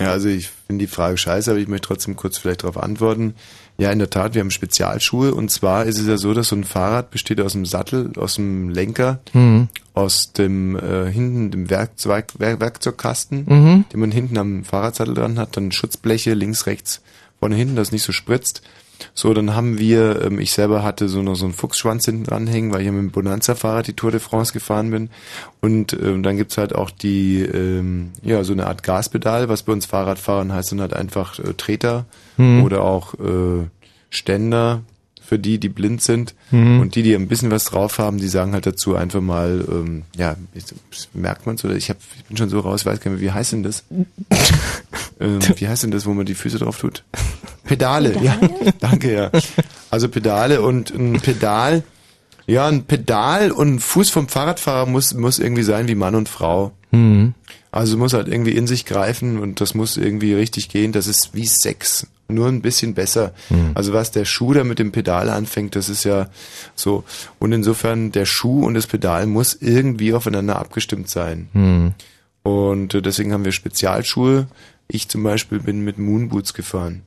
Ja, 0.00 0.10
also 0.10 0.28
ich 0.28 0.48
finde 0.66 0.82
die 0.84 0.88
Frage 0.90 1.16
scheiße, 1.16 1.48
aber 1.52 1.60
ich 1.60 1.68
möchte 1.68 1.86
trotzdem 1.86 2.16
kurz 2.16 2.36
vielleicht 2.36 2.64
darauf 2.64 2.82
antworten. 2.82 3.34
Ja, 3.78 3.92
in 3.92 4.00
der 4.00 4.10
Tat, 4.10 4.34
wir 4.34 4.40
haben 4.40 4.50
Spezialschuhe 4.50 5.32
und 5.32 5.52
zwar 5.52 5.84
ist 5.84 6.00
es 6.00 6.08
ja 6.08 6.16
so, 6.16 6.34
dass 6.34 6.48
so 6.48 6.56
ein 6.56 6.64
Fahrrad 6.64 7.12
besteht 7.12 7.40
aus 7.40 7.52
dem 7.52 7.64
Sattel, 7.64 8.10
aus 8.16 8.34
dem 8.34 8.70
Lenker, 8.70 9.20
Mhm. 9.34 9.68
aus 9.94 10.32
dem 10.32 10.74
äh, 10.76 11.10
hinten 11.12 11.52
dem 11.52 11.70
Werkzeug, 11.70 12.26
Werk, 12.38 12.58
Werkzeugkasten, 12.58 13.44
Mhm. 13.46 13.84
den 13.92 14.00
man 14.00 14.10
hinten 14.10 14.36
am 14.36 14.64
Fahrradsattel 14.64 15.14
dran 15.14 15.38
hat, 15.38 15.56
dann 15.56 15.70
Schutzbleche 15.70 16.34
links, 16.34 16.66
rechts, 16.66 17.00
vorne, 17.38 17.54
hinten, 17.54 17.76
dass 17.76 17.88
es 17.88 17.92
nicht 17.92 18.02
so 18.04 18.10
spritzt. 18.12 18.62
So, 19.12 19.34
dann 19.34 19.54
haben 19.54 19.78
wir, 19.78 20.22
ähm, 20.22 20.38
ich 20.38 20.52
selber 20.52 20.82
hatte 20.82 21.08
so 21.08 21.22
noch 21.22 21.34
so 21.34 21.44
einen 21.44 21.54
Fuchsschwanz 21.54 22.04
hinten 22.04 22.24
dranhängen, 22.24 22.72
weil 22.72 22.80
ich 22.82 22.86
mit 22.86 22.98
dem 22.98 23.10
Bonanza-Fahrrad 23.10 23.86
die 23.86 23.92
Tour 23.94 24.10
de 24.10 24.20
France 24.20 24.52
gefahren 24.52 24.90
bin. 24.90 25.10
Und 25.60 25.92
ähm, 25.94 26.22
dann 26.22 26.36
gibt's 26.36 26.58
halt 26.58 26.74
auch 26.74 26.90
die, 26.90 27.40
ähm, 27.42 28.12
ja, 28.22 28.42
so 28.44 28.52
eine 28.52 28.66
Art 28.66 28.82
Gaspedal, 28.82 29.48
was 29.48 29.62
bei 29.64 29.72
uns 29.72 29.86
Fahrradfahren 29.86 30.52
heißt 30.52 30.72
dann 30.72 30.80
halt 30.80 30.94
einfach 30.94 31.38
äh, 31.38 31.54
Treter 31.54 32.06
Mhm. 32.36 32.64
oder 32.64 32.82
auch 32.82 33.14
äh, 33.14 33.68
Ständer 34.10 34.82
für 35.26 35.38
die, 35.38 35.58
die 35.58 35.68
blind 35.68 36.02
sind 36.02 36.34
Mhm. 36.50 36.80
und 36.80 36.94
die, 36.94 37.02
die 37.02 37.14
ein 37.14 37.28
bisschen 37.28 37.50
was 37.50 37.64
drauf 37.64 37.98
haben, 37.98 38.18
die 38.18 38.28
sagen 38.28 38.52
halt 38.52 38.66
dazu 38.66 38.94
einfach 38.94 39.20
mal, 39.20 39.64
ähm, 39.70 40.02
ja, 40.16 40.36
ich- 40.54 40.64
merkt 41.14 41.46
man's 41.46 41.64
oder 41.64 41.74
ich, 41.76 41.88
hab, 41.90 41.96
ich 42.16 42.24
bin 42.24 42.36
schon 42.36 42.50
so 42.50 42.60
raus, 42.60 42.84
weiß 42.84 43.00
gar 43.00 43.10
nicht 43.10 43.20
mehr, 43.22 43.30
wie 43.30 43.34
heißt 43.34 43.52
denn 43.52 43.62
das? 43.62 43.84
ähm, 45.20 45.38
wie 45.56 45.68
heißt 45.68 45.82
denn 45.82 45.90
das, 45.90 46.06
wo 46.06 46.12
man 46.14 46.26
die 46.26 46.34
Füße 46.34 46.58
drauf 46.58 46.78
tut? 46.78 47.04
Pedale, 47.64 48.16
ja, 48.22 48.38
danke, 48.80 49.12
ja. 49.12 49.30
Also 49.90 50.08
Pedale 50.08 50.60
und 50.62 50.90
ein 50.90 51.20
Pedal, 51.20 51.82
ja, 52.46 52.66
ein 52.68 52.84
Pedal 52.84 53.50
und 53.52 53.76
ein 53.76 53.78
Fuß 53.80 54.10
vom 54.10 54.28
Fahrradfahrer 54.28 54.86
muss, 54.86 55.14
muss 55.14 55.38
irgendwie 55.38 55.62
sein 55.62 55.88
wie 55.88 55.94
Mann 55.94 56.14
und 56.14 56.28
Frau. 56.28 56.72
Mhm. 56.90 57.34
Also 57.72 57.96
muss 57.96 58.12
halt 58.12 58.28
irgendwie 58.28 58.52
in 58.52 58.66
sich 58.66 58.84
greifen 58.84 59.38
und 59.38 59.60
das 59.60 59.74
muss 59.74 59.96
irgendwie 59.96 60.34
richtig 60.34 60.68
gehen. 60.68 60.92
Das 60.92 61.06
ist 61.08 61.30
wie 61.32 61.46
Sex, 61.46 62.06
nur 62.28 62.48
ein 62.48 62.62
bisschen 62.62 62.94
besser. 62.94 63.32
Also 63.74 63.92
was 63.92 64.10
der 64.10 64.24
Schuh 64.24 64.52
da 64.54 64.64
mit 64.64 64.78
dem 64.78 64.92
Pedal 64.92 65.28
anfängt, 65.28 65.76
das 65.76 65.88
ist 65.88 66.04
ja 66.04 66.28
so. 66.74 67.04
Und 67.38 67.52
insofern 67.52 68.12
der 68.12 68.24
Schuh 68.26 68.64
und 68.64 68.74
das 68.74 68.86
Pedal 68.86 69.26
muss 69.26 69.54
irgendwie 69.60 70.14
aufeinander 70.14 70.58
abgestimmt 70.58 71.10
sein. 71.10 71.48
Mhm. 71.52 71.92
Und 72.42 72.94
äh, 72.94 73.02
deswegen 73.02 73.32
haben 73.32 73.44
wir 73.44 73.52
Spezialschuhe. 73.52 74.46
Ich 74.88 75.08
zum 75.08 75.22
Beispiel 75.22 75.60
bin 75.60 75.82
mit 75.84 75.98
Moonboots 75.98 76.54
gefahren. 76.54 77.02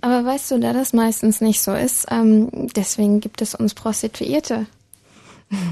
Aber 0.00 0.24
weißt 0.24 0.50
du, 0.52 0.58
da 0.60 0.72
das 0.72 0.92
meistens 0.92 1.40
nicht 1.40 1.60
so 1.60 1.72
ist, 1.74 2.06
ähm, 2.10 2.48
deswegen 2.76 3.20
gibt 3.20 3.42
es 3.42 3.54
uns 3.54 3.74
Prostituierte. 3.74 4.66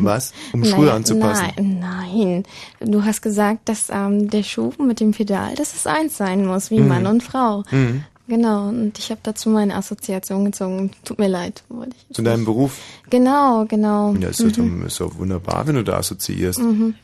Was? 0.01 0.33
Um 0.53 0.65
Schuhe 0.65 0.87
Naja, 0.87 0.95
anzupassen. 0.97 1.47
Nein, 1.57 1.79
nein. 1.81 2.43
Du 2.81 3.05
hast 3.05 3.23
gesagt, 3.23 3.69
dass 3.69 3.89
ähm, 3.91 4.31
der 4.31 4.43
Schuh 4.43 4.73
mit 4.79 5.01
dem 5.01 5.13
Pedal, 5.13 5.55
dass 5.55 5.75
es 5.75 5.87
eins 5.87 6.17
sein 6.17 6.45
muss, 6.47 6.71
wie 6.71 6.81
Mhm. 6.81 6.89
Mann 6.89 7.07
und 7.07 7.23
Frau. 7.23 7.63
Mhm. 7.71 8.05
Genau, 8.27 8.69
und 8.69 8.99
ich 8.99 9.11
habe 9.11 9.21
dazu 9.23 9.51
meine 9.51 9.75
Assoziation 9.75 10.47
gezogen. 10.47 10.91
Tut 11.05 11.19
mir 11.19 11.29
leid. 11.29 11.63
wollte 11.69 11.95
ich. 12.09 12.17
Zu 12.17 12.23
deinem 12.23 12.45
Beruf. 12.47 12.79
Genau, 13.11 13.67
genau. 13.69 14.15
Ja, 14.15 14.29
ist 14.29 14.41
doch, 14.43 14.57
Mhm. 14.57 14.87
ist 14.87 14.99
doch 15.01 15.17
wunderbar, 15.19 15.67
wenn 15.67 15.75
du 15.75 15.85
da 15.85 15.99
assoziierst. 15.99 16.59
Mhm. 16.61 16.95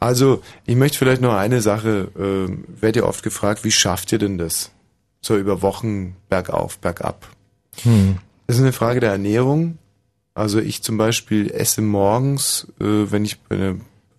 Also, 0.00 0.42
ich 0.66 0.74
möchte 0.76 0.98
vielleicht 0.98 1.22
noch 1.22 1.34
eine 1.34 1.60
Sache, 1.62 2.10
äh, 2.18 2.80
werd 2.82 2.96
ihr 2.96 3.06
oft 3.06 3.22
gefragt, 3.22 3.64
wie 3.64 3.70
schafft 3.70 4.10
ihr 4.12 4.18
denn 4.18 4.36
das? 4.38 4.72
So 5.20 5.36
über 5.38 5.62
Wochen 5.62 6.16
bergauf, 6.28 6.78
bergab. 6.78 7.28
Hm. 7.82 8.16
Das 8.46 8.56
ist 8.56 8.62
eine 8.62 8.72
Frage 8.72 9.00
der 9.00 9.12
Ernährung. 9.12 9.78
Also 10.34 10.58
ich 10.58 10.82
zum 10.82 10.98
Beispiel 10.98 11.50
esse 11.52 11.80
morgens, 11.80 12.66
äh, 12.80 12.84
wenn 13.10 13.24
ich 13.24 13.40
bei 13.40 13.54
einer- 13.56 13.76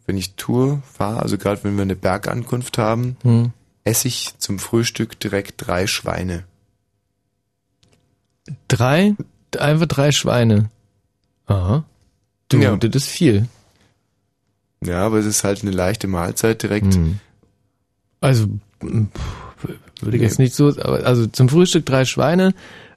wenn 0.08 0.18
ich 0.18 0.36
Tour 0.36 0.82
fahre, 0.92 1.22
also 1.22 1.38
gerade 1.38 1.64
wenn 1.64 1.76
wir 1.76 1.82
eine 1.84 1.96
Bergankunft 1.96 2.78
haben, 2.78 3.18
Hm. 3.24 3.52
Esse 3.86 4.08
ich 4.10 4.34
zum 4.40 4.60
Frühstück 4.60 5.18
direkt 5.20 5.66
drei 5.66 5.88
Schweine. 5.88 6.44
Drei? 8.68 9.16
Einfach 9.58 9.86
drei 9.88 10.12
Schweine. 10.12 10.70
Aha. 11.48 11.86
Du, 12.50 12.58
Ja. 12.60 12.76
das 12.76 13.04
ist 13.04 13.08
viel. 13.10 13.48
Ja, 14.84 15.06
aber 15.06 15.18
es 15.20 15.26
ist 15.26 15.44
halt 15.44 15.62
eine 15.62 15.72
leichte 15.72 16.08
Mahlzeit 16.08 16.62
direkt. 16.62 16.94
Hm. 16.94 17.20
Also, 18.22 18.48
m, 18.82 19.10
pff, 19.16 19.68
würde 20.02 20.18
ich 20.18 20.22
Nee. 20.22 20.28
jetzt 20.28 20.40
nicht 20.40 20.54
so, 20.54 20.68
aber 20.70 21.06
also 21.06 21.26
zum 21.28 21.50
Frühstück 21.50 21.86
drei 21.86 22.06
Schweine, 22.06 22.54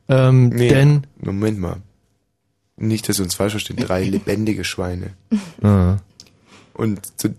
ähm, 0.08 0.48
Nee, 0.48 0.68
denn, 0.68 1.06
Moment 1.20 1.58
mal. 1.60 1.76
Nicht, 2.76 3.08
dass 3.08 3.18
wir 3.18 3.24
uns 3.24 3.34
falsch 3.34 3.52
verstehen, 3.52 3.76
drei 3.76 4.04
lebendige 4.08 4.64
Schweine. 4.64 5.10
ah, 5.62 5.96
Und 6.74 7.00
zu, 7.20 7.34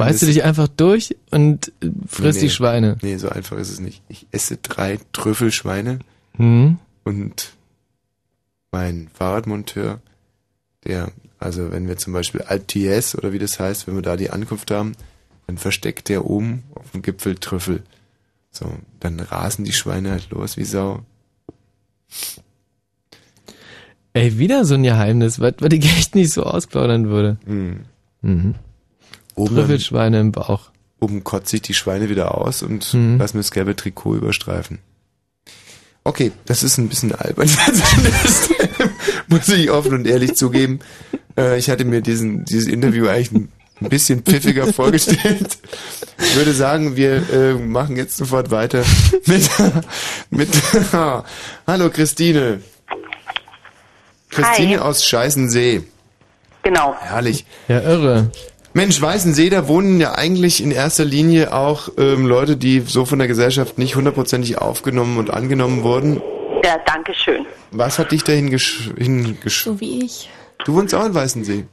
beißt 0.00 0.22
du 0.22 0.26
dich 0.26 0.42
einfach 0.44 0.68
durch 0.68 1.16
und 1.30 1.72
frisst 2.06 2.40
Nee, 2.40 2.46
die 2.46 2.50
Schweine. 2.50 2.96
Nee, 3.02 3.16
so 3.16 3.28
einfach 3.28 3.56
ist 3.58 3.70
es 3.70 3.80
nicht. 3.80 4.02
Ich 4.08 4.26
esse 4.32 4.56
drei 4.56 4.98
Trüffelschweine 5.12 6.00
Hm? 6.36 6.78
und 7.04 7.52
mein 8.72 9.08
Fahrradmonteur, 9.12 10.00
der, 10.84 11.10
also 11.38 11.72
wenn 11.72 11.88
wir 11.88 11.96
zum 11.96 12.12
Beispiel 12.12 12.42
d'Huez 12.42 13.16
oder 13.16 13.32
wie 13.32 13.38
das 13.38 13.58
heißt, 13.58 13.86
wenn 13.86 13.94
wir 13.96 14.02
da 14.02 14.16
die 14.16 14.30
Ankunft 14.30 14.70
haben, 14.70 14.92
dann 15.46 15.58
versteckt 15.58 16.08
der 16.08 16.24
oben 16.26 16.62
auf 16.74 16.90
dem 16.92 17.02
Gipfel 17.02 17.34
Trüffel. 17.34 17.82
So, 18.52 18.72
dann 19.00 19.18
rasen 19.20 19.64
die 19.64 19.72
Schweine 19.72 20.10
halt 20.12 20.30
los 20.30 20.56
wie 20.56 20.64
Sau. 20.64 21.04
Ey, 24.12 24.38
wieder 24.38 24.64
so 24.64 24.74
ein 24.74 24.82
Geheimnis, 24.82 25.38
was, 25.40 25.54
was 25.60 25.72
ich 25.72 25.84
echt 25.84 26.14
nicht 26.14 26.32
so 26.32 26.42
ausplaudern 26.42 27.08
würde. 27.08 27.38
Hm. 27.46 27.80
Mhm. 28.22 28.54
Oben 29.40 29.56
Trüffelschweine 29.56 30.20
im 30.20 30.32
Bauch. 30.32 30.70
Oben 31.00 31.24
kotze 31.24 31.56
ich 31.56 31.62
die 31.62 31.74
Schweine 31.74 32.08
wieder 32.08 32.36
aus 32.36 32.62
und 32.62 32.92
Mhm. 32.94 33.16
mir 33.16 33.26
das 33.28 33.50
gelbe 33.50 33.74
Trikot 33.76 34.16
überstreifen. 34.16 34.78
Okay, 36.04 36.32
das 36.46 36.62
ist 36.62 36.78
ein 36.78 36.88
bisschen 36.88 37.14
albern. 37.14 37.48
Das 39.28 39.46
muss 39.46 39.48
ich 39.48 39.70
offen 39.70 39.92
und 39.94 40.06
ehrlich 40.06 40.34
zugeben. 40.34 40.80
Äh, 41.36 41.58
ich 41.58 41.70
hatte 41.70 41.84
mir 41.84 42.00
diesen, 42.00 42.44
dieses 42.44 42.66
Interview 42.66 43.06
eigentlich 43.06 43.30
ein, 43.32 43.48
ein 43.80 43.88
bisschen 43.88 44.22
pfiffiger 44.22 44.66
vorgestellt. 44.72 45.58
Ich 46.18 46.34
würde 46.36 46.52
sagen, 46.52 46.96
wir 46.96 47.30
äh, 47.30 47.54
machen 47.54 47.96
jetzt 47.96 48.16
sofort 48.16 48.50
weiter 48.50 48.82
mit, 49.26 49.48
mit 50.30 50.48
Hallo 51.66 51.90
Christine. 51.90 52.60
Christine 54.30 54.76
Hi. 54.76 54.78
aus 54.78 55.04
Scheißensee. 55.04 55.82
Genau. 56.62 56.94
Herrlich. 56.98 57.46
Ja, 57.68 57.80
irre. 57.80 58.30
Mensch, 58.72 59.02
Weißensee, 59.02 59.50
da 59.50 59.66
wohnen 59.66 60.00
ja 60.00 60.14
eigentlich 60.14 60.62
in 60.62 60.70
erster 60.70 61.04
Linie 61.04 61.52
auch 61.52 61.88
ähm, 61.98 62.26
Leute, 62.26 62.56
die 62.56 62.80
so 62.80 63.04
von 63.04 63.18
der 63.18 63.26
Gesellschaft 63.26 63.78
nicht 63.78 63.96
hundertprozentig 63.96 64.58
aufgenommen 64.58 65.18
und 65.18 65.32
angenommen 65.32 65.82
wurden. 65.82 66.22
Ja, 66.64 66.78
danke 66.86 67.12
schön. 67.14 67.46
Was 67.72 67.98
hat 67.98 68.12
dich 68.12 68.22
dahin 68.22 68.50
gesch 68.50 68.90
hingesch... 68.96 69.64
So 69.64 69.80
wie 69.80 70.04
ich. 70.04 70.30
Du 70.64 70.74
wohnst 70.74 70.94
auch 70.94 71.04
in 71.04 71.14
Weißensee. 71.14 71.64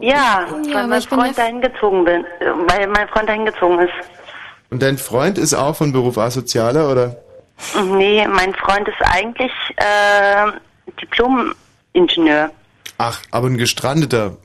Ja, 0.00 0.46
Ja, 0.70 0.74
weil 0.74 0.86
mein 0.86 1.02
Freund 1.02 1.36
dahin 1.36 1.60
gezogen 1.60 2.04
bin, 2.04 2.24
weil 2.68 2.86
mein 2.86 3.08
Freund 3.08 3.28
dahin 3.28 3.44
gezogen 3.44 3.80
ist. 3.80 3.92
Und 4.70 4.82
dein 4.82 4.98
Freund 4.98 5.36
ist 5.36 5.52
auch 5.52 5.74
von 5.76 5.92
Beruf 5.92 6.16
Asozialer, 6.16 6.90
oder? 6.90 7.16
Nee, 7.84 8.26
mein 8.28 8.54
Freund 8.54 8.88
ist 8.88 9.02
eigentlich 9.02 9.52
äh, 9.76 10.52
Diplom-Ingenieur. 11.02 12.50
Ach, 12.98 13.20
aber 13.30 13.48
ein 13.48 13.58
gestrandeter. 13.58 14.36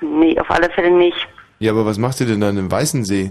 Nee, 0.00 0.38
auf 0.38 0.50
alle 0.50 0.70
Fälle 0.70 0.90
nicht. 0.90 1.28
Ja, 1.58 1.72
aber 1.72 1.84
was 1.86 1.98
macht 1.98 2.20
ihr 2.20 2.26
denn 2.26 2.40
dann 2.40 2.56
im 2.56 2.70
Weißensee? 2.70 3.30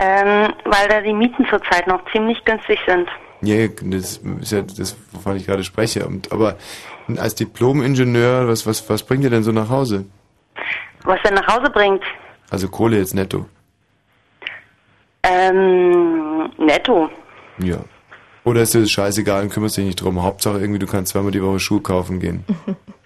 Ähm, 0.00 0.52
weil 0.64 0.88
da 0.88 1.00
die 1.00 1.12
Mieten 1.12 1.44
zurzeit 1.50 1.86
noch 1.88 2.00
ziemlich 2.12 2.44
günstig 2.44 2.78
sind. 2.86 3.08
Ja, 3.42 3.66
das 3.82 4.20
ist 4.40 4.52
ja 4.52 4.62
das, 4.62 4.96
wovon 5.12 5.36
ich 5.36 5.46
gerade 5.46 5.64
spreche. 5.64 6.06
Und, 6.06 6.30
aber 6.32 6.56
als 7.16 7.34
Diplom-Ingenieur, 7.34 8.46
was, 8.48 8.66
was, 8.66 8.88
was 8.88 9.02
bringt 9.02 9.24
ihr 9.24 9.30
denn 9.30 9.42
so 9.42 9.50
nach 9.52 9.68
Hause? 9.70 10.04
Was 11.04 11.18
er 11.24 11.32
nach 11.32 11.46
Hause 11.46 11.70
bringt, 11.70 12.02
Also 12.50 12.68
Kohle 12.68 12.98
jetzt 12.98 13.14
netto. 13.14 13.46
ähm, 15.22 16.50
netto. 16.58 17.08
Ja. 17.58 17.78
Oder 18.44 18.62
ist 18.62 18.74
dir 18.74 18.80
das 18.80 18.90
scheißegal 18.90 19.42
und 19.42 19.50
kümmerst 19.52 19.76
dich 19.76 19.84
nicht 19.84 20.00
drum? 20.00 20.22
Hauptsache 20.22 20.58
irgendwie, 20.58 20.78
du 20.78 20.86
kannst 20.86 21.12
zweimal 21.12 21.32
die 21.32 21.42
Woche 21.42 21.60
Schuhe 21.60 21.80
kaufen 21.80 22.20
gehen. 22.20 22.44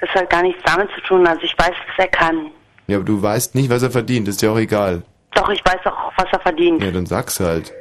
Das 0.00 0.10
hat 0.10 0.28
gar 0.30 0.42
nichts 0.42 0.62
damit 0.64 0.90
zu 0.94 1.00
tun. 1.02 1.26
Also 1.26 1.42
ich 1.42 1.56
weiß, 1.58 1.72
was 1.88 1.98
er 1.98 2.08
kann. 2.08 2.50
Ja, 2.86 2.96
aber 2.96 3.04
du 3.04 3.20
weißt 3.20 3.54
nicht, 3.54 3.70
was 3.70 3.82
er 3.82 3.90
verdient, 3.90 4.28
ist 4.28 4.42
dir 4.42 4.52
auch 4.52 4.58
egal. 4.58 5.02
Doch, 5.34 5.48
ich 5.48 5.64
weiß 5.64 5.84
auch, 5.86 6.12
was 6.16 6.26
er 6.32 6.40
verdient. 6.40 6.82
Ja, 6.82 6.90
dann 6.90 7.06
sag's 7.06 7.40
halt. 7.40 7.72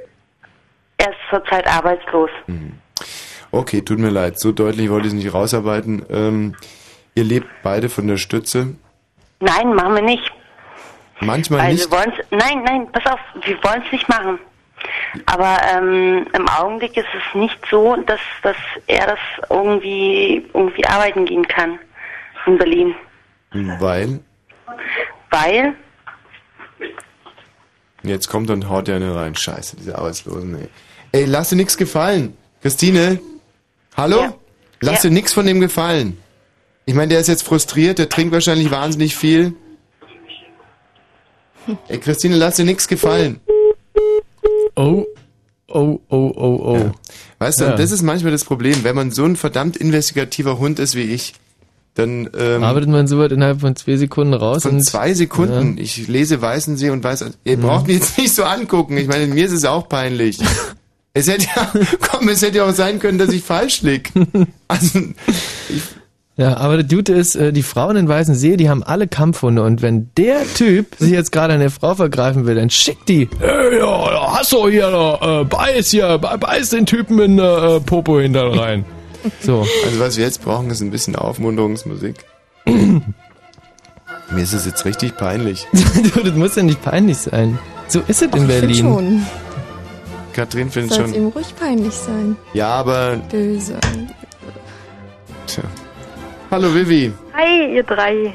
Er 0.97 1.09
ist 1.09 1.17
zurzeit 1.29 1.67
arbeitslos. 1.67 2.29
Okay, 3.51 3.81
tut 3.81 3.99
mir 3.99 4.09
leid, 4.09 4.39
so 4.39 4.51
deutlich 4.51 4.89
wollte 4.89 5.07
ich 5.07 5.13
es 5.13 5.19
nicht 5.23 5.33
rausarbeiten. 5.33 6.05
Ähm, 6.09 6.55
ihr 7.15 7.23
lebt 7.23 7.47
beide 7.63 7.89
von 7.89 8.07
der 8.07 8.17
Stütze. 8.17 8.75
Nein, 9.39 9.73
machen 9.73 9.95
wir 9.95 10.01
nicht. 10.01 10.31
Manchmal 11.21 11.61
Weil 11.61 11.73
nicht. 11.73 11.89
wir 11.89 11.97
wollen's, 11.97 12.15
nein, 12.31 12.63
nein, 12.63 12.87
pass 12.91 13.05
auf, 13.13 13.19
wir 13.45 13.63
wollen 13.63 13.83
es 13.85 13.91
nicht 13.91 14.09
machen. 14.09 14.39
Aber 15.27 15.57
ähm, 15.73 16.27
im 16.33 16.49
Augenblick 16.49 16.97
ist 16.97 17.07
es 17.15 17.35
nicht 17.35 17.57
so, 17.69 17.95
dass, 17.95 18.19
dass 18.43 18.57
er 18.87 19.07
das 19.07 19.19
irgendwie, 19.49 20.45
irgendwie 20.53 20.85
arbeiten 20.85 21.25
gehen 21.25 21.47
kann 21.47 21.79
in 22.45 22.57
Berlin. 22.57 22.95
Weil, 23.80 24.19
Weil, 25.31 25.76
jetzt 28.03 28.27
kommt 28.27 28.49
und 28.49 28.69
haut 28.69 28.88
ja 28.88 28.95
eine 28.97 29.15
rein. 29.15 29.35
Scheiße, 29.35 29.77
diese 29.77 29.97
Arbeitslosen, 29.97 30.55
ey. 30.61 30.67
Ey, 31.11 31.26
lass 31.26 31.49
dir 31.49 31.55
nix 31.55 31.77
gefallen. 31.77 32.35
Christine? 32.61 33.19
Hallo? 33.95 34.39
Lass 34.81 35.01
dir 35.01 35.11
nix 35.11 35.31
von 35.34 35.45
dem 35.45 35.59
gefallen. 35.61 36.17
Ich 36.85 36.93
meine, 36.93 37.07
der 37.09 37.19
ist 37.19 37.27
jetzt 37.27 37.43
frustriert, 37.43 37.97
der 37.97 38.09
trinkt 38.09 38.34
wahrscheinlich 38.34 38.69
wahnsinnig 38.69 39.15
viel. 39.15 39.53
Ey, 41.88 41.99
Christine, 41.99 42.35
lass 42.35 42.57
dir 42.57 42.65
nix 42.65 42.88
gefallen. 42.88 43.39
Oh, 44.76 45.05
oh, 45.69 45.99
oh, 46.09 46.34
oh, 46.35 46.59
oh. 46.76 46.91
Weißt 47.39 47.59
du, 47.61 47.65
Ja. 47.65 47.72
und 47.72 47.80
das 47.80 47.91
ist 47.91 48.01
manchmal 48.03 48.31
das 48.34 48.43
Problem, 48.43 48.84
wenn 48.84 48.95
man 48.95 49.11
so 49.11 49.23
ein 49.26 49.35
verdammt 49.35 49.77
investigativer 49.77 50.59
Hund 50.59 50.77
ist 50.80 50.95
wie 50.95 51.03
ich, 51.03 51.34
dann 51.95 52.30
ähm, 52.38 52.63
Arbeitet 52.63 52.89
man 52.89 53.07
so 53.07 53.17
weit 53.19 53.31
innerhalb 53.31 53.61
von 53.61 53.76
zwei 53.76 53.95
Sekunden 53.97 54.34
raus 54.34 54.63
von 54.63 54.73
und 54.76 54.84
zwei 54.85 55.13
Sekunden. 55.13 55.77
Ich 55.77 56.07
lese 56.07 56.41
Weißensee 56.41 56.89
und 56.91 57.03
weiß, 57.03 57.26
ihr 57.43 57.57
braucht 57.57 57.88
mich 57.88 57.97
jetzt 57.97 58.17
nicht 58.17 58.35
so 58.35 58.43
angucken. 58.43 58.97
Ich 58.97 59.07
meine, 59.07 59.26
mir 59.27 59.45
ist 59.45 59.53
es 59.53 59.65
auch 59.65 59.89
peinlich. 59.89 60.38
Es 61.17 61.30
hätte 61.30 61.45
ja, 61.55 61.72
komm, 62.01 62.27
es 62.27 62.41
hätte 62.41 62.57
ja 62.57 62.65
auch 62.65 62.73
sein 62.73 62.99
können, 62.99 63.17
dass 63.17 63.30
ich 63.30 63.41
falsch 63.41 63.81
lieg. 63.84 64.11
Also, 64.67 64.99
Ja, 66.35 66.57
aber 66.57 66.76
der 66.76 66.84
Dude 66.84 67.13
ist, 67.13 67.38
äh, 67.38 67.53
die 67.53 67.63
Frauen 67.63 67.95
in 67.95 68.09
Weißen 68.09 68.35
See, 68.35 68.57
die 68.57 68.67
haben 68.69 68.84
alle 68.84 69.07
Kampfhunde 69.07 69.63
und 69.63 69.81
wenn 69.81 70.09
der 70.17 70.41
Typ 70.55 70.88
sich 70.99 71.11
jetzt 71.11 71.31
gerade 71.31 71.53
an 71.53 71.61
der 71.61 71.69
Frau 71.72 71.95
vergreifen 71.95 72.45
will, 72.45 72.55
dann 72.55 72.69
schickt 72.69 73.07
die. 73.07 73.30
Hey, 73.39 73.77
ja, 73.80 74.34
hast 74.38 74.51
du 74.51 74.67
hier, 74.67 75.17
äh, 75.22 75.45
beiß 75.45 75.91
hier, 75.91 76.17
be- 76.17 76.38
beiß 76.38 76.72
den 76.72 76.85
Typen 76.85 77.17
in 77.19 77.39
äh, 77.39 77.80
Popo 77.80 78.19
hinter 78.19 78.51
rein. 78.59 78.84
So. 79.41 79.65
Also 79.85 79.99
was 79.99 80.18
wir 80.18 80.26
jetzt 80.26 80.43
brauchen, 80.43 80.69
ist 80.69 80.81
ein 80.81 80.91
bisschen 80.91 81.15
Aufmunterungsmusik. 81.15 82.15
Mir 82.65 83.03
ist 84.41 84.53
es 84.53 84.65
jetzt 84.65 84.85
richtig 84.85 85.18
peinlich. 85.18 85.68
du, 86.15 86.22
das 86.23 86.34
muss 86.35 86.56
ja 86.56 86.64
nicht 86.64 86.81
peinlich 86.84 87.18
sein. 87.18 87.60
So 87.88 87.99
ist 88.07 88.22
es 88.22 88.22
in 88.23 88.27
Ich 88.30 88.34
find 88.35 88.47
Berlin. 88.47 88.76
schon. 88.76 89.26
Katrin 90.34 90.69
findet 90.72 90.93
Soll 90.93 91.06
es 91.06 91.11
schon. 91.11 91.19
ihm 91.22 91.27
ruhig 91.30 91.56
peinlich 91.60 91.93
sein. 91.93 92.35
Ja, 92.53 92.69
aber. 92.69 93.18
Böse. 93.30 93.76
Tja. 95.47 95.64
Hallo 96.52 96.73
Vivi. 96.73 97.14
Hi, 97.34 97.76
ihr 97.76 97.84
drei. 97.84 98.34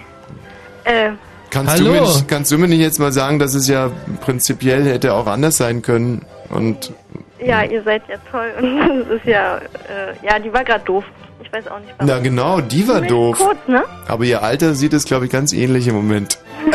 Äh, 0.85 1.11
Kannst 1.51 1.73
Hallo. 1.73 1.85
du, 1.87 1.91
mir 1.91 2.01
nicht, 2.03 2.29
kannst 2.29 2.53
du 2.53 2.59
mir 2.59 2.69
nicht 2.69 2.79
jetzt 2.79 3.01
mal 3.01 3.11
sagen, 3.11 3.41
dass 3.41 3.55
es 3.55 3.67
ja 3.67 3.91
prinzipiell 4.21 4.85
hätte 4.85 5.15
auch 5.15 5.27
anders 5.27 5.57
sein 5.57 5.83
können? 5.83 6.25
Und 6.51 6.93
ja, 7.43 7.63
ihr 7.63 7.83
seid 7.83 8.03
ja 8.09 8.17
toll. 8.31 8.53
Und 8.61 9.01
das 9.01 9.09
ist 9.09 9.25
ja, 9.25 9.57
äh, 9.59 10.27
ja, 10.27 10.39
die 10.39 10.53
war 10.53 10.65
gerade 10.65 10.85
doof. 10.85 11.05
Ich 11.43 11.53
weiß 11.53 11.69
auch 11.69 11.81
nicht 11.81 11.95
warum. 11.97 12.07
na 12.07 12.19
genau, 12.19 12.61
die 12.61 12.87
war 12.87 13.01
doof. 13.01 13.39
Kurz, 13.39 13.59
ne? 13.67 13.83
Aber 14.07 14.25
ihr 14.25 14.43
Alter 14.43 14.75
sieht 14.75 14.93
es, 14.93 15.05
glaube 15.05 15.25
ich, 15.25 15.33
ganz 15.33 15.53
ähnlich 15.53 15.89
im 15.89 15.95
Moment. 15.95 16.39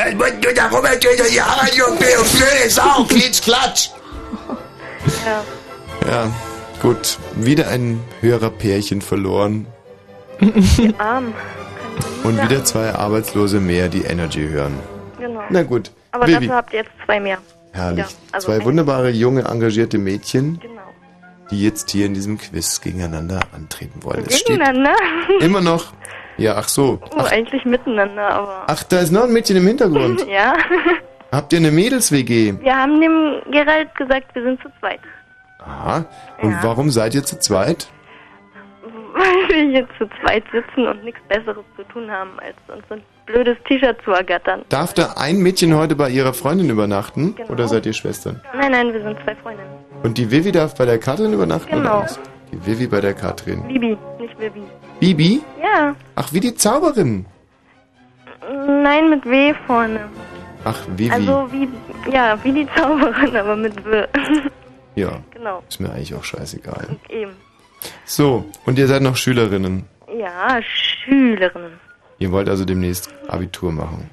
Blöde 2.23 2.69
Sau, 2.69 3.03
klatsch. 3.43 3.91
Ja. 5.25 5.43
Ja, 6.09 6.31
gut. 6.81 7.17
Wieder 7.35 7.67
ein 7.69 7.99
höherer 8.21 8.49
Pärchen 8.49 9.01
verloren. 9.01 9.67
Die 10.41 10.93
Arm. 10.97 11.33
Und 12.23 12.41
wieder 12.41 12.65
zwei 12.65 12.93
Arbeitslose 12.93 13.59
mehr, 13.59 13.87
die 13.87 14.01
Energy 14.01 14.47
hören. 14.47 14.73
Genau. 15.19 15.43
Na 15.49 15.63
gut. 15.63 15.91
Aber 16.11 16.27
Vivi. 16.27 16.39
dafür 16.39 16.55
habt 16.55 16.73
ihr 16.73 16.79
jetzt 16.79 16.91
zwei 17.05 17.19
mehr. 17.19 17.37
Herrlich. 17.75 18.05
Ja, 18.05 18.11
also 18.31 18.47
Zwei 18.47 18.63
wunderbare, 18.63 19.09
junge, 19.09 19.41
engagierte 19.43 19.97
Mädchen, 19.97 20.59
Genau. 20.61 20.81
die 21.51 21.61
jetzt 21.63 21.89
hier 21.91 22.05
in 22.05 22.13
diesem 22.13 22.37
Quiz 22.37 22.79
gegeneinander 22.81 23.41
antreten 23.53 24.03
wollen. 24.03 24.25
Gegeneinander? 24.25 24.95
immer 25.41 25.61
noch. 25.61 25.93
Ja, 26.37 26.55
ach 26.57 26.67
so. 26.67 26.99
Oh, 27.15 27.21
eigentlich 27.21 27.63
miteinander, 27.65 28.27
aber. 28.29 28.63
Ach, 28.67 28.83
da 28.83 28.99
ist 28.99 29.11
noch 29.11 29.23
ein 29.23 29.31
Mädchen 29.33 29.57
im 29.57 29.67
Hintergrund. 29.67 30.25
ja. 30.29 30.53
Habt 31.31 31.51
ihr 31.53 31.59
eine 31.59 31.71
Mädels-WG? 31.71 32.55
Wir 32.61 32.75
haben 32.75 32.99
dem 33.01 33.41
Gerald 33.51 33.93
gesagt, 33.95 34.33
wir 34.35 34.43
sind 34.43 34.61
zu 34.61 34.69
zweit. 34.79 34.99
Aha. 35.59 36.05
Und 36.41 36.51
Ja. 36.51 36.59
warum 36.63 36.89
seid 36.91 37.15
ihr 37.15 37.23
zu 37.23 37.39
zweit? 37.39 37.87
Weil 39.13 39.49
wir 39.49 39.71
hier 39.71 39.87
zu 39.97 40.09
zweit 40.21 40.43
sitzen 40.51 40.87
und 40.87 41.03
nichts 41.03 41.21
Besseres 41.29 41.63
zu 41.77 41.83
tun 41.85 42.09
haben, 42.11 42.31
als 42.39 42.55
uns 42.67 42.85
blödes 43.25 43.57
T-Shirt 43.67 43.97
zu 44.03 44.11
ergattern. 44.11 44.63
Darf 44.69 44.93
da 44.93 45.13
ein 45.17 45.37
Mädchen 45.37 45.75
heute 45.75 45.95
bei 45.95 46.09
ihrer 46.09 46.33
Freundin 46.33 46.69
übernachten? 46.69 47.35
Genau. 47.35 47.49
Oder 47.51 47.67
seid 47.67 47.85
ihr 47.85 47.93
Schwestern? 47.93 48.41
Nein, 48.53 48.71
nein, 48.71 48.93
wir 48.93 49.01
sind 49.01 49.17
zwei 49.23 49.35
Freundinnen. 49.35 49.69
Und 50.03 50.17
die 50.17 50.29
Vivi 50.29 50.51
darf 50.51 50.75
bei 50.75 50.85
der 50.85 50.99
Katrin 50.99 51.33
übernachten? 51.33 51.69
Genau. 51.71 51.97
Oder 51.99 52.03
was? 52.03 52.19
Die 52.51 52.65
Vivi 52.65 52.87
bei 52.87 53.01
der 53.01 53.13
Katrin. 53.13 53.67
Bibi, 53.67 53.97
nicht 54.19 54.39
Vivi. 54.39 54.61
Bibi? 54.99 55.41
Ja. 55.61 55.95
Ach, 56.15 56.31
wie 56.31 56.39
die 56.39 56.53
Zauberin. 56.55 57.25
Nein, 58.67 59.09
mit 59.09 59.25
W 59.25 59.53
vorne. 59.65 60.07
Ach, 60.63 60.79
Vivi. 60.95 61.11
Also 61.11 61.47
wie, 61.51 61.67
ja, 62.11 62.37
wie 62.43 62.51
die 62.51 62.67
Zauberin, 62.75 63.35
aber 63.41 63.55
mit 63.55 63.83
W. 63.85 64.05
ja. 64.95 65.09
genau, 65.31 65.63
Ist 65.67 65.79
mir 65.79 65.89
eigentlich 65.91 66.13
auch 66.15 66.23
scheißegal. 66.23 66.97
eben. 67.09 67.31
So, 68.05 68.45
und 68.65 68.77
ihr 68.79 68.87
seid 68.87 69.01
noch 69.01 69.15
Schülerinnen. 69.15 69.85
Ja, 70.17 70.59
Schülerin. 70.61 71.73
Ihr 72.19 72.31
wollt 72.31 72.49
also 72.49 72.65
demnächst 72.65 73.09
Abitur 73.27 73.71
machen. 73.71 74.09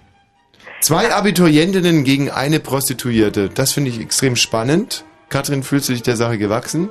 Zwei 0.80 1.14
Abiturientinnen 1.14 2.02
gegen 2.04 2.30
eine 2.30 2.58
Prostituierte. 2.58 3.48
Das 3.48 3.72
finde 3.72 3.90
ich 3.90 4.00
extrem 4.00 4.34
spannend. 4.36 5.04
Katrin, 5.28 5.62
fühlst 5.62 5.88
du 5.88 5.92
dich 5.92 6.02
der 6.02 6.16
Sache 6.16 6.38
gewachsen? 6.38 6.88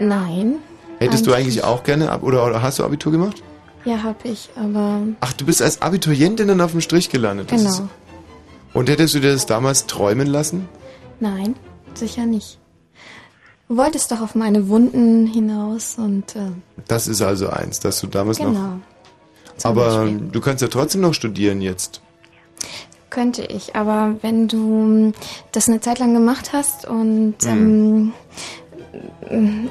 Nein. 0.00 0.56
Hättest 0.98 1.26
du 1.26 1.32
eigentlich 1.32 1.62
auch 1.62 1.84
gerne, 1.84 2.10
ab 2.10 2.22
oder, 2.22 2.44
oder 2.44 2.62
hast 2.62 2.78
du 2.78 2.84
Abitur 2.84 3.12
gemacht? 3.12 3.42
Ja, 3.84 4.02
hab 4.02 4.24
ich, 4.24 4.50
aber 4.56 5.02
Ach, 5.20 5.32
du 5.32 5.46
bist 5.46 5.62
als 5.62 5.80
Abiturientin 5.80 6.48
dann 6.48 6.60
auf 6.60 6.72
dem 6.72 6.80
Strich 6.80 7.08
gelandet. 7.10 7.52
Das 7.52 7.60
genau. 7.60 7.70
Ist, 7.70 7.82
und 8.74 8.88
hättest 8.88 9.14
du 9.14 9.20
dir 9.20 9.32
das 9.32 9.46
damals 9.46 9.86
träumen 9.86 10.26
lassen? 10.26 10.68
Nein, 11.20 11.54
sicher 11.94 12.26
nicht. 12.26 12.58
Du 13.68 13.76
wolltest 13.76 14.10
doch 14.10 14.20
auf 14.20 14.34
meine 14.34 14.68
Wunden 14.68 15.26
hinaus 15.26 15.96
und 15.98 16.34
äh, 16.36 16.50
Das 16.88 17.06
ist 17.06 17.22
also 17.22 17.48
eins, 17.50 17.80
dass 17.80 18.00
du 18.00 18.06
damals 18.08 18.38
noch. 18.38 18.46
genau. 18.46 18.80
Aber 19.64 20.04
Beispiel. 20.04 20.28
du 20.32 20.40
kannst 20.40 20.62
ja 20.62 20.68
trotzdem 20.68 21.00
noch 21.00 21.14
studieren 21.14 21.60
jetzt. 21.60 22.00
Könnte 23.10 23.42
ich, 23.42 23.74
aber 23.74 24.16
wenn 24.20 24.48
du 24.48 25.12
das 25.52 25.68
eine 25.68 25.80
Zeit 25.80 25.98
lang 25.98 26.12
gemacht 26.12 26.52
hast 26.52 26.86
und 26.86 27.36
ähm, 27.44 27.48
ähm, 27.48 28.12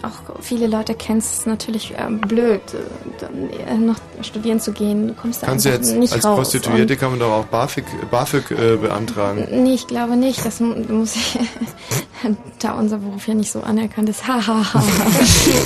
auch 0.03 0.39
viele 0.41 0.67
Leute 0.67 0.93
kennst, 0.93 1.31
ist 1.33 1.39
es 1.41 1.45
natürlich 1.45 1.91
äh, 1.93 2.09
blöd, 2.09 2.61
äh, 2.73 2.77
dann 3.19 3.49
äh, 3.49 3.77
noch 3.77 3.95
studieren 4.21 4.59
zu 4.59 4.71
gehen. 4.71 5.07
Du 5.09 5.13
kommst 5.13 5.41
da 5.41 5.47
Kannst 5.47 5.65
du 5.65 5.69
jetzt 5.69 5.95
nicht 5.95 6.13
als 6.13 6.25
raus. 6.25 6.35
Prostituierte 6.37 6.95
kann 6.97 7.11
man 7.11 7.19
doch 7.19 7.31
auch 7.31 7.45
BAföG, 7.45 7.85
BAföG 8.11 8.51
äh, 8.51 8.75
beantragen. 8.77 9.47
Nee, 9.63 9.73
ich 9.73 9.87
glaube 9.87 10.15
nicht. 10.15 10.45
Das 10.45 10.59
mu- 10.59 10.75
muss 10.89 11.15
ich, 11.15 11.39
da 12.59 12.73
unser 12.73 12.97
Beruf 12.97 13.27
ja 13.27 13.33
nicht 13.33 13.51
so 13.51 13.61
anerkannt 13.61 14.09
ist. 14.09 14.23
Ha, 14.27 14.45
ha, 14.45 14.73
ha. 14.73 14.83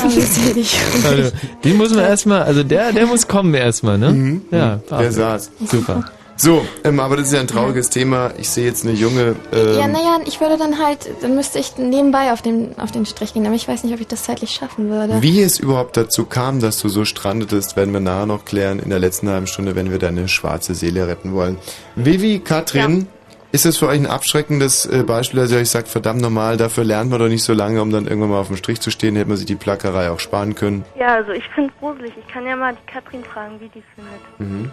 Aber 0.03 0.13
ich 0.17 0.25
sehe 0.27 0.53
dich. 0.53 0.77
Also, 1.03 1.31
den 1.63 1.77
muss 1.77 1.89
man 1.91 1.99
erstmal, 2.05 2.43
also 2.43 2.63
der, 2.63 2.91
der 2.93 3.05
muss 3.07 3.27
kommen 3.27 3.53
erstmal, 3.53 3.97
ne? 3.97 4.41
Ja, 4.51 4.75
Mhm. 4.75 4.97
Der 4.99 5.11
saß. 5.11 5.51
Super. 5.65 6.03
So, 6.41 6.65
ähm, 6.83 6.99
aber 6.99 7.17
das 7.17 7.27
ist 7.27 7.33
ja 7.33 7.39
ein 7.39 7.47
trauriges 7.47 7.91
Thema. 7.91 8.31
Ich 8.39 8.49
sehe 8.49 8.65
jetzt 8.65 8.83
eine 8.83 8.93
junge. 8.93 9.35
Ähm, 9.53 9.79
Ja, 9.79 9.87
naja, 9.87 10.17
ich 10.25 10.41
würde 10.41 10.57
dann 10.57 10.79
halt, 10.79 11.07
dann 11.21 11.35
müsste 11.35 11.59
ich 11.59 11.77
nebenbei 11.77 12.33
auf 12.33 12.41
den, 12.41 12.75
auf 12.79 12.91
den 12.91 13.05
Strich 13.05 13.35
gehen, 13.35 13.45
aber 13.45 13.53
ich 13.53 13.67
weiß 13.67 13.83
nicht, 13.83 13.93
ob 13.93 14.01
ich 14.01 14.07
das 14.07 14.23
zeitlich 14.23 14.49
schaffen 14.49 14.89
würde. 14.89 15.21
Wie 15.21 15.39
es 15.39 15.59
überhaupt 15.59 15.97
dazu 15.97 16.25
kam, 16.25 16.59
dass 16.59 16.79
du 16.79 16.89
so 16.89 17.05
strandetest, 17.05 17.77
werden 17.77 17.93
wir 17.93 17.99
nachher 17.99 18.25
noch 18.25 18.43
klären 18.43 18.79
in 18.79 18.89
der 18.89 18.97
letzten 18.97 19.29
halben 19.29 19.45
Stunde, 19.45 19.75
wenn 19.75 19.91
wir 19.91 19.99
deine 19.99 20.27
schwarze 20.27 20.73
Seele 20.73 21.07
retten 21.07 21.33
wollen. 21.33 21.59
Vivi, 21.95 22.39
Katrin, 22.39 23.07
ist 23.51 23.65
das 23.65 23.77
für 23.77 23.87
euch 23.87 23.99
ein 23.99 24.07
abschreckendes 24.07 24.87
äh, 24.87 25.03
Beispiel, 25.03 25.41
dass 25.41 25.51
ihr 25.51 25.59
euch 25.59 25.69
sagt, 25.69 25.89
verdammt 25.89 26.21
normal, 26.21 26.57
dafür 26.57 26.85
lernt 26.85 27.11
man 27.11 27.19
doch 27.19 27.27
nicht 27.27 27.43
so 27.43 27.53
lange, 27.53 27.83
um 27.83 27.91
dann 27.91 28.07
irgendwann 28.07 28.31
mal 28.31 28.39
auf 28.39 28.47
dem 28.47 28.57
Strich 28.57 28.81
zu 28.81 28.89
stehen, 28.89 29.15
hätte 29.15 29.27
man 29.27 29.37
sich 29.37 29.45
die 29.45 29.55
Plackerei 29.55 30.09
auch 30.09 30.19
sparen 30.19 30.55
können. 30.55 30.85
Ja, 30.97 31.15
also 31.15 31.33
ich 31.33 31.43
finde 31.53 31.71
es 31.71 31.79
gruselig. 31.79 32.13
Ich 32.17 32.33
kann 32.33 32.47
ja 32.47 32.55
mal 32.55 32.73
die 32.73 32.91
Katrin 32.91 33.23
fragen, 33.23 33.59
wie 33.59 33.69
die 33.69 33.79
es 33.79 33.85
findet. 33.93 34.39
Mhm. 34.39 34.71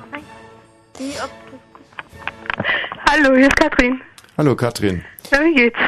Wie, 0.98 1.12
ob 1.22 1.30
das 2.56 2.64
Hallo, 3.10 3.36
hier 3.36 3.46
ist 3.46 3.56
Katrin. 3.56 4.00
Hallo 4.36 4.56
Katrin. 4.56 5.04
Na, 5.30 5.38
wie 5.44 5.54
geht's? 5.54 5.78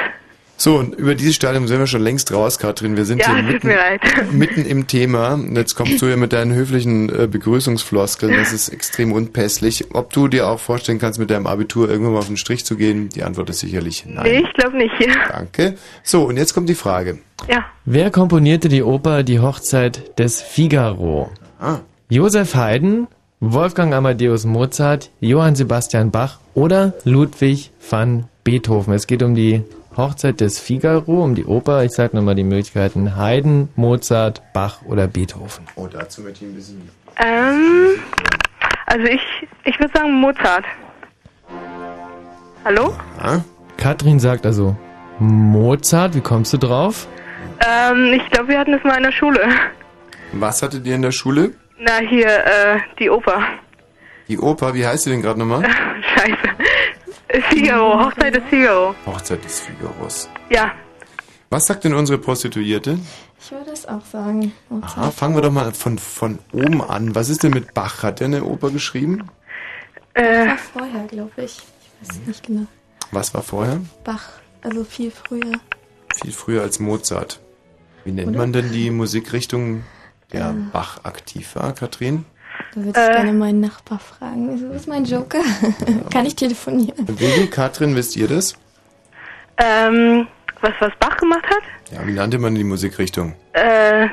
So, 0.56 0.76
und 0.76 0.94
über 0.94 1.14
dieses 1.14 1.36
Stadium 1.36 1.66
sind 1.66 1.78
wir 1.78 1.86
schon 1.86 2.02
längst 2.02 2.32
raus, 2.32 2.58
Katrin. 2.58 2.96
Wir 2.96 3.06
sind 3.06 3.18
Ja, 3.18 3.34
hier 3.34 3.42
mitten, 3.42 3.70
mitten 4.38 4.64
im 4.66 4.86
Thema. 4.86 5.32
Und 5.34 5.56
jetzt 5.56 5.74
kommst 5.74 6.00
du 6.02 6.06
hier 6.06 6.18
mit 6.18 6.32
deinen 6.34 6.52
höflichen 6.54 7.08
äh, 7.08 7.26
Begrüßungsfloskeln. 7.26 8.36
Das 8.36 8.52
ist 8.52 8.68
extrem 8.68 9.12
unpässlich. 9.12 9.86
Ob 9.94 10.12
du 10.12 10.28
dir 10.28 10.48
auch 10.48 10.60
vorstellen 10.60 10.98
kannst, 10.98 11.18
mit 11.18 11.30
deinem 11.30 11.46
Abitur 11.46 11.88
irgendwann 11.88 12.12
mal 12.12 12.18
auf 12.18 12.26
den 12.26 12.36
Strich 12.36 12.64
zu 12.66 12.76
gehen? 12.76 13.08
Die 13.08 13.22
Antwort 13.22 13.48
ist 13.50 13.60
sicherlich 13.60 14.04
nein. 14.06 14.24
Nee, 14.24 14.44
ich 14.46 14.52
glaube 14.52 14.76
nicht. 14.76 14.92
Danke. 15.30 15.76
So, 16.02 16.24
und 16.24 16.36
jetzt 16.36 16.52
kommt 16.52 16.68
die 16.68 16.74
Frage. 16.74 17.18
Ja. 17.48 17.64
Wer 17.86 18.10
komponierte 18.10 18.68
die 18.68 18.82
Oper 18.82 19.22
Die 19.22 19.40
Hochzeit 19.40 20.18
des 20.18 20.42
Figaro? 20.42 21.30
Ah. 21.58 21.78
Josef 22.10 22.54
Haydn, 22.54 23.06
Wolfgang 23.42 23.94
Amadeus 23.94 24.44
Mozart, 24.44 25.10
Johann 25.20 25.54
Sebastian 25.54 26.10
Bach 26.10 26.40
oder 26.52 26.92
Ludwig 27.04 27.70
van 27.88 28.28
Beethoven. 28.44 28.92
Es 28.92 29.06
geht 29.06 29.22
um 29.22 29.34
die 29.34 29.64
Hochzeit 29.96 30.42
des 30.42 30.58
Figaro, 30.58 31.24
um 31.24 31.34
die 31.34 31.46
Oper. 31.46 31.82
Ich 31.82 31.92
sage 31.92 32.14
nochmal 32.14 32.34
die 32.34 32.44
Möglichkeiten. 32.44 33.16
Haydn, 33.16 33.70
Mozart, 33.76 34.42
Bach 34.52 34.82
oder 34.84 35.06
Beethoven. 35.06 35.64
Oh, 35.76 35.86
dazu 35.90 36.20
möchte 36.20 36.44
ich 36.44 36.50
ein 36.50 36.54
bisschen... 36.54 36.90
Ähm, 37.16 37.98
also 38.84 39.06
ich, 39.06 39.22
ich 39.64 39.80
würde 39.80 39.94
sagen 39.96 40.20
Mozart. 40.20 40.66
Hallo? 42.62 42.94
Katrin 43.78 44.20
sagt 44.20 44.44
also 44.44 44.76
Mozart. 45.18 46.14
Wie 46.14 46.20
kommst 46.20 46.52
du 46.52 46.58
drauf? 46.58 47.08
Ähm, 47.66 48.12
ich 48.12 48.30
glaube, 48.30 48.48
wir 48.48 48.58
hatten 48.58 48.74
es 48.74 48.84
mal 48.84 48.98
in 48.98 49.04
der 49.04 49.12
Schule. 49.12 49.40
Was 50.32 50.62
hattet 50.62 50.86
ihr 50.86 50.94
in 50.94 51.02
der 51.02 51.12
Schule? 51.12 51.54
Na, 51.80 51.98
hier, 51.98 52.28
äh, 52.28 52.78
die 52.98 53.08
Oper. 53.08 53.42
Die 54.28 54.38
Oper, 54.38 54.74
wie 54.74 54.86
heißt 54.86 55.04
sie 55.04 55.10
denn 55.10 55.22
gerade 55.22 55.38
nochmal? 55.38 55.62
Scheiße. 56.14 57.42
Figaro, 57.48 58.04
Hochzeit 58.04 58.36
des 58.36 58.44
Figaro. 58.44 58.94
Hochzeit 59.06 59.44
des 59.44 59.60
Figaros. 59.60 60.28
Ja. 60.50 60.72
Was 61.48 61.66
sagt 61.66 61.84
denn 61.84 61.94
unsere 61.94 62.18
Prostituierte? 62.18 62.98
Ich 63.40 63.50
würde 63.50 63.70
es 63.70 63.86
auch 63.86 64.04
sagen. 64.04 64.52
Mozart. 64.68 64.98
Ah, 64.98 65.10
fangen 65.10 65.34
wir 65.36 65.42
doch 65.42 65.50
mal 65.52 65.72
von, 65.72 65.98
von 65.98 66.38
oben 66.52 66.82
an. 66.82 67.14
Was 67.14 67.28
ist 67.28 67.42
denn 67.42 67.52
mit 67.52 67.72
Bach? 67.72 68.02
Hat 68.02 68.20
er 68.20 68.26
eine 68.26 68.44
Oper 68.44 68.70
geschrieben? 68.70 69.28
Äh, 70.14 70.48
War 70.48 70.58
vorher, 70.58 71.06
glaube 71.06 71.30
ich. 71.38 71.58
Ich 72.02 72.08
weiß 72.08 72.20
nicht 72.26 72.46
genau. 72.46 72.66
Was 73.12 73.32
war 73.32 73.42
vorher? 73.42 73.80
Bach, 74.04 74.28
also 74.62 74.84
viel 74.84 75.10
früher. 75.10 75.52
Viel 76.20 76.32
früher 76.32 76.62
als 76.62 76.78
Mozart. 76.78 77.40
Wie 78.04 78.12
nennt 78.12 78.28
Oder? 78.28 78.38
man 78.38 78.52
denn 78.52 78.70
die 78.72 78.90
Musikrichtung 78.90 79.82
der 80.32 80.54
Bach 80.72 81.04
aktiv 81.04 81.54
war, 81.54 81.74
Katrin? 81.74 82.24
Da 82.74 82.84
würde 82.84 82.88
ich 82.88 82.94
gerne 82.94 83.32
meinen 83.32 83.60
Nachbar 83.60 83.98
fragen. 83.98 84.68
Wo 84.68 84.72
ist 84.74 84.86
mein 84.86 85.04
Joker? 85.04 85.40
Kann 86.12 86.26
ich 86.26 86.36
telefonieren? 86.36 87.06
Vivi, 87.08 87.48
Katrin, 87.48 87.96
wisst 87.96 88.16
ihr 88.16 88.28
das? 88.28 88.54
Ähm, 89.56 90.26
was, 90.60 90.72
was 90.78 90.92
Bach 90.98 91.16
gemacht 91.16 91.44
hat? 91.46 91.62
Ja, 91.92 92.06
wie 92.06 92.12
nannte 92.12 92.38
man 92.38 92.54
die 92.54 92.64
Musikrichtung? 92.64 93.34
Äh, 93.52 94.06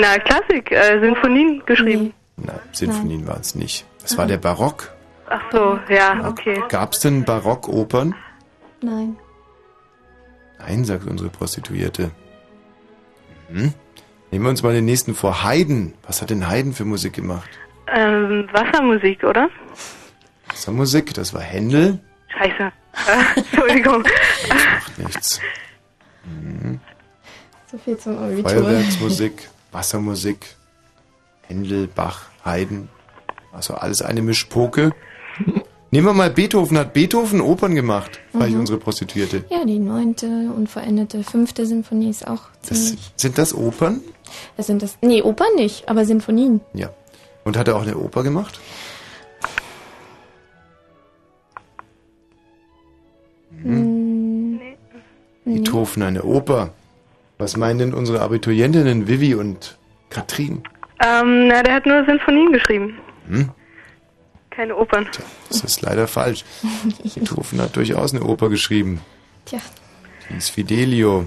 na, 0.00 0.18
Klassik, 0.18 0.70
äh, 0.70 1.00
Sinfonien 1.00 1.62
geschrieben. 1.66 2.12
Na, 2.36 2.54
Sinfonien 2.72 3.26
waren 3.26 3.40
es 3.40 3.54
nicht. 3.54 3.84
Das 4.02 4.16
war 4.16 4.26
der 4.26 4.38
Barock. 4.38 4.92
Ach 5.28 5.42
so, 5.50 5.78
ja, 5.88 6.28
okay. 6.28 6.62
Gab 6.68 6.92
es 6.92 7.00
denn 7.00 7.24
Barockopern? 7.24 8.14
Nein. 8.80 9.16
Nein, 10.58 10.84
sagt 10.84 11.06
unsere 11.06 11.30
Prostituierte. 11.30 12.10
Mhm. 13.48 13.74
Nehmen 14.36 14.44
wir 14.44 14.50
uns 14.50 14.62
mal 14.62 14.74
den 14.74 14.84
nächsten 14.84 15.14
vor. 15.14 15.44
Haydn. 15.44 15.94
Was 16.06 16.20
hat 16.20 16.28
denn 16.28 16.46
Haydn 16.46 16.74
für 16.74 16.84
Musik 16.84 17.14
gemacht? 17.14 17.48
Ähm, 17.90 18.46
Wassermusik, 18.52 19.24
oder? 19.24 19.48
Das 20.50 20.66
war 20.66 20.74
Musik, 20.74 21.14
das 21.14 21.32
war 21.32 21.40
Händel. 21.40 22.00
Scheiße. 22.28 22.64
Äh, 22.64 22.70
Entschuldigung. 23.36 24.02
Macht 24.02 24.98
nichts. 24.98 25.40
Mhm. 26.26 26.78
So 27.72 27.78
viel 27.78 27.96
zum 27.96 28.18
Abitur. 28.18 28.50
Feuerwerksmusik, 28.50 29.48
Wassermusik, 29.72 30.54
Händel, 31.48 31.86
Bach, 31.86 32.26
Haydn. 32.44 32.90
Also 33.52 33.72
alles 33.72 34.02
eine 34.02 34.20
Mischpoke. 34.20 34.90
Nehmen 35.96 36.08
wir 36.08 36.12
mal 36.12 36.28
Beethoven. 36.28 36.76
Hat 36.76 36.92
Beethoven 36.92 37.40
Opern 37.40 37.74
gemacht? 37.74 38.20
Frage 38.30 38.48
ich 38.48 38.52
Mhm. 38.54 38.60
unsere 38.60 38.78
Prostituierte. 38.78 39.44
Ja, 39.48 39.64
die 39.64 39.78
neunte 39.78 40.26
unvollendete 40.54 41.24
fünfte 41.24 41.64
Symphonie 41.64 42.10
ist 42.10 42.28
auch 42.28 42.42
Das, 42.68 42.88
ziemlich. 42.88 43.12
sind 43.16 43.38
das 43.38 43.54
Opern? 43.54 44.02
Das 44.58 44.66
sind 44.66 44.82
das. 44.82 44.98
Nee, 45.00 45.22
Opern 45.22 45.54
nicht, 45.56 45.88
aber 45.88 46.04
Sinfonien. 46.04 46.60
Ja. 46.74 46.90
Und 47.44 47.56
hat 47.56 47.68
er 47.68 47.76
auch 47.76 47.80
eine 47.82 47.96
Oper 47.96 48.22
gemacht? 48.24 48.60
Hm. 53.62 54.60
Beethoven 55.44 56.02
eine 56.02 56.22
Oper. 56.24 56.70
Was 57.38 57.56
meinen 57.56 57.78
denn 57.78 57.94
unsere 57.94 58.20
Abiturientinnen 58.20 59.08
Vivi 59.08 59.34
und 59.34 59.78
Katrin? 60.10 60.62
Ähm, 61.04 61.48
na, 61.48 61.62
der 61.62 61.74
hat 61.74 61.86
nur 61.86 62.04
Sinfonien 62.04 62.52
geschrieben. 62.52 62.98
Hm? 63.28 63.50
Keine 64.56 64.74
Opern. 64.74 65.06
Das 65.48 65.60
ist 65.62 65.82
leider 65.82 66.08
falsch. 66.08 66.44
Beethoven 67.14 67.60
hat 67.60 67.76
durchaus 67.76 68.14
eine 68.14 68.24
Oper 68.24 68.48
geschrieben. 68.48 69.00
Tja. 69.44 69.58
Die 70.30 70.36
ist 70.38 70.48
Fidelio. 70.50 71.26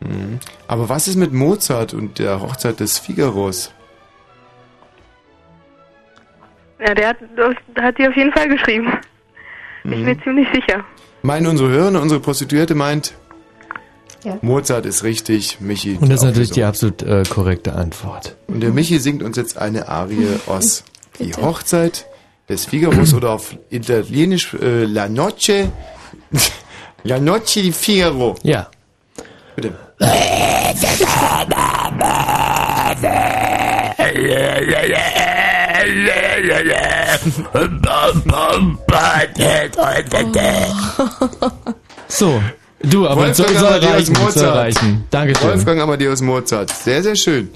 Mhm. 0.00 0.38
Aber 0.68 0.88
was 0.88 1.08
ist 1.08 1.16
mit 1.16 1.32
Mozart 1.32 1.94
und 1.94 2.18
der 2.18 2.40
Hochzeit 2.40 2.80
des 2.80 2.98
Figaros? 2.98 3.72
Ja, 6.80 6.94
der 6.94 7.08
hat, 7.10 7.16
das 7.36 7.54
hat 7.82 7.98
die 7.98 8.06
auf 8.08 8.16
jeden 8.16 8.32
Fall 8.32 8.48
geschrieben. 8.48 8.92
Ich 9.84 9.90
Mhm. 9.90 10.04
bin 10.04 10.22
ziemlich 10.22 10.48
sicher. 10.52 10.84
Meinen 11.22 11.46
unsere 11.46 11.70
Hörer, 11.70 12.00
unsere 12.00 12.20
Prostituierte 12.20 12.74
meint, 12.74 13.14
Ja. 14.24 14.38
Mozart 14.42 14.86
ist 14.86 15.02
richtig, 15.02 15.60
Michi. 15.60 15.96
Und 16.00 16.08
das 16.10 16.20
ist 16.20 16.24
natürlich 16.26 16.48
so. 16.50 16.54
die 16.54 16.64
absolut 16.64 17.02
äh, 17.02 17.24
korrekte 17.28 17.72
Antwort. 17.74 18.36
Und 18.46 18.60
der 18.60 18.70
Michi 18.70 18.98
singt 19.00 19.22
uns 19.22 19.36
jetzt 19.36 19.58
eine 19.58 19.88
Arie 19.88 20.28
aus 20.46 20.84
Die. 21.22 21.34
Hochzeit 21.34 22.06
des 22.48 22.66
Figaros 22.66 23.14
oder 23.14 23.30
auf 23.30 23.56
Italienisch 23.70 24.54
äh, 24.54 24.84
La 24.84 25.08
Noche. 25.08 25.70
La 27.04 27.18
Noche 27.18 27.62
di 27.62 27.72
Figaro. 27.72 28.36
Ja. 28.42 28.68
Bitte. 29.56 29.72
So, 42.08 42.42
du, 42.82 43.08
aber 43.08 43.22
Wolfgang 43.22 43.48
zu 43.48 43.56
Amadeus 43.66 43.84
erreichen, 43.84 44.12
Mozart. 44.22 44.54
erreichen. 44.54 45.04
Dankeschön. 45.10 45.48
Wolfgang 45.48 45.80
Amadeus 45.80 46.20
Mozart. 46.20 46.70
Sehr, 46.70 47.02
sehr 47.02 47.16
schön. 47.16 47.50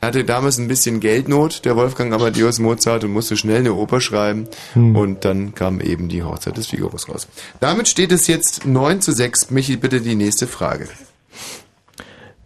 Er 0.00 0.08
hatte 0.08 0.24
damals 0.24 0.58
ein 0.58 0.68
bisschen 0.68 1.00
Geldnot, 1.00 1.64
der 1.66 1.76
Wolfgang 1.76 2.14
Amadeus 2.14 2.58
Mozart, 2.58 3.04
und 3.04 3.12
musste 3.12 3.36
schnell 3.36 3.58
eine 3.58 3.74
Oper 3.74 4.00
schreiben. 4.00 4.48
Hm. 4.72 4.96
Und 4.96 5.24
dann 5.26 5.54
kam 5.54 5.80
eben 5.80 6.08
die 6.08 6.22
Hochzeit 6.22 6.56
des 6.56 6.68
Figaros 6.68 7.08
raus. 7.08 7.28
Damit 7.60 7.86
steht 7.86 8.10
es 8.10 8.26
jetzt 8.26 8.64
9 8.64 9.02
zu 9.02 9.12
6. 9.12 9.50
Michi, 9.50 9.76
bitte 9.76 10.00
die 10.00 10.14
nächste 10.14 10.46
Frage. 10.46 10.88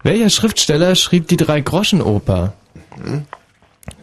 Welcher 0.03 0.31
Schriftsteller 0.31 0.97
schrieb 0.97 1.29
die 1.29 1.37
Drei-Groschen-Oper? 1.37 2.55
Mhm. 2.97 3.23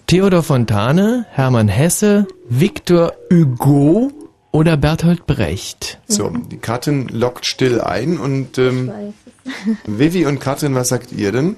Theodor 0.08 0.44
Fontane, 0.44 1.26
Hermann 1.30 1.68
Hesse, 1.68 2.28
Victor 2.50 3.14
Hugo 3.32 4.12
oder 4.52 4.78
Bertolt 4.78 5.26
Brecht? 5.26 6.00
So, 6.08 6.30
die 6.30 6.58
Katrin 6.58 7.08
lockt 7.10 7.46
still 7.46 7.82
ein 7.82 8.18
und 8.18 8.58
ähm, 8.58 8.92
Vivi 9.86 10.26
und 10.26 10.40
Katrin, 10.40 10.74
was 10.76 10.90
sagt 10.90 11.12
ihr 11.12 11.32
denn? 11.32 11.56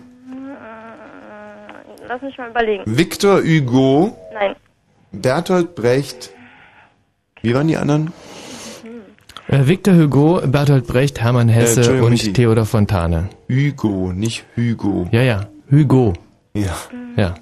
Lass 2.07 2.22
mich 2.22 2.38
mal 2.38 2.49
überlegen. 2.49 2.83
Victor 2.85 3.41
Hugo, 3.41 4.17
Nein. 4.33 4.56
Bertolt 5.11 5.75
Brecht. 5.75 6.32
Wie 7.41 7.53
waren 7.53 7.67
die 7.67 7.77
anderen? 7.77 8.11
Äh, 9.48 9.67
Victor 9.67 9.93
Hugo, 9.95 10.41
Bertolt 10.45 10.88
Brecht, 10.88 11.22
Hermann 11.22 11.49
Hesse 11.49 11.77
Entschuldigung, 11.77 12.07
und 12.07 12.14
Michi. 12.14 12.33
Theodor 12.33 12.65
Fontane. 12.65 13.30
Hugo, 13.49 14.11
nicht 14.14 14.45
Hugo. 14.56 15.07
Ja, 15.11 15.22
ja, 15.22 15.48
Hugo. 15.69 16.14
Ja. 16.53 16.75
Ja. 17.15 17.35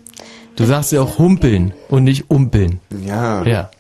Du 0.56 0.66
sagst 0.66 0.92
ja 0.92 1.02
auch 1.02 1.18
humpeln 1.18 1.74
und 1.90 2.04
nicht 2.04 2.30
umpeln. 2.30 2.80
Ja. 3.06 3.44
Ja. 3.44 3.72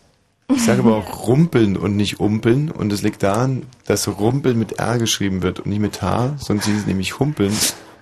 Ich 0.53 0.63
sage 0.63 0.81
aber 0.81 0.97
auch 0.97 1.27
rumpeln 1.27 1.77
und 1.77 1.95
nicht 1.95 2.19
umpeln. 2.19 2.71
Und 2.71 2.91
es 2.91 3.01
liegt 3.01 3.23
daran, 3.23 3.63
dass 3.85 4.07
rumpeln 4.07 4.59
mit 4.59 4.73
R 4.79 4.97
geschrieben 4.97 5.41
wird 5.43 5.59
und 5.61 5.67
nicht 5.67 5.79
mit 5.79 6.01
H, 6.01 6.35
sonst 6.37 6.65
hieß 6.65 6.79
es 6.79 6.85
nämlich 6.87 7.19
humpeln. 7.19 7.53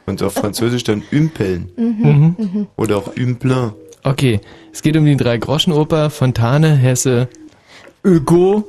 Und 0.10 0.24
auf 0.24 0.34
Französisch 0.34 0.84
dann 0.84 1.04
ümpeln. 1.12 1.72
Mhm. 1.78 2.36
Mhm. 2.38 2.68
Oder 2.76 2.98
auch 2.98 3.16
ümpelin. 3.16 3.74
Okay, 4.04 4.40
es 4.74 4.82
geht 4.82 4.98
um 4.98 5.06
die 5.06 5.16
Drei-Groschen-Oper, 5.18 6.10
Fontane, 6.10 6.76
Hesse, 6.76 7.28
Hugo 8.06 8.68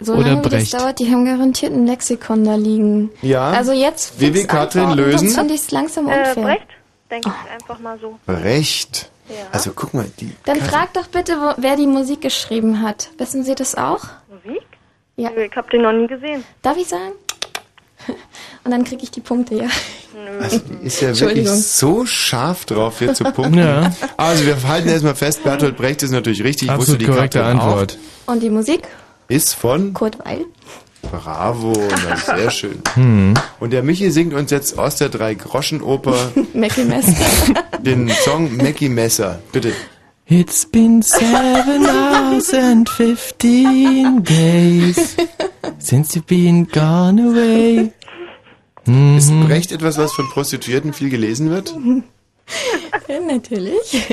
So 0.00 0.14
oder 0.14 0.30
lange 0.30 0.38
wie 0.44 0.48
das 0.48 0.50
Brecht. 0.70 0.74
dauert, 0.74 0.98
die 0.98 1.10
haben 1.10 1.24
garantiert 1.26 1.72
ein 1.72 1.86
Lexikon 1.86 2.44
da 2.44 2.56
liegen. 2.56 3.10
Ja. 3.22 3.50
Also 3.50 3.72
jetzt 3.72 4.18
Vivi, 4.20 4.44
Katrin, 4.44 4.90
lösen? 4.92 5.18
Sonst 5.28 5.34
finde 5.36 5.54
ich 5.54 5.60
es 5.60 5.70
langsam 5.70 6.08
Äh, 6.08 6.18
unfair. 6.18 6.42
Brecht? 6.42 6.66
Denke 7.10 7.28
ich 7.30 7.52
einfach 7.52 7.78
mal 7.80 7.98
so. 8.00 8.18
Brecht. 8.26 9.10
Also 9.52 9.70
guck 9.76 9.94
mal, 9.94 10.06
die. 10.18 10.32
Dann 10.44 10.58
Katrin- 10.58 10.70
frag 10.70 10.92
doch 10.94 11.06
bitte, 11.06 11.34
wo, 11.36 11.52
wer 11.62 11.76
die 11.76 11.86
Musik 11.86 12.20
geschrieben 12.22 12.82
hat. 12.82 13.10
Wissen 13.18 13.44
Sie 13.44 13.54
das 13.54 13.76
auch? 13.76 14.00
Musik? 14.28 14.62
Ja. 15.16 15.30
Ich 15.36 15.54
habe 15.56 15.68
den 15.70 15.82
noch 15.82 15.92
nie 15.92 16.06
gesehen. 16.08 16.42
Darf 16.62 16.76
ich 16.78 16.88
sagen? 16.88 17.12
Und 18.64 18.70
dann 18.70 18.84
kriege 18.84 19.02
ich 19.02 19.10
die 19.10 19.20
Punkte, 19.20 19.54
ja. 19.54 19.68
Also 20.40 20.58
die 20.58 20.86
ist 20.86 21.00
ja 21.00 21.18
wirklich 21.18 21.48
so 21.48 22.04
scharf 22.06 22.64
drauf, 22.64 22.98
hier 22.98 23.14
zu 23.14 23.24
punkten. 23.24 23.58
Ja. 23.58 23.92
Also 24.16 24.44
wir 24.46 24.62
halten 24.68 24.88
erstmal 24.88 25.14
fest, 25.14 25.42
Bertolt 25.44 25.76
Brecht 25.76 26.02
ist 26.02 26.10
natürlich 26.10 26.44
richtig. 26.44 26.68
Ich 26.68 26.70
Absolut 26.70 26.88
wusste 26.88 26.98
die 26.98 27.06
korrekte 27.06 27.44
Antwort. 27.44 27.98
Und 28.26 28.42
die 28.42 28.50
Musik? 28.50 28.82
Auch. 28.84 29.30
Ist 29.30 29.54
von 29.54 29.92
Kurt 29.94 30.18
Weil. 30.24 30.44
Bravo, 31.02 31.72
na 32.06 32.16
sehr 32.16 32.50
schön. 32.50 32.82
Hm. 32.94 33.34
Und 33.58 33.72
der 33.72 33.82
Michi 33.82 34.10
singt 34.10 34.34
uns 34.34 34.50
jetzt 34.50 34.78
aus 34.78 34.96
der 34.96 35.08
Drei-Groschen-Oper 35.08 36.32
Mackie 36.54 36.84
Messer. 36.84 37.14
den 37.80 38.10
Song 38.24 38.56
Mackie 38.56 38.88
Messer. 38.88 39.38
Bitte. 39.52 39.72
It's 40.32 40.64
been 40.64 41.02
seven 41.02 41.84
hours 41.86 42.54
and 42.54 42.88
fifteen 42.88 44.22
days 44.22 45.16
since 45.78 46.14
you've 46.14 46.28
been 46.28 46.66
gone 46.66 47.18
away. 47.18 47.92
Mhm. 48.86 49.16
Ist 49.16 49.32
Brecht 49.48 49.72
etwas, 49.72 49.98
was 49.98 50.12
von 50.12 50.28
Prostituierten 50.28 50.92
viel 50.92 51.10
gelesen 51.10 51.50
wird? 51.50 51.74
ja, 53.08 53.20
natürlich. 53.20 54.06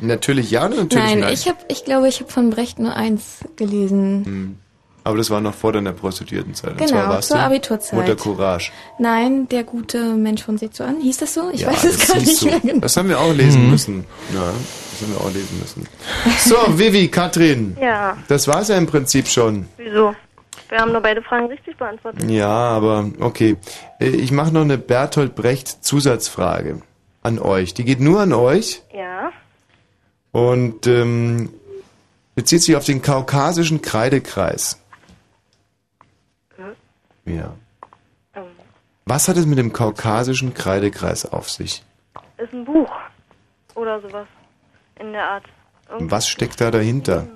Natürlich 0.00 0.50
ja 0.50 0.66
oder 0.66 0.76
natürlich 0.76 1.04
Nein, 1.04 1.20
nein? 1.20 1.32
ich, 1.32 1.46
hab, 1.46 1.64
ich 1.70 1.84
glaube, 1.84 2.08
ich 2.08 2.20
habe 2.20 2.32
von 2.32 2.50
Brecht 2.50 2.80
nur 2.80 2.96
eins 2.96 3.38
gelesen. 3.54 4.24
Hm. 4.24 4.56
Aber 5.08 5.16
das 5.16 5.30
war 5.30 5.40
noch 5.40 5.54
vor 5.54 5.72
deiner 5.72 5.92
Prostituiertenzeit. 5.94 6.72
Und 6.72 6.76
Genau, 6.76 6.90
zwar 6.90 7.08
warst 7.08 7.28
zur 7.28 7.38
du 7.38 7.42
Abiturzeit. 7.42 7.98
Mutter 7.98 8.14
Courage. 8.14 8.70
Nein, 8.98 9.48
der 9.48 9.64
gute 9.64 10.12
Mensch 10.16 10.42
von 10.42 10.58
an. 10.80 11.00
Hieß 11.00 11.16
das 11.16 11.32
so? 11.32 11.48
Ich 11.50 11.62
ja, 11.62 11.68
weiß 11.68 11.84
es 11.84 12.06
gar 12.08 12.16
nicht 12.18 12.36
so. 12.36 12.44
mehr 12.44 12.60
genau. 12.60 12.80
Das 12.80 12.94
haben 12.98 13.08
wir 13.08 13.18
auch 13.18 13.32
lesen 13.32 13.64
Mhm. 13.64 13.70
müssen. 13.70 14.04
Ja, 14.34 14.42
das 14.52 15.00
haben 15.00 15.12
wir 15.14 15.20
auch 15.22 15.32
lesen 15.32 15.58
müssen. 15.60 15.88
So, 16.40 16.56
Vivi, 16.78 17.08
Katrin. 17.08 17.74
Ja. 17.80 18.18
Das 18.28 18.46
war's 18.48 18.68
ja 18.68 18.76
im 18.76 18.86
Prinzip 18.86 19.28
schon. 19.28 19.66
Wieso? 19.78 20.14
Wir 20.68 20.76
haben 20.78 20.92
nur 20.92 21.00
beide 21.00 21.22
Fragen 21.22 21.46
richtig 21.46 21.78
beantwortet. 21.78 22.30
Ja, 22.30 22.46
aber 22.50 23.10
okay. 23.20 23.56
Äh, 24.00 24.08
Ich 24.10 24.30
mache 24.30 24.52
noch 24.52 24.60
eine 24.60 24.76
Bertolt 24.76 25.34
Brecht 25.34 25.82
Zusatzfrage 25.82 26.82
an 27.22 27.38
euch. 27.38 27.72
Die 27.72 27.84
geht 27.84 28.00
nur 28.00 28.20
an 28.20 28.34
euch 28.34 28.82
Ja. 28.94 29.30
und 30.32 30.86
ähm, 30.86 31.48
bezieht 32.34 32.62
sich 32.62 32.76
auf 32.76 32.84
den 32.84 33.00
kaukasischen 33.00 33.80
Kreidekreis. 33.80 34.82
Ja. 37.28 37.54
Ähm, 38.34 38.44
Was 39.04 39.28
hat 39.28 39.36
es 39.36 39.46
mit 39.46 39.58
dem 39.58 39.72
kaukasischen 39.72 40.54
Kreidekreis 40.54 41.26
auf 41.26 41.50
sich? 41.50 41.82
ist 42.38 42.52
ein 42.52 42.64
Buch. 42.64 42.90
Oder 43.74 44.00
sowas. 44.00 44.26
In 44.98 45.12
der 45.12 45.24
Art. 45.28 45.44
Irgendwas 45.88 46.10
Was 46.10 46.28
steckt 46.28 46.60
da 46.60 46.70
dahinter? 46.70 47.26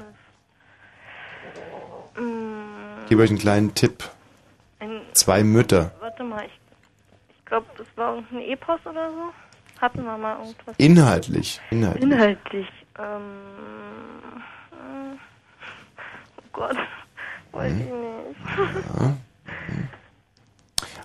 Ich 3.03 3.09
gebe 3.09 3.23
euch 3.23 3.31
einen 3.31 3.39
kleinen 3.39 3.75
Tipp. 3.75 4.09
Zwei 5.13 5.43
Mütter. 5.45 5.93
Warte 6.01 6.25
mal, 6.25 6.45
ich, 6.47 6.61
ich 7.37 7.45
glaube, 7.45 7.67
das 7.77 7.87
war 7.97 8.15
irgendein 8.15 8.49
Epos 8.51 8.81
oder 8.85 9.11
so. 9.11 9.33
Hatten 9.81 10.05
wir 10.05 10.17
mal 10.17 10.39
irgendwas. 10.39 10.75
Inhaltlich. 10.79 11.61
Inhaltlich. 11.71 12.05
Inhaltlich. 12.05 12.69
Ähm, 12.99 13.23
äh, 14.73 15.17
oh 16.39 16.43
Gott, 16.53 16.77
weiß 17.53 17.73
ich 17.73 17.79
nicht. 17.79 17.91
Ja. 19.01 19.17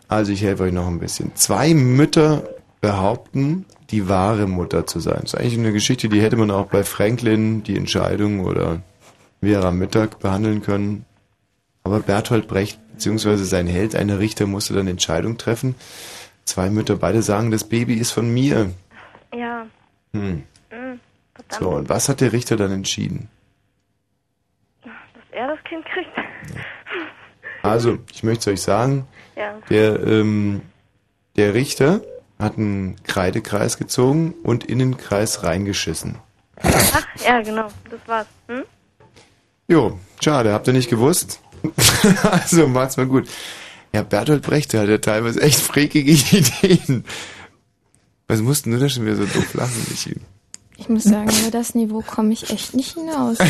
Also 0.08 0.32
ich 0.32 0.42
helfe 0.42 0.64
euch 0.64 0.74
noch 0.74 0.88
ein 0.88 1.00
bisschen. 1.00 1.36
Zwei 1.36 1.74
Mütter 1.74 2.48
behaupten, 2.82 3.66
die 3.90 4.08
wahre 4.08 4.48
Mutter 4.48 4.86
zu 4.88 5.00
sein. 5.00 5.20
Das 5.22 5.34
ist 5.34 5.40
eigentlich 5.40 5.58
eine 5.58 5.74
Geschichte, 5.74 6.10
die 6.10 6.22
hätte 6.22 6.38
man 6.38 6.52
auch 6.52 6.68
bei 6.68 6.84
Franklin, 6.84 7.64
die 7.64 7.78
Entscheidung 7.78 8.46
oder 8.46 8.82
Vera 9.42 9.72
Mittag 9.72 10.20
behandeln 10.20 10.62
können. 10.62 11.06
Aber 11.84 12.00
Bertolt 12.00 12.48
Brecht 12.48 12.80
beziehungsweise 12.92 13.46
sein 13.46 13.68
Held, 13.68 13.96
eine 13.96 14.20
Richter, 14.20 14.48
musste 14.48 14.74
dann 14.74 14.88
Entscheidung 14.88 15.38
treffen. 15.38 15.76
Zwei 16.46 16.70
Mütter, 16.70 16.96
beide 16.96 17.22
sagen, 17.22 17.52
das 17.52 17.64
Baby 17.66 17.96
ist 17.96 18.12
von 18.12 18.34
mir. 18.34 18.72
Ja. 19.34 19.68
Hm. 20.14 20.44
mm, 20.72 21.00
So, 21.50 21.70
und 21.70 21.90
was 21.90 22.10
hat 22.10 22.22
der 22.22 22.34
Richter 22.34 22.56
dann 22.58 22.72
entschieden? 22.72 23.30
Dass 24.84 24.94
er 25.32 25.48
das 25.48 25.64
Kind 25.66 25.86
kriegt. 25.86 26.27
Also, 27.70 27.98
ich 28.12 28.24
möchte 28.24 28.50
es 28.52 28.54
euch 28.56 28.62
sagen, 28.62 29.08
Ja. 29.36 29.54
der, 29.70 30.00
ähm, 30.06 30.62
der 31.36 31.54
Richter 31.54 32.02
hat 32.40 32.58
einen 32.58 32.96
Kreidekreis 33.04 33.78
gezogen 33.78 34.34
und 34.44 34.64
in 34.66 34.80
den 34.80 34.98
Kreis 34.98 35.44
reingeschissen. 35.44 36.18
Ach, 36.62 37.06
ja, 37.26 37.42
genau. 37.42 37.68
Das 37.90 38.00
war's. 38.08 38.28
Hm? 38.48 38.64
Jo, 39.68 40.00
schade, 40.22 40.54
habt 40.54 40.68
ihr 40.68 40.74
nicht 40.74 40.90
gewusst? 40.90 41.40
also, 42.24 42.68
macht's 42.68 42.98
mal 42.98 43.06
gut. 43.08 43.28
Ja, 43.94 44.04
Bertolt 44.04 44.44
Brecht, 44.44 44.74
der 44.74 44.82
hat 44.82 44.90
ja 44.90 44.98
teilweise 45.00 45.42
echt 45.42 45.60
freakige 45.60 46.12
Ideen. 46.38 47.06
Was 48.28 48.42
mussten 48.42 48.72
du 48.72 48.78
da 48.80 48.90
schon 48.90 49.06
wieder 49.06 49.16
so 49.16 49.26
doof 49.26 49.54
lachen, 49.54 49.86
Michi? 49.90 50.16
Ich 50.80 50.90
muss 50.90 51.04
sagen, 51.04 51.30
über 51.42 51.50
das 51.52 51.74
Niveau 51.74 52.04
komme 52.06 52.34
ich 52.34 52.52
echt 52.52 52.74
nicht 52.74 52.94
hinaus. 52.94 53.38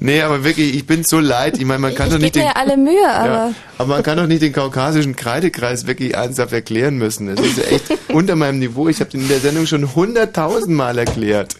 Nee, 0.00 0.20
aber 0.22 0.42
wirklich, 0.42 0.74
ich 0.74 0.84
bin 0.84 1.04
so 1.04 1.20
leid. 1.20 1.56
Ich 1.58 1.64
meine, 1.64 1.78
man 1.78 1.94
kann 1.94 2.08
ich 2.08 2.14
doch 2.14 2.18
nicht 2.18 2.34
mir 2.34 2.42
den, 2.42 2.48
ja 2.48 2.56
alle 2.56 2.76
Mühe, 2.76 3.08
aber 3.08 3.28
Ja, 3.28 3.54
aber 3.78 3.94
man 3.94 4.02
kann 4.02 4.16
doch 4.16 4.26
nicht 4.26 4.42
den 4.42 4.52
kaukasischen 4.52 5.14
Kreidekreis 5.14 5.86
wirklich 5.86 6.14
ernsthaft 6.14 6.52
erklären 6.52 6.98
müssen. 6.98 7.28
Das 7.28 7.38
ist 7.44 7.58
ja 7.58 7.64
echt 7.64 7.84
unter 8.12 8.34
meinem 8.34 8.58
Niveau. 8.58 8.88
Ich 8.88 8.98
habe 8.98 9.10
den 9.10 9.20
in 9.22 9.28
der 9.28 9.38
Sendung 9.38 9.66
schon 9.66 9.94
hunderttausend 9.94 10.76
Mal 10.76 10.98
erklärt. 10.98 11.54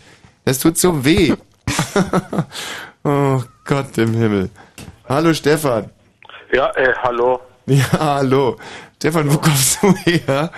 Das 0.45 0.59
tut 0.59 0.77
so 0.77 1.05
weh. 1.05 1.35
oh 3.05 3.41
Gott 3.65 3.97
im 3.97 4.15
Himmel. 4.15 4.51
Hallo 5.09 5.33
Stefan. 5.33 5.91
Ja, 6.53 6.71
äh, 6.75 6.93
hallo. 7.01 7.41
Ja, 7.67 7.85
hallo. 7.93 8.57
Stefan, 8.97 9.33
wo 9.33 9.39
kommst 9.39 9.83
du 9.83 9.95
her? 10.05 10.51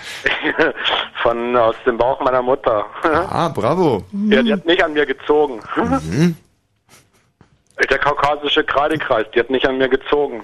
Von 1.24 1.56
aus 1.56 1.74
dem 1.86 1.96
Bauch 1.96 2.20
meiner 2.20 2.42
Mutter. 2.42 2.84
Ah, 3.02 3.48
bravo. 3.48 4.04
Ja, 4.28 4.42
die 4.42 4.52
hat 4.52 4.66
nicht 4.66 4.84
an 4.84 4.92
mir 4.92 5.06
gezogen. 5.06 5.58
Mhm. 5.74 6.36
Der 7.90 7.98
kaukasische 7.98 8.62
Kreidekreis, 8.62 9.24
die 9.34 9.40
hat 9.40 9.48
nicht 9.48 9.66
an 9.66 9.78
mir 9.78 9.88
gezogen. 9.88 10.42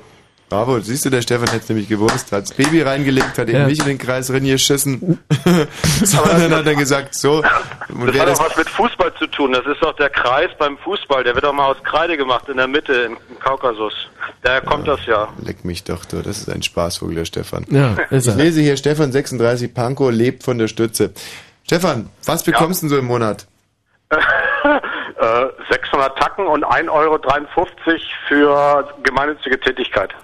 Bravo, 0.50 0.80
siehst 0.80 1.04
du, 1.04 1.10
der 1.10 1.22
Stefan 1.22 1.48
hätte 1.48 1.66
nämlich 1.68 1.88
gewusst, 1.88 2.32
hat 2.32 2.42
das 2.42 2.52
Baby 2.52 2.82
reingelegt, 2.82 3.38
hat 3.38 3.48
eben 3.48 3.56
Ja. 3.60 3.66
nicht 3.68 3.82
in 3.82 3.86
den 3.86 3.98
Kreis 3.98 4.32
reingeschissen. 4.32 5.20
Sondern 6.02 6.52
hat 6.52 6.66
er 6.66 6.74
gesagt, 6.74 7.14
so, 7.14 7.44
und 7.88 8.06
Das 8.08 8.18
hat 8.18 8.28
das 8.28 8.38
doch 8.38 8.46
was 8.50 8.56
mit 8.56 8.68
Fußball 8.68 9.14
zu 9.14 9.28
tun. 9.28 9.52
Das 9.52 9.64
ist 9.64 9.80
doch 9.80 9.94
der 9.94 10.10
Kreis 10.10 10.50
beim 10.58 10.76
Fußball. 10.78 11.22
Der 11.22 11.34
wird 11.34 11.44
doch 11.44 11.52
mal 11.52 11.66
aus 11.66 11.76
Kreide 11.84 12.16
gemacht 12.16 12.48
in 12.48 12.56
der 12.56 12.66
Mitte 12.66 12.92
im 12.92 13.16
Kaukasus. 13.38 13.92
Daher 14.42 14.60
kommt 14.60 14.88
das 14.88 15.06
ja. 15.06 15.28
Leck 15.40 15.64
mich 15.64 15.84
doch, 15.84 16.04
du. 16.04 16.20
Das 16.20 16.38
ist 16.38 16.50
ein 16.50 16.64
Spaßvogel, 16.64 17.14
der 17.14 17.24
Stefan. 17.26 17.64
Ja, 17.70 17.94
ist 18.10 18.26
ich 18.26 18.32
er. 18.32 18.36
lese 18.36 18.60
hier, 18.60 18.76
Stefan 18.76 19.12
36 19.12 19.72
Pankow 19.72 20.10
lebt 20.10 20.42
von 20.42 20.58
der 20.58 20.66
Stütze. 20.66 21.12
Stefan, 21.64 22.10
was 22.24 22.42
bekommst 22.42 22.82
du 22.82 22.86
denn 22.86 22.90
so 22.96 22.98
im 22.98 23.06
Monat? 23.06 23.46
Äh, 25.20 25.46
600 25.70 26.18
Tacken 26.18 26.46
und 26.46 26.64
1,53 26.64 26.88
Euro 26.90 27.18
für 28.26 28.88
gemeinnützige 29.02 29.60
Tätigkeit. 29.60 30.14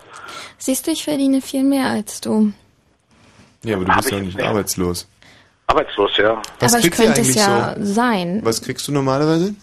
Siehst 0.58 0.86
du, 0.86 0.90
ich 0.90 1.04
verdiene 1.04 1.40
viel 1.40 1.64
mehr 1.64 1.88
als 1.90 2.20
du. 2.20 2.52
Ja, 3.64 3.76
aber 3.76 3.84
du 3.84 3.94
bist 3.96 4.12
doch 4.12 4.20
nicht 4.20 4.42
arbeitslos. 4.42 5.08
Arbeitslos, 5.66 6.16
ja. 6.16 6.40
Was 6.60 6.72
aber 6.74 6.84
ich 6.84 6.90
kriegst 6.90 7.00
du 7.00 7.04
könnte 7.04 7.20
es 7.20 7.26
eigentlich 7.28 7.36
ja 7.36 7.74
so? 7.78 7.92
sein. 7.94 8.40
Was 8.44 8.62
kriegst 8.62 8.86
du 8.86 8.92
normalerweise? 8.92 9.54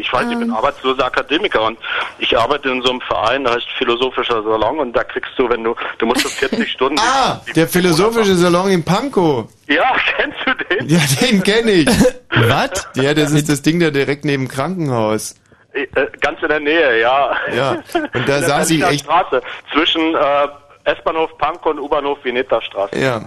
Ich 0.00 0.10
weiß, 0.12 0.30
ich 0.30 0.38
bin 0.38 0.50
arbeitsloser 0.50 1.04
Akademiker 1.04 1.62
und 1.62 1.78
ich 2.18 2.36
arbeite 2.36 2.70
in 2.70 2.80
so 2.82 2.90
einem 2.90 3.00
Verein, 3.02 3.44
da 3.44 3.54
heißt 3.54 3.66
Philosophischer 3.76 4.42
Salon 4.42 4.78
und 4.78 4.94
da 4.94 5.04
kriegst 5.04 5.32
du, 5.36 5.48
wenn 5.48 5.62
du, 5.62 5.74
du 5.98 6.06
musst 6.06 6.22
so 6.22 6.28
40 6.30 6.68
Stunden. 6.72 6.98
Ah, 6.98 7.42
der 7.54 7.68
philosophische 7.68 8.34
Salon 8.34 8.70
in 8.70 8.82
Pankow. 8.82 9.46
Ja, 9.68 9.94
kennst 10.16 10.38
du 10.46 10.54
den? 10.74 10.88
Ja, 10.88 11.00
den 11.20 11.42
kenne 11.42 11.70
ich. 11.72 11.88
Was? 12.30 12.88
Ja, 12.94 13.12
das 13.12 13.32
ist 13.32 13.48
das 13.50 13.60
Ding 13.62 13.78
da 13.78 13.90
direkt 13.90 14.24
neben 14.24 14.48
Krankenhaus. 14.48 15.34
Äh, 15.76 16.06
ganz 16.20 16.42
in 16.42 16.48
der 16.48 16.60
Nähe, 16.60 17.00
ja. 17.00 17.36
Ja, 17.54 17.70
und 18.14 18.28
da 18.28 18.40
saß 18.42 18.70
ich 18.70 18.80
Berliner 18.80 18.90
echt- 18.94 19.04
Straße, 19.04 19.42
zwischen 19.72 20.14
äh, 20.14 20.48
S-Bahnhof 20.84 21.36
Pankow 21.38 21.66
und 21.72 21.80
U-Bahnhof 21.80 22.18
Vineta 22.24 22.62
Straße. 22.62 22.96
Ja. 22.98 23.22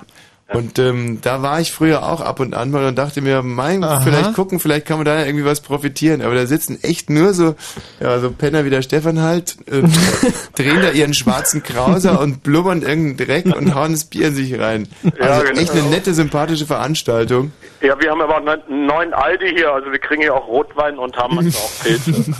Und 0.51 0.79
ähm, 0.79 1.19
da 1.21 1.43
war 1.43 1.61
ich 1.61 1.71
früher 1.71 2.03
auch 2.03 2.21
ab 2.21 2.39
und 2.39 2.55
an 2.55 2.71
mal 2.71 2.85
und 2.85 2.97
dachte 2.97 3.21
mir, 3.21 3.43
mein, 3.43 3.83
vielleicht 4.03 4.33
gucken, 4.33 4.59
vielleicht 4.59 4.87
kann 4.87 4.97
man 4.97 5.05
da 5.05 5.23
irgendwie 5.23 5.45
was 5.45 5.61
profitieren. 5.61 6.21
Aber 6.21 6.33
da 6.33 6.47
sitzen 6.47 6.79
echt 6.81 7.11
nur 7.11 7.33
so, 7.33 7.55
ja, 7.99 8.19
so 8.19 8.31
Penner 8.31 8.65
wie 8.65 8.71
der 8.71 8.81
Stefan 8.81 9.21
halt, 9.21 9.57
äh, 9.67 9.83
drehen 10.55 10.81
da 10.81 10.89
ihren 10.89 11.13
schwarzen 11.13 11.61
Krauser 11.61 12.19
und 12.19 12.41
blubbern 12.41 12.81
irgendeinen 12.81 13.17
Dreck 13.17 13.55
und 13.55 13.75
hauen 13.75 13.91
das 13.91 14.05
Bier 14.05 14.29
in 14.29 14.35
sich 14.35 14.59
rein. 14.59 14.87
Also 15.19 15.45
genau. 15.45 15.61
echt 15.61 15.71
eine 15.71 15.83
nette, 15.83 16.15
sympathische 16.15 16.65
Veranstaltung. 16.65 17.51
Ja, 17.81 17.99
wir 17.99 18.09
haben 18.09 18.21
aber 18.21 18.37
auch 18.37 18.45
einen 18.45 18.87
neuen 18.87 19.13
Aldi 19.13 19.51
hier, 19.55 19.71
also 19.71 19.91
wir 19.91 19.99
kriegen 19.99 20.21
hier 20.21 20.33
auch 20.33 20.47
Rotwein 20.47 20.97
und 20.97 21.15
haben 21.15 21.35
manchmal 21.35 21.63
auch 21.63 21.83
Pilze. 21.83 22.33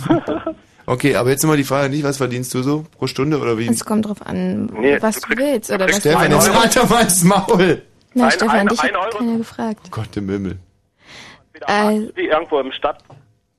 Okay, 0.86 1.14
aber 1.14 1.30
jetzt 1.30 1.44
nochmal 1.44 1.56
die 1.56 1.62
Frage 1.62 1.88
nicht, 1.88 2.02
was 2.02 2.16
verdienst 2.16 2.52
du 2.52 2.64
so 2.64 2.84
pro 2.98 3.06
Stunde 3.06 3.38
oder 3.38 3.56
wie? 3.58 3.68
Es 3.68 3.84
kommt 3.84 4.06
drauf 4.06 4.26
an, 4.26 4.66
Nee, 4.66 5.00
was 5.00 5.20
du 5.20 5.36
willst 5.36 5.70
oder 5.70 5.88
was 5.88 5.98
Stefan, 5.98 6.30
du 6.30 6.36
jetzt 6.36 6.52
halt 6.52 6.76
doch 6.76 6.90
mal 6.90 7.02
ins 7.02 7.22
Maul. 7.22 7.82
Na, 8.14 8.24
Ein- 8.24 8.30
Stefan, 8.32 8.56
ein- 8.58 8.66
dich 8.68 8.80
ein 8.80 8.94
hat 8.94 9.10
keiner 9.16 9.38
gefragt. 9.38 9.90
Gott 9.90 10.16
im 10.16 10.28
Himmel. 10.28 10.58
Äh, 11.66 12.00
Wie 12.14 12.26
irgendwo 12.26 12.58
im 12.60 12.72
Stadt. 12.72 13.02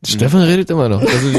Stefan 0.03 0.41
redet 0.41 0.69
immer 0.71 0.89
noch. 0.89 1.01
Also, 1.01 1.31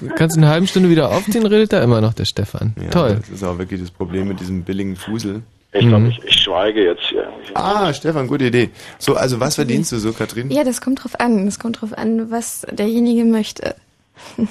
du 0.00 0.08
kannst 0.14 0.36
eine 0.36 0.48
halbe 0.48 0.66
Stunde 0.66 0.90
wieder 0.90 1.10
aufziehen, 1.10 1.46
redet 1.46 1.72
er 1.72 1.82
immer 1.82 2.02
noch, 2.02 2.12
der 2.12 2.26
Stefan. 2.26 2.74
Ja, 2.80 2.90
Toll. 2.90 3.16
Das 3.20 3.30
ist 3.30 3.42
auch 3.42 3.56
wirklich 3.58 3.80
das 3.80 3.90
Problem 3.90 4.28
mit 4.28 4.38
diesem 4.38 4.62
billigen 4.62 4.96
Fusel. 4.96 5.42
Ich 5.74 5.88
glaube, 5.88 6.08
ich, 6.08 6.22
ich 6.22 6.34
schweige 6.42 6.84
jetzt 6.84 7.04
hier. 7.08 7.26
Ah, 7.54 7.94
Stefan, 7.94 8.26
gute 8.26 8.44
Idee. 8.44 8.68
So, 8.98 9.14
also 9.14 9.40
was 9.40 9.54
verdienst 9.54 9.90
du 9.92 9.96
so, 9.98 10.12
Katrin? 10.12 10.50
ja, 10.50 10.64
das 10.64 10.82
kommt 10.82 11.02
drauf 11.02 11.18
an. 11.18 11.46
Das 11.46 11.58
kommt 11.58 11.80
drauf 11.80 11.96
an, 11.96 12.30
was 12.30 12.66
derjenige 12.70 13.24
möchte. 13.24 13.74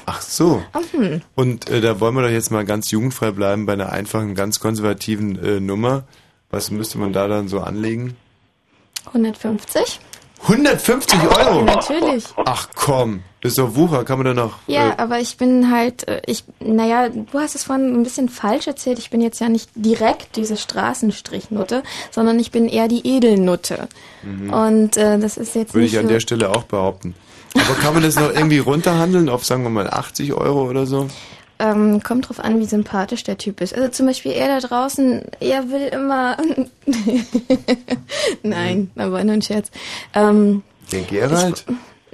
Ach 0.07 0.19
so. 0.21 0.63
Hm. 0.91 1.21
Und 1.35 1.69
äh, 1.69 1.79
da 1.81 1.99
wollen 1.99 2.15
wir 2.15 2.23
doch 2.23 2.31
jetzt 2.31 2.49
mal 2.49 2.65
ganz 2.65 2.89
jugendfrei 2.89 3.29
bleiben 3.29 3.67
bei 3.67 3.73
einer 3.73 3.91
einfachen, 3.91 4.33
ganz 4.33 4.59
konservativen 4.59 5.37
äh, 5.43 5.59
Nummer. 5.59 6.05
Was 6.51 6.69
müsste 6.71 6.97
man 6.97 7.13
da 7.13 7.27
dann 7.27 7.47
so 7.47 7.61
anlegen? 7.61 8.15
150? 9.07 9.99
150 10.43 11.19
Euro? 11.37 11.61
Natürlich. 11.63 12.25
Ach 12.45 12.67
komm, 12.75 13.21
das 13.41 13.51
ist 13.51 13.59
doch 13.59 13.75
Wucher, 13.75 14.03
kann 14.03 14.17
man 14.17 14.25
da 14.25 14.33
noch... 14.33 14.53
Ja, 14.67 14.89
Äh, 14.89 14.93
aber 14.97 15.19
ich 15.19 15.37
bin 15.37 15.71
halt, 15.71 16.07
äh, 16.07 16.21
ich, 16.25 16.43
naja, 16.59 17.09
du 17.09 17.39
hast 17.39 17.55
es 17.55 17.63
vorhin 17.63 17.93
ein 17.93 18.03
bisschen 18.03 18.27
falsch 18.27 18.67
erzählt. 18.67 18.97
Ich 18.97 19.11
bin 19.11 19.21
jetzt 19.21 19.39
ja 19.39 19.49
nicht 19.49 19.69
direkt 19.75 20.35
diese 20.35 20.57
Straßenstrichnutte, 20.57 21.83
sondern 22.09 22.39
ich 22.39 22.51
bin 22.51 22.67
eher 22.67 22.87
die 22.87 23.07
Edelnutte. 23.07 23.87
mhm. 24.23 24.51
Und 24.51 24.97
äh, 24.97 25.19
das 25.19 25.37
ist 25.37 25.55
jetzt 25.55 25.73
Würde 25.73 25.85
ich 25.85 25.97
an 25.99 26.07
der 26.07 26.19
Stelle 26.19 26.49
auch 26.49 26.63
behaupten. 26.63 27.15
Aber 27.53 27.75
kann 27.75 27.93
man 27.93 28.03
das 28.03 28.15
noch 28.15 28.29
irgendwie 28.33 28.59
runterhandeln 28.59 29.29
auf, 29.29 29.45
sagen 29.45 29.63
wir 29.63 29.69
mal, 29.69 29.89
80 29.89 30.33
Euro 30.33 30.67
oder 30.67 30.85
so? 30.87 31.07
Ähm, 31.61 32.01
kommt 32.03 32.27
drauf 32.27 32.39
an, 32.39 32.59
wie 32.59 32.65
sympathisch 32.65 33.23
der 33.23 33.37
Typ 33.37 33.61
ist. 33.61 33.75
Also 33.75 33.89
zum 33.89 34.07
Beispiel 34.07 34.31
er 34.31 34.59
da 34.59 34.67
draußen, 34.67 35.21
er 35.39 35.69
will 35.69 35.87
immer, 35.87 36.37
nein, 38.43 38.89
aber 38.95 39.23
nur 39.23 39.33
ein 39.33 39.41
Scherz. 39.41 39.69
Ähm, 40.15 40.63
Der 40.91 41.01
Gerald? 41.01 41.65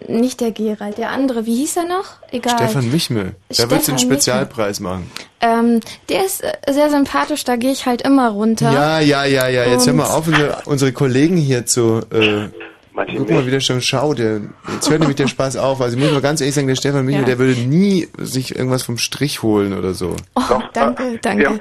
nicht 0.07 0.41
der 0.41 0.51
Gerald, 0.51 0.97
der 0.97 1.09
andere, 1.09 1.45
wie 1.45 1.55
hieß 1.55 1.77
er 1.77 1.85
noch? 1.85 2.05
Egal. 2.31 2.55
Stefan 2.55 2.91
Michmel. 2.91 3.35
Da 3.49 3.63
einen 3.63 3.81
Stefan 3.81 3.99
Spezialpreis 3.99 4.79
machen. 4.79 5.09
Ähm, 5.41 5.79
der 6.09 6.25
ist 6.25 6.43
äh, 6.43 6.51
sehr 6.71 6.89
sympathisch, 6.89 7.43
da 7.43 7.55
gehe 7.55 7.71
ich 7.71 7.85
halt 7.85 8.03
immer 8.03 8.29
runter. 8.29 8.71
Ja, 8.71 8.99
ja, 8.99 9.25
ja, 9.25 9.47
ja. 9.47 9.65
Jetzt 9.65 9.87
hör 9.87 9.93
mal 9.93 10.05
auf, 10.05 10.27
unsere, 10.27 10.61
unsere 10.65 10.91
Kollegen 10.91 11.37
hier 11.37 11.65
zu, 11.65 12.01
äh, 12.11 12.49
Manche 12.97 13.15
Guck 13.17 13.29
mal, 13.29 13.45
wie 13.45 13.51
der 13.51 13.59
schon 13.59 13.79
schaut. 13.79 14.17
Jetzt 14.17 14.89
hört 14.89 14.99
nämlich 15.01 15.17
der 15.17 15.27
Spaß 15.27 15.55
auf. 15.57 15.79
Also 15.81 15.95
ich 15.95 16.03
muss 16.03 16.11
mal 16.11 16.19
ganz 16.19 16.41
ehrlich 16.41 16.55
sagen, 16.55 16.65
der 16.67 16.75
Stefan 16.75 17.05
Michel, 17.05 17.21
Ja. 17.21 17.27
der 17.27 17.37
würde 17.37 17.53
nie 17.61 18.07
sich 18.17 18.55
irgendwas 18.55 18.81
vom 18.81 18.97
Strich 18.97 19.43
holen 19.43 19.77
oder 19.77 19.93
so. 19.93 20.15
Oh, 20.35 20.41
danke, 20.73 21.19
danke. 21.21 21.43
Ja, 21.43 21.51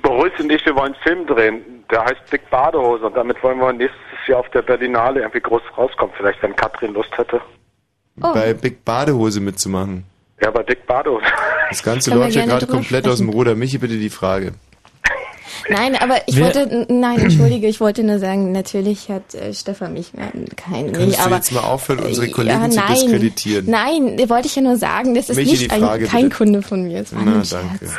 Boris 0.00 0.32
und 0.40 0.50
ich, 0.50 0.64
wir 0.64 0.74
wollen 0.74 0.94
einen 0.94 1.02
Film 1.02 1.26
drehen. 1.26 1.60
Der 1.90 2.02
heißt 2.02 2.32
Dick 2.32 2.48
Badehose 2.48 3.04
und 3.04 3.14
damit 3.14 3.40
wollen 3.42 3.58
wir 3.58 3.70
nächstes 3.74 4.00
Jahr 4.26 4.40
auf 4.40 4.48
der 4.48 4.62
Berlinale 4.62 5.20
irgendwie 5.20 5.40
groß 5.40 5.60
rauskommen. 5.76 6.14
Vielleicht, 6.16 6.42
wenn 6.42 6.56
Katrin 6.56 6.94
Lust 6.94 7.10
hätte. 7.18 7.42
Oh. 8.22 8.32
Bei 8.32 8.54
Big 8.54 8.82
Badehose 8.82 9.40
mitzumachen. 9.40 10.04
Ja, 10.40 10.50
bei 10.50 10.62
Dick 10.62 10.86
Badehose. 10.86 11.26
Das 11.68 11.82
Ganze 11.82 12.14
läuft 12.14 12.34
ja 12.34 12.46
gerade 12.46 12.66
komplett 12.66 13.06
aus 13.06 13.18
dem 13.18 13.26
sprechen. 13.26 13.38
Ruder. 13.38 13.54
Michi, 13.54 13.76
bitte 13.76 13.98
die 13.98 14.08
Frage. 14.08 14.52
Nein, 15.68 15.96
aber 15.96 16.16
ich 16.26 16.36
Wer- 16.36 16.46
wollte, 16.46 16.86
nein, 16.92 17.18
entschuldige, 17.18 17.66
ich 17.66 17.80
wollte 17.80 18.02
nur 18.02 18.18
sagen, 18.18 18.52
natürlich 18.52 19.08
hat 19.08 19.34
äh, 19.34 19.52
Stefan 19.52 19.92
mich 19.92 20.12
nein, 20.14 20.46
kein, 20.56 20.92
Kannst 20.92 21.10
nee, 21.10 21.16
du 21.16 21.22
aber 21.22 21.36
jetzt 21.36 21.52
mal 21.52 21.60
aufhören, 21.60 22.00
unsere 22.00 22.26
äh, 22.26 22.30
Kollegen 22.30 22.62
ja, 22.62 22.70
zu 22.70 22.76
nein, 22.76 22.94
diskreditieren? 22.94 23.70
Nein, 23.70 24.28
wollte 24.28 24.46
ich 24.48 24.56
ja 24.56 24.62
nur 24.62 24.76
sagen, 24.76 25.14
das 25.14 25.28
ist 25.30 25.36
Michi, 25.36 25.50
nicht 25.50 25.72
ein, 25.72 25.80
Frage 25.80 26.06
kein 26.06 26.24
bitte. 26.24 26.36
Kunde 26.36 26.62
von 26.62 26.84
mir. 26.84 27.00
Es 27.00 27.14
war 27.14 27.22
Na, 27.24 27.42
danke. 27.48 27.90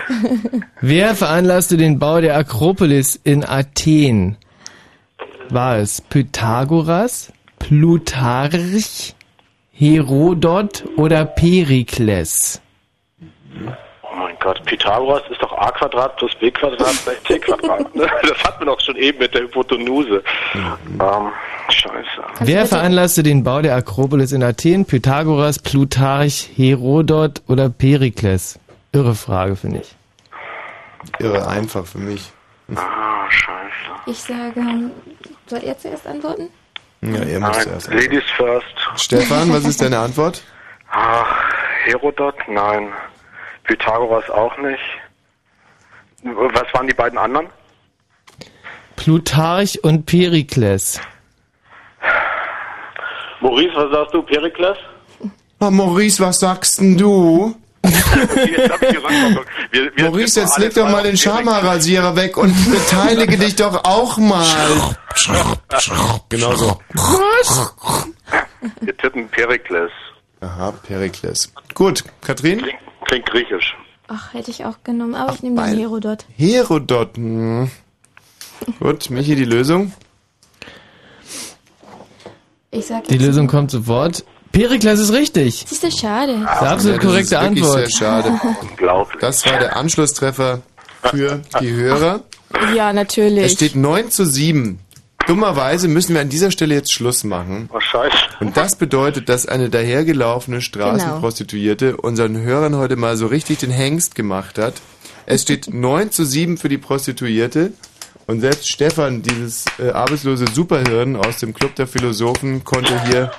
Wer 0.82 1.16
veranlasste 1.16 1.78
den 1.78 2.00
Bau 2.00 2.22
der 2.22 2.38
Akropolis 2.38 3.20
in 3.24 3.44
Athen? 3.46 4.38
War 5.50 5.78
es 5.78 6.02
Pythagoras, 6.02 7.32
Plutarch, 7.60 9.16
Herodot 9.72 10.84
oder 10.98 11.26
Perikles? 11.26 12.62
Oh 13.66 13.72
mein 14.18 14.36
Gott, 14.40 14.64
Pythagoras 14.66 15.22
ist 15.30 15.42
doch 15.42 15.52
a 15.58 15.72
Quadrat 15.72 16.16
plus 16.18 16.34
b 16.36 16.52
Quadrat 16.52 16.96
gleich 17.04 17.18
c 17.28 17.40
Quadrat. 17.40 17.96
ne? 17.96 18.08
Das 18.24 18.44
hatten 18.44 18.62
wir 18.62 18.66
doch 18.68 18.80
schon 18.82 18.96
eben 18.98 19.20
mit 19.20 19.34
der 19.34 19.42
Hypotenuse. 19.44 20.24
Ähm, 20.56 21.32
scheiße. 21.70 22.24
Wer 22.40 22.66
veranlasste 22.66 23.24
den 23.24 23.44
Bau 23.44 23.62
der 23.62 23.76
Akropolis 23.76 24.32
in 24.32 24.44
Athen? 24.44 24.86
Pythagoras, 24.86 25.60
Plutarch, 25.60 26.50
Herodot 26.56 27.42
oder 27.48 27.70
Perikles? 27.70 28.60
Irre 28.92 29.16
Frage, 29.16 29.56
finde 29.56 29.82
ich. 29.82 29.96
Irre 31.20 31.48
einfach 31.48 31.86
für 31.86 32.00
mich. 32.00 32.32
Ah, 32.76 33.30
scheiße. 33.30 34.02
Ich 34.08 34.18
sage, 34.20 34.62
soll 35.48 35.60
er 35.64 35.78
zuerst 35.78 36.08
antworten? 36.08 36.50
Ja, 37.02 37.24
ihr 37.24 37.40
müsst 37.40 37.66
Nein, 37.66 37.74
erst. 37.74 37.94
Ladies 37.94 38.24
first. 38.36 38.66
Stefan, 38.96 39.54
was 39.54 39.66
ist 39.66 39.82
deine 39.82 40.00
Antwort? 40.00 40.42
Ach, 40.92 41.28
Herodot? 41.86 42.36
Nein. 42.48 42.90
Pythagoras 43.68 44.30
auch 44.30 44.58
nicht. 44.58 44.80
Was 46.24 46.74
waren 46.74 46.88
die 46.88 46.94
beiden 46.94 47.18
anderen? 47.18 47.48
Plutarch 48.96 49.84
und 49.84 50.06
Perikles. 50.06 51.00
Maurice, 53.40 53.76
was 53.76 53.92
sagst 53.92 54.14
du? 54.14 54.24
Perikles? 54.24 54.78
Oh, 55.60 55.70
Maurice, 55.70 56.20
was 56.24 56.40
sagst 56.40 56.80
denn 56.80 56.98
du? 56.98 57.56
Wir, 59.72 59.92
wir 59.96 60.04
Maurice, 60.10 60.42
jetzt 60.42 60.58
leg 60.58 60.74
doch 60.74 60.90
mal 60.90 61.04
den 61.04 61.16
Schamhaarrasierer 61.16 62.16
weg 62.16 62.36
und 62.38 62.54
beteilige 62.70 63.38
dich 63.38 63.56
doch 63.56 63.84
auch 63.86 64.18
mal. 64.18 64.46
genau 66.28 66.56
so. 66.56 66.80
Wir 68.82 68.98
tippen 68.98 69.30
Perikles. 69.30 69.92
Aha, 70.42 70.72
Perikles. 70.86 71.54
Gut, 71.74 72.04
Katrin? 72.22 72.62
Klingt, 72.62 72.80
klingt 73.08 73.26
griechisch. 73.26 73.76
Ach, 74.08 74.34
hätte 74.34 74.52
ich 74.52 74.64
auch 74.66 74.84
genommen, 74.84 75.16
aber 75.16 75.34
ich 75.34 75.44
nehme 75.44 75.62
den 75.66 75.78
Herodot. 75.78 76.26
Herodot. 76.38 77.18
hm. 77.18 77.70
Gut, 78.80 79.10
Michi, 79.10 79.36
die 79.36 79.46
Lösung? 79.46 79.94
Ich 82.72 82.86
sag 82.86 83.06
Die 83.06 83.18
Lösung 83.18 83.48
kommt 83.48 83.72
sofort. 83.72 84.24
Perikles 84.52 85.00
ist 85.00 85.12
richtig. 85.14 85.66
Siehst 85.68 85.84
du, 85.84 85.92
schade. 85.92 86.40
Das 86.42 86.42
ist 86.42 86.62
eine 86.62 86.70
absolut 86.70 86.96
Ja, 86.96 87.02
das 87.02 87.06
korrekte 87.12 87.36
ist 87.36 87.42
Antwort. 87.42 87.74
Sehr 87.74 87.90
schade. 87.90 88.40
Unglaublich. 88.62 89.22
Das 89.22 89.46
war 89.46 89.60
der 89.60 89.76
Anschlusstreffer 89.76 90.62
für 91.04 91.42
die 91.60 91.72
Hörer. 91.72 92.22
Ja, 92.76 92.94
natürlich. 92.94 93.44
Es 93.46 93.54
steht 93.54 93.76
9 93.76 94.10
zu 94.10 94.26
7. 94.26 94.80
Dummerweise 95.28 95.90
müssen 95.90 96.14
wir 96.14 96.22
an 96.22 96.30
dieser 96.30 96.52
Stelle 96.52 96.74
jetzt 96.74 96.94
Schluss 96.94 97.26
machen. 97.26 97.70
Oh, 97.74 97.82
scheiße. 97.82 98.16
Und 98.40 98.56
das 98.56 98.78
bedeutet, 98.78 99.28
dass 99.28 99.46
eine 99.46 99.70
dahergelaufene 99.70 100.62
Straßenprostituierte 100.62 101.98
unseren 101.98 102.38
Hörern 102.42 102.78
heute 102.78 102.96
mal 102.96 103.18
so 103.18 103.28
richtig 103.28 103.60
den 103.60 103.70
Hengst 103.70 104.16
gemacht 104.16 104.58
hat. 104.58 104.76
Es 105.26 105.42
steht 105.42 105.68
9 105.74 106.12
zu 106.12 106.26
7 106.26 106.58
für 106.58 106.70
die 106.70 106.78
Prostituierte. 106.78 107.74
Und 108.26 108.40
selbst 108.40 108.72
Stefan, 108.72 109.22
dieses 109.22 109.66
äh, 109.80 109.90
arbeitslose 109.90 110.46
Superhirn 110.54 111.18
aus 111.18 111.40
dem 111.40 111.54
Club 111.54 111.76
der 111.76 111.88
Philosophen, 111.88 112.64
konnte 112.64 113.02
hier 113.06 113.32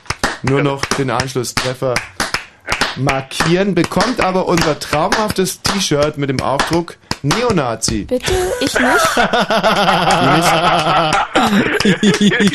nur 0.42 0.62
noch 0.62 0.84
den 0.84 1.10
Anschlusstreffer 1.10 1.94
markieren, 2.96 3.74
bekommt 3.74 4.20
aber 4.20 4.46
unser 4.46 4.78
traumhaftes 4.78 5.62
T-Shirt 5.62 6.18
mit 6.18 6.28
dem 6.28 6.40
Aufdruck 6.40 6.96
Neonazi. 7.22 8.04
Bitte, 8.04 8.32
ich 8.60 8.74
nicht. 8.78 9.00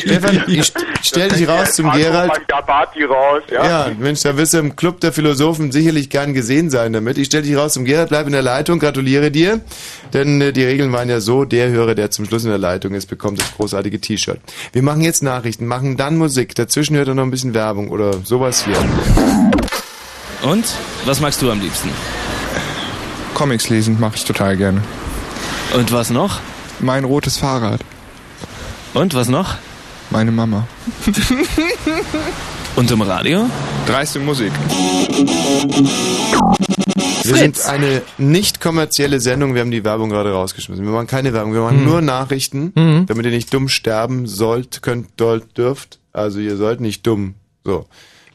Stefan, 0.00 0.44
ich 0.46 0.72
stell 1.02 1.28
dich 1.28 1.48
raus 1.48 1.72
zum 1.72 1.90
Gerald. 1.92 2.32
Gabati 2.48 3.04
raus, 3.04 3.42
ja? 3.50 3.66
Ja, 3.66 3.90
Mensch, 3.98 4.22
da 4.22 4.36
wirst 4.36 4.54
du 4.54 4.58
im 4.58 4.76
Club 4.76 5.00
der 5.00 5.12
Philosophen 5.12 5.72
sicherlich 5.72 6.10
gern 6.10 6.34
gesehen 6.34 6.70
sein 6.70 6.92
damit. 6.92 7.18
Ich 7.18 7.26
stelle 7.26 7.42
dich 7.42 7.56
raus 7.56 7.74
zum 7.74 7.84
Gerhard, 7.84 8.08
bleib 8.08 8.26
in 8.26 8.32
der 8.32 8.42
Leitung, 8.42 8.78
gratuliere 8.78 9.30
dir. 9.30 9.60
Denn 10.12 10.40
äh, 10.40 10.52
die 10.52 10.64
Regeln 10.64 10.92
waren 10.92 11.08
ja 11.08 11.20
so, 11.20 11.44
der 11.44 11.68
Hörer, 11.70 11.94
der 11.94 12.10
zum 12.10 12.24
Schluss 12.24 12.44
in 12.44 12.50
der 12.50 12.58
Leitung 12.58 12.94
ist, 12.94 13.06
bekommt 13.06 13.40
das 13.40 13.54
großartige 13.56 14.00
T-Shirt. 14.00 14.40
Wir 14.72 14.82
machen 14.82 15.02
jetzt 15.02 15.22
Nachrichten, 15.22 15.66
machen 15.66 15.96
dann 15.96 16.16
Musik, 16.16 16.54
dazwischen 16.54 16.96
hört 16.96 17.08
er 17.08 17.14
noch 17.14 17.24
ein 17.24 17.30
bisschen 17.30 17.54
Werbung 17.54 17.90
oder 17.90 18.14
sowas 18.24 18.64
hier. 18.64 18.76
Und? 20.42 20.64
Was 21.04 21.20
magst 21.20 21.42
du 21.42 21.50
am 21.50 21.60
liebsten? 21.60 21.90
Comics 23.34 23.68
lesen 23.68 23.98
mache 24.00 24.16
ich 24.16 24.24
total 24.24 24.56
gerne. 24.56 24.82
Und 25.76 25.92
was 25.92 26.10
noch? 26.10 26.40
Mein 26.80 27.04
rotes 27.04 27.36
Fahrrad. 27.36 27.80
Und 28.94 29.14
was 29.14 29.28
noch? 29.28 29.56
Meine 30.10 30.30
Mama. 30.32 30.66
Und 32.76 32.90
im 32.90 33.02
Radio? 33.02 33.46
Dreiste 33.86 34.18
Musik. 34.18 34.52
Wir 37.24 37.36
sind 37.36 37.64
eine 37.66 38.02
nicht 38.18 38.60
kommerzielle 38.60 39.20
Sendung, 39.20 39.54
wir 39.54 39.60
haben 39.62 39.70
die 39.70 39.84
Werbung 39.84 40.10
gerade 40.10 40.32
rausgeschmissen. 40.32 40.84
Wir 40.84 40.92
machen 40.92 41.06
keine 41.06 41.32
Werbung, 41.32 41.54
wir 41.54 41.60
machen 41.62 41.80
Mhm. 41.80 41.84
nur 41.86 42.00
Nachrichten, 42.02 42.72
Mhm. 42.74 43.06
damit 43.06 43.24
ihr 43.26 43.32
nicht 43.32 43.52
dumm 43.54 43.68
sterben 43.68 44.26
sollt, 44.26 44.82
könnt, 44.82 45.08
sollt, 45.18 45.56
dürft. 45.56 45.98
Also 46.12 46.38
ihr 46.40 46.56
sollt 46.56 46.80
nicht 46.80 47.06
dumm, 47.06 47.34
so, 47.64 47.86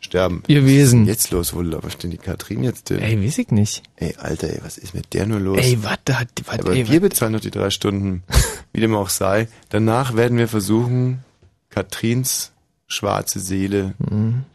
sterben. 0.09 0.41
Ihr 0.47 0.65
Wesen. 0.65 1.05
Jetzt 1.05 1.29
los, 1.31 1.53
wo 1.53 1.61
läuft 1.61 2.01
denn 2.03 2.09
die 2.09 2.17
Katrin 2.17 2.63
jetzt 2.63 2.89
denn? 2.89 2.99
Ey, 2.99 3.23
weiß 3.23 3.37
ich 3.37 3.51
nicht. 3.51 3.83
Ey, 3.95 4.15
Alter, 4.17 4.49
ey, 4.49 4.59
was 4.63 4.77
ist 4.79 4.95
mit 4.95 5.13
der 5.13 5.27
nur 5.27 5.39
los? 5.39 5.59
Ey, 5.59 5.83
warte, 5.83 6.19
hat, 6.19 6.29
warte, 6.45 6.63
Aber 6.63 6.73
ey, 6.75 6.89
wir 6.89 6.99
bezahlen 6.99 7.33
noch 7.33 7.39
die 7.39 7.51
drei 7.51 7.69
Stunden, 7.69 8.23
wie 8.73 8.81
dem 8.81 8.95
auch 8.95 9.09
sei. 9.09 9.47
Danach 9.69 10.15
werden 10.15 10.37
wir 10.39 10.47
versuchen, 10.47 11.23
Katrins 11.69 12.51
schwarze 12.87 13.39
Seele 13.39 13.93
Mhm. 13.99 14.45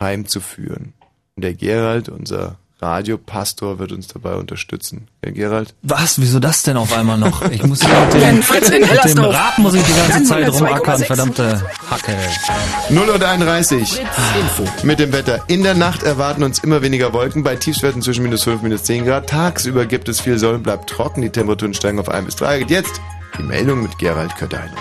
heimzuführen. 0.00 0.92
Und 1.36 1.42
der 1.44 1.54
Gerald, 1.54 2.08
unser 2.08 2.58
Radiopastor, 2.80 3.78
wird 3.78 3.92
uns 3.92 4.06
dabei 4.08 4.34
unterstützen. 4.34 5.08
Herr 5.22 5.32
Gerald? 5.32 5.74
Was? 5.82 6.20
Wieso 6.20 6.40
das 6.40 6.62
denn 6.62 6.76
auf 6.76 6.92
einmal 6.92 7.16
noch? 7.16 7.42
Ich 7.50 7.62
muss 7.64 7.80
hier 7.80 7.98
mit 8.00 8.12
dem, 8.22 8.36
mit 8.36 9.16
dem. 9.16 9.24
Rad 9.24 9.58
muss 9.58 9.74
ich 9.74 9.82
die 9.82 9.92
ganze 9.94 10.10
Ganz 10.12 10.28
Zeit 10.28 10.44
102,6. 10.46 10.52
rumackern, 10.58 10.98
verdammte 11.04 11.62
Hacke. 11.90 12.14
0 12.90 13.08
und 13.08 13.24
31. 13.24 14.02
Mit 14.82 14.98
dem 14.98 15.12
Wetter. 15.12 15.42
In 15.46 15.62
der 15.62 15.74
Nacht 15.74 16.02
erwarten 16.02 16.42
uns 16.42 16.58
immer 16.58 16.82
weniger 16.82 17.12
Wolken 17.14 17.42
bei 17.42 17.56
Tiefstwerten 17.56 18.02
zwischen 18.02 18.22
minus 18.22 18.44
5 18.44 18.56
und 18.56 18.64
minus 18.68 18.84
10 18.84 19.06
Grad. 19.06 19.28
Tagsüber 19.28 19.86
gibt 19.86 20.08
es 20.08 20.20
viel 20.20 20.38
Sonne, 20.38 20.58
bleibt 20.58 20.90
trocken. 20.90 21.22
Die 21.22 21.30
Temperaturen 21.30 21.72
steigen 21.72 21.98
auf 21.98 22.10
1 22.10 22.26
bis 22.26 22.36
3. 22.36 22.62
Und 22.62 22.70
jetzt 22.70 23.00
die 23.38 23.42
Meldung 23.42 23.82
mit 23.82 23.96
Gerald 23.98 24.36
Kötterheinrich. 24.36 24.78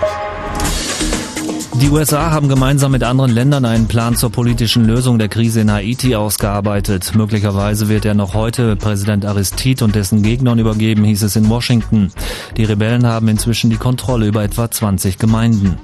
Die 1.82 1.90
USA 1.90 2.32
haben 2.32 2.48
gemeinsam 2.48 2.94
mit 2.94 3.04
anderen 3.04 3.32
Ländern 3.32 3.66
einen 3.66 3.88
Plan 3.88 4.16
zur 4.16 4.32
politischen 4.32 4.86
Lösung 4.86 5.20
der 5.20 5.28
Krise 5.28 5.60
in 5.60 5.72
Haiti 5.72 6.16
ausgearbeitet. 6.16 7.14
Möglicherweise 7.16 7.90
wird 7.90 8.06
er 8.06 8.14
noch 8.14 8.34
heute 8.34 8.78
Präsident 8.78 9.26
Aristide 9.26 9.84
und 9.84 9.94
dessen 9.94 10.24
Gegnern 10.24 10.58
übergeben, 10.58 11.04
hieß 11.04 11.24
es 11.24 11.36
in 11.36 11.50
Washington. 11.50 12.12
Die 12.56 12.64
Rebellen 12.64 13.06
haben 13.06 13.28
inzwischen 13.28 13.70
die 13.70 13.78
Kontrolle 13.78 14.26
über 14.26 14.42
etwa 14.42 14.72
20 14.72 15.20
Gemeinden. 15.20 15.78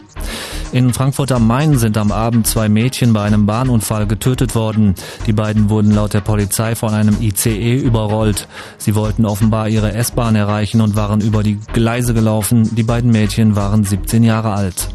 In 0.72 0.94
Frankfurt 0.94 1.34
am 1.34 1.46
Main 1.46 1.78
sind 1.78 1.98
am 1.98 2.14
Abend 2.14 2.48
zwei 2.48 2.70
Mädchen 2.70 3.12
bei 3.12 3.24
einem 3.24 3.46
Bahnunfall 3.46 4.08
getötet 4.08 4.56
worden. 4.56 4.96
Die 5.28 5.34
beiden 5.34 5.70
wurden 5.70 5.92
laut 5.92 6.14
der 6.14 6.22
Polizei 6.22 6.76
von 6.76 6.94
einem 6.94 7.18
ICE 7.20 7.76
überrollt. 7.76 8.48
Sie 8.78 8.96
wollten 8.96 9.26
offenbar 9.26 9.68
ihre 9.68 9.94
S-Bahn 9.94 10.36
erreichen 10.36 10.80
und 10.80 10.96
waren 10.96 11.20
über 11.20 11.44
die 11.44 11.60
Gleise 11.74 12.14
gelaufen. 12.14 12.74
Die 12.76 12.84
beiden 12.84 13.12
Mädchen 13.12 13.58
waren 13.58 13.84
17 13.84 14.24
Jahre 14.24 14.54
alt. 14.54 14.88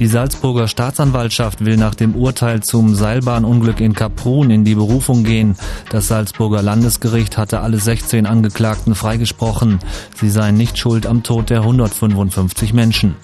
Die 0.00 0.06
Salzburger 0.08 0.66
Staatsanwaltschaft 0.66 1.64
will 1.64 1.76
nach 1.76 1.94
dem 1.94 2.16
Urteil 2.16 2.62
zum 2.62 2.94
Seilbahnunglück 2.94 3.80
in 3.80 3.94
Kaprun 3.94 4.50
in 4.50 4.64
die 4.64 4.74
Berufung 4.74 5.22
gehen. 5.22 5.56
Das 5.90 6.08
Salzburger 6.08 6.62
Landesgericht 6.62 7.38
hatte 7.38 7.60
alle 7.60 7.78
16 7.78 8.26
Angeklagten 8.26 8.96
freigesprochen. 8.96 9.78
Sie 10.16 10.30
seien 10.30 10.56
nicht 10.56 10.78
schuld 10.78 11.06
am 11.06 11.22
Tod 11.22 11.48
der 11.50 11.60
155 11.60 12.72
Menschen. 12.72 13.14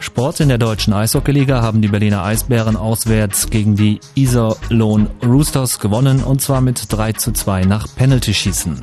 Sport 0.00 0.40
in 0.40 0.48
der 0.48 0.58
deutschen 0.58 0.92
Eishockeyliga 0.92 1.62
haben 1.62 1.82
die 1.82 1.88
Berliner 1.88 2.24
Eisbären 2.24 2.76
auswärts 2.76 3.48
gegen 3.48 3.76
die 3.76 4.00
Iserlohn 4.14 5.08
Roosters 5.24 5.78
gewonnen 5.78 6.22
und 6.22 6.42
zwar 6.42 6.60
mit 6.60 6.92
3 6.92 7.12
zu 7.12 7.32
2 7.32 7.64
nach 7.64 7.86
Penalty-Schießen. 7.94 8.80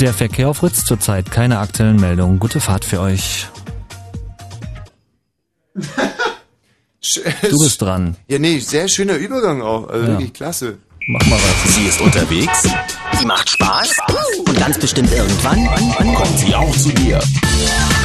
Der 0.00 0.12
Verkehr 0.12 0.48
auf 0.48 0.58
Fritz 0.58 0.84
zurzeit 0.84 1.30
keine 1.30 1.58
aktuellen 1.58 1.96
Meldungen. 1.96 2.38
Gute 2.38 2.60
Fahrt 2.60 2.84
für 2.84 3.00
euch. 3.00 3.48
Du 5.74 7.58
bist 7.58 7.80
dran. 7.82 8.16
Ja, 8.28 8.38
nee, 8.38 8.58
sehr 8.60 8.86
schöner 8.88 9.16
Übergang 9.16 9.60
auch. 9.62 9.88
Also 9.88 10.04
Ja. 10.06 10.12
wirklich 10.12 10.32
klasse. 10.32 10.78
Mach 11.08 11.26
mal 11.26 11.36
was. 11.36 11.74
Sie 11.74 11.84
ist 11.86 12.00
unterwegs, 12.00 12.62
sie 13.18 13.26
macht 13.26 13.50
Spaß 13.50 13.96
und 14.46 14.56
ganz 14.56 14.78
bestimmt 14.78 15.10
irgendwann 15.12 15.66
kommt 16.14 16.38
sie 16.38 16.54
auch 16.54 16.76
zu 16.76 16.90
dir. 16.90 17.18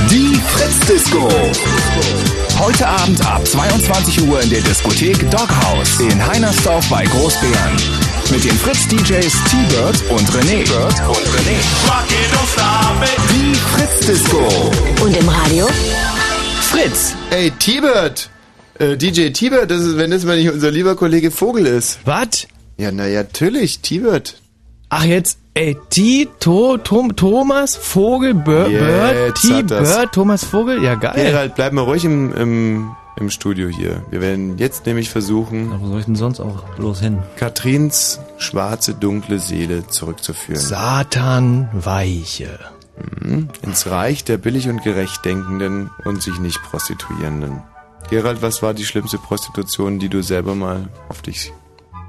Die 0.09 0.35
Fritz-Disco. 0.51 1.29
Heute 2.59 2.87
Abend 2.87 3.23
ab 3.23 3.45
22 3.45 4.23
Uhr 4.27 4.41
in 4.41 4.49
der 4.49 4.61
Diskothek 4.61 5.29
Doghouse 5.29 5.99
in 5.99 6.25
Heinersdorf 6.25 6.89
bei 6.89 7.03
Großbären. 7.05 7.77
Mit 8.31 8.43
den 8.43 8.57
Fritz-DJs 8.57 9.31
T-Bird 9.51 10.03
und 10.09 10.27
René. 10.31 10.67
Bird 10.67 10.99
und 11.07 11.27
René. 11.27 11.59
Die 13.31 13.53
Fritz-Disco. 13.53 14.71
Und 15.03 15.15
im 15.15 15.29
Radio? 15.29 15.67
Fritz! 16.71 17.15
Ey, 17.31 17.51
T-Bird! 17.51 18.29
Äh, 18.79 18.97
DJ 18.97 19.29
T-Bird, 19.29 19.71
das 19.71 19.81
ist, 19.81 19.97
wenn 19.97 20.11
das 20.11 20.23
mal 20.25 20.37
nicht 20.37 20.51
unser 20.51 20.69
lieber 20.69 20.95
Kollege 20.95 21.31
Vogel 21.31 21.65
ist. 21.65 21.99
Was? 22.05 22.47
Ja, 22.77 22.91
naja, 22.91 23.23
natürlich, 23.23 23.79
T-Bird. 23.79 24.35
Ach 24.89 25.03
jetzt, 25.03 25.39
ey, 25.53 25.77
T, 25.89 26.27
to, 26.39 26.77
Tom, 26.77 27.15
Thomas 27.15 27.75
Vogel, 27.75 28.33
Bir- 28.33 28.65
Bird, 28.69 29.71
das. 29.71 29.95
Bird, 29.95 30.11
Thomas 30.13 30.43
Vogel, 30.43 30.83
ja 30.83 30.95
geil. 30.95 31.13
Gerald, 31.31 31.55
bleib 31.55 31.73
mal 31.73 31.81
ruhig 31.83 32.03
im, 32.05 32.33
im, 32.35 32.91
im 33.17 33.29
Studio 33.29 33.67
hier. 33.69 34.03
Wir 34.11 34.21
werden 34.21 34.57
jetzt 34.57 34.85
nämlich 34.85 35.09
versuchen, 35.09 35.71
wo 35.81 35.87
soll 35.87 35.99
ich 36.01 36.05
denn 36.05 36.15
sonst 36.15 36.39
auch 36.39 36.63
bloß 36.75 36.99
hin? 36.99 37.19
Katrins 37.37 38.19
schwarze, 38.37 38.93
dunkle 38.93 39.39
Seele 39.39 39.87
zurückzuführen. 39.87 40.61
Satan 40.61 41.69
Weiche. 41.73 42.59
Mhm. 42.97 43.49
Ins 43.61 43.87
Reich 43.87 44.23
der 44.23 44.37
billig 44.37 44.69
und 44.69 44.83
gerecht 44.83 45.23
Denkenden 45.25 45.89
und 46.05 46.21
sich 46.21 46.39
nicht 46.39 46.61
Prostituierenden. 46.63 47.61
Gerald, 48.09 48.41
was 48.41 48.61
war 48.63 48.73
die 48.73 48.85
schlimmste 48.85 49.17
Prostitution, 49.17 49.99
die 49.99 50.09
du 50.09 50.23
selber 50.23 50.55
mal 50.55 50.87
auf 51.09 51.21
dich 51.21 51.53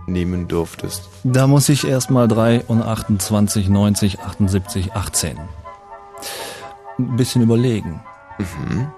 nehmen 0.06 0.48
durftest? 0.48 1.08
Da 1.24 1.46
muss 1.46 1.68
ich 1.68 1.86
erstmal 1.86 2.28
3 2.28 2.64
und 2.68 2.82
28, 2.82 3.68
90, 3.68 4.20
78, 4.20 4.92
18. 4.92 5.38
Ein 6.98 7.16
bisschen 7.16 7.42
überlegen. 7.42 8.00
Mhm. 8.38 8.88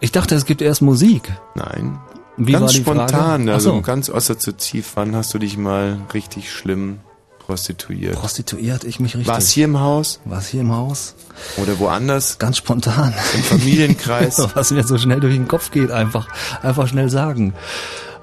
Ich 0.00 0.12
dachte, 0.12 0.34
es 0.34 0.44
gibt 0.44 0.60
erst 0.60 0.82
Musik. 0.82 1.32
Nein. 1.54 1.98
Wie 2.36 2.52
ganz 2.52 2.74
spontan, 2.74 3.08
Frage? 3.08 3.52
Also 3.52 3.70
so. 3.70 3.80
ganz 3.80 4.10
assoziativ. 4.10 4.92
Wann 4.96 5.14
hast 5.16 5.32
du 5.32 5.38
dich 5.38 5.56
mal 5.56 5.98
richtig 6.12 6.52
schlimm 6.52 7.00
prostituiert? 7.46 8.14
Prostituiert 8.14 8.84
ich 8.84 9.00
mich 9.00 9.14
richtig. 9.14 9.28
War 9.28 9.38
es 9.38 9.50
hier 9.50 9.66
im 9.66 9.78
Haus? 9.80 10.20
War 10.24 10.38
es 10.38 10.48
hier 10.48 10.62
im 10.62 10.72
Haus? 10.72 11.14
Oder 11.58 11.78
woanders? 11.78 12.38
Ganz 12.38 12.56
spontan. 12.56 13.12
Im 13.34 13.42
Familienkreis? 13.42 14.38
Was 14.54 14.70
mir 14.70 14.82
so 14.84 14.96
schnell 14.98 15.20
durch 15.20 15.34
den 15.34 15.48
Kopf 15.48 15.70
geht, 15.70 15.90
einfach, 15.90 16.26
einfach 16.62 16.88
schnell 16.88 17.10
sagen. 17.10 17.52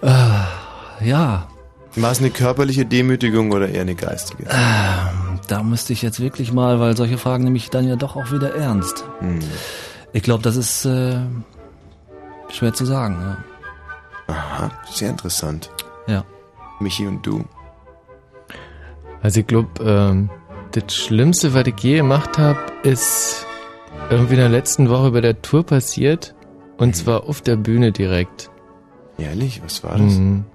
Äh, 0.02 1.06
ja, 1.06 1.48
War 1.96 2.12
es 2.12 2.20
eine 2.20 2.32
körperliche 2.32 2.86
Demütigung 2.86 3.52
oder 3.52 3.70
eher 3.70 3.82
eine 3.82 3.96
geistige? 3.96 4.44
ähm, 4.50 5.40
da 5.48 5.62
müsste 5.64 5.94
ich 5.94 6.02
jetzt 6.02 6.20
wirklich 6.20 6.52
mal, 6.54 6.80
weil 6.80 6.96
solche 6.98 7.18
Fragen 7.18 7.44
nehme 7.44 7.58
ich 7.58 7.70
dann 7.70 7.88
ja 7.88 7.96
doch 7.98 8.16
auch 8.16 8.32
wieder 8.32 8.56
ernst. 8.56 9.04
Hm. 9.20 9.40
Ich 10.14 10.24
glaube, 10.24 10.42
das 10.44 10.56
ist 10.56 10.86
äh, 10.86 11.20
schwer 12.50 12.74
zu 12.74 12.86
sagen. 12.86 13.18
Ja. 14.28 14.34
Aha, 14.34 14.72
sehr 14.92 15.10
interessant. 15.10 15.70
Ja. 16.08 16.24
Michi 16.80 17.06
und 17.06 17.26
du. 17.26 17.44
Also 19.22 19.40
ich 19.42 19.48
glaube, 19.48 19.70
ähm, 19.84 20.30
das 20.72 20.96
Schlimmste, 20.96 21.54
was 21.54 21.68
ich 21.68 21.80
je 21.82 21.98
gemacht 21.98 22.38
habe, 22.38 22.60
ist 22.84 23.46
irgendwie 24.10 24.34
in 24.34 24.40
der 24.40 24.50
letzten 24.50 24.90
Woche 24.90 25.12
bei 25.12 25.22
der 25.22 25.42
Tour 25.42 25.64
passiert. 25.66 26.34
Und 26.78 26.96
zwar 26.96 27.28
auf 27.30 27.42
der 27.42 27.58
Bühne 27.58 27.92
direkt. 27.92 28.50
Ehrlich, 29.20 29.62
was 29.64 29.84
war 29.84 29.92
das? 29.98 30.14
Mhm. 30.14 30.46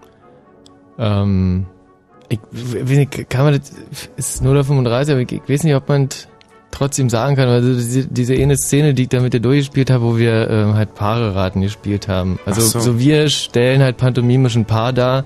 Ähm, 0.99 1.67
ich, 2.29 2.41
w- 2.51 3.07
kann 3.29 3.45
man 3.45 3.59
das, 3.61 3.73
ist 4.17 4.43
035, 4.43 5.13
aber 5.13 5.21
ich, 5.23 5.31
ich 5.33 5.49
weiß 5.49 5.63
nicht, 5.63 5.75
ob 5.77 5.89
man 5.89 6.09
trotzdem 6.73 7.09
sagen 7.09 7.37
kann, 7.37 7.49
also 7.49 7.73
diese, 7.75 8.07
diese 8.09 8.35
eine 8.35 8.57
Szene, 8.57 8.93
die 8.93 9.03
ich 9.03 9.09
da 9.09 9.21
mit 9.21 9.33
dir 9.35 9.41
durchgespielt 9.41 9.91
habe, 9.91 10.03
wo 10.05 10.17
wir 10.19 10.51
ähm, 10.51 10.75
halt 10.75 10.95
Paare-Raten 10.95 11.61
gespielt 11.61 12.09
haben. 12.09 12.39
Also 12.45 12.61
so. 12.63 12.81
so. 12.81 12.99
wir 12.99 13.29
stellen 13.29 13.83
halt 13.83 13.97
pantomimisch 13.99 14.57
ein 14.57 14.65
Paar 14.65 14.93
dar 14.93 15.25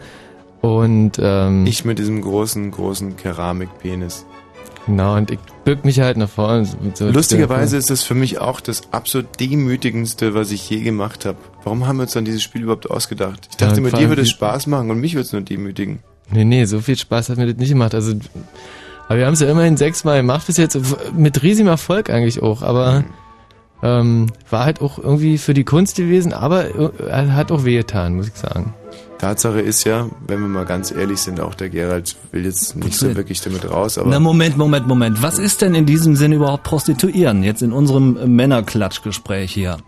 und 0.60 1.12
ähm, 1.20 1.66
Ich 1.66 1.84
mit 1.84 1.98
diesem 1.98 2.20
großen, 2.20 2.70
großen 2.70 3.16
Keramikpenis. 3.16 4.26
genau, 4.86 5.16
und 5.16 5.30
ich 5.30 5.38
bück 5.64 5.84
mich 5.84 6.00
halt 6.00 6.16
nach 6.16 6.28
vorne. 6.28 6.66
so- 6.94 7.08
Lustigerweise 7.08 7.76
ist 7.76 7.90
das 7.90 8.02
für 8.02 8.14
mich 8.14 8.38
auch 8.40 8.60
das 8.60 8.82
absolut 8.92 9.40
demütigendste, 9.40 10.34
was 10.34 10.50
ich 10.50 10.68
je 10.68 10.80
gemacht 10.80 11.24
habe. 11.26 11.38
Warum 11.64 11.86
haben 11.86 11.96
wir 11.98 12.02
uns 12.02 12.12
dann 12.12 12.24
dieses 12.24 12.42
Spiel 12.42 12.62
überhaupt 12.62 12.90
ausgedacht? 12.90 13.48
Ich 13.50 13.56
dachte, 13.56 13.76
Ja, 13.76 13.80
mit 13.82 13.96
dir 13.96 14.08
würde 14.08 14.22
es 14.22 14.30
Spaß 14.30 14.66
machen 14.66 14.90
und 14.90 15.00
mich 15.00 15.14
würde 15.14 15.26
es 15.26 15.32
nur 15.32 15.42
demütigen. 15.42 16.00
Nee, 16.32 16.44
nee, 16.44 16.64
so 16.64 16.80
viel 16.80 16.96
Spaß 16.96 17.28
hat 17.30 17.38
mir 17.38 17.46
das 17.46 17.56
nicht 17.56 17.70
gemacht. 17.70 17.94
Also, 17.94 18.14
aber 19.08 19.18
wir 19.18 19.26
haben 19.26 19.34
es 19.34 19.40
ja 19.40 19.50
immerhin 19.50 19.76
sechsmal 19.76 20.18
gemacht 20.18 20.46
bis 20.46 20.56
jetzt, 20.58 20.78
mit 21.16 21.42
riesigem 21.42 21.66
Erfolg 21.68 22.08
eigentlich 22.10 22.40
auch, 22.42 22.62
aber 22.62 23.04
ähm, 23.82 24.26
war 24.48 24.64
halt 24.64 24.80
auch 24.80 24.98
irgendwie 24.98 25.38
für 25.38 25.54
die 25.54 25.64
Kunst 25.64 25.96
gewesen, 25.96 26.32
aber 26.32 26.74
äh, 26.74 27.28
hat 27.28 27.50
auch 27.52 27.64
wehgetan, 27.64 28.16
muss 28.16 28.28
ich 28.28 28.34
sagen. 28.34 28.74
Tatsache 29.18 29.60
ist 29.60 29.84
ja, 29.84 30.08
wenn 30.26 30.40
wir 30.40 30.48
mal 30.48 30.64
ganz 30.64 30.90
ehrlich 30.90 31.20
sind, 31.20 31.40
auch 31.40 31.54
der 31.54 31.68
Gerald 31.68 32.16
will 32.32 32.46
jetzt 32.46 32.74
nicht 32.76 32.96
so 32.96 33.14
wirklich 33.14 33.42
damit 33.42 33.70
raus, 33.70 33.98
aber 33.98 34.08
Na 34.08 34.18
Moment, 34.18 34.56
Moment, 34.56 34.86
Moment. 34.86 35.22
Was 35.22 35.38
ist 35.38 35.60
denn 35.60 35.74
in 35.74 35.84
diesem 35.84 36.16
Sinn 36.16 36.32
überhaupt 36.32 36.62
Prostituieren? 36.62 37.42
Jetzt 37.42 37.60
in 37.60 37.72
unserem 37.72 38.16
äh, 38.16 38.26
Männerklatschgespräch 38.26 39.52
hier. 39.52 39.78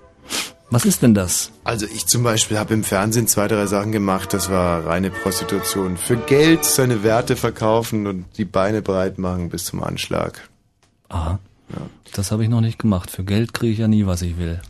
Was 0.69 0.85
ist 0.85 1.03
denn 1.03 1.15
das? 1.15 1.51
Also 1.65 1.87
ich 1.87 2.07
zum 2.07 2.23
Beispiel 2.23 2.59
habe 2.59 2.73
im 2.75 2.83
Fernsehen 2.85 3.27
zwei, 3.27 3.49
drei 3.49 3.67
Sachen 3.67 3.93
gemacht, 3.93 4.33
das 4.33 4.51
war 4.51 4.87
reine 4.87 5.11
Prostitution. 5.11 5.97
Für 5.97 6.17
Geld 6.17 6.65
seine 6.65 7.03
Werte 7.03 7.37
verkaufen 7.37 8.07
und 8.07 8.25
die 8.39 8.47
Beine 8.47 8.81
breit 8.81 9.19
machen 9.19 9.51
bis 9.51 9.65
zum 9.65 9.83
Anschlag. 9.83 10.49
Aha. 11.09 11.39
Das 12.13 12.31
habe 12.31 12.43
ich 12.43 12.51
noch 12.51 12.61
nicht 12.61 12.79
gemacht. 12.79 13.11
Für 13.11 13.25
Geld 13.25 13.55
kriege 13.55 13.73
ich 13.73 13.79
ja 13.79 13.89
nie, 13.89 14.07
was 14.07 14.23
ich 14.23 14.37
will. 14.37 14.61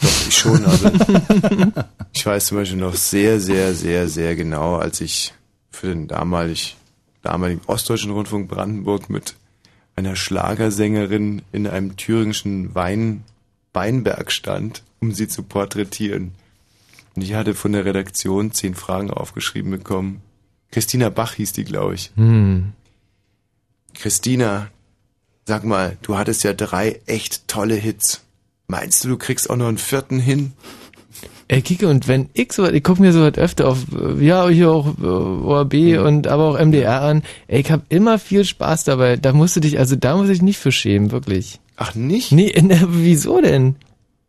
Doch, 0.00 0.26
ich 0.26 0.36
schon, 0.36 0.64
aber 0.64 1.88
ich 2.12 2.24
weiß 2.24 2.46
zum 2.46 2.58
Beispiel 2.58 2.78
noch 2.78 2.94
sehr, 2.94 3.40
sehr, 3.40 3.74
sehr, 3.74 4.08
sehr 4.08 4.36
genau, 4.36 4.76
als 4.76 5.00
ich 5.00 5.34
für 5.70 5.88
den 5.88 6.08
damalig, 6.08 6.76
damaligen 7.22 7.60
Ostdeutschen 7.66 8.10
Rundfunk 8.10 8.48
Brandenburg 8.48 9.10
mit 9.10 9.34
einer 9.96 10.16
Schlagersängerin 10.16 11.42
in 11.52 11.66
einem 11.66 11.96
thüringischen 11.96 12.74
Wein, 12.74 13.24
Weinberg 13.72 14.32
stand, 14.32 14.82
um 15.00 15.12
sie 15.12 15.28
zu 15.28 15.42
porträtieren. 15.42 16.32
Und 17.14 17.22
ich 17.22 17.34
hatte 17.34 17.54
von 17.54 17.72
der 17.72 17.84
Redaktion 17.84 18.52
zehn 18.52 18.74
Fragen 18.74 19.10
aufgeschrieben 19.10 19.70
bekommen. 19.70 20.22
Christina 20.70 21.10
Bach 21.10 21.34
hieß 21.34 21.52
die, 21.52 21.64
glaube 21.64 21.94
ich. 21.94 22.12
Hm. 22.14 22.72
Christina, 23.94 24.68
sag 25.48 25.64
mal, 25.64 25.96
du 26.02 26.16
hattest 26.16 26.44
ja 26.44 26.52
drei 26.52 27.00
echt 27.06 27.48
tolle 27.48 27.74
Hits. 27.74 28.20
Meinst 28.68 29.02
du, 29.02 29.08
du 29.08 29.16
kriegst 29.16 29.48
auch 29.48 29.56
noch 29.56 29.66
einen 29.66 29.78
vierten 29.78 30.20
hin? 30.20 30.52
Ey, 31.48 31.62
Kike, 31.62 31.88
und 31.88 32.06
wenn 32.06 32.28
ich 32.34 32.52
so, 32.52 32.68
ich 32.68 32.84
gucke 32.84 33.00
mir 33.00 33.14
so 33.14 33.22
was 33.22 33.38
öfter 33.38 33.68
auf, 33.68 33.78
ja, 34.20 34.46
hier 34.48 34.70
auch 34.70 34.98
äh, 34.98 35.06
ORB 35.06 36.04
und 36.04 36.26
aber 36.26 36.44
auch 36.44 36.60
MDR 36.62 37.00
an. 37.00 37.22
Ey, 37.46 37.62
ich 37.62 37.70
habe 37.70 37.82
immer 37.88 38.18
viel 38.18 38.44
Spaß 38.44 38.84
dabei. 38.84 39.16
Da 39.16 39.32
musst 39.32 39.56
du 39.56 39.60
dich, 39.60 39.78
also 39.78 39.96
da 39.96 40.16
muss 40.16 40.28
ich 40.28 40.42
nicht 40.42 40.58
für 40.58 40.70
schämen, 40.70 41.10
wirklich. 41.10 41.58
Ach, 41.76 41.94
nicht? 41.94 42.30
Nee, 42.30 42.52
na, 42.62 42.82
wieso 42.88 43.40
denn? 43.40 43.76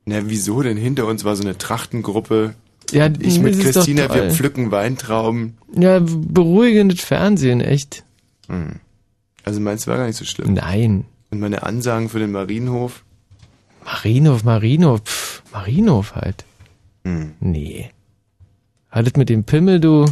Na, 0.06 0.22
wieso 0.23 0.61
denn? 0.61 0.77
Hinter 0.77 1.06
uns 1.06 1.25
war 1.25 1.35
so 1.35 1.43
eine 1.43 1.57
Trachtengruppe. 1.57 2.56
Ja, 2.91 3.09
ich 3.19 3.41
mit 3.41 3.59
Christina, 3.59 4.11
wir 4.15 4.31
pflücken 4.31 4.72
Weintrauben. 4.72 5.57
Ja, 5.77 5.99
beruhigendes 5.99 7.01
Fernsehen, 7.01 7.59
echt. 7.59 8.06
Hm. 8.48 8.80
Also 9.49 9.61
meinst 9.61 9.87
du, 9.87 9.89
war 9.91 9.97
gar 9.97 10.05
nicht 10.05 10.15
so 10.15 10.25
schlimm? 10.25 10.53
Nein. 10.53 11.05
Und 11.31 11.39
meine 11.39 11.63
Ansagen 11.63 12.07
für 12.09 12.19
den 12.19 12.31
Marienhof? 12.31 13.03
Marinov, 13.83 14.43
Marinov, 14.43 15.01
pff, 15.01 15.41
Marinov 15.51 16.13
halt. 16.15 16.45
Hm. 17.03 17.31
Nee. 17.39 17.89
Haltet 18.91 19.17
mit 19.17 19.29
dem 19.29 19.43
Pimmel, 19.43 19.79
du. 19.79 20.05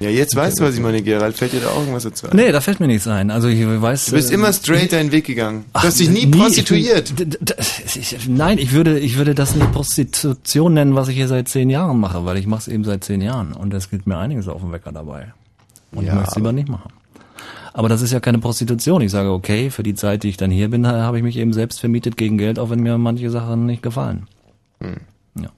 Ja, 0.00 0.10
jetzt 0.10 0.34
weißt 0.42 0.58
du, 0.58 0.64
was 0.64 0.74
ich 0.74 0.80
meine, 0.80 1.02
Gerald. 1.02 1.36
Fällt 1.36 1.52
dir 1.52 1.60
da 1.60 1.68
auch 1.68 1.78
irgendwas 1.80 2.02
dazu 2.02 2.26
ein? 2.28 2.34
Nee, 2.36 2.50
da 2.50 2.60
fällt 2.60 2.80
mir 2.80 2.88
nichts 2.88 3.06
ein. 3.06 3.30
Also 3.30 3.46
ich 3.46 3.64
weiß. 3.64 4.06
Du 4.06 4.12
bist 4.12 4.32
äh, 4.32 4.34
immer 4.34 4.52
straight 4.52 4.92
deinen 4.92 5.12
Weg 5.12 5.26
gegangen. 5.26 5.60
Du 5.66 5.70
Ach, 5.74 5.84
hast 5.84 6.00
dich 6.00 6.08
nie, 6.10 6.26
nie, 6.26 6.36
prostituiert. 6.36 7.12
ich 7.94 8.12
ich- 8.12 8.28
Nein, 8.28 8.58
ich 8.58 8.72
würde, 8.72 8.98
ich 8.98 9.16
würde 9.16 9.36
das 9.36 9.54
nicht 9.54 9.70
Prostitution 9.70 10.74
nennen, 10.74 10.96
was 10.96 11.06
ich 11.06 11.14
hier 11.14 11.28
seit 11.28 11.46
zehn 11.48 11.70
Jahren 11.70 12.00
mache, 12.00 12.24
weil 12.24 12.36
ich 12.38 12.48
mache 12.48 12.62
es 12.62 12.68
eben 12.68 12.82
seit 12.82 13.04
zehn 13.04 13.20
Jahren 13.20 13.52
und 13.52 13.72
es 13.74 13.88
geht 13.90 14.08
mir 14.08 14.18
einiges 14.18 14.48
auf 14.48 14.62
den 14.62 14.72
Wecker 14.72 14.90
dabbei. 14.90 15.32
Und 15.92 16.04
Ja, 16.04 16.12
ich 16.12 16.14
möchte 16.18 16.30
es 16.30 16.36
lieber 16.36 16.52
nicht 16.52 16.68
machen. 16.68 16.90
Aber 17.72 17.88
das 17.88 18.02
ist 18.02 18.12
ja 18.12 18.20
keine 18.20 18.38
Prostitution. 18.38 19.02
Ich 19.02 19.10
sage, 19.12 19.30
okay, 19.30 19.70
für 19.70 19.82
die 19.82 19.94
Zeit, 19.94 20.22
die 20.22 20.28
ich 20.28 20.36
dann 20.36 20.50
hier 20.50 20.68
bin, 20.68 20.86
habe 20.86 21.16
ich 21.18 21.22
mich 21.22 21.36
eben 21.36 21.52
selbst 21.52 21.80
vermietet 21.80 22.16
gegen 22.16 22.38
Geld, 22.38 22.58
auch 22.58 22.70
wenn 22.70 22.80
mir 22.80 22.98
manche 22.98 23.30
Sachen 23.30 23.66
nicht 23.66 23.82
gefallen. 23.82 24.26
Hm. 24.80 24.96
Ja. 25.40 25.50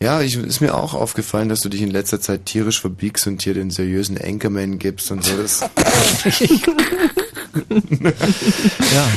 Ja, 0.00 0.20
ich, 0.20 0.36
ist 0.36 0.60
mir 0.60 0.74
auch 0.74 0.94
aufgefallen, 0.94 1.48
dass 1.48 1.60
du 1.60 1.68
dich 1.68 1.82
in 1.82 1.90
letzter 1.90 2.20
Zeit 2.20 2.46
tierisch 2.46 2.80
verbiegst 2.80 3.26
und 3.26 3.42
hier 3.42 3.54
den 3.54 3.70
seriösen 3.70 4.18
Anchorman 4.18 4.78
gibst 4.78 5.10
und 5.10 5.24
so. 5.24 5.36
Das 5.36 5.60
ja, 8.92 9.08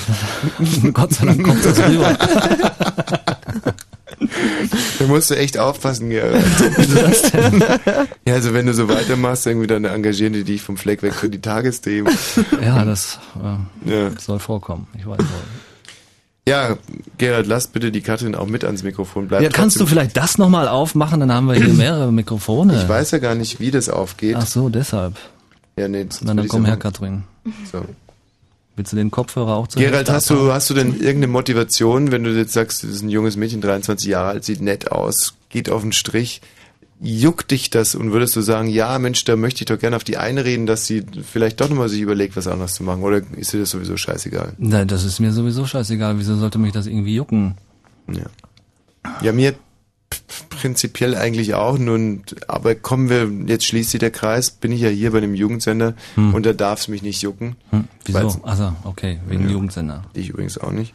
Gott 0.91 1.13
sei 1.13 1.25
Dank 1.25 1.43
kommt 1.43 1.63
das 1.63 1.79
rüber. 1.79 2.17
Da 4.99 5.05
musst 5.07 5.29
du 5.31 5.35
echt 5.35 5.57
aufpassen, 5.57 6.09
Gerald. 6.09 6.43
Ja, 8.27 8.33
also 8.33 8.53
wenn 8.53 8.65
du 8.65 8.73
so 8.73 8.87
weitermachst, 8.89 9.45
irgendwie 9.45 9.67
dann 9.67 9.85
engagieren 9.85 10.33
die 10.33 10.43
dich 10.43 10.61
vom 10.61 10.77
Fleck 10.77 11.03
weg 11.03 11.13
für 11.13 11.29
die 11.29 11.39
Tagesthemen. 11.41 12.11
Ja, 12.61 12.83
das 12.85 13.19
äh, 13.85 13.89
Ja. 13.91 14.11
soll 14.19 14.39
vorkommen. 14.39 14.87
Ich 14.97 15.05
weiß 15.05 15.19
wohl. 15.19 15.27
Ja, 16.47 16.77
Gerald, 17.17 17.47
lass 17.47 17.67
bitte 17.67 17.91
die 17.91 18.01
Katrin 18.01 18.35
auch 18.35 18.45
mit 18.47 18.63
ans 18.63 18.83
Mikrofon. 18.83 19.27
Bleib 19.27 19.41
Ja, 19.41 19.49
kannst 19.49 19.79
du 19.79 19.85
vielleicht 19.87 20.15
das 20.15 20.37
nochmal 20.37 20.67
aufmachen? 20.67 21.19
Dann 21.19 21.31
haben 21.31 21.47
wir 21.47 21.55
hier 21.55 21.73
mehrere 21.73 22.11
Mikrofone. 22.11 22.75
Ich 22.81 22.87
weiß 22.87 23.11
ja 23.11 23.17
gar 23.17 23.33
nicht, 23.35 23.59
wie 23.59 23.71
das 23.71 23.89
aufgeht. 23.89 24.35
Ach 24.37 24.45
so, 24.45 24.69
deshalb. 24.69 25.15
Ja, 25.77 25.87
nee, 25.87 26.05
das 26.05 26.21
Na, 26.21 26.33
dann 26.35 26.47
komm 26.47 26.65
her. 26.65 26.77
Katrin. 26.77 27.23
So. 27.71 27.83
Willst 28.75 28.91
du 28.91 28.97
den 28.97 29.11
Kopfhörer 29.11 29.55
auch 29.55 29.67
zu 29.67 29.79
Gerald, 29.79 30.09
hast 30.09 30.29
du, 30.29 30.51
hast 30.51 30.69
du 30.69 30.73
denn 30.73 30.93
irgendeine 30.93 31.27
Motivation, 31.27 32.11
wenn 32.11 32.23
du 32.23 32.31
jetzt 32.31 32.53
sagst, 32.53 32.83
das 32.83 32.89
ist 32.89 33.01
ein 33.03 33.09
junges 33.09 33.37
Mädchen, 33.37 33.61
23 33.61 34.09
Jahre 34.09 34.29
alt, 34.29 34.43
sieht 34.43 34.61
nett 34.61 34.91
aus, 34.91 35.35
geht 35.49 35.69
auf 35.69 35.81
den 35.81 35.93
Strich, 35.93 36.41
juckt 36.99 37.51
dich 37.51 37.69
das 37.69 37.95
und 37.95 38.11
würdest 38.11 38.35
du 38.35 38.41
sagen, 38.41 38.67
ja 38.67 38.99
Mensch, 38.99 39.23
da 39.23 39.35
möchte 39.35 39.61
ich 39.61 39.65
doch 39.67 39.79
gerne 39.79 39.95
auf 39.95 40.03
die 40.03 40.17
einreden, 40.17 40.65
dass 40.65 40.85
sie 40.85 41.05
vielleicht 41.23 41.61
doch 41.61 41.69
nochmal 41.69 41.89
sich 41.89 42.01
überlegt, 42.01 42.35
was 42.35 42.47
anderes 42.47 42.73
zu 42.73 42.83
machen 42.83 43.03
oder 43.03 43.21
ist 43.37 43.53
dir 43.53 43.59
das 43.59 43.69
sowieso 43.69 43.95
scheißegal? 43.95 44.53
Nein, 44.57 44.87
das 44.87 45.05
ist 45.05 45.19
mir 45.19 45.31
sowieso 45.31 45.65
scheißegal. 45.65 46.17
Wieso 46.17 46.35
sollte 46.35 46.57
mich 46.57 46.73
das 46.73 46.87
irgendwie 46.87 47.15
jucken? 47.15 47.55
Ja. 48.11 48.25
Ja, 49.21 49.31
mir 49.33 49.53
prinzipiell 50.49 51.15
eigentlich 51.15 51.53
auch, 51.53 51.77
nun, 51.77 52.23
aber 52.47 52.75
kommen 52.75 53.09
wir, 53.09 53.29
jetzt 53.47 53.65
schließt 53.65 53.91
sich 53.91 53.99
der 53.99 54.11
Kreis, 54.11 54.49
bin 54.51 54.71
ich 54.71 54.81
ja 54.81 54.89
hier 54.89 55.11
bei 55.11 55.19
dem 55.19 55.35
Jugendsender 55.35 55.93
Hm. 56.15 56.33
und 56.33 56.45
da 56.45 56.53
darf 56.53 56.79
es 56.79 56.87
mich 56.87 57.01
nicht 57.01 57.21
jucken. 57.21 57.55
Hm, 57.71 57.85
wieso? 58.05 58.39
Also, 58.43 58.73
okay, 58.83 59.19
wegen 59.27 59.43
Ja. 59.45 59.51
Jugendsender. 59.51 60.03
Ich 60.13 60.29
übrigens 60.29 60.57
auch 60.57 60.71
nicht. 60.71 60.93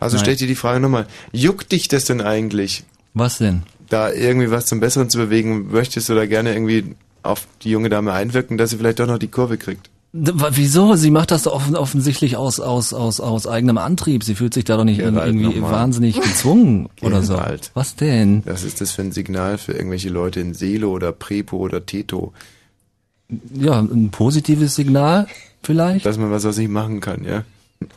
Also 0.00 0.16
Nein. 0.16 0.24
stell 0.24 0.36
dir 0.36 0.46
die 0.48 0.54
Frage 0.54 0.80
nochmal, 0.80 1.06
juckt 1.32 1.72
dich 1.72 1.88
das 1.88 2.04
denn 2.04 2.20
eigentlich? 2.20 2.84
Was 3.14 3.38
denn? 3.38 3.62
Da 3.88 4.12
irgendwie 4.12 4.50
was 4.50 4.66
zum 4.66 4.80
Besseren 4.80 5.08
zu 5.08 5.18
bewegen, 5.18 5.70
möchtest 5.70 6.08
du 6.08 6.14
da 6.14 6.26
gerne 6.26 6.52
irgendwie 6.52 6.96
auf 7.22 7.46
die 7.62 7.70
junge 7.70 7.88
Dame 7.88 8.12
einwirken, 8.12 8.58
dass 8.58 8.70
sie 8.70 8.76
vielleicht 8.76 8.98
doch 8.98 9.06
noch 9.06 9.18
die 9.18 9.28
Kurve 9.28 9.56
kriegt? 9.58 9.88
Wieso? 10.12 10.94
Sie 10.94 11.10
macht 11.10 11.30
das 11.30 11.42
doch 11.42 11.52
offen, 11.52 11.76
offensichtlich 11.76 12.36
aus, 12.36 12.58
aus, 12.58 12.94
aus, 12.94 13.20
aus 13.20 13.46
eigenem 13.46 13.76
Antrieb. 13.76 14.24
Sie 14.24 14.34
fühlt 14.34 14.54
sich 14.54 14.64
da 14.64 14.76
doch 14.76 14.84
nicht 14.84 14.98
Gerald, 14.98 15.34
irgendwie 15.34 15.60
wahnsinnig 15.60 16.20
gezwungen 16.20 16.88
oder 17.02 17.22
so. 17.22 17.34
Gerald. 17.34 17.70
Was 17.74 17.96
denn? 17.96 18.42
Was 18.46 18.62
ist 18.62 18.80
das 18.80 18.92
für 18.92 19.02
ein 19.02 19.12
Signal 19.12 19.58
für 19.58 19.72
irgendwelche 19.72 20.08
Leute 20.08 20.40
in 20.40 20.54
Selo 20.54 20.90
oder 20.90 21.12
Prepo 21.12 21.58
oder 21.58 21.84
Teto? 21.84 22.32
Ja, 23.52 23.80
ein 23.80 24.10
positives 24.10 24.74
Signal 24.76 25.26
vielleicht? 25.62 26.06
Dass 26.06 26.16
man 26.16 26.30
was 26.30 26.46
aus 26.46 26.56
sich 26.56 26.68
machen 26.68 27.00
kann, 27.00 27.24
ja? 27.24 27.44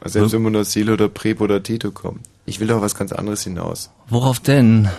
Selbst 0.04 0.34
wenn 0.34 0.42
man 0.42 0.56
aus 0.58 0.74
Selo 0.74 0.94
oder 0.94 1.08
Prepo 1.08 1.46
oder 1.46 1.64
Teto 1.64 1.92
kommt. 1.92 2.22
Ich 2.46 2.60
will 2.60 2.68
doch 2.68 2.82
was 2.82 2.96
ganz 2.96 3.14
anderes 3.14 3.44
hinaus. 3.44 3.92
Worauf 4.10 4.40
denn? 4.40 4.90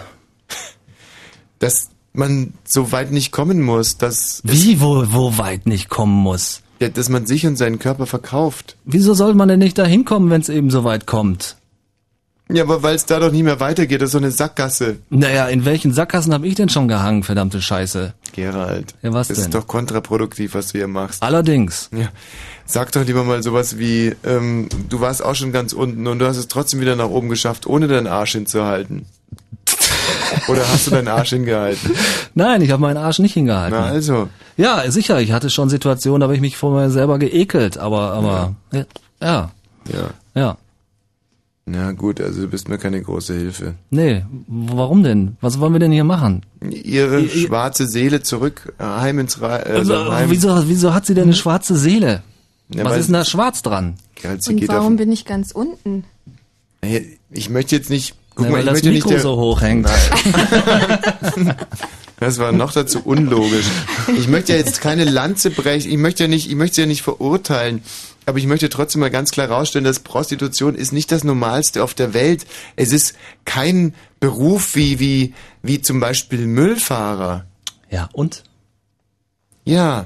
Dass 1.59 1.91
man 2.13 2.55
so 2.65 2.93
weit 2.93 3.11
nicht 3.13 3.33
kommen 3.33 3.61
muss, 3.61 3.99
dass, 3.99 4.41
Wie, 4.45 4.81
wo, 4.81 5.05
wo 5.13 5.37
weit 5.37 5.67
nicht 5.67 5.89
kommen 5.91 6.15
muss? 6.17 6.63
Ja, 6.81 6.89
dass 6.89 7.09
man 7.09 7.27
sich 7.27 7.47
und 7.47 7.57
seinen 7.57 7.79
Körper 7.79 8.07
verkauft. 8.07 8.77
Wieso 8.85 9.15
soll 9.15 9.35
man 9.35 9.49
denn 9.49 9.59
nicht 9.59 9.79
da 9.79 9.85
hinkommen, 9.85 10.31
wenn 10.31 10.41
es 10.41 10.49
eben 10.49 10.71
so 10.71 10.85
weit 10.85 11.07
kommt? 11.07 11.57
Ja, 12.53 12.65
aber 12.65 12.83
weil 12.83 12.97
es 12.97 13.07
da 13.07 13.21
doch 13.21 13.31
nie 13.31 13.45
mehr 13.45 13.61
weitergeht, 13.61 14.01
das 14.01 14.09
ist 14.09 14.13
so 14.13 14.19
eine 14.19 14.33
Sackgasse. 14.33 14.97
Naja, 15.09 15.47
in 15.47 15.65
welchen 15.65 15.93
Sackgassen 15.93 16.33
habe 16.35 16.49
ich 16.49 16.57
denn 16.57 16.69
schon 16.69 16.89
gehangen, 16.89 17.23
verdammte 17.23 17.63
Scheiße? 17.63 18.13
Gerald. 18.33 18.95
Ja, 19.03 19.13
was 19.13 19.29
das 19.29 19.37
denn? 19.37 19.47
ist 19.47 19.55
doch 19.55 19.69
kontraproduktiv, 19.69 20.55
was 20.55 20.73
du 20.73 20.79
hier 20.79 20.89
machst. 20.89 21.23
Allerdings. 21.23 21.91
Ja. 21.97 22.09
Sag 22.67 22.91
doch 22.93 23.05
lieber 23.05 23.25
mal 23.25 23.43
sowas 23.43 23.79
wie, 23.79 24.15
ähm, 24.25 24.69
du 24.89 25.01
warst 25.01 25.25
auch 25.25 25.35
schon 25.35 25.53
ganz 25.53 25.73
unten 25.73 26.07
und 26.07 26.19
du 26.19 26.27
hast 26.27 26.39
es 26.39 26.49
trotzdem 26.49 26.81
wieder 26.81 26.97
nach 26.97 27.09
oben 27.09 27.29
geschafft, 27.29 27.67
ohne 27.67 27.87
deinen 27.87 28.07
Arsch 28.09 28.33
hinzuhalten. 28.33 29.07
Oder 30.51 30.69
hast 30.69 30.87
du 30.87 30.91
deinen 30.91 31.09
Arsch 31.09 31.31
hingehalten? 31.31 31.91
Nein, 32.35 32.61
ich 32.63 32.71
habe 32.71 32.83
meinen 32.83 32.97
Arsch 32.97 33.19
nicht 33.19 33.35
hingehalten. 33.35 33.79
Na 33.79 33.87
also. 33.87 34.29
Ja, 34.57 34.91
sicher, 34.91 35.21
ich 35.21 35.33
hatte 35.33 35.51
schon 35.51 35.69
Situationen, 35.71 36.21
da 36.21 36.25
habe 36.25 36.35
ich 36.35 36.41
mich 36.41 36.57
vor 36.57 36.73
mir 36.73 36.91
selber 36.91 37.19
geekelt, 37.19 37.79
aber, 37.79 38.13
aber, 38.13 38.55
ja, 38.73 38.85
ja, 39.23 39.51
Ja. 39.93 40.11
ja. 40.35 40.57
Na 41.67 41.93
gut, 41.93 42.21
also 42.21 42.41
du 42.43 42.49
bist 42.49 42.69
mir 42.69 42.79
keine 42.79 43.01
große 43.01 43.33
Hilfe. 43.35 43.75
Nee, 43.91 44.25
warum 44.49 45.05
denn? 45.05 45.37
Was 45.41 45.61
wollen 45.61 45.73
wir 45.73 45.79
denn 45.79 45.93
hier 45.93 46.03
machen? 46.05 46.43
Ihre 46.69 47.29
schwarze 47.29 47.87
Seele 47.87 48.23
zurück, 48.23 48.73
äh, 48.79 48.83
heim 48.85 49.21
ins 49.21 49.41
Ra 49.41 49.59
äh, 49.59 49.73
Also, 49.77 50.13
heim. 50.13 50.31
wieso, 50.31 50.69
wieso 50.69 50.93
hat 50.95 51.07
sie 51.07 51.15
denn 51.15 51.25
eine 51.25 51.35
schwarze 51.35 51.77
Seele? 51.77 52.23
Ja, 52.75 52.85
Was 52.85 52.99
ist 52.99 53.07
denn 53.07 53.15
da 53.15 53.25
schwarz 53.25 53.63
dran? 53.63 53.95
Gerald, 54.17 54.47
Und 54.49 54.69
warum 54.69 54.93
auf, 54.95 54.99
bin 54.99 55.13
ich 55.13 55.25
ganz 55.25 55.53
unten? 55.53 56.05
Ich 57.31 57.51
möchte 57.51 57.77
jetzt 57.77 57.91
nicht, 57.91 58.15
guck 58.41 58.47
Ja, 58.47 58.53
mal, 58.53 58.57
weil 58.57 58.61
ich 58.61 58.67
das 58.67 58.73
möchte 58.75 58.89
nicht 58.89 59.05
Mikro 59.05 59.11
der, 59.11 59.21
so 59.21 59.37
hoch 59.37 59.61
hängt. 59.61 59.87
Nein. 59.87 61.55
Das 62.21 62.39
war 62.39 62.53
noch 62.53 62.73
dazu 62.73 63.01
unlogisch. 63.03 63.65
Ich 64.19 64.29
möchte 64.29 64.53
ja 64.53 64.59
jetzt 64.59 64.83
keine 64.83 65.05
Lanze 65.05 65.51
brechen, 65.51 65.91
ich 65.91 65.97
möchte 65.97 66.25
ja 66.25 66.29
nicht, 66.29 66.51
ich 66.51 66.55
möchte 66.55 66.83
ja 66.83 66.87
nicht 66.87 67.01
verurteilen. 67.01 67.83
Aber 68.27 68.37
ich 68.39 68.47
möchte 68.47 68.69
trotzdem 68.69 69.01
mal 69.01 69.11
ganz 69.11 69.31
klar 69.31 69.49
rausstellen, 69.49 69.87
dass 69.87 70.01
Prostitution 70.01 70.75
ist 70.75 70.93
nicht 70.93 71.11
das 71.11 71.25
Normalste 71.25 71.83
auf 71.83 71.95
der 71.95 72.13
Welt. 72.13 72.47
Es 72.77 72.93
ist 72.93 73.15
kein 73.47 73.95
Beruf 74.21 74.75
wie, 74.75 75.01
wie, 75.01 75.33
wie 75.63 75.81
zum 75.81 75.99
Beispiel 75.99 76.47
Müllfahrer. 76.47 77.47
Ja, 77.91 78.11
und? 78.13 78.45
Ja. 79.65 80.05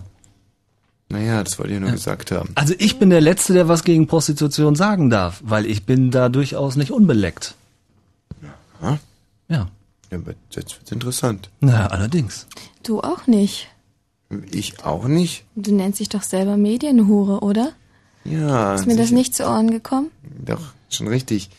Naja, 1.08 1.42
das 1.42 1.58
wollte 1.58 1.74
ich 1.74 1.80
nur 1.80 1.90
gesagt 1.90 2.30
haben. 2.30 2.50
Also 2.54 2.74
ich 2.78 3.00
bin 3.00 3.10
der 3.10 3.20
Letzte, 3.20 3.54
der 3.54 3.66
was 3.66 3.82
gegen 3.82 4.06
Prostitution 4.06 4.76
sagen 4.76 5.10
darf, 5.10 5.40
weil 5.44 5.66
ich 5.66 5.84
bin 5.84 6.12
da 6.12 6.28
durchaus 6.28 6.76
nicht 6.76 6.92
unbeleckt. 6.92 7.56
Ja? 8.84 8.98
Ja. 9.48 9.68
Ja, 10.10 10.18
aber 10.18 10.34
jetzt 10.50 10.76
wird's 10.76 10.92
interessant. 10.92 11.50
Na, 11.60 11.86
allerdings. 11.88 12.46
Du 12.82 13.00
auch 13.00 13.26
nicht. 13.26 13.68
Ich 14.52 14.84
auch 14.84 15.06
nicht? 15.06 15.44
Du 15.56 15.74
nennst 15.74 16.00
dich 16.00 16.08
doch 16.08 16.22
selber 16.22 16.56
Medienhure, 16.56 17.40
oder? 17.40 17.72
Ja. 18.24 18.74
Ist 18.74 18.86
mir 18.86 18.96
das 18.96 19.10
nicht 19.10 19.34
zu 19.34 19.44
Ohren 19.44 19.70
gekommen? 19.70 20.10
Doch, 20.44 20.60
schon 20.90 21.08
richtig. 21.08 21.50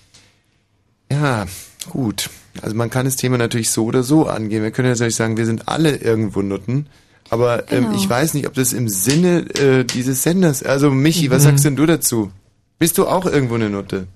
Ja, 1.12 1.46
gut. 1.90 2.30
Also 2.62 2.76
man 2.76 2.90
kann 2.90 3.06
das 3.06 3.16
Thema 3.16 3.38
natürlich 3.38 3.70
so 3.72 3.86
oder 3.86 4.04
so 4.04 4.28
angehen. 4.28 4.64
Wir 4.64 4.72
können 4.72 4.88
jetzt 4.90 5.00
natürlich 5.00 5.16
sagen, 5.16 5.38
wir 5.38 5.46
sind 5.46 5.68
alle 5.68 5.96
irgendwo 5.98 6.42
Nutten. 6.42 6.88
Aber 7.30 7.72
ähm, 7.72 7.86
Genau. 7.86 7.96
ich 7.98 8.10
weiß 8.10 8.34
nicht, 8.36 8.48
ob 8.48 8.54
das 8.54 8.72
im 8.74 8.88
Sinne 8.90 9.40
äh, 9.56 9.84
dieses 9.84 10.24
Senders. 10.24 10.64
Also 10.64 10.92
Michi, 10.92 11.30
was 11.32 11.44
Mhm. 11.44 11.48
sagst 11.48 11.66
denn 11.66 11.76
du 11.76 11.86
dazu? 11.86 12.32
Bist 12.80 12.98
du 12.98 13.08
auch 13.08 13.26
irgendwo 13.26 13.56
eine 13.56 13.70
Nutte? 13.70 14.08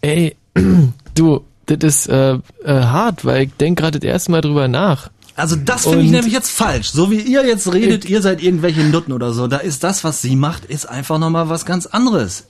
Ey, 0.00 0.36
du, 1.14 1.44
das 1.76 1.82
ist 1.96 2.06
äh, 2.08 2.32
äh, 2.34 2.38
hart, 2.64 3.24
weil 3.24 3.44
ich 3.44 3.50
denk 3.58 3.78
gerade 3.78 3.98
das 4.00 4.08
erste 4.08 4.30
Mal 4.32 4.40
drüber 4.40 4.68
nach. 4.68 5.10
Also 5.36 5.56
das 5.56 5.84
finde 5.84 6.04
ich 6.04 6.10
nämlich 6.10 6.32
jetzt 6.34 6.50
falsch. 6.50 6.90
So 6.90 7.10
wie 7.10 7.20
ihr 7.20 7.46
jetzt 7.46 7.72
redet, 7.72 8.04
ihr 8.04 8.20
seid 8.20 8.42
irgendwelche 8.42 8.82
Nutten 8.82 9.12
oder 9.12 9.32
so. 9.32 9.46
Da 9.46 9.56
ist 9.58 9.82
das, 9.84 10.04
was 10.04 10.20
sie 10.20 10.36
macht, 10.36 10.64
ist 10.66 10.86
einfach 10.86 11.18
nochmal 11.18 11.48
was 11.48 11.64
ganz 11.64 11.86
anderes. 11.86 12.46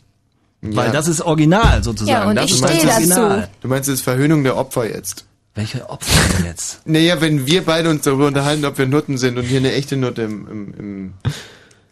Weil 0.62 0.86
Ja. 0.86 0.92
das 0.92 1.06
ist 1.08 1.20
original 1.22 1.82
sozusagen. 1.84 2.22
Ja, 2.22 2.28
und 2.28 2.34
das 2.36 2.50
ich 2.50 2.56
stehe 2.56 2.72
dazu. 2.84 2.88
Original. 2.88 3.48
Du 3.60 3.68
meinst, 3.68 3.88
es 3.88 3.96
ist 3.96 4.02
Verhöhnung 4.02 4.42
der 4.44 4.56
Opfer 4.56 4.88
jetzt? 4.90 5.24
Welche 5.54 5.88
Opfer 5.88 6.20
denn 6.38 6.46
jetzt? 6.46 6.80
Naja, 6.84 7.20
wenn 7.20 7.46
wir 7.46 7.64
beide 7.64 7.90
uns 7.90 8.02
darüber 8.02 8.26
unterhalten, 8.26 8.64
ob 8.64 8.76
wir 8.76 8.86
Nutten 8.86 9.18
sind 9.18 9.38
und 9.38 9.44
hier 9.44 9.58
eine 9.58 9.72
echte 9.72 9.96
Nutte 9.96 10.22
im, 10.22 10.48
im, 10.50 10.74
im, 10.78 11.12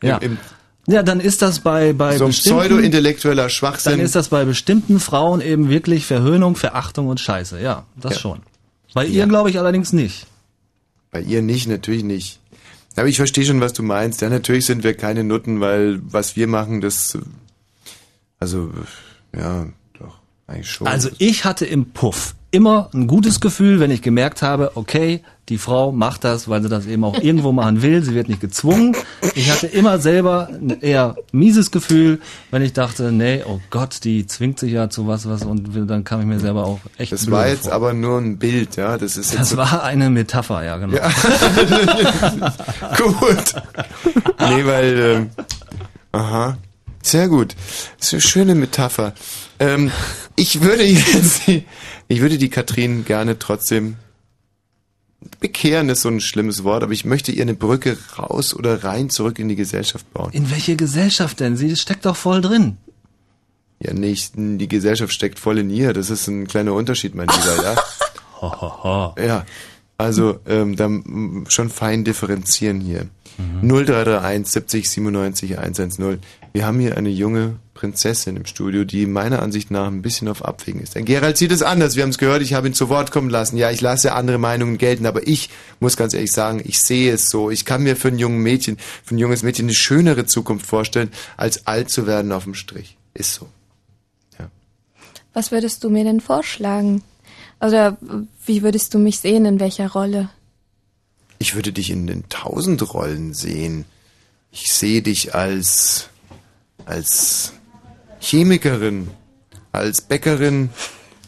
Ja. 0.02 0.16
im, 0.18 0.32
im 0.32 0.39
Ja, 0.91 1.02
dann 1.02 1.20
ist 1.20 1.42
das 1.42 1.60
bei, 1.60 1.92
bei 1.92 2.17
so 2.17 2.26
bestimmten, 2.26 2.60
pseudo-intellektueller 2.60 3.50
Schwachsinn. 3.50 3.92
dann 3.92 4.00
ist 4.00 4.15
das 4.17 4.28
bei 4.31 4.44
bestimmten 4.47 5.00
Frauen 5.00 5.42
eben 5.42 5.68
wirklich 5.68 6.07
Verhöhnung, 6.07 6.57
Verachtung 6.57 7.08
und 7.08 7.20
Scheiße. 7.20 7.60
Ja, 7.60 7.84
das 7.94 8.15
Ja. 8.15 8.18
schon. 8.20 8.41
Bei 8.94 9.05
ihr 9.05 9.26
glaube 9.26 9.50
ich 9.50 9.58
allerdings 9.58 9.92
nicht. 9.92 10.26
Bei 11.10 11.20
ihr 11.20 11.42
nicht, 11.42 11.68
natürlich 11.68 12.05
nicht. 12.05 12.41
Aber 12.97 13.07
ich 13.07 13.17
verstehe 13.18 13.44
schon, 13.44 13.60
was 13.60 13.75
du 13.75 13.83
meinst. 13.83 14.23
Ja, 14.23 14.31
natürlich 14.31 14.65
sind 14.67 14.83
wir 14.83 14.94
keine 14.94 15.25
Nutten, 15.25 15.60
weil 15.60 16.00
was 16.02 16.36
wir 16.36 16.47
machen, 16.49 16.81
das, 16.81 17.17
also, 18.41 18.70
ja, 19.36 19.67
doch, 19.99 20.18
eigentlich 20.47 20.70
schon. 20.70 20.86
Also 20.86 21.10
ich 21.18 21.44
hatte 21.44 21.67
im 21.67 21.91
Puff 21.91 22.34
immer 22.51 22.89
ein 22.94 23.07
gutes 23.07 23.41
Gefühl, 23.41 23.78
wenn 23.81 23.91
ich 23.91 24.01
gemerkt 24.02 24.41
habe, 24.43 24.73
okay, 24.75 25.23
die 25.51 25.59
Frau 25.59 25.93
macht 25.93 26.25
das, 26.25 26.49
weil 26.49 26.62
sie 26.62 26.68
das 26.68 26.86
eben 26.86 27.05
auch 27.05 27.18
irgendwo 27.18 27.52
machen 27.52 27.81
will, 27.83 28.02
sie 28.02 28.15
wird 28.15 28.28
nicht 28.28 28.41
gezwungen. 28.41 28.94
Ich 29.35 29.51
hatte 29.51 29.67
immer 29.67 29.99
selber 29.99 30.49
ein 30.52 30.81
eher 30.83 31.17
mieses 31.33 31.70
Gefühl, 31.70 32.20
wenn 32.51 32.60
ich 32.62 32.75
dachte, 32.75 33.12
nee, 33.12 33.43
oh 33.47 33.59
Gott, 33.70 34.05
die 34.05 34.27
zwingt 34.27 34.59
sich 34.59 34.73
ja 34.73 34.91
zu 34.91 35.07
was, 35.07 35.27
was 35.28 35.44
und 35.44 35.68
dann 35.89 36.05
kam 36.05 36.20
ich 36.20 36.27
mir 36.27 36.39
selber 36.41 36.65
auch 36.67 36.81
echt 36.99 37.12
das 37.12 37.31
war 37.31 37.49
jetzt 37.49 37.65
vor. 37.65 37.73
aber 37.73 37.93
nur 37.94 38.18
ein 38.18 38.39
Bild, 38.39 38.77
ja. 38.77 38.99
Das 38.99 39.17
ist 39.17 39.31
jetzt 39.33 39.41
Das 39.41 39.51
so- 39.51 39.57
war 39.57 39.83
eine 39.85 40.10
Metapher, 40.10 40.62
ja, 40.65 40.77
genau. 40.77 40.97
Ja. 40.97 41.10
Gut. 42.97 43.55
Nee, 44.41 44.65
weil, 44.67 44.99
ähm, 44.99 45.31
Aha. 46.12 46.57
Sehr 47.02 47.28
gut. 47.28 47.55
Das 47.99 48.09
ist 48.09 48.12
eine 48.15 48.20
schöne 48.23 48.55
Metapher. 48.55 49.15
Ähm, 49.60 49.91
ich 50.36 50.60
würde 50.60 50.83
jetzt 50.85 51.43
ich 52.08 52.20
würde 52.20 52.38
die 52.38 52.48
Katrin 52.50 53.04
gerne 53.04 53.38
trotzdem 53.38 53.96
bekehren 55.40 55.88
ist 55.88 56.02
so 56.02 56.08
ein 56.08 56.20
schlimmes 56.20 56.62
Wort, 56.64 56.82
aber 56.82 56.92
ich 56.92 57.04
möchte 57.04 57.32
ihr 57.32 57.42
eine 57.42 57.54
Brücke 57.54 57.98
raus 58.18 58.54
oder 58.54 58.84
rein 58.84 59.10
zurück 59.10 59.38
in 59.38 59.48
die 59.48 59.56
Gesellschaft 59.56 60.10
bauen. 60.12 60.30
In 60.32 60.50
welche 60.50 60.76
Gesellschaft 60.76 61.40
denn? 61.40 61.56
Sie 61.56 61.74
steckt 61.76 62.06
doch 62.06 62.16
voll 62.16 62.40
drin. 62.40 62.76
Ja, 63.80 63.92
nicht, 63.92 64.32
die 64.36 64.68
Gesellschaft 64.68 65.12
steckt 65.12 65.38
voll 65.38 65.58
in 65.58 65.70
ihr. 65.70 65.92
Das 65.92 66.10
ist 66.10 66.26
ein 66.28 66.46
kleiner 66.46 66.72
Unterschied, 66.72 67.14
mein 67.14 67.28
Lieber, 67.28 67.62
ja. 67.62 67.76
Ho, 68.40 68.60
ho, 68.60 68.84
ho. 68.84 69.14
Ja, 69.20 69.44
also 69.96 70.38
ähm, 70.46 70.76
da 70.76 70.84
m- 70.86 71.44
schon 71.48 71.68
fein 71.70 72.04
differenzieren 72.04 72.80
hier. 72.80 73.06
Mhm. 73.38 73.68
0331 73.84 74.46
70 74.52 74.90
97 74.90 75.58
110. 75.58 76.18
Wir 76.52 76.66
haben 76.66 76.78
hier 76.80 76.96
eine 76.96 77.08
junge 77.10 77.56
Prinzessin 77.78 78.36
im 78.36 78.44
Studio, 78.44 78.82
die 78.82 79.07
meiner 79.07 79.40
Ansicht 79.40 79.70
nach 79.70 79.86
ein 79.86 80.02
bisschen 80.02 80.26
auf 80.26 80.44
Abwägen 80.44 80.81
ist. 80.81 80.97
Der 80.97 81.02
Gerald 81.02 81.36
sieht 81.36 81.52
es 81.52 81.62
anders. 81.62 81.94
Wir 81.94 82.02
haben 82.02 82.10
es 82.10 82.18
gehört, 82.18 82.42
ich 82.42 82.55
habe 82.55 82.66
ihn 82.66 82.74
zu 82.74 82.89
Wort 82.89 83.12
kommen 83.12 83.31
lassen. 83.31 83.57
Ja, 83.57 83.70
ich 83.70 83.81
lasse 83.81 84.15
andere 84.15 84.36
Meinungen 84.39 84.78
gelten, 84.78 85.07
aber 85.07 85.28
ich 85.28 85.48
muss 85.78 85.97
ganz 85.97 86.12
ehrlich 86.12 86.32
sagen, 86.32 86.60
ich 86.65 86.81
sehe 86.81 87.12
es 87.12 87.31
so. 87.31 87.52
Ich 87.52 87.65
kann 87.65 87.84
mir 87.84 87.94
für 87.94 88.08
ein 88.08 88.18
junges 88.18 88.42
Mädchen, 88.42 88.78
für 89.05 89.15
ein 89.15 89.18
junges 89.18 89.44
Mädchen 89.44 89.66
eine 89.66 89.74
schönere 89.74 90.26
Zukunft 90.26 90.66
vorstellen, 90.66 91.12
als 91.36 91.68
alt 91.68 91.89
zu 91.89 92.08
werden 92.08 92.32
auf 92.32 92.42
dem 92.42 92.55
Strich. 92.55 92.97
Ist 93.15 93.34
so. 93.34 93.48
Was 95.34 95.52
würdest 95.52 95.84
du 95.84 95.90
mir 95.90 96.02
denn 96.02 96.20
vorschlagen? 96.20 97.05
Oder 97.60 97.97
wie 98.44 98.65
würdest 98.65 98.92
du 98.92 98.98
mich 98.98 99.20
sehen, 99.20 99.44
in 99.44 99.60
welcher 99.60 99.89
Rolle? 99.92 100.31
Ich 101.39 101.55
würde 101.55 101.73
dich 101.73 101.90
in 101.90 102.08
den 102.08 102.28
tausend 102.28 102.92
Rollen 102.92 103.34
sehen. 103.34 103.84
Ich 104.50 104.73
sehe 104.73 105.00
dich 105.00 105.36
als, 105.36 106.08
als 106.86 107.52
Chemikerin, 108.20 109.08
als 109.72 110.00
Bäckerin, 110.00 110.70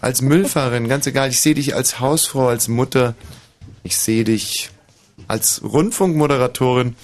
als 0.00 0.22
Müllfahrerin, 0.22 0.88
ganz 0.88 1.06
egal. 1.06 1.30
Ich 1.30 1.40
sehe 1.40 1.54
dich 1.54 1.74
als 1.74 2.00
Hausfrau, 2.00 2.48
als 2.48 2.68
Mutter. 2.68 3.14
Ich 3.82 3.96
sehe 3.96 4.24
dich 4.24 4.70
als 5.30 5.62
Rundfunkmoderatorin. 5.62 6.96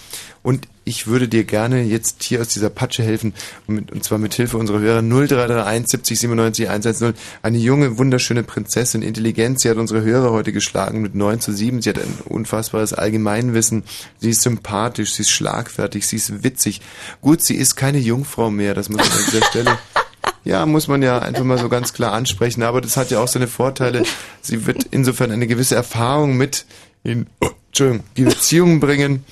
Und 0.43 0.69
ich 0.85 1.09
würde 1.09 1.27
dir 1.27 1.43
gerne 1.43 1.83
jetzt 1.83 2.23
hier 2.23 2.41
aus 2.41 2.47
dieser 2.49 2.71
Patsche 2.71 3.03
helfen, 3.03 3.35
und, 3.67 4.05
zwar 4.05 4.19
mit 4.19 4.35
Hilfe 4.35 4.57
unserer 4.57 4.79
Hörer 4.79 5.03
0331 5.03 5.91
70 5.91 6.21
97 6.21 6.69
110. 6.69 7.15
Eine 7.43 7.59
junge, 7.59 7.99
wunderschöne 7.99 8.45
Prinzessin, 8.45 9.03
intelligent. 9.03 9.61
Sie 9.61 9.69
hat 9.69 9.79
unsere 9.79 10.03
Hörer 10.03 10.31
heute 10.31 10.53
geschlagen 10.53 11.03
mit 11.03 11.17
9 11.17 11.41
zu 11.41 11.53
7. 11.53 11.83
Sie 11.83 11.89
hat 11.91 11.99
ein 11.99 12.19
unfassbares 12.27 12.93
Allgemeinwissen. 12.93 13.83
Sie 14.21 14.31
ist 14.31 14.43
sympathisch, 14.43 15.15
sie 15.15 15.23
ist 15.23 15.31
schlagfertig, 15.31 16.07
sie 16.07 16.17
ist 16.17 16.45
witzig. 16.45 16.81
Gut, 17.21 17.45
sie 17.45 17.57
ist 17.57 17.75
keine 17.75 17.99
Jungfrau 17.99 18.51
mehr, 18.51 18.75
das 18.75 18.89
muss 18.89 18.99
man 18.99 19.19
an 19.19 19.25
dieser 19.27 19.45
Stelle. 19.47 19.79
Ja, 20.45 20.65
muss 20.65 20.87
man 20.87 21.03
ja 21.03 21.19
einfach 21.19 21.43
mal 21.43 21.59
so 21.59 21.69
ganz 21.69 21.93
klar 21.93 22.13
ansprechen, 22.13 22.63
aber 22.63 22.81
das 22.81 22.97
hat 22.97 23.11
ja 23.11 23.19
auch 23.19 23.27
seine 23.27 23.49
Vorteile. 23.49 24.05
Sie 24.43 24.65
wird 24.65 24.85
insofern 24.93 25.33
eine 25.33 25.49
gewisse 25.49 25.75
Erfahrung 25.75 26.37
mit 26.37 26.67
in 27.07 27.27
oh, 27.41 27.49
die 28.17 28.23
Beziehungen 28.23 28.81
bringen. 28.81 29.25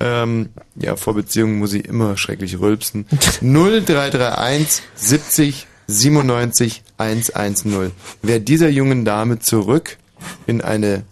Ähm, 0.00 0.50
ja, 0.76 0.96
vor 0.96 1.14
Beziehungen 1.14 1.58
muss 1.58 1.70
sie 1.70 1.80
immer 1.80 2.16
schrecklich 2.16 2.60
rülpsen. 2.60 3.06
0331 3.40 4.82
70 4.94 5.66
97 5.88 6.82
110. 6.98 7.92
Wer 8.22 8.40
dieser 8.40 8.68
jungen 8.68 9.04
Dame 9.04 9.40
zurück 9.40 9.96
in 10.46 10.60
eine, 10.60 11.02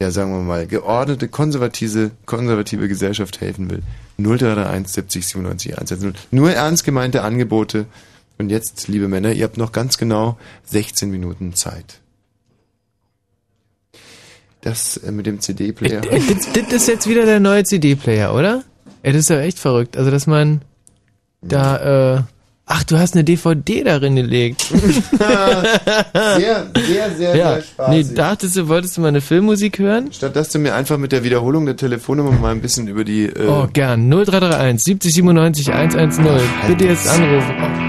ja 0.00 0.10
sagen 0.10 0.32
wir 0.32 0.42
mal, 0.42 0.66
geordnete, 0.66 1.28
konservative, 1.28 2.10
konservative 2.26 2.88
Gesellschaft 2.88 3.40
helfen 3.40 3.70
will, 3.70 3.82
0331 4.18 4.92
70 4.94 5.26
97 5.28 5.72
110. 5.74 6.14
Nur 6.30 6.52
ernst 6.52 6.84
gemeinte 6.84 7.22
Angebote. 7.22 7.86
Und 8.36 8.50
jetzt, 8.50 8.88
liebe 8.88 9.06
Männer, 9.06 9.30
ihr 9.30 9.44
habt 9.44 9.58
noch 9.58 9.70
ganz 9.70 9.96
genau 9.96 10.36
16 10.64 11.08
Minuten 11.08 11.54
Zeit. 11.54 12.00
Das 14.64 14.96
äh, 14.96 15.12
mit 15.12 15.26
dem 15.26 15.40
CD-Player. 15.40 16.02
Äh, 16.10 16.20
Das, 16.20 16.52
das 16.52 16.72
ist 16.72 16.88
jetzt 16.88 17.06
wieder 17.08 17.26
der 17.26 17.38
neue 17.38 17.64
CD-Player, 17.64 18.34
oder? 18.34 18.62
Das 19.02 19.14
ist 19.14 19.28
ja 19.30 19.38
echt 19.40 19.58
verrückt. 19.58 19.96
Also, 19.98 20.10
dass 20.10 20.26
man 20.26 20.62
da, 21.42 22.16
äh, 22.16 22.22
ach, 22.64 22.84
du 22.84 22.96
hast 22.98 23.12
eine 23.14 23.22
DVD 23.24 23.84
darin 23.84 24.16
gelegt. 24.16 24.62
sehr, 25.18 26.66
sehr, 26.74 27.10
sehr, 27.14 27.36
ja. 27.36 27.52
sehr 27.54 27.62
spaßig. 27.62 28.06
Nee, 28.08 28.14
dachtest 28.14 28.56
du, 28.56 28.68
wolltest 28.68 28.96
du 28.96 29.02
mal 29.02 29.08
eine 29.08 29.20
Filmmusik 29.20 29.78
hören? 29.78 30.10
Statt 30.10 30.34
dass 30.34 30.48
du 30.48 30.58
mir 30.58 30.74
einfach 30.74 30.96
mit 30.96 31.12
der 31.12 31.22
Wiederholung 31.22 31.66
der 31.66 31.76
Telefonnummer 31.76 32.32
mal 32.32 32.52
ein 32.52 32.62
bisschen 32.62 32.88
über 32.88 33.04
die... 33.04 33.26
Äh, 33.26 33.46
Oh, 33.46 33.68
gern. 33.70 34.08
0331 34.08 34.82
70 34.82 35.14
97 35.14 35.72
110. 35.72 36.26
Bitte 36.66 36.84
jetzt 36.86 37.06
anrufen. 37.06 37.83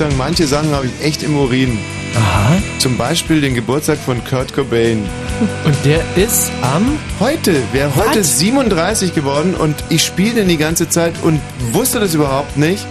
Sagen, 0.00 0.16
manche 0.16 0.46
Sachen 0.46 0.70
habe 0.70 0.86
ich 0.86 1.06
echt 1.06 1.22
im 1.22 1.36
Urin. 1.36 1.78
Aha. 2.16 2.56
Zum 2.78 2.96
Beispiel 2.96 3.42
den 3.42 3.54
Geburtstag 3.54 3.98
von 3.98 4.24
Kurt 4.24 4.54
Cobain. 4.54 5.04
Und 5.64 5.76
der 5.84 6.00
ist 6.16 6.50
am 6.62 6.98
Heute, 7.20 7.54
wäre 7.72 7.94
heute 7.94 8.24
37 8.24 9.14
geworden 9.14 9.54
und 9.54 9.76
ich 9.90 10.02
spiele 10.02 10.36
den 10.36 10.48
die 10.48 10.56
ganze 10.56 10.88
Zeit 10.88 11.12
und 11.22 11.40
wusste 11.72 12.00
das 12.00 12.14
überhaupt 12.14 12.56
nicht. 12.56 12.84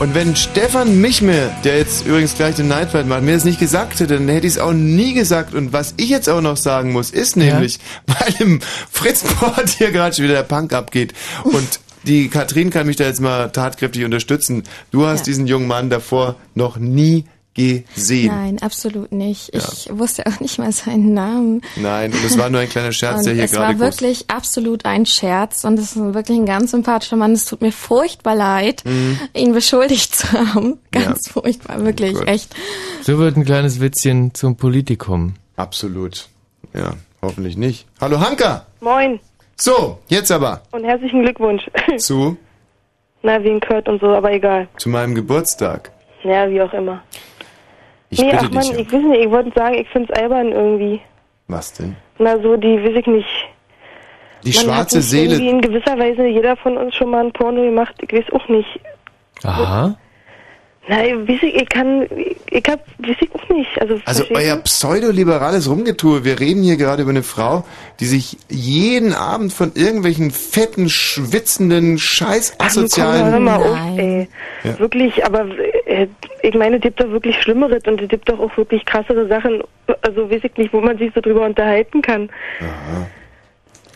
Und 0.00 0.14
wenn 0.14 0.34
Stefan 0.34 1.00
Michmer, 1.00 1.50
der 1.64 1.78
jetzt 1.78 2.06
übrigens 2.06 2.34
gleich 2.34 2.56
den 2.56 2.68
Nightflight 2.68 3.06
macht, 3.06 3.22
mir 3.22 3.34
das 3.34 3.44
nicht 3.44 3.60
gesagt 3.60 4.00
hätte, 4.00 4.14
dann 4.14 4.28
hätte 4.28 4.46
ich 4.46 4.54
es 4.54 4.58
auch 4.58 4.72
nie 4.72 5.14
gesagt. 5.14 5.54
Und 5.54 5.72
was 5.72 5.94
ich 5.96 6.08
jetzt 6.08 6.28
auch 6.28 6.40
noch 6.40 6.56
sagen 6.56 6.92
muss, 6.92 7.10
ist 7.10 7.36
nämlich, 7.36 7.78
weil 8.06 8.34
im 8.40 8.60
Fritzport 8.90 9.68
hier 9.70 9.92
gerade 9.92 10.14
schon 10.14 10.24
wieder 10.24 10.34
der 10.34 10.42
Punk 10.42 10.72
abgeht 10.72 11.14
und 11.44 11.80
die 12.08 12.28
Katrin 12.28 12.70
kann 12.70 12.86
mich 12.86 12.96
da 12.96 13.04
jetzt 13.04 13.20
mal 13.20 13.50
tatkräftig 13.50 14.04
unterstützen. 14.04 14.64
Du 14.90 15.06
hast 15.06 15.20
Ja. 15.20 15.24
diesen 15.26 15.46
jungen 15.46 15.66
Mann 15.68 15.90
davor 15.90 16.36
noch 16.54 16.76
nie 16.78 17.24
gesehen. 17.54 18.28
Nein, 18.28 18.58
absolut 18.62 19.10
nicht. 19.10 19.52
Ich 19.52 19.88
wusste 19.92 20.24
auch 20.26 20.38
nicht 20.38 20.58
mal 20.60 20.70
seinen 20.70 21.12
Namen. 21.12 21.60
Nein, 21.74 22.12
und 22.12 22.24
es 22.24 22.38
war 22.38 22.50
nur 22.50 22.60
ein 22.60 22.68
kleiner 22.68 22.92
Scherz, 22.92 23.24
der 23.24 23.34
hier 23.34 23.44
es 23.44 23.50
gerade 23.50 23.78
war 23.80 23.88
groß 23.88 24.00
wirklich 24.00 24.24
absolut 24.30 24.84
ein 24.84 25.06
Scherz 25.06 25.64
und 25.64 25.76
es 25.78 25.96
ist 25.96 26.14
wirklich 26.14 26.38
ein 26.38 26.46
ganz 26.46 26.70
sympathischer 26.70 27.16
Mann. 27.16 27.32
Es 27.32 27.46
tut 27.46 27.60
mir 27.60 27.72
furchtbar 27.72 28.36
leid, 28.36 28.84
Mhm. 28.84 29.18
ihn 29.34 29.52
beschuldigt 29.52 30.14
zu 30.14 30.30
haben. 30.32 30.78
Ganz 30.92 31.28
furchtbar, 31.28 31.84
wirklich, 31.84 32.14
Gut. 32.14 32.28
echt. 32.28 32.54
So 33.02 33.18
wird 33.18 33.36
ein 33.36 33.44
kleines 33.44 33.80
Witzchen 33.80 34.34
zum 34.34 34.54
Politikum. 34.56 35.34
Absolut. 35.56 36.28
Ja, 36.74 36.94
hoffentlich 37.22 37.56
nicht. 37.56 37.86
Hallo 38.00 38.20
Hanka! 38.20 38.66
Moin 38.80 39.18
So, 39.60 39.98
jetzt 40.06 40.30
aber 40.30 40.62
und 40.70 40.84
herzlichen 40.84 41.22
Glückwunsch. 41.22 41.68
zu, 41.98 42.36
Na, 43.22 43.42
wegen 43.42 43.60
Kurt 43.60 43.88
und 43.88 44.00
so, 44.00 44.06
aber 44.08 44.32
egal. 44.32 44.68
zu 44.76 44.88
meinem 44.88 45.14
Geburtstag. 45.16 45.90
Ja, 46.22 46.48
wie 46.48 46.62
auch 46.62 46.72
immer. 46.72 47.02
Ich 48.10 48.20
nee, 48.20 48.30
bitte 48.30 48.44
ach 48.46 48.50
man, 48.50 48.62
dich. 48.62 48.70
ja. 48.72 48.78
ich 48.78 48.92
weiß 48.92 49.02
nicht, 49.02 49.20
ich 49.24 49.30
wollte 49.30 49.52
sagen, 49.54 49.74
ich 49.74 49.88
find's 49.88 50.10
albern 50.12 50.52
irgendwie. 50.52 51.00
Was 51.48 51.72
denn? 51.72 51.96
Na, 52.18 52.40
so 52.40 52.56
die, 52.56 52.82
weiß 52.82 52.96
ich 53.00 53.06
nicht. 53.06 53.28
Die 54.44 54.52
man 54.52 54.64
schwarze 54.64 54.98
hat 54.98 55.04
Seele. 55.04 55.34
Irgendwie 55.34 55.50
in 55.50 55.60
gewisser 55.60 55.98
Weise 55.98 56.26
jeder 56.26 56.56
von 56.56 56.76
uns 56.76 56.94
schon 56.94 57.10
mal 57.10 57.24
ein 57.24 57.32
Porno 57.32 57.62
gemacht, 57.62 57.94
ich 58.00 58.12
weiß 58.12 58.32
auch 58.32 58.48
nicht. 58.48 58.80
Aha. 59.42 59.96
Na, 60.88 61.04
ich 61.04 61.12
weiß 61.12 61.42
ich, 61.42 61.54
ich 61.54 61.68
kann, 61.68 62.06
ich, 62.50 62.64
hab, 62.66 62.80
weiß 62.98 63.16
ich 63.20 63.34
auch 63.34 63.48
nicht. 63.50 63.80
Also, 63.80 64.00
Also 64.06 64.24
euer 64.30 64.56
pseudoliberales 64.56 65.68
Rumgetue. 65.68 66.24
Wir 66.24 66.40
reden 66.40 66.62
hier 66.62 66.78
gerade 66.78 67.02
über 67.02 67.10
eine 67.10 67.22
Frau, 67.22 67.64
die 68.00 68.06
sich 68.06 68.38
jeden 68.48 69.12
Abend 69.12 69.52
von 69.52 69.72
irgendwelchen 69.74 70.30
fetten, 70.30 70.88
schwitzenden, 70.88 71.98
scheiß 71.98 72.54
Ach, 72.58 72.74
nun 72.74 72.88
komm, 72.88 73.02
hör 73.02 73.12
asozialen... 73.12 73.44
mal 73.44 73.56
auf, 73.56 73.98
ey. 73.98 74.28
Ja. 74.64 74.78
Wirklich, 74.78 75.24
aber 75.26 75.46
äh, 75.84 76.06
ich 76.42 76.54
meine, 76.54 76.76
es 76.76 76.82
gibt 76.82 77.00
doch 77.00 77.10
wirklich 77.10 77.36
Schlimmeres 77.42 77.82
und 77.86 78.00
es 78.00 78.08
gibt 78.08 78.28
doch 78.30 78.40
auch 78.40 78.56
wirklich 78.56 78.84
krassere 78.86 79.28
Sachen, 79.28 79.62
also 80.00 80.30
weiß 80.30 80.40
ich 80.42 80.56
nicht, 80.56 80.72
wo 80.72 80.80
man 80.80 80.96
sich 80.96 81.12
so 81.14 81.20
drüber 81.20 81.44
unterhalten 81.44 82.00
kann. 82.00 82.30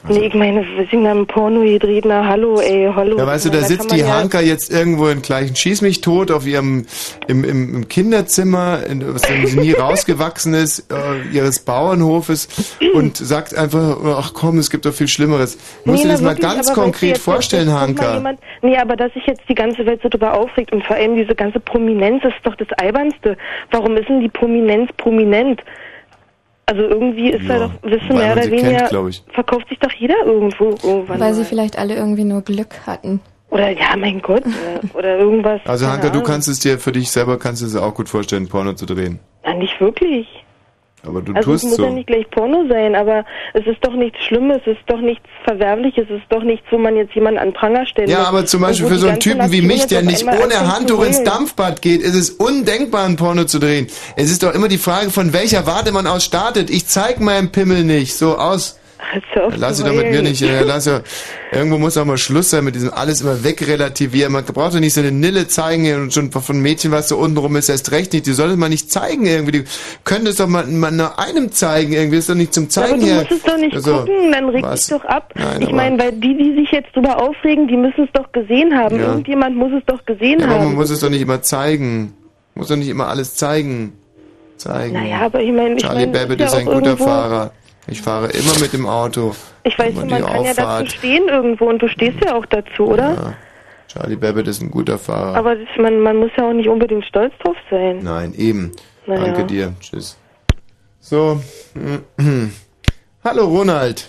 Nee, 0.09 0.27
ich 0.27 0.35
meine, 0.35 0.65
ich, 0.83 0.93
nach 0.93 1.11
einem 1.13 1.27
Porno 1.27 1.61
gedreht, 1.61 2.05
na 2.07 2.27
hallo, 2.27 2.61
ey, 2.61 2.91
hallo. 2.95 3.19
Ja, 3.19 3.27
weißt 3.27 3.45
du, 3.47 3.51
da 3.51 3.59
kann 3.61 3.69
sitzt 3.69 3.93
die 3.93 4.01
ja- 4.01 4.09
Hanka 4.09 4.41
jetzt 4.41 4.73
irgendwo 4.73 5.07
in 5.09 5.23
gleichen 5.23 5.55
Schieß 5.55 5.81
mich 5.83 6.01
tot 6.01 6.31
auf 6.33 6.45
ihrem 6.47 6.87
im, 7.29 7.45
im, 7.45 7.75
im 7.77 7.89
Kinderzimmer, 7.89 8.85
in, 8.85 9.01
dem 9.01 9.47
sie 9.47 9.59
nie 9.61 9.73
rausgewachsen 9.79 10.55
ist, 10.55 10.91
äh, 10.93 11.29
ihres 11.33 11.61
Bauernhofes 11.61 12.49
und 12.95 13.17
sagt 13.17 13.57
einfach, 13.57 13.97
ach 14.05 14.33
komm, 14.35 14.59
es 14.59 14.71
gibt 14.71 14.87
doch 14.87 14.93
viel 14.95 15.09
Schlimmeres. 15.09 15.57
Muss 15.85 15.99
Nee, 15.99 16.03
dir 16.05 16.09
das 16.13 16.21
mal 16.21 16.31
wirklich, 16.31 16.51
ganz 16.53 16.73
konkret 16.73 17.19
vorstellen, 17.19 17.69
jetzt 17.69 17.79
Hanka. 17.79 18.15
Jemand, 18.15 18.41
nee, 18.63 18.77
aber 18.77 18.97
dass 18.97 19.13
sich 19.15 19.27
jetzt 19.27 19.43
die 19.49 19.55
ganze 19.55 19.87
Welt 19.87 20.01
so 20.03 20.09
drüber 20.09 20.35
aufregt 20.35 20.73
und 20.73 20.85
vor 20.85 20.97
allem 20.97 21.17
diese 21.17 21.35
ganze 21.35 21.61
Prominenz 21.61 22.25
ist 22.25 22.35
doch 22.43 22.57
das 22.57 22.69
Albernste. 22.79 23.37
Warum 23.71 23.97
ist 23.97 24.09
denn 24.09 24.21
die 24.21 24.29
Prominenz 24.29 24.91
prominent? 24.97 25.61
Also 26.73 26.85
irgendwie 26.85 27.29
ist 27.31 27.47
da 27.47 27.59
Ja, 27.59 27.69
doch, 27.69 27.91
wissen 27.91 28.17
mehr 28.17 28.33
oder 28.33 28.51
weniger, 28.51 28.89
kennt, 28.89 29.23
verkauft 29.31 29.69
sich 29.69 29.79
doch 29.79 29.93
jeder 29.93 30.15
irgendwo 30.25 30.71
irgendwann 30.71 31.21
Weil 31.21 31.33
mal. 31.33 31.35
sie 31.35 31.45
vielleicht 31.45 31.79
alle 31.79 31.95
irgendwie 31.97 32.25
nur 32.25 32.41
Glück 32.41 32.87
hatten. 32.87 33.21
Oder 33.51 33.69
ja, 33.69 33.95
mein 33.99 34.23
Gott, 34.23 34.43
oder, 34.95 35.19
irgendwas. 35.19 35.61
Also 35.67 35.87
Hanka, 35.87 36.09
du 36.09 36.23
kannst 36.23 36.49
es 36.49 36.61
dir 36.61 36.79
für 36.79 36.93
dich 36.93 37.11
selber 37.11 37.39
kannst 37.39 37.61
du 37.61 37.67
es 37.67 37.77
auch 37.77 37.93
gut 37.93 38.09
vorstellen, 38.09 38.49
Porno 38.49 38.73
zu 38.73 38.87
drehen. 38.87 39.19
Na, 39.45 39.53
nicht 39.53 39.79
wirklich. 39.83 40.27
Aber 41.05 41.21
du 41.21 41.33
also 41.33 41.53
es 41.55 41.63
tust 41.63 41.71
muss 41.71 41.77
so. 41.79 41.85
ja 41.85 41.91
nicht 41.91 42.07
gleich 42.07 42.31
Porno 42.31 42.65
sein, 42.69 42.95
aber 42.95 43.25
es 43.55 43.67
ist 43.67 43.79
doch 43.83 43.95
nichts 43.95 44.19
Schlimmes, 44.25 44.59
es 44.67 44.77
ist 44.77 44.83
doch 44.87 45.01
nichts 45.01 45.25
Verwerfliches, 45.45 46.05
es 46.09 46.19
ist 46.19 46.27
doch 46.31 46.45
nichts, 46.45 46.65
wo 46.71 46.79
man 46.79 46.97
jetzt 46.97 47.13
jemanden 47.15 47.41
an 47.41 47.53
Pranger 47.53 47.85
stellen 47.87 48.09
Ja, 48.09 48.19
muss. 48.21 48.27
aber 48.29 48.47
zum 48.47 48.61
Beispiel 48.61 48.87
für 48.89 48.99
so 48.99 49.09
einen 49.09 49.19
Typen 49.19 49.51
wie 49.51 49.63
mich, 49.63 49.87
der 49.87 50.03
nicht 50.03 50.25
ohne 50.25 50.73
Handtuch 50.73 51.05
ins. 51.05 51.23
Dampfbad 51.25 51.83
geht, 51.83 52.03
ist 52.03 52.15
es 52.15 52.31
undenkbar, 52.31 53.05
ein 53.05 53.17
Porno 53.17 53.45
zu 53.45 53.59
drehen. 53.59 53.89
Es 54.17 54.31
ist 54.31 54.43
doch 54.45 54.55
immer 54.55 54.69
die 54.69 54.79
Frage, 54.79 55.11
von 55.11 55.33
welcher 55.33 55.67
Warte 55.67 55.91
man 55.93 56.07
aus 56.07 56.25
startet. 56.25 56.71
Ich 56.71 56.87
zeig 56.87 57.21
meinen 57.21 57.51
Pimmel 57.51 57.85
nicht, 57.85 58.15
so 58.15 58.37
aus. 58.37 58.79
Lass 59.57 59.77
sie 59.79 59.85
doch 59.85 59.93
mit 59.95 60.11
mir 60.11 60.23
nicht, 60.23 60.43
äh, 60.43 60.63
lass 60.65 60.87
ja, 60.87 61.01
irgendwo 61.53 61.79
muss 61.79 61.97
auch 61.97 62.05
mal 62.05 62.17
Schluss 62.19 62.51
sein 62.51 62.65
mit 62.65 62.75
diesem 62.75 62.93
alles 62.93 63.21
immer 63.21 63.45
wegrelativieren. 63.45 64.33
Man 64.33 64.45
braucht 64.45 64.75
doch 64.75 64.81
nicht 64.81 64.95
so 64.95 65.01
eine 65.01 65.13
Nille 65.13 65.49
zeigen 65.49 65.95
und 66.03 66.13
schon 66.13 66.31
von 66.33 66.61
Mädchen, 66.61 66.91
was 66.93 67.09
so 67.09 67.17
unten 67.19 67.37
rum 67.37 67.57
ist, 67.57 67.69
erst 67.69 67.93
recht 67.93 68.13
nicht. 68.13 68.27
Die 68.27 68.33
sollte 68.33 68.57
man 68.57 68.71
nicht 68.71 68.91
zeigen 68.91 69.27
irgendwie. 69.27 69.53
Die 69.53 69.65
können 70.05 70.27
es 70.27 70.37
doch 70.37 70.49
mal, 70.49 70.67
mal 70.67 70.91
nur 70.91 71.19
einem 71.19 71.53
zeigen 71.53 71.93
irgendwie. 71.93 72.17
Das 72.17 72.25
ist 72.25 72.31
doch 72.31 72.35
nicht 72.35 72.55
zum 72.55 72.65
Ja, 72.65 72.71
Zeigen 72.71 73.03
aber 73.03 73.07
du 73.07 73.15
musst 73.15 73.31
es 73.33 73.43
doch 73.43 73.57
nicht 73.59 73.75
Also, 73.75 73.97
gucken, 73.99 74.33
dann 74.33 74.49
reg 74.49 74.71
dich 74.73 74.87
doch 74.89 75.05
ab. 75.05 75.33
Nein, 75.35 75.63
ich 75.63 75.73
meine, 75.73 75.99
weil 75.99 76.13
die, 76.13 76.37
die 76.37 76.55
sich 76.55 76.71
jetzt 76.71 76.95
drüber 76.95 77.21
aufregen, 77.23 77.69
die 77.69 77.77
müssen 77.77 78.05
es 78.05 78.11
doch 78.13 78.31
gesehen 78.33 78.75
haben. 78.77 78.97
Ja. 78.99 79.09
Irgendjemand 79.09 79.57
muss 79.57 79.73
es 79.77 79.85
doch 79.87 80.05
gesehen 80.07 80.41
Ja, 80.41 80.47
aber 80.47 80.57
man 80.57 80.67
haben. 80.69 80.75
muss 80.75 80.91
es 80.91 81.01
doch 81.01 81.11
nicht 81.11 81.23
immer 81.23 81.43
zeigen. 81.43 82.15
Muss 82.55 82.69
doch 82.69 82.77
nicht 82.77 82.89
immer 82.89 83.09
alles 83.09 83.35
zeigen. 83.35 83.93
Zeigen. 84.57 84.93
Naja, 84.95 85.23
aber 85.23 85.41
ich 85.41 85.51
meine, 85.53 85.75
ich 85.75 85.83
Charlie 85.83 86.07
meine, 86.07 86.13
Babbitt 86.19 86.41
ja 86.41 86.47
ist 86.47 86.55
ein 86.55 86.69
auch 86.69 86.75
guter 86.75 86.97
Fahrer. 86.97 87.53
Ich 87.87 88.01
fahre 88.03 88.29
immer 88.31 88.59
mit 88.61 88.73
dem 88.73 88.87
Auto. 88.87 89.35
Ich 89.65 89.79
weiß, 89.79 89.93
Immer 89.95 90.07
man 90.07 90.09
kann 90.09 90.45
ja 90.45 90.55
dazu 90.55 90.61
Auffahrt. 90.63 90.93
stehen 90.93 91.29
irgendwo 91.29 91.69
und 91.69 91.81
du 91.81 91.89
stehst 91.89 92.23
ja 92.25 92.35
auch 92.37 92.47
dazu, 92.47 92.87
oder? 92.87 93.15
Ja. 93.15 93.35
Charlie 93.89 94.17
Babbitt 94.17 94.47
ist 94.49 94.63
ein 94.63 94.71
guter 94.71 94.99
Fahrer. 94.99 95.37
Aber 95.37 95.55
das, 95.57 95.69
man, 95.79 96.01
man 96.01 96.17
muss 96.17 96.31
ja 96.37 96.49
auch 96.49 96.53
nicht 96.55 96.69
unbedingt 96.69 97.05
stolz 97.05 97.35
drauf 97.43 97.57
sein. 97.71 97.99
Nein, 98.03 98.33
eben. 98.35 98.73
Naja. 99.07 99.25
Danke 99.27 99.45
dir. 99.45 99.75
Tschüss. 99.81 100.17
So. 101.01 101.41
Hallo 103.25 103.45
Ronald. 103.47 104.09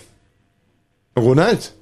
Ronald? 1.18 1.74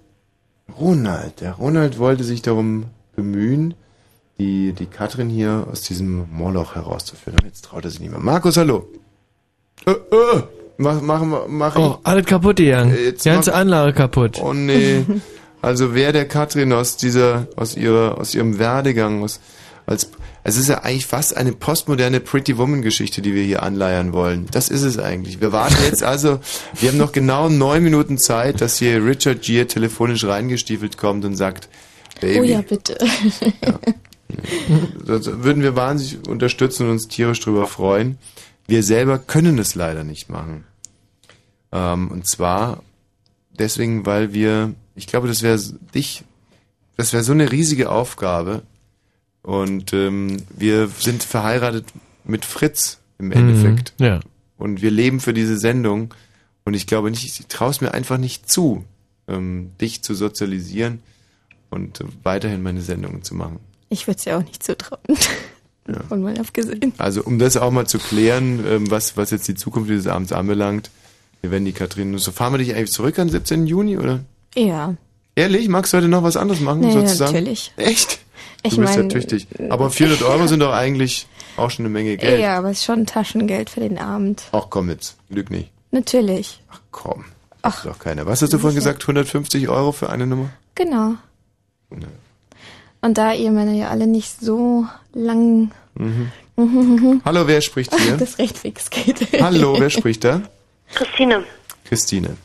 Ronald. 0.80 1.40
Der 1.40 1.52
Ronald 1.52 1.98
wollte 1.98 2.24
sich 2.24 2.42
darum 2.42 2.86
bemühen, 3.14 3.74
die, 4.38 4.72
die 4.72 4.86
Katrin 4.86 5.28
hier 5.28 5.66
aus 5.70 5.82
diesem 5.82 6.26
Moloch 6.32 6.74
herauszuführen. 6.74 7.38
Und 7.40 7.46
jetzt 7.46 7.66
traut 7.66 7.84
er 7.84 7.90
sich 7.90 8.00
nicht 8.00 8.10
mehr. 8.10 8.20
Markus, 8.20 8.56
hallo. 8.56 8.88
Äh, 9.86 9.90
äh, 9.92 10.42
mach, 10.78 11.00
mach, 11.00 11.22
mach, 11.48 11.76
Oh, 11.76 11.98
alles 12.02 12.26
kaputt 12.26 12.56
gegangen. 12.56 12.94
Äh, 12.94 13.04
jetzt 13.06 13.24
Die 13.24 13.28
ganze 13.30 13.50
mach- 13.50 13.58
Anlage 13.58 13.92
kaputt. 13.92 14.40
Oh 14.42 14.52
nee. 14.52 15.04
Also 15.64 15.94
wer 15.94 16.12
der 16.12 16.26
Katrin 16.26 16.72
aus 16.72 16.96
dieser, 16.96 17.46
aus 17.54 17.76
ihrer, 17.76 18.18
aus 18.18 18.34
ihrem 18.34 18.58
Werdegang, 18.58 19.22
aus, 19.22 19.38
als, 19.86 20.10
es 20.42 20.56
ist 20.56 20.68
ja 20.68 20.78
eigentlich 20.82 21.06
fast 21.06 21.36
eine 21.36 21.52
postmoderne 21.52 22.18
Pretty 22.18 22.58
Woman 22.58 22.82
Geschichte, 22.82 23.22
die 23.22 23.32
wir 23.32 23.44
hier 23.44 23.62
anleiern 23.62 24.12
wollen. 24.12 24.48
Das 24.50 24.70
ist 24.70 24.82
es 24.82 24.98
eigentlich. 24.98 25.40
Wir 25.40 25.52
warten 25.52 25.76
jetzt 25.84 26.02
also, 26.14 26.40
wir 26.80 26.88
haben 26.90 26.98
noch 26.98 27.12
genau 27.12 27.48
neun 27.48 27.84
Minuten 27.84 28.18
Zeit, 28.18 28.60
dass 28.60 28.78
hier 28.78 29.06
Richard 29.06 29.42
Gere 29.42 29.68
telefonisch 29.68 30.24
reingestiefelt 30.24 30.98
kommt 30.98 31.24
und 31.24 31.36
sagt, 31.36 31.68
Baby, 32.20 32.40
Oh 32.40 32.42
ja, 32.42 32.60
bitte. 32.62 32.98
das 35.06 35.26
würden 35.44 35.62
wir 35.62 35.76
wahnsinnig 35.76 36.26
unterstützen 36.28 36.86
und 36.86 36.90
uns 36.92 37.06
tierisch 37.06 37.38
drüber 37.38 37.68
freuen. 37.68 38.18
Wir 38.66 38.82
selber 38.82 39.18
können 39.18 39.58
es 39.58 39.74
leider 39.74 40.04
nicht 40.04 40.28
machen. 40.28 40.64
Ähm, 41.72 42.10
und 42.10 42.26
zwar 42.26 42.82
deswegen, 43.58 44.06
weil 44.06 44.32
wir, 44.32 44.74
ich 44.94 45.06
glaube, 45.06 45.28
das 45.28 45.42
wäre 45.42 45.58
dich, 45.94 46.24
das 46.96 47.12
wäre 47.12 47.22
so 47.22 47.32
eine 47.32 47.52
riesige 47.52 47.90
Aufgabe. 47.90 48.62
Und 49.42 49.92
ähm, 49.92 50.42
wir 50.56 50.88
sind 50.88 51.24
verheiratet 51.24 51.86
mit 52.24 52.44
Fritz 52.44 53.00
im 53.18 53.32
Endeffekt. 53.32 53.94
Mhm, 53.98 54.06
ja. 54.06 54.20
Und 54.56 54.82
wir 54.82 54.90
leben 54.90 55.20
für 55.20 55.34
diese 55.34 55.58
Sendung. 55.58 56.14
Und 56.64 56.74
ich 56.74 56.86
glaube 56.86 57.10
nicht, 57.10 57.24
ich 57.24 57.46
traue 57.46 57.70
es 57.70 57.80
mir 57.80 57.92
einfach 57.92 58.18
nicht 58.18 58.48
zu, 58.48 58.84
ähm, 59.26 59.72
dich 59.80 60.02
zu 60.02 60.14
sozialisieren 60.14 61.02
und 61.70 62.04
weiterhin 62.22 62.62
meine 62.62 62.82
Sendungen 62.82 63.22
zu 63.22 63.34
machen. 63.34 63.58
Ich 63.88 64.06
würde 64.06 64.18
es 64.18 64.24
ja 64.24 64.38
auch 64.38 64.44
nicht 64.44 64.62
zutrauen. 64.62 65.00
Von 66.08 66.22
mal 66.22 66.38
abgesehen. 66.38 66.92
Also 66.98 67.22
um 67.24 67.38
das 67.38 67.56
auch 67.56 67.70
mal 67.70 67.86
zu 67.86 67.98
klären, 67.98 68.64
ähm, 68.66 68.90
was, 68.90 69.16
was 69.16 69.30
jetzt 69.30 69.48
die 69.48 69.54
Zukunft 69.54 69.90
dieses 69.90 70.06
Abends 70.06 70.32
anbelangt, 70.32 70.90
wir 71.40 71.50
werden 71.50 71.64
die 71.64 71.72
Katrin, 71.72 72.16
so 72.18 72.30
fahren 72.30 72.52
wir 72.54 72.58
dich 72.58 72.74
eigentlich 72.74 72.92
zurück 72.92 73.18
am 73.18 73.28
17. 73.28 73.66
Juni, 73.66 73.98
oder? 73.98 74.20
Ja. 74.54 74.94
Ehrlich? 75.34 75.68
Magst 75.68 75.92
du 75.92 75.96
heute 75.96 76.08
noch 76.08 76.22
was 76.22 76.36
anderes 76.36 76.60
machen, 76.60 76.80
Nee, 76.80 76.92
sozusagen? 76.92 77.32
natürlich. 77.32 77.72
Echt? 77.76 78.20
Ich 78.62 78.74
du 78.74 78.80
bist 78.82 78.94
mein, 78.96 79.04
ja 79.04 79.08
tüchtig. 79.08 79.48
Aber 79.70 79.90
400 79.90 80.22
Euro 80.22 80.46
sind 80.46 80.60
doch 80.60 80.72
eigentlich 80.72 81.26
auch 81.56 81.68
schon 81.70 81.84
eine 81.84 81.92
Menge 81.92 82.16
Geld. 82.16 82.40
Ja, 82.40 82.58
aber 82.58 82.70
es 82.70 82.78
ist 82.78 82.84
schon 82.84 83.06
Taschengeld 83.06 83.70
für 83.70 83.80
den 83.80 83.98
Abend. 83.98 84.44
Ach 84.52 84.66
komm 84.70 84.88
jetzt, 84.88 85.16
lüg 85.30 85.50
nicht. 85.50 85.70
Natürlich. 85.90 86.62
Komm, 86.92 87.24
Ach. 87.62 87.84
doch 87.84 87.98
keiner. 87.98 88.24
Was 88.26 88.40
hast 88.40 88.52
du 88.52 88.58
vorhin 88.58 88.76
gesagt? 88.76 89.02
150 89.02 89.68
Euro 89.68 89.90
für 89.90 90.10
eine 90.10 90.26
Nummer? 90.28 90.50
Genau. 90.76 91.14
Und 93.02 93.18
da 93.18 93.32
ihr 93.32 93.50
Männer 93.50 93.72
ja 93.72 93.88
alle 93.90 94.06
nicht 94.06 94.40
so 94.40 94.86
lang 95.12 95.70
Mhm. 95.94 96.30
Hallo, 97.24 97.46
wer 97.46 97.60
spricht 97.60 97.94
hier? 97.94 98.16
das 98.16 98.38
recht 98.38 98.58
fix 98.58 98.90
geht. 98.90 99.40
Hallo, 99.40 99.76
wer 99.78 99.90
spricht 99.90 100.24
da? 100.24 100.42
Christine. 100.94 101.44
Christine, 101.84 102.36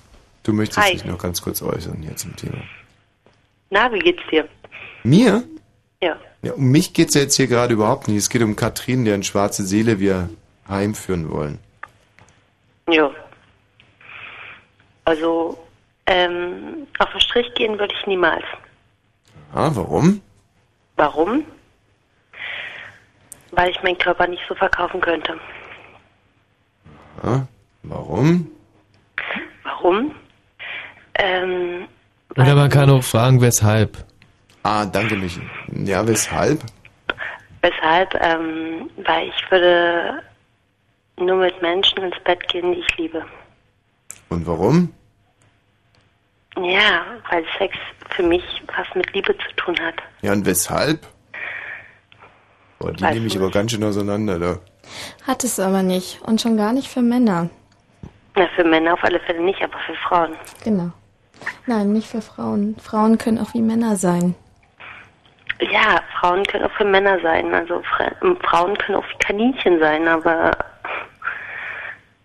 du 0.44 0.54
möchtest 0.54 0.80
Hi. 0.86 0.94
dich 0.94 1.06
noch 1.06 1.18
ganz 1.18 1.42
kurz 1.42 1.62
äußern 1.62 1.98
hier 2.02 2.16
zum 2.16 2.36
Thema. 2.36 2.58
Na, 3.70 3.92
wie 3.92 4.00
geht's 4.00 4.22
dir? 4.32 4.48
Mir? 5.04 5.44
Ja. 6.02 6.18
Ja, 6.42 6.54
um 6.54 6.72
mich 6.72 6.94
geht's 6.94 7.16
ja 7.16 7.22
jetzt 7.22 7.36
hier 7.36 7.48
gerade 7.48 7.74
überhaupt 7.74 8.08
nicht. 8.08 8.18
Es 8.18 8.30
geht 8.30 8.42
um 8.42 8.56
Katrin, 8.56 9.06
deren 9.06 9.24
schwarze 9.24 9.66
Seele 9.66 10.00
wir 10.00 10.30
heimführen 10.70 11.30
wollen. 11.30 11.60
Ja. 12.90 13.12
Also, 15.06 15.58
ähm, 16.06 16.88
auf 17.00 17.10
den 17.12 17.22
Strich 17.22 17.54
gehen 17.56 17.78
würde 17.80 17.94
ich 18.00 18.08
niemals. 18.08 18.44
Ah, 19.54 19.72
warum? 19.74 20.22
Warum? 20.98 21.46
Weil 23.52 23.70
ich 23.70 23.82
meinen 23.84 23.98
Körper 23.98 24.28
nicht 24.28 24.44
so 24.48 24.56
verkaufen 24.56 25.00
könnte. 25.00 25.40
Ah, 27.24 27.42
warum? 27.84 28.52
Warum? 29.64 30.14
Ähm, 31.16 31.88
Oder 32.36 32.56
man 32.56 32.70
kann 32.70 32.90
auch 32.90 33.04
fragen, 33.04 33.42
weshalb. 33.42 33.98
Ah, 34.64 34.86
danke, 34.86 35.16
Michi. 35.16 35.42
Ja, 35.86 36.06
weshalb? 36.06 36.62
weshalb? 37.62 38.14
Ähm, 38.22 38.90
weil 39.06 39.30
ich 39.30 39.52
würde 39.52 40.24
nur 41.20 41.38
mit 41.38 41.62
Menschen 41.62 42.00
ins 42.04 42.18
Bett 42.24 42.48
gehen, 42.50 42.74
die 42.74 42.80
ich 42.80 42.98
liebe. 42.98 43.26
Und 44.30 44.46
warum? 44.46 44.94
Ja, 46.62 47.06
weil 47.30 47.46
Sex 47.58 47.76
für 48.10 48.24
mich 48.24 48.44
was 48.76 48.88
mit 48.96 49.14
Liebe 49.14 49.36
zu 49.38 49.56
tun 49.58 49.76
hat. 49.80 49.96
Ja, 50.22 50.34
und 50.34 50.46
weshalb? 50.46 51.06
Boah, 52.80 52.92
die 52.94 53.04
Weiß 53.04 53.14
nehme 53.14 53.28
ich 53.28 53.38
aber 53.38 53.52
ganz 53.52 53.72
schön 53.72 53.84
auseinander, 53.84 54.40
da. 54.40 54.60
Hat 55.26 55.44
es 55.44 55.60
aber 55.60 55.84
nicht. 55.84 56.22
Und 56.24 56.42
schon 56.42 56.58
gar 56.58 56.74
nicht 56.74 56.88
für 56.88 57.02
Männer. 57.02 57.50
Na, 58.36 58.48
für 58.56 58.64
Männer 58.64 58.94
auf 58.94 59.04
alle 59.04 59.20
Fälle 59.20 59.42
nicht, 59.42 59.62
aber 59.62 59.78
für 59.86 59.96
Frauen. 60.08 60.36
Genau. 60.64 60.92
Nein, 61.66 61.94
nicht 61.94 62.08
für 62.08 62.22
Frauen. 62.22 62.76
Frauen 62.80 63.18
können 63.18 63.40
auch 63.40 63.54
wie 63.54 63.62
Männer 63.62 63.96
sein. 63.96 64.36
Ja, 65.60 66.02
Frauen 66.20 66.44
können 66.46 66.66
auch 66.66 66.72
für 66.72 66.86
Männer 66.86 67.20
sein. 67.22 67.54
Also 67.54 67.82
Fra 67.82 68.12
Frauen 68.44 68.78
können 68.78 69.00
auch 69.00 69.06
wie 69.10 69.18
Kaninchen 69.20 69.80
sein, 69.80 70.08
aber 70.08 70.56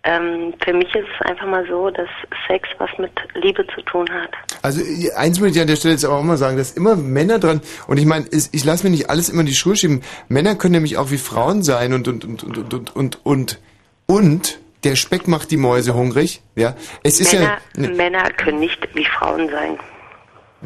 ähm, 0.05 0.53
für 0.63 0.73
mich 0.73 0.93
ist 0.93 1.07
es 1.15 1.25
einfach 1.25 1.45
mal 1.45 1.65
so, 1.67 1.89
dass 1.89 2.09
Sex 2.47 2.67
was 2.77 2.89
mit 2.97 3.11
Liebe 3.35 3.65
zu 3.73 3.81
tun 3.83 4.05
hat. 4.09 4.31
Also 4.61 4.81
eins 5.15 5.39
möchte 5.39 5.57
ich 5.57 5.61
an 5.61 5.67
der 5.67 5.77
Stelle 5.77 5.93
jetzt 5.93 6.03
aber 6.03 6.15
auch 6.15 6.23
mal 6.23 6.35
sagen, 6.35 6.57
dass 6.57 6.71
immer 6.71 6.97
Männer 6.97 7.39
dran, 7.39 7.61
und 7.87 7.97
ich 7.97 8.05
meine, 8.05 8.25
ich 8.31 8.65
lasse 8.65 8.83
mir 8.83 8.89
nicht 8.89 9.09
alles 9.09 9.29
immer 9.29 9.41
in 9.41 9.45
die 9.45 9.55
Schuhe 9.55 9.77
schieben. 9.77 10.01
Männer 10.27 10.55
können 10.55 10.73
nämlich 10.73 10.97
auch 10.97 11.09
wie 11.11 11.17
Frauen 11.17 11.63
sein 11.63 11.93
und, 11.93 12.07
und, 12.09 12.25
und, 12.25 12.43
und, 12.43 12.73
und, 12.73 12.95
und, 12.95 13.25
und, 13.25 13.59
und 14.05 14.59
der 14.83 14.97
Speck 14.97 15.29
macht 15.29 15.51
die 15.51 15.57
Mäuse 15.57 15.93
hungrig, 15.93 16.41
ja. 16.55 16.75
Es 17.03 17.21
ist 17.21 17.31
Männer, 17.33 17.57
ja. 17.77 17.81
Ne, 17.81 17.89
Männer 17.89 18.29
können 18.31 18.59
nicht 18.59 18.85
wie 18.93 19.05
Frauen 19.05 19.49
sein. 19.49 19.79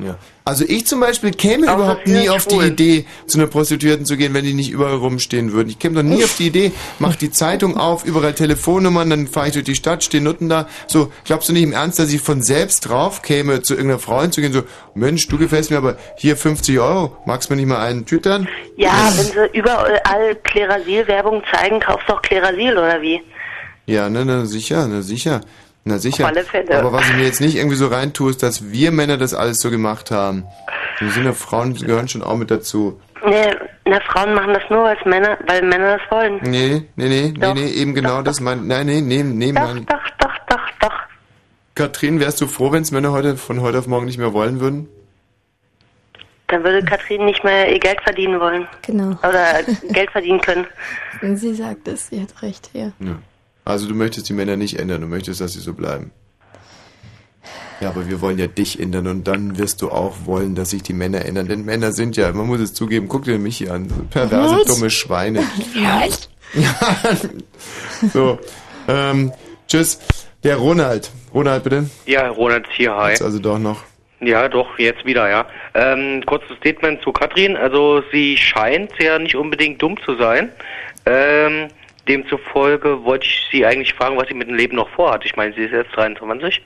Ja. 0.03 0.17
Also 0.45 0.63
ich 0.65 0.87
zum 0.87 0.99
Beispiel 0.99 1.31
käme 1.31 1.67
Außer 1.67 1.75
überhaupt 1.75 2.07
nie 2.07 2.29
auf 2.29 2.45
die. 2.45 2.55
Idee, 2.57 3.05
zu 3.25 3.37
einer 3.37 3.47
Prostituierten 3.47 4.05
zu 4.05 4.15
gehen, 4.15 4.33
wenn 4.33 4.45
die 4.45 4.53
nicht 4.53 4.71
überall 4.71 4.95
rumstehen 4.95 5.51
würden. 5.51 5.69
Ich 5.69 5.79
käme 5.79 5.95
doch 5.95 6.03
nie 6.03 6.23
auf 6.23 6.37
die 6.37 6.47
Idee, 6.47 6.71
mach 6.99 7.15
die 7.15 7.31
Zeitung 7.31 7.77
auf, 7.77 8.05
überall 8.05 8.33
Telefonnummern, 8.33 9.09
dann 9.09 9.27
fahre 9.27 9.47
ich 9.47 9.53
durch 9.53 9.65
die 9.65 9.75
Stadt, 9.75 10.03
stehen 10.03 10.23
Nutten 10.23 10.47
da. 10.47 10.67
So, 10.87 11.11
glaubst 11.25 11.49
du 11.49 11.53
nicht 11.53 11.63
im 11.63 11.73
Ernst, 11.73 11.99
dass 11.99 12.13
ich 12.13 12.21
von 12.21 12.41
selbst 12.41 12.87
drauf 12.87 13.21
käme, 13.21 13.61
zu 13.61 13.73
irgendeiner 13.73 13.99
Frau 13.99 14.21
hinzugehen, 14.21 14.53
so, 14.53 14.63
Mensch, 14.93 15.27
du 15.27 15.37
gefällst 15.37 15.69
mir, 15.69 15.77
aber 15.77 15.97
hier 16.17 16.37
50 16.37 16.79
Euro, 16.79 17.17
magst 17.25 17.49
du 17.49 17.53
mir 17.53 17.57
nicht 17.61 17.69
mal 17.69 17.79
einen 17.79 18.05
tütern? 18.05 18.47
Ja, 18.77 19.11
wenn 19.15 19.25
sie 19.25 19.57
überall 19.57 20.35
Klerasil-Werbung 20.43 21.43
zeigen, 21.51 21.79
kaufst 21.79 22.07
du 22.07 22.13
auch 22.13 22.21
Klerasil, 22.21 22.71
oder 22.71 23.01
wie? 23.01 23.21
Ja, 23.85 24.09
ne, 24.09 24.25
na 24.25 24.45
sicher, 24.45 24.87
na 24.87 25.01
sicher. 25.01 25.41
Na 25.87 25.99
sicher. 25.99 26.25
Auf 26.25 26.31
alle 26.31 26.43
Fälle. 26.43 26.77
Aber 26.77 26.91
was 26.91 27.07
ich 27.09 27.15
mir 27.15 27.23
jetzt 27.23 27.39
nicht 27.39 27.55
irgendwie 27.55 27.77
so 27.77 27.87
reintue, 27.87 28.29
ist, 28.29 28.43
dass 28.43 28.71
wir 28.71 28.91
Männer 28.91 29.17
das 29.17 29.33
alles 29.33 29.59
so 29.61 29.71
gemacht 29.71 30.11
haben. 30.11 30.43
Wir 30.99 31.11
sind 31.11 31.23
ja 31.23 31.31
Frauen, 31.31 31.75
die 31.75 31.85
gehören 31.85 32.09
schon 32.09 32.23
auch 32.23 32.35
mit 32.35 32.51
dazu. 32.51 32.99
Nee, 33.25 33.55
na, 33.85 33.99
Frauen 34.01 34.33
machen 34.33 34.53
das 34.53 34.63
nur, 34.69 34.83
weil 34.83 34.97
Männer, 35.05 35.37
weil 35.47 35.61
Männer 35.61 35.97
das 35.97 36.11
wollen. 36.11 36.39
Nee, 36.43 36.83
nee, 36.97 37.07
nee, 37.07 37.31
nee, 37.33 37.39
Doch, 37.39 37.53
nee, 37.53 37.67
eben 37.67 37.95
genau 37.95 38.21
das 38.21 38.41
mein, 38.41 38.67
nein, 38.67 38.85
nee, 38.85 38.99
nee, 38.99 39.23
nee, 39.23 39.53
mein. 39.53 39.85
Doch, 39.85 40.09
doch, 40.19 40.37
doch, 40.49 40.69
doch. 40.81 40.93
Katrin, 41.73 42.19
wärst 42.19 42.41
du 42.41 42.47
froh, 42.47 42.73
wenn 42.73 42.81
es 42.81 42.91
Männer 42.91 43.13
heute 43.13 43.37
von 43.37 43.61
heute 43.61 43.79
auf 43.79 43.87
morgen 43.87 44.05
nicht 44.05 44.17
mehr 44.17 44.33
wollen 44.33 44.59
würden? 44.59 44.89
Dann 46.47 46.65
würde 46.65 46.83
Katrin 46.85 47.23
nicht 47.25 47.45
mehr 47.45 47.71
ihr 47.71 47.79
Geld 47.79 48.01
verdienen 48.01 48.41
wollen. 48.41 48.67
Genau. 48.85 49.11
Oder 49.23 49.63
Geld 49.89 50.11
verdienen 50.11 50.41
können. 50.41 50.67
Sie 51.37 51.55
sagt 51.55 51.87
es, 51.87 52.07
sie 52.07 52.21
hat 52.21 52.41
recht, 52.41 52.69
ja. 52.73 52.91
Ja. 52.99 53.17
Also 53.67 53.87
du 53.87 53.95
möchtest 53.95 54.29
die 54.29 54.33
Männer 54.33 54.55
nicht 54.55 54.79
ändern, 54.79 55.01
du 55.01 55.07
möchtest, 55.07 55.41
dass 55.41 55.53
sie 55.53 55.59
so 55.59 55.73
bleiben. 55.73 56.11
Ja, 57.79 57.89
aber 57.89 58.09
wir 58.09 58.21
wollen 58.21 58.39
ja 58.39 58.47
dich 58.47 58.79
ändern 58.79 59.05
und 59.07 59.27
dann 59.27 59.57
wirst 59.57 59.81
du 59.81 59.91
auch 59.91 60.25
wollen, 60.25 60.55
dass 60.55 60.71
sich 60.71 60.81
die 60.81 60.93
Männer 60.93 61.25
ändern. 61.25 61.47
Denn 61.47 61.63
Männer 61.65 61.91
sind 61.91 62.17
ja, 62.17 62.31
man 62.31 62.47
muss 62.47 62.59
es 62.59 62.73
zugeben, 62.73 63.07
guck 63.07 63.25
dir 63.25 63.37
mich 63.37 63.69
an, 63.69 63.89
so 63.89 63.95
perverse, 64.09 64.55
Was? 64.55 64.65
dumme 64.65 64.89
Schweine. 64.89 65.43
Was? 65.75 66.29
So, 68.13 68.39
ähm, 68.87 69.33
tschüss. 69.67 69.99
Der 70.43 70.55
Ronald. 70.55 71.11
Ronald, 71.33 71.63
bitte. 71.63 71.89
Ja, 72.05 72.29
Ronald 72.29 72.65
hier, 72.71 72.95
hi. 72.95 73.09
Jetzt 73.09 73.21
also 73.21 73.39
doch 73.39 73.59
noch. 73.59 73.83
Ja, 74.21 74.47
doch, 74.47 74.79
jetzt 74.79 75.05
wieder, 75.05 75.29
ja. 75.29 75.45
Ähm, 75.73 76.23
kurzes 76.25 76.55
Statement 76.57 77.01
zu 77.01 77.11
Katrin. 77.11 77.57
Also 77.57 78.01
sie 78.11 78.37
scheint 78.37 78.91
ja 78.99 79.19
nicht 79.19 79.35
unbedingt 79.35 79.81
dumm 79.81 79.97
zu 80.05 80.15
sein. 80.15 80.51
Ähm, 81.05 81.67
demzufolge 82.07 83.03
wollte 83.03 83.25
ich 83.25 83.47
sie 83.51 83.65
eigentlich 83.65 83.93
fragen, 83.93 84.17
was 84.17 84.27
sie 84.27 84.33
mit 84.33 84.47
dem 84.47 84.55
Leben 84.55 84.75
noch 84.75 84.89
vorhat. 84.89 85.25
Ich 85.25 85.35
meine, 85.35 85.53
sie 85.53 85.61
ist 85.61 85.71
jetzt 85.71 85.95
23. 85.95 86.61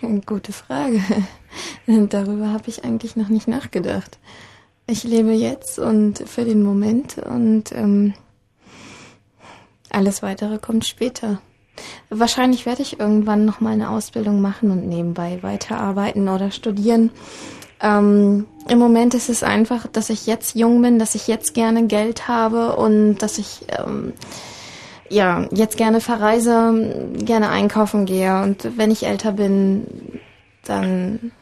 Gute 0.26 0.52
Frage. 0.52 1.00
Darüber 1.86 2.48
habe 2.48 2.68
ich 2.68 2.84
eigentlich 2.84 3.16
noch 3.16 3.28
nicht 3.28 3.48
nachgedacht. 3.48 4.18
Ich 4.86 5.04
lebe 5.04 5.32
jetzt 5.32 5.78
und 5.78 6.18
für 6.28 6.44
den 6.44 6.62
Moment 6.62 7.18
und 7.18 7.72
ähm, 7.72 8.14
alles 9.90 10.22
weitere 10.22 10.58
kommt 10.58 10.86
später. 10.86 11.40
Wahrscheinlich 12.10 12.66
werde 12.66 12.82
ich 12.82 13.00
irgendwann 13.00 13.44
noch 13.44 13.60
mal 13.60 13.72
eine 13.72 13.90
Ausbildung 13.90 14.40
machen 14.40 14.70
und 14.70 14.86
nebenbei 14.86 15.38
weiterarbeiten 15.42 16.28
oder 16.28 16.50
studieren. 16.50 17.10
Ähm, 17.82 18.46
Im 18.68 18.78
Moment 18.78 19.14
ist 19.14 19.28
es 19.28 19.42
einfach, 19.42 19.86
dass 19.88 20.08
ich 20.08 20.26
jetzt 20.26 20.54
jung 20.54 20.80
bin, 20.82 20.98
dass 20.98 21.14
ich 21.14 21.26
jetzt 21.26 21.52
gerne 21.52 21.86
Geld 21.86 22.28
habe 22.28 22.76
und 22.76 23.18
dass 23.18 23.38
ich 23.38 23.66
ähm, 23.76 24.12
ja 25.08 25.46
jetzt 25.50 25.76
gerne 25.76 26.00
verreise, 26.00 27.10
gerne 27.18 27.50
einkaufen 27.50 28.06
gehe 28.06 28.42
und 28.42 28.78
wenn 28.78 28.90
ich 28.92 29.04
älter 29.04 29.32
bin, 29.32 30.20
dann 30.64 31.32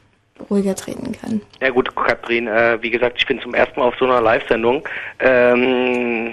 ruhiger 0.49 0.75
treten 0.75 1.13
kann. 1.13 1.43
Ja 1.61 1.69
gut, 1.69 1.95
Katrin, 1.95 2.47
äh, 2.47 2.79
wie 2.81 2.91
gesagt, 2.91 3.19
ich 3.19 3.27
bin 3.27 3.41
zum 3.41 3.55
ersten 3.55 3.79
Mal 3.79 3.87
auf 3.87 3.97
so 3.99 4.07
einer 4.07 4.23
Live-Sendung. 4.23 4.89
Ähm, 5.19 6.33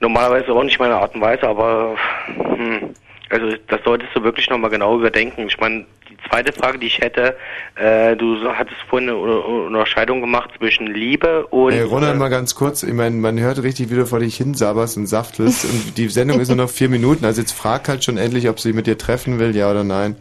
normalerweise 0.00 0.52
auch 0.52 0.64
nicht 0.64 0.80
meine 0.80 0.96
Art 0.96 1.14
und 1.14 1.20
Weise, 1.20 1.46
aber 1.46 1.96
hm, 2.26 2.94
also 3.30 3.56
das 3.68 3.80
solltest 3.84 4.14
du 4.14 4.22
wirklich 4.22 4.50
nochmal 4.50 4.70
genau 4.70 4.98
überdenken. 4.98 5.46
Ich 5.46 5.58
meine, 5.58 5.86
zweite 6.28 6.52
Frage, 6.52 6.78
die 6.78 6.86
ich 6.86 6.98
hätte, 6.98 7.36
äh, 7.74 8.16
du 8.16 8.48
hattest 8.48 8.80
vorhin 8.88 9.08
eine 9.08 9.18
Unterscheidung 9.18 10.20
gemacht 10.20 10.50
zwischen 10.58 10.86
Liebe 10.86 11.46
und 11.46 11.72
Ey, 11.72 11.82
Ronald, 11.82 12.18
mal 12.18 12.28
ganz 12.28 12.54
kurz. 12.54 12.82
Ich 12.82 12.92
meine, 12.92 13.16
man 13.16 13.38
hört 13.38 13.62
richtig, 13.62 13.90
wie 13.90 13.96
du 13.96 14.06
vor 14.06 14.20
dich 14.20 14.36
hinsabberst 14.36 14.96
und 14.96 15.06
saftelst. 15.06 15.64
Und 15.64 15.98
die 15.98 16.08
Sendung 16.08 16.40
ist 16.40 16.48
nur 16.48 16.56
noch 16.56 16.70
vier 16.70 16.88
Minuten. 16.88 17.24
Also 17.24 17.40
jetzt 17.40 17.52
frag 17.52 17.88
halt 17.88 18.04
schon 18.04 18.18
endlich, 18.18 18.48
ob 18.48 18.60
sie 18.60 18.72
mit 18.72 18.86
dir 18.86 18.98
treffen 18.98 19.38
will, 19.38 19.54
ja 19.54 19.70
oder 19.70 19.84
nein. 19.84 20.16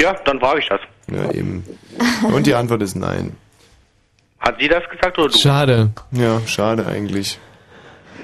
ja, 0.00 0.14
dann 0.24 0.40
frage 0.40 0.60
ich 0.60 0.68
das. 0.68 0.80
Ja, 1.10 1.30
eben. 1.32 1.64
Und 2.32 2.46
die 2.46 2.54
Antwort 2.54 2.82
ist 2.82 2.94
nein. 2.94 3.36
Hat 4.38 4.56
sie 4.58 4.68
das 4.68 4.88
gesagt 4.88 5.18
oder 5.18 5.28
du? 5.28 5.38
Schade. 5.38 5.90
Ja, 6.12 6.40
schade 6.46 6.86
eigentlich. 6.86 7.38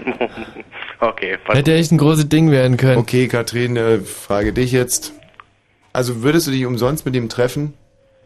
okay, 1.01 1.39
Hätte 1.49 1.75
echt 1.75 1.93
ein 1.93 1.99
großes 1.99 2.29
Ding 2.29 2.51
werden 2.51 2.77
können. 2.77 2.99
Okay, 2.99 3.29
Katrin, 3.29 3.77
äh, 3.77 3.99
frage 3.99 4.53
dich 4.53 4.73
jetzt. 4.73 5.13
Also 5.97 6.23
würdest 6.23 6.47
du 6.47 6.51
dich 6.51 6.67
umsonst 6.67 7.07
mit 7.07 7.17
ihm 7.17 7.31
treffen? 7.31 7.73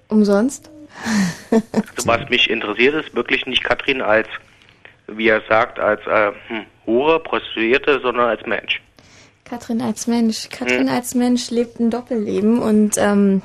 Umsonst? 0.08 0.72
Also, 1.52 2.04
was 2.04 2.28
mich 2.28 2.50
interessiert, 2.50 2.96
ist 2.96 3.14
wirklich 3.14 3.46
nicht 3.46 3.62
Katrin 3.62 4.02
als, 4.02 4.26
wie 5.06 5.28
er 5.28 5.40
sagt, 5.48 5.78
als 5.78 6.00
äh, 6.04 6.32
hm, 6.48 6.64
Hure, 6.84 7.20
Prostituierte, 7.20 8.00
sondern 8.02 8.26
als 8.28 8.44
Mensch. 8.44 8.82
Katrin 9.44 9.80
als 9.82 10.08
Mensch. 10.08 10.48
Katrin 10.50 10.88
Hm. 10.88 10.96
als 10.96 11.14
Mensch 11.14 11.50
lebt 11.52 11.78
ein 11.78 11.90
Doppelleben 11.90 12.58
und 12.58 12.98
ähm, 12.98 13.40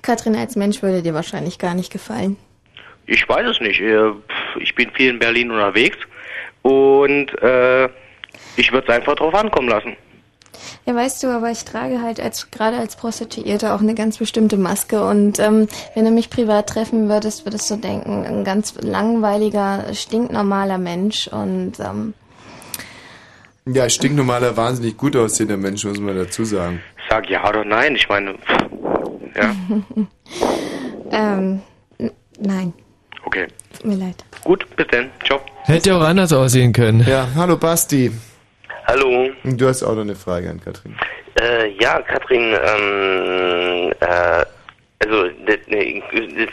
Katrin 0.00 0.36
als 0.36 0.54
Mensch 0.54 0.80
würde 0.80 1.02
dir 1.02 1.12
wahrscheinlich 1.12 1.58
gar 1.58 1.74
nicht 1.74 1.90
gefallen. 1.90 2.36
Ich 3.06 3.28
weiß 3.28 3.48
es 3.48 3.60
nicht. 3.60 3.80
Äh, 3.80 4.12
Ich 4.60 4.76
bin 4.76 4.92
viel 4.92 5.10
in 5.10 5.18
Berlin 5.18 5.50
unterwegs 5.50 5.98
und 6.62 7.30
äh, 7.42 7.86
ich 8.54 8.70
würde 8.70 8.86
es 8.86 8.94
einfach 8.94 9.16
drauf 9.16 9.34
ankommen 9.34 9.68
lassen. 9.68 9.96
Ja, 10.86 10.94
weißt 10.94 11.22
du, 11.22 11.28
aber 11.28 11.50
ich 11.50 11.64
trage 11.64 12.02
halt 12.02 12.20
als 12.20 12.50
gerade 12.50 12.76
als 12.76 12.96
Prostituierte 12.96 13.74
auch 13.74 13.80
eine 13.80 13.94
ganz 13.94 14.18
bestimmte 14.18 14.56
Maske 14.56 15.04
und 15.04 15.38
ähm, 15.38 15.68
wenn 15.94 16.04
du 16.04 16.10
mich 16.10 16.30
privat 16.30 16.68
treffen 16.68 17.08
würdest, 17.08 17.44
würdest 17.44 17.70
du 17.70 17.76
denken, 17.76 18.24
ein 18.24 18.44
ganz 18.44 18.74
langweiliger, 18.80 19.92
stinknormaler 19.94 20.78
Mensch 20.78 21.28
und 21.28 21.72
ähm, 21.80 22.14
Ja, 23.66 23.88
stinknormaler, 23.88 24.56
wahnsinnig 24.56 24.96
gut 24.96 25.16
aussehender 25.16 25.56
Mensch, 25.56 25.84
muss 25.84 26.00
man 26.00 26.16
dazu 26.16 26.44
sagen. 26.44 26.80
Sag 27.08 27.28
ja 27.28 27.48
oder 27.48 27.64
nein. 27.64 27.94
Ich 27.96 28.08
meine, 28.08 28.34
pff, 28.34 28.56
ja, 29.36 29.54
ähm, 31.12 31.60
nein, 32.38 32.72
okay. 33.24 33.46
tut 33.76 33.86
mir 33.86 33.96
leid. 33.96 34.24
Gut, 34.44 34.64
bis 34.76 34.86
dann. 34.90 35.10
Ciao. 35.24 35.40
Hätte 35.64 35.94
auch 35.94 36.02
anders 36.02 36.32
aussehen 36.32 36.72
können. 36.72 37.04
Ja, 37.06 37.28
hallo 37.34 37.56
Basti. 37.56 38.10
Hallo. 38.90 39.30
Du 39.44 39.68
hast 39.68 39.84
auch 39.84 39.94
noch 39.94 40.00
eine 40.00 40.16
Frage 40.16 40.50
an 40.50 40.60
Katrin. 40.60 40.96
Äh, 41.40 41.68
ja, 41.80 42.02
Katrin, 42.02 42.56
ähm, 42.60 43.92
äh, 44.00 44.44
also, 44.98 45.30
ne, 45.68 46.02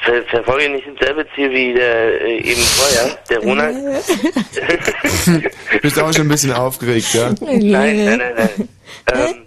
ver 0.06 0.22
verfolge 0.30 0.70
nicht 0.70 0.86
dasselbe 1.00 1.26
Ziel 1.34 1.50
wie 1.50 1.74
der 1.74 2.22
äh, 2.22 2.38
eben 2.38 2.62
vorher, 2.62 3.18
der 3.28 3.40
Ronald. 3.40 3.76
Bist 5.82 6.00
auch 6.00 6.14
schon 6.14 6.28
ein 6.28 6.30
bisschen 6.30 6.54
aufgeregt, 6.54 7.12
ja? 7.16 7.32
nein, 7.42 8.06
nein, 8.06 8.18
nein, 8.20 8.34
nein. 8.38 8.70
Ähm, 9.12 9.46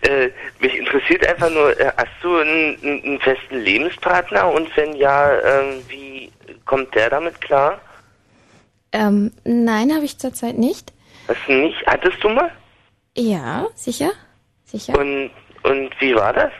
äh, 0.00 0.28
mich 0.58 0.76
interessiert 0.76 1.24
einfach 1.24 1.50
nur, 1.50 1.78
äh, 1.78 1.92
hast 1.96 2.08
du 2.20 2.36
einen, 2.36 2.78
einen 2.82 3.04
einen 3.04 3.20
festen 3.20 3.60
Lebenspartner 3.60 4.50
und 4.50 4.76
wenn 4.76 4.96
ja, 4.96 5.30
ähm, 5.38 5.84
wie 5.86 6.32
kommt 6.64 6.92
der 6.96 7.10
damit 7.10 7.40
klar? 7.40 7.80
Ähm, 8.92 9.32
nein, 9.44 9.92
habe 9.94 10.04
ich 10.04 10.18
zurzeit 10.18 10.58
nicht. 10.58 10.92
Du 11.46 11.52
nicht? 11.52 11.86
Hattest 11.86 12.22
du 12.22 12.28
mal? 12.28 12.50
Ja, 13.16 13.66
sicher, 13.74 14.10
sicher. 14.64 14.98
Und, 14.98 15.30
und 15.62 15.90
wie 16.00 16.14
war 16.14 16.32
das? 16.32 16.52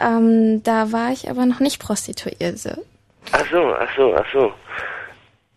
Ähm, 0.00 0.62
da 0.62 0.90
war 0.90 1.12
ich 1.12 1.30
aber 1.30 1.46
noch 1.46 1.60
nicht 1.60 1.80
Prostituierte. 1.80 2.82
Ach 3.32 3.44
so, 3.50 3.74
ach 3.78 3.88
so, 3.96 4.14
ach 4.16 4.26
so. 4.32 4.52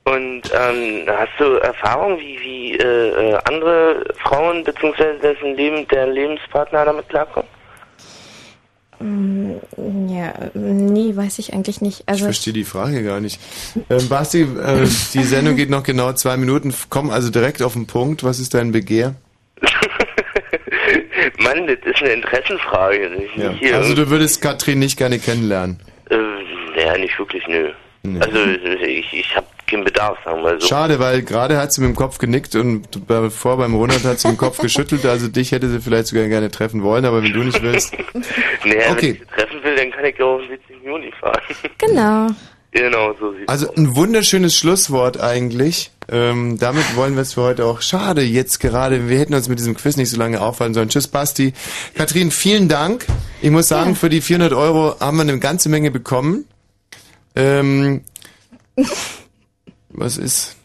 Und 0.06 0.44
ähm, 0.54 1.06
hast 1.08 1.34
du 1.38 1.56
Erfahrung, 1.56 2.18
wie, 2.20 2.40
wie 2.40 2.78
äh, 2.78 3.32
äh, 3.32 3.40
andere 3.46 4.06
Frauen 4.24 4.64
bzw. 4.64 5.18
dessen 5.22 5.56
Leben, 5.56 5.88
der 5.90 6.08
Lebenspartner 6.08 6.86
damit 6.86 7.10
klarkommt? 7.10 7.50
Mm, 9.00 9.58
Ja, 10.10 10.34
nee, 10.54 11.16
weiß 11.16 11.40
ich 11.40 11.54
eigentlich 11.54 11.82
nicht. 11.82 12.02
Ich 12.02 12.08
Also 12.10 12.24
verstehe 12.26 12.54
die 12.54 12.64
Frage 12.64 13.04
gar 13.04 13.20
nicht. 13.20 13.40
Ähm, 13.90 14.08
Basti, 14.10 14.42
äh, 14.42 14.88
die 15.14 15.24
Sendung 15.24 15.56
geht 15.56 15.70
noch 15.70 15.84
genau 15.84 16.14
zwei 16.14 16.38
Minuten. 16.38 16.74
Komm 16.90 17.10
also 17.10 17.30
direkt 17.30 17.62
auf 17.62 17.74
den 17.74 17.86
Punkt. 17.88 18.24
Was 18.24 18.40
ist 18.40 18.54
dein 18.54 18.72
Begehr? 18.72 19.16
Mann, 21.40 21.68
das 21.68 21.78
ist 21.86 22.02
eine 22.02 22.14
Interessenfrage. 22.14 23.10
Ja. 23.36 23.52
hier 23.52 23.76
Also 23.76 23.94
du 23.96 24.10
würdest 24.10 24.42
Katrin 24.42 24.80
nicht 24.80 24.98
gerne 24.98 25.20
kennenlernen. 25.20 25.80
äh, 26.10 26.82
ja, 26.84 26.98
nicht 26.98 27.18
wirklich, 27.20 27.44
nö. 27.48 27.70
Also 28.22 28.38
ich, 28.86 29.12
ich 29.14 29.36
habe 29.36 29.46
keinen 29.70 29.84
Bedarf, 29.84 30.18
sagen 30.24 30.42
wir 30.44 30.60
so. 30.60 30.68
Schade, 30.68 31.00
weil 31.00 31.22
gerade 31.24 31.58
hat 31.58 31.74
sie 31.74 31.82
mit 31.82 31.90
dem 31.90 31.96
Kopf 31.96 32.18
genickt 32.18 32.56
und 32.56 33.06
bevor 33.08 33.58
beim 33.58 33.76
Ronald 33.76 34.04
hat 34.06 34.20
sie 34.20 34.30
mit 34.30 34.38
dem 34.38 34.40
Kopf 34.40 34.60
geschüttelt. 34.60 35.06
Also 35.06 35.28
dich 35.28 35.52
hätte 35.52 35.70
sie 35.70 35.80
vielleicht 35.82 36.08
sogar 36.08 36.26
gerne 36.28 36.50
treffen 36.50 36.84
wollen, 36.84 37.04
aber 37.06 37.22
wenn 37.22 37.34
du 37.34 37.44
nicht 37.44 37.62
willst. 37.62 37.94
Naja, 38.66 38.92
Okay. 38.92 39.02
wenn 39.02 39.14
ich 39.14 39.20
sie 39.20 39.26
treffen 39.26 39.64
will, 39.64 39.76
dann 39.76 39.92
kann 39.92 40.06
ich 40.06 40.18
ja 40.18 40.26
auf 40.26 40.42
den 40.42 40.50
17. 40.68 40.84
Juni 40.86 41.12
fahren. 41.20 41.42
Genau. 41.80 42.28
genau, 42.72 43.14
so 43.20 43.32
sieht's 43.34 43.48
Also 43.48 43.74
ein 43.76 43.96
wunderschönes 43.96 44.56
Schlusswort 44.58 45.20
eigentlich. 45.20 45.92
Ähm, 46.10 46.58
damit 46.58 46.96
wollen 46.96 47.16
wir 47.16 47.22
es 47.22 47.34
für 47.34 47.42
heute 47.42 47.66
auch. 47.66 47.82
Schade, 47.82 48.22
jetzt 48.22 48.60
gerade, 48.60 49.10
wir 49.10 49.20
hätten 49.20 49.34
uns 49.34 49.50
mit 49.50 49.60
diesem 49.60 49.76
Quiz 49.76 49.98
nicht 49.98 50.10
so 50.10 50.18
lange 50.18 50.42
aufhalten 50.42 50.74
sollen. 50.74 50.90
Tschüss, 50.90 51.08
Basti. 51.08 51.54
Katrin, 51.96 52.32
vielen 52.32 52.70
Dank. 52.70 53.06
Ich 53.42 53.52
muss 53.52 53.68
sagen, 53.68 53.96
für 53.96 54.10
die 54.10 54.22
400 54.22 54.54
Euro 54.54 54.96
haben 55.00 55.18
wir 55.18 55.24
eine 55.24 55.38
ganze 55.40 55.68
Menge 55.70 55.92
bekommen. 55.92 56.46
Ähm, 57.38 58.02
was 59.90 60.18
ist? 60.18 60.56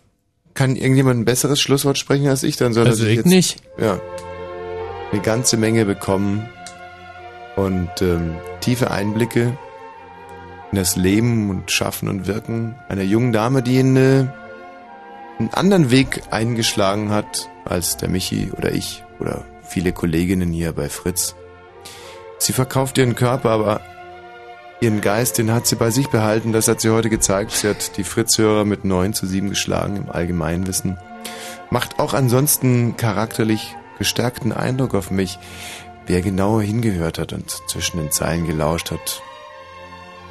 Kann 0.55 0.77
irgendjemand 0.77 1.21
ein 1.21 1.25
besseres 1.25 1.61
Schlusswort 1.61 1.99
sprechen 1.99 2.29
als 2.29 2.43
ich? 2.43 2.57
Dann 2.57 2.73
soll 2.73 2.87
Also 2.87 3.07
ich 3.07 3.17
jetzt, 3.17 3.27
nicht. 3.27 3.63
Ja. 3.79 4.01
Eine 5.11 5.21
ganze 5.21 5.57
Menge 5.57 5.85
bekommen 5.85 6.49
und 7.57 7.91
ähm, 8.01 8.37
tiefe 8.61 8.91
Einblicke 8.91 9.57
in 10.71 10.77
das 10.79 10.97
Leben 10.97 11.51
und 11.51 11.71
Schaffen 11.71 12.09
und 12.09 12.27
Wirken 12.27 12.75
einer 12.89 13.03
jungen 13.03 13.33
Dame, 13.33 13.63
die 13.63 13.79
in, 13.79 13.97
äh, 13.97 14.27
einen 15.39 15.51
anderen 15.53 15.91
Weg 15.91 16.23
eingeschlagen 16.31 17.11
hat 17.11 17.51
als 17.65 17.99
der 17.99 18.09
Michi 18.09 18.51
oder 18.57 18.73
ich 18.73 19.05
oder 19.21 19.45
viele 19.63 19.93
Kolleginnen 19.93 20.53
hier 20.53 20.73
bei 20.73 20.89
Fritz. 20.89 21.35
Sie 22.39 22.53
verkauft 22.53 22.97
ihren 22.99 23.15
Körper, 23.15 23.51
aber 23.51 23.81
ihren 24.83 25.01
Geist, 25.01 25.39
den 25.39 25.53
hat 25.53 25.67
sie 25.67 25.77
bei 25.77 25.91
sich 25.91 26.09
behalten. 26.09 26.53
Das 26.53 26.67
hat 26.67 26.81
sie 26.81 26.91
heute 26.91 27.09
gezeigt. 27.09 27.53
Sie 27.53 27.69
hat 27.69 27.97
die 27.97 28.05
Fritz-Hörer 28.05 28.65
mit 28.65 28.85
9 28.85 29.15
zu 29.15 29.27
7 29.27 29.49
geschlagen 29.49 29.97
im 29.97 30.11
Allgemeinwissen. 30.11 30.99
Macht 31.71 32.01
auch 32.01 32.15
ansonsten 32.15 32.97
charakterlich 32.97 33.77
gestärkten 33.99 34.53
Eindruck 34.53 34.95
auf 34.95 35.11
mich. 35.11 35.39
Wer 36.07 36.21
genauer 36.21 36.63
hingehört 36.63 37.19
hat 37.19 37.33
und 37.33 37.51
zwischen 37.69 37.99
den 37.99 38.11
Zeilen 38.11 38.45
gelauscht 38.45 38.91
hat, 38.91 39.23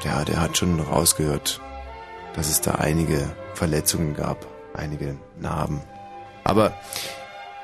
ja, 0.03 0.25
der 0.25 0.41
hat 0.41 0.57
schon 0.57 0.79
rausgehört, 0.79 1.61
dass 2.35 2.49
es 2.49 2.59
da 2.59 2.71
einige 2.71 3.31
Verletzungen 3.53 4.15
gab, 4.15 4.45
einige 4.73 5.15
Narben. 5.39 5.81
Aber 6.43 6.73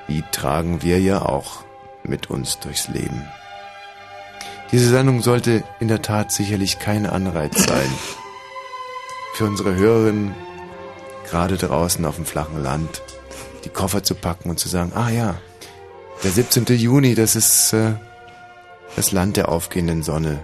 die 0.08 0.24
tragen 0.32 0.82
wir 0.84 1.02
ja 1.02 1.22
auch 1.22 1.66
mit 2.04 2.30
uns 2.30 2.60
durchs 2.60 2.88
Leben. 2.88 3.28
Diese 4.72 4.90
Sendung 4.90 5.22
sollte 5.22 5.64
in 5.80 5.88
der 5.88 6.02
Tat 6.02 6.32
sicherlich 6.32 6.80
kein 6.80 7.06
Anreiz 7.06 7.66
sein. 7.66 7.90
Für 9.34 9.46
unsere 9.46 9.76
Hörerinnen, 9.76 10.36
gerade 11.30 11.58
draußen 11.58 12.04
auf 12.06 12.16
dem 12.16 12.26
flachen 12.26 12.62
Land, 12.62 13.02
die 13.64 13.70
Koffer 13.70 14.04
zu 14.04 14.16
packen 14.16 14.50
und 14.50 14.60
zu 14.60 14.68
sagen, 14.68 14.92
ah 14.94 15.10
ja, 15.10 15.36
der 16.24 16.32
17. 16.32 16.66
Juni, 16.78 17.16
das 17.16 17.36
ist 17.36 17.72
äh, 17.74 17.94
das 18.96 19.12
Land 19.12 19.38
der 19.38 19.50
aufgehenden 19.50 20.04
Sonne. 20.04 20.40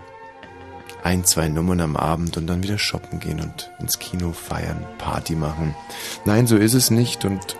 Ein, 1.03 1.25
zwei 1.25 1.49
Nummern 1.49 1.81
am 1.81 1.97
Abend 1.97 2.37
und 2.37 2.47
dann 2.47 2.63
wieder 2.63 2.77
shoppen 2.77 3.19
gehen 3.19 3.41
und 3.41 3.71
ins 3.81 3.99
Kino 3.99 4.31
feiern, 4.31 4.85
Party 4.99 5.35
machen. 5.35 5.75
Nein, 6.23 6.47
so 6.47 6.55
ist 6.55 6.75
es 6.75 6.91
nicht 6.91 7.25
und 7.25 7.57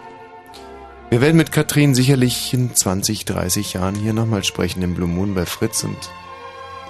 wir 1.09 1.19
werden 1.19 1.35
mit 1.35 1.51
Katrin 1.51 1.93
sicherlich 1.93 2.53
in 2.53 2.73
20, 2.73 3.25
30 3.25 3.73
Jahren 3.73 3.95
hier 3.95 4.13
nochmal 4.13 4.43
sprechen 4.45 4.81
im 4.81 4.95
Blue 4.95 5.09
Moon 5.09 5.35
bei 5.35 5.45
Fritz 5.45 5.83
und 5.83 5.97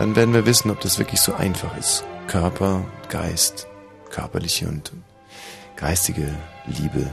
dann 0.04 0.18
werden 0.18 0.34
wir 0.34 0.46
wissen, 0.46 0.70
ob 0.70 0.82
das 0.82 1.00
wirklich 1.00 1.22
so 1.22 1.34
einfach 1.34 1.78
ist. 1.78 2.04
Körper, 2.28 2.84
Geist, 3.08 3.68
körperliche 4.10 4.68
und 4.68 4.92
geistige 5.78 6.28
Liebe 6.66 7.10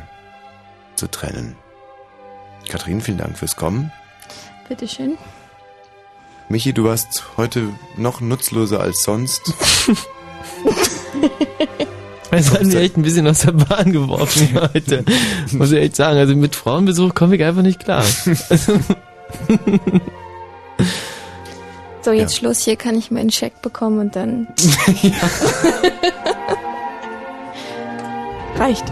zu 0.96 1.06
trennen. 1.06 1.54
Katrin, 2.68 3.00
vielen 3.00 3.18
Dank 3.18 3.38
fürs 3.38 3.54
Kommen. 3.54 3.92
Bitteschön. 4.68 5.16
Michi, 6.48 6.72
du 6.72 6.82
warst 6.82 7.36
heute 7.36 7.68
noch 7.96 8.20
nutzloser 8.20 8.80
als 8.80 9.04
sonst. 9.04 9.52
Das 12.32 12.52
hat 12.52 12.62
mich 12.62 12.76
echt 12.76 12.96
ein 12.96 13.02
bisschen 13.02 13.26
aus 13.26 13.40
der 13.40 13.50
Bahn 13.50 13.90
geworfen 13.90 14.56
heute. 14.72 15.04
Muss 15.50 15.72
ich 15.72 15.80
echt 15.80 15.96
sagen. 15.96 16.16
Also 16.16 16.36
mit 16.36 16.54
Frauenbesuch 16.54 17.12
komme 17.12 17.34
ich 17.34 17.42
einfach 17.42 17.62
nicht 17.62 17.80
klar. 17.80 18.04
So, 22.02 22.12
jetzt 22.12 22.36
Schluss. 22.36 22.64
Hier 22.64 22.76
kann 22.76 22.96
ich 22.96 23.10
meinen 23.10 23.30
Scheck 23.30 23.60
bekommen 23.62 23.98
und 23.98 24.16
dann. 24.16 24.48
Reicht. 28.56 28.84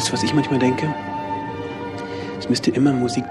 Weißt 0.00 0.08
du, 0.08 0.12
was 0.14 0.22
ich 0.22 0.32
manchmal 0.32 0.58
denke? 0.58 0.94
Es 2.38 2.48
müsste 2.48 2.70
immer 2.70 2.90
Musik 2.90 3.26